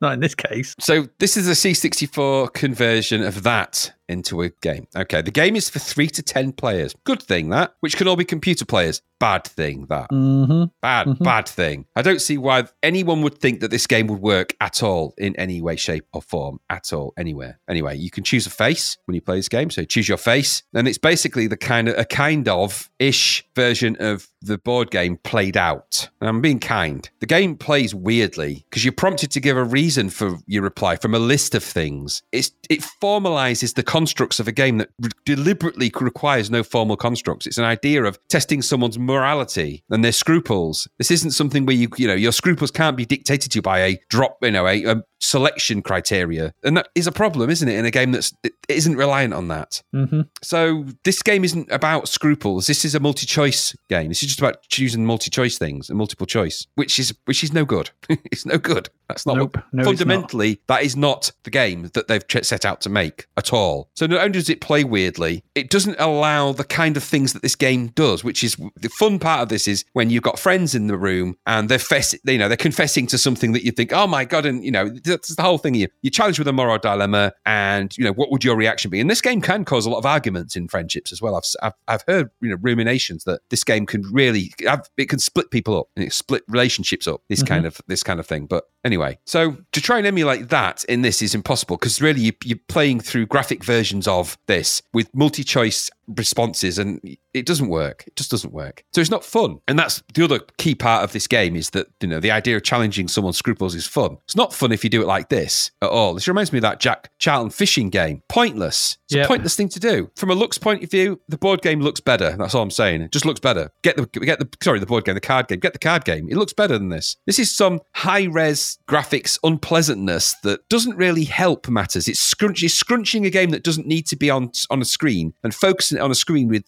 Not 0.00 0.14
in 0.14 0.20
this 0.20 0.34
case. 0.34 0.74
So 0.78 1.08
this 1.18 1.36
is 1.36 1.48
a 1.48 1.52
C64 1.52 2.52
conversion 2.52 3.22
of 3.22 3.42
that 3.42 3.92
into 4.08 4.42
a 4.42 4.50
game. 4.60 4.86
Okay, 4.94 5.22
the 5.22 5.30
game 5.30 5.56
is 5.56 5.68
for 5.68 5.78
three 5.78 6.08
to 6.08 6.22
ten 6.22 6.52
players. 6.52 6.94
Good 7.04 7.22
thing 7.22 7.50
that, 7.50 7.74
which 7.80 7.96
can 7.96 8.08
all 8.08 8.16
be 8.16 8.24
computer 8.24 8.64
players. 8.64 9.02
Bad 9.18 9.44
thing 9.44 9.86
that. 9.86 10.10
Mm-hmm. 10.10 10.64
Bad, 10.82 11.18
bad 11.20 11.48
thing. 11.48 11.86
I 11.96 12.02
don't 12.02 12.20
see 12.20 12.36
why 12.36 12.64
anyone 12.82 13.22
would 13.22 13.38
think 13.38 13.60
that 13.60 13.70
this 13.70 13.86
game 13.86 14.08
would 14.08 14.20
work 14.20 14.54
at 14.60 14.82
all 14.82 15.14
in 15.16 15.34
any 15.36 15.62
way, 15.62 15.76
shape, 15.76 16.06
or 16.12 16.20
form 16.20 16.60
at 16.68 16.92
all, 16.92 17.14
anywhere. 17.16 17.58
Anyway, 17.68 17.96
you 17.96 18.10
can 18.10 18.24
choose 18.24 18.46
a 18.46 18.50
face 18.50 18.98
when 19.06 19.14
you 19.14 19.22
play 19.22 19.36
this 19.36 19.48
game. 19.48 19.70
So 19.70 19.84
choose 19.84 20.08
your 20.08 20.18
face, 20.18 20.62
and 20.74 20.86
it's 20.86 20.98
basically 20.98 21.46
the 21.46 21.56
kind 21.56 21.88
of 21.88 21.98
a 21.98 22.04
kind 22.04 22.46
of 22.48 22.90
ish 22.98 23.46
version 23.54 23.96
of 24.00 24.28
the 24.42 24.58
board 24.58 24.90
game 24.90 25.16
played 25.16 25.56
out. 25.56 26.08
And 26.20 26.28
I'm 26.28 26.40
being 26.40 26.60
kind. 26.60 27.08
The 27.20 27.26
game 27.26 27.56
plays 27.56 27.94
weirdly 27.94 28.64
because 28.68 28.84
you're 28.84 28.92
prompted 28.92 29.30
to 29.32 29.40
give 29.40 29.56
a 29.56 29.64
reason 29.64 30.10
for 30.10 30.38
your 30.46 30.62
reply 30.62 30.96
from 30.96 31.14
a 31.14 31.18
list 31.18 31.54
of 31.54 31.64
things. 31.64 32.22
It's 32.32 32.52
it 32.68 32.80
formalizes 33.02 33.74
the 33.74 33.82
constructs 33.96 34.38
of 34.38 34.46
a 34.46 34.52
game 34.52 34.76
that 34.76 34.90
re- 35.00 35.08
deliberately 35.24 35.90
requires 35.98 36.50
no 36.50 36.62
formal 36.62 36.98
constructs. 36.98 37.46
It's 37.46 37.56
an 37.56 37.64
idea 37.64 38.04
of 38.04 38.18
testing 38.28 38.60
someone's 38.60 38.98
morality 38.98 39.82
and 39.88 40.04
their 40.04 40.12
scruples. 40.12 40.86
This 40.98 41.10
isn't 41.10 41.30
something 41.30 41.64
where 41.64 41.76
you 41.76 41.88
you 41.96 42.06
know 42.06 42.14
your 42.14 42.32
scruples 42.32 42.70
can't 42.70 42.94
be 42.94 43.06
dictated 43.06 43.52
to 43.52 43.56
you 43.56 43.62
by 43.62 43.78
a 43.80 43.98
drop 44.10 44.36
you 44.42 44.50
know 44.50 44.66
a, 44.66 44.84
a 44.84 45.02
selection 45.20 45.82
criteria, 45.82 46.52
and 46.62 46.76
that 46.76 46.88
is 46.94 47.06
a 47.06 47.12
problem, 47.12 47.50
isn't 47.50 47.68
it? 47.68 47.78
In 47.78 47.84
a 47.84 47.90
game 47.90 48.12
that's 48.12 48.32
it 48.42 48.52
isn't 48.68 48.96
reliant 48.96 49.34
on 49.34 49.48
that. 49.48 49.82
Mm-hmm. 49.94 50.22
So 50.42 50.86
this 51.04 51.22
game 51.22 51.44
isn't 51.44 51.70
about 51.70 52.08
scruples. 52.08 52.66
This 52.66 52.84
is 52.84 52.94
a 52.94 53.00
multi-choice 53.00 53.74
game. 53.88 54.08
This 54.08 54.22
is 54.22 54.28
just 54.28 54.40
about 54.40 54.62
choosing 54.68 55.04
multi-choice 55.06 55.58
things 55.58 55.88
and 55.88 55.98
multiple 55.98 56.26
choice, 56.26 56.66
which 56.74 56.98
is 56.98 57.14
which 57.24 57.42
is 57.42 57.52
no 57.52 57.64
good. 57.64 57.90
it's 58.08 58.46
no 58.46 58.58
good. 58.58 58.88
That's 59.08 59.24
not 59.26 59.36
Nope. 59.36 59.56
what, 59.56 59.64
No, 59.72 59.80
it's 59.82 59.86
not. 59.86 59.98
fundamentally 59.98 60.60
that 60.66 60.82
is 60.82 60.96
not 60.96 61.30
the 61.44 61.50
game 61.50 61.90
that 61.94 62.08
they've 62.08 62.24
set 62.44 62.64
out 62.64 62.80
to 62.82 62.88
make 62.90 63.26
at 63.36 63.52
all. 63.52 63.88
So 63.94 64.06
not 64.06 64.18
only 64.20 64.32
does 64.32 64.50
it 64.50 64.60
play 64.60 64.82
weirdly, 64.82 65.44
it 65.54 65.70
doesn't 65.70 65.96
allow 66.00 66.52
the 66.52 66.64
kind 66.64 66.96
of 66.96 67.04
things 67.04 67.32
that 67.32 67.42
this 67.42 67.54
game 67.54 67.88
does, 67.88 68.24
which 68.24 68.42
is 68.42 68.56
the 68.76 68.88
fun 68.88 69.18
part 69.20 69.42
of 69.42 69.48
this 69.48 69.68
is 69.68 69.84
when 69.92 70.10
you've 70.10 70.24
got 70.24 70.38
friends 70.40 70.74
in 70.74 70.88
the 70.88 70.96
room 70.98 71.36
and 71.46 71.68
they're 71.68 71.78
fess- 71.78 72.16
you 72.24 72.36
know 72.38 72.48
they're 72.48 72.56
confessing 72.56 73.06
to 73.08 73.18
something 73.18 73.52
that 73.52 73.64
you 73.64 73.70
think, 73.70 73.92
oh 73.92 74.06
my 74.08 74.24
god, 74.24 74.44
and 74.44 74.64
you 74.64 74.70
know 74.72 74.90
that's 75.22 75.34
the 75.34 75.42
whole 75.42 75.58
thing. 75.58 75.74
You 75.74 75.88
you 76.02 76.10
challenge 76.10 76.38
with 76.38 76.48
a 76.48 76.52
moral 76.52 76.78
dilemma, 76.78 77.32
and 77.44 77.96
you 77.96 78.04
know 78.04 78.12
what 78.12 78.30
would 78.30 78.44
your 78.44 78.56
reaction 78.56 78.90
be? 78.90 79.00
And 79.00 79.10
this 79.10 79.20
game 79.20 79.40
can 79.40 79.64
cause 79.64 79.86
a 79.86 79.90
lot 79.90 79.98
of 79.98 80.06
arguments 80.06 80.56
in 80.56 80.68
friendships 80.68 81.12
as 81.12 81.22
well. 81.22 81.36
I've 81.36 81.44
I've, 81.62 81.72
I've 81.88 82.04
heard 82.06 82.30
you 82.40 82.50
know 82.50 82.56
ruminations 82.60 83.24
that 83.24 83.40
this 83.50 83.64
game 83.64 83.86
can 83.86 84.02
really 84.12 84.52
have, 84.66 84.88
it 84.96 85.08
can 85.08 85.18
split 85.18 85.50
people 85.50 85.78
up 85.78 85.86
and 85.96 86.04
it 86.04 86.12
split 86.12 86.42
relationships 86.48 87.06
up. 87.06 87.22
This 87.28 87.40
mm-hmm. 87.40 87.54
kind 87.54 87.66
of 87.66 87.80
this 87.86 88.02
kind 88.02 88.20
of 88.20 88.26
thing. 88.26 88.46
But 88.46 88.64
anyway, 88.84 89.18
so 89.26 89.56
to 89.72 89.80
try 89.80 89.98
and 89.98 90.06
emulate 90.06 90.48
that 90.50 90.84
in 90.84 91.02
this 91.02 91.22
is 91.22 91.34
impossible 91.34 91.76
because 91.76 92.00
really 92.00 92.20
you, 92.20 92.32
you're 92.44 92.58
playing 92.68 93.00
through 93.00 93.26
graphic 93.26 93.64
versions 93.64 94.06
of 94.06 94.38
this 94.46 94.82
with 94.92 95.14
multi-choice 95.14 95.90
responses 96.08 96.78
and 96.78 97.00
it 97.36 97.46
doesn't 97.46 97.68
work. 97.68 98.04
It 98.06 98.16
just 98.16 98.30
doesn't 98.30 98.52
work. 98.52 98.84
So 98.94 99.00
it's 99.00 99.10
not 99.10 99.24
fun. 99.24 99.58
And 99.68 99.78
that's 99.78 100.02
the 100.14 100.24
other 100.24 100.40
key 100.58 100.74
part 100.74 101.04
of 101.04 101.12
this 101.12 101.26
game 101.26 101.56
is 101.56 101.70
that 101.70 101.86
you 102.00 102.08
know 102.08 102.20
the 102.20 102.30
idea 102.30 102.56
of 102.56 102.62
challenging 102.64 103.08
someone's 103.08 103.36
scruples 103.38 103.74
is 103.74 103.86
fun. 103.86 104.16
It's 104.24 104.36
not 104.36 104.52
fun 104.54 104.72
if 104.72 104.82
you 104.84 104.90
do 104.90 105.02
it 105.02 105.06
like 105.06 105.28
this 105.28 105.70
at 105.82 105.90
all. 105.90 106.14
This 106.14 106.28
reminds 106.28 106.52
me 106.52 106.58
of 106.58 106.62
that 106.62 106.80
jack 106.80 107.10
charlton 107.18 107.50
fishing 107.50 107.90
game. 107.90 108.22
Pointless. 108.28 108.98
It's 109.06 109.14
Yep. 109.14 109.24
a 109.24 109.28
pointless 109.28 109.54
thing 109.54 109.68
to 109.68 109.78
do. 109.80 110.10
From 110.16 110.30
a 110.30 110.34
looks 110.34 110.58
point 110.58 110.82
of 110.82 110.90
view 110.90 111.20
the 111.28 111.38
board 111.38 111.62
game 111.62 111.80
looks 111.80 112.00
better. 112.00 112.36
That's 112.36 112.54
all 112.54 112.62
i'm 112.62 112.70
saying. 112.70 113.02
It 113.02 113.12
just 113.12 113.24
looks 113.24 113.40
better. 113.40 113.70
Get 113.82 113.96
the 113.96 114.06
get 114.06 114.38
the 114.40 114.48
sorry 114.62 114.80
the 114.80 114.86
board 114.86 115.04
game 115.04 115.14
the 115.14 115.20
card 115.20 115.48
game. 115.48 115.60
Get 115.60 115.72
the 115.72 115.78
card 115.78 116.04
game. 116.04 116.28
It 116.28 116.36
looks 116.36 116.52
better 116.52 116.76
than 116.78 116.88
this. 116.88 117.16
This 117.26 117.38
is 117.38 117.54
some 117.54 117.80
high 117.94 118.24
res 118.24 118.78
graphics 118.88 119.38
unpleasantness 119.44 120.34
that 120.42 120.68
doesn't 120.68 120.96
really 120.96 121.24
help 121.24 121.68
matters. 121.68 122.08
It's 122.08 122.20
scrunch 122.20 122.62
it's 122.62 122.74
scrunching 122.74 123.26
a 123.26 123.30
game 123.30 123.50
that 123.50 123.62
doesn't 123.62 123.86
need 123.86 124.06
to 124.06 124.16
be 124.16 124.30
on 124.30 124.50
on 124.70 124.80
a 124.80 124.84
screen 124.84 125.34
and 125.44 125.54
focusing 125.54 125.98
it 125.98 126.00
on 126.00 126.10
a 126.10 126.14
screen 126.14 126.48
with 126.48 126.64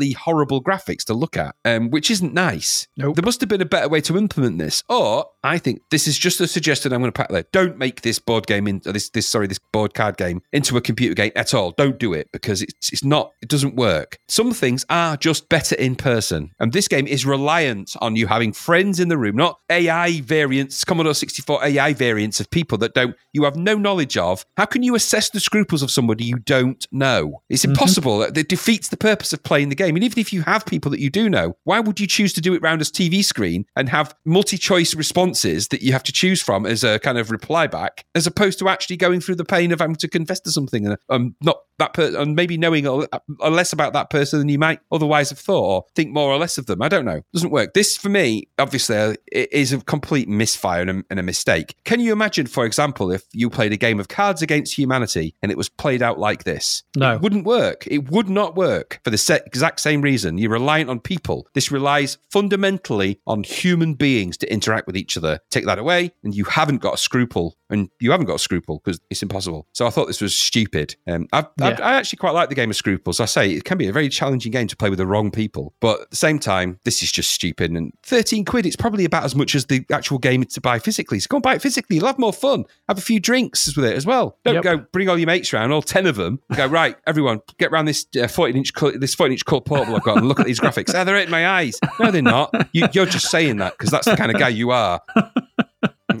deliberately 0.00 0.12
horrible 0.12 0.62
graphics 0.62 1.04
to 1.04 1.14
look 1.14 1.36
at 1.36 1.54
um, 1.64 1.90
which 1.90 2.10
isn't 2.10 2.34
nice. 2.34 2.88
Nope. 2.96 3.16
there 3.16 3.24
must 3.24 3.40
have 3.40 3.48
been 3.48 3.60
a 3.60 3.66
better 3.66 3.88
way 3.88 4.00
to 4.02 4.16
implement 4.16 4.58
this. 4.58 4.82
Or 4.88 5.26
i 5.42 5.56
think 5.56 5.80
this 5.90 6.06
is 6.06 6.18
just 6.18 6.38
a 6.40 6.46
suggestion 6.46 6.92
i'm 6.92 7.00
going 7.00 7.12
to 7.12 7.16
pack 7.16 7.30
there. 7.30 7.44
Don't 7.52 7.78
make 7.78 8.02
this 8.02 8.18
board 8.18 8.46
game 8.46 8.66
in 8.66 8.80
this 8.84 9.10
this 9.10 9.28
sorry 9.28 9.46
this 9.46 9.58
board 9.72 9.94
card 9.94 10.16
game 10.16 10.42
into 10.52 10.76
a 10.76 10.80
computer 10.80 11.14
game 11.14 11.32
at 11.36 11.54
all. 11.54 11.72
Don't 11.72 11.98
do 11.98 12.12
it 12.12 12.28
because 12.32 12.62
it's 12.62 12.92
it's 12.92 13.04
not 13.04 13.32
it 13.42 13.48
doesn't 13.48 13.76
work. 13.76 14.18
Some 14.28 14.52
things 14.52 14.84
are 14.90 15.16
just 15.16 15.48
better 15.48 15.76
in 15.76 15.96
person. 15.96 16.50
And 16.58 16.72
this 16.72 16.88
game 16.88 17.06
is 17.06 17.24
reliant 17.26 17.94
on 18.00 18.16
you 18.16 18.26
having 18.26 18.52
friends 18.52 19.00
in 19.00 19.08
the 19.08 19.18
room 19.18 19.36
not 19.36 19.60
ai 19.70 20.20
variants 20.20 20.84
commodore 20.84 21.14
64 21.14 21.64
ai 21.64 21.92
variants 21.92 22.40
of 22.40 22.50
people 22.50 22.78
that 22.78 22.94
don't 22.94 23.16
you 23.32 23.44
have 23.44 23.56
no 23.56 23.74
knowledge 23.74 24.16
of. 24.16 24.44
How 24.56 24.66
can 24.66 24.82
you 24.82 24.94
assess 24.94 25.30
the 25.30 25.40
scruples 25.40 25.82
of 25.82 25.90
somebody 25.90 26.24
you 26.24 26.38
don't 26.38 26.86
know? 26.90 27.42
It's 27.48 27.64
impossible. 27.64 28.22
It 28.22 28.48
defeats 28.48 28.88
the 28.88 28.96
purpose 28.96 29.32
of 29.32 29.42
playing 29.42 29.68
the 29.68 29.74
game 29.74 29.89
and 29.96 30.04
even 30.04 30.18
if 30.18 30.32
you 30.32 30.42
have 30.42 30.64
people 30.66 30.90
that 30.90 31.00
you 31.00 31.10
do 31.10 31.28
know 31.28 31.56
why 31.64 31.80
would 31.80 32.00
you 32.00 32.06
choose 32.06 32.32
to 32.32 32.40
do 32.40 32.54
it 32.54 32.62
round 32.62 32.80
a 32.80 32.84
tv 32.84 33.24
screen 33.24 33.64
and 33.76 33.88
have 33.88 34.14
multi-choice 34.24 34.94
responses 34.94 35.68
that 35.68 35.82
you 35.82 35.92
have 35.92 36.02
to 36.02 36.12
choose 36.12 36.42
from 36.42 36.66
as 36.66 36.84
a 36.84 36.98
kind 37.00 37.18
of 37.18 37.30
reply 37.30 37.66
back 37.66 38.04
as 38.14 38.26
opposed 38.26 38.58
to 38.58 38.68
actually 38.68 38.96
going 38.96 39.20
through 39.20 39.34
the 39.34 39.44
pain 39.44 39.72
of 39.72 39.80
having 39.80 39.96
to 39.96 40.08
confess 40.08 40.40
to 40.40 40.50
something 40.50 40.86
and 40.86 40.96
um, 41.08 41.34
not 41.40 41.58
that 41.78 41.94
person 41.94 42.20
and 42.20 42.36
maybe 42.36 42.56
knowing 42.56 42.86
a, 42.86 43.06
a 43.40 43.50
less 43.50 43.72
about 43.72 43.92
that 43.92 44.10
person 44.10 44.38
than 44.38 44.48
you 44.48 44.58
might 44.58 44.80
otherwise 44.92 45.30
have 45.30 45.38
thought 45.38 45.64
or 45.64 45.84
think 45.94 46.12
more 46.12 46.30
or 46.30 46.36
less 46.38 46.58
of 46.58 46.66
them. 46.66 46.82
I 46.82 46.88
don't 46.88 47.04
know. 47.04 47.22
Doesn't 47.32 47.50
work. 47.50 47.74
This 47.74 47.96
for 47.96 48.08
me 48.08 48.48
obviously 48.58 48.96
uh, 48.96 49.14
it 49.32 49.52
is 49.52 49.72
a 49.72 49.80
complete 49.80 50.28
misfire 50.28 50.82
and 50.82 50.90
a, 50.90 51.02
and 51.10 51.18
a 51.18 51.22
mistake. 51.22 51.74
Can 51.84 52.00
you 52.00 52.12
imagine 52.12 52.46
for 52.46 52.64
example 52.64 53.10
if 53.10 53.24
you 53.32 53.50
played 53.50 53.72
a 53.72 53.76
game 53.76 53.98
of 53.98 54.08
cards 54.08 54.42
against 54.42 54.76
humanity 54.76 55.34
and 55.42 55.50
it 55.50 55.58
was 55.58 55.68
played 55.68 56.02
out 56.02 56.18
like 56.18 56.44
this? 56.44 56.82
No. 56.96 57.14
it 57.14 57.22
wouldn't 57.22 57.44
work. 57.44 57.86
It 57.86 58.10
would 58.10 58.28
not 58.28 58.56
work 58.56 59.00
for 59.02 59.10
the 59.10 59.18
se- 59.18 59.42
exact 59.80 59.90
same 59.90 60.02
reason 60.02 60.38
you're 60.38 60.50
reliant 60.50 60.90
on 60.90 61.00
people 61.00 61.46
this 61.54 61.70
relies 61.70 62.18
fundamentally 62.30 63.18
on 63.26 63.42
human 63.42 63.94
beings 63.94 64.36
to 64.36 64.50
interact 64.52 64.86
with 64.86 64.96
each 64.96 65.16
other 65.16 65.38
take 65.50 65.64
that 65.66 65.78
away 65.78 66.10
and 66.22 66.34
you 66.34 66.44
haven't 66.44 66.78
got 66.78 66.94
a 66.94 66.98
scruple 66.98 67.56
and 67.70 67.88
you 68.00 68.10
haven't 68.10 68.26
got 68.26 68.34
a 68.34 68.38
scruple 68.38 68.80
because 68.84 69.00
it's 69.10 69.22
impossible 69.22 69.66
so 69.72 69.86
i 69.86 69.90
thought 69.90 70.06
this 70.06 70.20
was 70.20 70.38
stupid 70.38 70.94
um, 71.08 71.26
I've, 71.32 71.46
I've, 71.60 71.80
I 71.80 71.94
actually 71.94 72.18
quite 72.18 72.32
like 72.32 72.48
the 72.48 72.54
game 72.54 72.70
of 72.70 72.76
Scruples. 72.76 73.20
I 73.20 73.24
say 73.24 73.50
it 73.52 73.64
can 73.64 73.78
be 73.78 73.88
a 73.88 73.92
very 73.92 74.08
challenging 74.08 74.52
game 74.52 74.66
to 74.68 74.76
play 74.76 74.90
with 74.90 74.98
the 74.98 75.06
wrong 75.06 75.30
people, 75.30 75.74
but 75.80 76.02
at 76.02 76.10
the 76.10 76.16
same 76.16 76.38
time, 76.38 76.78
this 76.84 77.02
is 77.02 77.10
just 77.10 77.30
stupid. 77.30 77.70
And 77.70 77.92
13 78.04 78.44
quid, 78.44 78.66
it's 78.66 78.76
probably 78.76 79.04
about 79.04 79.24
as 79.24 79.34
much 79.34 79.54
as 79.54 79.66
the 79.66 79.84
actual 79.90 80.18
game 80.18 80.44
to 80.44 80.60
buy 80.60 80.78
physically. 80.78 81.20
So 81.20 81.26
go 81.28 81.36
and 81.36 81.42
buy 81.42 81.54
it 81.54 81.62
physically. 81.62 81.96
You'll 81.96 82.06
have 82.06 82.18
more 82.18 82.32
fun. 82.32 82.64
Have 82.88 82.98
a 82.98 83.02
few 83.02 83.20
drinks 83.20 83.74
with 83.76 83.84
it 83.84 83.96
as 83.96 84.06
well. 84.06 84.38
Don't 84.44 84.56
Yep. 84.56 84.62
go 84.64 84.78
bring 84.92 85.08
all 85.08 85.18
your 85.18 85.26
mates 85.26 85.52
around, 85.54 85.72
all 85.72 85.82
10 85.82 86.06
of 86.06 86.16
them. 86.16 86.40
Go, 86.54 86.66
right, 86.80 86.96
everyone, 87.06 87.40
get 87.58 87.72
around 87.72 87.86
this 87.86 88.06
uh, 88.20 88.28
14 88.28 88.56
inch 88.56 88.72
this 88.98 89.14
14 89.14 89.32
inch 89.32 89.44
cut 89.60 89.66
portable 89.66 89.96
I've 89.96 90.02
got 90.02 90.18
and 90.18 90.28
look 90.28 90.40
at 90.40 90.46
these 90.46 90.60
graphics. 90.60 90.94
Oh, 90.94 91.04
they're 91.04 91.14
hurting 91.16 91.30
my 91.30 91.48
eyes. 91.48 91.78
No, 91.98 92.10
they're 92.10 92.22
not. 92.22 92.54
You, 92.72 92.86
you're 92.92 93.06
just 93.06 93.30
saying 93.30 93.58
that 93.58 93.72
because 93.78 93.90
that's 93.90 94.06
the 94.06 94.16
kind 94.16 94.30
of 94.32 94.38
guy 94.38 94.48
you 94.48 94.70
are. 94.70 95.00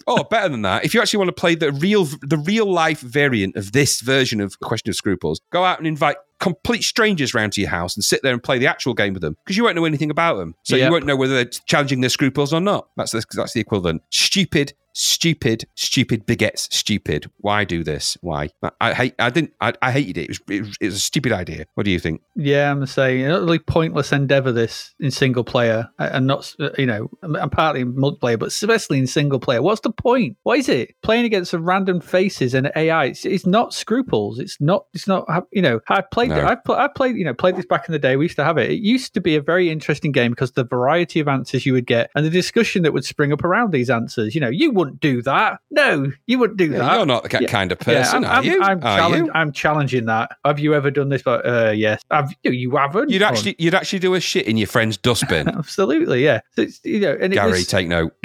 Oh, 0.06 0.22
better 0.24 0.48
than 0.48 0.62
that. 0.62 0.84
If 0.84 0.94
you 0.94 1.00
actually 1.00 1.18
want 1.18 1.28
to 1.28 1.32
play 1.40 1.54
the 1.56 1.72
real, 1.72 2.04
the 2.22 2.38
real 2.38 2.70
life 2.70 3.00
variant 3.00 3.56
of 3.56 3.72
this 3.72 4.00
version 4.00 4.40
of 4.40 4.58
Question 4.60 4.90
of 4.90 4.96
Scruples, 4.96 5.40
go 5.50 5.64
out 5.64 5.78
and 5.78 5.86
invite 5.86 6.16
complete 6.38 6.82
strangers 6.82 7.34
round 7.34 7.52
to 7.52 7.60
your 7.60 7.70
house 7.70 7.96
and 7.96 8.02
sit 8.04 8.22
there 8.22 8.32
and 8.32 8.42
play 8.42 8.58
the 8.58 8.66
actual 8.66 8.94
game 8.94 9.12
with 9.12 9.20
them 9.22 9.36
because 9.44 9.56
you 9.56 9.64
won't 9.64 9.76
know 9.76 9.84
anything 9.84 10.10
about 10.10 10.36
them. 10.36 10.54
So 10.62 10.76
Yep. 10.76 10.86
you 10.86 10.92
won't 10.92 11.06
know 11.06 11.16
whether 11.16 11.34
they're 11.34 11.44
challenging 11.66 12.00
their 12.00 12.08
scruples 12.10 12.52
or 12.52 12.60
not. 12.60 12.88
That's 12.96 13.12
the, 13.12 13.22
that's 13.34 13.52
the 13.52 13.60
equivalent. 13.60 14.02
Stupid, 14.10 14.72
stupid, 14.92 15.64
stupid 15.74 16.26
begets 16.26 16.68
stupid. 16.74 17.30
Why 17.38 17.64
do 17.64 17.84
this? 17.84 18.16
Why? 18.20 18.50
I, 18.80 18.94
hate. 18.94 19.14
I 19.18 19.30
didn't. 19.30 19.52
I, 19.60 19.72
I 19.82 19.92
hated 19.92 20.18
it. 20.18 20.22
It 20.22 20.28
was, 20.28 20.40
it 20.48 20.60
was. 20.60 20.76
It 20.80 20.86
was 20.86 20.96
a 20.96 21.00
stupid 21.00 21.32
idea. 21.32 21.66
What 21.74 21.84
do 21.84 21.90
you 21.90 21.98
think? 21.98 22.22
Yeah, 22.36 22.70
I'm 22.70 22.84
saying 22.86 23.24
an 23.24 23.30
utterly 23.30 23.58
pointless 23.58 24.12
endeavor. 24.12 24.52
This 24.52 24.94
in 25.00 25.10
single 25.10 25.44
player 25.44 25.88
and 25.98 26.26
not, 26.26 26.54
uh, 26.58 26.70
you 26.78 26.86
know, 26.86 27.10
and 27.22 27.52
partly 27.52 27.82
in 27.82 27.94
multiplayer, 27.94 28.38
but 28.38 28.48
especially 28.48 28.98
in 28.98 29.06
single 29.06 29.38
player. 29.38 29.62
What's 29.62 29.82
the 29.82 29.92
point? 29.92 30.36
What 30.42 30.58
is 30.58 30.68
it? 30.68 30.94
Playing 31.02 31.24
against 31.24 31.50
some 31.50 31.64
random 31.64 32.00
faces 32.00 32.54
and 32.54 32.70
AI. 32.74 33.06
It's, 33.06 33.24
it's 33.24 33.46
not 33.46 33.74
scruples. 33.74 34.38
It's 34.38 34.60
not. 34.60 34.86
It's 34.94 35.06
not. 35.06 35.26
You 35.52 35.62
know, 35.62 35.80
I 35.88 36.00
played. 36.00 36.30
No. 36.30 36.44
I, 36.44 36.54
pl- 36.54 36.74
I 36.74 36.88
played. 36.88 37.16
You 37.16 37.24
know, 37.24 37.34
played 37.34 37.56
this 37.56 37.66
back 37.66 37.88
in 37.88 37.92
the 37.92 37.98
day. 37.98 38.16
We 38.16 38.24
used 38.24 38.36
to 38.36 38.44
have 38.44 38.58
it. 38.58 38.70
It 38.70 38.80
used 38.80 39.14
to 39.14 39.20
be 39.20 39.36
a 39.36 39.42
very 39.42 39.70
interesting 39.70 40.12
game 40.12 40.32
because 40.32 40.52
the 40.52 40.64
variety 40.64 41.20
of 41.20 41.28
answers 41.28 41.66
you 41.66 41.72
would 41.72 41.86
get 41.86 42.10
and 42.14 42.24
the 42.24 42.30
discussion 42.30 42.82
that 42.82 42.92
would 42.92 43.04
spring 43.04 43.32
up 43.32 43.44
around 43.44 43.72
these 43.72 43.90
answers. 43.90 44.34
You 44.34 44.40
know, 44.40 44.48
you 44.48 44.70
wouldn't 44.80 45.00
do 45.00 45.22
that. 45.22 45.60
No, 45.70 46.10
you 46.26 46.38
wouldn't 46.38 46.58
do 46.58 46.66
Yeah, 46.72 46.78
that. 46.78 46.96
you're 46.96 47.06
not 47.06 47.30
that 47.30 47.42
Yeah. 47.42 47.48
kind 47.48 47.70
of 47.72 47.78
Yeah, 47.86 48.02
person, 48.02 48.24
I'm, 48.24 48.30
are 48.30 48.34
I'm, 48.38 48.44
you? 48.44 48.62
I'm, 48.62 48.78
are 48.78 48.98
challenge- 48.98 49.26
you? 49.26 49.32
I'm 49.34 49.52
challenging 49.52 50.04
that. 50.06 50.36
Have 50.44 50.58
you 50.58 50.74
ever 50.74 50.90
done 50.90 51.08
this? 51.08 51.22
But 51.22 51.46
uh, 51.46 51.70
yes, 51.70 52.02
have 52.10 52.34
you? 52.42 52.50
You 52.52 52.76
haven't. 52.76 53.10
You'd 53.10 53.22
actually, 53.22 53.54
you'd 53.58 53.74
actually 53.74 54.00
do 54.00 54.14
a 54.14 54.20
shit 54.20 54.46
in 54.46 54.56
your 54.56 54.66
friend's 54.66 54.96
dustbin. 54.96 55.48
absolutely, 55.56 56.24
yeah. 56.24 56.40
So 56.56 56.62
it's, 56.62 56.80
you 56.84 57.00
know, 57.00 57.12
and 57.20 57.32
it 57.32 57.36
Gary, 57.36 57.50
was- 57.52 57.66
take 57.66 57.86
note. 57.88 58.12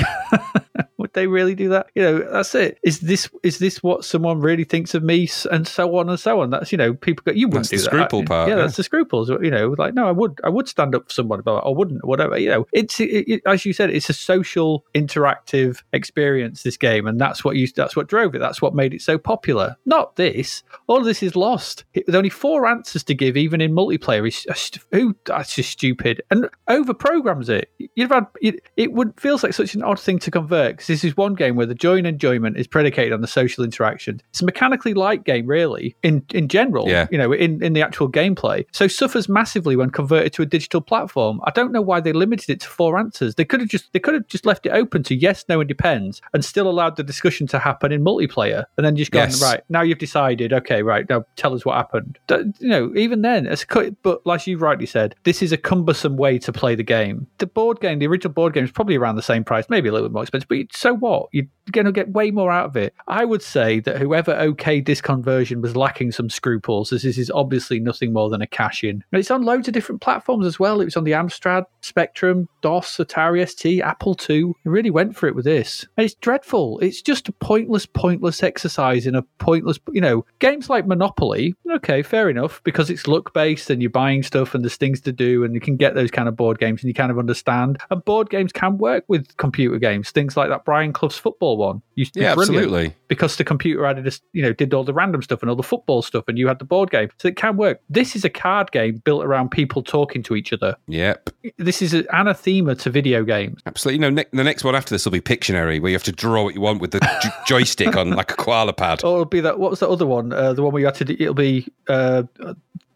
they 1.16 1.26
really 1.26 1.56
do 1.56 1.70
that? 1.70 1.88
You 1.96 2.04
know, 2.04 2.20
that's 2.32 2.54
it. 2.54 2.78
Is 2.84 3.00
this 3.00 3.28
is 3.42 3.58
this 3.58 3.82
what 3.82 4.06
someone 4.06 4.40
really 4.40 4.64
thinks 4.64 4.94
of 4.94 5.02
me, 5.02 5.28
and 5.52 5.68
so 5.68 5.98
on 5.98 6.10
and 6.10 6.20
so 6.20 6.42
on? 6.42 6.52
That's 6.52 6.72
you 6.72 6.78
know, 6.78 6.94
people 6.94 7.24
go, 7.26 7.32
you 7.32 7.48
wouldn't 7.48 7.70
That's 7.70 7.84
do 7.84 7.90
the 7.90 7.98
that. 7.98 8.10
scruple 8.10 8.24
part, 8.26 8.50
Yeah, 8.50 8.58
yeah. 8.58 8.62
that's 8.62 8.78
the 8.78 8.84
scruples. 8.84 9.30
You 9.30 9.50
know, 9.50 9.74
like 9.78 9.94
no, 9.96 10.08
I 10.08 10.12
would, 10.12 10.40
I 10.44 10.50
would 10.50 10.68
stand 10.68 10.94
up 10.94 11.06
for 11.06 11.14
someone, 11.14 11.42
but 11.42 11.58
I 11.58 11.70
wouldn't, 11.70 12.02
or 12.04 12.08
whatever. 12.08 12.38
You 12.38 12.50
know, 12.50 12.68
it's 12.72 13.00
it, 13.00 13.06
it, 13.28 13.42
as 13.48 13.66
you 13.66 13.74
said, 13.74 13.90
it's 13.90 14.10
a 14.10 14.14
social, 14.14 14.86
interactive 14.94 15.82
experience. 15.94 16.64
This 16.64 16.78
game, 16.78 17.08
and 17.08 17.20
that's 17.20 17.44
what 17.44 17.56
you, 17.56 17.68
that's 17.68 17.96
what 17.96 18.08
drove 18.08 18.36
it. 18.36 18.40
That's 18.40 18.62
what 18.62 18.76
made 18.76 18.94
it 18.94 19.02
so 19.02 19.18
popular. 19.18 19.76
Not 19.86 20.16
this. 20.18 20.64
All 20.88 20.98
of 20.98 21.06
this 21.06 21.24
is 21.24 21.36
lost. 21.36 21.86
It, 21.94 22.06
with 22.06 22.16
only 22.16 22.30
four 22.30 22.68
answers 22.68 23.04
to 23.06 23.14
give, 23.14 23.38
even 23.38 23.62
in 23.62 23.72
multiplayer, 23.74 24.28
is 24.28 24.46
who 24.92 25.16
that's 25.26 25.56
just 25.56 25.70
stupid 25.72 26.22
and 26.32 26.50
over 26.68 26.94
programs 26.94 27.50
it. 27.50 27.72
You've 27.96 28.12
had 28.12 28.28
it, 28.42 28.62
it 28.76 28.92
would 28.92 29.14
feels 29.20 29.44
like 29.44 29.54
such 29.54 29.76
an 29.76 29.84
odd 29.84 30.00
thing 30.00 30.20
to 30.20 30.32
convert 30.32 30.74
because 30.74 30.88
this 30.88 31.04
is 31.06 31.16
one 31.16 31.36
game 31.36 31.56
where 31.56 31.66
the 31.66 31.76
joy 31.76 31.98
and 31.98 32.08
enjoyment 32.08 32.58
is 32.58 32.68
predicated 32.68 33.14
on 33.14 33.22
the 33.22 33.28
social 33.28 33.64
interaction. 33.64 34.22
It's 34.32 34.42
a 34.42 34.46
mechanically 34.46 34.94
light 34.94 35.24
game, 35.24 35.48
really, 35.48 35.96
in 36.04 36.26
in 36.34 36.48
general. 36.48 36.90
Yeah. 36.90 37.08
You 37.12 37.18
know, 37.18 37.32
in 37.32 37.64
in 37.64 37.74
the 37.74 37.82
actual 37.82 38.10
gameplay, 38.12 38.66
so 38.72 38.88
suffers 38.88 39.30
massively 39.30 39.76
when 39.76 39.90
converted 39.90 40.34
to 40.34 40.42
a 40.42 40.46
digital 40.46 40.82
platform. 40.82 41.40
I 41.46 41.52
don't 41.52 41.72
know 41.72 41.82
why 41.82 42.00
they 42.02 42.14
limited 42.14 42.50
it 42.50 42.60
to 42.62 42.68
four 42.68 42.98
answers. 42.98 43.36
They 43.36 43.46
could 43.46 43.60
have 43.62 43.70
just 43.70 43.94
they 43.94 44.00
could 44.00 44.14
have 44.16 44.28
just 44.28 44.46
left 44.46 44.66
it 44.66 44.70
open 44.72 45.04
to 45.04 45.16
yes, 45.16 45.46
no, 45.48 45.60
and 45.62 45.68
depends, 45.68 46.22
and 46.34 46.44
still 46.44 46.68
allowed 46.68 46.96
the 46.96 47.04
discussion 47.04 47.48
to 47.48 47.60
happen 47.60 47.92
in 47.92 48.04
multiplayer, 48.04 48.66
and 48.78 48.86
then 48.86 48.96
just 48.96 49.12
gone 49.12 49.30
Yes. 49.30 49.42
right 49.42 49.62
now 49.70 49.82
you've 49.82 49.98
decided. 50.00 50.52
Okay, 50.54 50.82
right 50.84 51.08
now 51.10 51.26
tell 51.36 51.54
us 51.54 51.66
what 51.66 51.76
happened. 51.76 52.18
You 52.30 52.54
know, 52.70 52.92
even 52.96 53.22
then, 53.22 53.46
it's 53.46 53.64
cut. 53.64 53.94
But 54.04 54.26
like 54.26 54.48
you 54.48 54.58
rightly 54.58 54.86
said, 54.86 55.16
this 55.24 55.42
is 55.42 55.52
a 55.52 55.58
cumbersome 55.58 56.18
way 56.18 56.40
to 56.40 56.52
play 56.52 56.76
the 56.76 56.84
game. 56.84 57.28
The 57.38 57.46
board 57.48 57.80
game, 57.80 58.00
the 58.00 58.08
original 58.08 58.34
board 58.34 58.54
game, 58.54 58.64
is 58.64 58.72
probably 58.72 58.96
around 58.96 59.16
the 59.16 59.22
same 59.22 59.44
price, 59.44 59.66
maybe 59.70 59.90
a 59.90 59.92
little 59.92 60.08
bit 60.08 60.14
more 60.14 60.24
expensive. 60.24 60.48
But 60.50 60.58
so 60.72 60.94
what? 61.00 61.30
You're 61.32 61.46
going 61.72 61.86
to 61.86 61.92
get 61.92 62.12
way 62.12 62.32
more 62.32 62.52
out 62.52 62.66
of 62.68 62.78
it. 62.78 62.94
I 63.08 63.26
would 63.26 63.42
say 63.42 63.80
that 63.82 63.98
whoever 63.98 64.34
okayed 64.34 64.86
this 64.86 65.02
conversion 65.02 65.62
was 65.62 65.76
lacking 65.76 66.12
some 66.12 66.30
scruples, 66.30 66.94
as 66.94 67.04
this 67.04 67.18
is 67.18 67.32
obviously 67.32 67.80
nothing 67.80 68.14
more 68.14 68.30
than 68.30 68.42
a 68.42 68.48
cash 68.48 68.84
in. 68.84 69.04
And 69.12 69.20
it's 69.20 69.32
on 69.32 69.44
loads 69.44 69.68
of 69.68 69.74
different 69.74 70.02
platforms 70.02 70.46
as 70.46 70.60
well. 70.60 70.82
It 70.82 70.86
was 70.86 70.98
on 70.98 71.04
the 71.04 71.12
Amstrad, 71.12 71.66
Spectrum, 71.82 72.48
DOS, 72.62 72.98
Atari 72.98 73.48
ST, 73.48 73.82
Apple 73.82 74.18
II. 74.30 74.54
It 74.64 74.70
really 74.70 74.92
went 74.92 75.16
for 75.16 75.28
it 75.28 75.36
with 75.36 75.46
this. 75.46 75.86
And 75.98 76.06
it's 76.06 76.16
dreadful. 76.16 76.80
It's 76.80 77.02
just 77.02 77.30
a 77.30 77.32
pointless, 77.34 77.86
pointless 77.86 78.44
exercise 78.44 79.08
in 79.08 79.16
a 79.16 79.24
pointless, 79.40 79.80
you 79.92 80.02
know, 80.02 80.26
games 80.40 80.70
like 80.70 80.86
Monopoly. 80.86 81.56
Okay, 81.76 82.04
fair 82.04 82.30
enough, 82.30 82.62
because 82.64 82.90
it's 82.90 83.08
luck 83.08 83.34
based 83.34 83.70
and 83.70 83.82
you're 83.82 83.90
buying 83.90 84.24
stuff 84.24 84.56
and 84.56 84.64
there's 84.64 84.78
things 84.78 85.02
to 85.02 85.12
do 85.12 85.44
and 85.44 85.54
you 85.54 85.60
can 85.60 85.76
get 85.78 85.96
those 85.96 86.12
kind 86.12 86.28
of 86.28 86.36
board 86.36 86.60
games 86.60 86.82
and 86.82 86.88
you 86.88 86.94
kind 86.94 87.12
of 87.12 87.20
understand. 87.20 87.80
And 87.90 88.04
board 88.06 88.30
games 88.30 88.52
can 88.52 88.78
work 88.78 89.04
with 89.08 89.36
computer 89.38 89.78
games. 89.78 90.12
Things 90.12 90.38
like 90.38 90.50
that 90.50 90.66
Brian 90.66 90.85
Clough's 90.94 91.18
football 91.18 91.58
one 91.58 91.82
used 91.96 92.14
to 92.14 92.20
be 92.20 92.24
Yeah, 92.24 92.36
brilliant 92.36 92.66
absolutely. 92.66 92.96
because 93.08 93.36
the 93.38 93.44
computer 93.44 93.86
added, 93.86 94.08
a, 94.08 94.12
you 94.34 94.42
know, 94.42 94.54
did 94.54 94.74
all 94.74 94.84
the 94.84 94.94
random 94.94 95.22
stuff 95.22 95.42
and 95.42 95.50
all 95.50 95.56
the 95.56 95.64
football 95.64 96.02
stuff, 96.02 96.24
and 96.28 96.38
you 96.38 96.48
had 96.48 96.60
the 96.60 96.66
board 96.66 96.92
game, 96.92 97.10
so 97.20 97.28
it 97.28 97.36
can 97.36 97.58
work. 97.58 97.82
This 97.90 98.16
is 98.16 98.24
a 98.26 98.30
card 98.30 98.72
game 98.72 98.98
built 99.06 99.24
around 99.24 99.50
people 99.52 99.84
talking 99.84 100.24
to 100.24 100.36
each 100.36 100.52
other. 100.54 100.76
Yep, 100.88 101.30
This 101.58 101.82
is 101.82 101.94
an 101.94 102.06
anathema 102.12 102.76
to 102.76 102.90
video 102.90 103.24
games. 103.24 103.62
absolutely. 103.66 103.96
You 104.06 104.12
know, 104.12 104.22
ne- 104.22 104.30
the 104.38 104.44
next 104.44 104.64
one 104.64 104.76
after 104.76 104.94
this 104.94 105.06
will 105.06 105.12
be 105.12 105.22
Pictionary, 105.22 105.82
where 105.82 105.90
you 105.90 105.96
have 105.96 106.04
to 106.04 106.12
draw 106.12 106.44
what 106.44 106.56
you 106.56 106.62
want 106.62 106.82
with 106.82 106.92
the 106.92 107.00
j- 107.24 107.30
joystick 107.48 107.96
on 107.96 108.12
like 108.12 108.32
a 108.32 108.36
koala 108.36 108.74
pad. 108.74 109.04
Or 109.04 109.14
it'll 109.14 109.26
be 109.26 109.42
that. 109.42 109.60
What 109.60 109.72
was 109.72 109.80
the 109.80 109.90
other 109.90 110.06
one? 110.06 110.34
Uh, 110.34 110.54
the 110.54 110.64
one 110.64 110.74
where 110.74 110.80
you 110.82 110.86
had 110.86 110.96
to. 110.96 111.06
do- 111.06 111.16
It'll 111.20 111.34
be. 111.34 111.68
Uh, 111.88 112.24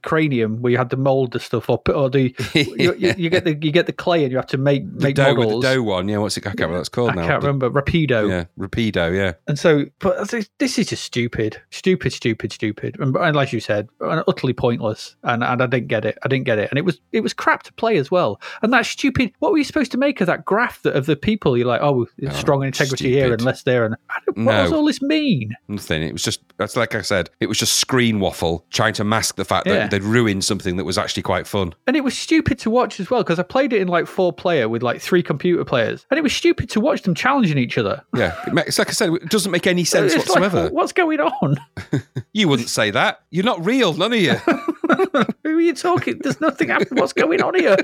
cranium 0.01 0.61
where 0.61 0.71
you 0.71 0.77
had 0.77 0.89
to 0.89 0.97
mold 0.97 1.31
the 1.33 1.39
stuff 1.39 1.69
up 1.69 1.87
or 1.89 2.09
the 2.09 2.35
you, 2.53 2.93
you, 2.97 3.13
you 3.17 3.29
get 3.29 3.43
the 3.43 3.53
you 3.61 3.71
get 3.71 3.85
the 3.85 3.93
clay 3.93 4.23
and 4.23 4.31
you 4.31 4.37
have 4.37 4.47
to 4.47 4.57
make 4.57 4.83
the 4.97 5.03
make 5.03 5.15
dough, 5.15 5.35
models 5.35 5.63
the 5.63 5.75
dough 5.75 5.83
one. 5.83 6.07
Yeah, 6.07 6.17
what's 6.17 6.37
it? 6.37 6.41
I 6.45 6.49
can't 6.49 6.59
remember 6.59 6.75
what 6.75 6.79
it's 6.81 6.89
called 6.89 7.15
now. 7.15 7.21
I 7.21 7.25
now. 7.25 7.31
can't 7.31 7.43
remember 7.43 7.69
Rapidough 7.69 8.29
Yeah, 8.29 8.45
Rapidough. 8.57 9.15
Yeah, 9.15 9.33
And 9.47 9.57
so, 9.59 9.85
but 9.99 10.29
this- 10.57 10.77
is 10.79 10.87
just 10.87 11.03
stupid, 11.03 11.61
stupid, 11.71 12.13
stupid, 12.13 12.53
stupid, 12.53 12.95
and, 12.99 13.15
and 13.17 13.35
like 13.35 13.51
you 13.51 13.59
said, 13.59 13.89
utterly 14.01 14.53
pointless. 14.53 15.15
And, 15.23 15.43
and 15.43 15.61
I 15.61 15.65
didn't 15.65 15.87
get 15.87 16.05
it. 16.05 16.17
I 16.23 16.27
didn't 16.27 16.45
get 16.45 16.59
it, 16.59 16.69
and 16.71 16.77
it 16.77 16.85
was 16.85 16.99
it 17.11 17.21
was 17.21 17.33
crap 17.33 17.63
to 17.63 17.73
play 17.73 17.97
as 17.97 18.09
well. 18.11 18.39
And 18.61 18.71
that 18.73 18.85
stupid. 18.85 19.33
What 19.39 19.51
were 19.51 19.57
you 19.57 19.63
supposed 19.63 19.91
to 19.91 19.97
make 19.97 20.21
of 20.21 20.27
that 20.27 20.45
graph 20.45 20.81
that 20.83 20.95
of 20.95 21.05
the 21.05 21.15
people? 21.15 21.57
You're 21.57 21.67
like, 21.67 21.81
oh, 21.81 22.07
it's 22.17 22.35
Oh, 22.35 22.39
strong 22.39 22.63
integrity 22.63 23.09
here 23.09 23.21
stupid. 23.25 23.33
and 23.39 23.45
less 23.45 23.63
there. 23.63 23.85
And 23.85 23.95
what 24.27 24.37
No. 24.37 24.51
does 24.63 24.71
all 24.71 24.85
this 24.85 25.01
mean? 25.01 25.55
nothing. 25.67 26.03
It 26.03 26.13
was 26.13 26.23
just 26.23 26.41
that's 26.57 26.75
like 26.77 26.95
I 26.95 27.01
said. 27.01 27.29
It 27.39 27.47
was 27.47 27.57
just 27.57 27.73
screen 27.75 28.19
waffle, 28.19 28.65
trying 28.69 28.93
to 28.93 29.03
mask 29.03 29.35
the 29.35 29.45
fact 29.45 29.67
Yeah. 29.67 29.73
that 29.73 29.88
they'd 29.91 30.03
ruined 30.03 30.43
something 30.43 30.75
that 30.77 30.83
was 30.85 30.97
actually 30.97 31.23
quite 31.23 31.47
fun. 31.47 31.73
And 31.87 31.95
it 31.95 32.03
was 32.03 32.17
stupid 32.17 32.59
to 32.59 32.69
watch 32.69 32.99
as 32.99 33.09
well 33.09 33.23
because 33.23 33.39
I 33.39 33.43
played 33.43 33.73
it 33.73 33.81
in 33.81 33.87
like 33.87 34.07
four 34.07 34.31
player 34.33 34.67
with 34.69 34.83
like 34.83 35.01
three 35.01 35.23
computer 35.23 35.63
players, 35.65 36.05
and 36.09 36.17
it 36.17 36.21
was 36.21 36.33
stupid 36.35 36.69
to 36.71 36.79
watch 36.79 37.01
them 37.03 37.15
challenging 37.15 37.57
each 37.57 37.77
other. 37.77 38.03
Yeah, 38.15 38.35
it's 38.65 38.79
like 38.79 38.89
I 38.89 38.91
said, 38.93 39.13
it 39.13 39.29
doesn't 39.29 39.51
make 39.51 39.67
any 39.67 39.83
sense 39.83 40.13
It's 40.13 40.27
like, 40.29 40.41
whatsoever. 40.41 40.69
what's 40.73 40.91
going 40.93 41.19
on? 41.19 41.57
You 42.31 42.47
wouldn't 42.47 42.69
say 42.69 42.91
that. 42.91 43.21
You're 43.31 43.43
not 43.43 43.65
real, 43.65 43.93
none 43.93 44.13
of 44.13 44.19
you. 44.19 44.35
Who 45.43 45.57
are 45.57 45.61
you 45.61 45.73
talking? 45.73 46.19
There's 46.21 46.41
nothing 46.41 46.69
happening. 46.69 46.99
What's 46.99 47.13
going 47.13 47.41
on 47.41 47.55
here? 47.55 47.77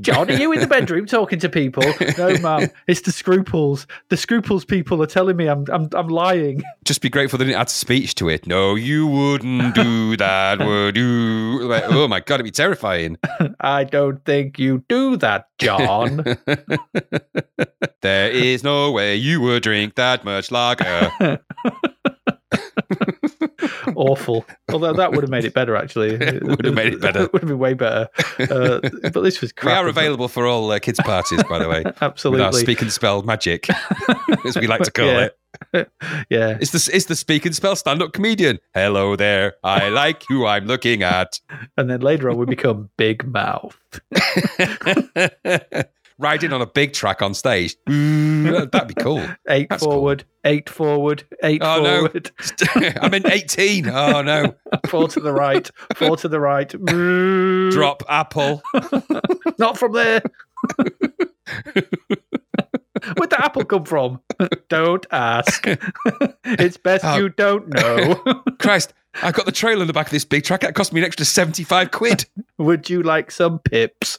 John, 0.00 0.30
are 0.30 0.34
you 0.34 0.52
in 0.52 0.60
the 0.60 0.66
bedroom 0.66 1.06
talking 1.06 1.38
to 1.40 1.48
people? 1.48 1.84
No, 2.16 2.34
ma'am. 2.38 2.70
It's 2.86 3.02
the 3.02 3.12
scruples. 3.12 3.86
The 4.08 4.16
scruples 4.16 4.64
people 4.64 5.02
are 5.02 5.06
telling 5.06 5.36
me 5.36 5.48
I'm 5.48 5.66
I'm, 5.70 5.88
I'm 5.92 6.08
lying. 6.08 6.62
Just 6.84 7.02
be 7.02 7.10
grateful 7.10 7.38
they 7.38 7.44
didn't 7.44 7.60
add 7.60 7.68
speech 7.68 8.14
to 8.16 8.28
it. 8.28 8.46
No, 8.46 8.74
you 8.74 9.06
wouldn't 9.06 9.74
do 9.74 10.16
that, 10.16 10.58
would 10.60 10.96
you? 10.96 11.60
Like, 11.62 11.84
oh 11.88 12.08
my 12.08 12.20
god, 12.20 12.36
it'd 12.36 12.44
be 12.44 12.50
terrifying. 12.50 13.18
I 13.60 13.84
don't 13.84 14.24
think 14.24 14.58
you 14.58 14.84
do 14.88 15.16
that, 15.18 15.48
John. 15.58 16.24
There 18.02 18.30
is 18.30 18.62
no 18.62 18.92
way 18.92 19.16
you 19.16 19.40
would 19.40 19.62
drink 19.62 19.96
that 19.96 20.24
much 20.24 20.50
lager. 20.50 21.40
Awful. 23.94 24.44
Although 24.72 24.92
that 24.94 25.12
would 25.12 25.22
have 25.22 25.30
made 25.30 25.44
it 25.44 25.54
better, 25.54 25.76
actually. 25.76 26.14
It 26.20 26.42
would 26.42 26.64
have 26.64 26.74
made 26.74 26.92
it 26.94 27.00
better. 27.00 27.22
It 27.24 27.32
would 27.32 27.42
have 27.42 27.48
been 27.48 27.58
way 27.58 27.74
better. 27.74 28.08
Uh, 28.38 28.80
but 29.12 29.22
this 29.22 29.40
was 29.40 29.52
we 29.64 29.70
are 29.72 29.88
available 29.88 30.28
for 30.28 30.46
all 30.46 30.70
uh, 30.70 30.78
kids' 30.78 31.00
parties, 31.00 31.42
by 31.44 31.58
the 31.58 31.68
way. 31.68 31.82
With 31.84 32.02
our 32.02 32.08
Absolutely. 32.10 32.60
speak 32.60 32.82
and 32.82 32.92
spell 32.92 33.22
magic, 33.22 33.68
as 34.44 34.56
we 34.56 34.66
like 34.66 34.82
to 34.82 34.90
call 34.90 35.06
Yeah. 35.06 35.28
it. 35.72 35.90
yeah. 36.28 36.58
It's 36.60 36.70
the, 36.72 36.90
it's 36.94 37.06
the 37.06 37.16
speak 37.16 37.46
and 37.46 37.54
spell 37.54 37.76
stand 37.76 38.02
up 38.02 38.12
comedian. 38.12 38.58
Hello 38.74 39.16
there. 39.16 39.54
I 39.64 39.88
like 39.88 40.22
who 40.28 40.44
I'm 40.46 40.66
looking 40.66 41.02
at. 41.02 41.40
And 41.78 41.88
then 41.88 42.00
later 42.00 42.28
on, 42.30 42.36
we 42.36 42.44
become 42.46 42.90
Big 42.98 43.24
Mouth. 43.26 43.78
Riding 46.18 46.52
on 46.52 46.62
a 46.62 46.66
Big 46.66 46.92
Trak 46.92 47.20
on 47.20 47.34
stage. 47.34 47.76
That'd 47.86 48.88
be 48.88 48.94
cool. 48.94 49.22
Eight 49.48 49.68
That's 49.68 49.82
cool. 49.82 49.92
forward, 49.92 50.24
eight 50.44 50.70
forward, 50.70 51.24
eight 51.42 51.60
Oh, 51.62 51.82
no. 51.82 52.00
forward, 52.06 52.30
I'm 53.02 53.12
in 53.12 53.26
18. 53.30 53.88
Oh, 53.90 54.22
no. 54.22 54.54
four 54.88 55.08
to 55.08 55.20
the 55.20 55.32
right, 55.32 55.70
four 55.96 56.16
to 56.16 56.28
the 56.28 56.40
right. 56.40 56.68
Drop 57.70 58.02
apple. 58.08 58.62
Not 59.58 59.76
from 59.76 59.92
there. 59.92 60.22
Where'd 63.16 63.30
the 63.30 63.44
apple 63.44 63.64
come 63.64 63.84
from? 63.84 64.20
don't 64.68 65.06
ask. 65.12 65.64
it's 66.44 66.76
best 66.78 67.04
Oh. 67.04 67.16
you 67.18 67.28
don't 67.28 67.68
know. 67.68 68.22
Christ, 68.58 68.94
I've 69.22 69.34
got 69.34 69.46
the 69.46 69.52
trailer 69.52 69.82
in 69.82 69.86
the 69.86 69.92
back 69.92 70.06
of 70.06 70.12
this 70.12 70.24
Big 70.24 70.42
Trak. 70.44 70.60
That 70.60 70.74
cost 70.74 70.92
me 70.92 71.00
an 71.00 71.06
extra 71.06 71.24
75 71.26 71.90
quid. 71.90 72.24
Would 72.58 72.88
you 72.90 73.02
like 73.02 73.30
some 73.30 73.58
pips? 73.60 74.18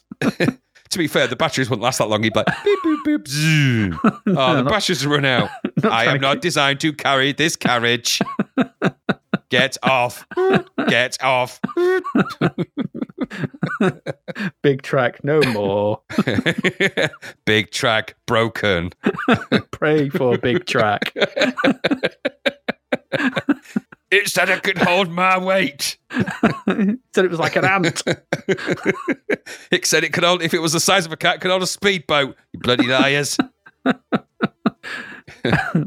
To 0.90 0.98
be 0.98 1.06
fair, 1.06 1.26
the 1.26 1.36
batteries 1.36 1.68
wouldn't 1.68 1.82
last 1.82 1.98
that 1.98 2.08
long. 2.08 2.22
He'd 2.22 2.32
be 2.32 2.40
like, 2.40 2.64
beep, 2.64 2.78
boop, 2.84 3.02
boop, 3.06 3.28
zoom. 3.28 4.00
Oh, 4.04 4.56
the 4.62 4.64
batteries 4.68 5.06
run 5.06 5.24
out. 5.24 5.50
I 5.84 6.06
am 6.06 6.20
not 6.20 6.40
designed 6.40 6.80
to 6.80 6.92
carry 6.92 7.32
this 7.32 7.56
carriage. 7.56 8.20
Get 9.50 9.78
off. 9.82 10.26
Get 10.88 11.22
off. 11.22 11.60
Big 14.62 14.82
Trak, 14.82 15.24
no 15.24 15.40
more. 15.52 16.02
Big 17.46 17.70
Trak 17.70 18.12
broken. 18.26 18.92
Pray 19.70 20.10
for 20.10 20.36
Big 20.36 20.66
Trak. 20.66 21.12
It 24.10 24.28
said 24.28 24.48
I 24.50 24.58
could 24.58 24.78
hold 24.78 25.10
my 25.10 25.36
weight. 25.38 25.98
Said 26.10 27.24
it 27.24 27.30
was 27.30 27.38
like 27.38 27.56
an 27.56 27.64
ant. 27.64 28.02
It 29.70 29.86
said 29.86 30.04
it 30.04 30.12
could 30.12 30.24
hold, 30.24 30.42
if 30.42 30.54
it 30.54 30.60
was 30.60 30.72
the 30.72 30.80
size 30.80 31.04
of 31.06 31.12
a 31.12 31.16
cat, 31.16 31.36
it 31.36 31.40
could 31.40 31.50
hold 31.50 31.62
a 31.62 31.66
speedboat. 31.66 32.36
You 32.52 32.60
bloody 32.60 32.86
liars. 32.86 33.36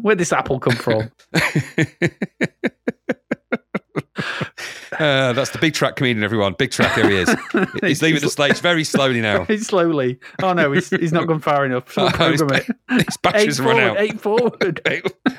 Where'd 0.02 0.18
this 0.18 0.34
apple 0.34 0.60
come 0.60 0.76
from? 0.76 1.11
Uh, 4.17 5.31
that's 5.33 5.51
the 5.51 5.57
Big 5.59 5.73
Trak 5.73 5.95
comedian, 5.95 6.23
everyone. 6.23 6.53
Big 6.57 6.71
Trak, 6.71 6.93
here 6.95 7.09
he 7.09 7.15
is. 7.17 7.33
He's 7.81 8.01
leaving 8.01 8.21
the 8.21 8.29
stage 8.29 8.59
very 8.59 8.83
slowly 8.83 9.21
now. 9.21 9.43
He's 9.51 9.67
slowly. 9.67 10.19
Oh 10.41 10.53
no, 10.53 10.71
he's, 10.73 10.89
he's 10.89 11.13
not 11.13 11.27
gone 11.27 11.39
far 11.39 11.65
enough. 11.65 11.91
So 11.93 12.09
Oh, 12.19 12.31
his, 12.31 12.41
his 12.89 13.17
batteries 13.23 13.59
Eight 13.59 13.65
run 13.65 13.77
forward, 13.77 13.83
out. 13.83 13.99
eight 13.99 14.21
forward. 14.21 14.81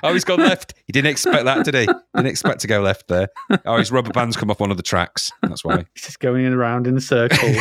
Oh, 0.03 0.13
he's 0.15 0.25
gone 0.25 0.41
left. 0.41 0.75
He 0.87 0.93
didn't 0.93 1.11
expect 1.11 1.45
that, 1.45 1.65
did 1.65 1.75
he? 1.75 1.87
Didn't 1.87 2.27
expect 2.29 2.61
to 2.61 2.67
go 2.67 2.81
left 2.81 3.09
there. 3.09 3.29
Oh, 3.67 3.77
his 3.79 3.93
rubber 3.93 4.11
band's 4.11 4.37
come 4.37 4.51
off 4.51 4.59
one 4.59 4.71
of 4.71 4.77
the 4.79 4.83
tracks. 4.83 5.31
That's 5.43 5.65
why. 5.65 5.85
He's 5.95 6.05
just 6.05 6.21
going 6.21 6.45
in 6.45 6.53
around 6.55 6.87
in 6.87 6.97
a 6.97 7.01
circle. 7.01 7.53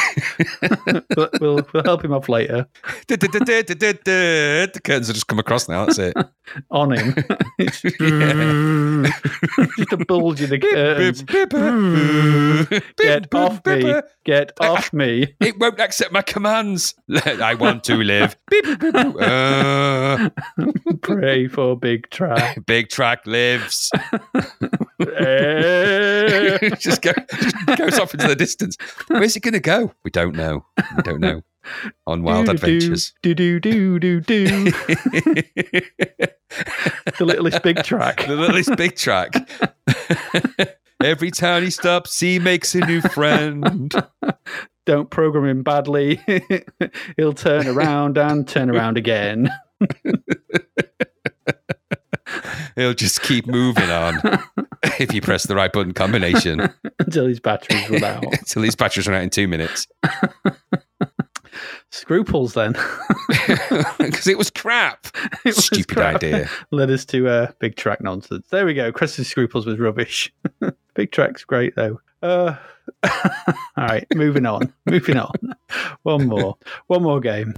we'll, 1.15 1.29
we'll 1.41 1.67
we'll 1.73 1.83
help 1.83 2.03
him 2.05 2.13
off 2.13 2.29
later. 2.29 2.67
the 3.07 3.17
curtains 4.83 5.07
have 5.07 5.15
just 5.15 5.27
come 5.27 5.39
across 5.39 5.67
now. 5.67 5.85
That's 5.85 5.99
it. 5.99 6.15
On 6.71 6.91
him. 6.91 7.13
Just 7.59 7.85
a 9.93 10.05
bulge 10.07 10.41
in 10.41 10.49
the 10.49 10.57
Get 12.97 13.33
off 13.33 13.65
me. 13.65 14.01
Get 14.23 14.51
off 14.59 14.93
me. 14.93 15.35
It 15.39 15.59
won't 15.59 15.79
accept 15.79 16.11
my 16.11 16.21
commands. 16.21 16.93
I 17.25 17.55
want 17.55 17.83
to 17.85 17.95
live. 17.95 18.35
Uh, 19.21 20.29
Pray 21.01 21.47
for 21.47 21.77
Big 21.77 22.09
Trak. 22.09 22.65
Big 22.65 22.89
Trak 22.89 23.25
lives. 23.25 23.89
Just, 26.79 27.01
go, 27.01 27.11
just 27.39 27.77
goes 27.77 27.99
off 27.99 28.13
into 28.13 28.27
the 28.27 28.35
distance. 28.35 28.77
Where's 29.07 29.35
it 29.35 29.41
going 29.41 29.53
to 29.53 29.59
go? 29.59 29.93
We 30.03 30.11
don't 30.11 30.35
know. 30.35 30.65
We 30.95 31.03
don't 31.03 31.19
know. 31.19 31.41
On 32.07 32.23
wild 32.23 32.49
adventures. 32.49 33.13
Do 33.21 33.33
do 33.35 33.59
do 33.59 33.99
do 33.99 34.21
do. 34.21 34.45
The 37.17 37.25
littlest 37.25 37.63
Big 37.63 37.77
Trak. 37.77 38.27
the 38.27 38.35
littlest 38.35 38.75
Big 38.75 38.95
Trak. 38.95 39.31
Every 41.03 41.31
town 41.31 41.63
he 41.63 41.69
stops, 41.69 42.19
he 42.19 42.39
makes 42.39 42.75
a 42.75 42.85
new 42.85 43.01
friend. 43.01 43.93
Don't 44.85 45.09
program 45.09 45.45
him 45.45 45.63
badly. 45.63 46.19
He'll 47.17 47.33
turn 47.33 47.67
around 47.67 48.17
and 48.17 48.47
turn 48.47 48.69
around 48.69 48.97
again. 48.97 49.49
He'll 52.75 52.93
just 52.93 53.21
keep 53.21 53.47
moving 53.47 53.89
on 53.89 54.19
if 54.99 55.13
you 55.13 55.21
press 55.21 55.43
the 55.45 55.55
right 55.55 55.71
button 55.71 55.93
combination 55.93 56.73
until 56.99 57.27
his 57.27 57.39
batteries 57.39 57.89
run 57.89 58.03
out. 58.03 58.23
until 58.23 58.63
his 58.63 58.75
batteries 58.75 59.07
run 59.07 59.17
out 59.17 59.23
in 59.23 59.29
two 59.29 59.47
minutes. 59.47 59.87
Scruples 61.91 62.53
then. 62.53 62.75
Because 63.97 64.27
it 64.27 64.37
was 64.37 64.49
crap. 64.49 65.07
It 65.45 65.55
was 65.55 65.65
Stupid 65.65 65.87
crap. 65.95 66.15
idea. 66.17 66.49
Led 66.71 66.91
us 66.91 67.05
to 67.05 67.27
uh, 67.27 67.51
Big 67.59 67.75
Trak 67.75 68.01
nonsense. 68.01 68.47
There 68.49 68.65
we 68.65 68.73
go. 68.73 68.91
Crescent 68.91 69.25
Scruples 69.27 69.65
was 69.65 69.79
rubbish. 69.79 70.31
big 70.93 71.11
track's 71.11 71.43
great 71.43 71.75
though. 71.75 71.99
Uh, 72.21 72.55
all 73.03 73.11
right, 73.77 74.05
moving 74.13 74.45
on. 74.45 74.71
moving 74.85 75.17
on. 75.17 75.33
One 76.03 76.27
more. 76.27 76.57
One 76.87 77.03
more 77.03 77.19
game. 77.19 77.53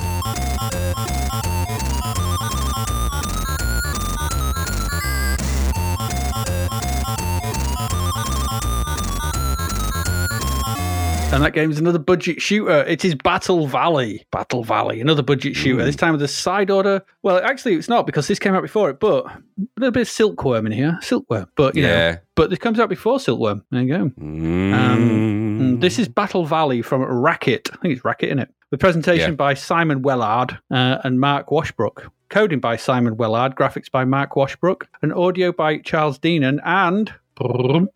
And 11.33 11.43
that 11.43 11.53
game 11.53 11.71
is 11.71 11.79
another 11.79 11.97
budget 11.97 12.39
shooter. 12.39 12.83
It 12.83 13.03
is 13.03 13.15
Battle 13.15 13.65
Valley. 13.65 14.23
Battle 14.31 14.63
Valley, 14.63 15.01
another 15.01 15.23
budget 15.23 15.55
shooter. 15.55 15.83
This 15.83 15.95
time 15.95 16.11
with 16.11 16.21
a 16.21 16.27
side 16.27 16.69
order. 16.69 17.01
Well, 17.23 17.41
actually, 17.43 17.73
it's 17.73 17.89
not 17.89 18.05
because 18.05 18.27
this 18.27 18.37
came 18.37 18.53
out 18.53 18.61
before 18.61 18.91
it, 18.91 18.99
but 18.99 19.25
a 19.25 19.41
little 19.77 19.91
bit 19.91 20.01
of 20.03 20.07
Silkworm 20.09 20.67
in 20.67 20.71
here. 20.71 20.99
Silkworm. 21.01 21.47
But, 21.55 21.75
you 21.75 21.81
Yeah. 21.81 22.11
know, 22.11 22.17
but 22.35 22.51
this 22.51 22.59
comes 22.59 22.79
out 22.79 22.87
before 22.87 23.17
Silkworm. 23.17 23.63
There 23.71 23.81
you 23.81 23.87
go. 23.97 24.09
Mm. 24.21 24.73
Um, 24.73 25.79
This 25.79 25.97
is 25.97 26.07
Battle 26.07 26.45
Valley 26.45 26.83
from 26.83 27.01
Rack-It. 27.01 27.67
I 27.73 27.77
think 27.77 27.95
it's 27.95 28.05
Rack-It, 28.05 28.29
in 28.29 28.37
it? 28.37 28.49
The 28.69 28.77
presentation 28.77 29.31
Yeah. 29.31 29.35
by 29.35 29.55
Simon 29.55 30.03
Wellard 30.03 30.59
uh, 30.69 30.99
and 31.03 31.19
Mark 31.19 31.47
Washbrook. 31.49 32.11
Coding 32.29 32.59
by 32.59 32.75
Simon 32.77 33.15
Wellard, 33.15 33.55
graphics 33.55 33.89
by 33.91 34.05
Mark 34.05 34.33
Washbrook, 34.35 34.83
and 35.01 35.11
audio 35.11 35.51
by 35.51 35.79
Charles 35.79 36.19
Deenen 36.19 36.59
and 36.63 37.11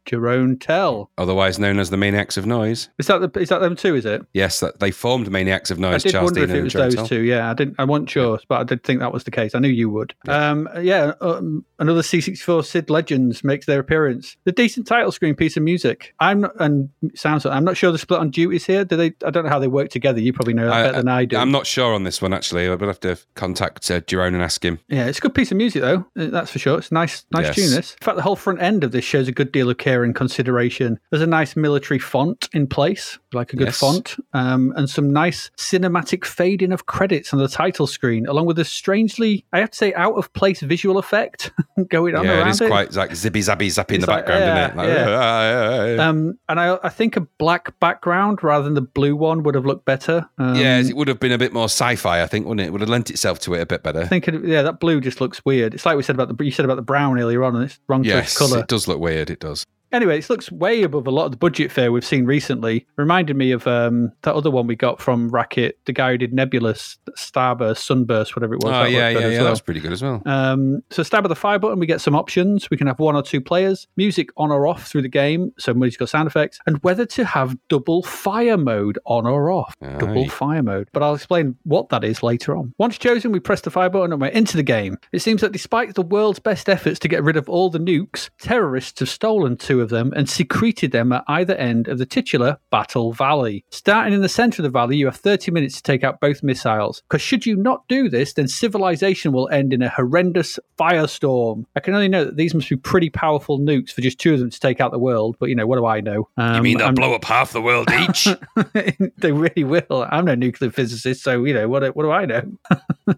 Jerome 0.05 0.57
Tel. 0.57 1.09
Otherwise 1.17 1.59
known 1.59 1.79
as 1.79 1.89
the 1.89 1.97
Maniacs 1.97 2.37
of 2.37 2.45
Noise. 2.45 2.89
Is 2.97 3.07
that 3.07 3.19
the, 3.33 3.39
is 3.39 3.49
that 3.49 3.59
them 3.59 3.75
too? 3.75 3.95
Is 3.95 4.05
it? 4.05 4.25
Yes, 4.33 4.59
that 4.59 4.79
they 4.79 4.91
formed 4.91 5.29
Maniacs 5.31 5.71
of 5.71 5.79
Noise. 5.79 5.95
I 5.95 5.97
did 5.99 6.11
Charles 6.11 6.31
wonder 6.31 6.43
if 6.43 6.49
it 6.51 6.63
was 6.63 6.73
those 6.73 6.95
Tel. 6.95 7.07
two. 7.07 7.21
Yeah, 7.21 7.49
I 7.49 7.53
didn't. 7.53 7.75
I 7.79 7.83
wasn't 7.83 8.09
sure, 8.09 8.39
but 8.47 8.61
I 8.61 8.63
did 8.63 8.83
think 8.83 8.99
that 8.99 9.13
was 9.13 9.23
the 9.23 9.31
case. 9.31 9.55
I 9.55 9.59
knew 9.59 9.67
you 9.69 9.89
would. 9.89 10.13
Um, 10.27 10.67
yeah, 10.81 11.13
um, 11.21 11.65
another 11.79 12.01
C64 12.01 12.65
Sid 12.65 12.89
Legends 12.89 13.43
makes 13.43 13.65
their 13.65 13.79
appearance. 13.79 14.37
The 14.45 14.51
decent 14.51 14.87
title 14.87 15.11
screen 15.11 15.35
piece 15.35 15.57
of 15.57 15.63
music. 15.63 16.13
I'm 16.19 16.41
not, 16.41 16.59
and 16.59 16.89
sounds. 17.15 17.45
I'm 17.45 17.63
not 17.63 17.77
sure 17.77 17.91
the 17.91 17.97
split 17.97 18.19
on 18.19 18.29
duties 18.31 18.65
here. 18.65 18.85
Do 18.85 18.95
they? 18.95 19.13
I 19.25 19.29
don't 19.29 19.43
know 19.43 19.49
how 19.49 19.59
they 19.59 19.67
work 19.67 19.89
together. 19.89 20.19
You 20.19 20.33
probably 20.33 20.53
know 20.53 20.67
that 20.69 20.83
better 20.83 20.97
than 20.97 21.07
I 21.07 21.25
do. 21.25 21.37
I'm 21.37 21.51
not 21.51 21.67
sure 21.67 21.93
on 21.93 22.03
this 22.03 22.21
one 22.21 22.33
actually. 22.33 22.67
I 22.67 22.69
would 22.71 22.81
have 22.81 22.99
to 23.01 23.17
contact 23.35 23.89
uh, 23.91 24.01
Jerome 24.01 24.33
and 24.33 24.43
ask 24.43 24.63
him. 24.63 24.79
Yeah, 24.87 25.05
it's 25.05 25.17
a 25.19 25.21
good 25.21 25.33
piece 25.35 25.51
of 25.51 25.57
music 25.57 25.81
though. 25.81 26.05
uh, 26.17 26.27
That's 26.27 26.51
for 26.51 26.59
sure. 26.59 26.77
It's 26.79 26.91
a 26.91 26.93
nice, 26.93 27.25
nice 27.31 27.45
Yes. 27.47 27.55
tune. 27.55 27.69
This. 27.75 27.91
In 28.01 28.05
fact, 28.05 28.15
the 28.17 28.21
whole 28.23 28.35
front 28.35 28.61
end 28.61 28.83
of 28.83 28.91
this 28.91 29.05
shows 29.05 29.26
a 29.27 29.31
good 29.31 29.51
deal 29.51 29.69
of 29.69 29.77
care 29.77 30.03
and 30.03 30.15
consideration. 30.15 30.99
There's 31.09 31.21
a 31.23 31.27
nice 31.27 31.55
military 31.55 31.99
font 31.99 32.49
in 32.53 32.67
place, 32.67 33.19
like 33.33 33.53
a 33.53 33.55
good 33.57 33.67
Yes. 33.67 33.77
font, 33.79 34.15
um, 34.33 34.73
and 34.75 34.89
some 34.89 35.11
nice 35.11 35.51
cinematic 35.57 36.25
fading 36.25 36.71
of 36.71 36.85
credits 36.85 37.33
on 37.33 37.39
the 37.39 37.47
title 37.47 37.87
screen, 37.87 38.25
along 38.27 38.45
with 38.45 38.57
a 38.59 38.65
strangely, 38.65 39.45
I 39.51 39.59
have 39.59 39.71
to 39.71 39.77
say, 39.77 39.93
out 39.93 40.13
of 40.15 40.31
place 40.33 40.61
visual 40.61 40.97
effect 40.97 41.51
going 41.89 42.15
on 42.15 42.25
yeah, 42.25 42.39
around 42.39 42.47
it 42.47 42.51
is 42.51 42.59
quite 42.59 42.93
like 42.93 43.13
zippy 43.15 43.41
zappy 43.41 43.67
zappy 43.67 43.95
in 43.95 44.01
the 44.01 44.07
like, 44.07 44.25
background, 44.25 44.43
yeah, 44.43 44.65
isn't 44.65 44.71
it? 44.71 44.77
Like, 44.77 44.87
yeah. 44.89 45.05
"Ah, 45.09 45.21
ah, 45.21 45.97
ah, 45.99 46.03
ah." 46.05 46.09
Um, 46.09 46.39
and 46.49 46.59
I, 46.59 46.79
I 46.83 46.89
think 46.89 47.17
a 47.17 47.21
black 47.21 47.77
background 47.79 48.43
rather 48.43 48.63
than 48.63 48.73
the 48.75 48.81
blue 48.81 49.15
one 49.15 49.43
would 49.43 49.55
have 49.55 49.65
looked 49.65 49.85
better. 49.85 50.27
Um, 50.37 50.55
yeah, 50.55 50.79
it 50.79 50.95
would 50.95 51.07
have 51.07 51.19
been 51.19 51.31
a 51.31 51.37
bit 51.37 51.53
more 51.53 51.65
sci-fi, 51.65 52.21
I 52.21 52.27
think, 52.27 52.45
wouldn't 52.45 52.61
it? 52.61 52.67
It 52.67 52.71
would 52.71 52.81
have 52.81 52.89
lent 52.89 53.09
itself 53.09 53.39
to 53.41 53.53
it 53.53 53.61
a 53.61 53.65
bit 53.65 53.83
better. 53.83 54.01
I 54.01 54.05
think, 54.05 54.27
it, 54.27 54.43
yeah, 54.45 54.61
that 54.61 54.79
blue 54.79 55.01
just 55.01 55.19
looks 55.21 55.43
weird. 55.45 55.73
It's 55.73 55.85
like 55.85 55.97
we 55.97 56.03
said 56.03 56.15
about 56.15 56.35
the 56.35 56.45
you 56.45 56.51
said 56.51 56.65
about 56.65 56.75
the 56.75 56.81
brown 56.81 57.19
earlier 57.19 57.43
on, 57.43 57.55
and 57.55 57.65
it's 57.65 57.79
wrong 57.87 58.03
yes, 58.03 58.37
color. 58.37 58.59
it 58.59 58.67
does 58.67 58.87
look 58.87 58.99
weird. 58.99 59.29
It 59.29 59.39
does. 59.39 59.65
Anyway, 59.91 60.17
this 60.17 60.29
looks 60.29 60.51
way 60.51 60.83
above 60.83 61.07
a 61.07 61.11
lot 61.11 61.25
of 61.25 61.31
the 61.31 61.37
budget 61.37 61.71
fare 61.71 61.91
we've 61.91 62.05
seen 62.05 62.25
recently. 62.25 62.85
Reminded 62.97 63.35
me 63.35 63.51
of 63.51 63.65
um, 63.67 64.11
that 64.23 64.35
other 64.35 64.51
one 64.51 64.67
we 64.67 64.75
got 64.75 64.99
from 64.99 65.29
Rack-It, 65.29 65.79
the 65.85 65.93
guy 65.93 66.11
who 66.11 66.17
did 66.17 66.33
Nebulous, 66.33 66.97
Starburst, 67.17 67.77
Sunburst, 67.77 68.35
whatever 68.35 68.53
it 68.53 68.63
was. 68.63 68.73
Oh 68.73 68.83
That 68.83 68.91
yeah, 68.91 69.09
yeah, 69.09 69.19
yeah. 69.19 69.27
well. 69.37 69.43
That 69.45 69.49
was 69.51 69.61
pretty 69.61 69.79
good 69.79 69.93
as 69.93 70.01
well. 70.01 70.21
Um, 70.25 70.81
so 70.89 71.03
stab 71.03 71.25
at 71.25 71.29
the 71.29 71.35
fire 71.35 71.59
button, 71.59 71.79
we 71.79 71.85
get 71.85 72.01
some 72.01 72.15
options. 72.15 72.69
We 72.69 72.77
can 72.77 72.87
have 72.87 72.99
one 72.99 73.15
or 73.15 73.23
two 73.23 73.41
players, 73.41 73.87
music 73.95 74.29
on 74.37 74.51
or 74.51 74.67
off 74.67 74.87
through 74.87 75.03
the 75.03 75.09
game, 75.09 75.53
so 75.57 75.71
somebody's 75.71 75.97
sound 76.09 76.27
effects, 76.27 76.59
and 76.65 76.77
whether 76.83 77.05
to 77.05 77.25
have 77.25 77.57
double 77.69 78.03
fire 78.03 78.57
mode 78.57 78.99
on 79.05 79.25
or 79.25 79.51
off. 79.51 79.73
Double 79.99 80.27
fire 80.29 80.63
mode. 80.63 80.89
But 80.93 81.03
I'll 81.03 81.15
explain 81.15 81.55
what 81.63 81.89
that 81.89 82.03
is 82.03 82.23
later 82.23 82.55
on. 82.55 82.73
Once 82.77 82.97
chosen, 82.97 83.31
we 83.31 83.39
press 83.39 83.61
the 83.61 83.71
fire 83.71 83.89
button 83.89 84.11
and 84.11 84.21
we're 84.21 84.27
into 84.27 84.57
the 84.57 84.63
game. 84.63 84.97
It 85.11 85.19
seems 85.19 85.41
that 85.41 85.51
despite 85.51 85.95
the 85.95 86.01
world's 86.01 86.39
best 86.39 86.69
efforts 86.69 86.99
to 86.99 87.07
get 87.07 87.23
rid 87.23 87.37
of 87.37 87.49
all 87.49 87.69
the 87.69 87.79
nukes, 87.79 88.29
terrorists 88.39 88.99
have 88.99 89.09
stolen 89.09 89.57
two 89.57 89.76
of 89.81 89.89
them 89.89 90.13
and 90.15 90.29
secreted 90.29 90.91
them 90.91 91.11
at 91.11 91.23
either 91.27 91.55
end 91.55 91.87
of 91.87 91.97
the 91.97 92.05
titular 92.05 92.57
Battle 92.71 93.13
Valley. 93.13 93.63
Starting 93.69 94.13
in 94.13 94.21
the 94.21 94.29
center 94.29 94.61
of 94.61 94.63
the 94.63 94.69
valley, 94.69 94.97
you 94.97 95.05
have 95.05 95.15
30 95.15 95.51
minutes 95.51 95.75
to 95.77 95.83
take 95.83 96.03
out 96.03 96.19
both 96.19 96.43
missiles. 96.43 97.01
Because 97.09 97.21
should 97.21 97.45
you 97.45 97.55
not 97.55 97.87
do 97.87 98.09
this, 98.09 98.33
then 98.33 98.47
civilization 98.47 99.31
will 99.31 99.49
end 99.49 99.73
in 99.73 99.81
a 99.81 99.89
horrendous 99.89 100.59
firestorm. 100.77 101.65
I 101.75 101.79
can 101.79 101.93
only 101.93 102.07
know 102.07 102.25
that 102.25 102.37
these 102.37 102.53
must 102.53 102.69
be 102.69 102.75
pretty 102.75 103.09
powerful 103.09 103.59
nukes 103.59 103.91
for 103.91 104.01
just 104.01 104.19
two 104.19 104.33
of 104.33 104.39
them 104.39 104.49
to 104.49 104.59
take 104.59 104.79
out 104.79 104.91
the 104.91 104.99
world, 104.99 105.37
but 105.39 105.49
you 105.49 105.55
know, 105.55 105.67
what 105.67 105.77
do 105.77 105.85
I 105.85 106.01
know? 106.01 106.27
Um, 106.37 106.55
you 106.55 106.61
mean 106.61 106.77
they'll 106.77 106.87
I'm- 106.87 106.95
blow 106.95 107.13
up 107.13 107.25
half 107.25 107.53
the 107.53 107.61
world 107.61 107.89
each? 107.91 108.27
they 109.17 109.31
really 109.31 109.63
will. 109.63 110.07
I'm 110.09 110.25
no 110.25 110.35
nuclear 110.35 110.71
physicist, 110.71 111.23
so 111.23 111.43
you 111.43 111.53
know 111.53 111.67
what? 111.67 111.95
What 111.95 112.03
do 112.03 112.11
I 112.11 112.25
know? 112.25 112.41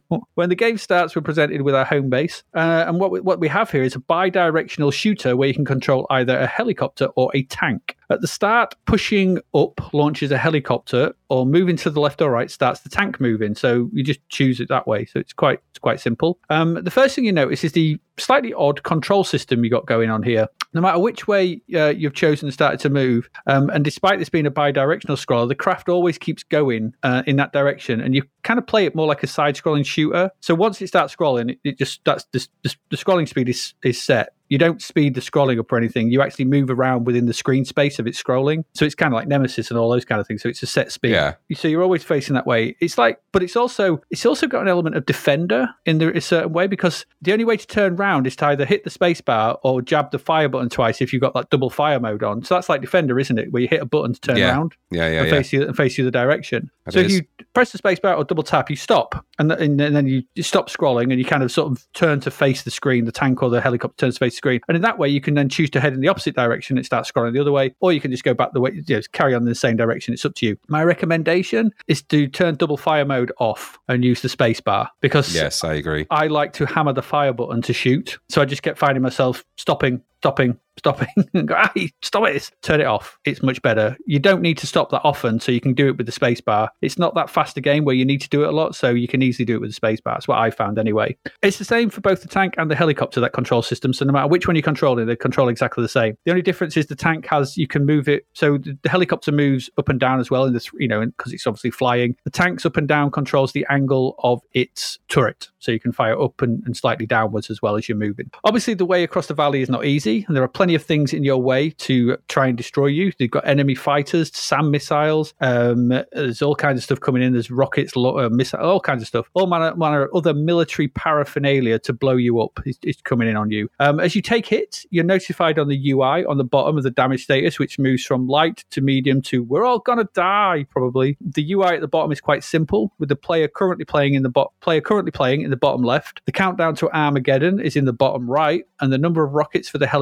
when 0.35 0.49
the 0.49 0.55
game 0.55 0.77
starts, 0.77 1.15
we're 1.15 1.21
presented 1.21 1.61
with 1.61 1.75
our 1.75 1.85
home 1.85 2.09
base, 2.09 2.43
uh, 2.55 2.85
and 2.87 2.99
what 2.99 3.11
we, 3.11 3.19
what 3.19 3.39
we 3.39 3.47
have 3.47 3.71
here 3.71 3.83
is 3.83 3.95
a 3.95 3.99
bi-directional 3.99 4.91
shooter 4.91 5.35
where 5.35 5.47
you 5.47 5.53
can 5.53 5.65
control 5.65 6.05
either 6.09 6.37
a 6.37 6.47
helicopter 6.49 7.07
or 7.15 7.31
a 7.35 7.43
tank. 7.43 7.95
At 8.11 8.21
the 8.21 8.27
start, 8.27 8.73
pushing 8.85 9.39
up 9.53 9.93
launches 9.93 10.31
a 10.31 10.37
helicopter, 10.37 11.13
or 11.29 11.45
moving 11.45 11.75
to 11.77 11.91
the 11.91 11.99
left 11.99 12.21
or 12.21 12.31
right 12.31 12.49
starts 12.49 12.79
the 12.79 12.89
tank 12.89 13.21
moving. 13.21 13.53
So 13.53 13.89
you 13.93 14.03
just 14.03 14.19
choose 14.29 14.59
it 14.59 14.67
that 14.69 14.87
way. 14.87 15.05
So 15.05 15.19
it's 15.19 15.33
quite 15.33 15.59
it's 15.69 15.79
quite 15.79 15.99
simple. 15.99 16.39
Um, 16.49 16.83
the 16.83 16.91
first 16.91 17.15
thing 17.15 17.25
you 17.25 17.31
notice 17.31 17.63
is 17.63 17.73
the 17.73 17.99
slightly 18.17 18.53
odd 18.53 18.81
control 18.83 19.23
system 19.23 19.63
you 19.63 19.69
got 19.69 19.85
going 19.85 20.09
on 20.09 20.23
here. 20.23 20.47
No 20.73 20.81
matter 20.81 20.99
which 20.99 21.27
way 21.27 21.61
uh, 21.73 21.89
you've 21.89 22.13
chosen 22.13 22.47
to 22.47 22.51
start 22.51 22.79
to 22.79 22.89
move, 22.89 23.29
um, 23.47 23.69
and 23.69 23.83
despite 23.83 24.19
this 24.19 24.29
being 24.29 24.45
a 24.45 24.51
bi-directional 24.51 25.17
scroller, 25.17 25.47
the 25.47 25.55
craft 25.55 25.89
always 25.89 26.17
keeps 26.17 26.43
going 26.43 26.93
uh, 27.03 27.23
in 27.27 27.37
that 27.37 27.53
direction, 27.53 28.01
and 28.01 28.13
you 28.15 28.23
kind 28.43 28.59
of 28.59 28.67
play 28.67 28.85
it 28.85 28.95
more 28.95 29.07
like 29.07 29.23
a 29.23 29.27
side-scrolling 29.27 29.85
shooter. 29.85 30.31
So 30.41 30.55
once 30.55 30.81
it 30.81 30.87
starts 30.87 31.15
scrolling, 31.15 31.51
it, 31.51 31.59
it 31.63 31.77
just 31.77 32.03
that's 32.05 32.25
the, 32.31 32.47
the, 32.63 32.75
the 32.89 32.97
scrolling 32.97 33.27
speed 33.27 33.49
is 33.49 33.75
is 33.83 34.01
set 34.01 34.33
you 34.49 34.57
don't 34.57 34.81
speed 34.81 35.13
the 35.13 35.21
scrolling 35.21 35.59
up 35.59 35.71
or 35.71 35.77
anything. 35.77 36.11
You 36.11 36.21
actually 36.21 36.45
move 36.45 36.69
around 36.71 37.05
within 37.05 37.27
the 37.27 37.33
screen 37.33 37.65
space 37.65 37.98
of 37.99 38.07
its 38.07 38.21
scrolling. 38.21 38.63
So 38.73 38.85
it's 38.85 38.95
kind 38.95 39.13
of 39.13 39.17
like 39.17 39.27
Nemesis 39.27 39.69
and 39.69 39.79
all 39.79 39.89
those 39.89 40.05
kind 40.05 40.19
of 40.21 40.27
things. 40.27 40.41
So 40.41 40.49
it's 40.49 40.63
a 40.63 40.67
set 40.67 40.91
speed. 40.91 41.11
Yeah. 41.11 41.35
So 41.55 41.67
you're 41.67 41.83
always 41.83 42.03
facing 42.03 42.33
that 42.35 42.47
way. 42.47 42.75
It's 42.79 42.97
like, 42.97 43.21
but 43.31 43.43
it's 43.43 43.55
also 43.55 44.01
it's 44.09 44.25
also 44.25 44.47
got 44.47 44.61
an 44.61 44.67
element 44.67 44.95
of 44.95 45.05
defender 45.05 45.67
in 45.85 45.97
the, 45.99 46.15
a 46.15 46.21
certain 46.21 46.53
way 46.53 46.67
because 46.67 47.05
the 47.21 47.31
only 47.33 47.45
way 47.45 47.57
to 47.57 47.67
turn 47.67 47.95
round 47.95 48.27
is 48.27 48.35
to 48.37 48.45
either 48.47 48.65
hit 48.65 48.83
the 48.83 48.89
space 48.89 49.21
bar 49.21 49.59
or 49.63 49.81
jab 49.81 50.11
the 50.11 50.19
fire 50.19 50.47
button 50.49 50.69
twice 50.69 51.01
if 51.01 51.11
you've 51.13 51.21
got 51.21 51.35
like 51.35 51.49
double 51.49 51.69
fire 51.69 51.99
mode 51.99 52.23
on. 52.23 52.43
So 52.43 52.55
that's 52.55 52.69
like 52.69 52.81
defender, 52.81 53.19
isn't 53.19 53.37
it? 53.37 53.51
Where 53.51 53.61
you 53.61 53.67
hit 53.67 53.81
a 53.81 53.85
button 53.85 54.13
to 54.13 54.21
turn 54.21 54.37
Yeah. 54.37 54.49
around 54.51 54.73
Yeah, 54.91 55.09
yeah, 55.09 55.19
and 55.21 55.27
yeah. 55.27 55.33
face 55.33 55.53
you 55.53 55.63
and 55.67 55.75
face 55.75 55.97
you 55.97 56.05
the 56.05 56.11
direction. 56.11 56.71
That 56.85 56.93
so 56.93 56.99
is. 57.01 57.05
if 57.05 57.11
you 57.11 57.45
press 57.53 57.71
the 57.71 57.77
space 57.77 57.99
bar 57.99 58.15
or 58.15 58.23
double 58.23 58.43
tap, 58.43 58.69
you 58.69 58.75
stop, 58.75 59.25
and, 59.37 59.49
th- 59.49 59.61
and 59.61 59.79
then 59.79 60.07
you, 60.07 60.23
you 60.35 60.43
stop 60.43 60.69
scrolling, 60.69 61.03
and 61.11 61.19
you 61.19 61.25
kind 61.25 61.43
of 61.43 61.51
sort 61.51 61.71
of 61.71 61.85
turn 61.93 62.19
to 62.21 62.31
face 62.31 62.63
the 62.63 62.71
screen. 62.71 63.05
The 63.05 63.11
tank 63.11 63.43
or 63.43 63.49
the 63.49 63.61
helicopter 63.61 63.95
turns 64.05 64.15
to 64.15 64.19
face 64.19 64.33
the 64.33 64.37
screen, 64.37 64.59
and 64.67 64.75
in 64.75 64.81
that 64.83 64.97
way, 64.97 65.09
you 65.09 65.21
can 65.21 65.33
then 65.35 65.49
choose 65.49 65.69
to 65.71 65.79
head 65.79 65.93
in 65.93 66.01
the 66.01 66.07
opposite 66.07 66.35
direction 66.35 66.77
and 66.77 66.85
start 66.85 67.05
scrolling 67.05 67.33
the 67.33 67.39
other 67.39 67.51
way, 67.51 67.75
or 67.79 67.88
you 67.91 68.01
can 68.01 68.11
just 68.11 68.23
go 68.23 68.33
back 68.33 68.53
the 68.53 68.59
way, 68.59 68.71
you 68.73 68.95
know, 68.95 69.01
carry 69.11 69.33
on 69.33 69.41
in 69.41 69.47
the 69.47 69.55
same 69.55 69.75
direction. 69.75 70.13
It's 70.13 70.25
up 70.25 70.35
to 70.35 70.45
you. 70.45 70.57
My 70.67 70.83
recommendation 70.83 71.71
is 71.87 72.01
to 72.03 72.27
turn 72.27 72.55
double 72.55 72.77
fire 72.77 73.05
mode 73.05 73.31
off 73.39 73.77
and 73.87 74.03
use 74.03 74.21
the 74.21 74.29
space 74.29 74.59
bar 74.61 74.89
because 75.01 75.33
Yes, 75.33 75.63
I 75.63 75.73
agree. 75.73 76.07
I 76.09 76.27
like 76.27 76.53
to 76.53 76.65
hammer 76.65 76.93
the 76.93 77.01
fire 77.01 77.33
button 77.33 77.61
to 77.63 77.73
shoot. 77.73 78.19
So 78.29 78.41
I 78.41 78.45
just 78.45 78.63
kept 78.63 78.77
finding 78.77 79.01
myself 79.01 79.43
stopping, 79.57 80.01
stopping, 80.19 80.57
stopping, 80.77 81.07
hey, 81.75 81.91
stop 82.01 82.27
it. 82.27 82.51
Turn 82.61 82.81
it 82.81 82.87
off. 82.87 83.17
It's 83.25 83.41
much 83.41 83.61
better. 83.61 83.97
You 84.05 84.19
don't 84.19 84.41
need 84.41 84.57
to 84.57 84.67
stop 84.67 84.91
that 84.91 85.01
often, 85.03 85.39
so 85.39 85.51
you 85.51 85.61
can 85.61 85.73
do 85.73 85.87
it 85.87 85.97
with 85.97 86.05
the 86.05 86.11
space 86.11 86.41
bar. 86.41 86.69
It's 86.81 86.99
not 86.99 87.15
that 87.15 87.29
fast 87.29 87.55
a 87.57 87.61
game 87.61 87.85
where 87.85 87.95
you 87.95 88.05
need 88.05 88.21
to 88.21 88.29
do 88.29 88.43
it 88.43 88.49
a 88.49 88.51
lot, 88.51 88.75
so 88.75 88.89
you 88.89 89.07
can 89.07 89.21
easily 89.21 89.45
do 89.45 89.55
it 89.55 89.61
with 89.61 89.69
the 89.69 89.75
space 89.75 90.01
bar. 90.01 90.15
That's 90.15 90.27
what 90.27 90.39
I 90.39 90.51
found 90.51 90.77
anyway. 90.77 91.15
It's 91.41 91.57
the 91.57 91.65
same 91.65 91.89
for 91.89 92.01
both 92.01 92.21
the 92.21 92.27
tank 92.27 92.55
and 92.57 92.69
the 92.69 92.75
helicopter, 92.75 93.21
that 93.21 93.33
control 93.33 93.61
system. 93.61 93.93
So 93.93 94.03
no 94.03 94.11
matter 94.11 94.27
which 94.27 94.47
one 94.47 94.55
you're 94.55 94.63
controlling, 94.63 95.05
they 95.05 95.15
control 95.15 95.47
exactly 95.47 95.81
the 95.81 95.89
same. 95.89 96.15
The 96.25 96.31
only 96.31 96.43
difference 96.43 96.75
is 96.75 96.87
the 96.87 96.95
tank 96.95 97.25
has, 97.27 97.55
you 97.55 97.67
can 97.67 97.85
move 97.85 98.09
it. 98.09 98.25
So 98.33 98.57
the, 98.57 98.77
the 98.81 98.89
helicopter 98.89 99.31
moves 99.31 99.69
up 99.77 99.87
and 99.87 99.99
down 99.99 100.19
as 100.19 100.29
well, 100.29 100.45
in 100.45 100.53
this, 100.53 100.69
you 100.77 100.87
know, 100.87 101.05
because 101.05 101.31
it's 101.31 101.47
obviously 101.47 101.71
flying. 101.71 102.15
The 102.25 102.31
tank's 102.31 102.65
up 102.65 102.75
and 102.75 102.87
down 102.87 103.11
controls 103.11 103.53
the 103.53 103.65
angle 103.69 104.15
of 104.19 104.41
its 104.53 104.99
turret. 105.07 105.49
So 105.59 105.71
you 105.71 105.79
can 105.79 105.91
fire 105.91 106.19
up 106.19 106.41
and, 106.41 106.63
and 106.65 106.75
slightly 106.75 107.05
downwards 107.05 107.49
as 107.49 107.61
well 107.61 107.75
as 107.75 107.87
you're 107.87 107.97
moving. 107.97 108.31
Obviously, 108.43 108.73
the 108.73 108.85
way 108.85 109.03
across 109.03 109.27
the 109.27 109.33
valley 109.33 109.61
is 109.61 109.69
not 109.69 109.85
easy, 110.09 110.25
and 110.27 110.35
there 110.35 110.43
are 110.43 110.47
plenty 110.47 110.75
of 110.75 110.83
things 110.83 111.13
in 111.13 111.23
your 111.23 111.41
way 111.41 111.69
to 111.71 112.17
try 112.27 112.47
and 112.47 112.57
destroy 112.57 112.87
you. 112.87 113.11
They've 113.17 113.29
got 113.29 113.47
enemy 113.47 113.75
fighters, 113.75 114.35
SAM 114.35 114.71
missiles. 114.71 115.33
Um, 115.41 115.89
there's 116.11 116.41
all 116.41 116.55
kinds 116.55 116.79
of 116.79 116.83
stuff 116.83 116.99
coming 116.99 117.21
in. 117.21 117.33
There's 117.33 117.51
rockets, 117.51 117.95
lo- 117.95 118.19
uh, 118.19 118.29
missiles, 118.29 118.63
all 118.63 118.79
kinds 118.79 119.01
of 119.01 119.07
stuff. 119.07 119.29
All 119.33 119.47
manner, 119.47 119.75
manner 119.75 120.03
of 120.03 120.09
other 120.13 120.33
military 120.33 120.87
paraphernalia 120.87 121.79
to 121.79 121.93
blow 121.93 122.15
you 122.15 122.41
up 122.41 122.59
is, 122.65 122.77
is 122.83 122.97
coming 123.01 123.27
in 123.27 123.35
on 123.35 123.51
you. 123.51 123.69
Um, 123.79 123.99
as 123.99 124.15
you 124.15 124.21
take 124.21 124.45
hits, 124.45 124.85
you're 124.89 125.03
notified 125.03 125.59
on 125.59 125.67
the 125.67 125.91
UI 125.91 126.25
on 126.25 126.37
the 126.37 126.43
bottom 126.43 126.77
of 126.77 126.83
the 126.83 126.91
damage 126.91 127.23
status, 127.23 127.59
which 127.59 127.79
moves 127.79 128.03
from 128.03 128.27
light 128.27 128.65
to 128.71 128.81
medium 128.81 129.21
to 129.23 129.43
we're 129.43 129.65
all 129.65 129.79
gonna 129.79 130.07
die 130.13 130.65
probably. 130.69 131.17
The 131.21 131.53
UI 131.53 131.75
at 131.75 131.81
the 131.81 131.87
bottom 131.87 132.11
is 132.11 132.21
quite 132.21 132.43
simple, 132.43 132.91
with 132.99 133.09
the 133.09 133.15
player 133.15 133.47
currently 133.47 133.85
playing 133.85 134.13
in 134.13 134.23
the 134.23 134.29
bot 134.29 134.51
player 134.61 134.81
currently 134.81 135.11
playing 135.11 135.41
in 135.41 135.49
the 135.49 135.57
bottom 135.57 135.83
left. 135.83 136.21
The 136.25 136.31
countdown 136.31 136.75
to 136.75 136.89
Armageddon 136.91 137.59
is 137.59 137.75
in 137.75 137.85
the 137.85 137.93
bottom 137.93 138.29
right, 138.29 138.65
and 138.79 138.91
the 138.91 138.97
number 138.97 139.23
of 139.23 139.33
rockets 139.33 139.69
for 139.69 139.77
the 139.77 139.87
helicopter 139.87 139.98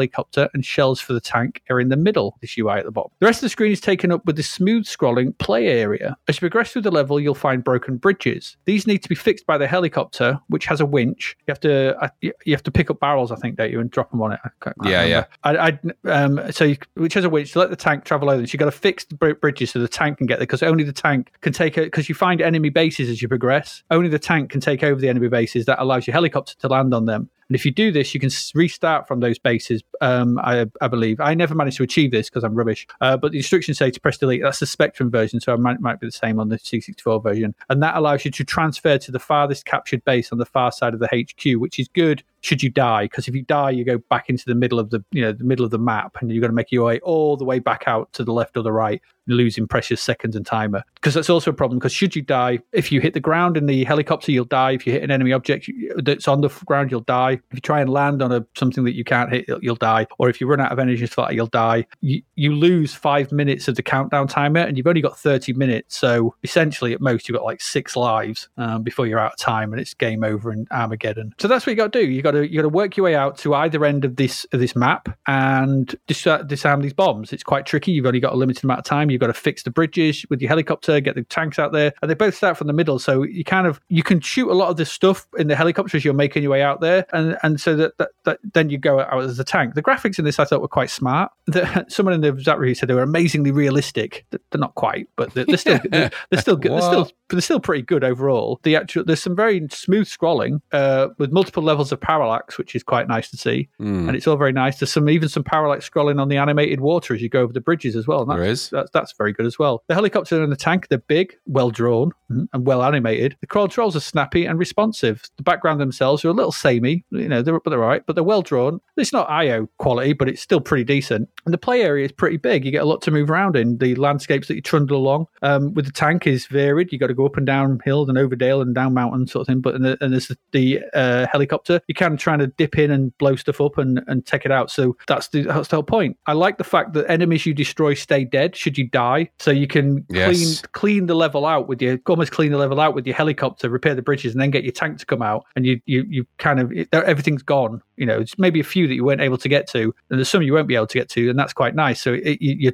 and 0.54 0.66
shells 0.66 1.00
for 1.00 1.14
the 1.14 1.22
tank 1.22 1.62
are 1.70 1.80
in 1.80 1.90
the 1.90 1.98
middle. 1.98 2.38
This 2.42 2.58
UI 2.58 2.74
at 2.74 2.86
the 2.86 2.92
bottom. 2.92 3.12
The 3.20 3.26
rest 3.26 3.40
of 3.40 3.42
the 3.44 3.50
screen 3.50 3.72
is 3.72 3.82
taken 3.82 4.12
up 4.12 4.26
with 4.26 4.36
the 4.36 4.44
smooth 4.44 4.86
scrolling 4.86 5.38
play 5.38 5.68
area. 5.68 6.18
As 6.28 6.38
you 6.38 6.42
progress 6.42 6.72
through 6.72 6.84
the 6.84 6.92
level, 6.92 7.20
you'll 7.20 7.36
find 7.36 7.64
broken 7.64 7.98
bridges. 7.98 8.58
These 8.66 8.88
need 8.88 9.04
to 9.04 9.10
be 9.10 9.16
fixed 9.16 9.46
by 9.46 9.58
the 9.58 9.68
helicopter, 9.68 10.40
which 10.48 10.66
has 10.66 10.80
a 10.82 10.86
winch. 10.86 11.36
You 11.48 11.52
have 11.52 11.60
to 11.62 11.98
uh, 11.98 12.10
you 12.22 12.54
have 12.54 12.64
to 12.64 12.72
pick 12.72 12.90
up 12.90 13.00
barrels, 13.00 13.32
I 13.32 13.36
think, 13.36 13.58
don't 13.58 13.72
you, 13.72 13.80
and 13.80 13.90
drop 13.90 14.12
them 14.12 14.22
on 14.22 14.34
it. 14.34 14.40
I 14.44 14.50
can't, 14.62 14.76
can't 14.82 14.90
Yeah, 14.90 15.28
remember. 15.44 15.80
I, 16.06 16.12
I 16.12 16.24
um 16.24 16.52
so 16.52 16.66
you, 16.66 16.78
which 16.96 17.14
has 17.14 17.26
a 17.26 17.30
winch 17.30 17.54
to 17.54 17.60
let 17.60 17.70
the 17.70 17.76
tank 17.76 18.06
travel 18.06 18.30
over. 18.30 18.46
So 18.46 18.54
you 18.54 18.60
got 18.60 18.66
to 18.66 18.72
fix 18.72 19.06
the 19.06 19.16
br- 19.16 19.34
bridges 19.34 19.72
so 19.72 19.80
the 19.80 19.88
tank 19.88 20.18
can 20.18 20.28
get 20.28 20.40
there 20.40 20.46
because 20.48 20.64
only 20.64 20.84
the 20.84 20.94
tank 20.94 21.32
can 21.42 21.54
take 21.54 21.78
it 21.78 21.86
because 21.86 22.10
you 22.10 22.16
find 22.16 22.42
enemy 22.42 22.70
bases 22.70 23.10
as 23.10 23.22
you 23.22 23.28
progress. 23.28 23.84
Only 23.92 24.10
the 24.10 24.20
tank 24.20 24.52
can 24.52 24.62
take 24.62 24.84
over 24.84 25.00
the 25.00 25.10
enemy 25.10 25.28
bases. 25.28 25.66
That 25.66 25.82
allows 25.82 26.08
your 26.08 26.14
helicopter 26.14 26.54
to 26.60 26.68
land 26.68 26.94
on 26.94 27.06
them. 27.06 27.30
And 27.50 27.56
if 27.56 27.66
you 27.66 27.72
do 27.72 27.92
this, 27.92 28.14
you 28.14 28.20
can 28.20 28.30
restart 28.56 29.08
from 29.08 29.20
those 29.22 29.40
bases. 29.40 29.84
Um, 30.02 30.40
I, 30.40 30.66
I 30.82 30.88
believe 30.88 31.20
I 31.20 31.34
never 31.34 31.56
managed 31.56 31.78
to 31.78 31.84
achieve 31.84 32.12
this 32.12 32.30
because 32.30 32.44
I'm 32.44 32.56
rubbish. 32.56 32.86
Uh, 33.00 33.18
but 33.18 33.32
the 33.32 33.38
instructions 33.38 33.78
say 33.78 33.92
to 33.92 34.00
press 34.00 34.18
delete. 34.18 34.42
That's 34.42 34.60
the 34.60 34.66
Spectrum 34.66 35.10
version, 35.10 35.40
so 35.40 35.54
it 35.54 35.60
might, 35.60 35.80
might 35.80 36.00
be 36.00 36.08
the 36.08 36.12
same 36.12 36.40
on 36.40 36.50
the 36.50 36.58
C64 36.58 37.24
version. 37.24 37.56
And 37.70 37.82
that 37.82 37.96
allows 37.96 38.26
you 38.26 38.32
to 38.32 38.44
transfer 38.44 38.98
to 38.98 39.12
the 39.12 39.20
farthest 39.20 39.66
captured 39.66 40.04
base 40.04 40.32
on 40.32 40.38
the 40.38 40.46
far 40.46 40.72
side 40.72 40.94
of 40.94 41.00
the 41.00 41.08
HQ, 41.08 41.60
which 41.60 41.80
is 41.80 41.88
good 41.88 42.24
should 42.48 42.64
you 42.64 42.70
die? 42.70 43.04
Because 43.04 43.28
if 43.28 43.36
you 43.36 43.44
die 43.44 43.72
you 43.72 43.84
go 43.84 43.98
back 44.10 44.30
into 44.30 44.46
the 44.46 44.56
middle 44.56 44.80
of 44.80 44.90
the 44.90 45.04
you 45.12 45.22
know 45.22 45.34
the 45.34 45.44
middle 45.44 45.66
of 45.66 45.72
the 45.72 45.80
map 45.80 46.18
and 46.22 46.32
you've 46.32 46.42
got 46.42 46.48
to 46.48 46.54
make 46.54 46.72
your 46.72 46.86
way 46.86 47.00
all 47.02 47.36
the 47.36 47.46
way 47.46 47.60
back 47.60 47.84
out 47.88 48.12
to 48.14 48.24
the 48.24 48.32
left 48.32 48.56
or 48.56 48.64
the 48.64 48.72
right 48.72 49.02
losing 49.28 49.68
precious 49.68 50.02
seconds 50.02 50.36
and 50.36 50.46
timer. 50.46 50.84
Because 50.96 51.14
that's 51.14 51.30
also 51.30 51.52
a 51.52 51.54
problem 51.54 51.80
because 51.80 51.92
should 51.92 52.16
you 52.16 52.22
die 52.22 52.60
if 52.72 52.92
you 52.92 53.02
hit 53.02 53.14
the 53.14 53.20
ground 53.20 53.58
in 53.58 53.66
the 53.66 53.84
helicopter 53.84 54.32
you'll 54.32 54.46
die. 54.46 54.72
If 54.72 54.88
you 54.88 54.94
hit 54.94 55.04
an 55.04 55.12
enemy 55.12 55.34
object 55.34 55.70
that's 55.98 56.28
on 56.28 56.42
the 56.42 56.50
ground 56.66 56.92
you'll 56.92 57.02
die. 57.02 57.34
If 57.34 57.54
you 57.54 57.60
try 57.62 57.82
and 57.82 57.90
land 57.90 58.22
on 58.22 58.32
a 58.32 58.46
something 58.56 58.84
that 58.86 58.96
you 58.96 59.04
can't 59.04 59.32
hit 59.32 59.46
you'll- 59.62 59.78
die. 59.78 60.08
Or 60.18 60.28
if 60.28 60.42
you 60.42 60.48
run 60.48 60.60
out 60.60 60.72
of 60.72 60.80
energy 60.80 61.06
to 61.06 61.14
fight 61.14 61.36
you'll 61.36 61.46
die. 61.46 61.86
You, 62.02 62.24
you 62.34 62.52
lose 62.56 62.96
five 62.96 63.32
minutes 63.32 63.68
of 63.68 63.76
the 63.76 63.84
countdown 63.84 64.28
timer 64.28 64.62
and 64.62 64.76
you've 64.76 64.88
only 64.88 65.02
got 65.02 65.20
30 65.20 65.54
minutes. 65.54 65.96
So 65.96 66.34
essentially 66.44 66.94
at 66.94 67.02
most 67.02 67.30
you've 67.30 67.38
got 67.38 67.46
like 67.46 67.62
six 67.62 67.96
lives 67.96 68.50
um, 68.58 68.82
before 68.82 69.06
you're 69.06 69.20
out 69.20 69.34
of 69.34 69.38
time 69.38 69.72
and 69.72 69.80
it's 69.80 69.94
game 69.94 70.24
over 70.24 70.52
in 70.52 70.66
armageddon. 70.72 71.36
So 71.38 71.48
that's 71.48 71.68
what 71.68 71.72
you 71.72 71.78
got 71.78 71.94
to 71.94 72.00
do. 72.00 72.10
You 72.10 72.24
got 72.24 72.32
to 72.32 72.37
you 72.42 72.58
got 72.58 72.64
to 72.64 72.70
work 72.70 72.98
your 72.98 73.06
way 73.06 73.16
out 73.16 73.38
to 73.40 73.54
either 73.54 73.84
end 73.86 74.06
of 74.06 74.16
this 74.16 74.46
of 74.52 74.60
this 74.60 74.76
map 74.76 75.10
and 75.28 75.96
dis- 76.08 76.28
disarm 76.48 76.82
these 76.82 76.94
bombs. 76.94 77.34
It's 77.34 77.44
quite 77.44 77.66
tricky. 77.66 77.92
You've 77.92 78.06
only 78.06 78.20
got 78.20 78.34
a 78.34 78.36
limited 78.36 78.64
amount 78.64 78.80
of 78.80 78.86
time. 78.86 79.10
You've 79.10 79.22
got 79.22 79.28
to 79.28 79.34
fix 79.34 79.64
the 79.64 79.72
bridges 79.72 80.26
with 80.30 80.42
your 80.42 80.50
helicopter 80.50 81.00
get 81.00 81.16
the 81.16 81.24
tanks 81.24 81.60
out 81.60 81.72
there 81.72 81.94
and 82.02 82.10
they 82.10 82.16
both 82.16 82.36
start 82.36 82.58
from 82.58 82.68
the 82.68 82.74
middle. 82.74 83.00
So 83.00 83.24
you 83.24 83.44
kind 83.44 83.68
of 83.68 83.80
you 83.90 84.04
can 84.04 84.20
shoot 84.20 84.50
a 84.50 84.54
lot 84.54 84.70
of 84.70 84.78
this 84.78 84.92
stuff 84.92 85.28
in 85.38 85.48
the 85.48 85.56
helicopter 85.56 85.98
as 85.98 86.06
you're 86.06 86.14
making 86.14 86.44
your 86.44 86.52
way 86.52 86.62
out 86.62 86.82
there 86.82 87.06
and 87.14 87.38
and 87.44 87.60
so 87.60 87.76
that, 87.76 87.98
that, 87.98 88.10
that 88.26 88.40
then 88.54 88.70
you 88.70 88.78
go 88.78 89.00
out 89.00 89.22
as 89.24 89.40
a 89.40 89.44
tank. 89.44 89.76
The 89.76 89.84
graphics 89.84 90.20
in 90.20 90.26
this 90.26 90.40
i 90.40 90.46
thought 90.46 90.62
were 90.62 90.68
quite 90.68 90.90
smart. 90.90 91.32
The, 91.46 91.86
someone 91.90 92.14
in 92.14 92.22
the 92.22 92.34
chat 92.42 92.60
review 92.60 92.76
said 92.76 92.90
they 92.90 92.94
were 92.94 93.04
amazingly 93.04 93.52
realistic. 93.52 94.26
They're 94.32 94.40
not 94.56 94.76
quite 94.76 95.08
but 95.16 95.34
they're, 95.34 95.46
they're 95.46 95.58
still 95.58 95.80
they're, 95.90 96.12
they're 96.30 96.42
still 96.42 96.56
good 96.56 96.72
they're 96.72 96.82
still 96.82 97.12
they're 97.30 97.42
still 97.42 97.60
pretty 97.60 97.84
good 97.84 98.04
overall. 98.04 98.60
The 98.64 98.76
actual 98.76 99.04
there's 99.04 99.22
some 99.22 99.36
very 99.36 99.68
smooth 99.70 100.08
scrolling 100.08 100.62
uh, 100.72 101.10
with 101.18 101.32
multiple 101.32 101.64
levels 101.64 101.92
of 101.92 102.00
parallax, 102.18 102.58
which 102.58 102.76
is 102.76 102.84
quite 102.84 103.08
nice 103.08 103.30
to 103.30 103.38
see, 103.38 103.70
Hmm. 103.78 104.08
and 104.08 104.16
it's 104.18 104.28
all 104.28 104.38
very 104.38 104.52
nice. 104.54 104.80
There's 104.80 104.92
some 104.92 105.10
even 105.10 105.30
some 105.30 105.44
parallax 105.44 105.90
scrolling 105.90 106.20
on 106.20 106.30
the 106.30 106.38
animated 106.38 106.80
water 106.80 107.14
as 107.14 107.22
you 107.22 107.30
go 107.30 107.42
over 107.42 107.54
the 107.54 107.62
bridges 107.62 107.96
as 107.96 108.08
well. 108.08 108.26
That's, 108.26 108.42
is. 108.42 108.70
that's 108.70 108.90
that's 108.92 109.14
very 109.18 109.34
good 109.34 109.46
as 109.46 109.60
well. 109.60 109.84
The 109.88 109.94
helicopter 109.94 110.42
and 110.42 110.52
the 110.52 110.56
tank 110.56 110.88
they're 110.88 110.98
big, 110.98 111.36
well 111.46 111.70
drawn, 111.70 112.12
mhm, 112.32 112.48
and 112.54 112.66
well 112.66 112.84
animated. 112.84 113.36
The 113.42 113.48
crawl 113.48 113.68
controls 113.68 113.96
are 113.96 114.00
snappy 114.02 114.46
and 114.46 114.58
responsive. 114.58 115.24
The 115.38 115.44
background 115.44 115.80
themselves 115.80 116.24
are 116.26 116.30
a 116.30 116.34
little 116.34 116.52
samey, 116.52 117.06
you 117.12 117.28
know, 117.28 117.42
they're, 117.42 117.60
but 117.60 117.70
they're 117.70 117.84
all 117.84 117.90
right. 117.90 118.04
But 118.06 118.16
they're 118.16 118.24
well 118.24 118.42
drawn. 118.42 118.80
It's 118.96 119.14
not 119.14 119.30
IO 119.30 119.70
quality, 119.78 120.14
but 120.14 120.28
it's 120.30 120.42
still 120.42 120.62
pretty 120.62 120.84
decent. 120.84 121.30
And 121.46 121.54
the 121.54 121.58
play 121.58 121.82
area 121.82 122.06
is 122.06 122.12
pretty 122.12 122.38
big. 122.38 122.66
You 122.66 122.72
get 122.72 122.82
a 122.82 122.86
lot 122.86 123.02
to 123.04 123.12
move 123.12 123.30
around 123.30 123.56
in. 123.56 123.78
The 123.78 123.96
landscapes 123.96 124.48
that 124.48 124.56
you 124.56 124.62
trundle 124.62 124.98
along 124.98 125.28
um, 125.44 125.74
with 125.76 125.86
the 125.86 125.92
tank 125.92 126.26
is 126.28 126.48
varied. 126.48 126.92
You 126.92 126.98
got 127.00 127.08
to 127.08 127.14
go 127.14 127.26
up 127.26 127.38
and 127.38 127.46
down 127.46 127.80
hill 127.86 128.08
and 128.10 128.18
over 128.18 128.36
dale 128.36 128.62
and 128.62 128.74
down 128.74 128.94
mountain 128.94 129.28
sort 129.28 129.42
of 129.42 129.48
thing. 129.48 129.62
But 129.62 129.76
and, 129.76 129.86
the, 129.86 129.98
and 130.02 130.14
there's 130.14 130.28
the, 130.28 130.38
the 130.52 130.80
uh, 130.94 131.28
helicopter. 131.32 131.80
You 131.88 131.94
can 131.96 132.07
try 132.16 132.38
to 132.38 132.48
dip 132.48 132.78
in 132.78 132.92
and 132.92 133.18
blow 133.18 133.36
stuff 133.36 133.60
up 133.60 133.78
and, 133.78 134.02
and 134.08 134.26
take 134.26 134.46
it 134.46 134.52
out. 134.52 134.72
So 134.72 134.96
that's 135.08 135.28
the 135.28 135.42
that's 135.42 135.68
the 135.68 135.76
whole 135.76 135.84
point. 135.84 136.16
I 136.28 136.32
like 136.34 136.58
the 136.58 136.64
fact 136.64 136.94
that 136.94 137.10
enemies 137.12 137.46
you 137.46 137.54
destroy 137.54 137.94
stay 137.96 138.24
dead 138.24 138.56
should 138.56 138.78
you 138.78 138.88
die. 138.88 139.30
So 139.40 139.52
you 139.52 139.68
can 139.68 140.06
Yes. 140.10 140.28
clean 140.28 140.72
clean 140.72 141.06
the 141.08 141.16
level 141.16 141.46
out 141.46 141.68
with 141.68 141.82
your 141.82 142.00
almost 142.08 142.32
clean 142.32 142.52
the 142.52 142.58
level 142.58 142.80
out 142.80 142.96
with 142.96 143.06
your 143.06 143.16
helicopter, 143.16 143.70
repair 143.70 143.96
the 143.96 144.02
bridges, 144.02 144.34
and 144.34 144.42
then 144.42 144.52
get 144.52 144.64
your 144.64 144.72
tank 144.72 145.00
to 145.00 145.06
come 145.06 145.22
out. 145.22 145.44
And 145.56 145.66
you 145.66 145.82
you 145.86 146.06
you 146.08 146.28
kind 146.38 146.60
of 146.60 146.72
everything's 146.94 147.44
gone. 147.44 147.82
You 147.98 148.06
know, 148.06 148.20
it's 148.20 148.38
maybe 148.38 148.60
a 148.60 148.64
few 148.64 148.88
that 148.88 148.94
you 148.94 149.04
weren't 149.04 149.22
able 149.22 149.40
to 149.40 149.50
get 149.50 149.68
to, 149.70 149.82
and 149.82 150.20
there's 150.20 150.30
some 150.30 150.44
you 150.44 150.54
won't 150.54 150.68
be 150.68 150.76
able 150.76 150.86
to 150.88 150.98
get 150.98 151.10
to, 151.10 151.30
and 151.30 151.38
that's 151.38 151.52
quite 151.52 151.74
nice. 151.76 152.00
So 152.00 152.14
it, 152.14 152.38
you, 152.40 152.72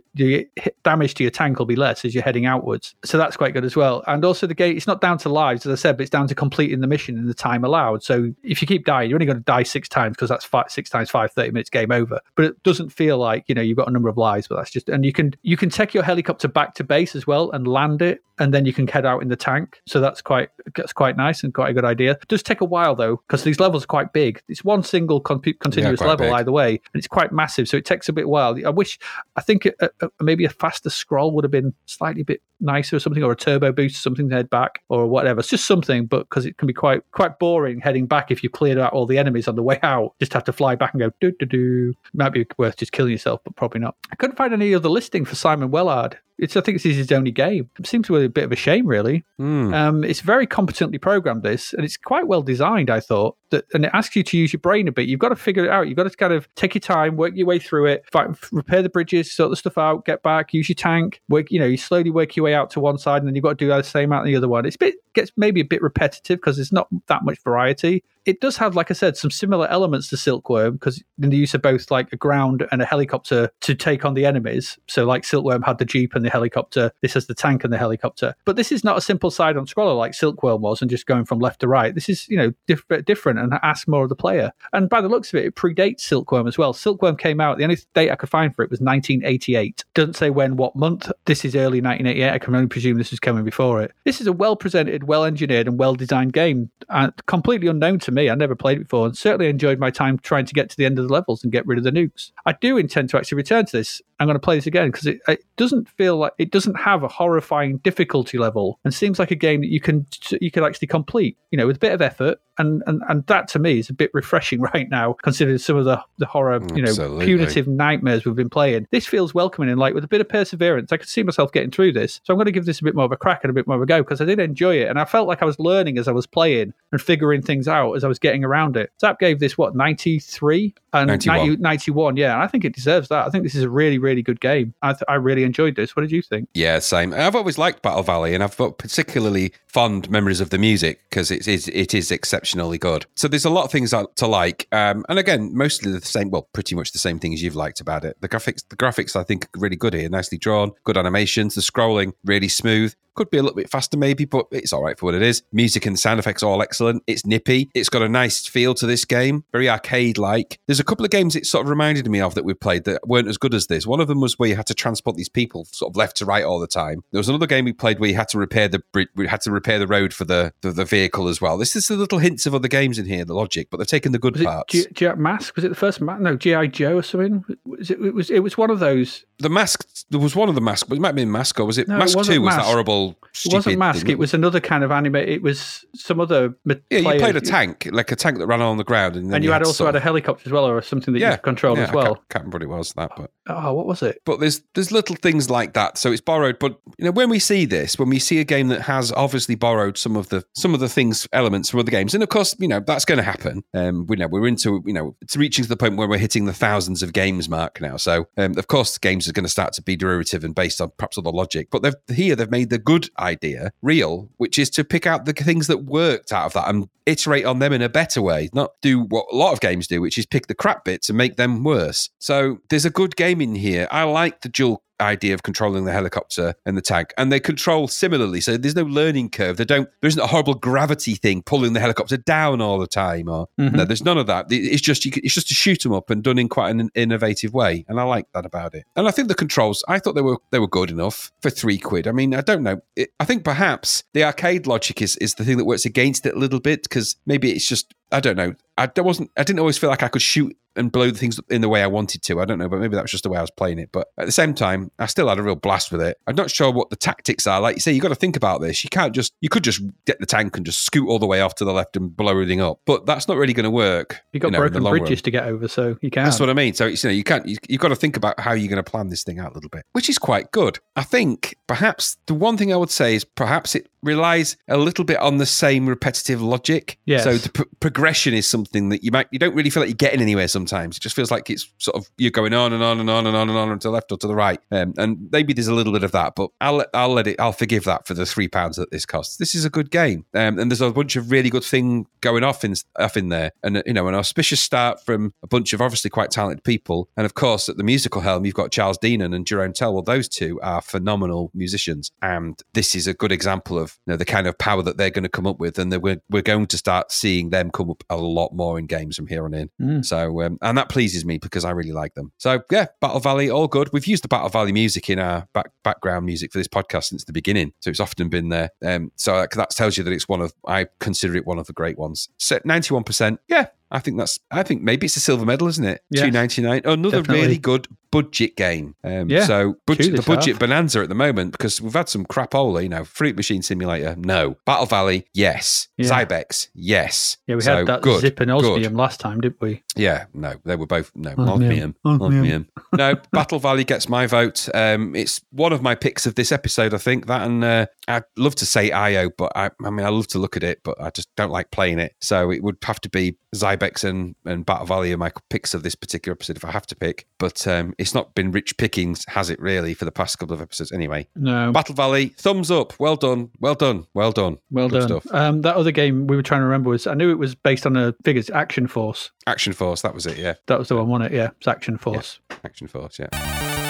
damage 0.83 1.13
to 1.15 1.23
your 1.23 1.31
tank 1.31 1.59
will 1.59 1.65
be 1.65 1.77
less 1.77 2.03
as 2.03 2.13
you're 2.13 2.23
heading 2.23 2.45
outwards. 2.45 2.93
So 3.05 3.17
that's 3.17 3.37
quite 3.37 3.53
good 3.53 3.63
as 3.63 3.75
well. 3.75 4.03
And 4.05 4.25
also 4.25 4.47
the 4.47 4.53
game, 4.53 4.75
it's 4.75 4.87
not 4.87 4.99
down 4.99 5.17
to 5.19 5.29
lives, 5.29 5.65
as 5.65 5.71
I 5.71 5.81
said, 5.81 5.97
but 5.97 6.01
it's 6.01 6.09
down 6.09 6.27
to 6.27 6.35
completing 6.35 6.81
the 6.81 6.87
mission 6.87 7.17
in 7.17 7.27
the 7.27 7.33
time 7.33 7.63
allowed. 7.63 8.03
So 8.03 8.33
if 8.43 8.61
you 8.61 8.67
keep 8.67 8.85
dying, 8.85 9.09
you're 9.09 9.17
only 9.23 9.33
going 9.33 9.37
to 9.37 9.43
die 9.43 9.63
six 9.63 9.87
times 9.89 10.15
because 10.15 10.29
that's 10.29 10.45
five, 10.45 10.65
six 10.69 10.89
times 10.89 11.09
five, 11.09 11.31
30 11.31 11.51
minutes 11.51 11.69
game 11.69 11.91
over. 11.91 12.19
But 12.35 12.45
it 12.45 12.63
doesn't 12.63 12.89
feel 12.89 13.17
like 13.17 13.45
you 13.47 13.55
know 13.55 13.61
you've 13.61 13.77
got 13.77 13.87
a 13.87 13.91
number 13.91 14.09
of 14.09 14.17
lives, 14.17 14.47
but 14.47 14.55
that's 14.55 14.71
just 14.71 14.89
and 14.89 15.05
you 15.05 15.13
can 15.13 15.33
you 15.41 15.57
can 15.57 15.69
take 15.69 15.93
your 15.93 16.03
helicopter 16.03 16.47
back 16.47 16.73
to 16.75 16.83
base 16.83 17.15
as 17.15 17.25
well 17.25 17.51
and 17.51 17.67
land 17.67 18.01
it, 18.01 18.21
and 18.39 18.53
then 18.53 18.65
you 18.65 18.73
can 18.73 18.87
head 18.87 19.05
out 19.05 19.21
in 19.21 19.29
the 19.29 19.35
tank. 19.35 19.81
So 19.87 19.99
that's 19.99 20.21
quite 20.21 20.49
that's 20.75 20.93
quite 20.93 21.17
nice 21.17 21.43
and 21.43 21.53
quite 21.53 21.69
a 21.69 21.73
good 21.73 21.85
idea. 21.85 22.11
It 22.11 22.27
does 22.27 22.43
take 22.43 22.61
a 22.61 22.65
while 22.65 22.95
though 22.95 23.17
because 23.27 23.43
these 23.43 23.59
levels 23.59 23.83
are 23.83 23.87
quite 23.87 24.13
big. 24.13 24.41
It's 24.47 24.63
one 24.63 24.83
single 24.83 25.19
con- 25.19 25.41
continuous 25.41 25.99
quite 25.99 26.07
level 26.07 26.27
big. 26.27 26.33
either 26.33 26.51
way, 26.51 26.71
and 26.71 26.99
it's 26.99 27.07
quite 27.07 27.31
massive. 27.31 27.67
So 27.67 27.77
it 27.77 27.85
takes 27.85 28.09
a 28.09 28.13
bit 28.13 28.27
while. 28.27 28.57
I 28.65 28.69
wish 28.69 28.99
I 29.35 29.41
think 29.41 29.65
a, 29.65 29.89
a, 30.01 30.09
maybe 30.21 30.45
a 30.45 30.49
faster 30.49 30.89
scroll 30.89 31.33
would 31.33 31.43
have 31.43 31.51
been 31.51 31.73
slightly 31.85 32.23
bit 32.23 32.41
nicer 32.63 32.95
or 32.95 32.99
something, 32.99 33.23
or 33.23 33.31
a 33.31 33.35
turbo 33.35 33.71
boost, 33.71 34.01
something 34.01 34.29
to 34.29 34.35
head 34.35 34.49
back, 34.49 34.81
or 34.89 35.07
whatever. 35.07 35.39
It's 35.39 35.49
just 35.49 35.65
something, 35.65 36.05
but 36.05 36.29
because 36.29 36.45
it 36.45 36.57
can 36.57 36.67
be 36.67 36.73
quite 36.73 37.01
quite 37.11 37.39
boring 37.39 37.79
heading 37.79 38.07
back 38.07 38.31
if 38.31 38.43
you 38.43 38.49
cleared 38.49 38.77
out 38.77 38.93
all 38.93 39.05
the 39.05 39.17
enemies 39.17 39.47
on 39.47 39.55
the 39.55 39.63
way 39.63 39.79
out. 39.83 40.13
Just 40.19 40.33
have 40.33 40.43
to 40.45 40.53
fly 40.53 40.75
back 40.75 40.93
and 40.93 41.01
go 41.01 41.11
do 41.21 41.31
do 41.39 41.45
do. 41.45 41.93
Might 42.13 42.33
be 42.33 42.47
worth 42.57 42.77
just 42.77 42.91
killing 42.91 43.11
yourself, 43.11 43.41
but 43.43 43.55
probably 43.55 43.81
not. 43.81 43.95
I 44.11 44.15
couldn't 44.15 44.37
find 44.37 44.53
any 44.53 44.73
other 44.73 44.89
listing 44.89 45.25
for 45.25 45.35
Simon 45.35 45.69
Wellard. 45.69 46.15
It's 46.39 46.57
I 46.57 46.61
think 46.61 46.77
this 46.77 46.85
is 46.85 46.97
his 46.97 47.11
only 47.11 47.31
game. 47.31 47.69
It 47.79 47.87
seems 47.87 48.07
to 48.07 48.17
be 48.17 48.25
a 48.25 48.29
bit 48.29 48.45
of 48.45 48.51
a 48.51 48.55
shame, 48.55 48.87
really. 48.87 49.23
Hmm. 49.37 49.73
Um, 49.73 50.03
it's 50.03 50.21
very 50.21 50.47
competently 50.47 50.97
programmed, 50.97 51.43
this, 51.43 51.73
and 51.73 51.85
it's 51.85 51.95
quite 51.95 52.27
well 52.27 52.41
designed. 52.41 52.89
I 52.89 52.99
thought 52.99 53.37
that, 53.51 53.65
and 53.73 53.85
it 53.85 53.91
asks 53.93 54.15
you 54.15 54.23
to 54.23 54.37
use 54.37 54.51
your 54.51 54.59
brain 54.59 54.87
a 54.87 54.91
bit. 54.91 55.07
You've 55.07 55.19
got 55.19 55.29
to 55.29 55.35
figure 55.35 55.65
it 55.65 55.69
out. 55.69 55.87
You've 55.87 55.97
got 55.97 56.11
to 56.11 56.17
kind 56.17 56.33
of 56.33 56.47
take 56.55 56.73
your 56.73 56.81
time, 56.81 57.17
work 57.17 57.33
your 57.35 57.45
way 57.45 57.59
through 57.59 57.85
it, 57.85 58.03
fight, 58.11 58.29
repair 58.51 58.81
the 58.81 58.89
bridges, 58.89 59.31
sort 59.31 59.51
the 59.51 59.55
stuff 59.55 59.77
out, 59.77 60.05
get 60.05 60.23
back, 60.23 60.53
use 60.53 60.67
your 60.67 60.75
tank. 60.75 61.21
Work, 61.29 61.51
you 61.51 61.59
know, 61.59 61.65
you 61.65 61.77
slowly 61.77 62.09
work 62.09 62.35
your 62.35 62.45
way 62.45 62.55
out 62.55 62.71
to 62.71 62.79
one 62.79 62.97
side, 62.97 63.21
and 63.21 63.27
then 63.27 63.35
you've 63.35 63.43
got 63.43 63.57
to 63.57 63.65
do 63.65 63.67
the 63.67 63.83
same 63.83 64.11
out 64.11 64.25
the 64.25 64.35
other 64.35 64.49
one. 64.49 64.65
It's 64.65 64.75
a 64.75 64.79
bit 64.79 64.95
gets 65.13 65.31
maybe 65.37 65.61
a 65.61 65.65
bit 65.65 65.81
repetitive 65.81 66.39
because 66.39 66.57
there's 66.57 66.71
not 66.71 66.87
that 67.07 67.23
much 67.23 67.39
variety. 67.43 68.03
It 68.25 68.41
does 68.41 68.57
have, 68.57 68.75
like 68.75 68.91
I 68.91 68.93
said, 68.93 69.17
some 69.17 69.31
similar 69.31 69.67
elements 69.67 70.09
to 70.09 70.17
Silkworm 70.17 70.73
because 70.73 71.03
in 71.21 71.29
the 71.29 71.37
use 71.37 71.53
of 71.53 71.61
both 71.61 71.91
like 71.91 72.11
a 72.11 72.17
ground 72.17 72.65
and 72.71 72.81
a 72.81 72.85
helicopter 72.85 73.49
to 73.61 73.75
take 73.75 74.05
on 74.05 74.13
the 74.13 74.25
enemies. 74.25 74.77
So 74.87 75.05
like 75.05 75.23
Silkworm 75.23 75.63
had 75.63 75.77
the 75.77 75.85
jeep 75.85 76.15
and 76.15 76.23
the 76.23 76.29
helicopter. 76.29 76.91
This 77.01 77.13
has 77.13 77.27
the 77.27 77.35
tank 77.35 77.63
and 77.63 77.73
the 77.73 77.77
helicopter. 77.77 78.35
But 78.45 78.55
this 78.55 78.71
is 78.71 78.83
not 78.83 78.97
a 78.97 79.01
simple 79.01 79.31
side 79.31 79.57
on 79.57 79.65
scroller 79.65 79.97
like 79.97 80.13
Silkworm 80.13 80.61
was 80.61 80.81
and 80.81 80.89
just 80.89 81.05
going 81.05 81.25
from 81.25 81.39
left 81.39 81.61
to 81.61 81.67
right. 81.67 81.93
This 81.93 82.09
is 82.09 82.27
you 82.29 82.37
know 82.37 82.53
diff- 82.67 83.05
different 83.05 83.39
and 83.39 83.53
asks 83.61 83.87
more 83.87 84.03
of 84.03 84.09
the 84.09 84.15
player. 84.15 84.51
And 84.71 84.89
by 84.89 85.01
the 85.01 85.09
looks 85.09 85.33
of 85.33 85.39
it, 85.39 85.45
it 85.45 85.55
predates 85.55 86.01
Silkworm 86.01 86.47
as 86.47 86.57
well. 86.57 86.73
Silkworm 86.73 87.17
came 87.17 87.39
out. 87.39 87.57
The 87.57 87.63
only 87.63 87.77
date 87.93 88.11
I 88.11 88.15
could 88.15 88.29
find 88.29 88.55
for 88.55 88.63
it 88.63 88.69
was 88.69 88.79
1988. 88.79 89.83
Doesn't 89.93 90.15
say 90.15 90.29
when, 90.29 90.55
what 90.55 90.75
month. 90.75 91.11
This 91.25 91.45
is 91.45 91.55
early 91.55 91.81
1988. 91.81 92.29
I 92.29 92.39
can 92.39 92.55
only 92.55 92.67
presume 92.67 92.97
this 92.97 93.11
was 93.11 93.19
coming 93.19 93.43
before 93.43 93.81
it. 93.81 93.91
This 94.05 94.21
is 94.21 94.27
a 94.27 94.33
well 94.33 94.55
presented, 94.55 95.03
well 95.05 95.25
engineered, 95.25 95.67
and 95.67 95.77
well 95.77 95.95
designed 95.95 96.33
game. 96.33 96.69
Uh, 96.89 97.11
completely 97.25 97.67
unknown 97.67 97.99
to 97.99 98.11
me. 98.13 98.29
I 98.29 98.35
never 98.35 98.55
played 98.55 98.77
it 98.77 98.83
before, 98.83 99.05
and 99.05 99.17
certainly 99.17 99.49
enjoyed 99.49 99.79
my 99.79 99.91
time 99.91 100.17
trying 100.17 100.45
to 100.45 100.53
get 100.53 100.69
to 100.69 100.77
the 100.77 100.85
end 100.85 100.99
of 100.99 101.07
the 101.07 101.13
levels 101.13 101.43
and 101.43 101.51
get 101.51 101.65
rid 101.67 101.77
of 101.77 101.83
the 101.83 101.91
nukes. 101.91 102.31
I 102.45 102.53
do 102.53 102.77
intend 102.77 103.09
to 103.09 103.17
actually 103.17 103.37
return 103.37 103.65
to 103.65 103.77
this. 103.77 104.01
I'm 104.23 104.27
going 104.27 104.35
to 104.35 104.39
play 104.39 104.55
this 104.55 104.67
again 104.67 104.89
because 104.89 105.05
it, 105.05 105.19
it 105.27 105.43
doesn't 105.57 105.89
feel 105.89 106.15
like 106.15 106.31
it 106.37 106.49
doesn't 106.49 106.79
have 106.79 107.03
a 107.03 107.09
horrifying 107.09 107.79
difficulty 107.79 108.37
level, 108.37 108.79
and 108.85 108.93
seems 108.93 109.19
like 109.19 109.31
a 109.31 109.35
game 109.35 109.59
that 109.59 109.69
you 109.69 109.81
can 109.81 110.07
you 110.39 110.49
can 110.49 110.63
actually 110.63 110.87
complete. 110.87 111.37
You 111.51 111.57
know, 111.57 111.67
with 111.67 111.75
a 111.75 111.79
bit 111.79 111.91
of 111.91 112.01
effort, 112.01 112.39
and 112.57 112.81
and 112.87 113.01
and 113.09 113.25
that 113.27 113.49
to 113.49 113.59
me 113.59 113.79
is 113.79 113.89
a 113.89 113.93
bit 113.93 114.11
refreshing 114.13 114.61
right 114.73 114.89
now, 114.89 115.13
considering 115.23 115.57
some 115.57 115.75
of 115.75 115.83
the 115.83 116.01
the 116.19 116.25
horror, 116.25 116.61
you 116.73 116.81
know, 116.81 116.89
Absolutely. 116.89 117.25
punitive 117.25 117.67
nightmares 117.67 118.23
we've 118.25 118.35
been 118.35 118.49
playing. 118.49 118.87
This 118.91 119.05
feels 119.05 119.33
welcoming 119.33 119.69
and 119.69 119.79
like 119.79 119.93
with 119.93 120.05
a 120.05 120.07
bit 120.07 120.21
of 120.21 120.29
perseverance, 120.29 120.91
I 120.93 120.97
could 120.97 121.09
see 121.09 121.23
myself 121.23 121.51
getting 121.51 121.71
through 121.71 121.91
this. 121.91 122.21
So 122.23 122.33
I'm 122.33 122.37
going 122.37 122.45
to 122.45 122.51
give 122.51 122.65
this 122.65 122.79
a 122.79 122.83
bit 122.83 122.95
more 122.95 123.05
of 123.05 123.11
a 123.11 123.17
crack 123.17 123.43
and 123.43 123.51
a 123.51 123.53
bit 123.53 123.67
more 123.67 123.75
of 123.75 123.81
a 123.81 123.85
go 123.85 124.03
because 124.03 124.21
I 124.21 124.25
did 124.25 124.39
enjoy 124.39 124.77
it, 124.77 124.87
and 124.87 124.99
I 124.99 125.05
felt 125.05 125.27
like 125.27 125.41
I 125.41 125.45
was 125.45 125.59
learning 125.59 125.97
as 125.97 126.07
I 126.07 126.11
was 126.11 126.25
playing 126.25 126.73
and 126.91 127.01
figuring 127.01 127.41
things 127.41 127.67
out 127.67 127.93
as 127.93 128.03
I 128.03 128.07
was 128.07 128.19
getting 128.19 128.43
around 128.43 128.77
it. 128.77 128.91
Zzap 129.01 129.19
gave 129.19 129.39
this 129.39 129.57
what 129.57 129.75
93 129.75 130.73
and 130.93 131.07
91. 131.07 131.37
90 131.37 131.61
91, 131.61 132.17
yeah, 132.17 132.33
and 132.33 132.43
I 132.43 132.47
think 132.47 132.63
it 132.63 132.73
deserves 132.73 133.09
that. 133.09 133.25
I 133.27 133.29
think 133.29 133.43
this 133.43 133.55
is 133.55 133.63
a 133.63 133.69
really 133.69 133.97
really 133.97 134.12
good 134.21 134.39
game. 134.39 134.73
I 134.81 134.93
th- 134.93 135.03
I 135.07 135.15
really 135.15 135.43
enjoyed 135.43 135.75
this. 135.75 135.95
What 135.95 136.01
did 136.01 136.11
you 136.11 136.21
think? 136.21 136.49
Yeah, 136.53 136.79
same. 136.79 137.13
I've 137.13 137.35
always 137.35 137.57
liked 137.57 137.81
Battle 137.81 138.03
Valley, 138.03 138.33
and 138.33 138.43
I've 138.43 138.57
got 138.57 138.77
particularly 138.77 139.53
fond 139.67 140.09
memories 140.09 140.41
of 140.41 140.49
the 140.49 140.57
music 140.57 141.01
because 141.09 141.31
it 141.31 141.47
is 141.47 141.67
it 141.69 141.93
is 141.93 142.11
exceptionally 142.11 142.77
good. 142.77 143.05
So 143.15 143.27
there's 143.27 143.45
a 143.45 143.49
lot 143.49 143.65
of 143.65 143.71
things 143.71 143.91
to 143.91 144.27
like, 144.27 144.67
um, 144.71 145.05
and 145.09 145.17
again, 145.19 145.55
mostly 145.55 145.91
the 145.91 146.01
same. 146.01 146.29
Well, 146.29 146.47
pretty 146.53 146.75
much 146.75 146.91
the 146.91 146.99
same 146.99 147.19
things 147.19 147.41
you've 147.41 147.55
liked 147.55 147.79
about 147.79 148.05
it. 148.05 148.17
The 148.21 148.29
graphics, 148.29 148.63
the 148.69 148.75
graphics, 148.75 149.15
I 149.15 149.23
think, 149.23 149.45
are 149.45 149.59
really 149.59 149.75
good 149.75 149.93
here. 149.93 150.09
Nicely 150.09 150.37
drawn, 150.37 150.71
good 150.83 150.97
animations. 150.97 151.55
The 151.55 151.61
scrolling 151.61 152.13
really 152.23 152.49
smooth. 152.49 152.93
Could 153.15 153.29
be 153.29 153.37
a 153.37 153.43
little 153.43 153.55
bit 153.55 153.69
faster, 153.69 153.97
maybe, 153.97 154.25
but 154.25 154.47
it's 154.51 154.73
all 154.73 154.83
right 154.83 154.97
for 154.97 155.05
what 155.07 155.15
it 155.15 155.21
is. 155.21 155.43
Music 155.51 155.85
and 155.85 155.99
sound 155.99 156.19
effects 156.19 156.41
are 156.43 156.47
all 156.49 156.61
excellent. 156.61 157.03
It's 157.07 157.25
nippy. 157.25 157.69
It's 157.75 157.89
got 157.89 158.01
a 158.01 158.09
nice 158.09 158.45
feel 158.47 158.73
to 158.75 158.87
this 158.87 159.05
game, 159.05 159.43
very 159.51 159.69
arcade 159.69 160.17
like. 160.17 160.59
There's 160.67 160.79
a 160.79 160.83
couple 160.83 161.05
of 161.05 161.11
games 161.11 161.35
it 161.35 161.45
sort 161.45 161.65
of 161.65 161.69
reminded 161.69 162.09
me 162.09 162.21
of 162.21 162.35
that 162.35 162.45
we 162.45 162.53
played 162.53 162.85
that 162.85 163.07
weren't 163.07 163.27
as 163.27 163.37
good 163.37 163.53
as 163.53 163.67
this. 163.67 163.85
One 163.85 163.99
of 163.99 164.07
them 164.07 164.19
was 164.19 164.39
where 164.39 164.49
you 164.49 164.55
had 164.55 164.65
to 164.67 164.73
transport 164.73 165.15
these 165.15 165.29
people 165.29 165.65
sort 165.71 165.91
of 165.91 165.95
left 165.95 166.17
to 166.17 166.25
right 166.25 166.43
all 166.43 166.59
the 166.59 166.67
time. 166.67 167.03
There 167.11 167.19
was 167.19 167.29
another 167.29 167.47
game 167.47 167.65
we 167.65 167.73
played 167.73 167.99
where 167.99 168.09
you 168.09 168.15
had 168.15 168.29
to 168.29 168.37
repair 168.37 168.67
the 168.67 168.81
we 169.15 169.27
had 169.27 169.41
to 169.41 169.51
repair 169.51 169.79
the 169.79 169.87
road 169.87 170.13
for 170.13 170.25
the, 170.25 170.53
the, 170.61 170.71
the 170.71 170.85
vehicle 170.85 171.27
as 171.27 171.39
well. 171.41 171.57
This 171.57 171.75
is 171.75 171.87
the 171.87 171.95
little 171.95 172.19
hints 172.19 172.45
of 172.45 172.55
other 172.55 172.67
games 172.67 172.97
in 172.97 173.05
here, 173.05 173.25
the 173.25 173.33
logic, 173.33 173.67
but 173.69 173.77
they've 173.77 173.87
taken 173.87 174.11
the 174.11 174.19
good 174.19 174.33
Was 174.33 174.41
it 174.41 174.45
parts. 174.45 174.73
G- 174.73 174.87
G- 174.93 175.09
Mask? 175.15 175.55
Was 175.55 175.65
it 175.65 175.69
the 175.69 175.75
first? 175.75 176.01
Ma- 176.01 176.17
no, 176.17 176.35
GI 176.35 176.69
Joe 176.69 176.97
or 176.97 177.03
something. 177.03 177.43
Was 177.65 177.91
it, 177.91 178.01
it 178.01 178.13
was 178.13 178.29
it 178.29 178.39
was 178.39 178.57
one 178.57 178.71
of 178.71 178.79
those. 178.79 179.25
The 179.39 179.49
mask, 179.49 179.85
there 180.09 180.19
was 180.19 180.35
one 180.35 180.49
of 180.49 180.55
the 180.55 180.61
mask, 180.61 180.87
but 180.87 180.95
it 180.95 181.01
might 181.01 181.09
have 181.09 181.15
been 181.15 181.31
Mask 181.31 181.59
or 181.59 181.65
was 181.65 181.77
it 181.77 181.87
No, 181.87 181.97
Mask 181.97 182.15
wasn't 182.15 182.35
2 182.35 182.41
was 182.41 182.53
that 182.53 182.57
Mask. 182.57 182.69
horrible, 182.69 183.17
It 183.45 183.53
wasn't 183.53 183.79
Mask. 183.79 184.07
It 184.07 184.19
was 184.19 184.33
another 184.33 184.59
kind 184.59 184.83
of 184.83 184.91
anime. 184.91 185.15
It 185.15 185.41
was 185.41 185.85
some 185.95 186.19
other. 186.19 186.53
Yeah, 186.65 186.75
you 186.89 187.01
played 187.01 187.35
a 187.35 187.41
tank, 187.41 187.89
like 187.91 188.11
a 188.11 188.15
tank 188.15 188.37
that 188.37 188.47
ran 188.47 188.61
on 188.61 188.77
the 188.77 188.83
ground, 188.83 189.15
and 189.15 189.27
then 189.27 189.35
and 189.35 189.43
you 189.43 189.51
had 189.51 189.63
also 189.63 189.85
had 189.85 189.95
a 189.95 189.99
helicopter 189.99 190.43
as 190.45 190.51
well, 190.51 190.65
or 190.65 190.81
something 190.81 191.13
that 191.13 191.19
you 191.19 191.37
controlled 191.37 191.77
yeah, 191.77 191.85
as 191.85 191.89
I 191.89 191.95
well. 191.95 192.15
Can't, 192.15 192.29
can't 192.29 192.45
remember 192.45 192.67
what 192.67 192.75
it 192.75 192.77
was 192.77 192.93
that, 192.93 193.11
but 193.17 193.31
Oh, 193.47 193.73
what 193.73 193.85
was 193.85 194.01
it? 194.01 194.21
but 194.25 194.39
there's 194.39 194.61
there's 194.73 194.91
little 194.91 195.15
things 195.15 195.49
like 195.49 195.73
that. 195.73 195.97
So 195.97 196.11
it's 196.11 196.21
borrowed, 196.21 196.59
but 196.59 196.79
you 196.97 197.05
know 197.05 197.11
when 197.11 197.29
we 197.29 197.39
see 197.39 197.65
this, 197.65 197.99
when 197.99 198.09
we 198.09 198.19
see 198.19 198.39
a 198.39 198.43
game 198.43 198.69
that 198.69 198.81
has 198.81 199.11
obviously 199.11 199.55
borrowed 199.55 199.97
some 199.97 200.15
of 200.15 200.29
the 200.29 200.43
some 200.53 200.73
of 200.73 200.79
the 200.79 200.89
things 200.89 201.27
elements 201.33 201.69
from 201.69 201.81
other 201.81 201.91
games, 201.91 202.13
and 202.13 202.23
of 202.23 202.29
course 202.29 202.55
you 202.59 202.67
know 202.67 202.79
that's 202.79 203.05
going 203.05 203.17
to 203.17 203.23
happen. 203.23 203.63
Um, 203.73 204.05
we 204.07 204.15
know 204.15 204.27
we're 204.27 204.47
into 204.47 204.81
you 204.85 204.93
know 204.93 205.15
it's 205.21 205.35
reaching 205.35 205.63
to 205.63 205.69
the 205.69 205.77
point 205.77 205.97
where 205.97 206.07
we're 206.07 206.17
hitting 206.17 206.45
the 206.45 206.53
thousands 206.53 207.03
of 207.03 207.13
games 207.13 207.49
mark 207.49 207.81
now. 207.81 207.97
So 207.97 208.27
um, 208.37 208.57
of 208.57 208.67
course 208.67 208.97
games 208.97 209.27
are 209.27 209.33
going 209.33 209.45
to 209.45 209.49
start 209.49 209.73
to 209.73 209.81
be 209.81 209.95
derivative 209.95 210.43
and 210.43 210.55
based 210.55 210.79
on 210.79 210.91
perhaps 210.97 211.17
other 211.17 211.31
logic. 211.31 211.69
But 211.69 211.83
they've 211.83 211.95
here 212.15 212.35
they've 212.35 212.49
made 212.49 212.69
the 212.69 212.79
good 212.79 213.09
idea 213.19 213.71
real, 213.81 214.29
which 214.37 214.57
is 214.57 214.69
to 214.71 214.83
pick 214.83 215.05
out 215.05 215.25
the 215.25 215.33
things 215.33 215.67
that 215.67 215.83
worked 215.83 216.31
out 216.31 216.45
of 216.45 216.53
that 216.53 216.69
and 216.69 216.87
iterate 217.05 217.45
on 217.45 217.59
them 217.59 217.73
in 217.73 217.81
a 217.81 217.89
better 217.89 218.21
way, 218.21 218.49
not 218.53 218.71
do 218.81 219.01
what 219.01 219.25
a 219.31 219.35
lot 219.35 219.53
of 219.53 219.59
games 219.59 219.87
do, 219.87 220.01
which 220.01 220.17
is 220.17 220.25
pick 220.25 220.47
the 220.47 220.55
crap 220.55 220.85
bits 220.85 221.09
and 221.09 221.17
make 221.17 221.35
them 221.35 221.63
worse. 221.63 222.09
So 222.19 222.59
there's 222.69 222.85
a 222.85 222.89
good 222.89 223.15
game 223.15 223.32
in 223.41 223.55
here. 223.55 223.87
I 223.91 224.03
like 224.03 224.41
the 224.41 224.49
dual 224.49 224.83
idea 225.01 225.33
of 225.33 225.43
controlling 225.43 225.85
the 225.85 225.91
helicopter 225.91 226.55
and 226.65 226.77
the 226.77 226.81
tank 226.81 227.13
and 227.17 227.31
they 227.31 227.39
control 227.39 227.87
similarly. 227.87 228.41
So 228.41 228.57
there's 228.57 228.75
no 228.75 228.83
learning 228.83 229.29
curve. 229.29 229.57
They 229.57 229.65
don't 229.65 229.89
there 230.01 230.07
isn't 230.07 230.21
a 230.21 230.27
horrible 230.27 230.55
gravity 230.55 231.15
thing 231.15 231.43
pulling 231.43 231.73
the 231.73 231.79
helicopter 231.79 232.17
down 232.17 232.61
all 232.61 232.79
the 232.79 232.87
time 232.87 233.27
or 233.27 233.47
mm-hmm. 233.59 233.75
no 233.75 233.85
there's 233.85 234.03
none 234.03 234.17
of 234.17 234.27
that. 234.27 234.47
It's 234.49 234.81
just 234.81 235.05
you 235.05 235.11
can, 235.11 235.23
it's 235.23 235.33
just 235.33 235.47
to 235.49 235.53
shoot 235.53 235.81
them 235.81 235.93
up 235.93 236.09
and 236.09 236.23
done 236.23 236.39
in 236.39 236.49
quite 236.49 236.69
an 236.71 236.89
innovative 236.95 237.53
way 237.53 237.85
and 237.87 237.99
i 237.99 238.03
like 238.03 238.25
that 238.33 238.45
about 238.45 238.73
it. 238.73 238.85
And 238.95 239.07
i 239.07 239.11
think 239.11 239.27
the 239.27 239.35
controls 239.35 239.83
i 239.87 239.99
thought 239.99 240.13
they 240.13 240.21
were 240.21 240.37
they 240.51 240.59
were 240.59 240.67
good 240.67 240.91
enough 240.91 241.31
for 241.41 241.49
three 241.49 241.77
quid. 241.77 242.07
I 242.07 242.11
mean 242.11 242.33
i 242.33 242.41
don't 242.41 242.63
know. 242.63 242.81
It, 242.95 243.11
i 243.19 243.25
think 243.25 243.43
perhaps 243.43 244.03
the 244.13 244.23
arcade 244.23 244.67
logic 244.67 245.01
is 245.01 245.17
is 245.17 245.35
the 245.35 245.43
thing 245.43 245.57
that 245.57 245.65
works 245.65 245.85
against 245.85 246.25
it 246.25 246.35
a 246.35 246.39
little 246.39 246.59
bit 246.59 246.83
because 246.83 247.17
maybe 247.25 247.51
it's 247.51 247.67
just 247.67 247.93
I 248.13 248.19
don't 248.19 248.37
know. 248.37 248.53
I 248.77 248.89
wasn't. 248.97 249.31
I 249.37 249.43
didn't 249.43 249.59
always 249.59 249.77
feel 249.77 249.89
like 249.89 250.03
I 250.03 250.07
could 250.07 250.21
shoot 250.21 250.55
and 250.75 250.91
blow 250.91 251.09
the 251.09 251.17
things 251.17 251.39
in 251.49 251.61
the 251.61 251.69
way 251.69 251.83
I 251.83 251.87
wanted 251.87 252.23
to. 252.23 252.39
I 252.39 252.45
don't 252.45 252.57
know, 252.57 252.67
but 252.67 252.79
maybe 252.79 252.95
that 252.95 253.03
was 253.03 253.11
just 253.11 253.23
the 253.23 253.29
way 253.29 253.37
I 253.37 253.41
was 253.41 253.51
playing 253.51 253.77
it. 253.77 253.89
But 253.91 254.07
at 254.17 254.25
the 254.25 254.31
same 254.31 254.53
time, 254.53 254.91
I 254.97 255.05
still 255.05 255.29
had 255.29 255.37
a 255.37 255.43
real 255.43 255.55
blast 255.55 255.91
with 255.91 256.01
it. 256.01 256.17
I'm 256.25 256.35
not 256.35 256.49
sure 256.49 256.71
what 256.71 256.89
the 256.89 256.95
tactics 256.95 257.45
are. 257.45 257.59
Like 257.59 257.75
you 257.75 257.79
say, 257.81 257.91
you 257.91 258.01
got 258.01 258.09
to 258.09 258.15
think 258.15 258.35
about 258.35 258.61
this. 258.61 258.83
You 258.83 258.89
can't 258.89 259.13
just. 259.13 259.33
You 259.41 259.49
could 259.49 259.63
just 259.63 259.81
get 260.05 260.19
the 260.19 260.25
tank 260.25 260.55
and 260.57 260.65
just 260.65 260.83
scoot 260.85 261.07
all 261.07 261.19
the 261.19 261.25
way 261.25 261.41
off 261.41 261.55
to 261.55 261.65
the 261.65 261.73
left 261.73 261.97
and 261.97 262.15
blow 262.15 262.31
everything 262.31 262.61
up. 262.61 262.79
But 262.85 263.05
that's 263.05 263.27
not 263.27 263.37
really 263.37 263.53
going 263.53 263.65
to 263.65 263.71
work. 263.71 264.21
You 264.31 264.39
got 264.39 264.51
know, 264.51 264.63
in 264.63 264.73
the 264.73 264.79
broken 264.79 264.99
bridges 264.99 265.19
run. 265.19 265.23
to 265.23 265.31
get 265.31 265.43
over, 265.45 265.67
so 265.67 265.97
you 266.01 266.09
can't. 266.09 266.25
That's 266.25 266.39
what 266.39 266.49
I 266.49 266.53
mean. 266.53 266.73
So 266.73 266.87
it's, 266.87 267.03
you 267.03 267.09
know, 267.09 267.15
you 267.15 267.23
can't. 267.23 267.47
You, 267.47 267.57
you've 267.67 267.81
got 267.81 267.89
to 267.89 267.95
think 267.95 268.17
about 268.17 268.39
how 268.39 268.53
you're 268.53 268.69
going 268.69 268.83
to 268.83 268.89
plan 268.89 269.09
this 269.09 269.23
thing 269.23 269.39
out 269.39 269.51
a 269.51 269.55
little 269.55 269.69
bit, 269.69 269.85
which 269.93 270.09
is 270.09 270.17
quite 270.17 270.51
good. 270.51 270.79
I 270.95 271.03
think 271.03 271.55
perhaps 271.67 272.17
the 272.27 272.35
one 272.35 272.57
thing 272.57 272.71
I 272.73 272.77
would 272.77 272.91
say 272.91 273.15
is 273.15 273.23
perhaps 273.23 273.75
it 273.75 273.87
relies 274.03 274.57
a 274.67 274.77
little 274.77 275.05
bit 275.05 275.17
on 275.17 275.37
the 275.37 275.45
same 275.45 275.87
repetitive 275.87 276.41
logic. 276.41 276.97
Yes. 277.05 277.23
So 277.23 277.37
the 277.37 277.49
p- 277.49 277.63
progression 277.79 278.33
is 278.33 278.47
something 278.47 278.89
that 278.89 279.03
you 279.03 279.11
might 279.11 279.27
you 279.31 279.39
don't 279.39 279.55
really 279.55 279.69
feel 279.69 279.81
like 279.81 279.89
you're 279.89 279.95
getting 279.95 280.21
anywhere. 280.21 280.47
Sometimes 280.47 280.97
it 280.97 281.01
just 281.01 281.15
feels 281.15 281.31
like 281.31 281.49
it's 281.49 281.67
sort 281.77 281.95
of 281.97 282.09
you're 282.17 282.31
going 282.31 282.53
on 282.53 282.73
and 282.73 282.83
on 282.83 282.99
and 282.99 283.09
on 283.09 283.27
and 283.27 283.35
on 283.35 283.49
and 283.49 283.57
on 283.57 283.79
to 283.79 283.87
the 283.87 283.91
left 283.91 284.11
or 284.11 284.17
to 284.17 284.27
the 284.27 284.35
right. 284.35 284.59
Um, 284.71 284.93
and 284.97 285.29
maybe 285.31 285.53
there's 285.53 285.67
a 285.67 285.73
little 285.73 285.93
bit 285.93 286.03
of 286.03 286.11
that, 286.11 286.33
but 286.35 286.49
I'll 286.61 286.77
let, 286.77 286.89
I'll 286.93 287.13
let 287.13 287.27
it. 287.27 287.39
I'll 287.39 287.53
forgive 287.53 287.85
that 287.85 288.07
for 288.07 288.13
the 288.13 288.25
three 288.25 288.47
pounds 288.47 288.77
that 288.77 288.91
this 288.91 289.05
costs. 289.05 289.37
This 289.37 289.55
is 289.55 289.65
a 289.65 289.69
good 289.69 289.91
game, 289.91 290.25
um, 290.33 290.59
and 290.59 290.69
there's 290.71 290.81
a 290.81 290.91
bunch 290.91 291.15
of 291.15 291.31
really 291.31 291.49
good 291.49 291.63
thing 291.63 292.05
going 292.21 292.43
off 292.43 292.63
in 292.63 292.75
off 292.97 293.17
in 293.17 293.29
there, 293.29 293.51
and 293.63 293.81
you 293.85 293.93
know 293.93 294.07
an 294.07 294.15
auspicious 294.15 294.61
start 294.61 295.03
from 295.05 295.33
a 295.43 295.47
bunch 295.47 295.73
of 295.73 295.81
obviously 295.81 296.09
quite 296.09 296.31
talented 296.31 296.63
people, 296.63 297.09
and 297.17 297.25
of 297.25 297.33
course 297.33 297.69
at 297.69 297.77
the 297.77 297.83
musical 297.83 298.21
helm 298.21 298.45
you've 298.45 298.55
got 298.55 298.71
Charles 298.71 298.97
Deenen 298.97 299.35
and 299.35 299.45
Jeroen 299.45 299.73
Tel. 299.73 299.93
Well, 299.93 300.03
those 300.03 300.27
two 300.27 300.59
are 300.61 300.81
phenomenal 300.81 301.51
musicians, 301.53 302.11
and 302.21 302.59
this 302.73 302.95
is 302.95 303.07
a 303.07 303.13
good 303.13 303.31
example 303.31 303.77
of 303.77 303.92
you 304.05 304.11
know 304.11 304.17
the 304.17 304.25
kind 304.25 304.47
of 304.47 304.57
power 304.57 304.81
that 304.81 304.97
they're 304.97 305.09
going 305.09 305.23
to 305.23 305.29
come 305.29 305.47
up 305.47 305.59
with, 305.59 305.79
and 305.79 305.91
we're 306.01 306.21
we're 306.29 306.41
going 306.41 306.67
to 306.67 306.77
start 306.77 307.11
seeing 307.11 307.49
them 307.49 307.71
come 307.71 307.89
up 307.89 308.03
a 308.09 308.17
lot 308.17 308.53
more 308.53 308.77
in 308.79 308.85
games 308.85 309.15
from 309.15 309.27
here 309.27 309.45
on 309.45 309.53
in. 309.53 309.69
Mm. 309.81 310.05
So, 310.05 310.41
um, 310.41 310.57
and 310.61 310.77
that 310.77 310.89
pleases 310.89 311.25
me 311.25 311.37
because 311.37 311.65
I 311.65 311.71
really 311.71 311.91
like 311.91 312.13
them. 312.15 312.31
So, 312.37 312.61
yeah, 312.71 312.87
Battle 313.01 313.19
Valley, 313.19 313.49
all 313.49 313.67
good. 313.67 313.89
We've 313.93 314.07
used 314.07 314.23
the 314.23 314.27
Battle 314.27 314.49
Valley 314.49 314.71
music 314.71 315.09
in 315.09 315.19
our 315.19 315.47
back, 315.53 315.71
background 315.83 316.25
music 316.25 316.51
for 316.51 316.57
this 316.57 316.67
podcast 316.67 317.05
since 317.05 317.23
the 317.23 317.33
beginning, 317.33 317.73
so 317.79 317.89
it's 317.89 317.99
often 317.99 318.29
been 318.29 318.49
there. 318.49 318.69
Um, 318.83 319.11
so 319.15 319.39
that, 319.39 319.51
that 319.51 319.69
tells 319.71 319.97
you 319.97 320.03
that 320.03 320.11
it's 320.11 320.27
one 320.27 320.41
of 320.41 320.53
I 320.67 320.87
consider 320.99 321.35
it 321.35 321.45
one 321.45 321.59
of 321.59 321.67
the 321.67 321.73
great 321.73 321.97
ones. 321.97 322.29
Set 322.37 322.65
ninety 322.65 322.93
one 322.93 323.03
percent, 323.03 323.39
yeah. 323.47 323.67
I 323.93 323.99
think 323.99 324.17
that's. 324.17 324.39
I 324.51 324.63
think 324.63 324.81
maybe 324.81 325.05
it's 325.05 325.15
a 325.15 325.21
silver 325.21 325.45
medal, 325.45 325.67
isn't 325.67 325.85
it? 325.85 326.01
Yes. 326.09 326.23
Two 326.25 326.31
ninety 326.31 326.61
nine. 326.61 326.81
Another 326.83 327.17
Definitely. 327.21 327.41
really 327.41 327.57
good 327.59 327.87
budget 328.13 328.55
game. 328.55 328.93
Um, 329.03 329.27
Yeah, 329.27 329.45
So 329.45 329.75
budget, 329.87 330.15
the 330.15 330.21
budget 330.21 330.59
bonanza 330.59 330.99
at 330.99 331.09
the 331.09 331.15
moment 331.15 331.51
because 331.51 331.81
we've 331.81 331.93
had 331.93 332.07
some 332.07 332.25
crapola, 332.25 332.83
you 332.83 332.89
know, 332.89 333.03
Fruit 333.03 333.35
Machine 333.35 333.63
Simulator, 333.63 334.15
no. 334.19 334.55
Battle 334.67 334.85
Valley, 334.85 335.25
yes. 335.33 335.87
Yeah. 335.97 336.09
Zybex, 336.09 336.67
yes. 336.75 337.37
Yeah, 337.47 337.55
we 337.55 337.61
So, 337.61 337.77
had 337.77 337.87
that 337.87 338.01
good, 338.03 338.21
Zip 338.21 338.39
and 338.39 338.51
good. 338.51 338.65
Osmium 338.65 338.93
last 338.93 339.19
time, 339.19 339.41
didn't 339.41 339.59
we? 339.61 339.81
Yeah, 339.95 340.25
no, 340.31 340.53
they 340.63 340.75
were 340.75 340.85
both 340.85 341.11
no 341.15 341.31
Osmium. 341.31 341.49
Osmium. 341.49 341.95
Osmium. 342.05 342.21
Osmium. 342.21 342.67
no, 342.93 343.15
Battle 343.31 343.57
Valley 343.57 343.83
gets 343.83 344.07
my 344.07 344.27
vote. 344.27 344.69
Um, 344.75 345.15
it's 345.15 345.41
one 345.49 345.73
of 345.73 345.81
my 345.81 345.95
picks 345.95 346.27
of 346.27 346.35
this 346.35 346.51
episode. 346.51 346.93
I 346.93 346.99
think 346.99 347.25
that, 347.25 347.41
and 347.47 347.63
uh, 347.63 347.87
I'd 348.07 348.25
love 348.37 348.53
to 348.55 348.65
say 348.67 348.91
IO, 348.91 349.31
but 349.35 349.51
I, 349.55 349.71
I 349.83 349.89
mean, 349.89 350.05
I 350.05 350.09
love 350.09 350.27
to 350.27 350.39
look 350.39 350.55
at 350.55 350.63
it, 350.63 350.81
but 350.83 351.01
I 351.01 351.09
just 351.09 351.29
don't 351.35 351.51
like 351.51 351.71
playing 351.71 351.97
it. 351.97 352.13
So 352.21 352.51
it 352.51 352.61
would 352.61 352.77
have 352.83 353.01
to 353.01 353.09
be 353.09 353.37
Zybex 353.53 354.03
and 354.03 354.35
and 354.45 354.65
Battle 354.65 354.85
Valley 354.85 355.13
are 355.13 355.17
my 355.17 355.31
picks 355.49 355.73
of 355.73 355.83
this 355.83 355.95
particular 355.95 356.33
episode 356.33 356.57
if 356.57 356.65
I 356.65 356.71
have 356.71 356.85
to 356.87 356.95
pick. 356.95 357.27
But 357.39 357.67
um, 357.67 357.93
it's 357.97 358.13
not 358.13 358.35
been 358.35 358.51
rich 358.51 358.77
pickings, 358.77 359.25
has 359.27 359.49
it? 359.49 359.59
Really, 359.59 359.93
for 359.93 360.05
the 360.05 360.11
past 360.11 360.39
couple 360.39 360.53
of 360.53 360.61
episodes, 360.61 360.91
anyway. 360.91 361.27
No. 361.35 361.71
Battle 361.71 361.95
Valley, 361.95 362.27
thumbs 362.29 362.71
up. 362.71 362.93
Well 362.99 363.15
done. 363.15 363.49
Well 363.59 363.75
done. 363.75 364.07
Well 364.13 364.31
done. 364.31 364.57
well 364.71 364.89
Good 364.89 365.07
done. 365.07 365.21
stuff. 365.21 365.33
Um, 365.33 365.61
that 365.61 365.75
other 365.75 365.91
game 365.91 366.27
we 366.27 366.35
were 366.35 366.43
trying 366.43 366.61
to 366.61 366.65
remember 366.65 366.89
was 366.89 367.07
I 367.07 367.13
knew 367.13 367.31
it 367.31 367.39
was 367.39 367.55
based 367.55 367.85
on 367.85 367.95
a 367.95 368.13
figures 368.23 368.49
Action 368.49 368.87
Force. 368.87 369.31
Action 369.47 369.73
Force. 369.73 370.01
That 370.01 370.13
was 370.13 370.25
it. 370.25 370.37
Yeah. 370.37 370.53
That 370.67 370.79
was 370.79 370.89
the 370.89 370.95
one, 370.95 371.07
wasn't 371.07 371.33
it? 371.33 371.35
Yeah, 371.37 371.49
it's 371.57 371.67
Action 371.67 371.97
Force. 371.97 372.39
Action 372.63 372.87
Force. 372.87 373.19
Yeah. 373.19 373.82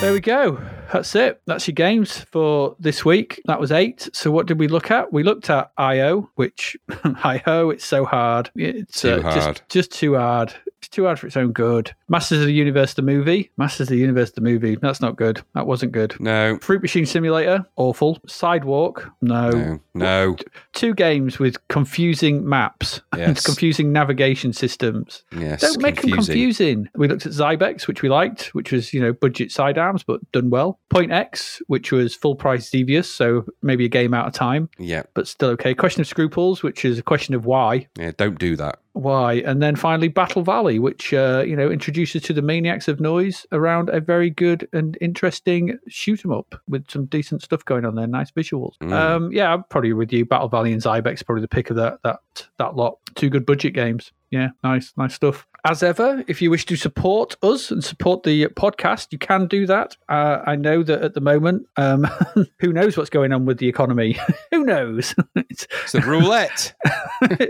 There 0.00 0.12
we 0.12 0.20
go. 0.20 0.60
That's 0.92 1.14
it. 1.14 1.40
That's 1.46 1.66
your 1.66 1.74
games 1.74 2.18
for 2.18 2.76
this 2.78 3.02
week. 3.02 3.40
That 3.46 3.58
was 3.58 3.72
eight. 3.72 4.10
So 4.12 4.30
what 4.30 4.46
did 4.46 4.58
we 4.58 4.68
look 4.68 4.90
at? 4.90 5.10
We 5.10 5.22
looked 5.22 5.48
at 5.48 5.72
IO, 5.78 6.30
which 6.34 6.76
hi 6.90 7.38
ho, 7.44 7.70
it's 7.70 7.84
so 7.84 8.04
hard. 8.04 8.50
It's 8.54 9.00
Too 9.00 9.14
uh, 9.14 9.22
hard. 9.22 9.34
Just, 9.34 9.68
just 9.68 9.92
too 9.92 10.14
hard. 10.16 10.52
It's 10.86 10.94
too 10.94 11.06
hard 11.06 11.18
for 11.18 11.26
its 11.26 11.36
own 11.36 11.50
good. 11.50 11.92
Masters 12.08 12.38
of 12.42 12.46
the 12.46 12.52
Universe, 12.52 12.94
the 12.94 13.02
movie. 13.02 13.50
Masters 13.56 13.88
of 13.88 13.88
the 13.88 13.96
Universe, 13.96 14.30
the 14.30 14.40
movie. 14.40 14.76
That's 14.80 15.00
not 15.00 15.16
good. 15.16 15.42
That 15.56 15.66
wasn't 15.66 15.90
good. 15.90 16.14
No. 16.20 16.58
Fruit 16.62 16.80
Machine 16.80 17.04
Simulator, 17.06 17.66
awful. 17.74 18.20
Sidewalk, 18.28 19.10
no. 19.20 19.50
No. 19.50 19.80
No. 19.94 20.36
Two 20.74 20.94
games 20.94 21.40
with 21.40 21.56
confusing 21.66 22.48
maps 22.48 23.00
and 23.18 23.36
confusing 23.42 23.90
navigation 23.92 24.52
systems. 24.52 25.24
Yes. 25.36 25.60
Don't 25.62 25.82
make 25.82 26.00
them 26.02 26.12
confusing. 26.12 26.88
We 26.94 27.08
looked 27.08 27.26
at 27.26 27.32
Zybex, 27.32 27.88
which 27.88 28.02
we 28.02 28.08
liked, 28.08 28.54
which 28.54 28.70
was, 28.70 28.94
you 28.94 29.00
know, 29.00 29.12
budget 29.12 29.50
sidearms, 29.50 30.04
but 30.04 30.20
done 30.30 30.50
well. 30.50 30.78
Point 30.88 31.10
X, 31.10 31.60
which 31.66 31.90
was 31.90 32.14
full 32.14 32.36
price 32.36 32.70
devious, 32.70 33.12
so 33.12 33.44
maybe 33.60 33.84
a 33.86 33.88
game 33.88 34.14
out 34.14 34.28
of 34.28 34.34
time, 34.34 34.68
Yeah. 34.78 35.02
but 35.14 35.26
still 35.26 35.48
okay. 35.50 35.74
Question 35.74 36.02
of 36.02 36.06
Scruples, 36.06 36.62
which 36.62 36.84
is 36.84 36.96
a 36.96 37.02
question 37.02 37.34
of 37.34 37.44
why. 37.44 37.88
Yeah. 37.98 38.12
Don't 38.16 38.38
do 38.38 38.54
that. 38.54 38.78
Why? 38.96 39.34
And 39.44 39.62
then 39.62 39.76
finally 39.76 40.08
Battle 40.08 40.40
Valley, 40.40 40.78
which, 40.78 41.12
uh, 41.12 41.44
you 41.46 41.54
know, 41.54 41.70
introduces 41.70 42.22
to 42.22 42.32
the 42.32 42.40
maniacs 42.40 42.88
of 42.88 42.98
noise 42.98 43.44
around 43.52 43.90
a 43.90 44.00
very 44.00 44.30
good 44.30 44.66
and 44.72 44.96
interesting 45.02 45.78
shoot 45.86 46.24
'em 46.24 46.32
up 46.32 46.54
with 46.66 46.90
some 46.90 47.04
decent 47.04 47.42
stuff 47.42 47.62
going 47.66 47.84
on 47.84 47.94
there, 47.94 48.06
nice 48.06 48.30
visuals. 48.30 48.78
Mm. 48.80 48.92
Um, 48.92 49.32
yeah, 49.32 49.52
I'm 49.52 49.64
probably 49.64 49.92
with 49.92 50.14
you. 50.14 50.24
Battle 50.24 50.48
Valley 50.48 50.72
and 50.72 50.80
Zybex 50.80 51.24
probably 51.26 51.42
the 51.42 51.48
pick 51.48 51.68
of 51.68 51.76
that 51.76 51.98
that 52.04 52.20
that 52.58 52.74
lot. 52.74 52.96
Two 53.14 53.28
good 53.28 53.44
budget 53.44 53.74
games. 53.74 54.12
Yeah, 54.30 54.48
nice, 54.64 54.94
nice 54.96 55.12
stuff. 55.12 55.46
As 55.68 55.82
ever, 55.82 56.22
if 56.28 56.40
you 56.40 56.48
wish 56.48 56.64
to 56.66 56.76
support 56.76 57.34
us 57.42 57.72
and 57.72 57.82
support 57.82 58.22
the 58.22 58.46
podcast, 58.50 59.08
you 59.10 59.18
can 59.18 59.48
do 59.48 59.66
that. 59.66 59.96
Uh, 60.08 60.38
I 60.46 60.54
know 60.54 60.84
that 60.84 61.02
at 61.02 61.14
the 61.14 61.20
moment, 61.20 61.66
um, 61.76 62.04
who 62.60 62.72
knows 62.72 62.96
what's 62.96 63.10
going 63.10 63.32
on 63.32 63.46
with 63.46 63.58
the 63.58 63.66
economy? 63.68 64.16
who 64.52 64.64
knows? 64.64 65.12
It's- 65.34 65.66
It's 65.82 65.92
the 65.92 66.02
roulette. 66.02 66.72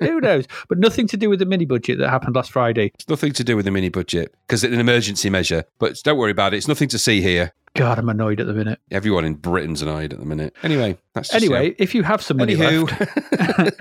who 0.01 0.21
knows? 0.21 0.47
But 0.69 0.79
nothing 0.79 1.07
to 1.09 1.17
do 1.19 1.29
with 1.29 1.41
the 1.41 1.45
mini 1.47 1.67
budget 1.67 1.99
that 1.99 2.09
happened 2.09 2.37
last 2.37 2.53
Friday. 2.53 2.91
It's 2.95 3.09
nothing 3.09 3.33
to 3.33 3.45
do 3.45 3.55
with 3.57 3.65
the 3.67 3.71
mini 3.71 3.91
budget 3.91 4.35
because 4.47 4.65
it's 4.65 4.73
an 4.73 4.81
emergency 4.81 5.29
measure. 5.29 5.65
But 5.79 5.99
don't 6.05 6.17
worry 6.17 6.31
about 6.31 6.55
it. 6.55 6.59
It's 6.59 6.69
nothing 6.69 6.89
to 6.89 6.99
see 6.99 7.21
here. 7.21 7.53
God, 7.77 7.99
I'm 7.99 8.09
annoyed 8.09 8.41
at 8.41 8.47
the 8.47 8.53
minute. 8.53 8.81
Everyone 8.91 9.25
in 9.25 9.35
Britain's 9.35 9.83
annoyed 9.83 10.13
at 10.13 10.19
the 10.19 10.25
minute. 10.25 10.55
Anyway, 10.63 10.97
that's 11.15 11.29
just, 11.29 11.43
Anyway, 11.43 11.75
if 11.79 11.95
you 11.95 12.03
have 12.03 12.23
some 12.23 12.37
money 12.39 12.57
Anywho. 12.57 12.89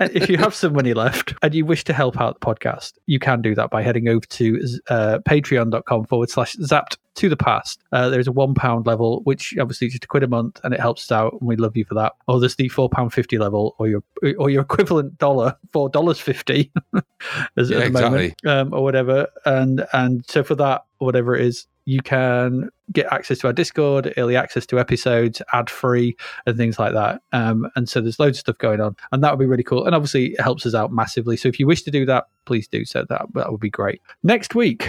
if 0.14 0.28
you 0.28 0.36
have 0.36 0.54
some 0.54 0.72
money 0.74 0.94
left 0.94 1.34
and 1.42 1.54
you 1.54 1.64
wish 1.64 1.84
to 1.84 1.92
help 1.92 2.20
out 2.20 2.40
the 2.40 2.46
podcast, 2.46 2.92
you 3.06 3.18
can 3.18 3.42
do 3.42 3.54
that 3.54 3.70
by 3.70 3.82
heading 3.82 4.08
over 4.08 4.24
to 4.26 4.60
uh, 4.88 5.18
patreon.com 5.28 6.04
forward 6.06 6.30
slash 6.30 6.54
zapped 6.56 6.96
to 7.16 7.28
the 7.30 7.36
past. 7.36 7.82
Uh, 7.92 8.08
there's 8.10 8.28
a 8.28 8.32
one 8.32 8.54
pound 8.54 8.86
level, 8.86 9.20
which 9.24 9.54
obviously 9.58 9.86
is 9.86 9.94
just 9.94 10.04
a 10.04 10.08
quid 10.08 10.22
a 10.22 10.28
month, 10.28 10.60
and 10.64 10.74
it 10.74 10.80
helps 10.80 11.04
us 11.04 11.12
out, 11.12 11.32
and 11.32 11.48
we 11.48 11.56
love 11.56 11.76
you 11.76 11.84
for 11.84 11.94
that. 11.94 12.12
Or 12.28 12.38
there's 12.38 12.56
the 12.56 12.68
four 12.68 12.88
pound 12.90 13.12
fifty 13.12 13.38
level, 13.38 13.74
or 13.78 13.88
your 13.88 14.02
or 14.38 14.50
your 14.50 14.62
equivalent 14.62 15.16
dollar, 15.18 15.56
four 15.72 15.88
dollars 15.88 16.20
fifty, 16.20 16.70
as 17.56 17.70
Yeah, 17.70 17.78
at 17.78 17.92
the 17.92 18.00
moment, 18.00 18.34
um, 18.46 18.74
or 18.74 18.82
whatever. 18.82 19.28
And 19.46 19.86
and 19.94 20.24
so 20.28 20.42
for 20.44 20.54
that, 20.56 20.84
whatever 20.98 21.34
it 21.34 21.46
is, 21.46 21.66
you 21.86 22.00
can 22.02 22.68
get 22.92 23.12
access 23.12 23.38
to 23.38 23.46
our 23.48 23.52
Discord, 23.52 24.12
early 24.16 24.36
access 24.36 24.66
to 24.66 24.78
episodes, 24.78 25.42
ad 25.52 25.68
free, 25.70 26.16
and 26.46 26.56
things 26.56 26.78
like 26.78 26.92
that. 26.94 27.20
Um, 27.32 27.68
and 27.76 27.88
so 27.88 28.00
there's 28.00 28.18
loads 28.20 28.38
of 28.38 28.40
stuff 28.40 28.58
going 28.58 28.80
on, 28.80 28.96
and 29.12 29.22
that 29.24 29.32
would 29.32 29.38
be 29.42 29.46
really 29.46 29.62
cool. 29.64 29.84
And 29.86 29.94
obviously, 29.94 30.32
it 30.34 30.40
helps 30.40 30.64
us 30.66 30.74
out 30.74 30.92
massively. 30.92 31.36
So 31.36 31.48
if 31.48 31.58
you 31.58 31.66
wish 31.66 31.82
to 31.82 31.90
do 31.90 32.06
that, 32.06 32.26
please 32.44 32.68
do 32.68 32.84
so. 32.84 33.04
That 33.08 33.26
that 33.34 33.50
would 33.50 33.60
be 33.60 33.70
great. 33.70 34.00
Next 34.22 34.54
week, 34.54 34.84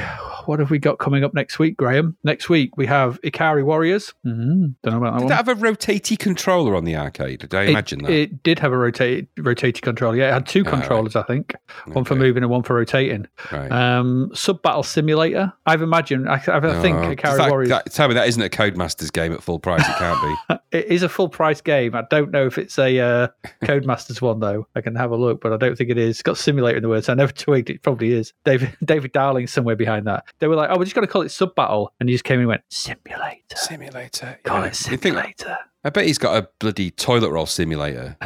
what 0.45 0.59
have 0.59 0.69
we 0.69 0.77
got 0.79 0.99
coming 0.99 1.23
up 1.23 1.33
next 1.33 1.57
week, 1.59 1.75
Graham? 1.77 2.15
Next 2.23 2.49
week 2.49 2.77
we 2.77 2.85
have 2.85 3.19
Ikari 3.23 3.63
Warriors. 3.65 4.13
Mm, 4.25 4.75
don't 4.83 4.93
know 4.93 4.97
about 4.97 5.13
that 5.13 5.19
Did 5.19 5.23
one. 5.25 5.27
that 5.29 5.35
have 5.37 5.47
a 5.49 5.55
rotating 5.55 6.17
controller 6.17 6.75
on 6.75 6.83
the 6.85 6.95
arcade? 6.95 7.39
Did 7.39 7.53
I 7.55 7.63
It- 7.63 7.69
imagine 7.71 8.03
that? 8.03 8.11
It 8.11 8.43
did 8.43 8.59
have 8.59 8.71
a 8.73 8.77
rotate 8.77 9.27
rotating 9.39 9.81
controller. 9.81 10.17
Yeah, 10.17 10.29
it 10.29 10.33
had 10.33 10.45
two 10.47 10.63
Ah, 10.67 10.69
controllers, 10.69 11.15
I 11.15 11.23
think. 11.23 11.55
One 11.87 12.03
for 12.05 12.15
moving 12.15 12.43
and 12.43 12.51
one 12.51 12.63
for 12.63 12.75
rotating. 12.75 13.27
right. 13.51 13.71
Um, 13.71 14.29
Sub 14.33 14.61
Battle 14.61 14.83
Simulator. 14.83 15.51
I've 15.65 15.81
imagined. 15.81 16.29
I, 16.29 16.35
I 16.35 16.81
think 16.81 16.97
Oh, 16.97 17.15
Ikari 17.15 17.37
that- 17.37 17.49
Warriors. 17.49 17.69
that- 17.69 17.86
tell 17.89 18.07
me 18.07 18.13
that 18.15 18.27
isn't 18.27 18.41
a 18.41 18.49
Codemasters 18.49 19.11
game 19.11 19.33
at 19.33 19.41
full 19.43 19.59
price. 19.59 19.81
It 19.87 19.95
can't 19.97 20.21
be. 20.49 20.55
It 20.69 20.87
is 20.87 21.01
a 21.01 21.07
full 21.07 21.29
price 21.29 21.61
game. 21.61 21.95
I 21.95 22.03
don't 22.09 22.29
know 22.29 22.45
if 22.45 22.57
it's 22.57 22.77
a 22.77 22.99
uh, 22.99 23.27
Codemasters 23.63 24.21
one 24.21 24.41
though. 24.41 24.67
I 24.75 24.81
can 24.81 24.95
have 24.95 25.11
a 25.11 25.15
look, 25.15 25.39
but 25.39 25.53
I 25.53 25.57
don't 25.57 25.77
think 25.77 25.89
it 25.89 25.97
is. 25.97 26.17
It's 26.17 26.21
got 26.21 26.37
simulator 26.37 26.75
in 26.75 26.83
the 26.83 26.89
words. 26.89 27.07
I 27.07 27.13
never 27.13 27.31
twigged 27.33 27.69
it. 27.69 27.83
Probably 27.83 28.11
is. 28.11 28.33
David 28.43 28.75
David 28.83 29.13
Darling's 29.13 29.53
somewhere 29.53 29.77
behind 29.77 30.05
that. 30.07 30.25
They 30.39 30.47
were 30.47 30.55
like, 30.57 30.69
"Oh, 30.69 30.77
we're 30.77 30.83
just 30.83 30.93
going 30.93 31.07
to 31.07 31.11
call 31.11 31.21
it 31.21 31.29
Sub 31.29 31.55
Battle," 31.55 31.93
and 32.01 32.09
he 32.09 32.15
just 32.15 32.25
came 32.25 32.35
in 32.35 32.41
and 32.41 32.49
went 32.49 32.63
simulator. 32.69 33.39
Simulator. 33.55 34.37
Call 34.43 34.59
yeah. 34.59 34.65
it 34.67 34.81
You 34.81 34.97
think- 34.97 35.01
simulator. 35.03 35.57
I 35.85 35.89
bet 35.89 36.05
he's 36.05 36.17
got 36.17 36.43
a 36.43 36.49
bloody 36.59 36.91
toilet 36.91 37.31
roll 37.31 37.45
simulator. 37.45 38.17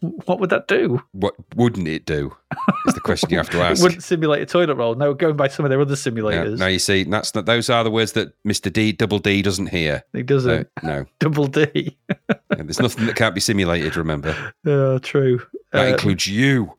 Well, 0.00 0.12
what 0.26 0.40
would 0.40 0.50
that 0.50 0.68
do? 0.68 1.02
what 1.12 1.34
wouldn't 1.56 1.88
it 1.88 2.04
do? 2.06 2.36
Is 2.86 2.94
the 2.94 3.00
question 3.00 3.30
you 3.30 3.36
have 3.38 3.50
to 3.50 3.58
It 3.58 3.62
ask. 3.70 3.82
wouldn't 3.82 4.02
simulate 4.02 4.42
a 4.42 4.46
toilet 4.46 4.74
roll. 4.74 4.94
No, 4.94 5.14
going 5.14 5.36
by 5.36 5.48
some 5.48 5.64
of 5.64 5.70
their 5.70 5.80
other 5.80 5.92
Yeah, 5.92 5.96
simulators. 5.96 6.58
now 6.58 6.66
you 6.66 6.78
see, 6.78 7.04
that's 7.04 7.34
not, 7.34 7.46
those 7.46 7.70
are 7.70 7.82
the 7.84 7.90
words 7.90 8.12
that 8.12 8.32
Mr. 8.44 8.72
D, 8.72 8.92
Double 8.92 9.18
D, 9.18 9.42
doesn't 9.42 9.68
hear. 9.68 10.02
He 10.12 10.22
doesn't. 10.22 10.68
Uh, 10.82 10.86
no, 10.86 11.04
Double 11.20 11.46
D. 11.46 11.96
there's 12.48 12.80
nothing 12.80 13.06
that 13.06 13.16
can't 13.16 13.34
be 13.34 13.40
simulated. 13.40 13.96
Remember, 13.96 14.34
oh, 14.66 14.98
true. 14.98 15.40
that 15.72 15.86
Uh, 15.88 15.92
includes 15.92 16.26
you. 16.26 16.74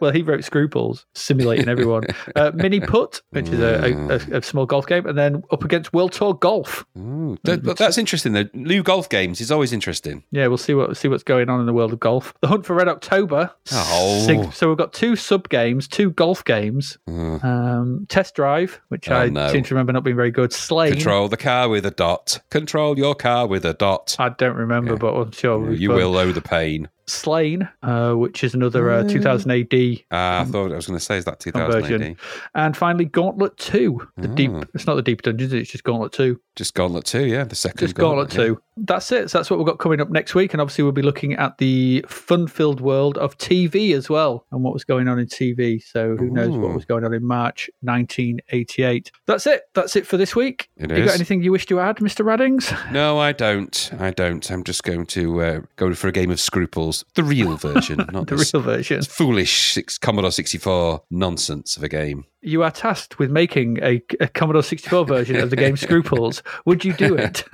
Well, 0.00 0.10
he 0.12 0.22
wrote 0.22 0.44
Scruples, 0.44 1.06
simulating 1.14 1.68
everyone. 1.68 2.04
Uh, 2.36 2.50
Mini 2.54 2.80
Putt, 2.80 3.20
which 3.30 3.48
is 3.48 3.60
a, 3.60 3.84
a, 3.84 4.08
a, 4.34 4.38
a 4.38 4.42
small 4.42 4.66
golf 4.66 4.86
game, 4.86 5.06
and 5.06 5.16
then 5.18 5.42
up 5.50 5.64
against 5.64 5.92
World 5.92 6.12
Tour 6.12 6.34
Golf. 6.34 6.84
Ooh, 6.96 7.36
that- 7.44 7.64
that's 7.78 7.98
interesting. 7.98 8.32
though. 8.32 8.44
New 8.54 8.82
golf 8.82 9.08
games 9.08 9.40
is 9.40 9.50
always 9.50 9.72
interesting. 9.72 10.24
Yeah, 10.30 10.46
we'll 10.48 10.56
see 10.58 10.74
what 10.74 10.96
see 10.96 11.08
what's 11.08 11.22
going 11.22 11.48
on 11.48 11.60
in 11.60 11.66
the 11.66 11.72
world 11.72 11.92
of 11.92 12.00
golf. 12.00 12.34
The 12.40 12.48
Hunt 12.48 12.64
for 12.66 12.74
Red 12.74 12.88
October. 12.88 13.50
Oh. 13.72 14.24
Sig- 14.26 14.52
so 14.52 14.68
we've 14.68 14.78
got 14.78 14.92
two 14.92 15.16
sub 15.16 15.48
games, 15.48 15.86
two 15.88 16.10
golf 16.12 16.44
games. 16.44 16.98
Uh, 17.08 17.38
Um, 17.42 18.06
Test 18.08 18.34
Drive, 18.34 18.80
which 18.88 19.08
Oh, 19.10 19.14
I 19.16 19.28
no. 19.28 19.48
seem 19.52 19.62
to 19.64 19.74
remember 19.74 19.92
not 19.92 20.04
being 20.04 20.16
very 20.16 20.30
good. 20.30 20.52
Slaine. 20.52 20.92
control 20.92 21.28
the 21.28 21.36
car 21.36 21.68
with 21.68 21.84
a 21.86 21.90
dot. 21.90 22.40
Control 22.50 22.98
your 22.98 23.14
car 23.14 23.46
with 23.46 23.64
a 23.64 23.74
dot. 23.74 24.16
I 24.18 24.30
don't 24.30 24.56
remember, 24.56 24.96
but 24.96 25.14
I'm 25.14 25.30
sure 25.32 25.58
was 25.58 25.80
you 25.80 25.88
fun. 25.88 25.96
will 25.98 26.16
owe 26.16 26.32
the 26.32 26.40
pain. 26.40 26.88
Slaine, 27.08 27.68
uh, 27.82 28.12
which 28.14 28.44
is 28.44 28.54
another 28.54 28.90
uh, 28.90 29.02
2000 29.04 29.50
AD 29.50 29.98
Ah, 30.10 30.40
I 30.40 30.44
thought 30.44 30.72
I 30.72 30.76
was 30.76 30.86
going 30.86 30.98
to 30.98 31.04
say, 31.04 31.16
is 31.18 31.24
that 31.24 31.40
2000 31.40 31.70
conversion. 31.72 32.02
AD? 32.02 32.16
And 32.54 32.76
finally, 32.76 33.04
Gauntlet 33.06 33.56
2. 33.56 34.08
The 34.18 34.28
deep, 34.28 34.50
Ah. 34.54 34.62
it's 34.74 34.86
not 34.86 34.94
the 34.96 35.02
Deep 35.02 35.22
Dungeons, 35.22 35.52
it's 35.52 35.70
just 35.70 35.84
Gauntlet 35.84 36.12
2. 36.12 36.38
Just 36.56 36.74
Gauntlet 36.74 37.04
2, 37.04 37.24
yeah, 37.26 37.44
the 37.44 37.54
second 37.54 37.78
Just 37.78 37.94
Gauntlet 37.94 38.32
yeah. 38.34 38.46
2. 38.46 38.62
That's 38.78 39.10
it. 39.12 39.30
So 39.30 39.38
that's 39.38 39.50
what 39.50 39.58
we've 39.58 39.66
got 39.66 39.78
coming 39.78 40.00
up 40.00 40.10
next 40.10 40.34
week. 40.36 40.52
And 40.54 40.60
obviously, 40.60 40.84
we'll 40.84 40.92
be 40.92 41.02
looking 41.02 41.34
at 41.34 41.58
the 41.58 42.04
fun 42.08 42.46
filled 42.46 42.80
world 42.80 43.18
of 43.18 43.36
TV 43.38 43.92
as 43.92 44.08
well 44.08 44.44
and 44.52 44.62
what 44.62 44.72
was 44.72 44.84
going 44.84 45.08
on 45.08 45.18
in 45.18 45.26
TV. 45.26 45.82
So 45.82 46.16
who 46.16 46.30
knows 46.30 46.50
what 46.56 46.74
was 46.74 46.84
going 46.84 47.04
on 47.04 47.12
in 47.12 47.24
March 47.24 47.68
1988. 47.82 49.10
That's 49.26 49.46
it. 49.46 49.62
That's 49.74 49.96
it 49.96 50.06
for 50.06 50.16
this 50.16 50.34
week. 50.36 50.68
It 50.76 50.90
you 50.90 51.04
got 51.04 51.14
anything 51.14 51.42
you 51.42 51.50
wish 51.52 51.66
to 51.66 51.80
add, 51.80 51.96
Mr. 51.96 52.24
Raddings? 52.24 52.72
No, 52.92 53.18
I 53.18 53.32
don't. 53.32 53.90
I 53.98 54.10
don't. 54.10 54.48
I'm 54.50 54.62
just 54.64 54.84
going 54.84 55.06
to 55.06 55.40
uh, 55.42 55.60
go 55.76 55.92
for 55.94 56.08
a 56.08 56.12
game 56.12 56.30
of 56.30 56.38
Scruples, 56.40 56.97
the 57.14 57.24
real 57.24 57.56
version, 57.58 58.04
not 58.12 58.26
The 58.26 58.36
real 58.36 58.62
version. 58.62 59.02
foolish 59.02 59.72
six, 59.72 59.98
Commodore 59.98 60.30
64 60.32 61.02
nonsense 61.10 61.76
of 61.76 61.82
a 61.82 61.88
game. 61.88 62.24
You 62.42 62.62
are 62.62 62.70
tasked 62.70 63.18
with 63.18 63.30
making 63.30 63.78
a, 63.82 64.02
a 64.20 64.28
Commodore 64.28 64.62
64 64.62 65.04
version 65.06 65.36
of 65.36 65.50
the 65.50 65.56
game 65.56 65.76
Scruples. 65.78 66.42
Would 66.64 66.84
you 66.84 66.92
do 66.92 67.16
it? 67.16 67.44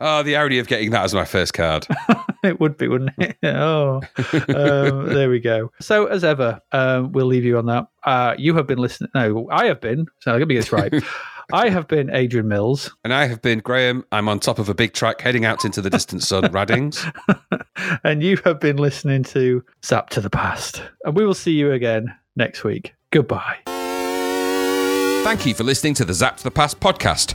Oh, 0.00 0.22
the 0.24 0.36
irony 0.36 0.58
of 0.58 0.66
getting 0.66 0.90
that 0.90 1.04
as 1.04 1.14
my 1.14 1.24
first 1.24 1.54
card. 1.54 1.86
it 2.42 2.60
would 2.60 2.76
be, 2.76 2.88
wouldn't 2.88 3.10
it? 3.18 3.36
oh, 3.44 4.00
um, 4.48 5.06
there 5.14 5.30
we 5.30 5.38
go. 5.40 5.70
So, 5.80 6.06
as 6.06 6.24
ever, 6.24 6.60
um, 6.72 7.12
we'll 7.12 7.26
leave 7.26 7.44
you 7.44 7.58
on 7.58 7.66
that. 7.66 7.86
Uh, 8.02 8.34
you 8.36 8.54
have 8.56 8.66
been 8.66 8.78
listening. 8.78 9.10
No, 9.14 9.48
I 9.50 9.66
have 9.66 9.80
been. 9.80 10.06
So, 10.20 10.32
let 10.36 10.46
me 10.48 10.54
get 10.54 10.60
this 10.60 10.72
right. 10.72 10.92
I 11.52 11.68
have 11.68 11.86
been 11.88 12.10
Adrian 12.10 12.48
Mills. 12.48 12.94
And 13.04 13.12
I 13.12 13.26
have 13.26 13.42
been 13.42 13.58
Graham. 13.60 14.04
I'm 14.12 14.28
on 14.28 14.40
top 14.40 14.58
of 14.58 14.68
a 14.68 14.74
Big 14.74 14.92
Trak 14.92 15.20
heading 15.20 15.44
out 15.44 15.64
into 15.64 15.80
the 15.82 15.90
distant 15.90 16.22
sun, 16.22 16.42
Raddings. 16.52 17.04
and 18.04 18.22
you 18.22 18.38
have 18.44 18.60
been 18.60 18.76
listening 18.76 19.22
to 19.24 19.62
Zapped 19.82 20.10
to 20.10 20.20
the 20.20 20.30
Past. 20.30 20.82
And 21.04 21.16
we 21.16 21.26
will 21.26 21.34
see 21.34 21.52
you 21.52 21.72
again 21.72 22.14
next 22.36 22.64
week. 22.64 22.94
Goodbye. 23.10 23.58
Thank 25.24 25.46
you 25.46 25.54
for 25.54 25.64
listening 25.64 25.94
to 25.94 26.04
the 26.04 26.12
Zapped 26.12 26.38
to 26.38 26.44
the 26.44 26.50
Past 26.50 26.80
podcast. 26.80 27.34